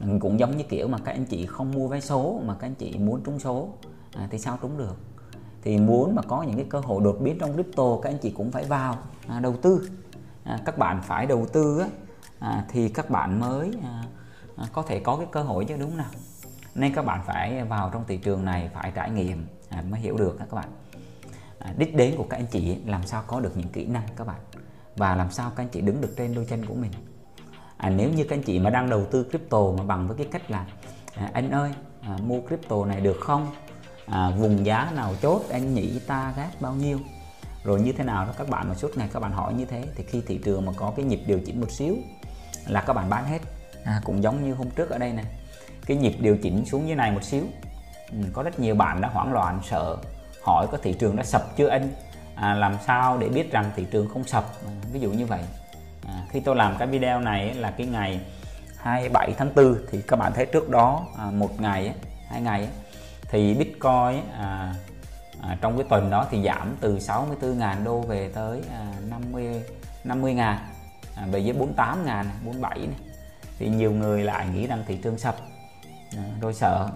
Ừ, 0.00 0.06
cũng 0.20 0.40
giống 0.40 0.56
như 0.56 0.64
kiểu 0.64 0.88
mà 0.88 0.98
các 1.04 1.12
anh 1.12 1.24
chị 1.24 1.46
không 1.46 1.70
mua 1.72 1.88
vé 1.88 2.00
số 2.00 2.40
mà 2.44 2.54
các 2.54 2.66
anh 2.66 2.74
chị 2.74 2.98
muốn 2.98 3.22
trúng 3.24 3.38
số 3.38 3.68
à, 4.16 4.28
thì 4.30 4.38
sao 4.38 4.58
trúng 4.62 4.78
được? 4.78 4.96
Thì 5.62 5.78
muốn 5.78 6.14
mà 6.14 6.22
có 6.22 6.42
những 6.42 6.56
cái 6.56 6.66
cơ 6.68 6.80
hội 6.80 7.02
đột 7.04 7.16
biến 7.20 7.38
trong 7.40 7.54
crypto 7.54 7.98
các 8.02 8.10
anh 8.10 8.18
chị 8.18 8.30
cũng 8.30 8.50
phải 8.50 8.64
vào 8.64 8.98
à, 9.28 9.40
đầu 9.40 9.56
tư. 9.62 9.90
À, 10.44 10.58
các 10.64 10.78
bạn 10.78 11.02
phải 11.02 11.26
đầu 11.26 11.46
tư 11.52 11.78
á, 11.80 11.88
à, 12.38 12.64
thì 12.68 12.88
các 12.88 13.10
bạn 13.10 13.40
mới 13.40 13.70
à, 13.82 14.04
à, 14.56 14.66
có 14.72 14.82
thể 14.82 15.00
có 15.00 15.16
cái 15.16 15.26
cơ 15.32 15.42
hội 15.42 15.64
chứ 15.64 15.76
đúng 15.76 15.96
nào? 15.96 16.10
Nên 16.74 16.94
các 16.94 17.04
bạn 17.04 17.20
phải 17.26 17.64
vào 17.64 17.90
trong 17.92 18.04
thị 18.08 18.16
trường 18.16 18.44
này 18.44 18.70
phải 18.74 18.92
trải 18.94 19.10
nghiệm 19.10 19.46
à, 19.68 19.82
mới 19.90 20.00
hiểu 20.00 20.16
được 20.16 20.36
các 20.38 20.52
bạn. 20.52 20.68
À, 21.58 21.74
đích 21.76 21.94
đến 21.96 22.14
của 22.16 22.26
các 22.30 22.36
anh 22.36 22.46
chị 22.46 22.78
làm 22.86 23.06
sao 23.06 23.22
có 23.26 23.40
được 23.40 23.56
những 23.56 23.68
kỹ 23.68 23.86
năng 23.86 24.08
các 24.16 24.26
bạn? 24.26 24.40
Và 24.96 25.16
làm 25.16 25.30
sao 25.30 25.52
các 25.56 25.62
anh 25.62 25.68
chị 25.68 25.80
đứng 25.80 26.00
được 26.00 26.14
trên 26.16 26.34
đôi 26.34 26.44
chân 26.44 26.66
của 26.66 26.74
mình? 26.74 26.90
À, 27.76 27.90
nếu 27.90 28.10
như 28.10 28.24
các 28.24 28.36
anh 28.36 28.42
chị 28.42 28.58
mà 28.58 28.70
đang 28.70 28.90
đầu 28.90 29.06
tư 29.10 29.26
crypto 29.30 29.58
mà 29.78 29.84
bằng 29.84 30.08
với 30.08 30.16
cái 30.16 30.26
cách 30.32 30.50
là 30.50 30.66
à, 31.14 31.30
anh 31.32 31.50
ơi 31.50 31.72
à, 32.00 32.18
mua 32.26 32.40
crypto 32.40 32.84
này 32.84 33.00
được 33.00 33.16
không? 33.20 33.54
À, 34.06 34.30
vùng 34.30 34.66
giá 34.66 34.90
nào 34.94 35.14
chốt? 35.22 35.42
Anh 35.50 35.74
nghĩ 35.74 35.98
ta 35.98 36.34
gác 36.36 36.60
bao 36.60 36.74
nhiêu? 36.74 36.98
Rồi 37.64 37.80
như 37.80 37.92
thế 37.92 38.04
nào 38.04 38.26
đó 38.26 38.32
các 38.38 38.48
bạn 38.48 38.68
mà 38.68 38.74
suốt 38.74 38.96
ngày 38.96 39.08
các 39.12 39.20
bạn 39.20 39.32
hỏi 39.32 39.54
như 39.54 39.64
thế 39.64 39.84
thì 39.96 40.04
khi 40.04 40.22
thị 40.26 40.40
trường 40.44 40.66
mà 40.66 40.72
có 40.76 40.92
cái 40.96 41.04
nhịp 41.04 41.20
điều 41.26 41.40
chỉnh 41.46 41.60
một 41.60 41.70
xíu 41.70 41.96
là 42.66 42.80
các 42.80 42.92
bạn 42.92 43.10
bán 43.10 43.24
hết. 43.24 43.38
À, 43.84 44.00
cũng 44.04 44.22
giống 44.22 44.44
như 44.44 44.54
hôm 44.54 44.70
trước 44.70 44.90
ở 44.90 44.98
đây 44.98 45.12
này 45.12 45.24
cái 45.86 45.96
nhịp 45.96 46.16
điều 46.20 46.36
chỉnh 46.36 46.64
xuống 46.64 46.88
dưới 46.88 46.96
này 46.96 47.10
một 47.10 47.24
xíu. 47.24 47.44
Ừ, 48.12 48.18
có 48.32 48.42
rất 48.42 48.60
nhiều 48.60 48.74
bạn 48.74 49.00
đã 49.00 49.08
hoảng 49.08 49.32
loạn 49.32 49.60
sợ 49.64 49.96
hỏi 50.42 50.66
có 50.70 50.78
thị 50.82 50.92
trường 50.92 51.16
đã 51.16 51.22
sập 51.22 51.56
chưa 51.56 51.68
anh? 51.68 51.92
À, 52.34 52.54
làm 52.54 52.76
sao 52.86 53.18
để 53.18 53.28
biết 53.28 53.52
rằng 53.52 53.70
thị 53.76 53.86
trường 53.90 54.08
không 54.08 54.24
sập? 54.24 54.44
À, 54.66 54.72
ví 54.92 55.00
dụ 55.00 55.10
như 55.10 55.26
vậy. 55.26 55.40
À, 56.06 56.26
khi 56.30 56.40
tôi 56.40 56.56
làm 56.56 56.76
cái 56.78 56.88
video 56.88 57.20
này 57.20 57.54
là 57.54 57.70
cái 57.70 57.86
ngày 57.86 58.20
27 58.76 59.34
tháng 59.38 59.54
4 59.54 59.76
thì 59.90 60.02
các 60.02 60.16
bạn 60.16 60.32
thấy 60.34 60.46
trước 60.46 60.70
đó 60.70 61.06
à, 61.18 61.30
một 61.30 61.60
ngày 61.60 61.94
hai 62.28 62.40
ngày 62.40 62.68
thì 63.30 63.54
Bitcoin 63.54 64.22
à, 64.32 64.74
à, 65.42 65.58
trong 65.60 65.76
cái 65.76 65.86
tuần 65.90 66.10
đó 66.10 66.26
thì 66.30 66.42
giảm 66.42 66.76
từ 66.80 66.98
64.000 66.98 67.84
đô 67.84 68.00
về 68.00 68.30
tới 68.34 68.62
à, 68.70 68.92
50 69.08 69.62
50 70.04 70.34
ngàn 70.34 70.58
à, 71.16 71.26
về 71.30 71.40
dưới 71.40 71.54
48 71.54 72.04
ngàn 72.04 72.26
47 72.44 72.78
này. 72.78 72.98
thì 73.58 73.68
nhiều 73.68 73.92
người 73.92 74.24
lại 74.24 74.46
nghĩ 74.54 74.66
rằng 74.66 74.84
thị 74.86 74.98
trường 75.02 75.18
sập. 75.18 75.36
Ờ, 76.16 76.22
tôi 76.22 76.40
rồi 76.40 76.54
sợ 76.54 76.90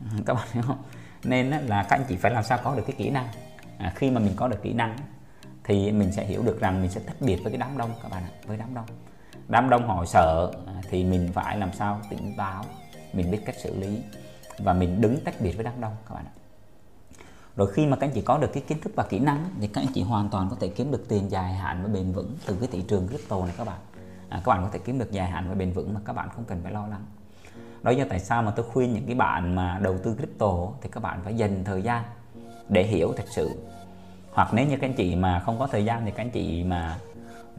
ờ, 0.00 0.16
các 0.26 0.34
bạn 0.34 0.48
hiểu 0.52 0.62
không? 0.66 0.82
Nên 1.24 1.50
là 1.50 1.82
các 1.82 1.96
anh 1.96 2.04
chị 2.08 2.16
phải 2.16 2.30
làm 2.30 2.44
sao 2.44 2.58
có 2.64 2.74
được 2.74 2.82
cái 2.86 2.96
kỹ 2.98 3.10
năng. 3.10 3.28
À, 3.78 3.92
khi 3.96 4.10
mà 4.10 4.20
mình 4.20 4.32
có 4.36 4.48
được 4.48 4.62
kỹ 4.62 4.72
năng 4.72 4.96
thì 5.64 5.92
mình 5.92 6.12
sẽ 6.12 6.24
hiểu 6.24 6.42
được 6.42 6.60
rằng 6.60 6.82
mình 6.82 6.90
sẽ 6.90 7.00
tách 7.06 7.20
biệt 7.20 7.36
với 7.42 7.52
cái 7.52 7.58
đám 7.58 7.78
đông 7.78 7.90
các 8.02 8.10
bạn 8.10 8.22
ạ 8.22 8.30
với 8.46 8.56
đám 8.56 8.74
đông. 8.74 8.86
Đám 9.48 9.70
đông 9.70 9.86
họ 9.86 10.04
sợ 10.04 10.52
à, 10.66 10.74
thì 10.90 11.04
mình 11.04 11.30
phải 11.34 11.58
làm 11.58 11.72
sao 11.72 12.00
tỉnh 12.10 12.36
táo 12.36 12.64
mình 13.12 13.30
biết 13.30 13.40
cách 13.46 13.56
xử 13.58 13.76
lý 13.78 14.02
và 14.58 14.72
mình 14.72 15.00
đứng 15.00 15.24
tách 15.24 15.40
biệt 15.40 15.52
với 15.52 15.64
đám 15.64 15.80
đông 15.80 15.96
các 16.08 16.14
bạn 16.14 16.24
ạ. 16.24 16.32
Rồi 17.56 17.72
khi 17.72 17.86
mà 17.86 17.96
các 17.96 18.06
anh 18.06 18.14
chị 18.14 18.20
có 18.20 18.38
được 18.38 18.50
cái 18.52 18.62
kiến 18.68 18.80
thức 18.80 18.92
và 18.96 19.04
kỹ 19.04 19.18
năng 19.18 19.50
thì 19.60 19.66
các 19.66 19.80
anh 19.80 19.92
chị 19.94 20.02
hoàn 20.02 20.28
toàn 20.28 20.50
có 20.50 20.56
thể 20.60 20.68
kiếm 20.68 20.90
được 20.90 21.08
tiền 21.08 21.30
dài 21.30 21.54
hạn 21.54 21.82
và 21.82 21.88
bền 21.88 22.12
vững 22.12 22.36
từ 22.46 22.56
cái 22.60 22.68
thị 22.72 22.84
trường 22.88 23.08
crypto 23.08 23.44
này 23.44 23.54
các 23.58 23.64
bạn. 23.64 23.78
À, 24.28 24.40
các 24.44 24.48
bạn 24.52 24.62
có 24.62 24.68
thể 24.72 24.78
kiếm 24.78 24.98
được 24.98 25.12
dài 25.12 25.30
hạn 25.30 25.48
và 25.48 25.54
bền 25.54 25.72
vững 25.72 25.94
mà 25.94 26.00
các 26.04 26.12
bạn 26.12 26.28
không 26.34 26.44
cần 26.44 26.60
phải 26.62 26.72
lo 26.72 26.86
lắng 26.86 27.04
đó 27.82 27.92
là 27.92 28.04
tại 28.08 28.20
sao 28.20 28.42
mà 28.42 28.50
tôi 28.50 28.66
khuyên 28.72 28.94
những 28.94 29.06
cái 29.06 29.14
bạn 29.14 29.54
mà 29.54 29.78
đầu 29.82 29.98
tư 29.98 30.14
crypto 30.14 30.52
thì 30.80 30.88
các 30.92 31.02
bạn 31.02 31.20
phải 31.24 31.34
dành 31.34 31.64
thời 31.64 31.82
gian 31.82 32.04
để 32.68 32.82
hiểu 32.82 33.12
thật 33.16 33.24
sự. 33.30 33.50
Hoặc 34.32 34.54
nếu 34.54 34.66
như 34.66 34.76
các 34.76 34.86
anh 34.86 34.94
chị 34.94 35.16
mà 35.16 35.40
không 35.40 35.58
có 35.58 35.66
thời 35.66 35.84
gian 35.84 36.04
thì 36.04 36.10
các 36.10 36.22
anh 36.22 36.30
chị 36.30 36.64
mà 36.64 36.98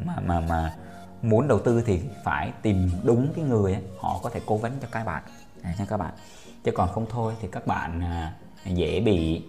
mà 0.05 0.15
mà 0.25 0.39
mà 0.39 0.73
muốn 1.21 1.47
đầu 1.47 1.59
tư 1.59 1.83
thì 1.85 2.01
phải 2.23 2.51
tìm 2.61 2.91
đúng 3.03 3.33
cái 3.35 3.45
người 3.45 3.73
ấy, 3.73 3.83
họ 3.99 4.19
có 4.23 4.29
thể 4.29 4.41
cố 4.45 4.57
vấn 4.57 4.71
cho 4.81 4.87
các 4.91 5.05
bạn. 5.05 5.23
À, 5.63 5.75
cho 5.77 5.85
các 5.85 5.97
bạn. 5.97 6.13
Chứ 6.63 6.71
còn 6.71 6.89
không 6.89 7.05
thôi 7.09 7.33
thì 7.41 7.47
các 7.51 7.67
bạn 7.67 8.01
à, 8.01 8.33
dễ 8.65 8.99
bị 8.99 9.43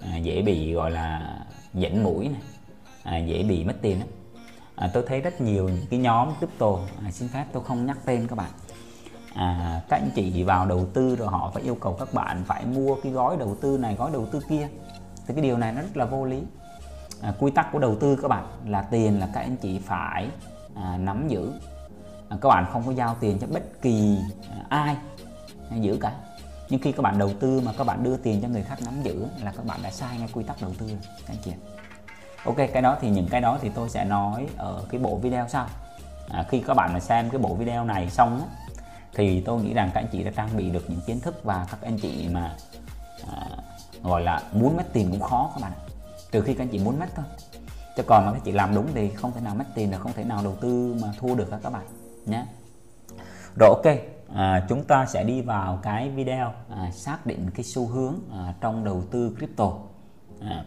à, 0.00 0.16
dễ 0.16 0.42
bị 0.42 0.72
gọi 0.72 0.90
là 0.90 1.38
dẫn 1.74 2.02
mũi 2.02 2.28
này 2.28 2.40
à, 3.02 3.18
dễ 3.18 3.42
bị 3.42 3.64
mất 3.64 3.74
tiền 3.82 4.00
đó. 4.00 4.06
À, 4.76 4.90
tôi 4.94 5.04
thấy 5.06 5.20
rất 5.20 5.40
nhiều 5.40 5.68
những 5.68 5.86
cái 5.90 5.98
nhóm 5.98 6.28
crypto 6.38 6.78
à, 7.04 7.10
xin 7.10 7.28
phép 7.28 7.44
tôi 7.52 7.64
không 7.64 7.86
nhắc 7.86 7.98
tên 8.04 8.26
các 8.26 8.36
bạn 8.36 8.50
à, 9.34 9.80
các 9.88 9.96
anh 9.96 10.10
chị 10.14 10.42
vào 10.42 10.66
đầu 10.66 10.86
tư 10.94 11.16
rồi 11.16 11.28
họ 11.28 11.50
phải 11.54 11.62
yêu 11.62 11.74
cầu 11.74 11.96
các 11.98 12.14
bạn 12.14 12.42
phải 12.46 12.64
mua 12.66 12.96
cái 13.02 13.12
gói 13.12 13.36
đầu 13.36 13.56
tư 13.60 13.78
này 13.78 13.94
gói 13.94 14.10
đầu 14.12 14.26
tư 14.26 14.40
kia. 14.48 14.68
Thì 15.26 15.34
cái 15.34 15.42
điều 15.42 15.58
này 15.58 15.72
nó 15.72 15.80
rất 15.80 15.96
là 15.96 16.04
vô 16.04 16.24
lý. 16.24 16.42
À, 17.22 17.32
quy 17.38 17.50
tắc 17.50 17.72
của 17.72 17.78
đầu 17.78 17.96
tư 18.00 18.18
các 18.22 18.28
bạn 18.28 18.44
là 18.66 18.82
tiền 18.82 19.20
là 19.20 19.28
các 19.34 19.40
anh 19.40 19.56
chị 19.56 19.78
phải 19.78 20.28
à, 20.74 20.96
nắm 20.96 21.28
giữ. 21.28 21.52
À, 22.28 22.36
các 22.40 22.48
bạn 22.48 22.66
không 22.72 22.82
có 22.86 22.92
giao 22.92 23.16
tiền 23.20 23.38
cho 23.40 23.46
bất 23.46 23.82
kỳ 23.82 24.18
à, 24.50 24.64
ai 24.68 24.96
giữ 25.70 25.98
cả. 26.00 26.12
Nhưng 26.68 26.80
khi 26.80 26.92
các 26.92 27.02
bạn 27.02 27.18
đầu 27.18 27.30
tư 27.40 27.62
mà 27.64 27.72
các 27.78 27.84
bạn 27.84 28.02
đưa 28.02 28.16
tiền 28.16 28.42
cho 28.42 28.48
người 28.48 28.62
khác 28.62 28.78
nắm 28.84 29.02
giữ 29.02 29.26
là 29.42 29.52
các 29.56 29.66
bạn 29.66 29.80
đã 29.82 29.90
sai 29.90 30.18
ngay 30.18 30.28
quy 30.32 30.44
tắc 30.44 30.62
đầu 30.62 30.70
tư 30.78 30.90
các 31.26 31.34
anh 31.34 31.36
chị 31.44 31.52
ok 32.44 32.56
cái 32.56 32.82
đó 32.82 32.96
thì 33.00 33.10
những 33.10 33.28
cái 33.30 33.40
đó 33.40 33.58
thì 33.60 33.70
tôi 33.74 33.88
sẽ 33.88 34.04
nói 34.04 34.46
ở 34.56 34.84
cái 34.90 35.00
bộ 35.00 35.16
video 35.16 35.48
sau. 35.48 35.66
À, 36.28 36.44
khi 36.48 36.60
các 36.66 36.74
bạn 36.74 36.92
mà 36.92 37.00
xem 37.00 37.30
cái 37.30 37.38
bộ 37.38 37.54
video 37.54 37.84
này 37.84 38.10
xong 38.10 38.40
á, 38.40 38.63
thì 39.14 39.40
tôi 39.40 39.62
nghĩ 39.62 39.74
rằng 39.74 39.90
các 39.94 40.00
anh 40.00 40.08
chị 40.12 40.24
đã 40.24 40.30
trang 40.36 40.56
bị 40.56 40.70
được 40.70 40.84
những 40.90 41.00
kiến 41.06 41.20
thức 41.20 41.44
và 41.44 41.66
các 41.70 41.78
anh 41.82 41.98
chị 41.98 42.28
mà 42.32 42.56
à, 43.32 43.46
gọi 44.02 44.22
là 44.22 44.42
muốn 44.52 44.76
mất 44.76 44.84
tiền 44.92 45.10
cũng 45.10 45.20
khó 45.20 45.50
các 45.54 45.62
bạn 45.62 45.72
trừ 46.32 46.40
khi 46.40 46.54
các 46.54 46.64
anh 46.64 46.68
chị 46.68 46.78
muốn 46.78 46.98
mất 46.98 47.06
thôi. 47.14 47.24
Chứ 47.96 48.02
còn 48.06 48.26
mà 48.26 48.32
các 48.32 48.40
chị 48.44 48.52
làm 48.52 48.74
đúng 48.74 48.86
thì 48.94 49.10
không 49.10 49.32
thể 49.32 49.40
nào 49.40 49.54
mất 49.54 49.64
tiền 49.74 49.90
là 49.90 49.98
không 49.98 50.12
thể 50.12 50.24
nào 50.24 50.40
đầu 50.44 50.56
tư 50.60 50.96
mà 51.02 51.08
thua 51.20 51.34
được 51.34 51.48
các 51.62 51.72
bạn 51.72 51.86
nhé 52.26 52.46
rồi 53.60 53.68
ok 53.68 53.96
à, 54.34 54.66
chúng 54.68 54.84
ta 54.84 55.06
sẽ 55.06 55.24
đi 55.24 55.40
vào 55.40 55.78
cái 55.82 56.10
video 56.10 56.52
à, 56.70 56.90
xác 56.90 57.26
định 57.26 57.50
cái 57.50 57.64
xu 57.64 57.86
hướng 57.86 58.14
à, 58.32 58.54
trong 58.60 58.84
đầu 58.84 59.02
tư 59.10 59.36
crypto. 59.38 59.72
À, 60.40 60.64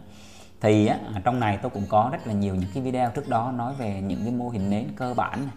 thì 0.60 0.86
á, 0.86 0.98
à, 1.14 1.20
trong 1.24 1.40
này 1.40 1.58
tôi 1.62 1.70
cũng 1.70 1.84
có 1.88 2.08
rất 2.12 2.26
là 2.26 2.32
nhiều 2.32 2.54
những 2.54 2.70
cái 2.74 2.82
video 2.82 3.10
trước 3.10 3.28
đó 3.28 3.52
nói 3.52 3.74
về 3.78 4.00
những 4.00 4.20
cái 4.24 4.32
mô 4.32 4.48
hình 4.48 4.70
nến 4.70 4.88
cơ 4.96 5.14
bản 5.14 5.46
này, 5.46 5.54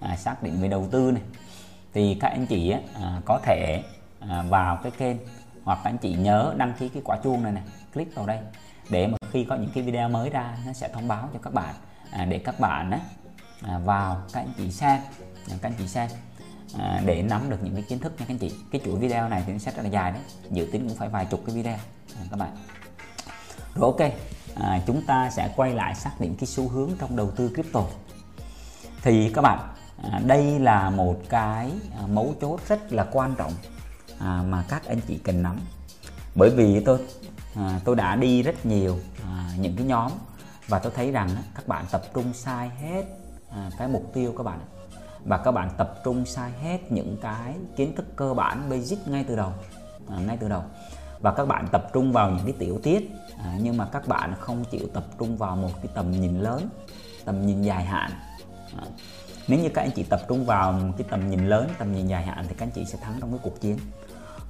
à, 0.00 0.16
xác 0.16 0.42
định 0.42 0.62
về 0.62 0.68
đầu 0.68 0.88
tư 0.90 1.10
này 1.10 1.22
thì 1.94 2.16
các 2.20 2.28
anh 2.28 2.46
chị 2.46 2.70
á, 2.70 2.78
à, 2.94 3.20
có 3.24 3.40
thể 3.42 3.82
à, 4.20 4.44
vào 4.48 4.78
cái 4.82 4.92
kênh 4.92 5.16
hoặc 5.64 5.78
các 5.84 5.90
anh 5.90 5.98
chị 5.98 6.14
nhớ 6.14 6.54
đăng 6.56 6.72
ký 6.78 6.88
cái 6.88 7.02
quả 7.04 7.16
chuông 7.24 7.42
này 7.42 7.52
này 7.52 7.62
click 7.94 8.14
vào 8.14 8.26
đây 8.26 8.38
để 8.90 9.06
mà 9.06 9.16
khi 9.30 9.44
có 9.44 9.56
những 9.56 9.70
cái 9.74 9.82
video 9.82 10.08
mới 10.08 10.30
ra 10.30 10.56
nó 10.66 10.72
sẽ 10.72 10.88
thông 10.88 11.08
báo 11.08 11.28
cho 11.32 11.38
các 11.42 11.54
bạn 11.54 11.74
à, 12.10 12.24
để 12.24 12.38
các 12.38 12.60
bạn 12.60 12.90
á, 12.90 12.98
à, 13.62 13.78
vào 13.78 14.22
các 14.32 14.40
anh 14.40 14.52
chị 14.56 14.70
xem 14.70 15.00
à, 15.50 15.56
các 15.62 15.68
anh 15.68 15.74
chị 15.78 15.86
xem 15.86 16.10
à, 16.78 17.02
để 17.04 17.22
nắm 17.22 17.50
được 17.50 17.58
những 17.62 17.74
cái 17.74 17.84
kiến 17.88 17.98
thức 17.98 18.12
nha 18.18 18.24
các 18.28 18.34
anh 18.34 18.38
chị. 18.38 18.52
Cái 18.72 18.80
chuỗi 18.84 18.98
video 18.98 19.28
này 19.28 19.42
thì 19.46 19.52
nó 19.52 19.58
sẽ 19.58 19.72
rất 19.76 19.82
là 19.82 19.88
dài 19.88 20.12
đấy 20.12 20.22
dự 20.50 20.68
tính 20.72 20.88
cũng 20.88 20.96
phải 20.96 21.08
vài 21.08 21.26
chục 21.26 21.42
cái 21.46 21.54
video 21.54 21.74
à, 22.16 22.22
các 22.30 22.36
bạn. 22.36 22.56
Rồi 23.74 23.92
ok 23.92 24.10
à, 24.54 24.80
chúng 24.86 25.02
ta 25.06 25.30
sẽ 25.30 25.52
quay 25.56 25.74
lại 25.74 25.94
xác 25.94 26.20
định 26.20 26.36
cái 26.38 26.46
xu 26.46 26.68
hướng 26.68 26.90
trong 27.00 27.16
đầu 27.16 27.30
tư 27.30 27.50
crypto. 27.54 27.84
Thì 29.02 29.32
các 29.34 29.42
bạn 29.42 29.58
à, 30.02 30.20
đây 30.26 30.58
là 30.58 30.90
một 30.90 31.16
cái 31.28 31.70
à, 31.98 32.06
mấu 32.06 32.34
chốt 32.40 32.60
rất 32.68 32.92
là 32.92 33.06
quan 33.12 33.34
trọng 33.34 33.52
à, 34.18 34.42
mà 34.48 34.64
các 34.68 34.86
anh 34.86 35.00
chị 35.08 35.18
cần 35.24 35.42
nắm. 35.42 35.60
Bởi 36.34 36.50
vì 36.50 36.84
tôi 36.84 36.98
à, 37.54 37.80
tôi 37.84 37.96
đã 37.96 38.16
đi 38.16 38.42
rất 38.42 38.66
nhiều 38.66 38.98
à, 39.24 39.50
những 39.58 39.76
cái 39.76 39.86
nhóm 39.86 40.12
và 40.68 40.78
tôi 40.78 40.92
thấy 40.96 41.10
rằng 41.10 41.28
các 41.54 41.68
bạn 41.68 41.84
tập 41.90 42.02
trung 42.14 42.32
sai 42.32 42.68
hết 42.68 43.04
à, 43.50 43.70
cái 43.78 43.88
mục 43.88 44.10
tiêu 44.14 44.34
các 44.36 44.42
bạn 44.42 44.60
và 45.24 45.38
các 45.38 45.52
bạn 45.52 45.70
tập 45.78 45.94
trung 46.04 46.26
sai 46.26 46.50
hết 46.62 46.78
những 46.92 47.16
cái 47.22 47.54
kiến 47.76 47.96
thức 47.96 48.16
cơ 48.16 48.34
bản 48.34 48.70
basic 48.70 49.08
ngay 49.08 49.24
từ 49.28 49.36
đầu 49.36 49.52
à, 50.08 50.16
ngay 50.26 50.36
từ 50.40 50.48
đầu. 50.48 50.62
Và 51.20 51.32
các 51.32 51.48
bạn 51.48 51.68
tập 51.72 51.86
trung 51.92 52.12
vào 52.12 52.30
những 52.30 52.44
cái 52.44 52.54
tiểu 52.58 52.80
tiết 52.82 53.10
à, 53.38 53.58
nhưng 53.62 53.76
mà 53.76 53.88
các 53.92 54.08
bạn 54.08 54.34
không 54.38 54.64
chịu 54.64 54.88
tập 54.94 55.04
trung 55.18 55.36
vào 55.36 55.56
một 55.56 55.70
cái 55.74 55.88
tầm 55.94 56.10
nhìn 56.10 56.40
lớn 56.40 56.68
tầm 57.24 57.46
nhìn 57.46 57.62
dài 57.62 57.84
hạn 57.84 58.10
à, 58.76 58.84
nếu 59.48 59.60
như 59.60 59.68
các 59.74 59.82
anh 59.82 59.90
chị 59.90 60.02
tập 60.02 60.20
trung 60.28 60.44
vào 60.44 60.74
cái 60.98 61.06
tầm 61.10 61.30
nhìn 61.30 61.46
lớn 61.46 61.68
tầm 61.78 61.94
nhìn 61.94 62.06
dài 62.06 62.22
hạn 62.22 62.44
thì 62.48 62.54
các 62.58 62.66
anh 62.66 62.70
chị 62.70 62.84
sẽ 62.84 62.98
thắng 63.02 63.14
trong 63.20 63.30
cái 63.30 63.40
cuộc 63.42 63.60
chiến. 63.60 63.78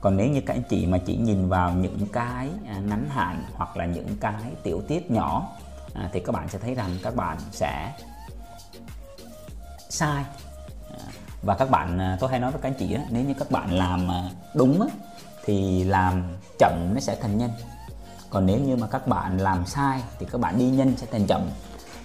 Còn 0.01 0.17
nếu 0.17 0.29
như 0.29 0.41
các 0.47 0.55
anh 0.55 0.63
chị 0.69 0.87
mà 0.87 0.99
chỉ 1.07 1.17
nhìn 1.17 1.49
vào 1.49 1.73
những 1.73 2.07
cái 2.13 2.49
à, 2.69 2.81
ngắn 2.87 3.09
hạn 3.09 3.45
hoặc 3.55 3.77
là 3.77 3.87
những 3.87 4.17
cái 4.21 4.43
tiểu 4.63 4.83
tiết 4.89 5.11
nhỏ 5.11 5.49
à, 5.95 6.11
thì 6.13 6.21
các 6.21 6.33
bạn 6.33 6.49
sẽ 6.49 6.59
thấy 6.59 6.75
rằng 6.75 6.91
các 7.03 7.17
bạn 7.17 7.39
sẽ 7.53 7.93
sai. 9.89 10.25
Và 11.43 11.55
các 11.55 11.71
bạn 11.71 11.99
à, 11.99 12.17
tôi 12.21 12.31
hay 12.31 12.41
nói 12.41 12.51
với 12.51 12.61
các 12.63 12.69
anh 12.69 12.75
chị 12.79 12.95
đó 12.95 13.01
nếu 13.11 13.25
như 13.25 13.35
các 13.35 13.51
bạn 13.51 13.73
làm 13.73 14.11
à, 14.11 14.31
đúng 14.55 14.89
thì 15.45 15.85
làm 15.85 16.23
chậm 16.59 16.91
nó 16.95 17.01
sẽ 17.01 17.17
thành 17.23 17.39
nhanh. 17.39 17.51
Còn 18.31 18.47
nếu 18.47 18.59
như 18.59 18.77
mà 18.77 18.87
các 18.87 19.07
bạn 19.07 19.39
làm 19.39 19.67
sai 19.67 20.03
thì 20.19 20.27
các 20.33 20.41
bạn 20.41 20.59
đi 20.59 20.65
nhanh 20.65 20.97
sẽ 20.97 21.07
thành 21.13 21.27
chậm 21.27 21.51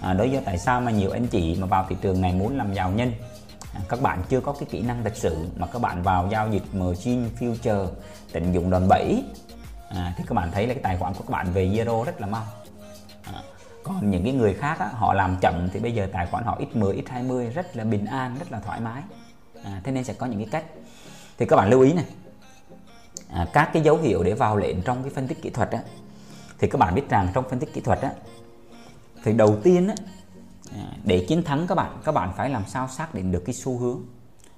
à, 0.00 0.14
đối 0.14 0.28
với 0.28 0.42
tại 0.44 0.58
sao 0.58 0.80
mà 0.80 0.90
nhiều 0.90 1.10
anh 1.10 1.26
chị 1.26 1.56
mà 1.60 1.66
vào 1.66 1.86
thị 1.88 1.96
trường 2.00 2.20
này 2.20 2.32
muốn 2.32 2.56
làm 2.56 2.74
giàu 2.74 2.90
nhanh? 2.90 3.12
À, 3.74 3.80
các 3.88 4.00
bạn 4.00 4.22
chưa 4.28 4.40
có 4.40 4.52
cái 4.52 4.68
kỹ 4.70 4.82
năng 4.82 5.04
thật 5.04 5.12
sự 5.16 5.36
mà 5.56 5.66
các 5.66 5.82
bạn 5.82 6.02
vào 6.02 6.28
giao 6.30 6.48
dịch 6.48 6.62
margin 6.72 7.28
future 7.40 7.88
tận 8.32 8.54
dụng 8.54 8.70
đòn 8.70 8.88
bẩy. 8.88 9.24
À, 9.88 10.14
thì 10.18 10.24
các 10.26 10.34
bạn 10.34 10.50
thấy 10.52 10.66
là 10.66 10.74
cái 10.74 10.82
tài 10.82 10.96
khoản 10.96 11.14
của 11.14 11.24
các 11.28 11.30
bạn 11.30 11.52
về 11.52 11.66
zero 11.68 12.04
rất 12.04 12.20
là 12.20 12.26
mau. 12.26 12.44
À, 13.22 13.42
còn 13.82 14.10
những 14.10 14.24
cái 14.24 14.32
người 14.32 14.54
khác 14.54 14.78
á, 14.78 14.88
họ 14.92 15.14
làm 15.14 15.36
chậm 15.40 15.68
thì 15.72 15.80
bây 15.80 15.92
giờ 15.92 16.08
tài 16.12 16.26
khoản 16.26 16.44
họ 16.44 16.58
x10 16.58 17.02
x20 17.02 17.50
rất 17.50 17.76
là 17.76 17.84
bình 17.84 18.04
an 18.04 18.36
rất 18.38 18.52
là 18.52 18.60
thoải 18.60 18.80
mái. 18.80 19.02
À, 19.64 19.80
thế 19.84 19.92
nên 19.92 20.04
sẽ 20.04 20.12
có 20.12 20.26
những 20.26 20.38
cái 20.38 20.48
cách. 20.50 20.64
Thì 21.38 21.46
các 21.46 21.56
bạn 21.56 21.70
lưu 21.70 21.80
ý 21.80 21.92
này. 21.92 22.04
À, 23.32 23.46
các 23.52 23.70
cái 23.72 23.82
dấu 23.82 23.96
hiệu 23.96 24.22
để 24.22 24.34
vào 24.34 24.56
lệnh 24.56 24.82
trong 24.82 25.02
cái 25.02 25.12
phân 25.14 25.28
tích 25.28 25.42
kỹ 25.42 25.50
thuật 25.50 25.70
á, 25.70 25.80
thì 26.58 26.68
các 26.68 26.78
bạn 26.78 26.94
biết 26.94 27.08
rằng 27.08 27.28
trong 27.34 27.48
phân 27.48 27.58
tích 27.58 27.74
kỹ 27.74 27.80
thuật 27.80 28.00
á, 28.00 28.10
thì 29.26 29.32
đầu 29.32 29.56
tiên 29.62 29.88
á, 29.88 29.94
à, 30.72 30.86
để 31.04 31.24
chiến 31.28 31.42
thắng 31.42 31.66
các 31.66 31.74
bạn 31.74 31.98
các 32.04 32.12
bạn 32.12 32.32
phải 32.36 32.50
làm 32.50 32.62
sao 32.66 32.88
xác 32.88 33.14
định 33.14 33.32
được 33.32 33.42
cái 33.46 33.54
xu 33.54 33.78
hướng. 33.78 34.00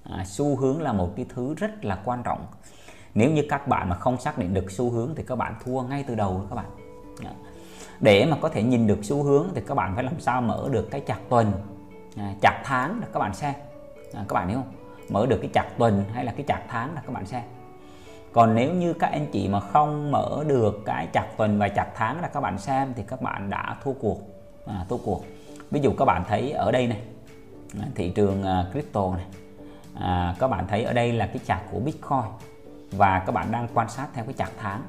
À, 0.04 0.24
xu 0.26 0.56
hướng 0.56 0.82
là 0.82 0.92
một 0.92 1.12
cái 1.16 1.26
thứ 1.28 1.54
rất 1.54 1.84
là 1.84 1.98
quan 2.04 2.22
trọng. 2.22 2.46
Nếu 3.14 3.30
như 3.30 3.42
các 3.48 3.68
bạn 3.68 3.88
mà 3.88 3.96
không 3.96 4.20
xác 4.20 4.38
định 4.38 4.54
được 4.54 4.70
xu 4.70 4.90
hướng 4.90 5.14
thì 5.16 5.22
các 5.26 5.36
bạn 5.36 5.54
thua 5.64 5.82
ngay 5.82 6.04
từ 6.08 6.14
đầu 6.14 6.46
các 6.50 6.56
bạn. 6.56 6.66
Dạ. 7.24 7.30
Để 8.00 8.26
mà 8.26 8.36
có 8.40 8.48
thể 8.48 8.62
nhìn 8.62 8.86
được 8.86 8.98
xu 9.02 9.22
hướng 9.22 9.48
thì 9.54 9.60
các 9.66 9.74
bạn 9.74 9.94
phải 9.94 10.04
làm 10.04 10.20
sao 10.20 10.40
mở 10.40 10.68
được 10.72 10.88
cái 10.90 11.00
chặt 11.00 11.18
tuần 11.28 11.52
à, 12.16 12.34
tháng 12.64 13.00
là 13.00 13.06
các 13.12 13.20
bạn 13.20 13.34
xem. 13.34 13.54
À, 14.14 14.24
các 14.28 14.34
bạn 14.34 14.48
hiểu 14.48 14.58
không? 14.58 14.72
Mở 15.08 15.26
được 15.26 15.38
cái 15.40 15.50
chặt 15.54 15.68
tuần 15.78 16.04
hay 16.12 16.24
là 16.24 16.32
cái 16.32 16.44
chặt 16.48 16.62
tháng 16.68 16.94
là 16.94 17.02
các 17.06 17.12
bạn 17.12 17.26
xem. 17.26 17.42
Còn 18.32 18.54
nếu 18.54 18.74
như 18.74 18.92
các 18.92 19.12
anh 19.12 19.26
chị 19.32 19.48
mà 19.48 19.60
không 19.60 20.10
mở 20.10 20.44
được 20.46 20.82
cái 20.84 21.08
chặt 21.12 21.26
tuần 21.36 21.58
và 21.58 21.68
chặt 21.68 21.86
tháng 21.94 22.20
là 22.20 22.28
các 22.28 22.40
bạn 22.40 22.58
xem 22.58 22.92
thì 22.96 23.02
các 23.06 23.22
bạn 23.22 23.50
đã 23.50 23.76
thua 23.84 23.92
cuộc 23.92 24.37
à, 24.68 24.84
thua 24.88 24.96
cuộc. 24.96 25.24
Ví 25.70 25.80
dụ 25.80 25.92
các 25.98 26.04
bạn 26.04 26.24
thấy 26.28 26.52
ở 26.52 26.72
đây 26.72 26.86
này 26.86 27.02
thị 27.94 28.12
trường 28.14 28.42
à, 28.42 28.64
crypto 28.72 29.16
này 29.16 29.26
à, 29.94 30.34
các 30.38 30.48
bạn 30.48 30.66
thấy 30.68 30.84
ở 30.84 30.92
đây 30.92 31.12
là 31.12 31.26
cái 31.26 31.38
chart 31.46 31.60
của 31.70 31.78
bitcoin 31.78 32.24
và 32.90 33.22
các 33.26 33.32
bạn 33.32 33.52
đang 33.52 33.68
quan 33.74 33.88
sát 33.88 34.08
theo 34.14 34.24
cái 34.24 34.34
chart 34.38 34.52
tháng. 34.58 34.82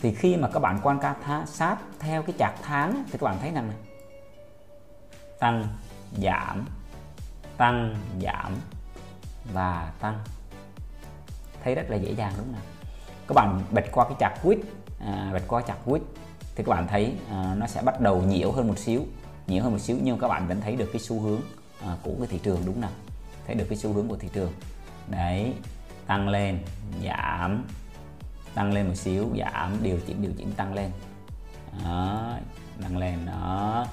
Thì 0.00 0.14
khi 0.14 0.36
mà 0.36 0.48
các 0.48 0.60
bạn 0.60 0.80
quan 0.82 0.98
sát 1.46 1.76
theo 1.98 2.22
cái 2.22 2.34
chart 2.38 2.54
tháng 2.62 3.04
thì 3.06 3.18
các 3.18 3.22
bạn 3.22 3.36
thấy 3.40 3.50
rằng 3.50 3.68
này 3.68 3.76
tăng 5.38 5.66
giảm 6.16 6.66
tăng 7.56 7.96
giảm 8.22 8.56
và 9.52 9.92
tăng. 10.00 10.18
Thấy 11.64 11.74
rất 11.74 11.90
là 11.90 11.96
dễ 11.96 12.12
dàng 12.12 12.32
đúng 12.38 12.46
không 12.46 12.62
các 13.30 13.34
bạn 13.34 13.62
bật 13.70 13.84
qua 13.92 14.04
cái 14.04 14.16
chart 14.20 14.42
quýt 14.42 14.58
à, 15.00 15.30
bật 15.32 15.42
qua 15.48 15.62
chart 15.62 15.78
quýt 15.84 16.02
thì 16.56 16.64
các 16.64 16.70
bạn 16.70 16.86
thấy 16.88 17.14
à, 17.30 17.54
nó 17.58 17.66
sẽ 17.66 17.82
bắt 17.82 18.00
đầu 18.00 18.22
nhiễu 18.22 18.52
hơn 18.52 18.68
một 18.68 18.78
xíu 18.78 19.06
nhiễu 19.46 19.62
hơn 19.62 19.72
một 19.72 19.78
xíu 19.78 19.96
nhưng 20.02 20.18
các 20.18 20.28
bạn 20.28 20.48
vẫn 20.48 20.60
thấy 20.60 20.76
được 20.76 20.88
cái 20.92 21.00
xu 21.00 21.20
hướng 21.20 21.40
à, 21.82 21.96
của 22.02 22.12
cái 22.18 22.26
thị 22.26 22.40
trường 22.42 22.62
đúng 22.66 22.80
nào 22.80 22.90
thấy 23.50 23.54
được 23.54 23.66
cái 23.68 23.78
xu 23.78 23.92
hướng 23.92 24.08
của 24.08 24.16
thị 24.16 24.28
trường. 24.32 24.52
Đấy 25.08 25.52
tăng 26.06 26.28
lên 26.28 26.58
giảm 27.04 27.64
tăng 28.54 28.72
lên 28.72 28.88
một 28.88 28.94
xíu 28.94 29.28
giảm 29.38 29.78
điều 29.82 29.98
chỉnh 30.06 30.22
điều 30.22 30.32
chỉnh 30.38 30.52
tăng 30.56 30.74
lên. 30.74 30.90
Đó, 31.84 32.32
tăng 32.82 32.96
lên 32.96 33.26
đó. 33.26 33.86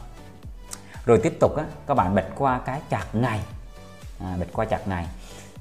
Rồi 1.06 1.20
tiếp 1.24 1.38
tục 1.40 1.56
á, 1.58 1.66
các 1.88 1.94
bạn 1.94 2.16
bật 2.16 2.26
qua 2.36 2.60
cái 2.60 2.82
chặt 2.90 3.06
ngày. 3.14 3.40
À, 4.20 4.36
bật 4.40 4.48
qua 4.54 4.66
chặt 4.66 4.88
ngày. 4.88 5.08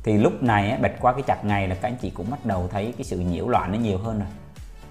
Thì 0.03 0.19
lúc 0.19 0.43
này 0.43 0.71
á, 0.71 0.79
bật 0.83 0.93
qua 1.01 1.13
cái 1.13 1.23
chặt 1.27 1.45
ngày 1.45 1.69
là 1.69 1.75
các 1.75 1.89
anh 1.89 1.97
chị 2.03 2.11
cũng 2.11 2.31
bắt 2.31 2.47
đầu 2.47 2.69
thấy 2.73 2.95
cái 2.99 3.05
sự 3.05 3.19
nhiễu 3.19 3.49
loạn 3.49 3.73
nó 3.73 3.79
nhiều 3.79 3.99
hơn 3.99 4.19
rồi 4.19 4.29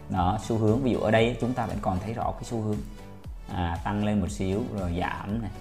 đó 0.09 0.37
xu 0.41 0.57
hướng 0.57 0.81
ví 0.81 0.91
dụ 0.91 0.99
ở 0.99 1.11
đây 1.11 1.37
chúng 1.41 1.53
ta 1.53 1.65
vẫn 1.65 1.77
còn 1.81 1.99
thấy 1.99 2.13
rõ 2.13 2.31
cái 2.31 2.43
xu 2.43 2.61
hướng. 2.61 2.77
À, 3.53 3.77
tăng 3.83 4.05
lên 4.05 4.19
một 4.21 4.29
xíu 4.29 4.59
rồi 4.79 4.97
giảm 4.99 5.41
này. 5.41 5.51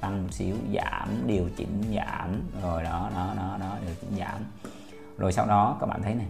Tăng 0.00 0.22
một 0.22 0.28
xíu 0.32 0.56
giảm 0.74 1.08
điều 1.26 1.48
chỉnh 1.56 1.82
giảm 1.96 2.40
rồi 2.62 2.82
đó 2.82 3.10
đó 3.14 3.32
đó 3.36 3.56
đó 3.60 3.76
điều 3.86 3.94
chỉnh 4.00 4.10
giảm. 4.18 4.40
Rồi 5.18 5.32
sau 5.32 5.46
đó 5.46 5.76
các 5.80 5.86
bạn 5.86 6.02
thấy 6.02 6.14
này. 6.14 6.26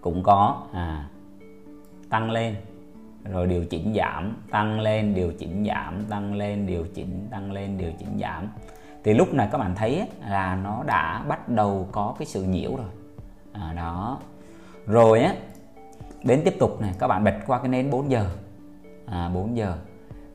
Cũng 0.00 0.22
có 0.22 0.62
à, 0.72 1.08
tăng 2.10 2.30
lên 2.30 2.56
rồi 3.24 3.46
điều 3.46 3.64
chỉnh 3.64 3.94
giảm 3.96 4.36
tăng 4.50 4.80
lên 4.80 5.14
điều 5.14 5.32
chỉnh 5.32 5.66
giảm 5.68 6.04
tăng 6.04 6.34
lên 6.34 6.66
điều 6.66 6.86
chỉnh 6.94 7.28
tăng 7.30 7.52
lên 7.52 7.78
điều 7.78 7.92
chỉnh 7.98 8.18
giảm. 8.20 8.48
Thì 9.04 9.14
lúc 9.14 9.34
này 9.34 9.48
các 9.52 9.58
bạn 9.58 9.74
thấy 9.74 10.08
là 10.28 10.54
nó 10.54 10.82
đã 10.86 11.24
bắt 11.28 11.48
đầu 11.48 11.88
có 11.92 12.14
cái 12.18 12.26
sự 12.26 12.42
nhiễu 12.42 12.76
rồi. 12.76 12.90
À, 13.52 13.72
đó. 13.76 14.18
Rồi 14.86 15.20
á 15.20 15.34
đến 16.24 16.42
tiếp 16.44 16.56
tục 16.58 16.80
này 16.80 16.94
các 16.98 17.08
bạn 17.08 17.24
bật 17.24 17.34
qua 17.46 17.58
cái 17.58 17.68
nến 17.68 17.90
4 17.90 18.10
giờ. 18.10 18.26
À, 19.06 19.30
4 19.34 19.56
giờ. 19.56 19.76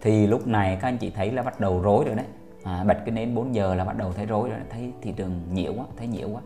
Thì 0.02 0.28
lúc 0.28 0.48
này 0.48 0.78
các 0.82 0.88
anh 0.88 0.98
chị 0.98 1.10
thấy 1.10 1.32
là 1.32 1.44
bắt 1.44 1.60
đầu 1.60 1.82
rối 1.82 2.06
rồi 2.06 2.16
đấy. 2.16 2.26
À, 2.64 2.84
bật 2.84 2.98
cái 3.06 3.12
nến 3.12 3.36
4 3.36 3.56
giờ 3.56 3.76
là 3.76 3.84
bắt 3.84 3.98
đầu 3.98 4.14
thấy 4.14 4.26
rối 4.26 4.50
rồi 4.50 4.60
thấy 4.70 4.92
thị 5.02 5.12
trường 5.12 5.42
nhiễu 5.54 5.74
quá 5.74 5.86
thấy 5.98 6.08
nhiễu 6.08 6.30
quá. 6.30 6.42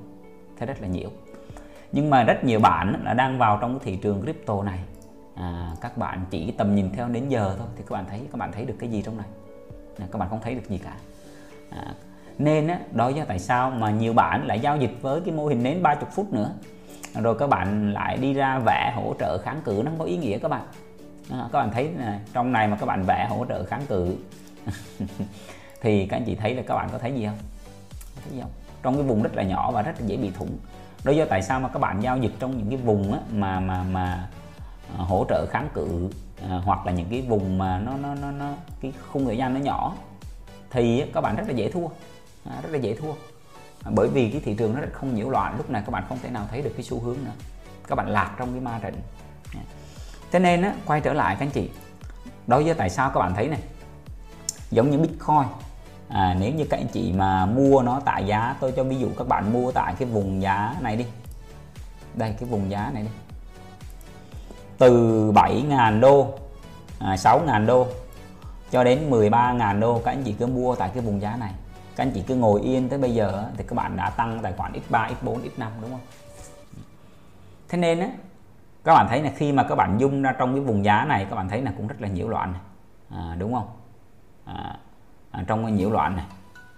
Thấy 0.57 0.67
rất 0.67 0.81
là 0.81 0.87
nhiễu. 0.87 1.09
Nhưng 1.91 2.09
mà 2.09 2.23
rất 2.23 2.43
nhiều 2.43 2.59
bạn 2.59 3.01
là 3.03 3.13
đang 3.13 3.37
vào 3.37 3.57
trong 3.61 3.79
cái 3.79 3.85
thị 3.85 3.99
trường 4.01 4.21
crypto 4.21 4.63
này. 4.63 4.79
À, 5.35 5.71
các 5.81 5.97
bạn 5.97 6.25
chỉ 6.29 6.51
tầm 6.51 6.75
nhìn 6.75 6.89
theo 6.93 7.07
đến 7.07 7.29
giờ 7.29 7.55
thôi 7.57 7.67
thì 7.75 7.83
các 7.87 7.93
bạn 7.93 8.05
thấy 8.09 8.21
các 8.31 8.37
bạn 8.37 8.51
thấy 8.51 8.65
được 8.65 8.75
cái 8.79 8.89
gì 8.89 9.01
trong 9.01 9.17
này? 9.17 9.27
À, 9.99 10.05
các 10.11 10.19
bạn 10.19 10.29
không 10.29 10.39
thấy 10.41 10.55
được 10.55 10.69
gì 10.69 10.77
cả. 10.77 10.93
À, 11.69 11.93
nên 12.37 12.67
á, 12.67 12.79
đó 12.91 13.09
do 13.09 13.25
tại 13.25 13.39
sao 13.39 13.71
mà 13.71 13.91
nhiều 13.91 14.13
bạn 14.13 14.47
lại 14.47 14.59
giao 14.59 14.77
dịch 14.77 14.91
với 15.01 15.21
cái 15.21 15.35
mô 15.35 15.47
hình 15.47 15.63
nến 15.63 15.83
30 15.83 16.09
phút 16.15 16.33
nữa 16.33 16.51
rồi 17.15 17.35
các 17.39 17.49
bạn 17.49 17.93
lại 17.93 18.17
đi 18.17 18.33
ra 18.33 18.59
vẽ 18.59 18.93
hỗ 18.95 19.15
trợ 19.19 19.37
kháng 19.37 19.61
cự 19.65 19.81
nó 19.85 19.91
không 19.91 19.99
có 19.99 20.05
ý 20.05 20.17
nghĩa 20.17 20.37
các 20.37 20.47
bạn. 20.47 20.61
À, 21.29 21.49
các 21.51 21.59
bạn 21.59 21.71
thấy 21.71 21.89
này, 21.97 22.19
trong 22.33 22.51
này 22.51 22.67
mà 22.67 22.77
các 22.79 22.85
bạn 22.85 23.03
vẽ 23.03 23.27
hỗ 23.29 23.45
trợ 23.49 23.65
kháng 23.65 23.85
cự 23.85 24.15
thì 25.81 26.05
các 26.05 26.17
anh 26.17 26.23
chị 26.25 26.35
thấy 26.35 26.55
là 26.55 26.63
các 26.67 26.75
bạn 26.75 26.89
có 26.91 26.97
thấy 26.97 27.13
gì 27.13 27.25
không? 27.25 27.37
Thấy 28.23 28.33
gì 28.33 28.41
không? 28.41 28.51
Trong 28.83 28.93
cái 28.93 29.03
vùng 29.03 29.23
rất 29.23 29.35
là 29.35 29.43
nhỏ 29.43 29.71
và 29.71 29.81
rất 29.81 29.91
là 29.99 30.05
dễ 30.05 30.17
bị 30.17 30.31
thủng. 30.31 30.57
Đó 31.03 31.11
do 31.11 31.25
tại 31.25 31.41
sao 31.41 31.59
mà 31.59 31.69
các 31.69 31.79
bạn 31.79 32.03
giao 32.03 32.17
dịch 32.17 32.31
trong 32.39 32.57
những 32.57 32.69
cái 32.69 32.77
vùng 32.77 33.13
á, 33.13 33.19
mà 33.33 33.59
mà 33.59 33.83
mà 33.83 34.27
ờ, 34.97 35.03
hỗ 35.03 35.25
trợ 35.29 35.45
kháng 35.45 35.69
cự 35.73 36.09
à, 36.49 36.61
hoặc 36.65 36.85
là 36.85 36.91
những 36.91 37.07
cái 37.09 37.21
vùng 37.21 37.57
mà 37.57 37.79
nó 37.79 37.97
nó 37.97 38.15
nó, 38.15 38.31
nó 38.31 38.53
cái 38.81 38.93
khung 39.11 39.25
thời 39.25 39.37
gian 39.37 39.53
nó 39.53 39.59
nhỏ 39.59 39.95
thì 40.71 41.03
các 41.13 41.21
bạn 41.21 41.35
rất 41.35 41.43
là 41.47 41.53
dễ 41.53 41.71
thua. 41.71 41.87
À, 42.49 42.61
rất 42.63 42.69
là 42.71 42.77
dễ 42.77 42.95
thua 42.95 43.13
bởi 43.85 44.07
vì 44.07 44.29
cái 44.31 44.41
thị 44.45 44.53
trường 44.53 44.75
nó 44.75 44.81
không 44.93 45.15
nhiễu 45.15 45.29
loạn 45.29 45.57
lúc 45.57 45.69
này 45.69 45.81
các 45.85 45.91
bạn 45.91 46.03
không 46.09 46.17
thể 46.23 46.29
nào 46.29 46.47
thấy 46.51 46.61
được 46.61 46.71
cái 46.75 46.83
xu 46.83 46.99
hướng 46.99 47.17
nữa. 47.25 47.31
Các 47.87 47.95
bạn 47.95 48.09
lạc 48.09 48.35
trong 48.37 48.51
cái 48.51 48.61
ma 48.61 48.79
trận 48.81 48.93
thế 50.31 50.39
nên 50.39 50.61
á, 50.61 50.73
quay 50.85 51.01
trở 51.01 51.13
lại 51.13 51.35
các 51.39 51.45
anh 51.45 51.51
chị. 51.51 51.69
Đối 52.47 52.63
với 52.63 52.73
tại 52.73 52.89
sao 52.89 53.11
các 53.13 53.19
bạn 53.19 53.33
thấy 53.35 53.47
này 53.47 53.59
giống 54.71 54.91
như 54.91 54.97
bitcoin 54.97 55.47
à, 56.09 56.35
nếu 56.39 56.53
như 56.53 56.65
các 56.69 56.77
anh 56.77 56.87
chị 56.87 57.13
mà 57.13 57.45
mua 57.45 57.81
nó 57.81 58.01
tại 58.05 58.25
giá 58.25 58.55
tôi 58.59 58.71
cho 58.71 58.83
ví 58.83 58.99
dụ 58.99 59.09
các 59.17 59.27
bạn 59.27 59.53
mua 59.53 59.71
tại 59.71 59.93
cái 59.99 60.07
vùng 60.07 60.41
giá 60.41 60.75
này 60.81 60.95
đi. 60.95 61.05
Đây 62.13 62.35
cái 62.39 62.49
vùng 62.49 62.71
giá 62.71 62.91
này 62.93 63.03
đi. 63.03 63.09
Từ 64.77 64.91
7.000 65.31 65.99
đô 65.99 66.33
à, 66.99 67.15
6.000 67.15 67.65
đô 67.65 67.87
cho 68.71 68.83
đến 68.83 69.09
13.000 69.09 69.79
đô 69.79 70.01
các 70.05 70.11
anh 70.11 70.23
chị 70.23 70.33
cứ 70.39 70.47
mua 70.47 70.75
tại 70.75 70.89
cái 70.93 71.03
vùng 71.03 71.21
giá 71.21 71.35
này 71.35 71.51
các 71.99 72.05
anh 72.05 72.11
chị 72.11 72.23
cứ 72.27 72.35
ngồi 72.35 72.61
yên 72.61 72.89
tới 72.89 72.99
bây 72.99 73.13
giờ 73.13 73.45
thì 73.57 73.63
các 73.67 73.75
bạn 73.75 73.97
đã 73.97 74.09
tăng 74.09 74.39
tài 74.43 74.53
khoản 74.53 74.71
x3 74.71 75.09
x4 75.23 75.39
x5 75.39 75.69
đúng 75.81 75.91
không 75.91 75.99
thế 77.69 77.77
nên 77.77 77.99
á 77.99 78.07
các 78.83 78.93
bạn 78.93 79.07
thấy 79.09 79.21
là 79.21 79.31
khi 79.35 79.51
mà 79.51 79.63
các 79.63 79.75
bạn 79.75 79.97
dung 79.99 80.21
ra 80.21 80.35
trong 80.39 80.55
cái 80.55 80.63
vùng 80.63 80.85
giá 80.85 81.05
này 81.05 81.27
các 81.29 81.35
bạn 81.35 81.49
thấy 81.49 81.61
là 81.61 81.73
cũng 81.77 81.87
rất 81.87 82.01
là 82.01 82.07
nhiễu 82.07 82.27
loạn 82.27 82.53
này. 82.53 82.61
À, 83.09 83.35
đúng 83.39 83.53
không 83.53 83.67
à, 84.45 84.77
à, 85.31 85.43
trong 85.47 85.63
cái 85.63 85.71
nhiễu 85.71 85.89
loạn 85.89 86.15
này 86.15 86.25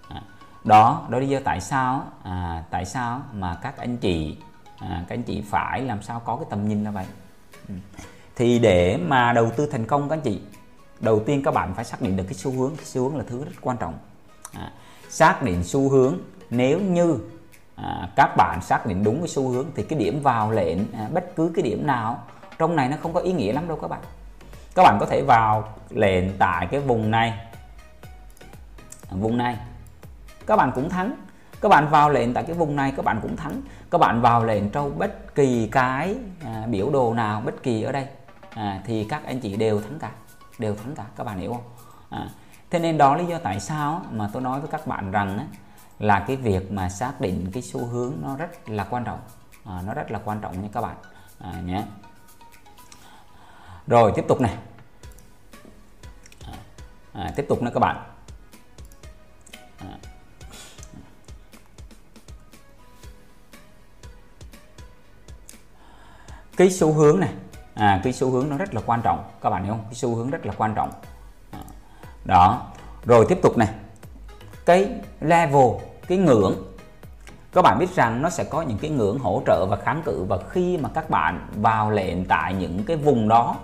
à. 0.08 0.22
đó 0.64 1.06
đó 1.10 1.18
lý 1.18 1.28
do 1.28 1.38
tại 1.44 1.60
sao 1.60 2.04
à, 2.22 2.64
tại 2.70 2.84
sao 2.84 3.20
mà 3.32 3.54
các 3.54 3.76
anh 3.76 3.96
chị 3.96 4.38
à, 4.78 5.04
các 5.08 5.14
anh 5.14 5.22
chị 5.22 5.42
phải 5.50 5.80
làm 5.82 6.02
sao 6.02 6.20
có 6.20 6.36
cái 6.36 6.46
tầm 6.50 6.68
nhìn 6.68 6.84
như 6.84 6.90
vậy 6.90 7.06
ừ. 7.68 7.74
thì 8.36 8.58
để 8.58 8.96
mà 8.96 9.32
đầu 9.32 9.50
tư 9.56 9.66
thành 9.66 9.86
công 9.86 10.08
các 10.08 10.16
anh 10.16 10.22
chị 10.22 10.40
đầu 11.00 11.20
tiên 11.26 11.42
các 11.44 11.54
bạn 11.54 11.74
phải 11.74 11.84
xác 11.84 12.02
định 12.02 12.16
được 12.16 12.24
cái 12.24 12.34
xu 12.34 12.50
hướng 12.50 12.76
cái 12.76 12.84
xu 12.84 13.02
hướng 13.02 13.16
là 13.16 13.24
thứ 13.28 13.44
rất 13.44 13.52
quan 13.60 13.76
trọng 13.76 13.94
à, 14.52 14.72
xác 15.12 15.42
định 15.42 15.64
xu 15.64 15.88
hướng. 15.88 16.18
Nếu 16.50 16.80
như 16.80 17.18
à, 17.76 18.08
các 18.16 18.34
bạn 18.36 18.60
xác 18.62 18.86
định 18.86 19.04
đúng 19.04 19.18
cái 19.18 19.28
xu 19.28 19.48
hướng 19.48 19.66
thì 19.74 19.82
cái 19.82 19.98
điểm 19.98 20.20
vào 20.22 20.50
lệnh 20.50 20.78
à, 20.92 21.08
bất 21.12 21.36
cứ 21.36 21.52
cái 21.54 21.62
điểm 21.62 21.86
nào 21.86 22.18
trong 22.58 22.76
này 22.76 22.88
nó 22.88 22.96
không 23.02 23.12
có 23.12 23.20
ý 23.20 23.32
nghĩa 23.32 23.52
lắm 23.52 23.68
đâu 23.68 23.78
các 23.82 23.88
bạn. 23.88 24.00
Các 24.74 24.82
bạn 24.82 24.96
có 25.00 25.06
thể 25.06 25.22
vào 25.22 25.68
lệnh 25.90 26.38
tại 26.38 26.66
cái 26.70 26.80
vùng 26.80 27.10
này. 27.10 27.30
À, 29.10 29.16
vùng 29.20 29.36
này. 29.36 29.56
Các 30.46 30.56
bạn 30.56 30.72
cũng 30.74 30.88
thắng. 30.88 31.14
Các 31.60 31.68
bạn 31.68 31.88
vào 31.88 32.10
lệnh 32.10 32.34
tại 32.34 32.44
cái 32.44 32.56
vùng 32.56 32.76
này 32.76 32.92
các 32.96 33.04
bạn 33.04 33.18
cũng 33.22 33.36
thắng. 33.36 33.62
Các 33.90 33.98
bạn 33.98 34.20
vào 34.20 34.44
lệnh 34.44 34.70
trong 34.70 34.98
bất 34.98 35.34
kỳ 35.34 35.68
cái 35.72 36.14
à, 36.44 36.66
biểu 36.66 36.90
đồ 36.90 37.14
nào 37.14 37.40
bất 37.40 37.62
kỳ 37.62 37.82
ở 37.82 37.92
đây 37.92 38.06
à, 38.50 38.80
thì 38.86 39.04
các 39.04 39.24
anh 39.26 39.40
chị 39.40 39.56
đều 39.56 39.80
thắng 39.80 39.98
cả 39.98 40.10
đều 40.58 40.74
thắng 40.74 40.94
cả. 40.94 41.04
Các 41.16 41.24
bạn 41.24 41.38
hiểu 41.38 41.52
không? 41.52 41.64
À, 42.10 42.28
thế 42.72 42.78
nên 42.78 42.98
đó 42.98 43.16
lý 43.16 43.26
do 43.26 43.38
tại 43.38 43.60
sao 43.60 44.02
mà 44.10 44.30
tôi 44.32 44.42
nói 44.42 44.60
với 44.60 44.70
các 44.70 44.86
bạn 44.86 45.10
rằng 45.10 45.38
á, 45.38 45.44
là 45.98 46.24
cái 46.26 46.36
việc 46.36 46.72
mà 46.72 46.88
xác 46.88 47.20
định 47.20 47.50
cái 47.52 47.62
xu 47.62 47.86
hướng 47.86 48.14
nó 48.22 48.36
rất 48.36 48.68
là 48.70 48.86
quan 48.90 49.04
trọng. 49.04 49.20
À, 49.64 49.82
nó 49.86 49.94
rất 49.94 50.10
là 50.10 50.20
quan 50.24 50.40
trọng 50.40 50.62
nha 50.62 50.68
các 50.72 50.80
bạn. 50.80 50.96
À, 51.38 51.60
nhé. 51.64 51.84
Rồi 53.86 54.12
tiếp 54.16 54.24
tục 54.28 54.40
này. 54.40 54.56
À, 56.46 56.52
à 57.12 57.30
tiếp 57.36 57.46
tục 57.48 57.62
nữa 57.62 57.70
các 57.74 57.80
bạn. 57.80 57.96
À. 59.78 59.96
cái 66.56 66.70
xu 66.70 66.92
hướng 66.92 67.20
này. 67.20 67.32
À, 67.74 68.00
cái 68.04 68.12
xu 68.12 68.30
hướng 68.30 68.48
nó 68.48 68.56
rất 68.56 68.74
là 68.74 68.80
quan 68.86 69.00
trọng. 69.02 69.30
Các 69.40 69.50
bạn 69.50 69.64
hiểu 69.64 69.72
không? 69.72 69.84
Cái 69.84 69.94
xu 69.94 70.14
hướng 70.14 70.30
rất 70.30 70.46
là 70.46 70.54
quan 70.56 70.74
trọng 70.74 70.90
đó. 72.24 72.66
Rồi 73.04 73.26
tiếp 73.28 73.38
tục 73.42 73.58
này. 73.58 73.68
Cái 74.66 74.88
level 75.20 75.66
cái 76.06 76.18
ngưỡng. 76.18 76.54
Các 77.52 77.62
bạn 77.62 77.78
biết 77.78 77.94
rằng 77.94 78.22
nó 78.22 78.30
sẽ 78.30 78.44
có 78.44 78.62
những 78.62 78.78
cái 78.78 78.90
ngưỡng 78.90 79.18
hỗ 79.18 79.42
trợ 79.46 79.66
và 79.66 79.76
kháng 79.76 80.02
cự 80.04 80.24
và 80.28 80.38
khi 80.48 80.78
mà 80.78 80.88
các 80.94 81.10
bạn 81.10 81.48
vào 81.56 81.90
lệnh 81.90 82.24
tại 82.24 82.54
những 82.54 82.84
cái 82.84 82.96
vùng 82.96 83.28
đó 83.28 83.56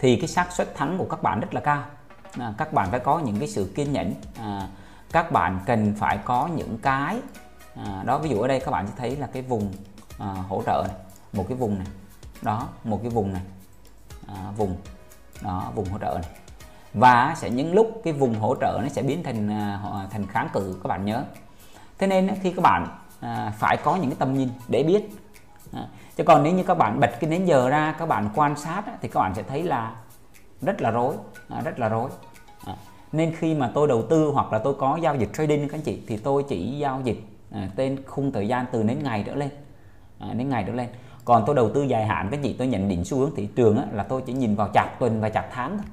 thì 0.00 0.16
cái 0.16 0.28
xác 0.28 0.52
suất 0.52 0.74
thắng 0.74 0.98
của 0.98 1.06
các 1.10 1.22
bạn 1.22 1.40
rất 1.40 1.54
là 1.54 1.60
cao. 1.60 1.82
À, 2.38 2.54
các 2.58 2.72
bạn 2.72 2.90
phải 2.90 3.00
có 3.00 3.18
những 3.18 3.38
cái 3.38 3.48
sự 3.48 3.72
kiên 3.74 3.92
nhẫn. 3.92 4.14
À, 4.40 4.68
các 5.12 5.32
bạn 5.32 5.60
cần 5.66 5.94
phải 5.98 6.18
có 6.24 6.48
những 6.54 6.78
cái 6.82 7.20
à, 7.74 8.02
đó 8.06 8.18
ví 8.18 8.30
dụ 8.30 8.40
ở 8.40 8.48
đây 8.48 8.60
các 8.60 8.70
bạn 8.70 8.86
sẽ 8.86 8.92
thấy 8.96 9.16
là 9.16 9.26
cái 9.26 9.42
vùng 9.42 9.72
à, 10.18 10.26
hỗ 10.48 10.62
trợ 10.66 10.84
này 10.86 10.96
một 11.32 11.44
cái 11.48 11.56
vùng 11.56 11.78
này. 11.78 11.86
Đó 12.42 12.68
một 12.84 12.98
cái 13.02 13.10
vùng 13.10 13.32
này. 13.32 13.42
À, 14.28 14.50
vùng. 14.56 14.76
Đó 15.40 15.72
vùng 15.74 15.88
hỗ 15.88 15.98
trợ 15.98 16.18
này 16.22 16.30
và 16.94 17.34
sẽ 17.36 17.50
những 17.50 17.74
lúc 17.74 18.00
cái 18.04 18.12
vùng 18.12 18.34
hỗ 18.34 18.54
trợ 18.60 18.78
nó 18.82 18.88
sẽ 18.88 19.02
biến 19.02 19.22
thành 19.22 19.50
à, 19.50 19.80
thành 20.10 20.26
kháng 20.26 20.48
cự, 20.52 20.78
các 20.82 20.88
bạn 20.88 21.04
nhớ. 21.04 21.24
Thế 21.98 22.06
nên 22.06 22.30
khi 22.42 22.52
các 22.52 22.62
bạn 22.62 22.86
à, 23.20 23.52
phải 23.58 23.76
có 23.76 23.96
những 23.96 24.10
cái 24.10 24.16
tầm 24.18 24.34
nhìn 24.34 24.48
để 24.68 24.82
biết 24.82 25.10
à, 25.72 25.86
chứ 26.16 26.24
còn 26.24 26.42
nếu 26.42 26.52
như 26.52 26.62
các 26.62 26.78
bạn 26.78 27.00
bật 27.00 27.10
cái 27.20 27.30
nến 27.30 27.44
giờ 27.44 27.68
ra, 27.68 27.94
các 27.98 28.06
bạn 28.06 28.28
quan 28.34 28.56
sát 28.56 28.82
thì 29.02 29.08
các 29.08 29.20
bạn 29.20 29.34
sẽ 29.34 29.42
thấy 29.42 29.62
là 29.62 29.92
rất 30.62 30.82
là 30.82 30.90
rối 30.90 31.14
rất 31.64 31.78
là 31.78 31.88
rối. 31.88 32.10
Nên 33.12 33.34
khi 33.36 33.54
mà 33.54 33.70
tôi 33.74 33.88
đầu 33.88 34.02
tư 34.02 34.30
hoặc 34.34 34.52
là 34.52 34.58
tôi 34.58 34.74
có 34.74 34.98
giao 35.02 35.16
dịch 35.16 35.28
trading 35.32 35.68
các 35.68 35.78
anh 35.78 35.82
chị, 35.82 36.02
thì 36.06 36.16
tôi 36.16 36.44
chỉ 36.48 36.78
giao 36.78 37.00
dịch 37.04 37.20
tên 37.76 37.98
khung 38.06 38.32
thời 38.32 38.48
gian 38.48 38.66
từ 38.72 38.82
đến 38.82 39.02
ngày 39.02 39.22
trở 39.26 39.34
lên 39.34 39.48
đến 40.32 40.48
ngày 40.48 40.64
trở 40.66 40.72
lên. 40.72 40.88
Còn 41.24 41.42
tôi 41.46 41.54
đầu 41.54 41.70
tư 41.74 41.82
dài 41.82 42.06
hạn, 42.06 42.28
các 42.30 42.36
anh 42.36 42.42
chị, 42.42 42.54
tôi 42.58 42.66
nhận 42.66 42.88
định 42.88 43.04
xu 43.04 43.18
hướng 43.18 43.30
thị 43.36 43.48
trường 43.56 43.78
là 43.92 44.02
tôi 44.02 44.22
chỉ 44.26 44.32
nhìn 44.32 44.56
vào 44.56 44.68
chặt 44.74 44.90
tuần 44.98 45.20
và 45.20 45.28
chặt 45.28 45.48
tháng 45.52 45.78
thôi 45.78 45.86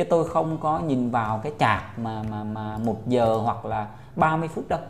chứ 0.00 0.04
tôi 0.10 0.28
không 0.28 0.58
có 0.58 0.78
nhìn 0.78 1.10
vào 1.10 1.40
cái 1.42 1.52
chạc 1.58 1.98
mà 1.98 2.22
mà 2.30 2.44
mà 2.44 2.78
một 2.78 3.06
giờ 3.06 3.36
hoặc 3.36 3.64
là 3.64 3.86
30 4.16 4.48
phút 4.48 4.68
đâu. 4.68 4.80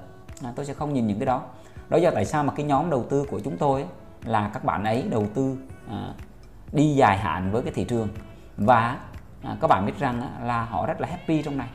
À, 0.44 0.52
tôi 0.56 0.66
sẽ 0.66 0.74
không 0.74 0.92
nhìn 0.92 1.06
những 1.06 1.18
cái 1.18 1.26
đó. 1.26 1.42
Đó 1.88 1.98
do 1.98 2.10
tại 2.10 2.24
sao 2.24 2.44
mà 2.44 2.52
cái 2.56 2.66
nhóm 2.66 2.90
đầu 2.90 3.04
tư 3.10 3.26
của 3.30 3.40
chúng 3.40 3.56
tôi 3.56 3.80
ấy, 3.80 3.90
là 4.24 4.50
các 4.54 4.64
bạn 4.64 4.84
ấy 4.84 5.02
đầu 5.10 5.26
tư 5.34 5.56
à, 5.88 6.14
đi 6.72 6.94
dài 6.94 7.18
hạn 7.18 7.52
với 7.52 7.62
cái 7.62 7.72
thị 7.72 7.84
trường. 7.84 8.08
Và 8.56 8.98
à, 9.42 9.56
các 9.60 9.66
bạn 9.68 9.86
biết 9.86 9.98
rằng 9.98 10.20
á, 10.20 10.28
là 10.46 10.64
họ 10.64 10.86
rất 10.86 11.00
là 11.00 11.08
happy 11.08 11.42
trong 11.42 11.56
này. 11.56 11.68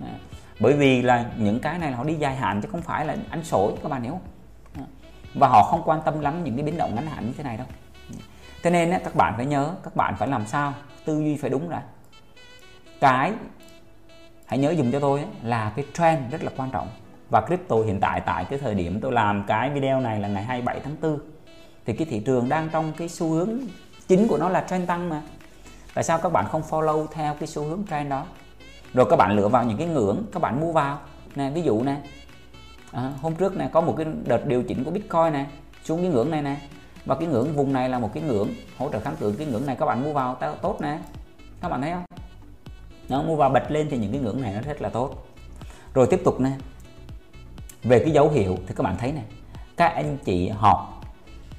À, 0.00 0.14
bởi 0.60 0.72
vì 0.72 1.02
là 1.02 1.30
những 1.38 1.60
cái 1.60 1.78
này 1.78 1.90
là 1.90 1.96
họ 1.96 2.04
đi 2.04 2.14
dài 2.14 2.36
hạn 2.36 2.62
chứ 2.62 2.68
không 2.72 2.82
phải 2.82 3.06
là 3.06 3.16
anh 3.30 3.44
sổ 3.44 3.72
các 3.82 3.88
bạn 3.88 4.02
hiểu 4.02 4.12
không? 4.12 4.22
À, 4.74 4.86
và 5.34 5.48
họ 5.48 5.62
không 5.62 5.82
quan 5.84 6.00
tâm 6.04 6.20
lắm 6.20 6.44
những 6.44 6.56
cái 6.56 6.64
biến 6.64 6.76
động 6.78 6.94
ngắn 6.94 7.06
hạn 7.06 7.26
như 7.26 7.32
thế 7.36 7.44
này 7.44 7.56
đâu. 7.56 7.66
Thế 8.62 8.70
nên 8.70 8.90
các 9.04 9.14
bạn 9.14 9.34
phải 9.36 9.46
nhớ 9.46 9.74
các 9.82 9.96
bạn 9.96 10.16
phải 10.18 10.28
làm 10.28 10.46
sao 10.46 10.72
tư 11.04 11.18
duy 11.18 11.36
phải 11.36 11.50
đúng 11.50 11.70
đã 11.70 11.82
cái 13.00 13.32
hãy 14.46 14.58
nhớ 14.58 14.70
dùng 14.70 14.92
cho 14.92 15.00
tôi 15.00 15.24
là 15.42 15.72
cái 15.76 15.84
trend 15.94 16.32
rất 16.32 16.44
là 16.44 16.50
quan 16.56 16.70
trọng. 16.70 16.88
Và 17.30 17.40
crypto 17.40 17.76
hiện 17.76 18.00
tại 18.00 18.20
tại 18.26 18.44
cái 18.44 18.58
thời 18.58 18.74
điểm 18.74 19.00
tôi 19.00 19.12
làm 19.12 19.44
cái 19.46 19.70
video 19.70 20.00
này 20.00 20.20
là 20.20 20.28
ngày 20.28 20.44
27 20.44 20.80
tháng 20.80 20.96
4 21.02 21.18
thì 21.86 21.92
cái 21.92 22.06
thị 22.10 22.22
trường 22.26 22.48
đang 22.48 22.68
trong 22.72 22.92
cái 22.96 23.08
xu 23.08 23.28
hướng 23.28 23.58
chính 24.08 24.28
của 24.28 24.38
nó 24.38 24.48
là 24.48 24.64
trend 24.70 24.88
tăng 24.88 25.08
mà. 25.08 25.22
Tại 25.94 26.04
sao 26.04 26.18
các 26.18 26.32
bạn 26.32 26.46
không 26.48 26.62
follow 26.70 27.06
theo 27.06 27.34
cái 27.34 27.46
xu 27.46 27.64
hướng 27.64 27.82
trend 27.90 28.10
đó? 28.10 28.26
Rồi 28.94 29.06
các 29.10 29.16
bạn 29.16 29.36
lựa 29.36 29.48
vào 29.48 29.64
những 29.64 29.78
cái 29.78 29.86
ngưỡng 29.86 30.22
các 30.32 30.42
bạn 30.42 30.60
mua 30.60 30.72
vào. 30.72 30.98
Nè 31.34 31.50
ví 31.50 31.62
dụ 31.62 31.82
nè 31.82 31.96
à, 32.92 33.12
hôm 33.22 33.34
trước 33.34 33.56
nè 33.56 33.68
có 33.72 33.80
một 33.80 33.94
cái 33.96 34.06
đợt 34.24 34.46
điều 34.46 34.62
chỉnh 34.62 34.84
của 34.84 34.90
bitcoin 34.90 35.32
nè 35.32 35.46
xuống 35.84 36.00
cái 36.00 36.10
ngưỡng 36.10 36.30
này 36.30 36.42
nè. 36.42 36.56
Và 37.04 37.14
cái 37.14 37.28
ngưỡng 37.28 37.56
vùng 37.56 37.72
này 37.72 37.88
là 37.88 37.98
một 37.98 38.10
cái 38.14 38.22
ngưỡng 38.22 38.48
hỗ 38.78 38.90
trợ 38.92 39.00
kháng 39.00 39.16
cự 39.20 39.34
cái 39.38 39.46
ngưỡng 39.46 39.66
này 39.66 39.76
các 39.76 39.86
bạn 39.86 40.04
mua 40.04 40.12
vào 40.12 40.36
tốt 40.62 40.80
nè. 40.80 40.98
Các 41.60 41.68
bạn 41.68 41.82
thấy 41.82 41.90
không? 41.90 42.23
Nó 43.08 43.22
mua 43.22 43.36
vào 43.36 43.50
bật 43.50 43.70
lên 43.70 43.88
thì 43.90 43.98
những 43.98 44.12
cái 44.12 44.20
ngưỡng 44.20 44.42
này 44.42 44.52
nó 44.54 44.60
rất 44.60 44.82
là 44.82 44.88
tốt. 44.88 45.26
Rồi 45.94 46.06
tiếp 46.10 46.20
tục 46.24 46.40
nè. 46.40 46.50
Về 47.82 47.98
cái 47.98 48.10
dấu 48.10 48.30
hiệu 48.30 48.56
thì 48.66 48.74
các 48.76 48.82
bạn 48.82 48.96
thấy 48.98 49.12
này 49.12 49.24
các 49.76 49.94
anh 49.94 50.16
chị 50.24 50.48
học 50.48 51.00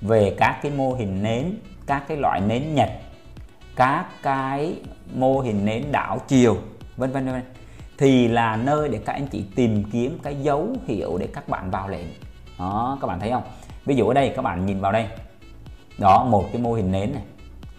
về 0.02 0.36
các 0.38 0.60
cái 0.64 0.72
mô 0.72 0.94
hình 0.94 1.24
nến 1.24 1.58
các 1.86 2.04
cái 2.08 2.18
loại 2.18 2.42
nến 2.42 2.76
nhật 2.76 2.90
các 3.76 4.06
cái 4.24 4.76
mô 5.16 5.40
hình 5.40 5.66
nến 5.66 5.92
đảo 5.92 6.20
chiều 6.28 6.58
vân 6.98 7.12
vân 7.12 7.26
vân 7.26 7.42
thì 7.98 8.28
là 8.28 8.56
nơi 8.56 8.90
để 8.90 9.00
các 9.06 9.14
anh 9.14 9.28
chị 9.28 9.46
tìm 9.56 9.84
kiếm 9.92 10.20
cái 10.24 10.36
dấu 10.36 10.70
hiệu 10.88 11.18
để 11.18 11.28
các 11.34 11.50
bạn 11.50 11.72
vào 11.72 11.88
lệnh. 11.88 12.06
Đó 12.60 12.98
các 13.02 13.08
bạn 13.08 13.20
thấy 13.20 13.32
không? 13.32 13.44
Ví 13.86 13.96
dụ 13.96 14.08
ở 14.08 14.14
đây 14.14 14.34
các 14.36 14.42
bạn 14.42 14.66
nhìn 14.66 14.80
vào 14.80 14.92
đây. 14.92 15.08
Đó 15.98 16.28
một 16.30 16.46
cái 16.52 16.62
mô 16.62 16.74
hình 16.74 16.92
nến 16.92 17.14
này. 17.14 17.24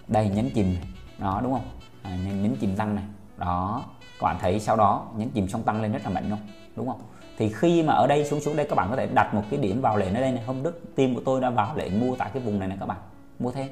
Đây 0.08 0.28
nhấn 0.28 0.50
chìm 0.50 0.74
này. 0.74 0.82
đó 1.18 1.40
đúng 1.42 1.52
không? 1.52 1.68
À, 2.02 2.16
nhấn 2.16 2.56
chìm 2.60 2.76
tăng 2.76 2.94
này 2.94 3.04
đó. 3.36 3.84
Các 4.20 4.24
bạn 4.24 4.36
thấy 4.40 4.60
sau 4.60 4.76
đó 4.76 5.06
nhấn 5.16 5.30
chìm 5.30 5.48
sông 5.48 5.62
tăng 5.62 5.82
lên 5.82 5.92
rất 5.92 6.04
là 6.04 6.10
mạnh 6.10 6.30
không 6.30 6.48
đúng 6.76 6.86
không? 6.86 7.00
Thì 7.38 7.52
khi 7.52 7.82
mà 7.82 7.92
ở 7.92 8.06
đây 8.06 8.24
xuống 8.24 8.40
xuống 8.40 8.56
đây 8.56 8.66
các 8.66 8.74
bạn 8.74 8.90
có 8.90 8.96
thể 8.96 9.06
đặt 9.06 9.34
một 9.34 9.42
cái 9.50 9.60
điểm 9.60 9.80
vào 9.80 9.96
lệnh 9.96 10.14
ở 10.14 10.20
đây 10.20 10.32
này. 10.32 10.42
Hôm 10.46 10.62
đức 10.62 10.82
tim 10.94 11.14
của 11.14 11.22
tôi 11.24 11.40
đã 11.40 11.50
vào 11.50 11.76
lệnh 11.76 12.00
mua 12.00 12.16
tại 12.16 12.30
cái 12.34 12.42
vùng 12.42 12.58
này 12.58 12.68
này 12.68 12.76
các 12.80 12.86
bạn. 12.86 12.98
Mua 13.38 13.50
thêm. 13.50 13.68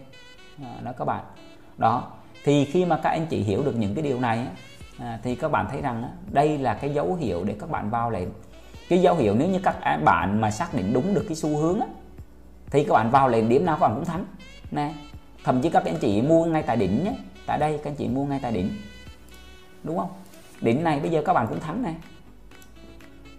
Đó 0.83 0.93
các 0.99 1.05
bạn. 1.05 1.25
Đó. 1.79 2.03
Thì 2.45 2.65
khi 2.65 2.85
mà 2.85 2.97
các 3.03 3.11
anh 3.11 3.27
chị 3.27 3.43
hiểu 3.43 3.63
được 3.63 3.77
những 3.77 3.95
cái 3.95 4.05
điều 4.05 4.21
này 4.21 4.47
à, 4.99 5.19
thì 5.23 5.35
các 5.35 5.51
bạn 5.51 5.67
thấy 5.71 5.81
rằng 5.81 6.11
đây 6.33 6.59
là 6.59 6.75
cái 6.75 6.91
dấu 6.95 7.15
hiệu 7.15 7.45
để 7.45 7.57
các 7.61 7.71
bạn 7.71 7.91
vào 7.91 8.11
lệnh 8.11 8.29
cái 8.89 9.03
dấu 9.03 9.15
hiệu 9.15 9.35
nếu 9.39 9.49
như 9.49 9.59
các 9.59 10.01
bạn 10.05 10.41
mà 10.41 10.51
xác 10.51 10.75
định 10.75 10.93
đúng 10.93 11.15
được 11.15 11.25
cái 11.29 11.37
xu 11.37 11.57
hướng 11.57 11.81
á, 11.81 11.87
thì 12.71 12.85
các 12.85 12.95
bạn 12.95 13.11
vào 13.11 13.29
lệnh 13.29 13.49
điểm 13.49 13.65
nào 13.65 13.77
các 13.81 13.89
bạn 13.89 13.95
cũng 13.97 14.05
thắng. 14.05 14.25
Nè. 14.71 14.93
Thậm 15.45 15.61
chí 15.63 15.71
các 15.71 15.85
anh 15.85 15.99
chị 16.01 16.23
mua 16.23 16.45
ngay 16.45 16.63
tại 16.63 16.77
đỉnh 16.77 17.05
nhé. 17.05 17.13
Tại 17.47 17.59
đây 17.59 17.79
các 17.79 17.91
anh 17.91 17.97
chị 17.97 18.09
mua 18.09 18.25
ngay 18.25 18.41
tại 18.43 18.53
đỉnh 18.53 18.71
đúng 19.85 19.99
không? 19.99 20.11
Đỉnh 20.61 20.85
này 20.85 21.01
bây 21.01 21.11
giờ 21.11 21.23
các 21.27 21.33
bạn 21.33 21.47
cũng 21.49 21.61
thắng 21.61 21.83
này. 21.83 21.95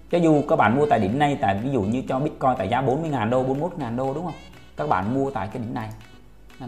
Cho 0.09 0.17
dù 0.17 0.43
các 0.49 0.55
bạn 0.55 0.75
mua 0.75 0.85
tại 0.89 0.99
đỉnh 0.99 1.19
này 1.19 1.37
tại 1.41 1.59
ví 1.63 1.71
dụ 1.71 1.81
như 1.81 2.03
cho 2.09 2.19
bitcoin 2.19 2.51
tại 2.57 2.69
giá 2.69 2.81
40.000 2.81 3.29
đô 3.29 3.43
41.000 3.43 3.95
đô 3.95 4.13
đúng 4.13 4.25
không? 4.25 4.35
Các 4.77 4.89
bạn 4.89 5.13
mua 5.13 5.31
tại 5.31 5.47
cái 5.53 5.61
đỉnh 5.61 5.73
này. 5.73 5.89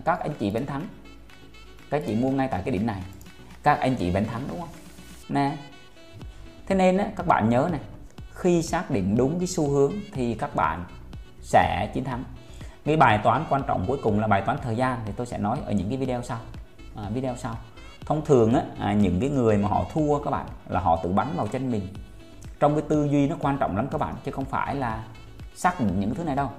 Các 0.05 0.19
anh 0.19 0.31
chị 0.39 0.49
vẫn 0.49 0.65
thắng. 0.65 0.87
Các 1.89 2.03
chị 2.07 2.15
mua 2.15 2.31
ngay 2.31 2.47
tại 2.47 2.61
cái 2.65 2.71
đỉnh 2.71 2.85
này. 2.85 3.01
Các 3.63 3.79
anh 3.79 3.95
chị 3.95 4.09
vẫn 4.11 4.25
thắng 4.25 4.41
đúng 4.49 4.59
không? 4.59 4.69
Nè. 5.29 5.57
Thế 6.67 6.75
nên 6.75 6.97
á, 6.97 7.05
các 7.15 7.27
bạn 7.27 7.49
nhớ 7.49 7.69
này 7.71 7.81
khi 8.33 8.61
xác 8.61 8.91
định 8.91 9.17
đúng 9.17 9.39
cái 9.39 9.47
xu 9.47 9.69
hướng 9.69 9.93
thì 10.13 10.33
các 10.33 10.55
bạn 10.55 10.83
sẽ 11.41 11.91
chiến 11.93 12.03
thắng. 12.03 12.23
Cái 12.85 12.97
bài 12.97 13.19
toán 13.23 13.45
quan 13.49 13.61
trọng 13.67 13.85
cuối 13.87 13.97
cùng 14.03 14.19
là 14.19 14.27
bài 14.27 14.41
toán 14.45 14.57
thời 14.63 14.75
gian 14.75 14.99
thì 15.05 15.11
tôi 15.15 15.25
sẽ 15.27 15.37
nói 15.37 15.59
ở 15.65 15.71
những 15.71 15.89
cái 15.89 15.97
video 15.97 16.21
sau. 16.21 16.39
À, 16.95 17.09
video 17.09 17.35
sau 17.35 17.55
thông 18.07 18.25
thường 18.25 18.53
á, 18.53 18.63
à, 18.79 18.93
những 18.93 19.19
cái 19.19 19.29
người 19.29 19.57
mà 19.57 19.67
họ 19.67 19.85
thua 19.93 20.19
các 20.19 20.31
bạn 20.31 20.45
là 20.67 20.79
họ 20.79 20.99
tự 21.03 21.11
bắn 21.11 21.27
vào 21.37 21.47
chân 21.47 21.71
mình. 21.71 21.87
Trong 22.59 22.73
cái 22.73 22.81
tư 22.89 23.07
duy 23.11 23.27
nó 23.27 23.35
quan 23.39 23.57
trọng 23.57 23.75
lắm 23.75 23.87
các 23.91 23.97
bạn 23.97 24.15
chứ 24.25 24.31
không 24.31 24.45
phải 24.45 24.75
là 24.75 25.03
xác 25.55 25.79
định 25.79 25.99
những 25.99 26.15
thứ 26.15 26.23
này 26.23 26.35
đâu. 26.35 26.49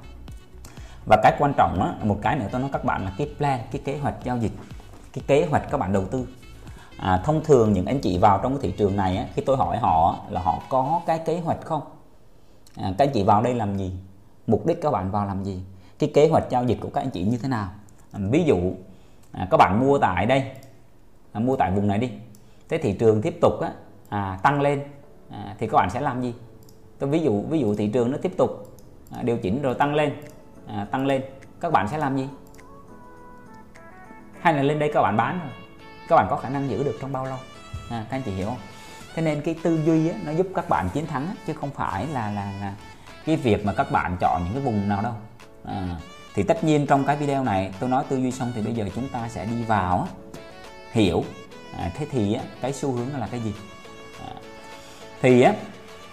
Và 1.06 1.16
cái 1.22 1.32
quan 1.38 1.52
trọng 1.56 1.82
á, 1.82 1.94
một 2.02 2.18
cái 2.22 2.36
nữa 2.36 2.46
tôi 2.52 2.60
nói 2.60 2.70
các 2.72 2.84
bạn 2.84 3.04
là 3.04 3.12
cái 3.18 3.30
plan 3.38 3.60
cái 3.70 3.82
kế 3.84 3.98
hoạch 3.98 4.14
giao 4.24 4.36
dịch 4.36 4.52
cái 5.12 5.24
kế 5.26 5.46
hoạch 5.50 5.70
các 5.70 5.78
bạn 5.78 5.92
đầu 5.92 6.04
tư. 6.04 6.28
À, 6.98 7.22
thông 7.24 7.44
thường 7.44 7.72
những 7.72 7.86
anh 7.86 8.00
chị 8.00 8.18
vào 8.18 8.40
trong 8.42 8.52
cái 8.52 8.60
thị 8.62 8.76
trường 8.78 8.96
này 8.96 9.16
á, 9.16 9.26
khi 9.34 9.42
tôi 9.46 9.56
hỏi 9.56 9.78
họ 9.78 10.16
là 10.28 10.40
họ 10.40 10.58
có 10.68 11.00
cái 11.06 11.18
kế 11.18 11.40
hoạch 11.40 11.64
không? 11.64 11.82
À, 12.76 12.92
các 12.98 13.04
anh 13.06 13.14
chị 13.14 13.22
vào 13.22 13.42
đây 13.42 13.54
làm 13.54 13.76
gì? 13.76 13.92
Mục 14.46 14.66
đích 14.66 14.82
các 14.82 14.90
bạn 14.90 15.10
vào 15.10 15.26
làm 15.26 15.44
gì? 15.44 15.62
Cái 15.98 16.10
kế 16.14 16.28
hoạch 16.28 16.44
giao 16.50 16.64
dịch 16.64 16.78
của 16.80 16.88
các 16.94 17.00
anh 17.00 17.10
chị 17.10 17.24
như 17.24 17.38
thế 17.38 17.48
nào? 17.48 17.68
À, 18.12 18.20
ví 18.30 18.44
dụ 18.44 18.72
à, 19.32 19.46
các 19.50 19.56
bạn 19.56 19.80
mua 19.80 19.98
tại 19.98 20.26
đây 20.26 20.52
à, 21.32 21.40
mua 21.40 21.56
tại 21.56 21.70
vùng 21.70 21.88
này 21.88 21.98
đi. 21.98 22.10
Thế 22.68 22.78
thị 22.78 22.92
trường 22.92 23.22
tiếp 23.22 23.38
tục 23.40 23.60
á, 23.60 23.72
à, 24.08 24.38
tăng 24.42 24.60
lên 24.60 24.84
à, 25.30 25.56
thì 25.58 25.66
các 25.66 25.76
bạn 25.76 25.90
sẽ 25.90 26.00
làm 26.00 26.22
gì? 26.22 26.34
Tôi 26.98 27.10
ví 27.10 27.20
dụ 27.20 27.42
ví 27.42 27.60
dụ 27.60 27.74
thị 27.74 27.88
trường 27.88 28.10
nó 28.10 28.18
tiếp 28.22 28.32
tục 28.36 28.76
à, 29.10 29.22
điều 29.22 29.36
chỉnh 29.36 29.62
rồi 29.62 29.74
tăng 29.74 29.94
lên 29.94 30.12
à, 30.66 30.86
tăng 30.90 31.06
lên 31.06 31.22
các 31.60 31.72
bạn 31.72 31.88
sẽ 31.88 31.98
làm 31.98 32.16
gì? 32.16 32.28
Hay 34.40 34.54
là 34.54 34.62
lên 34.62 34.78
đây 34.78 34.90
các 34.94 35.02
bạn 35.02 35.16
bán 35.16 35.38
rồi 35.38 35.50
các 36.08 36.16
bạn 36.16 36.26
có 36.30 36.36
khả 36.36 36.48
năng 36.48 36.70
giữ 36.70 36.84
được 36.84 36.98
trong 37.00 37.12
bao 37.12 37.24
lâu? 37.24 37.38
À, 37.90 38.06
các 38.10 38.16
anh 38.16 38.22
chị 38.24 38.32
hiểu 38.32 38.46
không? 38.46 38.58
Thế 39.14 39.22
nên 39.22 39.40
cái 39.40 39.56
tư 39.62 39.82
duy 39.84 40.08
á, 40.08 40.18
nó 40.24 40.32
giúp 40.32 40.46
các 40.54 40.68
bạn 40.68 40.88
chiến 40.94 41.06
thắng 41.06 41.34
chứ 41.46 41.52
không 41.52 41.70
phải 41.70 42.06
là 42.06 42.30
là, 42.30 42.52
là 42.60 42.74
cái 43.24 43.36
việc 43.36 43.66
mà 43.66 43.72
các 43.72 43.92
bạn 43.92 44.16
chọn 44.20 44.42
những 44.44 44.52
cái 44.52 44.62
vùng 44.62 44.88
nào 44.88 45.02
đâu. 45.02 45.12
À, 45.64 45.96
thì 46.34 46.42
tất 46.42 46.64
nhiên 46.64 46.86
trong 46.86 47.04
cái 47.04 47.16
video 47.16 47.44
này 47.44 47.72
tôi 47.80 47.90
nói 47.90 48.04
tư 48.08 48.16
duy 48.16 48.30
xong 48.30 48.52
thì 48.54 48.62
bây 48.62 48.72
giờ 48.72 48.88
chúng 48.94 49.08
ta 49.08 49.28
sẽ 49.28 49.44
đi 49.44 49.64
vào 49.64 50.00
á, 50.00 50.06
hiểu. 50.92 51.24
À, 51.78 51.90
thế 51.94 52.06
thì 52.10 52.34
á, 52.34 52.42
cái 52.60 52.72
xu 52.72 52.92
hướng 52.92 53.16
là 53.16 53.28
cái 53.30 53.40
gì? 53.40 53.52
À, 54.26 54.32
thì 55.22 55.42
á, 55.42 55.52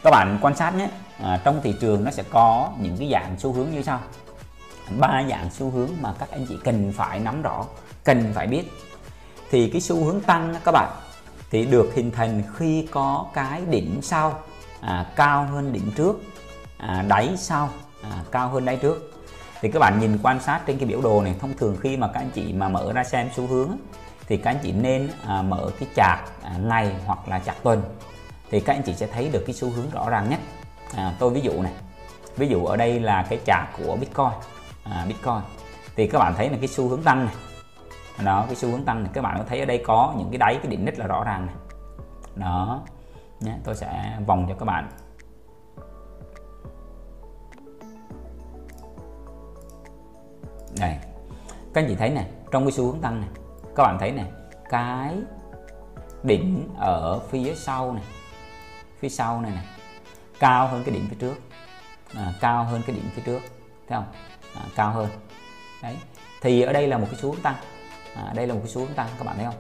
các 0.04 0.12
bạn 0.12 0.38
quan 0.42 0.56
sát 0.56 0.76
nhé. 0.76 0.88
À, 1.24 1.42
trong 1.44 1.62
thị 1.64 1.76
trường 1.82 2.04
nó 2.04 2.12
sẽ 2.12 2.24
có 2.30 2.72
những 2.80 2.98
cái 2.98 3.10
dạng 3.12 3.36
xu 3.40 3.54
hướng 3.54 3.72
như 3.72 3.82
sau. 3.82 4.00
Ba 5.00 5.24
dạng 5.30 5.50
xu 5.52 5.70
hướng 5.70 5.90
mà 6.02 6.14
các 6.20 6.32
anh 6.32 6.46
chị 6.50 6.58
cần 6.64 6.94
phải 6.96 7.20
nắm 7.20 7.42
rõ 7.42 7.66
cần 8.04 8.32
phải 8.36 8.48
biết. 8.48 8.72
Thì 9.52 9.70
cái 9.70 9.82
xu 9.82 10.06
hướng 10.06 10.22
tăng 10.22 10.56
các 10.66 10.72
bạn 10.72 10.90
thì 11.52 11.66
được 11.66 11.92
hình 11.96 12.12
thành 12.12 12.44
khi 12.56 12.88
có 12.92 13.26
cái 13.34 13.62
đỉnh 13.70 14.00
sau. 14.02 14.40
À, 14.82 15.06
cao 15.16 15.46
hơn 15.46 15.74
đỉnh 15.74 15.92
trước. 15.96 16.22
À, 16.78 17.06
đáy 17.08 17.30
sau. 17.38 17.70
À, 18.02 18.24
cao 18.32 18.50
hơn 18.50 18.66
đáy 18.66 18.78
trước. 18.78 19.12
Thì 19.62 19.72
các 19.72 19.80
bạn 19.80 20.00
nhìn 20.00 20.18
quan 20.24 20.40
sát 20.40 20.62
trên 20.66 20.78
cái 20.78 20.88
biểu 20.88 21.02
đồ 21.02 21.22
này 21.22 21.36
thông 21.40 21.54
thường 21.58 21.78
khi 21.82 21.98
mà 21.98 22.08
các 22.08 22.20
anh 22.20 22.30
chị 22.34 22.54
mà 22.54 22.70
mở 22.70 22.94
ra 22.94 23.04
xem 23.04 23.30
xu 23.36 23.48
hướng 23.48 23.78
thì 24.28 24.38
các 24.38 24.52
anh 24.52 24.60
chị 24.64 24.72
nên 24.72 25.10
à, 25.28 25.42
mở 25.42 25.70
cái 25.80 25.90
chart 25.96 26.20
à, 26.44 26.58
ngày 26.58 26.96
hoặc 27.06 27.28
là 27.28 27.40
chart 27.40 27.58
tuần. 27.64 27.84
Thì 28.52 28.60
các 28.60 28.74
anh 28.74 28.84
chị 28.84 28.94
sẽ 28.94 29.08
thấy 29.08 29.30
được 29.30 29.44
cái 29.46 29.54
xu 29.54 29.70
hướng 29.70 29.90
rõ 29.90 30.10
ràng 30.10 30.30
nhất. 30.30 30.40
À, 30.96 31.16
tôi 31.20 31.30
ví 31.30 31.42
dụ 31.42 31.62
này. 31.62 31.74
Ví 32.36 32.48
dụ 32.48 32.66
ở 32.66 32.78
đây 32.78 33.00
là 33.00 33.26
cái 33.30 33.40
chart 33.46 33.68
của 33.78 33.96
Bitcoin. 33.96 34.32
À, 34.84 35.06
Bitcoin. 35.08 35.42
Thì 35.96 36.08
các 36.08 36.20
bạn 36.20 36.34
thấy 36.38 36.50
là 36.50 36.58
cái 36.58 36.68
xu 36.68 36.88
hướng 36.88 37.04
tăng 37.04 37.26
này. 37.26 37.36
Đó 38.24 38.44
cái 38.48 38.56
xu 38.56 38.72
hướng 38.72 38.86
tăng 38.86 39.04
này. 39.04 39.12
Các 39.14 39.22
bạn 39.22 39.38
có 39.38 39.44
thấy 39.48 39.60
ở 39.60 39.66
đây 39.66 39.84
có 39.86 40.14
những 40.18 40.30
cái 40.32 40.38
đáy 40.38 40.60
cái 40.64 40.68
đỉnh 40.68 40.86
rất 40.86 41.00
là 41.00 41.08
rõ 41.08 41.24
ràng 41.24 41.46
này. 41.46 41.56
Đó. 42.36 42.82
Nhé 43.40 43.54
tôi 43.64 43.76
sẽ 43.76 44.18
vòng 44.28 44.46
cho 44.50 44.56
các 44.60 44.66
bạn. 44.66 44.90
Đây. 50.80 50.96
Các 51.74 51.82
anh 51.82 51.86
chị 51.88 51.96
thấy 51.96 52.10
này 52.10 52.26
trong 52.52 52.64
cái 52.64 52.72
xu 52.72 52.86
hướng 52.86 53.02
tăng 53.02 53.22
này 53.22 53.30
các 53.76 53.84
bạn 53.84 53.98
thấy 54.00 54.12
này 54.12 54.26
cái 54.70 55.16
đỉnh 56.24 56.70
ở 56.78 57.20
phía 57.20 57.56
sau 57.56 57.94
này 57.94 58.04
phía 59.00 59.10
sau 59.10 59.42
này 59.42 59.52
này 59.52 59.66
cao 60.40 60.68
hơn 60.68 60.84
cái 60.86 60.96
đỉnh 60.96 61.08
phía 61.10 61.18
trước. 61.20 61.36
À, 62.16 62.34
cao 62.42 62.64
hơn 62.64 62.82
cái 62.88 62.96
đỉnh 62.96 63.10
phía 63.16 63.22
trước 63.26 63.40
thấy 63.88 63.98
không? 63.98 64.06
À, 64.56 64.62
cao 64.76 64.92
hơn. 64.92 65.10
Đấy 65.84 65.98
thì 66.42 66.62
ở 66.62 66.74
đây 66.74 66.88
là 66.88 66.98
một 66.98 67.08
cái 67.12 67.20
xu 67.20 67.32
hướng 67.32 67.42
tăng. 67.42 67.56
À, 68.16 68.32
đây 68.36 68.48
là 68.48 68.54
một 68.54 68.60
cái 68.64 68.72
xu 68.72 68.82
hướng 68.82 68.94
tăng 68.94 69.08
các 69.18 69.26
bạn 69.26 69.36
thấy 69.36 69.46
không? 69.46 69.56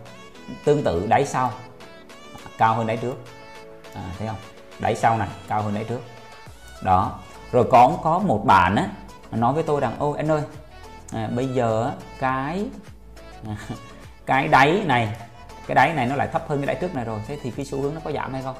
Tương 0.66 0.84
tự 0.84 1.08
đáy 1.08 1.26
sau 1.26 1.52
à, 2.34 2.50
cao 2.58 2.76
hơn 2.76 2.88
đáy 2.88 2.98
trước. 2.98 3.16
À, 3.94 4.02
thấy 4.18 4.28
không? 4.28 4.38
Đáy 4.80 4.96
sau 4.96 5.18
này 5.18 5.30
cao 5.48 5.62
hơn 5.62 5.74
đáy 5.74 5.84
trước. 5.84 6.02
Đó 6.84 7.20
rồi 7.52 7.68
có 7.72 7.98
có 8.04 8.20
một 8.20 8.46
bạn 8.46 8.76
á 8.76 8.88
nói 9.32 9.54
với 9.54 9.64
tôi 9.64 9.82
rằng 9.82 10.00
ô 10.00 10.12
anh 10.12 10.32
ơi 10.32 10.42
à, 11.12 11.30
bây 11.36 11.48
giờ 11.48 11.92
cái 12.20 12.66
à, 13.48 13.58
cái 14.26 14.48
đáy 14.48 14.84
này 14.86 15.16
cái 15.68 15.76
đáy 15.76 15.94
này 15.94 16.06
nó 16.06 16.16
lại 16.16 16.28
thấp 16.32 16.46
hơn 16.48 16.60
cái 16.60 16.68
đáy 16.68 16.76
trước 16.82 16.96
này 16.96 17.06
rồi. 17.06 17.20
Thế 17.28 17.38
thì 17.44 17.52
cái 17.52 17.66
xu 17.66 17.82
hướng 17.82 17.94
nó 17.94 18.02
có 18.04 18.12
giảm 18.12 18.34
hay 18.34 18.42
không? 18.42 18.56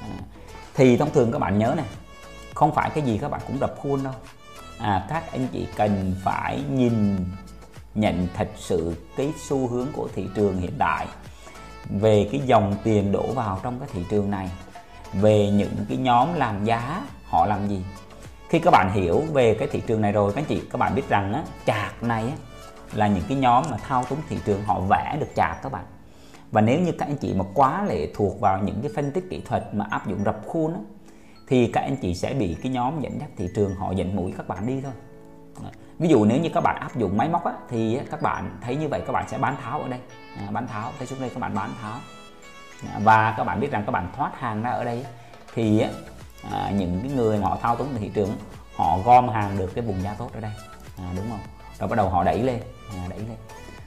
À, 0.00 0.08
thì 0.74 0.96
thông 0.96 1.12
thường 1.12 1.32
các 1.32 1.38
bạn 1.38 1.58
nhớ 1.58 1.74
này 1.76 1.86
không 2.54 2.74
phải 2.74 2.90
cái 2.90 3.04
gì 3.04 3.18
các 3.18 3.30
bạn 3.30 3.40
cũng 3.46 3.60
đập 3.60 3.74
khuôn 3.82 4.04
đâu. 4.04 4.12
À, 4.78 5.06
các 5.08 5.32
anh 5.32 5.48
chị 5.52 5.66
cần 5.76 6.14
phải 6.24 6.60
nhìn 6.70 7.26
nhận 7.94 8.28
thật 8.34 8.48
sự 8.56 8.94
cái 9.16 9.32
xu 9.38 9.68
hướng 9.68 9.86
của 9.92 10.08
thị 10.14 10.28
trường 10.34 10.58
hiện 10.58 10.72
tại 10.78 11.06
về 11.90 12.28
cái 12.32 12.40
dòng 12.44 12.76
tiền 12.84 13.12
đổ 13.12 13.26
vào 13.34 13.60
trong 13.62 13.80
cái 13.80 13.88
thị 13.92 14.04
trường 14.10 14.30
này 14.30 14.50
về 15.12 15.50
những 15.50 15.86
cái 15.88 15.98
nhóm 15.98 16.34
làm 16.34 16.64
giá 16.64 17.02
họ 17.24 17.46
làm 17.46 17.68
gì. 17.68 17.84
Khi 18.48 18.58
các 18.58 18.70
bạn 18.70 18.92
hiểu 18.92 19.24
về 19.32 19.56
cái 19.58 19.68
thị 19.72 19.82
trường 19.86 20.00
này 20.00 20.12
rồi 20.12 20.32
các 20.32 20.40
anh 20.40 20.44
chị 20.44 20.62
các 20.72 20.78
bạn 20.78 20.94
biết 20.94 21.08
rằng 21.08 21.32
á, 21.32 21.42
chạc 21.66 22.02
này 22.02 22.22
á, 22.22 22.36
là 22.92 23.06
những 23.06 23.24
cái 23.28 23.38
nhóm 23.38 23.64
mà 23.70 23.76
thao 23.76 24.04
túng 24.04 24.18
thị 24.28 24.38
trường 24.44 24.62
họ 24.64 24.80
vẽ 24.80 25.16
được 25.20 25.28
chạc 25.36 25.62
các 25.62 25.72
bạn. 25.72 25.84
Và 26.50 26.60
nếu 26.60 26.80
như 26.80 26.92
các 26.92 27.08
anh 27.08 27.16
chị 27.16 27.34
mà 27.34 27.44
quá 27.54 27.84
lệ 27.84 28.08
thuộc 28.14 28.40
vào 28.40 28.58
những 28.58 28.82
cái 28.82 28.90
phân 28.94 29.10
tích 29.10 29.24
kỹ 29.30 29.42
thuật 29.46 29.74
mà 29.74 29.86
áp 29.90 30.08
dụng 30.08 30.24
rập 30.24 30.36
khuôn 30.46 30.74
á, 30.74 30.80
thì 31.48 31.70
các 31.72 31.80
anh 31.80 31.96
chị 31.96 32.14
sẽ 32.14 32.34
bị 32.34 32.56
cái 32.62 32.72
nhóm 32.72 33.00
dẫn 33.00 33.20
dắt 33.20 33.30
thị 33.36 33.48
trường 33.54 33.74
họ 33.74 33.92
dẫn 33.92 34.16
mũi 34.16 34.34
các 34.36 34.48
bạn 34.48 34.66
đi 34.66 34.80
thôi. 34.80 34.92
Ví 35.98 36.08
dụ 36.08 36.24
nếu 36.24 36.40
như 36.40 36.48
các 36.54 36.60
bạn 36.60 36.76
áp 36.80 36.96
dụng 36.96 37.16
máy 37.16 37.28
móc 37.28 37.44
á, 37.44 37.52
thì 37.68 38.00
các 38.10 38.22
bạn 38.22 38.58
thấy 38.60 38.76
như 38.76 38.88
vậy 38.88 39.02
các 39.06 39.12
bạn 39.12 39.28
sẽ 39.28 39.38
bán 39.38 39.56
tháo 39.62 39.80
ở 39.80 39.88
đây. 39.88 40.00
À, 40.38 40.50
bán 40.50 40.66
tháo 40.66 40.92
thấy 40.98 41.06
xuống 41.06 41.20
đây 41.20 41.30
các 41.30 41.40
bạn 41.40 41.54
bán 41.54 41.70
tháo. 41.82 41.98
À, 42.92 43.00
và 43.04 43.34
các 43.36 43.44
bạn 43.44 43.60
biết 43.60 43.70
rằng 43.70 43.82
các 43.86 43.92
bạn 43.92 44.08
thoát 44.16 44.40
hàng 44.40 44.62
ra 44.62 44.70
ở 44.70 44.84
đây 44.84 45.04
thì 45.54 45.84
à, 46.50 46.70
những 46.70 47.00
cái 47.02 47.12
người 47.12 47.38
mà 47.38 47.48
họ 47.48 47.58
thao 47.62 47.76
túng 47.76 47.88
thị 47.98 48.10
trường 48.14 48.30
họ 48.76 48.98
gom 49.04 49.28
hàng 49.28 49.58
được 49.58 49.74
cái 49.74 49.84
vùng 49.84 50.02
giá 50.02 50.14
tốt 50.18 50.30
ở 50.34 50.40
đây. 50.40 50.52
À, 50.98 51.12
đúng 51.16 51.30
không? 51.30 51.40
Rồi 51.78 51.88
bắt 51.88 51.96
đầu 51.96 52.08
họ 52.08 52.24
đẩy 52.24 52.42
lên 52.42 52.60
à, 52.90 53.06
đẩy 53.08 53.18
lên 53.18 53.36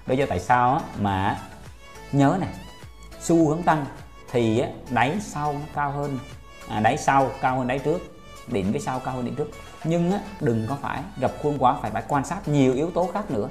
bây 0.07 0.17
giờ 0.17 0.25
tại 0.29 0.39
sao 0.39 0.73
á, 0.73 0.81
mà 0.99 1.39
nhớ 2.11 2.37
này 2.39 2.49
xu 3.21 3.49
hướng 3.49 3.63
tăng 3.63 3.85
thì 4.31 4.59
á, 4.59 4.69
đáy 4.89 5.17
sau 5.21 5.53
nó 5.53 5.59
cao 5.75 5.91
hơn. 5.91 6.19
À, 6.67 6.79
đáy 6.79 6.97
sau 6.97 7.31
cao 7.41 7.57
hơn 7.57 7.67
đáy 7.67 7.79
trước 7.79 7.99
đỉnh 8.47 8.73
phía 8.73 8.79
sau 8.79 8.99
cao 8.99 9.13
hơn 9.13 9.25
đỉnh 9.25 9.35
trước. 9.35 9.51
Nhưng 9.83 10.11
á, 10.11 10.19
đừng 10.39 10.67
có 10.69 10.77
phải 10.81 11.01
gặp 11.19 11.31
khuôn 11.43 11.57
quá 11.57 11.75
phải 11.81 11.91
phải 11.91 12.03
quan 12.07 12.25
sát 12.25 12.47
nhiều 12.47 12.73
yếu 12.73 12.91
tố 12.91 13.09
khác 13.13 13.31
nữa. 13.31 13.49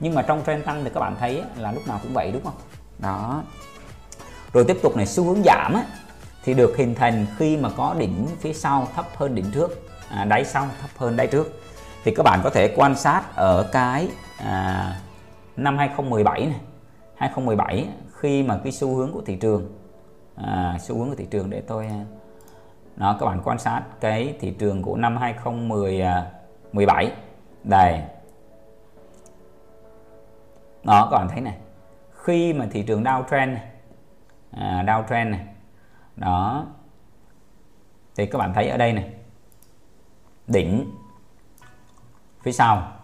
Nhưng 0.00 0.14
mà 0.14 0.22
trong 0.22 0.42
trend 0.46 0.64
tăng 0.64 0.84
thì 0.84 0.90
các 0.94 1.00
bạn 1.00 1.16
thấy 1.20 1.38
á, 1.38 1.46
là 1.56 1.72
lúc 1.72 1.88
nào 1.88 1.98
cũng 2.02 2.14
vậy 2.14 2.30
đúng 2.32 2.44
không? 2.44 2.54
Đó. 2.98 3.42
Rồi 4.52 4.64
tiếp 4.68 4.76
tục 4.82 4.96
này 4.96 5.06
xu 5.06 5.24
hướng 5.24 5.42
giảm 5.44 5.74
á, 5.74 5.82
thì 6.44 6.54
được 6.54 6.74
hình 6.76 6.94
thành 6.94 7.26
khi 7.38 7.56
mà 7.56 7.70
có 7.76 7.94
đỉnh 7.98 8.26
phía 8.40 8.52
sau 8.52 8.88
thấp 8.94 9.06
hơn 9.16 9.34
đỉnh 9.34 9.50
trước. 9.54 9.88
À, 10.08 10.24
đáy 10.24 10.44
sau 10.44 10.68
thấp 10.80 10.90
hơn 10.96 11.16
đáy 11.16 11.26
trước. 11.26 11.62
Thì 12.04 12.14
các 12.14 12.22
bạn 12.22 12.40
có 12.44 12.50
thể 12.50 12.74
quan 12.76 12.96
sát 12.96 13.22
ở 13.36 13.68
cái 13.72 14.08
à, 14.42 14.96
năm 15.56 15.78
2017 15.78 16.46
này. 16.46 16.60
2017 17.16 17.88
khi 18.12 18.42
mà 18.42 18.60
cái 18.64 18.72
xu 18.72 18.96
hướng 18.96 19.12
của 19.12 19.22
thị 19.26 19.36
trường 19.36 19.72
à, 20.36 20.78
xu 20.80 20.98
hướng 20.98 21.08
của 21.08 21.14
thị 21.14 21.26
trường 21.30 21.50
để 21.50 21.60
tôi 21.60 21.86
à, 21.86 22.04
nó 22.96 23.16
các 23.20 23.26
bạn 23.26 23.40
quan 23.44 23.58
sát 23.58 23.82
cái 24.00 24.36
thị 24.40 24.54
trường 24.58 24.82
của 24.82 24.96
năm 24.96 25.16
2017 25.16 27.12
đây. 27.64 28.02
Đó 30.84 31.08
các 31.10 31.18
bạn 31.18 31.28
thấy 31.28 31.40
này 31.40 31.56
khi 32.12 32.52
mà 32.52 32.66
thị 32.70 32.82
trường 32.82 33.04
downtrend 33.04 33.52
này, 33.52 33.68
à, 34.50 34.84
downtrend 34.86 35.30
này 35.30 35.46
đó 36.16 36.66
thì 38.16 38.26
các 38.26 38.38
bạn 38.38 38.54
thấy 38.54 38.68
ở 38.68 38.76
đây 38.76 38.92
này 38.92 39.10
đỉnh 40.46 40.90
phía 42.42 42.52
sau 42.52 43.01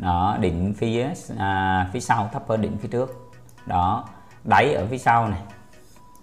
đó 0.00 0.36
đỉnh 0.40 0.74
phía 0.74 1.14
à, 1.38 1.88
phía 1.92 2.00
sau 2.00 2.28
thấp 2.32 2.42
hơn 2.48 2.60
đỉnh 2.60 2.78
phía 2.78 2.88
trước. 2.88 3.30
Đó 3.66 4.08
đáy 4.44 4.74
ở 4.74 4.86
phía 4.86 4.98
sau 4.98 5.28
này. 5.28 5.42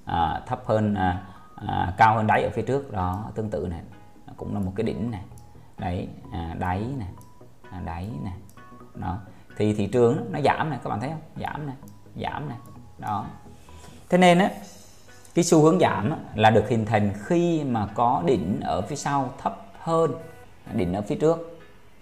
À, 0.05 0.41
thấp 0.45 0.61
hơn 0.65 0.93
à, 0.95 1.21
à, 1.67 1.93
cao 1.97 2.15
hơn 2.15 2.27
đáy 2.27 2.43
ở 2.43 2.49
phía 2.55 2.61
trước. 2.61 2.91
Đó 2.91 3.31
tương 3.35 3.49
tự 3.49 3.67
này. 3.69 3.81
Cũng 4.37 4.53
là 4.53 4.59
một 4.59 4.71
cái 4.75 4.83
đỉnh 4.83 5.11
này. 5.11 5.21
Đấy 5.77 6.07
à, 6.31 6.55
đáy 6.59 6.85
này. 6.97 7.09
À, 7.71 7.81
đáy 7.85 8.09
này. 8.23 8.33
Đó. 8.95 9.17
Thì 9.57 9.73
thị 9.73 9.87
trường 9.87 10.31
nó 10.31 10.39
giảm 10.41 10.69
này 10.69 10.79
các 10.83 10.89
bạn 10.89 10.99
thấy 10.99 11.09
không? 11.09 11.43
Giảm 11.43 11.67
này 11.67 11.75
giảm 12.21 12.49
này. 12.49 12.57
Đó. 12.97 13.25
Thế 14.09 14.17
nên 14.17 14.39
á 14.39 14.49
cái 15.35 15.43
xu 15.43 15.61
hướng 15.61 15.79
giảm 15.79 16.13
là 16.35 16.49
được 16.49 16.69
hình 16.69 16.85
thành 16.85 17.13
khi 17.25 17.63
mà 17.63 17.87
có 17.95 18.23
đỉnh 18.25 18.59
ở 18.63 18.81
phía 18.81 18.95
sau 18.95 19.33
thấp 19.37 19.57
hơn 19.79 20.11
đỉnh 20.73 20.93
ở 20.93 21.01
phía 21.01 21.15
trước. 21.15 21.59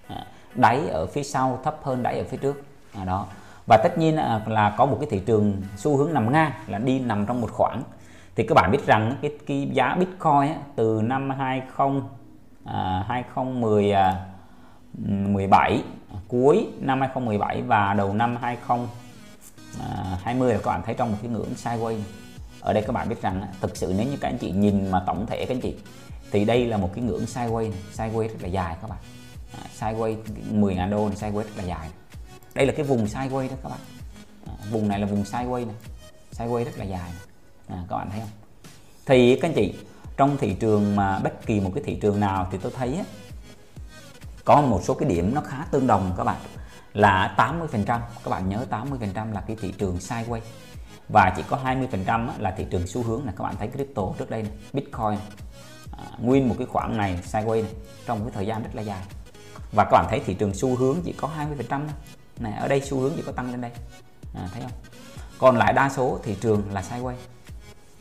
À, 0.08 0.28
đáy 0.56 0.88
ở 0.88 1.08
phía 1.08 1.24
sau 1.24 1.60
thấp 1.64 1.78
hơn 1.84 2.04
đáy 2.04 2.18
ở 2.18 2.24
phía 2.24 2.38
trước. 2.38 2.64
À, 2.94 3.06
đó. 3.06 3.26
Và 3.68 3.78
tất 3.84 3.98
nhiên 3.98 4.16
à, 4.16 4.42
là 4.48 4.76
có 4.78 4.86
một 4.86 4.98
cái 5.00 5.10
thị 5.12 5.22
trường 5.26 5.62
xu 5.78 5.98
hướng 5.98 6.14
nằm 6.14 6.34
ngang 6.34 6.52
là 6.68 6.78
đi 6.78 7.00
nằm 7.00 7.26
trong 7.26 7.42
một 7.42 7.52
khoảng. 7.52 7.84
Thì 8.36 8.46
các 8.48 8.56
bạn 8.56 8.72
biết 8.72 8.86
rằng 8.86 9.16
cái, 9.22 9.32
cái 9.48 9.70
giá 9.74 9.96
Bitcoin 10.00 10.42
á, 10.42 10.56
từ 10.76 11.02
năm 11.04 11.30
20 11.30 12.02
à, 12.66 13.06
2010 13.08 13.92
à, 13.92 14.26
17 15.08 15.82
à, 16.14 16.18
cuối 16.28 16.68
năm 16.80 17.00
2017 17.00 17.62
và 17.62 17.94
đầu 17.94 18.14
năm 18.14 18.38
2020 18.42 20.52
à, 20.52 20.54
là 20.54 20.60
các 20.64 20.72
bạn 20.72 20.82
thấy 20.86 20.96
trong 20.96 21.12
một 21.12 21.18
cái 21.22 21.32
ngưỡng 21.32 21.54
sideways. 21.56 22.00
Ở 22.62 22.74
đây 22.74 22.84
các 22.84 22.94
bạn 22.94 23.10
biết 23.10 23.22
rằng 23.22 23.48
thực 23.62 23.78
sự 23.78 23.94
nếu 23.98 24.08
như 24.08 24.18
các 24.22 24.30
anh 24.30 24.38
chị 24.38 24.52
nhìn 24.52 24.92
mà 24.92 25.04
tổng 25.06 25.26
thể 25.26 25.46
các 25.46 25.56
anh 25.56 25.62
chị 25.62 25.76
thì 26.32 26.46
đây 26.46 26.66
là 26.66 26.78
một 26.78 26.92
cái 26.96 27.04
ngưỡng 27.04 27.26
sideways 27.26 27.70
này, 27.70 27.80
sideways 27.94 28.28
rất 28.28 28.42
là 28.42 28.48
dài 28.48 28.76
các 28.82 28.90
bạn 28.90 29.00
sideways 29.80 30.18
10.000 30.52 30.90
đô 30.90 31.10
này 31.10 31.18
sideways 31.18 31.44
rất 31.44 31.58
là 31.58 31.64
dài. 31.64 31.90
Đây 32.54 32.66
là 32.66 32.74
cái 32.78 32.86
vùng 32.86 33.06
sideways 33.06 33.50
đó 33.50 33.56
các 33.64 33.70
bạn. 33.70 33.80
À, 34.48 34.54
vùng 34.72 34.88
này 34.88 35.00
là 35.00 35.08
vùng 35.08 35.24
sideways 35.24 35.66
này. 35.66 35.76
Sideways 36.32 36.66
rất 36.66 36.78
là 36.78 36.86
dài. 36.86 37.12
Này. 37.70 37.78
À, 37.78 37.84
các 37.90 37.98
bạn 37.98 38.10
thấy 38.12 38.20
không? 38.20 38.30
Thì 39.06 39.40
các 39.42 39.50
anh 39.50 39.56
chị 39.56 39.76
trong 40.18 40.38
thị 40.38 40.54
trường 40.60 40.96
mà 40.96 41.20
bất 41.20 41.46
kỳ 41.46 41.60
một 41.60 41.72
cái 41.76 41.84
thị 41.84 41.96
trường 42.02 42.20
nào 42.20 42.48
thì 42.52 42.58
tôi 42.62 42.72
thấy 42.76 42.96
á, 42.96 43.04
có 44.46 44.62
một 44.62 44.82
số 44.84 44.94
cái 44.94 45.10
điểm 45.10 45.34
nó 45.34 45.42
khá 45.42 45.66
tương 45.72 45.88
đồng 45.88 46.14
các 46.18 46.24
bạn. 46.24 46.38
Là 46.94 47.36
80% 47.38 47.86
các 48.24 48.30
bạn 48.30 48.50
nhớ 48.50 48.66
80% 48.70 49.34
là 49.34 49.42
cái 49.48 49.58
thị 49.62 49.74
trường 49.78 49.98
sideways 49.98 50.42
và 51.10 51.34
chỉ 51.36 51.44
có 51.50 51.60
20% 51.64 52.30
là 52.40 52.52
thị 52.52 52.66
trường 52.70 52.88
xu 52.88 53.04
hướng 53.04 53.22
này. 53.26 53.34
Các 53.38 53.44
bạn 53.44 53.56
thấy 53.60 53.68
crypto 53.68 54.04
trước 54.18 54.30
đây 54.30 54.44
này, 54.44 54.52
Bitcoin 54.74 55.20
à, 55.92 56.04
nguyên 56.22 56.50
một 56.50 56.56
cái 56.58 56.68
khoảng 56.68 56.98
này 56.98 57.20
sideways 57.24 57.62
này 57.62 57.74
trong 58.06 58.22
cái 58.22 58.32
thời 58.34 58.48
gian 58.48 58.64
rất 58.64 58.70
là 58.74 58.82
dài 58.82 59.02
và 59.76 59.84
các 59.84 59.92
bạn 59.92 60.06
thấy 60.10 60.20
thị 60.26 60.34
trường 60.34 60.54
xu 60.54 60.76
hướng 60.76 60.98
chỉ 61.04 61.14
có 61.18 61.30
20% 61.70 61.82
này 62.40 62.54
ở 62.54 62.68
đây 62.68 62.82
xu 62.82 63.00
hướng 63.00 63.14
chỉ 63.16 63.22
có 63.26 63.32
tăng 63.32 63.52
lên 63.52 63.62
đây. 63.62 63.72
À, 64.36 64.50
thấy 64.54 64.62
không? 64.62 64.72
Còn 65.40 65.58
lại 65.58 65.74
đa 65.74 65.90
số 65.90 66.20
thị 66.24 66.36
trường 66.42 66.64
là 66.74 66.82
sideways. 66.82 67.14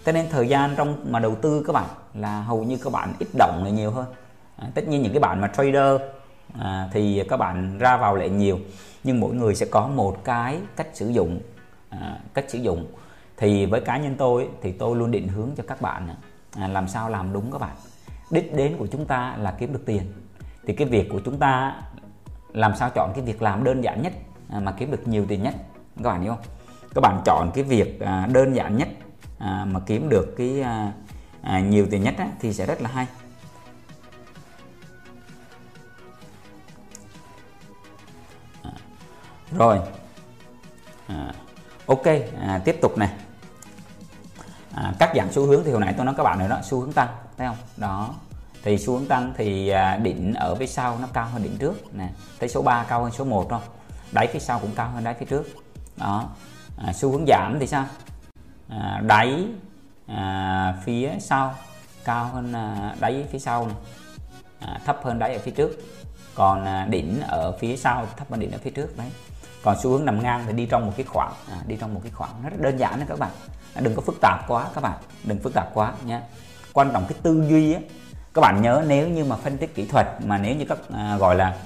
Cho 0.04 0.12
nên 0.12 0.26
thời 0.30 0.48
gian 0.48 0.74
trong 0.76 1.04
mà 1.10 1.18
đầu 1.18 1.34
tư 1.42 1.62
các 1.66 1.72
bạn 1.72 1.88
là 2.14 2.42
hầu 2.42 2.64
như 2.64 2.76
các 2.84 2.92
bạn 2.92 3.14
ít 3.18 3.28
động 3.38 3.64
là 3.64 3.70
nhiều 3.70 3.90
hơn. 3.90 4.06
À, 4.56 4.68
tất 4.74 4.88
nhiên 4.88 5.02
những 5.02 5.12
cái 5.12 5.20
bạn 5.20 5.40
mà 5.40 5.50
trader 5.56 6.00
à, 6.58 6.88
thì 6.92 7.22
các 7.28 7.36
bạn 7.36 7.78
ra 7.78 7.96
vào 7.96 8.16
lại 8.16 8.30
nhiều. 8.30 8.58
Nhưng 9.04 9.20
mỗi 9.20 9.34
người 9.34 9.54
sẽ 9.54 9.66
có 9.66 9.86
một 9.86 10.24
cái 10.24 10.58
cách 10.76 10.88
sử 10.94 11.08
dụng 11.08 11.40
à, 11.88 12.20
cách 12.34 12.44
sử 12.48 12.58
dụng. 12.58 12.86
Thì 13.36 13.66
với 13.66 13.80
cá 13.80 13.98
nhân 13.98 14.14
tôi 14.18 14.48
thì 14.62 14.72
tôi 14.72 14.96
luôn 14.96 15.10
định 15.10 15.28
hướng 15.28 15.50
cho 15.56 15.64
các 15.66 15.80
bạn 15.80 16.08
à, 16.52 16.68
làm 16.68 16.88
sao 16.88 17.08
làm 17.08 17.32
đúng 17.32 17.52
các 17.52 17.58
bạn. 17.58 17.76
Đích 18.30 18.56
đến 18.56 18.76
của 18.78 18.86
chúng 18.86 19.06
ta 19.06 19.36
là 19.38 19.54
kiếm 19.58 19.72
được 19.72 19.82
tiền 19.86 20.02
thì 20.66 20.74
cái 20.74 20.88
việc 20.88 21.08
của 21.10 21.20
chúng 21.24 21.38
ta 21.38 21.82
làm 22.52 22.76
sao 22.76 22.90
chọn 22.90 23.12
cái 23.14 23.24
việc 23.24 23.42
làm 23.42 23.64
đơn 23.64 23.84
giản 23.84 24.02
nhất 24.02 24.12
à, 24.48 24.60
mà 24.60 24.72
kiếm 24.72 24.90
được 24.90 25.08
nhiều 25.08 25.26
tiền 25.28 25.42
nhất? 25.42 25.54
Các 25.96 26.10
bạn 26.10 26.22
hiểu 26.22 26.34
không? 26.34 26.44
Các 26.94 27.00
bạn 27.00 27.22
chọn 27.24 27.50
cái 27.54 27.64
việc 27.64 28.00
à, 28.00 28.28
đơn 28.32 28.54
giản 28.54 28.76
nhất 28.76 28.88
à, 29.38 29.64
mà 29.70 29.80
kiếm 29.86 30.08
được 30.08 30.34
cái 30.36 30.64
nhiều 31.62 31.86
tiền 31.90 32.02
nhất 32.02 32.14
thì 32.40 32.52
sẽ 32.52 32.66
rất 32.66 32.82
là 32.82 32.90
hay. 32.90 33.06
Rồi. 39.58 39.80
À, 41.06 41.32
ok 41.86 42.06
à, 42.40 42.60
tiếp 42.64 42.78
tục 42.82 42.98
này. 42.98 43.12
À, 44.74 44.94
các 44.98 45.12
dạng 45.16 45.32
xu 45.32 45.46
hướng 45.46 45.64
thì 45.64 45.70
hồi 45.70 45.80
nãy 45.80 45.94
tôi 45.96 46.06
nói 46.06 46.14
các 46.16 46.22
bạn 46.22 46.38
rồi 46.38 46.48
đó 46.48 46.58
xu 46.62 46.80
hướng 46.80 46.92
tăng 46.92 47.08
thấy 47.36 47.46
không? 47.46 47.56
Đó 47.76 48.14
thì 48.64 48.78
xu 48.78 48.92
hướng 48.92 49.06
tăng 49.06 49.32
thì 49.36 49.68
à, 49.68 49.96
đỉnh 49.96 50.34
ở 50.34 50.54
phía 50.54 50.66
sau 50.66 50.98
nó 51.00 51.08
cao 51.12 51.28
hơn 51.32 51.42
đỉnh 51.42 51.56
trước 51.58 51.94
nè. 51.94 52.08
Thấy 52.40 52.48
số 52.48 52.62
3 52.62 52.84
cao 52.88 53.02
hơn 53.02 53.12
số 53.12 53.24
1 53.24 53.46
không 53.50 53.62
đáy 54.12 54.26
phía 54.32 54.38
sau 54.38 54.58
cũng 54.58 54.70
cao 54.76 54.90
hơn 54.90 55.04
đáy 55.04 55.14
phía 55.14 55.26
trước. 55.26 55.44
Đó. 55.96 56.28
À, 56.76 56.92
xu 56.92 57.12
hướng 57.12 57.24
giảm 57.28 57.56
thì 57.60 57.66
sao? 57.66 57.86
À, 58.68 59.00
đáy 59.06 59.46
à, 60.06 60.74
phía 60.84 61.10
sau 61.20 61.54
cao 62.04 62.24
hơn 62.24 62.52
à, 62.52 62.94
đáy 63.00 63.24
phía 63.30 63.38
sau 63.38 63.66
này. 63.66 63.76
À, 64.60 64.80
thấp 64.84 65.00
hơn 65.02 65.18
đáy 65.18 65.34
ở 65.34 65.38
phía 65.44 65.50
trước. 65.50 65.70
Còn 66.34 66.64
à, 66.64 66.86
đỉnh 66.90 67.20
ở 67.20 67.52
phía 67.60 67.76
sau 67.76 68.06
thấp 68.16 68.30
hơn 68.30 68.40
đỉnh 68.40 68.52
ở 68.52 68.58
phía 68.62 68.70
trước 68.70 68.96
đấy. 68.96 69.10
Còn 69.62 69.76
xu 69.82 69.90
hướng 69.90 70.04
nằm 70.04 70.22
ngang 70.22 70.44
thì 70.46 70.52
đi 70.52 70.66
trong 70.66 70.86
một 70.86 70.92
cái 70.96 71.06
khoảng 71.06 71.32
à, 71.50 71.56
đi 71.66 71.76
trong 71.76 71.94
một 71.94 72.00
cái 72.02 72.12
khoảng. 72.14 72.30
Nó 72.42 72.50
rất 72.50 72.60
đơn 72.60 72.76
giản 72.76 72.96
đấy 72.96 73.06
các 73.08 73.18
bạn. 73.18 73.30
Đừng 73.80 73.94
có 73.94 74.02
phức 74.02 74.14
tạp 74.20 74.48
quá 74.48 74.66
các 74.74 74.80
bạn. 74.80 74.98
Đừng 75.24 75.38
phức 75.38 75.54
tạp 75.54 75.74
quá 75.74 75.92
nhé 76.06 76.20
quan 76.74 76.90
trọng 76.92 77.04
cái 77.08 77.18
tư 77.22 77.44
duy 77.48 77.72
á 77.72 77.80
các 78.34 78.40
bạn 78.40 78.62
nhớ 78.62 78.84
nếu 78.86 79.08
như 79.08 79.24
mà 79.24 79.36
phân 79.36 79.58
tích 79.58 79.74
kỹ 79.74 79.86
thuật 79.86 80.08
mà 80.24 80.38
nếu 80.38 80.56
như 80.56 80.64
các 80.64 80.78
à, 80.92 81.16
gọi 81.16 81.36
là 81.36 81.58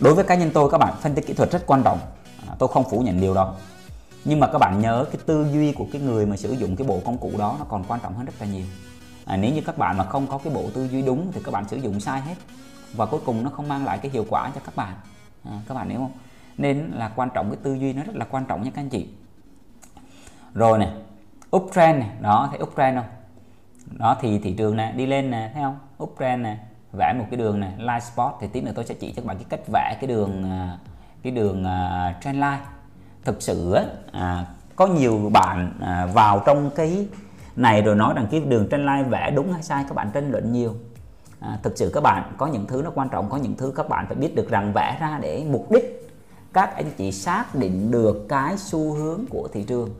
đối 0.00 0.14
với 0.14 0.24
cá 0.24 0.34
nhân 0.34 0.50
tôi 0.54 0.70
các 0.70 0.78
bạn 0.78 0.94
phân 1.00 1.14
tích 1.14 1.26
kỹ 1.26 1.34
thuật 1.34 1.50
rất 1.50 1.66
quan 1.66 1.82
trọng. 1.82 1.98
À, 2.48 2.54
tôi 2.58 2.68
không 2.68 2.90
phủ 2.90 3.00
nhận 3.00 3.20
điều 3.20 3.34
đó. 3.34 3.54
Nhưng 4.24 4.40
mà 4.40 4.46
các 4.46 4.58
bạn 4.58 4.80
nhớ 4.80 5.06
cái 5.12 5.20
tư 5.26 5.46
duy 5.52 5.72
của 5.72 5.86
cái 5.92 6.02
người 6.02 6.26
mà 6.26 6.36
sử 6.36 6.52
dụng 6.52 6.76
cái 6.76 6.86
bộ 6.86 7.00
công 7.04 7.18
cụ 7.18 7.32
đó 7.38 7.56
nó 7.58 7.64
còn 7.68 7.84
quan 7.88 8.00
trọng 8.00 8.14
hơn 8.14 8.26
rất 8.26 8.34
là 8.40 8.46
nhiều. 8.46 8.66
À, 9.24 9.36
nếu 9.36 9.54
như 9.54 9.60
các 9.60 9.78
bạn 9.78 9.96
mà 9.96 10.04
không 10.04 10.26
có 10.26 10.38
cái 10.38 10.54
bộ 10.54 10.64
tư 10.74 10.88
duy 10.88 11.02
đúng 11.02 11.32
thì 11.32 11.40
các 11.44 11.50
bạn 11.50 11.68
sử 11.68 11.76
dụng 11.76 12.00
sai 12.00 12.20
hết. 12.20 12.34
Và 12.92 13.06
cuối 13.06 13.20
cùng 13.24 13.44
nó 13.44 13.50
không 13.50 13.68
mang 13.68 13.84
lại 13.84 13.98
cái 13.98 14.10
hiệu 14.10 14.26
quả 14.30 14.50
cho 14.54 14.60
các 14.64 14.76
bạn. 14.76 14.94
À, 15.44 15.52
các 15.68 15.74
bạn 15.74 15.88
hiểu 15.88 15.98
không? 15.98 16.12
Nên 16.58 16.90
là 16.94 17.10
quan 17.16 17.28
trọng 17.34 17.50
cái 17.50 17.58
tư 17.62 17.74
duy 17.74 17.92
nó 17.92 18.02
rất 18.02 18.16
là 18.16 18.24
quan 18.30 18.44
trọng 18.44 18.62
nha 18.62 18.70
các 18.74 18.82
anh 18.82 18.88
chị. 18.88 19.08
Rồi 20.54 20.78
này 20.78 20.90
uptrend 21.56 21.98
này 21.98 22.10
đó 22.20 22.48
thấy 22.50 22.60
uptrend 22.62 22.98
không? 22.98 23.06
Đó 23.90 24.16
thì 24.20 24.38
thị 24.38 24.52
trường 24.52 24.76
này 24.76 24.92
đi 24.92 25.06
lên 25.06 25.30
nè 25.30 25.50
thấy 25.54 25.62
không? 25.62 25.78
Uptrend 26.02 26.42
nè 26.42 26.58
vẽ 26.92 27.14
một 27.18 27.24
cái 27.30 27.38
đường 27.38 27.60
này 27.60 27.72
line 27.78 28.00
spot 28.00 28.32
thì 28.40 28.46
tí 28.46 28.60
nữa 28.60 28.72
tôi 28.74 28.84
sẽ 28.84 28.94
chỉ 28.94 29.12
cho 29.12 29.22
các 29.22 29.26
bạn 29.26 29.36
cái 29.36 29.46
cách 29.48 29.60
vẽ 29.72 29.96
cái 30.00 30.08
đường 30.08 30.50
à, 30.50 30.78
cái 31.22 31.32
đường 31.32 31.64
uh, 31.64 32.22
trend 32.22 32.36
line. 32.36 32.60
Thực 33.24 33.42
sự 33.42 33.76
à, 34.12 34.46
có 34.76 34.86
nhiều 34.86 35.30
bạn 35.32 35.72
à, 35.80 36.06
vào 36.06 36.42
trong 36.46 36.70
cái 36.76 37.08
này 37.56 37.82
rồi 37.82 37.94
nói 37.94 38.14
rằng 38.16 38.26
cái 38.30 38.40
đường 38.40 38.68
trend 38.70 38.84
line 38.84 39.02
vẽ 39.02 39.30
đúng 39.30 39.52
hay 39.52 39.62
sai 39.62 39.84
các 39.88 39.94
bạn 39.94 40.10
tranh 40.14 40.30
luận 40.30 40.52
nhiều. 40.52 40.74
À, 41.40 41.58
thực 41.62 41.78
sự 41.78 41.90
các 41.94 42.02
bạn 42.02 42.32
có 42.36 42.46
những 42.46 42.66
thứ 42.66 42.82
nó 42.84 42.90
quan 42.94 43.08
trọng 43.08 43.30
có 43.30 43.36
những 43.36 43.56
thứ 43.56 43.72
các 43.76 43.88
bạn 43.88 44.06
phải 44.06 44.16
biết 44.16 44.34
được 44.34 44.50
rằng 44.50 44.72
vẽ 44.72 44.96
ra 45.00 45.18
để 45.22 45.44
mục 45.50 45.70
đích 45.70 45.92
các 46.52 46.76
anh 46.76 46.90
chị 46.98 47.12
xác 47.12 47.54
định 47.54 47.90
được 47.90 48.26
cái 48.28 48.58
xu 48.58 48.92
hướng 48.92 49.24
của 49.30 49.48
thị 49.52 49.62
trường 49.62 49.90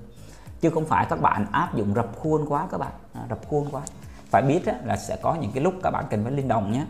chứ 0.60 0.70
không 0.70 0.84
phải 0.84 1.06
các 1.10 1.20
bạn 1.20 1.46
áp 1.52 1.74
dụng 1.74 1.94
rập 1.94 2.16
khuôn 2.18 2.46
quá 2.48 2.66
các 2.70 2.78
bạn. 2.78 2.92
À, 3.14 3.20
rập 3.28 3.48
khuôn 3.48 3.68
quá. 3.70 3.82
Phải 4.30 4.42
biết 4.42 4.66
á, 4.66 4.74
là 4.84 4.96
sẽ 4.96 5.16
có 5.22 5.34
những 5.34 5.52
cái 5.52 5.64
lúc 5.64 5.74
các 5.82 5.90
bạn 5.90 6.04
cần 6.10 6.24
phải 6.24 6.32
linh 6.32 6.48
động 6.48 6.72
nhé. 6.72 6.84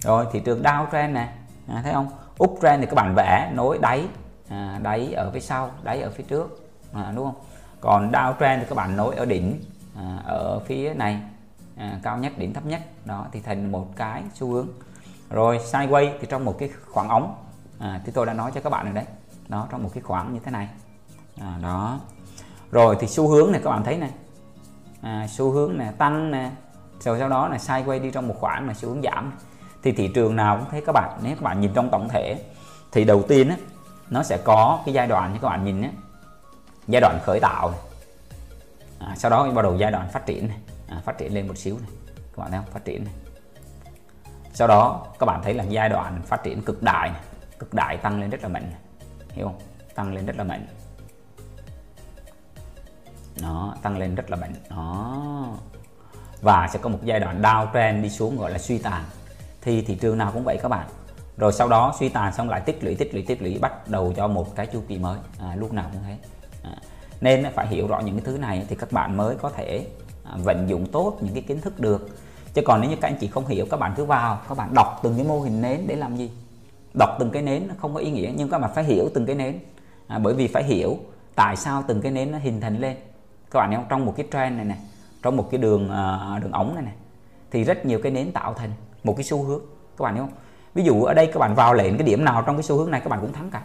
Rồi 0.00 0.26
thị 0.32 0.40
trường 0.40 0.62
downtrend 0.62 1.12
này 1.12 1.28
à, 1.68 1.80
thấy 1.82 1.92
không? 1.92 2.08
Uptrend 2.44 2.80
thì 2.80 2.86
các 2.86 2.94
bạn 2.94 3.14
vẽ 3.16 3.52
nối 3.54 3.78
đáy. 3.78 4.06
À, 4.48 4.78
đáy 4.82 5.12
ở 5.12 5.30
phía 5.30 5.40
sau 5.40 5.70
đáy 5.82 6.02
ở 6.02 6.10
phía 6.10 6.24
trước. 6.24 6.70
À, 6.92 7.12
đúng 7.16 7.24
không? 7.24 7.40
Còn 7.80 8.12
downtrend 8.12 8.58
thì 8.58 8.64
các 8.68 8.74
bạn 8.74 8.96
nối 8.96 9.14
ở 9.14 9.24
đỉnh 9.24 9.60
à, 9.96 10.18
ở 10.24 10.58
phía 10.58 10.94
này. 10.94 11.20
À, 11.76 11.98
cao 12.02 12.18
nhất 12.18 12.32
đỉnh 12.38 12.54
thấp 12.54 12.66
nhất. 12.66 12.80
Đó 13.04 13.26
thì 13.32 13.40
thành 13.40 13.72
một 13.72 13.96
cái 13.96 14.22
xu 14.34 14.52
hướng. 14.52 14.68
Rồi 15.30 15.58
sideways 15.58 16.10
thì 16.20 16.26
trong 16.30 16.44
một 16.44 16.56
cái 16.58 16.70
khoảng 16.92 17.08
ống. 17.08 17.34
À, 17.78 18.00
thì 18.04 18.12
tôi 18.12 18.26
đã 18.26 18.32
nói 18.32 18.50
cho 18.54 18.60
các 18.60 18.70
bạn 18.70 18.84
rồi 18.84 18.94
đấy. 18.94 19.04
Nó 19.48 19.66
trong 19.70 19.82
một 19.82 19.90
cái 19.94 20.02
khoảng 20.02 20.34
như 20.34 20.40
thế 20.44 20.50
này. 20.50 20.68
À, 21.40 21.58
đó 21.62 21.98
rồi 22.70 22.96
thì 23.00 23.06
xu 23.06 23.28
hướng 23.28 23.52
này 23.52 23.60
các 23.64 23.70
bạn 23.70 23.84
thấy 23.84 23.96
này 23.96 24.10
à, 25.02 25.26
xu 25.30 25.50
hướng 25.50 25.78
này 25.78 25.92
tăng 25.98 26.30
nè 26.30 26.50
rồi 27.00 27.18
sau 27.18 27.28
đó 27.28 27.48
là 27.48 27.56
sideways 27.56 28.02
đi 28.02 28.10
trong 28.10 28.28
một 28.28 28.34
khoảng 28.40 28.66
mà 28.66 28.74
xu 28.74 28.88
hướng 28.88 29.02
giảm 29.02 29.32
thì 29.82 29.92
thị 29.92 30.10
trường 30.14 30.36
nào 30.36 30.56
cũng 30.56 30.70
thấy 30.70 30.82
các 30.86 30.92
bạn 30.92 31.18
nếu 31.22 31.34
các 31.34 31.42
bạn 31.42 31.60
nhìn 31.60 31.72
trong 31.74 31.90
tổng 31.90 32.08
thể 32.08 32.44
thì 32.92 33.04
đầu 33.04 33.22
tiên 33.22 33.48
á, 33.48 33.56
nó 34.10 34.22
sẽ 34.22 34.38
có 34.44 34.82
cái 34.84 34.94
giai 34.94 35.06
đoạn 35.06 35.32
như 35.32 35.38
các 35.42 35.48
bạn 35.48 35.64
nhìn 35.64 35.82
á 35.82 35.90
giai 36.88 37.00
đoạn 37.00 37.18
khởi 37.24 37.40
tạo 37.40 37.70
này. 37.70 37.80
À, 38.98 39.14
sau 39.16 39.30
đó 39.30 39.50
bắt 39.50 39.62
đầu 39.62 39.76
giai 39.76 39.90
đoạn 39.90 40.08
phát 40.12 40.26
triển 40.26 40.48
này. 40.48 40.58
À, 40.88 41.02
phát 41.04 41.18
triển 41.18 41.34
lên 41.34 41.48
một 41.48 41.58
xíu 41.58 41.78
này 41.78 41.90
các 42.36 42.42
bạn 42.42 42.50
thấy 42.50 42.60
không 42.64 42.72
phát 42.72 42.84
triển 42.84 43.04
này 43.04 43.14
sau 44.54 44.68
đó 44.68 45.06
các 45.18 45.26
bạn 45.26 45.40
thấy 45.42 45.54
là 45.54 45.64
giai 45.64 45.88
đoạn 45.88 46.22
phát 46.22 46.42
triển 46.42 46.62
cực 46.62 46.82
đại 46.82 47.10
này. 47.10 47.20
cực 47.58 47.74
đại 47.74 47.96
tăng 47.96 48.20
lên 48.20 48.30
rất 48.30 48.42
là 48.42 48.48
mạnh 48.48 48.62
này. 48.70 48.80
hiểu 49.32 49.46
không 49.46 49.58
tăng 49.94 50.14
lên 50.14 50.26
rất 50.26 50.36
là 50.36 50.44
mạnh 50.44 50.66
nó 53.42 53.74
tăng 53.82 53.98
lên 53.98 54.14
rất 54.14 54.30
là 54.30 54.36
mạnh 54.36 54.54
đó 54.70 55.48
và 56.42 56.68
sẽ 56.72 56.78
có 56.78 56.88
một 56.88 56.98
giai 57.04 57.20
đoạn 57.20 57.42
downtrend 57.42 58.02
đi 58.02 58.10
xuống 58.10 58.36
gọi 58.36 58.50
là 58.50 58.58
suy 58.58 58.78
tàn. 58.78 59.04
Thì 59.62 59.82
thị 59.82 59.94
trường 59.94 60.18
nào 60.18 60.30
cũng 60.34 60.44
vậy 60.44 60.58
các 60.62 60.68
bạn. 60.68 60.86
Rồi 61.36 61.52
sau 61.52 61.68
đó 61.68 61.94
suy 61.98 62.08
tàn 62.08 62.32
xong 62.32 62.48
lại 62.48 62.60
tích 62.60 62.84
lũy 62.84 62.94
tích 62.94 63.14
lũy 63.14 63.22
tích 63.22 63.42
lũy 63.42 63.58
bắt 63.58 63.88
đầu 63.88 64.12
cho 64.16 64.28
một 64.28 64.56
cái 64.56 64.66
chu 64.66 64.82
kỳ 64.88 64.98
mới. 64.98 65.18
À, 65.40 65.56
lúc 65.56 65.72
nào 65.72 65.90
cũng 65.92 66.02
thế. 66.06 66.16
À, 66.62 66.76
nên 67.20 67.46
phải 67.54 67.66
hiểu 67.66 67.86
rõ 67.86 68.00
những 68.00 68.16
cái 68.16 68.24
thứ 68.24 68.38
này 68.38 68.66
thì 68.68 68.76
các 68.76 68.92
bạn 68.92 69.16
mới 69.16 69.36
có 69.36 69.50
thể 69.50 69.86
à, 70.24 70.32
vận 70.36 70.68
dụng 70.68 70.86
tốt 70.92 71.18
những 71.20 71.34
cái 71.34 71.42
kiến 71.42 71.60
thức 71.60 71.80
được. 71.80 72.08
Chứ 72.54 72.62
còn 72.64 72.80
nếu 72.80 72.90
như 72.90 72.96
các 72.96 73.08
anh 73.08 73.16
chị 73.20 73.28
không 73.28 73.46
hiểu 73.46 73.66
các 73.70 73.80
bạn 73.80 73.92
cứ 73.96 74.04
vào 74.04 74.40
các 74.48 74.58
bạn 74.58 74.74
đọc 74.74 75.00
từng 75.02 75.16
cái 75.16 75.24
mô 75.24 75.40
hình 75.40 75.62
nến 75.62 75.84
để 75.86 75.96
làm 75.96 76.16
gì? 76.16 76.30
Đọc 76.98 77.10
từng 77.18 77.30
cái 77.30 77.42
nến 77.42 77.68
nó 77.68 77.74
không 77.78 77.94
có 77.94 78.00
ý 78.00 78.10
nghĩa 78.10 78.32
nhưng 78.36 78.48
các 78.48 78.58
bạn 78.58 78.70
phải 78.74 78.84
hiểu 78.84 79.08
từng 79.14 79.26
cái 79.26 79.36
nến. 79.36 79.58
À, 80.06 80.18
bởi 80.18 80.34
vì 80.34 80.48
phải 80.48 80.64
hiểu 80.64 80.98
tại 81.34 81.56
sao 81.56 81.84
từng 81.86 82.00
cái 82.00 82.12
nến 82.12 82.32
nó 82.32 82.38
hình 82.38 82.60
thành 82.60 82.78
lên 82.78 82.96
các 83.50 83.60
bạn 83.60 83.70
thấy 83.70 83.76
không 83.76 83.86
trong 83.88 84.06
một 84.06 84.14
cái 84.16 84.26
trend 84.32 84.56
này 84.56 84.64
này 84.64 84.78
trong 85.22 85.36
một 85.36 85.48
cái 85.50 85.60
đường 85.60 85.84
uh, 85.84 86.42
đường 86.42 86.52
ống 86.52 86.74
này 86.74 86.84
này 86.84 86.94
thì 87.50 87.64
rất 87.64 87.86
nhiều 87.86 88.00
cái 88.02 88.12
nến 88.12 88.32
tạo 88.32 88.54
thành 88.54 88.70
một 89.04 89.16
cái 89.16 89.24
xu 89.24 89.42
hướng. 89.42 89.60
Các 89.98 90.02
bạn 90.02 90.14
hiểu 90.14 90.24
không? 90.24 90.34
Ví 90.74 90.84
dụ 90.84 91.02
ở 91.02 91.14
đây 91.14 91.26
các 91.26 91.38
bạn 91.38 91.54
vào 91.54 91.74
lệnh 91.74 91.98
cái 91.98 92.06
điểm 92.06 92.24
nào 92.24 92.42
trong 92.42 92.56
cái 92.56 92.62
xu 92.62 92.76
hướng 92.76 92.90
này 92.90 93.00
các 93.00 93.08
bạn 93.10 93.20
cũng 93.20 93.32
thắng 93.32 93.50
cả. 93.50 93.62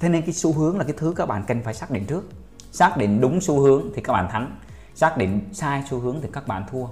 Thế 0.00 0.08
nên 0.08 0.22
cái 0.22 0.32
xu 0.32 0.52
hướng 0.52 0.78
là 0.78 0.84
cái 0.84 0.94
thứ 0.96 1.14
các 1.16 1.26
bạn 1.26 1.44
cần 1.46 1.62
phải 1.62 1.74
xác 1.74 1.90
định 1.90 2.04
trước. 2.06 2.30
Xác 2.72 2.96
định 2.96 3.20
đúng 3.20 3.40
xu 3.40 3.60
hướng 3.60 3.82
thì 3.94 4.02
các 4.02 4.12
bạn 4.12 4.28
thắng 4.30 4.56
xác 4.94 5.16
định 5.16 5.40
sai 5.52 5.82
xu 5.90 5.98
hướng 5.98 6.20
thì 6.22 6.28
các 6.32 6.46
bạn 6.46 6.64
thua. 6.70 6.86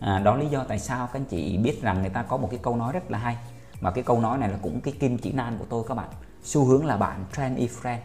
À, 0.00 0.18
đó 0.18 0.36
lý 0.36 0.46
do 0.46 0.64
tại 0.68 0.78
sao 0.78 1.06
các 1.06 1.20
anh 1.20 1.24
chị 1.24 1.56
biết 1.56 1.82
rằng 1.82 2.00
người 2.00 2.10
ta 2.10 2.22
có 2.22 2.36
một 2.36 2.48
cái 2.50 2.60
câu 2.62 2.76
nói 2.76 2.92
rất 2.92 3.10
là 3.10 3.18
hay 3.18 3.36
và 3.80 3.90
cái 3.90 4.04
câu 4.04 4.20
nói 4.20 4.38
này 4.38 4.48
là 4.48 4.58
cũng 4.62 4.80
cái 4.80 4.94
kim 5.00 5.18
chỉ 5.18 5.32
nan 5.32 5.58
của 5.58 5.64
tôi 5.68 5.84
các 5.88 5.94
bạn. 5.94 6.08
Xu 6.42 6.64
hướng 6.64 6.86
là 6.86 6.96
bạn 6.96 7.24
trend 7.36 7.58
is 7.58 7.78
friend 7.82 7.98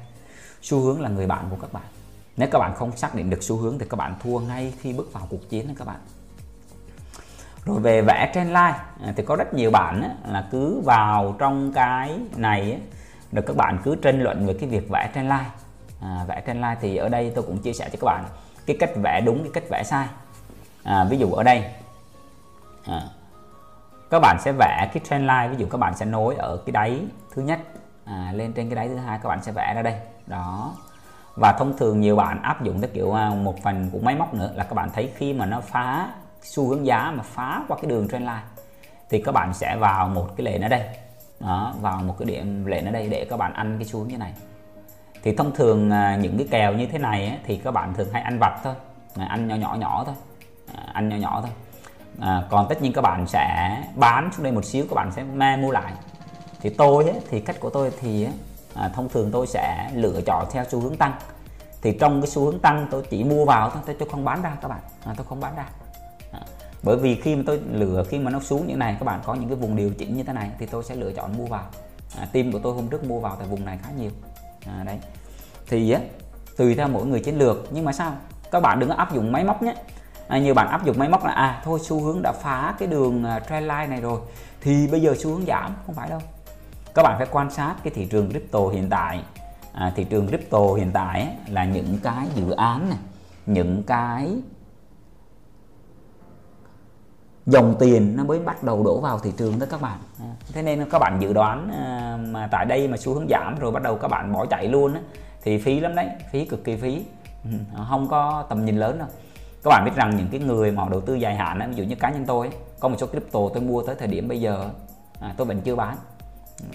xu 0.61 0.79
hướng 0.79 1.01
là 1.01 1.09
người 1.09 1.27
bạn 1.27 1.45
của 1.49 1.57
các 1.61 1.73
bạn 1.73 1.83
nếu 2.37 2.49
các 2.51 2.59
bạn 2.59 2.75
không 2.75 2.97
xác 2.97 3.15
định 3.15 3.29
được 3.29 3.43
xu 3.43 3.57
hướng 3.57 3.79
thì 3.79 3.85
các 3.89 3.97
bạn 3.97 4.15
thua 4.23 4.39
ngay 4.39 4.73
khi 4.79 4.93
bước 4.93 5.13
vào 5.13 5.27
cuộc 5.29 5.49
chiến 5.49 5.67
đó 5.67 5.73
các 5.77 5.87
bạn. 5.87 5.99
Rồi 7.65 7.79
về 7.79 8.01
vẽ 8.01 8.31
trendline 8.33 8.79
à, 9.03 9.13
thì 9.15 9.23
có 9.23 9.35
rất 9.35 9.53
nhiều 9.53 9.71
bạn 9.71 10.17
là 10.27 10.47
cứ 10.51 10.81
vào 10.85 11.35
trong 11.39 11.73
cái 11.73 12.19
này 12.35 12.79
rồi 13.31 13.43
các 13.47 13.55
bạn 13.55 13.79
cứ 13.83 13.95
tranh 13.95 14.21
luận 14.21 14.47
về 14.47 14.53
cái 14.59 14.69
việc 14.69 14.89
vẽ 14.89 15.11
trendline 15.15 15.49
à, 16.01 16.25
vẽ 16.27 16.43
trendline 16.47 16.77
thì 16.81 16.97
ở 16.97 17.09
đây 17.09 17.31
tôi 17.35 17.43
cũng 17.43 17.57
chia 17.57 17.73
sẻ 17.73 17.89
cho 17.89 17.97
các 18.01 18.05
bạn 18.05 18.25
cái 18.65 18.77
cách 18.79 18.89
vẽ 18.95 19.21
đúng 19.21 19.43
cái 19.43 19.51
cách 19.53 19.63
vẽ 19.69 19.83
sai. 19.83 20.07
À, 20.83 21.03
ví 21.03 21.17
dụ 21.17 21.31
ở 21.31 21.43
đây 21.43 21.65
à, 22.85 23.01
các 24.09 24.19
bạn 24.19 24.37
sẽ 24.39 24.51
vẽ 24.51 24.89
cái 24.93 25.03
trendline 25.09 25.47
ví 25.47 25.55
dụ 25.57 25.65
các 25.65 25.77
bạn 25.77 25.95
sẽ 25.95 26.05
nối 26.05 26.35
ở 26.35 26.57
cái 26.65 26.71
đáy 26.71 27.05
thứ 27.33 27.41
nhất 27.41 27.59
à, 28.05 28.31
lên 28.35 28.53
trên 28.53 28.69
cái 28.69 28.75
đáy 28.75 28.87
thứ 28.87 28.95
hai 28.95 29.19
các 29.23 29.29
bạn 29.29 29.43
sẽ 29.43 29.51
vẽ 29.51 29.73
ra 29.75 29.81
đây. 29.81 29.99
Đó 30.27 30.73
và 31.35 31.51
thông 31.51 31.77
thường 31.77 32.01
nhiều 32.01 32.15
bạn 32.15 32.41
áp 32.41 32.63
dụng 32.63 32.81
cái 32.81 32.89
kiểu 32.93 33.13
à, 33.13 33.29
một 33.29 33.63
phần 33.63 33.89
của 33.91 33.99
máy 33.99 34.15
móc 34.15 34.33
nữa 34.33 34.51
là 34.55 34.63
các 34.63 34.73
bạn 34.73 34.89
thấy 34.93 35.11
khi 35.15 35.33
mà 35.33 35.45
nó 35.45 35.61
phá 35.61 36.09
xu 36.41 36.67
hướng 36.67 36.85
giá 36.85 37.11
mà 37.15 37.23
phá 37.23 37.63
qua 37.67 37.77
cái 37.81 37.89
đường 37.89 38.07
trendline 38.07 38.41
thì 39.09 39.21
các 39.21 39.31
bạn 39.31 39.53
sẽ 39.53 39.77
vào 39.77 40.07
một 40.07 40.27
cái 40.37 40.45
lệnh 40.45 40.61
ở 40.61 40.67
đây. 40.67 40.83
Đó 41.39 41.73
vào 41.81 41.97
một 41.97 42.15
cái 42.19 42.25
điểm 42.25 42.65
lệnh 42.65 42.85
ở 42.85 42.91
đây 42.91 43.09
để 43.09 43.25
các 43.29 43.37
bạn 43.37 43.53
ăn 43.53 43.75
cái 43.79 43.87
xu 43.87 43.99
hướng 43.99 44.07
như 44.07 44.17
này. 44.17 44.33
Thì 45.23 45.35
thông 45.35 45.55
thường 45.55 45.91
à, 45.91 46.15
những 46.15 46.37
cái 46.37 46.47
kèo 46.51 46.73
như 46.73 46.85
thế 46.85 46.97
này 46.97 47.27
ấy, 47.27 47.37
thì 47.45 47.57
các 47.57 47.71
bạn 47.71 47.93
thường 47.93 48.09
hay 48.13 48.21
ăn 48.21 48.39
vặt 48.39 48.59
thôi 48.63 48.73
à, 49.15 49.25
ăn 49.25 49.47
nhỏ 49.47 49.55
nhỏ 49.55 49.75
nhỏ 49.79 50.03
thôi 50.05 50.15
à, 50.75 50.83
ăn 50.93 51.09
nhỏ 51.09 51.15
nhỏ 51.15 51.41
thôi. 51.41 51.51
À, 52.19 52.43
còn 52.49 52.65
tất 52.69 52.81
nhiên 52.81 52.93
các 52.93 53.01
bạn 53.01 53.27
sẽ 53.27 53.77
bán 53.95 54.29
xuống 54.33 54.43
đây 54.43 54.53
một 54.53 54.65
xíu 54.65 54.85
các 54.89 54.95
bạn 54.95 55.11
sẽ 55.11 55.23
me 55.23 55.57
mua 55.57 55.71
lại. 55.71 55.93
Thì 56.61 56.69
tôi 56.69 57.03
ấy, 57.03 57.19
thì 57.29 57.39
cách 57.39 57.55
của 57.59 57.69
tôi 57.69 57.91
thì 58.01 58.23
ấy, 58.23 58.33
à, 58.75 58.89
thông 58.89 59.09
thường 59.09 59.29
tôi 59.31 59.47
sẽ 59.47 59.91
lựa 59.93 60.21
chọn 60.25 60.45
theo 60.51 60.63
xu 60.69 60.79
hướng 60.79 60.95
tăng. 60.95 61.13
Thì 61.81 61.97
trong 61.99 62.21
cái 62.21 62.29
xu 62.29 62.45
hướng 62.45 62.59
tăng 62.59 62.87
tôi 62.91 63.03
chỉ 63.09 63.23
mua 63.23 63.45
vào 63.45 63.69
thôi 63.69 63.95
tôi 63.99 64.09
không 64.09 64.25
bán 64.25 64.41
ra 64.41 64.57
các 64.61 64.67
bạn. 64.67 64.79
À, 65.05 65.13
tôi 65.17 65.25
không 65.29 65.39
bán 65.39 65.55
ra. 65.55 65.65
À, 66.31 66.39
bởi 66.83 66.97
vì 66.97 67.15
khi 67.15 67.35
mà 67.35 67.43
tôi 67.45 67.61
lựa 67.71 68.03
khi 68.09 68.19
mà 68.19 68.31
nó 68.31 68.39
xuống 68.39 68.67
như 68.67 68.75
này 68.75 68.95
các 68.99 69.05
bạn 69.05 69.19
có 69.25 69.33
những 69.33 69.49
cái 69.49 69.57
vùng 69.57 69.75
điều 69.75 69.89
chỉnh 69.89 70.17
như 70.17 70.23
thế 70.23 70.33
này 70.33 70.49
thì 70.59 70.65
tôi 70.65 70.83
sẽ 70.83 70.95
lựa 70.95 71.11
chọn 71.11 71.37
mua 71.37 71.45
vào. 71.45 71.63
À, 72.19 72.27
team 72.31 72.51
của 72.51 72.59
tôi 72.59 72.73
hôm 72.73 72.87
trước 72.87 73.03
mua 73.03 73.19
vào 73.19 73.35
tại 73.35 73.47
vùng 73.47 73.65
này 73.65 73.79
khá 73.83 73.89
nhiều. 73.97 74.11
À, 74.65 74.83
đấy. 74.83 74.99
Thì 75.67 75.91
á 75.91 75.99
tùy 76.57 76.75
theo 76.75 76.87
mỗi 76.87 77.05
người 77.05 77.19
chiến 77.19 77.37
lược. 77.37 77.67
Nhưng 77.71 77.85
mà 77.85 77.93
sao? 77.93 78.13
Các 78.51 78.59
bạn 78.59 78.79
đừng 78.79 78.89
có 78.89 78.95
áp 78.95 79.13
dụng 79.13 79.31
máy 79.31 79.43
móc 79.43 79.63
nhé. 79.63 79.75
À, 80.27 80.37
nhiều 80.37 80.53
bạn 80.53 80.67
áp 80.67 80.85
dụng 80.85 80.99
máy 80.99 81.09
móc 81.09 81.25
là 81.25 81.31
à 81.31 81.61
thôi 81.63 81.79
xu 81.83 82.01
hướng 82.01 82.21
đã 82.21 82.31
phá 82.31 82.75
cái 82.79 82.87
đường 82.87 83.23
à, 83.23 83.39
trendline 83.49 83.87
này 83.87 84.01
rồi 84.01 84.19
thì 84.61 84.87
bây 84.87 85.01
giờ 85.01 85.15
xu 85.19 85.29
hướng 85.29 85.45
giảm. 85.45 85.75
Không 85.85 85.95
phải 85.95 86.09
đâu 86.09 86.19
các 86.95 87.03
bạn 87.03 87.17
phải 87.17 87.27
quan 87.31 87.51
sát 87.51 87.75
cái 87.83 87.93
thị 87.95 88.05
trường 88.05 88.29
crypto 88.29 88.59
hiện 88.59 88.89
tại. 88.89 89.23
À, 89.73 89.91
thị 89.95 90.03
trường 90.03 90.27
crypto 90.27 90.73
hiện 90.77 90.91
tại 90.93 91.21
ấy, 91.21 91.35
là 91.47 91.65
những 91.65 91.97
cái 92.03 92.27
dự 92.35 92.51
án 92.51 92.89
này 92.89 92.99
những 93.45 93.83
cái 93.83 94.29
dòng 97.45 97.75
tiền 97.79 98.15
nó 98.17 98.23
mới 98.23 98.39
bắt 98.39 98.63
đầu 98.63 98.83
đổ 98.83 98.99
vào 98.99 99.19
thị 99.19 99.33
trường 99.37 99.59
đó 99.59 99.65
các 99.69 99.81
bạn. 99.81 99.99
À, 100.19 100.31
thế 100.53 100.61
nên 100.61 100.89
các 100.89 100.99
bạn 100.99 101.17
dự 101.21 101.33
đoán 101.33 101.71
à, 101.71 102.17
mà 102.31 102.47
tại 102.51 102.65
đây 102.65 102.87
mà 102.87 102.97
xu 102.97 103.13
hướng 103.13 103.27
giảm 103.29 103.59
rồi 103.59 103.71
bắt 103.71 103.83
đầu 103.83 103.97
các 103.97 104.07
bạn 104.07 104.33
bỏ 104.33 104.45
chạy 104.45 104.67
luôn 104.67 104.93
á, 104.93 105.01
thì 105.41 105.57
phí 105.57 105.79
lắm 105.79 105.95
đấy 105.95 106.07
phí 106.31 106.45
cực 106.45 106.63
kỳ 106.63 106.75
phí. 106.75 107.05
Không 107.89 108.07
có 108.07 108.45
tầm 108.49 108.65
nhìn 108.65 108.77
lớn 108.77 108.99
đâu. 108.99 109.07
Các 109.63 109.69
bạn 109.69 109.85
biết 109.85 109.95
rằng 109.95 110.17
những 110.17 110.27
cái 110.31 110.39
người 110.39 110.71
mà 110.71 110.85
đầu 110.91 111.01
tư 111.01 111.15
dài 111.15 111.35
hạn 111.35 111.69
ví 111.69 111.75
dụ 111.75 111.83
như 111.83 111.95
cá 111.95 112.09
nhân 112.09 112.25
tôi 112.25 112.49
có 112.79 112.87
một 112.87 112.95
số 112.99 113.07
crypto 113.07 113.39
tôi 113.53 113.63
mua 113.63 113.83
tới 113.83 113.95
thời 113.99 114.07
điểm 114.07 114.27
bây 114.27 114.41
giờ 114.41 114.69
à, 115.19 115.33
tôi 115.37 115.47
vẫn 115.47 115.61
chưa 115.61 115.75
bán. 115.75 115.97
Ừ 116.59 116.65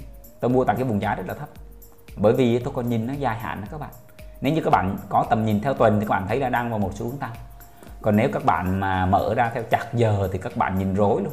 tôi 0.41 0.51
mua 0.51 0.65
tại 0.65 0.77
cái 0.77 0.85
vùng 0.85 1.03
giá 1.03 1.15
rất 1.15 1.27
là 1.27 1.35
thấp. 1.35 1.49
Bởi 2.17 2.33
vì 2.33 2.59
tôi 2.59 2.73
còn 2.77 2.89
nhìn 2.89 3.07
nó 3.07 3.13
dài 3.13 3.39
hạn 3.39 3.61
đó 3.61 3.67
các 3.71 3.81
bạn. 3.81 3.91
Nếu 4.41 4.53
như 4.53 4.61
các 4.61 4.71
bạn 4.71 4.97
có 5.09 5.27
tầm 5.31 5.45
nhìn 5.45 5.61
theo 5.61 5.75
tuần 5.75 6.01
thì 6.01 6.07
các 6.07 6.11
bạn 6.11 6.25
thấy 6.29 6.41
là 6.41 6.49
đang 6.49 6.71
vào 6.71 6.79
một 6.79 6.91
xu 6.95 7.07
hướng 7.09 7.19
tăng. 7.19 7.33
Còn 8.03 8.17
nếu 8.17 8.29
các 8.33 8.45
bạn 8.45 8.81
mà 8.81 9.07
mở 9.07 9.35
ra 9.35 9.51
theo 9.55 9.63
chặt 9.71 9.95
giờ 9.95 10.29
thì 10.33 10.39
các 10.39 10.57
bạn 10.57 10.79
nhìn 10.79 10.95
rối 10.95 11.23
luôn. 11.23 11.33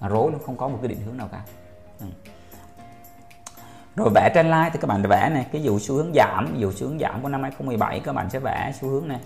À, 0.00 0.08
rối 0.08 0.32
luôn 0.32 0.40
không 0.46 0.56
có 0.56 0.68
một 0.68 0.78
cái 0.82 0.88
định 0.88 1.00
hướng 1.06 1.16
nào 1.16 1.28
cả. 1.32 1.40
Ừ. 2.00 2.06
rồi 3.96 4.10
vẽ 4.14 4.30
trên 4.34 4.46
like 4.46 4.70
thì 4.72 4.78
các 4.80 4.88
bạn 4.88 5.02
vẽ 5.02 5.30
này 5.34 5.46
cái 5.52 5.62
dụ 5.62 5.78
xu 5.78 5.94
hướng 5.94 6.12
giảm 6.14 6.54
dụ 6.58 6.72
xu 6.72 6.88
hướng 6.88 6.98
giảm 6.98 7.22
của 7.22 7.28
năm 7.28 7.42
2017 7.42 8.00
các 8.00 8.12
bạn 8.12 8.30
sẽ 8.30 8.38
vẽ 8.38 8.72
xu 8.80 8.88
hướng 8.88 9.08
này. 9.08 9.20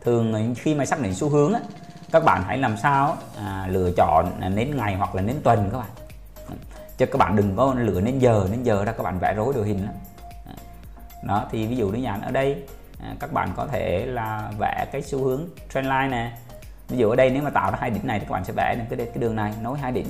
Thường 0.00 0.54
khi 0.58 0.74
mà 0.74 0.84
xác 0.84 1.00
định 1.00 1.14
xu 1.14 1.28
hướng 1.28 1.54
á, 1.54 1.60
các 2.12 2.24
bạn 2.24 2.42
hãy 2.46 2.58
làm 2.58 2.76
sao 2.76 3.16
à, 3.36 3.66
lựa 3.70 3.90
chọn 3.96 4.32
đến 4.54 4.76
ngày 4.76 4.94
hoặc 4.94 5.14
là 5.14 5.22
đến 5.22 5.36
tuần 5.44 5.68
các 5.72 5.78
bạn 5.78 5.88
chứ 6.98 7.06
các 7.06 7.18
bạn 7.18 7.36
đừng 7.36 7.56
có 7.56 7.74
lựa 7.78 8.00
đến 8.00 8.18
giờ 8.18 8.46
đến 8.50 8.62
giờ 8.62 8.84
ra 8.84 8.92
các 8.92 9.02
bạn 9.02 9.18
vẽ 9.18 9.34
rối 9.34 9.54
đồ 9.54 9.62
hình 9.62 9.84
lắm. 9.84 9.94
Đó 11.22 11.46
thì 11.50 11.66
ví 11.66 11.76
dụ 11.76 11.88
như 11.88 12.02
nhà 12.02 12.18
ở 12.22 12.30
đây 12.30 12.64
à, 13.02 13.14
các 13.20 13.32
bạn 13.32 13.52
có 13.56 13.66
thể 13.66 14.06
là 14.06 14.52
vẽ 14.58 14.86
cái 14.92 15.02
xu 15.02 15.24
hướng 15.24 15.48
trendline 15.74 16.08
nè. 16.08 16.32
Ví 16.88 16.98
dụ 16.98 17.10
ở 17.10 17.16
đây 17.16 17.30
nếu 17.30 17.42
mà 17.42 17.50
tạo 17.50 17.70
ra 17.70 17.78
hai 17.80 17.90
đỉnh 17.90 18.06
này 18.06 18.18
thì 18.20 18.26
các 18.28 18.32
bạn 18.32 18.44
sẽ 18.44 18.52
vẽ 18.56 18.76
cái 18.90 18.98
cái 18.98 19.18
đường 19.18 19.36
này 19.36 19.52
nối 19.62 19.78
hai 19.78 19.92
đỉnh. 19.92 20.06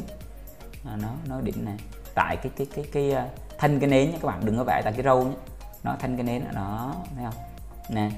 À, 0.90 0.96
nó 1.02 1.08
nối 1.26 1.42
đỉnh 1.42 1.64
này. 1.64 1.76
Tại 2.14 2.36
cái 2.36 2.52
cái 2.56 2.66
cái 2.74 2.84
cái, 2.92 3.12
à, 3.12 3.26
cái 3.48 3.58
thân 3.58 3.80
cái 3.80 3.90
nến 3.90 4.10
nhé 4.10 4.18
các 4.22 4.28
bạn 4.28 4.44
đừng 4.44 4.56
có 4.56 4.64
vẽ 4.64 4.82
tại 4.84 4.92
cái 4.92 5.02
râu 5.02 5.24
nhé 5.24 5.34
nó 5.82 5.96
thân 6.00 6.16
cái 6.16 6.24
nến 6.24 6.44
đó 6.54 6.94
thấy 7.16 7.24
không? 7.24 7.44
Nè 7.88 8.10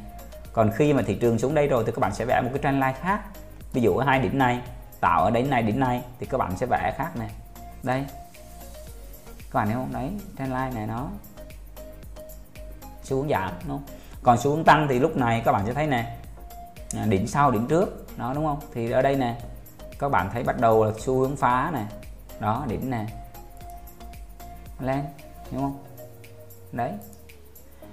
còn 0.52 0.70
khi 0.76 0.92
mà 0.92 1.02
thị 1.06 1.14
trường 1.14 1.38
xuống 1.38 1.54
đây 1.54 1.68
rồi 1.68 1.84
thì 1.86 1.92
các 1.92 2.00
bạn 2.00 2.14
sẽ 2.14 2.24
vẽ 2.24 2.40
một 2.40 2.50
cái 2.52 2.62
trendline 2.62 2.94
khác. 3.00 3.20
Ví 3.72 3.82
dụ 3.82 3.96
ở 3.96 4.04
hai 4.04 4.18
đỉnh 4.18 4.38
này 4.38 4.60
tạo 5.00 5.24
ở 5.24 5.30
đỉnh 5.30 5.50
này 5.50 5.62
đỉnh 5.62 5.80
này 5.80 6.02
thì 6.20 6.26
các 6.26 6.38
bạn 6.38 6.56
sẽ 6.56 6.66
vẽ 6.66 6.94
khác 6.98 7.16
này 7.16 7.30
đây 7.82 8.04
các 9.50 9.58
bạn 9.58 9.66
thấy 9.66 9.74
không? 9.74 9.92
Đấy 9.92 10.10
trendline 10.38 10.70
này 10.74 10.86
nó 10.86 11.08
xu 13.02 13.16
hướng 13.16 13.28
giảm 13.28 13.52
đúng 13.68 13.78
không? 13.78 13.96
Còn 14.22 14.38
xu 14.38 14.50
hướng 14.50 14.64
tăng 14.64 14.86
thì 14.88 14.98
lúc 14.98 15.16
này 15.16 15.42
các 15.44 15.52
bạn 15.52 15.66
sẽ 15.66 15.74
thấy 15.74 15.86
nè 15.86 16.16
à, 16.96 17.04
đỉnh 17.08 17.26
sau 17.26 17.50
đỉnh 17.50 17.66
trước 17.66 18.18
đó 18.18 18.32
đúng 18.34 18.46
không? 18.46 18.60
Thì 18.74 18.90
ở 18.90 19.02
đây 19.02 19.16
nè 19.16 19.40
các 19.98 20.08
bạn 20.08 20.30
thấy 20.32 20.42
bắt 20.42 20.60
đầu 20.60 20.84
là 20.84 20.92
xu 20.98 21.18
hướng 21.18 21.36
phá 21.36 21.70
này 21.72 21.84
đó 22.40 22.64
đỉnh 22.68 22.90
nè 22.90 23.06
lên 24.80 25.04
đúng 25.52 25.60
không? 25.60 25.78
Đấy. 26.72 26.92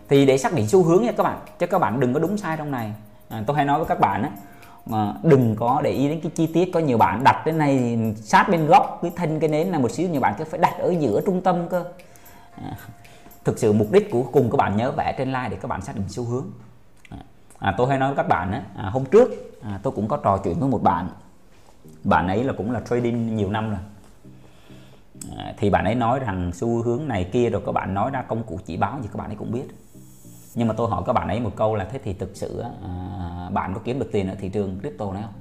Thì 0.10 0.26
để 0.26 0.38
xác 0.38 0.54
định 0.54 0.68
xu 0.68 0.84
hướng 0.84 1.04
nha 1.04 1.12
các 1.12 1.24
bạn 1.24 1.40
chứ 1.60 1.68
các 1.68 1.80
bạn 1.80 2.00
đừng 2.00 2.14
có 2.14 2.20
đúng 2.20 2.38
sai 2.38 2.58
trong 2.58 2.72
này. 2.72 2.94
À, 3.30 3.44
tôi 3.48 3.56
hay 3.56 3.66
nói 3.66 3.80
với 3.80 3.88
các 3.88 4.00
bạn 4.00 4.24
á 4.24 4.30
mà 4.90 5.14
đừng 5.24 5.56
có 5.56 5.82
để 5.84 5.92
ý 5.92 6.08
đến 6.08 6.22
cái 6.22 6.32
chi 6.36 6.48
tiết 6.48 6.72
có 6.74 6.80
nhiều 6.80 6.98
bạn 6.98 7.24
đặt 7.24 7.42
cái 7.46 7.54
này 7.54 7.98
sát 8.16 8.50
bên 8.50 8.68
góc 8.68 9.00
cái 9.02 9.12
thân 9.16 9.40
cái 9.40 9.50
nến 9.50 9.68
là 9.68 9.80
một 9.80 9.92
xíu 9.92 10.10
nhiều 10.10 10.22
bạn 10.22 10.34
cứ 10.38 10.44
phải 10.44 10.60
đặt 10.60 10.74
ở 10.80 10.94
giữa 11.00 11.22
trung 11.26 11.42
tâm 11.42 11.70
cơ. 11.70 11.84
À, 12.56 12.78
thực 13.44 13.60
sự 13.60 13.74
mục 13.74 13.92
đích 13.92 14.12
của 14.12 14.24
cùng 14.24 14.52
các 14.52 14.56
bạn 14.58 14.78
nhớ 14.78 14.92
vẽ 14.92 15.16
trên 15.18 15.28
like 15.28 15.50
để 15.50 15.58
các 15.62 15.68
bạn 15.68 15.82
xác 15.82 15.96
định 15.96 16.06
xu 16.10 16.24
hướng. 16.24 16.46
À, 17.10 17.18
à, 17.60 17.74
tôi 17.78 17.88
hay 17.88 18.00
nói 18.00 18.10
với 18.10 18.18
các 18.18 18.28
bạn 18.28 18.52
á, 18.52 18.64
à, 18.76 18.90
hôm 18.90 19.06
trước 19.06 19.30
à, 19.62 19.80
tôi 19.84 19.94
cũng 19.96 20.08
có 20.08 20.18
trò 20.18 20.38
chuyện 20.38 20.60
với 20.60 20.70
một 20.70 20.84
bạn. 20.84 21.10
Bạn 22.04 22.28
ấy 22.28 22.44
là 22.44 22.54
cũng 22.58 22.72
là 22.72 22.82
trading 22.90 23.36
nhiều 23.36 23.50
năm 23.50 23.70
rồi. 23.70 23.80
À, 25.38 25.54
thì 25.58 25.70
bạn 25.70 25.86
ấy 25.86 25.96
nói 25.96 26.20
rằng 26.20 26.52
xu 26.54 26.82
hướng 26.84 27.08
này 27.08 27.24
kia 27.24 27.50
rồi 27.50 27.62
các 27.66 27.72
bạn 27.72 27.94
nói 27.94 28.12
ra 28.12 28.22
công 28.22 28.44
cụ 28.44 28.60
chỉ 28.66 28.78
báo 28.78 29.00
gì 29.02 29.10
các 29.14 29.18
bạn 29.18 29.30
ấy 29.30 29.36
cũng 29.36 29.52
biết 29.52 29.66
nhưng 30.58 30.68
mà 30.68 30.74
tôi 30.78 30.90
hỏi 30.90 31.04
các 31.06 31.14
bạn 31.14 31.28
ấy 31.28 31.40
một 31.40 31.52
câu 31.56 31.76
là 31.76 31.86
thế 31.86 32.00
thì 32.04 32.14
thực 32.14 32.32
sự 32.34 32.60
à, 32.60 33.50
bạn 33.54 33.74
có 33.74 33.82
kiếm 33.84 34.00
được 34.00 34.10
tiền 34.12 34.28
ở 34.28 34.36
thị 34.40 34.50
trường 34.50 34.80
crypto 34.80 35.14
này 35.14 35.24
không? 35.24 35.34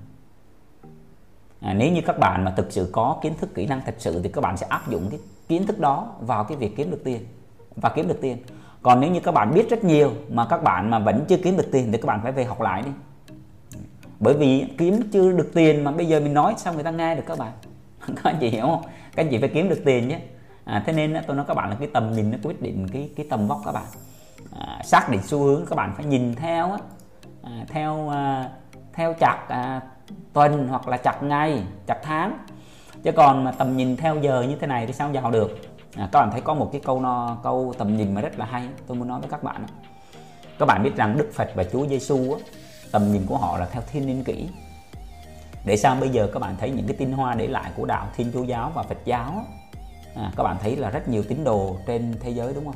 À, 1.60 1.74
nếu 1.74 1.92
như 1.92 2.00
các 2.06 2.18
bạn 2.18 2.44
mà 2.44 2.50
thực 2.50 2.72
sự 2.72 2.90
có 2.92 3.18
kiến 3.22 3.32
thức 3.40 3.54
kỹ 3.54 3.66
năng 3.66 3.80
thật 3.86 3.94
sự 3.98 4.20
thì 4.22 4.28
các 4.28 4.40
bạn 4.40 4.56
sẽ 4.56 4.66
áp 4.66 4.90
dụng 4.90 5.06
cái 5.10 5.20
kiến 5.48 5.66
thức 5.66 5.78
đó 5.78 6.14
vào 6.20 6.44
cái 6.44 6.56
việc 6.56 6.76
kiếm 6.76 6.90
được 6.90 7.00
tiền 7.04 7.26
và 7.76 7.88
kiếm 7.88 8.08
được 8.08 8.18
tiền. 8.20 8.38
Còn 8.82 9.00
nếu 9.00 9.10
như 9.10 9.20
các 9.20 9.32
bạn 9.32 9.54
biết 9.54 9.70
rất 9.70 9.84
nhiều 9.84 10.12
mà 10.30 10.46
các 10.46 10.62
bạn 10.62 10.90
mà 10.90 10.98
vẫn 10.98 11.24
chưa 11.28 11.36
kiếm 11.36 11.56
được 11.56 11.68
tiền 11.72 11.92
thì 11.92 11.98
các 11.98 12.06
bạn 12.06 12.20
phải 12.22 12.32
về 12.32 12.44
học 12.44 12.60
lại 12.60 12.82
đi. 12.82 12.90
Bởi 14.20 14.34
vì 14.34 14.64
kiếm 14.78 15.02
chưa 15.12 15.32
được 15.32 15.50
tiền 15.54 15.84
mà 15.84 15.90
bây 15.90 16.06
giờ 16.06 16.20
mình 16.20 16.34
nói 16.34 16.54
sao 16.56 16.74
người 16.74 16.82
ta 16.82 16.90
nghe 16.90 17.14
được 17.14 17.24
các 17.26 17.38
bạn? 17.38 17.52
Các 18.06 18.24
anh 18.24 18.36
chị 18.40 18.48
hiểu 18.48 18.66
không? 18.66 18.82
Các 19.16 19.24
anh 19.24 19.30
chị 19.30 19.38
phải 19.38 19.48
kiếm 19.48 19.68
được 19.68 19.82
tiền 19.84 20.08
nhé. 20.08 20.20
À, 20.64 20.82
thế 20.86 20.92
nên 20.92 21.16
tôi 21.26 21.36
nói 21.36 21.44
các 21.48 21.54
bạn 21.54 21.70
là 21.70 21.76
cái 21.76 21.88
tầm 21.92 22.12
nhìn 22.12 22.30
nó 22.30 22.38
quyết 22.42 22.62
định 22.62 22.86
cái 22.92 23.10
cái 23.16 23.26
tầm 23.30 23.48
vóc 23.48 23.60
các 23.64 23.72
bạn 23.72 23.86
à, 24.52 24.80
xác 24.84 25.08
định 25.10 25.20
xu 25.22 25.38
hướng 25.38 25.66
các 25.66 25.76
bạn 25.76 25.92
phải 25.96 26.04
nhìn 26.04 26.34
theo 26.34 26.72
á. 26.72 26.78
À, 27.42 27.64
theo 27.68 28.08
à, 28.08 28.50
theo 28.92 29.14
chặt 29.20 29.46
à, 29.48 29.80
tuần 30.32 30.68
hoặc 30.68 30.88
là 30.88 30.96
chặt 30.96 31.22
ngày 31.22 31.62
chặt 31.86 31.98
tháng. 32.02 32.38
Chứ 33.02 33.12
còn 33.12 33.44
mà 33.44 33.52
tầm 33.52 33.76
nhìn 33.76 33.96
theo 33.96 34.16
giờ 34.20 34.42
như 34.42 34.56
thế 34.56 34.66
này 34.66 34.86
thì 34.86 34.92
sao 34.92 35.12
giàu 35.12 35.30
được? 35.30 35.58
À, 35.96 36.08
các 36.12 36.20
bạn 36.20 36.30
thấy 36.32 36.40
có 36.40 36.54
một 36.54 36.68
cái 36.72 36.80
câu 36.84 37.00
no 37.00 37.36
câu 37.42 37.74
tầm 37.78 37.96
nhìn 37.96 38.14
mà 38.14 38.20
rất 38.20 38.38
là 38.38 38.46
hay 38.46 38.68
tôi 38.86 38.96
muốn 38.96 39.08
nói 39.08 39.20
với 39.20 39.30
các 39.30 39.42
bạn 39.42 39.66
các 40.58 40.66
bạn 40.66 40.82
biết 40.82 40.96
rằng 40.96 41.18
Đức 41.18 41.30
Phật 41.34 41.50
và 41.54 41.64
Chúa 41.64 41.86
Giêsu 41.86 42.36
tầm 42.92 43.12
nhìn 43.12 43.26
của 43.26 43.36
họ 43.36 43.58
là 43.58 43.66
theo 43.72 43.82
thiên 43.92 44.06
niên 44.06 44.24
kỷ. 44.24 44.48
Để 45.64 45.76
sao 45.76 45.96
bây 46.00 46.08
giờ 46.08 46.28
các 46.32 46.40
bạn 46.40 46.56
thấy 46.58 46.70
những 46.70 46.86
cái 46.86 46.96
tinh 46.96 47.12
hoa 47.12 47.34
để 47.34 47.46
lại 47.46 47.70
của 47.76 47.84
đạo 47.84 48.08
Thiên 48.16 48.30
Chúa 48.32 48.42
giáo 48.42 48.72
và 48.74 48.82
Phật 48.82 48.98
giáo 49.04 49.44
à, 50.14 50.32
các 50.36 50.42
bạn 50.42 50.56
thấy 50.60 50.76
là 50.76 50.90
rất 50.90 51.08
nhiều 51.08 51.22
tín 51.28 51.44
đồ 51.44 51.76
trên 51.86 52.14
thế 52.20 52.30
giới 52.30 52.54
đúng 52.54 52.64
không? 52.64 52.74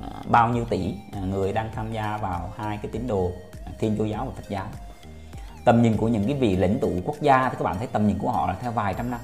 À, 0.00 0.08
bao 0.24 0.48
nhiêu 0.48 0.64
tỷ 0.64 0.94
à, 1.12 1.20
người 1.20 1.52
đang 1.52 1.70
tham 1.74 1.92
gia 1.92 2.16
vào 2.16 2.52
hai 2.56 2.78
cái 2.82 2.90
tín 2.92 3.06
đồ 3.06 3.30
à, 3.64 3.72
Thiên 3.78 3.94
Chúa 3.98 4.04
giáo 4.04 4.24
và 4.26 4.32
Phật 4.36 4.48
giáo. 4.48 4.66
Tầm 5.64 5.82
nhìn 5.82 5.96
của 5.96 6.08
những 6.08 6.26
cái 6.26 6.34
vị 6.34 6.56
lãnh 6.56 6.78
tụ 6.80 6.92
quốc 7.04 7.16
gia 7.20 7.48
thì 7.48 7.56
các 7.58 7.64
bạn 7.64 7.78
thấy 7.78 7.86
tầm 7.86 8.06
nhìn 8.06 8.18
của 8.18 8.30
họ 8.30 8.46
là 8.46 8.56
theo 8.60 8.72
vài 8.72 8.94
trăm 8.94 9.10
năm. 9.10 9.20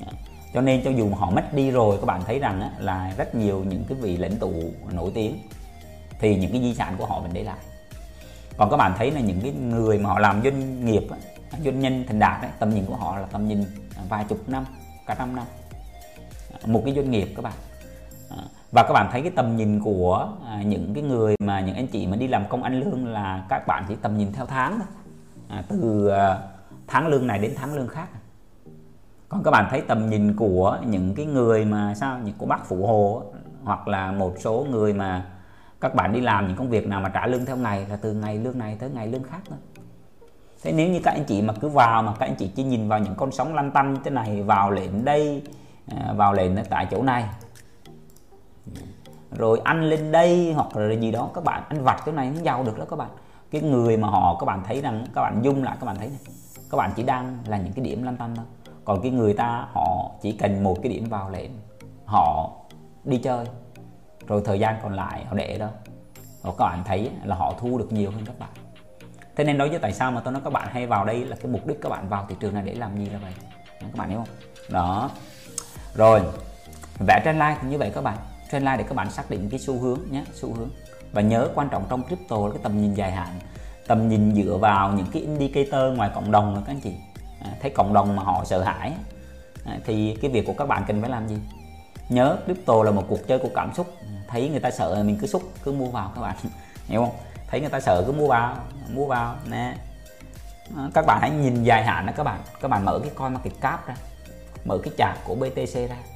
Dạ. 0.00 0.12
Cho 0.54 0.60
nên 0.60 0.84
cho 0.84 0.90
dù 0.90 1.14
họ 1.14 1.30
mất 1.30 1.54
đi 1.54 1.70
rồi 1.70 1.96
các 2.00 2.06
bạn 2.06 2.22
thấy 2.26 2.38
rằng 2.38 2.60
á, 2.60 2.70
là 2.78 3.12
rất 3.16 3.34
nhiều 3.34 3.64
những 3.64 3.84
cái 3.88 3.98
vị 4.00 4.16
lãnh 4.16 4.36
tụ 4.36 4.52
nổi 4.92 5.10
tiếng 5.14 5.38
thì 6.18 6.36
những 6.36 6.52
cái 6.52 6.60
di 6.60 6.74
sản 6.74 6.94
của 6.98 7.06
họ 7.06 7.20
vẫn 7.20 7.30
để 7.32 7.42
lại. 7.42 7.58
Còn 8.56 8.70
các 8.70 8.76
bạn 8.76 8.94
thấy 8.98 9.10
là 9.10 9.20
những 9.20 9.40
cái 9.40 9.52
người 9.52 9.98
mà 9.98 10.10
họ 10.10 10.18
làm 10.18 10.42
doanh 10.44 10.86
nghiệp 10.86 11.02
doanh 11.64 11.80
nhân 11.80 12.04
thành 12.08 12.18
đạt 12.18 12.42
ấy, 12.42 12.50
tầm 12.58 12.74
nhìn 12.74 12.86
của 12.86 12.96
họ 12.96 13.18
là 13.18 13.26
tầm 13.26 13.48
nhìn 13.48 13.64
vài 14.08 14.24
chục 14.28 14.48
năm 14.48 14.66
cả 15.06 15.14
trăm 15.18 15.36
năm. 15.36 15.44
Dạ. 16.50 16.58
Một 16.66 16.82
cái 16.84 16.94
doanh 16.94 17.10
nghiệp 17.10 17.32
các 17.36 17.42
bạn 17.42 17.52
và 18.74 18.82
các 18.82 18.92
bạn 18.92 19.08
thấy 19.12 19.22
cái 19.22 19.30
tầm 19.30 19.56
nhìn 19.56 19.80
của 19.80 20.28
à, 20.46 20.62
những 20.62 20.94
cái 20.94 21.02
người 21.02 21.34
mà 21.40 21.60
những 21.60 21.76
anh 21.76 21.86
chị 21.86 22.06
mà 22.06 22.16
đi 22.16 22.28
làm 22.28 22.48
công 22.48 22.62
ăn 22.62 22.80
lương 22.80 23.06
là 23.06 23.46
các 23.48 23.66
bạn 23.66 23.84
chỉ 23.88 23.94
tầm 24.02 24.18
nhìn 24.18 24.32
theo 24.32 24.46
tháng 24.46 24.78
thôi. 24.78 24.88
À, 25.48 25.62
từ 25.68 26.08
à, 26.08 26.38
tháng 26.86 27.06
lương 27.06 27.26
này 27.26 27.38
đến 27.38 27.52
tháng 27.56 27.74
lương 27.74 27.88
khác. 27.88 28.06
Còn 29.28 29.42
các 29.42 29.50
bạn 29.50 29.66
thấy 29.70 29.80
tầm 29.80 30.10
nhìn 30.10 30.36
của 30.36 30.78
những 30.86 31.14
cái 31.14 31.26
người 31.26 31.64
mà 31.64 31.94
sao 31.94 32.18
những 32.24 32.34
của 32.38 32.46
bác 32.46 32.66
phụ 32.66 32.86
hồ 32.86 33.22
hoặc 33.64 33.88
là 33.88 34.12
một 34.12 34.34
số 34.38 34.66
người 34.70 34.92
mà 34.92 35.26
các 35.80 35.94
bạn 35.94 36.12
đi 36.12 36.20
làm 36.20 36.46
những 36.46 36.56
công 36.56 36.70
việc 36.70 36.86
nào 36.86 37.00
mà 37.00 37.08
trả 37.08 37.26
lương 37.26 37.44
theo 37.44 37.56
ngày 37.56 37.86
là 37.88 37.96
từ 37.96 38.12
ngày 38.12 38.38
lương 38.38 38.58
này 38.58 38.76
tới 38.80 38.90
ngày 38.90 39.06
lương 39.06 39.22
khác 39.22 39.40
thôi. 39.48 39.58
Thế 40.62 40.72
nếu 40.72 40.88
như 40.88 41.00
các 41.04 41.10
anh 41.10 41.24
chị 41.24 41.42
mà 41.42 41.54
cứ 41.60 41.68
vào 41.68 42.02
mà 42.02 42.12
các 42.18 42.26
anh 42.26 42.36
chị 42.36 42.50
chỉ 42.56 42.62
nhìn 42.64 42.88
vào 42.88 42.98
những 42.98 43.14
con 43.14 43.32
sóng 43.32 43.54
lăn 43.54 43.70
tăn 43.70 43.96
thế 44.04 44.10
này 44.10 44.42
vào 44.42 44.70
lệnh 44.70 45.04
đây 45.04 45.42
à, 45.86 46.12
vào 46.16 46.32
vào 46.32 46.56
ở 46.56 46.62
tại 46.70 46.86
chỗ 46.90 47.02
này 47.02 47.24
rồi 49.30 49.60
ăn 49.64 49.82
lên 49.82 50.12
đây 50.12 50.52
hoặc 50.52 50.76
là 50.76 50.94
gì 50.94 51.10
đó, 51.10 51.30
các 51.34 51.44
bạn 51.44 51.62
ăn 51.68 51.84
vặt 51.84 52.02
cái 52.04 52.14
này 52.14 52.32
không 52.34 52.44
giàu 52.44 52.64
được 52.64 52.78
đó 52.78 52.84
các 52.90 52.96
bạn. 52.96 53.10
Cái 53.50 53.62
người 53.62 53.96
mà 53.96 54.08
họ, 54.08 54.36
các 54.40 54.44
bạn 54.44 54.62
thấy 54.66 54.80
rằng, 54.80 55.06
các 55.14 55.20
bạn 55.20 55.40
dung 55.42 55.62
lại, 55.62 55.76
các 55.80 55.86
bạn 55.86 55.96
thấy 55.96 56.08
này. 56.08 56.18
Các 56.70 56.76
bạn 56.76 56.92
chỉ 56.96 57.02
đang 57.02 57.38
là 57.46 57.58
những 57.58 57.72
cái 57.72 57.84
điểm 57.84 58.02
lăn 58.02 58.16
tăn 58.16 58.36
thôi. 58.36 58.44
Còn 58.84 59.02
cái 59.02 59.10
người 59.10 59.34
ta, 59.34 59.66
họ 59.72 60.10
chỉ 60.22 60.32
cần 60.32 60.62
một 60.62 60.76
cái 60.82 60.92
điểm 60.92 61.04
vào 61.08 61.30
lệnh 61.30 61.50
họ 62.04 62.50
đi 63.04 63.18
chơi. 63.18 63.46
Rồi 64.26 64.42
thời 64.44 64.58
gian 64.58 64.76
còn 64.82 64.92
lại 64.92 65.24
họ 65.24 65.34
để 65.34 65.58
đó. 65.58 65.68
Họ 66.42 66.54
các 66.58 66.64
bạn 66.64 66.82
thấy 66.84 67.10
là 67.24 67.36
họ 67.36 67.54
thu 67.60 67.78
được 67.78 67.92
nhiều 67.92 68.10
hơn 68.10 68.24
các 68.26 68.38
bạn. 68.38 68.48
Thế 69.36 69.44
nên 69.44 69.58
đối 69.58 69.68
với 69.68 69.78
tại 69.78 69.92
sao 69.92 70.12
mà 70.12 70.20
tôi 70.20 70.32
nói 70.32 70.42
các 70.44 70.52
bạn 70.52 70.68
hay 70.70 70.86
vào 70.86 71.04
đây 71.04 71.24
là 71.24 71.36
cái 71.36 71.52
mục 71.52 71.66
đích 71.66 71.82
các 71.82 71.88
bạn 71.88 72.08
vào 72.08 72.26
thị 72.28 72.36
trường 72.40 72.54
này 72.54 72.62
để 72.62 72.74
làm 72.74 72.98
gì 72.98 73.06
là 73.06 73.18
vậy? 73.18 73.32
Các 73.80 73.96
bạn 73.96 74.08
hiểu 74.08 74.18
không? 74.18 74.36
Đó. 74.70 75.10
Rồi, 75.94 76.20
vẽ 77.06 77.20
trên 77.24 77.38
like 77.38 77.56
cũng 77.60 77.70
như 77.70 77.78
vậy 77.78 77.90
các 77.94 78.04
bạn 78.04 78.16
trên 78.54 78.62
like 78.62 78.76
để 78.76 78.84
các 78.88 78.94
bạn 78.94 79.10
xác 79.10 79.30
định 79.30 79.48
cái 79.50 79.60
xu 79.60 79.80
hướng 79.80 79.98
nhé 80.10 80.24
xu 80.34 80.54
hướng. 80.54 80.70
Và 81.12 81.22
nhớ 81.22 81.48
quan 81.54 81.68
trọng 81.68 81.86
trong 81.88 82.02
crypto 82.06 82.36
là 82.36 82.52
cái 82.52 82.60
tầm 82.62 82.82
nhìn 82.82 82.94
dài 82.94 83.12
hạn 83.12 83.38
tầm 83.86 84.08
nhìn 84.08 84.34
dựa 84.34 84.56
vào 84.56 84.92
những 84.92 85.06
cái 85.12 85.22
indicator 85.22 85.96
ngoài 85.96 86.10
cộng 86.14 86.30
đồng 86.30 86.62
các 86.66 86.72
anh 86.72 86.80
chị. 86.80 86.94
À, 87.44 87.50
thấy 87.62 87.70
cộng 87.70 87.94
đồng 87.94 88.16
mà 88.16 88.22
họ 88.22 88.44
sợ 88.44 88.62
hãi 88.62 88.92
à, 89.64 89.78
thì 89.84 90.16
cái 90.22 90.30
việc 90.30 90.46
của 90.46 90.52
các 90.58 90.68
bạn 90.68 90.84
cần 90.86 91.00
phải 91.00 91.10
làm 91.10 91.28
gì? 91.28 91.38
Nhớ 92.08 92.36
crypto 92.44 92.82
là 92.82 92.90
một 92.90 93.04
cuộc 93.08 93.28
chơi 93.28 93.38
của 93.38 93.50
cảm 93.54 93.74
xúc. 93.74 93.94
Thấy 94.28 94.48
người 94.48 94.60
ta 94.60 94.70
sợ 94.70 95.02
mình 95.06 95.18
cứ 95.20 95.26
xúc 95.26 95.42
cứ 95.64 95.72
mua 95.72 95.88
vào 95.88 96.12
các 96.14 96.20
bạn. 96.20 96.36
Hiểu 96.86 97.00
không? 97.00 97.14
Thấy 97.50 97.60
người 97.60 97.70
ta 97.70 97.80
sợ 97.80 98.04
cứ 98.06 98.12
mua 98.12 98.28
vào 98.28 98.56
mua 98.94 99.06
vào 99.06 99.36
nè. 99.50 99.76
À, 100.76 100.90
các 100.94 101.06
bạn 101.06 101.18
hãy 101.20 101.30
nhìn 101.30 101.62
dài 101.62 101.84
hạn 101.84 102.06
đó 102.06 102.12
các 102.16 102.24
bạn. 102.24 102.40
Các 102.60 102.68
bạn 102.68 102.84
mở 102.84 102.98
cái 102.98 103.10
coin 103.14 103.32
market 103.34 103.60
cap 103.60 103.86
ra 103.86 103.94
mở 104.64 104.78
cái 104.82 104.92
chart 104.98 105.18
của 105.24 105.34
BTC 105.34 105.74
ra 105.88 106.13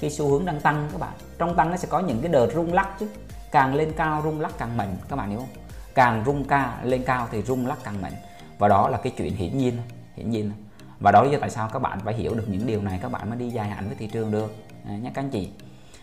cái 0.00 0.10
xu 0.10 0.28
hướng 0.28 0.44
đang 0.44 0.60
tăng 0.60 0.88
các 0.92 1.00
bạn. 1.00 1.12
Trong 1.38 1.56
tăng 1.56 1.70
nó 1.70 1.76
sẽ 1.76 1.88
có 1.90 2.00
những 2.00 2.20
cái 2.22 2.32
đợt 2.32 2.48
rung 2.54 2.72
lắc 2.72 2.98
chứ. 3.00 3.08
Càng 3.50 3.74
lên 3.74 3.92
cao 3.96 4.20
rung 4.24 4.40
lắc 4.40 4.52
càng 4.58 4.76
mạnh 4.76 4.96
các 5.08 5.16
bạn 5.16 5.30
hiểu 5.30 5.38
không? 5.38 5.64
Càng 5.94 6.22
rung 6.26 6.44
ca 6.44 6.78
lên 6.82 7.02
cao 7.02 7.28
thì 7.30 7.42
rung 7.42 7.66
lắc 7.66 7.78
càng 7.84 8.02
mạnh. 8.02 8.12
Và 8.58 8.68
đó 8.68 8.88
là 8.88 8.98
cái 8.98 9.12
chuyện 9.16 9.36
hiển 9.36 9.58
nhiên 9.58 9.76
hiển 10.16 10.30
nhiên. 10.30 10.52
Và 11.00 11.12
đó 11.12 11.22
là 11.22 11.38
tại 11.40 11.50
sao 11.50 11.68
các 11.72 11.78
bạn 11.78 12.00
phải 12.04 12.14
hiểu 12.14 12.34
được 12.34 12.44
những 12.48 12.66
điều 12.66 12.82
này 12.82 12.98
các 13.02 13.12
bạn 13.12 13.30
mới 13.30 13.38
đi 13.38 13.50
dài 13.50 13.68
hạn 13.68 13.86
với 13.86 13.96
thị 13.96 14.06
trường 14.06 14.30
được. 14.30 14.54
À, 14.88 14.96
nhé 14.96 15.10
các 15.14 15.22
anh 15.22 15.30
chị. 15.30 15.50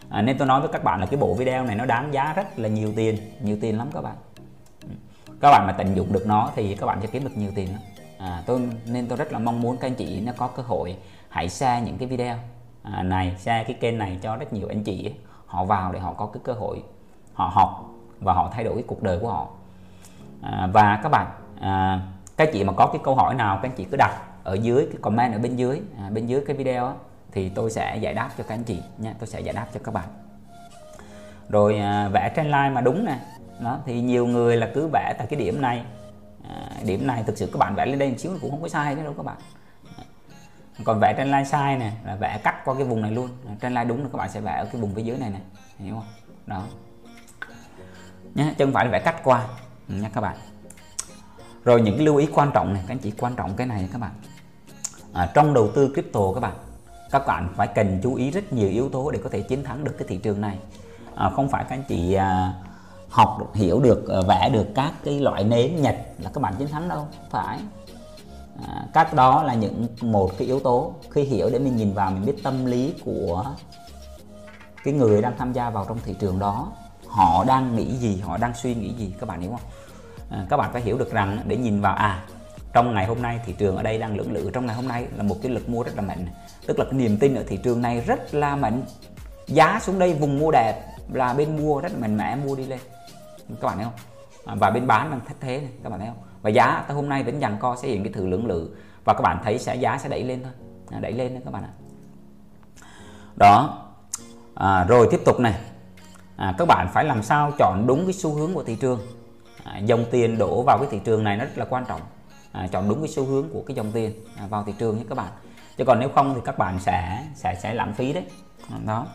À, 0.10 0.22
nên 0.22 0.38
tôi 0.38 0.48
nói 0.48 0.62
với 0.62 0.70
các 0.74 0.84
bạn 0.84 1.00
là 1.00 1.06
cái 1.06 1.20
bộ 1.20 1.34
video 1.34 1.66
này 1.66 1.76
nó 1.76 1.86
đáng 1.86 2.14
giá 2.14 2.34
rất 2.34 2.60
là 2.60 2.70
nhiều 2.70 2.94
tiền 2.96 3.18
nhiều 3.42 3.58
tiền 3.62 3.78
lắm 3.78 3.90
các 3.94 4.02
bạn. 4.02 4.16
Ừ. 4.82 4.90
Các 5.42 5.52
bạn 5.52 5.68
mà 5.68 5.74
tận 5.78 5.96
dụng 5.96 6.14
được 6.14 6.28
nó 6.28 6.52
thì 6.56 6.76
các 6.76 6.86
bạn 6.86 7.02
sẽ 7.02 7.08
kiếm 7.08 7.24
được 7.24 7.38
nhiều 7.38 7.52
tiền 7.56 7.72
lắm. 7.72 7.82
À, 8.18 8.44
tôi 8.46 8.62
nên 8.86 9.08
tôi 9.08 9.18
rất 9.18 9.32
là 9.32 9.40
mong 9.40 9.62
muốn 9.62 9.78
các 9.78 9.88
anh 9.88 9.96
chị 9.96 10.22
nó 10.22 10.32
có 10.38 10.48
cơ 10.48 10.64
hội 10.64 10.96
hãy 11.30 11.50
share 11.50 11.86
những 11.86 11.98
cái 11.98 12.08
video. 12.08 12.36
À, 12.94 13.04
này 13.04 13.36
share 13.38 13.64
cái 13.64 13.74
kênh 13.80 13.98
này 13.98 14.20
cho 14.22 14.36
rất 14.36 14.54
nhiều 14.54 14.68
anh 14.68 14.84
chị 14.84 15.14
họ 15.46 15.66
vào 15.66 15.92
để 15.92 16.00
họ 16.00 16.14
có 16.14 16.26
cái 16.26 16.42
cơ 16.44 16.54
hội 16.54 16.84
họ 17.34 17.52
học 17.54 17.90
và 18.20 18.34
họ 18.34 18.50
thay 18.54 18.64
đổi 18.64 18.74
cái 18.74 18.84
cuộc 18.88 19.04
đời 19.04 19.20
của 19.20 19.30
họ. 19.30 19.48
À, 20.42 20.70
và 20.74 21.00
các 21.04 21.10
bạn 21.10 21.28
à, 21.60 22.00
các 22.38 22.50
chị 22.54 22.64
mà 22.64 22.74
có 22.74 22.88
cái 22.88 23.02
câu 23.04 23.16
hỏi 23.16 23.36
nào 23.36 23.60
các 23.62 23.70
anh 23.70 23.76
chị 23.76 23.86
cứ 23.92 23.98
đặt 23.98 24.22
ở 24.44 24.54
dưới 24.54 24.88
cái 24.92 24.98
comment 25.02 25.34
ở 25.34 25.40
bên 25.40 25.56
dưới 25.56 25.82
à, 25.98 26.10
bên 26.10 26.28
dưới 26.28 26.44
cái 26.48 26.56
video 26.56 26.88
á, 26.88 26.94
thì 27.32 27.50
tôi 27.50 27.72
sẽ 27.72 27.98
giải 27.98 28.14
đáp 28.14 28.30
cho 28.38 28.44
các 28.48 28.56
anh 28.56 28.64
chị 28.64 28.82
nha 28.98 29.14
tôi 29.20 29.28
sẽ 29.28 29.40
giải 29.40 29.54
đáp 29.54 29.68
cho 29.74 29.80
các 29.84 29.94
bạn. 29.94 30.08
Rồi 31.50 31.78
à, 31.78 32.08
vẽ 32.08 32.34
trên 32.36 32.46
line 32.46 32.70
mà 32.70 32.82
đúng 32.82 33.06
nè. 33.06 33.20
Đó 33.60 33.78
thì 33.86 34.02
nhiều 34.02 34.28
người 34.28 34.58
là 34.58 34.70
cứ 34.74 34.90
vẽ 34.94 35.16
tại 35.18 35.28
cái 35.28 35.40
điểm 35.40 35.62
này. 35.62 35.84
À, 36.50 36.70
điểm 36.86 37.08
này 37.08 37.24
thực 37.24 37.38
sự 37.38 37.50
các 37.54 37.60
bạn 37.60 37.76
vẽ 37.76 37.86
lên 37.86 38.00
đây 38.00 38.10
một 38.10 38.16
xíu 38.18 38.32
cũng 38.42 38.52
không 38.52 38.62
có 38.62 38.68
sai 38.68 38.96
đâu 38.96 39.14
các 39.18 39.26
bạn 39.26 39.38
còn 40.84 41.00
vẽ 41.00 41.14
trên 41.18 41.28
line 41.28 41.44
sai 41.44 41.78
nè 41.78 41.92
là 42.06 42.16
vẽ 42.16 42.40
cắt 42.44 42.66
qua 42.66 42.76
cái 42.76 42.84
vùng 42.84 43.02
này 43.02 43.12
luôn. 43.12 43.30
Trên 43.62 43.74
line 43.74 43.86
đúng 43.86 44.04
là 44.04 44.10
các 44.12 44.18
bạn 44.18 44.30
sẽ 44.30 44.42
vẽ 44.42 44.58
ở 44.58 44.66
cái 44.66 44.82
vùng 44.82 44.96
phía 44.96 45.04
dưới 45.04 45.18
này 45.18 45.30
nè 45.30 45.40
hiểu 45.78 45.94
không? 45.96 46.08
Đó. 46.46 46.64
Nhé 48.36 48.54
chứ 48.58 48.66
không 48.66 48.74
phải 48.74 48.86
là 48.86 48.92
vẽ 48.92 49.00
cắt 49.00 49.24
qua. 49.24 49.48
Ừ, 49.90 49.96
Nha 49.96 50.10
các 50.14 50.22
bạn. 50.22 50.38
Rồi 51.64 51.82
những 51.82 52.04
lưu 52.04 52.16
ý 52.16 52.28
quan 52.34 52.52
trọng 52.54 52.74
này 52.74 52.84
các 52.88 52.94
anh 52.94 53.00
chị 53.00 53.12
quan 53.20 53.36
trọng 53.36 53.56
cái 53.56 53.68
này 53.68 53.90
các 53.92 54.02
bạn. 54.02 54.12
À, 55.14 55.32
trong 55.34 55.54
đầu 55.54 55.72
tư 55.76 55.92
crypto 55.94 56.34
các 56.34 56.40
bạn 56.40 56.54
các 57.12 57.28
bạn 57.28 57.50
phải 57.56 57.68
cần 57.68 58.00
chú 58.04 58.16
ý 58.16 58.32
rất 58.32 58.54
nhiều 58.54 58.70
yếu 58.70 58.90
tố 58.90 59.12
để 59.12 59.20
có 59.24 59.30
thể 59.30 59.42
chiến 59.42 59.64
thắng 59.64 59.84
được 59.84 59.96
cái 59.98 60.08
thị 60.08 60.18
trường 60.18 60.42
này. 60.42 60.60
À, 61.16 61.30
không 61.30 61.50
phải 61.50 61.64
các 61.70 61.76
anh 61.76 61.84
chị 61.88 62.14
à, 62.14 62.54
học 63.10 63.38
được, 63.40 63.56
hiểu 63.56 63.80
được 63.80 64.10
à, 64.10 64.22
vẽ 64.28 64.50
được 64.54 64.66
các 64.76 64.94
cái 65.04 65.20
loại 65.20 65.44
nến 65.44 65.82
nhật 65.82 65.96
là 66.20 66.32
các 66.34 66.42
bạn 66.42 66.54
chiến 66.58 66.68
thắng 66.68 66.90
đâu 66.90 67.08
phải 67.30 67.60
à, 68.64 68.86
các 68.94 69.14
đó 69.14 69.44
là 69.44 69.54
những 69.54 69.88
một 70.02 70.32
cái 70.38 70.48
yếu 70.48 70.60
tố 70.60 70.94
khi 71.12 71.24
hiểu 71.24 71.50
để 71.50 71.60
mình 71.60 71.76
nhìn 71.76 71.94
vào 71.94 72.12
mình 72.12 72.26
biết 72.26 72.44
tâm 72.44 72.66
lý 72.66 72.94
của 73.06 73.46
cái 74.84 74.94
người 74.94 75.22
đang 75.22 75.38
tham 75.38 75.54
gia 75.54 75.70
vào 75.70 75.86
trong 75.88 76.00
thị 76.06 76.16
trường 76.20 76.40
đó 76.40 76.72
họ 77.08 77.44
đang 77.44 77.76
nghĩ 77.76 77.96
gì 77.96 78.20
họ 78.20 78.38
đang 78.38 78.54
suy 78.54 78.76
nghĩ 78.76 78.94
gì 78.94 79.14
các 79.20 79.30
bạn 79.30 79.42
hiểu 79.42 79.52
không? 79.52 79.70
À, 80.30 80.46
các 80.50 80.58
bạn 80.58 80.74
phải 80.74 80.82
hiểu 80.82 80.98
được 80.98 81.12
rằng 81.12 81.40
để 81.48 81.58
nhìn 81.58 81.82
vào 81.82 81.96
à 81.96 82.26
trong 82.74 82.94
ngày 82.94 83.06
hôm 83.06 83.22
nay 83.22 83.40
thị 83.46 83.56
trường 83.58 83.78
ở 83.78 83.84
đây 83.84 83.98
đang 83.98 84.18
lưỡng 84.18 84.32
lự 84.32 84.50
trong 84.54 84.66
ngày 84.66 84.76
hôm 84.76 84.88
nay 84.88 85.08
là 85.18 85.24
một 85.24 85.36
cái 85.42 85.52
lực 85.52 85.70
mua 85.70 85.84
rất 85.84 85.96
là 85.96 86.02
mạnh 86.02 86.28
tức 86.68 86.80
là 86.80 86.86
cái 86.86 86.94
niềm 86.94 87.18
tin 87.18 87.36
ở 87.36 87.44
thị 87.48 87.58
trường 87.58 87.82
này 87.82 88.02
rất 88.02 88.36
là 88.36 88.56
mạnh 88.56 88.84
giá 89.48 89.80
xuống 89.84 90.00
đây 90.00 90.14
vùng 90.14 90.40
mua 90.40 90.52
đẹp 90.52 90.82
là 91.14 91.34
bên 91.34 91.58
mua 91.58 91.80
rất 91.80 91.92
là 91.92 92.00
mạnh 92.00 92.18
mẽ 92.18 92.36
mua 92.36 92.56
đi 92.56 92.66
lên. 92.66 92.80
Các 93.62 93.68
bạn 93.68 93.76
thấy 93.76 93.84
không? 93.84 93.94
À, 94.46 94.56
và 94.60 94.70
bên 94.70 94.88
bán 94.88 95.12
đang 95.12 95.20
thất 95.28 95.36
thế 95.40 95.58
này 95.58 95.70
các 95.84 95.90
bạn 95.90 96.00
thấy 96.00 96.08
không? 96.08 96.18
Và 96.46 96.52
giá 96.52 96.84
tới 96.88 96.96
hôm 96.96 97.10
nay 97.10 97.24
vẫn 97.24 97.42
dằn 97.42 97.58
co 97.60 97.76
sẽ 97.82 97.88
hiện 97.88 98.04
cái 98.04 98.14
thử 98.14 98.28
lưỡng 98.28 98.46
lự. 98.46 98.70
Và 99.06 99.14
các 99.14 99.22
bạn 99.22 99.40
thấy 99.44 99.60
sẽ 99.60 99.76
giá 99.76 99.98
sẽ 99.98 100.10
đẩy 100.10 100.24
lên 100.24 100.44
thôi. 100.44 100.52
À, 100.92 101.00
đẩy 101.00 101.12
lên 101.12 101.34
đấy 101.34 101.42
các 101.46 101.52
bạn 101.52 101.64
ạ. 101.64 101.74
Đó. 103.36 103.84
À, 104.56 104.84
rồi 104.84 105.08
tiếp 105.12 105.20
tục 105.26 105.40
này. 105.40 105.56
À, 106.36 106.56
các 106.58 106.68
bạn 106.68 106.88
phải 106.94 107.06
làm 107.06 107.24
sao 107.24 107.52
chọn 107.60 107.84
đúng 107.88 108.06
cái 108.06 108.14
xu 108.14 108.34
hướng 108.34 108.54
của 108.54 108.64
thị 108.64 108.76
trường. 108.76 109.00
À, 109.64 109.78
dòng 109.78 110.06
tiền 110.12 110.38
đổ 110.38 110.64
vào 110.64 110.78
cái 110.78 110.88
thị 110.92 111.00
trường 111.04 111.24
này 111.24 111.38
nó 111.38 111.46
rất 111.46 111.58
là 111.58 111.66
quan 111.70 111.86
trọng. 111.86 112.02
À, 112.52 112.68
chọn 112.72 112.90
đúng 112.90 113.00
cái 113.00 113.10
xu 113.10 113.26
hướng 113.26 113.50
của 113.54 113.64
cái 113.68 113.76
dòng 113.76 113.92
tiền 113.92 114.12
à, 114.38 114.48
vào 114.48 114.64
thị 114.64 114.74
trường 114.80 114.98
nhé 114.98 115.04
các 115.10 115.16
bạn. 115.16 115.32
Chứ 115.78 115.86
còn 115.86 116.00
nếu 116.00 116.10
không 116.16 116.36
thì 116.36 116.42
các 116.46 116.58
bạn 116.58 116.80
sẽ 116.80 117.24
sẽ 117.36 117.56
sẽ 117.62 117.74
lãng 117.74 117.94
phí 117.94 118.14
đấy. 118.14 118.24
À, 118.72 118.78
đó. 118.86 119.08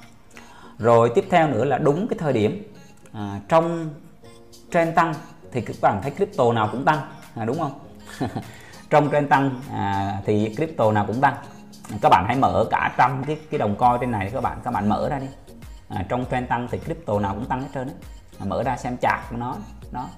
Rồi 0.79 1.13
tiếp 1.15 1.25
theo 1.31 1.49
nữa 1.49 1.65
là 1.65 1.79
đúng 1.79 2.09
cái 2.09 2.19
thời 2.19 2.33
điểm. 2.33 2.73
À, 3.13 3.41
trong 3.49 3.91
trend 4.71 4.95
tăng 4.95 5.15
thì 5.53 5.61
các 5.61 5.77
bạn 5.83 5.99
thấy 6.03 6.11
crypto 6.11 6.53
nào 6.53 6.69
cũng 6.73 6.85
tăng 6.85 7.01
à, 7.41 7.45
đúng 7.45 7.59
không? 7.59 7.73
Trong 8.91 9.11
trend 9.11 9.29
tăng 9.31 9.61
à, 9.73 10.17
thì 10.27 10.55
crypto 10.57 10.93
nào 10.93 11.05
cũng 11.07 11.21
tăng. 11.21 11.35
Các 12.03 12.09
bạn 12.09 12.25
hãy 12.27 12.37
mở 12.37 12.67
cả 12.71 12.95
trăm 12.99 13.25
cái 13.27 13.39
cái 13.51 13.59
đồng 13.59 13.77
coi 13.77 13.99
trên 13.99 14.11
này 14.11 14.31
các 14.33 14.41
bạn 14.41 14.59
các 14.65 14.71
bạn 14.71 14.89
mở 14.89 15.09
ra 15.09 15.19
đi. 15.19 15.27
À, 15.89 16.05
trong 16.09 16.25
trend 16.31 16.49
tăng 16.49 16.69
thì 16.71 16.79
crypto 16.79 17.21
nào 17.21 17.35
cũng 17.35 17.45
tăng 17.45 17.61
hết 17.61 17.69
trơn 17.75 17.87
đấy 17.87 17.97
à, 18.39 18.45
mở 18.45 18.63
ra 18.63 18.77
xem 18.77 18.97
chạc 18.97 19.31
của 19.31 19.37
nó 19.37 19.57
đó. 19.93 20.09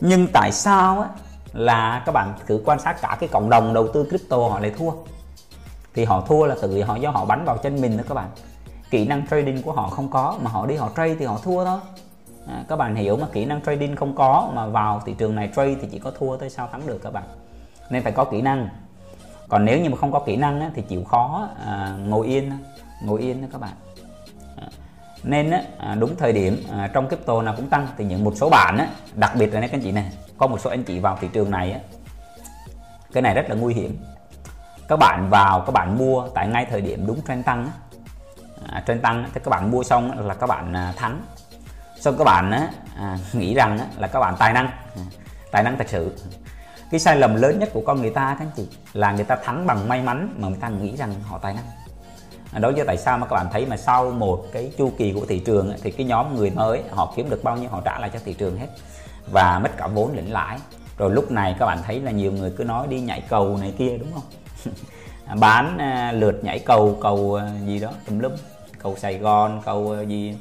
Nhưng 0.00 0.26
tại 0.32 0.52
sao 0.52 1.00
á, 1.00 1.08
là 1.52 2.02
các 2.06 2.12
bạn 2.12 2.34
thử 2.46 2.60
quan 2.64 2.78
sát 2.78 3.00
cả 3.00 3.16
cái 3.20 3.28
cộng 3.32 3.50
đồng 3.50 3.74
đầu 3.74 3.88
tư 3.88 4.06
crypto 4.08 4.36
họ 4.36 4.60
lại 4.60 4.70
thua? 4.78 4.90
Thì 5.94 6.04
họ 6.04 6.20
thua 6.20 6.46
là 6.46 6.56
tự 6.62 6.82
họ 6.82 6.96
do 6.96 7.10
họ 7.10 7.24
bắn 7.24 7.44
vào 7.44 7.56
chân 7.56 7.80
mình 7.80 7.96
đó 7.96 8.04
các 8.08 8.14
bạn. 8.14 8.28
Kỹ 8.90 9.06
năng 9.06 9.26
trading 9.26 9.62
của 9.62 9.72
họ 9.72 9.88
không 9.88 10.10
có 10.10 10.38
mà 10.42 10.50
họ 10.50 10.66
đi 10.66 10.76
họ 10.76 10.90
trade 10.96 11.14
thì 11.14 11.24
họ 11.24 11.38
thua 11.42 11.64
thôi 11.64 11.78
à, 12.48 12.64
các 12.68 12.76
bạn 12.76 12.94
hiểu 12.94 13.16
mà 13.16 13.26
kỹ 13.32 13.44
năng 13.44 13.60
trading 13.62 13.96
không 13.96 14.14
có 14.14 14.50
mà 14.54 14.66
vào 14.66 15.02
thị 15.06 15.14
trường 15.18 15.34
này 15.34 15.50
trade 15.56 15.74
thì 15.80 15.88
chỉ 15.92 15.98
có 15.98 16.10
thua 16.10 16.36
thôi 16.36 16.50
sao 16.50 16.68
thắng 16.72 16.86
được 16.86 17.00
các 17.02 17.12
bạn? 17.12 17.24
Nên 17.90 18.02
phải 18.02 18.12
có 18.12 18.24
kỹ 18.24 18.42
năng. 18.42 18.68
Còn 19.48 19.64
nếu 19.64 19.80
như 19.80 19.90
mà 19.90 19.96
không 19.96 20.12
có 20.12 20.18
kỹ 20.18 20.36
năng 20.36 20.60
á, 20.60 20.70
thì 20.74 20.82
chịu 20.82 21.04
khó 21.04 21.48
à, 21.66 21.96
ngồi 22.06 22.26
yên 22.26 22.52
ngồi 23.02 23.20
yên 23.20 23.42
đó 23.42 23.48
các 23.52 23.60
bạn. 23.60 23.72
À, 24.56 24.66
nên 25.22 25.50
á, 25.50 25.62
à, 25.78 25.94
đúng 25.94 26.16
thời 26.16 26.32
điểm 26.32 26.62
à, 26.72 26.90
trong 26.92 27.08
crypto 27.08 27.42
nào 27.42 27.54
cũng 27.56 27.68
tăng 27.68 27.88
thì 27.96 28.04
những 28.04 28.24
một 28.24 28.32
số 28.36 28.48
bạn 28.50 28.76
á, 28.78 28.88
đặc 29.14 29.32
biệt 29.38 29.54
là 29.54 29.60
các 29.60 29.72
anh 29.72 29.80
chị 29.80 29.92
này 29.92 30.12
có 30.38 30.46
một 30.46 30.60
số 30.60 30.70
anh 30.70 30.84
chị 30.84 30.98
vào 30.98 31.18
thị 31.20 31.28
trường 31.32 31.50
này 31.50 31.72
á, 31.72 31.80
cái 33.12 33.22
này 33.22 33.34
rất 33.34 33.44
là 33.48 33.54
nguy 33.54 33.74
hiểm. 33.74 33.98
Các 34.88 34.96
bạn 34.96 35.28
vào 35.30 35.60
các 35.60 35.72
bạn 35.72 35.98
mua 35.98 36.28
tại 36.34 36.48
ngay 36.48 36.66
thời 36.70 36.80
điểm 36.80 37.06
đúng 37.06 37.20
trend 37.28 37.44
tăng 37.44 37.66
á, 37.66 37.72
à, 38.66 38.82
trend 38.86 39.02
tăng 39.02 39.24
thì 39.34 39.40
các 39.44 39.50
bạn 39.50 39.70
mua 39.70 39.82
xong 39.82 40.26
là 40.26 40.34
các 40.34 40.46
bạn 40.46 40.72
à, 40.76 40.92
thắng 40.96 41.22
cho 42.04 42.12
các 42.12 42.24
bạn 42.24 42.50
á, 42.50 42.68
à, 42.96 43.18
nghĩ 43.32 43.54
rằng 43.54 43.78
á, 43.78 43.86
là 43.96 44.08
các 44.08 44.20
bạn 44.20 44.34
tài 44.38 44.52
năng. 44.52 44.70
Ừ, 44.94 45.00
tài 45.50 45.62
năng 45.62 45.78
thật 45.78 45.88
sự. 45.88 46.12
Cái 46.90 47.00
sai 47.00 47.16
lầm 47.16 47.34
lớn 47.34 47.58
nhất 47.58 47.68
của 47.72 47.82
con 47.86 48.00
người 48.00 48.10
ta 48.10 48.36
các 48.38 48.44
anh 48.44 48.50
chị 48.56 48.66
là 48.92 49.12
người 49.12 49.24
ta 49.24 49.36
thắng 49.36 49.66
bằng 49.66 49.88
may 49.88 50.02
mắn 50.02 50.34
mà 50.38 50.48
người 50.48 50.58
ta 50.60 50.68
nghĩ 50.68 50.96
rằng 50.96 51.14
họ 51.22 51.38
tài 51.38 51.54
năng. 51.54 51.64
À, 52.52 52.58
đó 52.58 52.70
là 52.76 52.84
tại 52.86 52.96
sao 52.96 53.18
mà 53.18 53.26
các 53.26 53.36
bạn 53.36 53.46
thấy 53.52 53.66
mà 53.66 53.76
sau 53.76 54.10
một 54.10 54.44
cái 54.52 54.72
chu 54.78 54.92
kỳ 54.98 55.12
của 55.12 55.26
thị 55.28 55.38
trường 55.38 55.74
thì 55.82 55.90
cái 55.90 56.06
nhóm 56.06 56.34
người 56.34 56.50
mới 56.50 56.82
họ 56.90 57.12
kiếm 57.16 57.30
được 57.30 57.44
bao 57.44 57.56
nhiêu 57.56 57.70
họ 57.70 57.80
trả 57.84 57.98
lại 57.98 58.10
cho 58.12 58.18
thị 58.24 58.34
trường 58.34 58.58
hết 58.58 58.68
và 59.30 59.58
mất 59.58 59.76
cả 59.76 59.86
vốn 59.86 60.16
lẫn 60.16 60.32
lãi. 60.32 60.58
Rồi 60.98 61.10
lúc 61.10 61.30
này 61.30 61.56
các 61.58 61.66
bạn 61.66 61.78
thấy 61.86 62.00
là 62.00 62.10
nhiều 62.10 62.32
người 62.32 62.52
cứ 62.56 62.64
nói 62.64 62.88
đi 62.88 63.00
nhảy 63.00 63.20
cầu 63.20 63.56
này 63.56 63.74
kia 63.78 63.98
đúng 63.98 64.12
không? 64.14 64.24
À, 65.26 65.34
bán 65.34 65.78
à, 65.78 66.12
lượt 66.12 66.44
nhảy 66.44 66.58
cầu 66.58 66.98
cầu 67.00 67.34
à, 67.34 67.48
gì 67.66 67.78
đó 67.80 67.90
tùm 68.06 68.18
lum 68.18 68.32
cầu 68.78 68.96
Sài 68.96 69.18
Gòn 69.18 69.62
cầu 69.64 69.96
à, 70.00 70.02
gì 70.02 70.36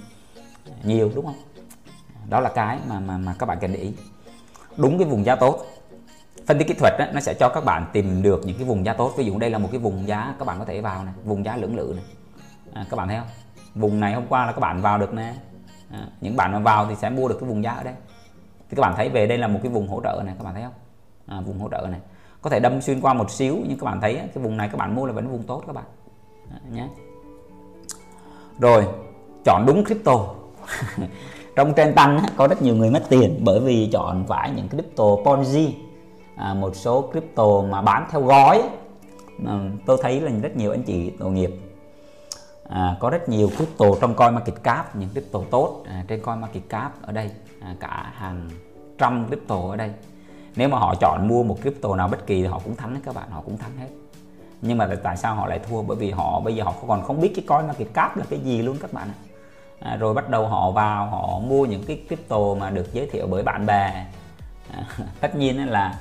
nhiều 0.83 1.11
đúng 1.15 1.25
không? 1.25 1.52
Đó 2.29 2.39
là 2.39 2.49
cái 2.49 2.79
mà 2.89 2.99
mà 2.99 3.17
mà 3.17 3.35
các 3.39 3.45
bạn 3.45 3.57
cần 3.61 3.73
để 3.73 3.79
ý. 3.79 3.93
Đúng 4.77 4.97
cái 4.97 5.07
vùng 5.07 5.25
giá 5.25 5.35
tốt. 5.35 5.65
Phân 6.47 6.57
tích 6.57 6.67
kỹ 6.67 6.73
thuật 6.73 6.93
đó, 6.99 7.05
nó 7.13 7.19
sẽ 7.19 7.33
cho 7.39 7.49
các 7.49 7.65
bạn 7.65 7.85
tìm 7.93 8.21
được 8.21 8.41
những 8.45 8.57
cái 8.57 8.67
vùng 8.67 8.85
giá 8.85 8.93
tốt. 8.93 9.13
Ví 9.17 9.25
dụ 9.25 9.39
đây 9.39 9.49
là 9.49 9.57
một 9.57 9.69
cái 9.71 9.79
vùng 9.79 10.07
giá 10.07 10.35
các 10.39 10.45
bạn 10.45 10.59
có 10.59 10.65
thể 10.65 10.81
vào 10.81 11.03
này 11.03 11.13
vùng 11.23 11.45
giá 11.45 11.57
lưỡng 11.57 11.75
lự 11.75 11.93
này. 11.95 12.05
À, 12.73 12.85
các 12.89 12.97
bạn 12.97 13.07
thấy 13.07 13.17
không? 13.17 13.27
Vùng 13.75 13.99
này 13.99 14.13
hôm 14.13 14.23
qua 14.29 14.45
là 14.45 14.51
các 14.51 14.59
bạn 14.59 14.81
vào 14.81 14.97
được 14.97 15.13
nè. 15.13 15.33
À, 15.91 16.07
những 16.21 16.35
bạn 16.35 16.51
mà 16.51 16.59
vào 16.59 16.85
thì 16.89 16.95
sẽ 16.95 17.09
mua 17.09 17.27
được 17.27 17.37
cái 17.39 17.49
vùng 17.49 17.63
giá 17.63 17.71
ở 17.71 17.83
đây. 17.83 17.93
Thì 18.69 18.75
các 18.75 18.81
bạn 18.81 18.93
thấy 18.97 19.09
về 19.09 19.27
đây 19.27 19.37
là 19.37 19.47
một 19.47 19.59
cái 19.63 19.71
vùng 19.71 19.87
hỗ 19.87 20.01
trợ 20.03 20.21
này 20.25 20.35
các 20.37 20.43
bạn 20.43 20.53
thấy 20.53 20.63
không? 20.63 20.73
À, 21.25 21.41
vùng 21.41 21.59
hỗ 21.59 21.69
trợ 21.69 21.87
này. 21.91 21.99
Có 22.41 22.49
thể 22.49 22.59
đâm 22.59 22.81
xuyên 22.81 23.01
qua 23.01 23.13
một 23.13 23.31
xíu 23.31 23.57
nhưng 23.67 23.77
các 23.77 23.85
bạn 23.85 24.01
thấy 24.01 24.15
cái 24.15 24.43
vùng 24.43 24.57
này 24.57 24.69
các 24.71 24.77
bạn 24.77 24.95
mua 24.95 25.05
là 25.05 25.13
vẫn 25.13 25.27
vùng 25.27 25.43
tốt 25.43 25.63
các 25.67 25.73
bạn. 25.73 25.85
À, 26.51 26.59
nhé 26.71 26.87
rồi 28.59 28.87
chọn 29.45 29.65
đúng 29.65 29.85
crypto. 29.85 30.25
trong 31.55 31.73
trên 31.73 31.93
tăng 31.93 32.19
có 32.37 32.47
rất 32.47 32.61
nhiều 32.61 32.75
người 32.75 32.91
mất 32.91 33.03
tiền 33.09 33.39
bởi 33.43 33.59
vì 33.59 33.89
chọn 33.93 34.25
phải 34.27 34.51
những 34.55 34.69
crypto 34.69 35.03
ponzi. 35.03 35.71
À, 36.35 36.53
một 36.53 36.75
số 36.75 37.09
crypto 37.11 37.61
mà 37.69 37.81
bán 37.81 38.07
theo 38.11 38.21
gói. 38.21 38.63
À, 39.47 39.59
tôi 39.85 39.97
thấy 40.01 40.21
là 40.21 40.31
rất 40.41 40.55
nhiều 40.55 40.71
anh 40.71 40.83
chị 40.83 41.09
tổ 41.09 41.29
nghiệp 41.29 41.51
à, 42.69 42.97
có 42.99 43.09
rất 43.09 43.29
nhiều 43.29 43.49
crypto 43.57 43.85
trong 44.01 44.13
coin 44.13 44.33
market 44.33 44.63
cap 44.63 44.95
những 44.95 45.09
crypto 45.09 45.39
tốt 45.51 45.83
à, 45.85 46.05
trên 46.07 46.21
coin 46.21 46.41
market 46.41 46.63
cap 46.69 47.01
ở 47.01 47.11
đây 47.11 47.31
à, 47.61 47.75
cả 47.79 48.11
hàng 48.15 48.49
trăm 48.97 49.27
crypto 49.27 49.55
ở 49.69 49.75
đây. 49.75 49.91
Nếu 50.55 50.69
mà 50.69 50.77
họ 50.79 50.95
chọn 50.95 51.27
mua 51.27 51.43
một 51.43 51.57
crypto 51.61 51.95
nào 51.95 52.07
bất 52.07 52.27
kỳ 52.27 52.41
thì 52.41 52.47
họ 52.47 52.61
cũng 52.63 52.75
thắng 52.75 52.95
hết 52.95 53.01
các 53.05 53.15
bạn 53.15 53.31
họ 53.31 53.41
cũng 53.45 53.57
thắng 53.57 53.77
hết. 53.79 53.87
Nhưng 54.61 54.77
mà 54.77 54.89
tại 55.03 55.17
sao 55.17 55.35
họ 55.35 55.47
lại 55.47 55.59
thua? 55.59 55.81
Bởi 55.81 55.97
vì 55.97 56.11
họ 56.11 56.39
bây 56.39 56.55
giờ 56.55 56.63
họ 56.63 56.73
còn 56.87 57.03
không 57.03 57.21
biết 57.21 57.31
cái 57.35 57.45
coin 57.47 57.67
market 57.67 57.93
cap 57.93 58.17
là 58.17 58.25
cái 58.29 58.39
gì 58.39 58.61
luôn 58.61 58.77
các 58.81 58.93
bạn 58.93 59.07
à, 59.83 59.95
rồi 59.95 60.13
bắt 60.13 60.29
đầu 60.29 60.47
họ 60.47 60.71
vào 60.71 61.09
họ 61.09 61.39
mua 61.39 61.65
những 61.65 61.83
cái 61.83 62.01
crypto 62.07 62.37
mà 62.59 62.69
được 62.69 62.93
giới 62.93 63.07
thiệu 63.11 63.27
bởi 63.27 63.43
bạn 63.43 63.65
bè. 63.65 64.05
À, 64.71 64.83
tất 65.19 65.35
nhiên 65.35 65.67
là 65.69 65.95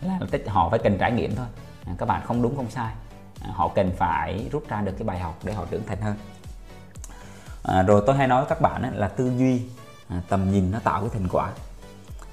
là 0.00 0.18
họ 0.46 0.68
phải 0.68 0.78
cần 0.78 0.98
trải 0.98 1.12
nghiệm 1.12 1.36
thôi. 1.36 1.46
À, 1.86 1.92
các 1.98 2.06
bạn 2.06 2.22
không 2.26 2.42
đúng 2.42 2.56
không 2.56 2.70
sai. 2.70 2.92
À, 3.40 3.50
họ 3.52 3.68
cần 3.68 3.92
phải 3.96 4.48
rút 4.52 4.68
ra 4.68 4.80
được 4.80 4.92
cái 4.98 5.04
bài 5.04 5.18
học 5.18 5.38
để 5.44 5.52
họ 5.52 5.64
trưởng 5.70 5.86
thành 5.86 6.00
hơn. 6.00 6.14
À, 7.62 7.82
rồi 7.82 8.02
tôi 8.06 8.16
hay 8.16 8.28
nói 8.28 8.40
với 8.40 8.48
các 8.48 8.60
bạn 8.60 8.82
ấy, 8.82 8.90
là 8.94 9.08
tư 9.08 9.32
duy 9.36 9.62
à, 10.08 10.20
tầm 10.28 10.52
nhìn 10.52 10.70
nó 10.70 10.78
tạo 10.78 11.00
cái 11.00 11.10
thành 11.12 11.28
quả. 11.28 11.50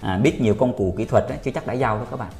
À, 0.02 0.18
biết 0.18 0.42
nhiều 0.42 0.56
công 0.60 0.78
cụ 0.78 0.94
kỹ 0.98 1.06
thuật 1.06 1.26
ấy, 1.28 1.38
chứ 1.44 1.52
chắc 1.52 1.68
đã 1.68 1.74
giàu 1.74 1.98
đâu 1.98 2.08
các 2.12 2.18
bạn. 2.20 2.32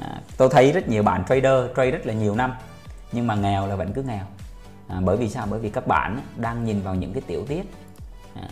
À, 0.00 0.20
tôi 0.36 0.48
thấy 0.52 0.72
rất 0.72 0.88
nhiều 0.88 1.02
bạn 1.02 1.24
trader 1.28 1.64
trade 1.76 1.90
rất 1.90 2.06
là 2.06 2.12
nhiều 2.12 2.34
năm 2.34 2.54
nhưng 3.12 3.26
mà 3.26 3.34
nghèo 3.34 3.66
là 3.66 3.76
vẫn 3.76 3.92
cứ 3.92 4.02
nghèo 4.02 4.24
à, 4.88 5.00
bởi 5.04 5.16
vì 5.16 5.28
sao? 5.28 5.46
Bởi 5.50 5.60
vì 5.60 5.70
các 5.70 5.86
bạn 5.86 6.20
đang 6.36 6.64
nhìn 6.64 6.82
vào 6.82 6.94
những 6.94 7.12
cái 7.12 7.22
tiểu 7.26 7.44
tiết. 7.48 7.62
À, 8.34 8.48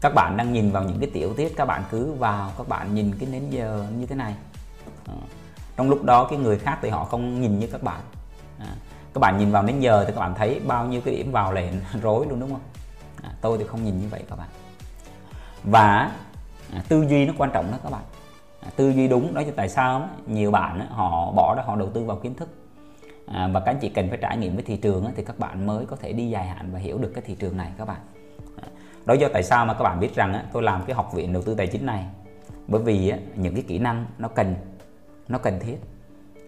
các 0.00 0.14
bạn 0.14 0.36
đang 0.36 0.52
nhìn 0.52 0.70
vào 0.70 0.84
những 0.84 1.00
cái 1.00 1.10
tiểu 1.12 1.34
tiết 1.34 1.56
các 1.56 1.64
bạn 1.64 1.82
cứ 1.90 2.12
vào 2.12 2.50
các 2.58 2.68
bạn 2.68 2.94
nhìn 2.94 3.14
cái 3.18 3.28
nến 3.28 3.50
giờ 3.50 3.86
như 3.98 4.06
thế 4.06 4.14
này. 4.14 4.34
À, 5.06 5.14
trong 5.76 5.90
lúc 5.90 6.04
đó 6.04 6.24
cái 6.30 6.38
người 6.38 6.58
khác 6.58 6.78
thì 6.82 6.88
họ 6.88 7.04
không 7.04 7.40
nhìn 7.40 7.58
như 7.58 7.66
các 7.66 7.82
bạn. 7.82 8.00
À, 8.58 8.74
các 9.14 9.20
bạn 9.20 9.38
nhìn 9.38 9.50
vào 9.50 9.62
nến 9.62 9.80
giờ 9.80 10.04
thì 10.04 10.12
các 10.12 10.20
bạn 10.20 10.34
thấy 10.34 10.60
bao 10.66 10.86
nhiêu 10.86 11.00
cái 11.00 11.14
điểm 11.14 11.32
vào 11.32 11.52
lệnh 11.52 11.72
rối 12.02 12.26
luôn 12.26 12.40
đúng 12.40 12.50
không? 12.50 12.62
À, 13.22 13.30
tôi 13.40 13.58
thì 13.58 13.64
không 13.64 13.84
nhìn 13.84 14.00
như 14.00 14.08
vậy 14.10 14.22
các 14.30 14.36
bạn. 14.36 14.48
Và 15.64 16.12
à, 16.72 16.82
tư 16.88 17.06
duy 17.08 17.26
nó 17.26 17.32
quan 17.38 17.50
trọng 17.50 17.70
đó 17.72 17.78
các 17.82 17.92
bạn. 17.92 18.02
À, 18.60 18.70
tư 18.76 18.90
duy 18.90 19.08
đúng 19.08 19.34
đó 19.34 19.42
cho 19.46 19.52
tại 19.56 19.68
sao 19.68 20.08
nhiều 20.26 20.50
bạn 20.50 20.86
họ 20.90 21.32
bỏ 21.32 21.54
ra 21.56 21.62
họ 21.66 21.76
đầu 21.76 21.90
tư 21.94 22.04
vào 22.04 22.16
kiến 22.16 22.34
thức 22.34 22.59
à, 23.30 23.48
và 23.52 23.60
các 23.60 23.72
anh 23.72 23.78
chị 23.80 23.88
cần 23.88 24.08
phải 24.08 24.18
trải 24.22 24.36
nghiệm 24.36 24.54
với 24.54 24.62
thị 24.62 24.76
trường 24.76 25.12
thì 25.16 25.24
các 25.24 25.38
bạn 25.38 25.66
mới 25.66 25.86
có 25.86 25.96
thể 25.96 26.12
đi 26.12 26.30
dài 26.30 26.46
hạn 26.46 26.68
và 26.72 26.78
hiểu 26.78 26.98
được 26.98 27.12
cái 27.14 27.22
thị 27.26 27.34
trường 27.34 27.56
này 27.56 27.72
các 27.78 27.84
bạn. 27.88 28.00
Đó. 29.06 29.14
Do 29.14 29.28
tại 29.32 29.42
sao 29.42 29.66
mà 29.66 29.74
các 29.74 29.84
bạn 29.84 30.00
biết 30.00 30.14
rằng 30.14 30.44
tôi 30.52 30.62
làm 30.62 30.82
cái 30.86 30.96
học 30.96 31.12
viện 31.14 31.32
đầu 31.32 31.42
tư 31.42 31.54
tài 31.54 31.66
chính 31.66 31.86
này. 31.86 32.04
Bởi 32.66 32.82
vì 32.82 33.12
những 33.36 33.54
cái 33.54 33.64
kỹ 33.68 33.78
năng 33.78 34.06
nó 34.18 34.28
cần 34.28 34.54
nó 35.28 35.38
cần 35.38 35.60
thiết. 35.60 35.76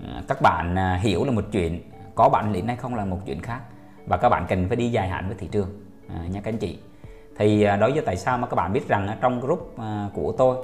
À, 0.02 0.22
các 0.28 0.42
bạn 0.42 0.78
à, 0.78 1.00
hiểu 1.02 1.24
là 1.24 1.30
một 1.30 1.44
chuyện 1.52 1.80
có 2.14 2.28
bản 2.28 2.52
lĩnh 2.52 2.66
hay 2.66 2.76
không 2.76 2.94
là 2.94 3.04
một 3.04 3.18
chuyện 3.26 3.40
khác. 3.40 3.60
Và 4.06 4.16
các 4.16 4.28
bạn 4.28 4.46
cần 4.48 4.68
phải 4.68 4.76
đi 4.76 4.90
dài 4.90 5.08
hạn 5.08 5.26
với 5.26 5.36
thị 5.38 5.48
trường 5.52 5.68
à, 6.08 6.26
nha 6.30 6.40
các 6.40 6.52
anh 6.52 6.58
chị. 6.58 6.78
Thì 7.38 7.62
à, 7.62 7.76
đó 7.76 7.86
do 7.86 8.02
tại 8.06 8.16
sao 8.16 8.38
mà 8.38 8.46
các 8.46 8.56
bạn 8.56 8.72
biết 8.72 8.88
rằng 8.88 9.18
trong 9.20 9.40
group 9.40 9.74
của 10.14 10.34
tôi 10.38 10.56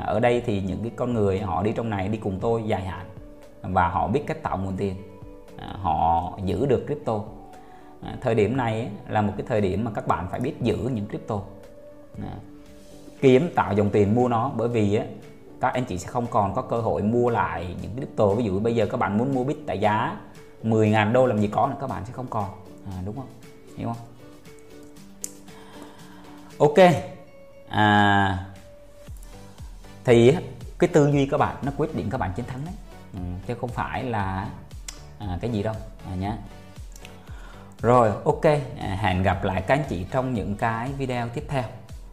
ở 0.00 0.20
đây 0.20 0.42
thì 0.46 0.62
những 0.62 0.82
cái 0.82 0.92
con 0.96 1.14
người 1.14 1.40
họ 1.40 1.62
đi 1.62 1.72
trong 1.72 1.90
này 1.90 2.08
đi 2.08 2.18
cùng 2.18 2.38
tôi 2.40 2.62
dài 2.66 2.84
hạn. 2.84 3.06
Và 3.62 3.88
họ 3.88 4.08
biết 4.08 4.22
cách 4.26 4.42
tạo 4.42 4.58
nguồn 4.58 4.76
tiền. 4.76 4.94
À, 5.62 5.76
họ 5.82 6.32
giữ 6.44 6.66
được 6.66 6.84
crypto. 6.86 7.20
À, 8.02 8.16
thời 8.20 8.34
điểm 8.34 8.56
này 8.56 8.90
là 9.08 9.22
một 9.22 9.32
cái 9.36 9.46
thời 9.48 9.60
điểm 9.60 9.84
mà 9.84 9.90
các 9.94 10.06
bạn 10.06 10.28
phải 10.30 10.40
biết 10.40 10.60
giữ 10.60 10.76
những 10.76 11.06
crypto. 11.06 11.40
À, 12.22 12.34
kiếm 13.20 13.50
tạo 13.54 13.74
dòng 13.74 13.90
tiền 13.90 14.14
mua 14.14 14.28
nó 14.28 14.50
bởi 14.56 14.68
vì 14.68 15.00
các 15.60 15.72
anh 15.74 15.84
chị 15.84 15.98
sẽ 15.98 16.08
không 16.08 16.26
còn 16.26 16.54
có 16.54 16.62
cơ 16.62 16.80
hội 16.80 17.02
mua 17.02 17.30
lại 17.30 17.76
những 17.82 17.96
crypto. 17.96 18.26
Ví 18.26 18.44
dụ 18.44 18.60
bây 18.60 18.74
giờ 18.74 18.86
các 18.90 18.96
bạn 18.96 19.18
muốn 19.18 19.34
mua 19.34 19.44
bit 19.44 19.56
tại 19.66 19.78
giá 19.78 20.16
10.000 20.62 21.12
đô 21.12 21.26
làm 21.26 21.38
gì 21.38 21.48
có 21.52 21.66
là 21.66 21.76
các 21.80 21.86
bạn 21.86 22.04
sẽ 22.06 22.12
không 22.12 22.26
còn. 22.30 22.50
À, 22.86 22.92
đúng 23.04 23.16
không? 23.16 23.28
Hiểu 23.76 23.88
không? 23.88 23.96
Ok. 26.58 26.78
À, 27.68 28.46
thì 30.04 30.36
cái 30.78 30.88
tư 30.88 31.10
duy 31.12 31.26
các 31.26 31.38
bạn 31.38 31.56
nó 31.62 31.72
quyết 31.76 31.94
định 31.94 32.10
các 32.10 32.18
bạn 32.18 32.32
chiến 32.36 32.46
thắng 32.46 32.60
đấy. 32.64 32.74
Ừ, 33.14 33.20
chứ 33.46 33.54
không 33.60 33.70
phải 33.70 34.04
là 34.04 34.48
à, 35.28 35.38
cái 35.40 35.50
gì 35.50 35.62
đâu? 35.62 35.74
À, 36.06 36.14
nhé 36.14 36.32
rồi 37.82 38.10
ok. 38.24 38.44
À, 38.80 38.98
hẹn 39.00 39.22
gặp 39.22 39.44
lại 39.44 39.62
các 39.66 39.74
anh 39.74 39.84
chị 39.88 40.06
trong 40.10 40.34
những 40.34 40.56
cái 40.56 40.92
video 40.92 41.28
tiếp 41.28 41.44
theo. 41.48 41.62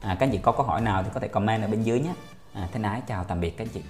À, 0.01 0.15
các 0.19 0.25
anh 0.25 0.31
chị 0.31 0.37
có 0.37 0.51
câu 0.51 0.65
hỏi 0.65 0.81
nào 0.81 1.03
thì 1.03 1.09
có 1.13 1.19
thể 1.19 1.27
comment 1.27 1.61
ở 1.61 1.67
bên 1.67 1.83
dưới 1.83 1.99
nhé. 1.99 2.13
À, 2.53 2.67
thân 2.73 2.83
ái 2.83 3.01
chào 3.07 3.23
tạm 3.23 3.41
biệt 3.41 3.57
các 3.57 3.63
anh 3.65 3.69
chị. 3.73 3.81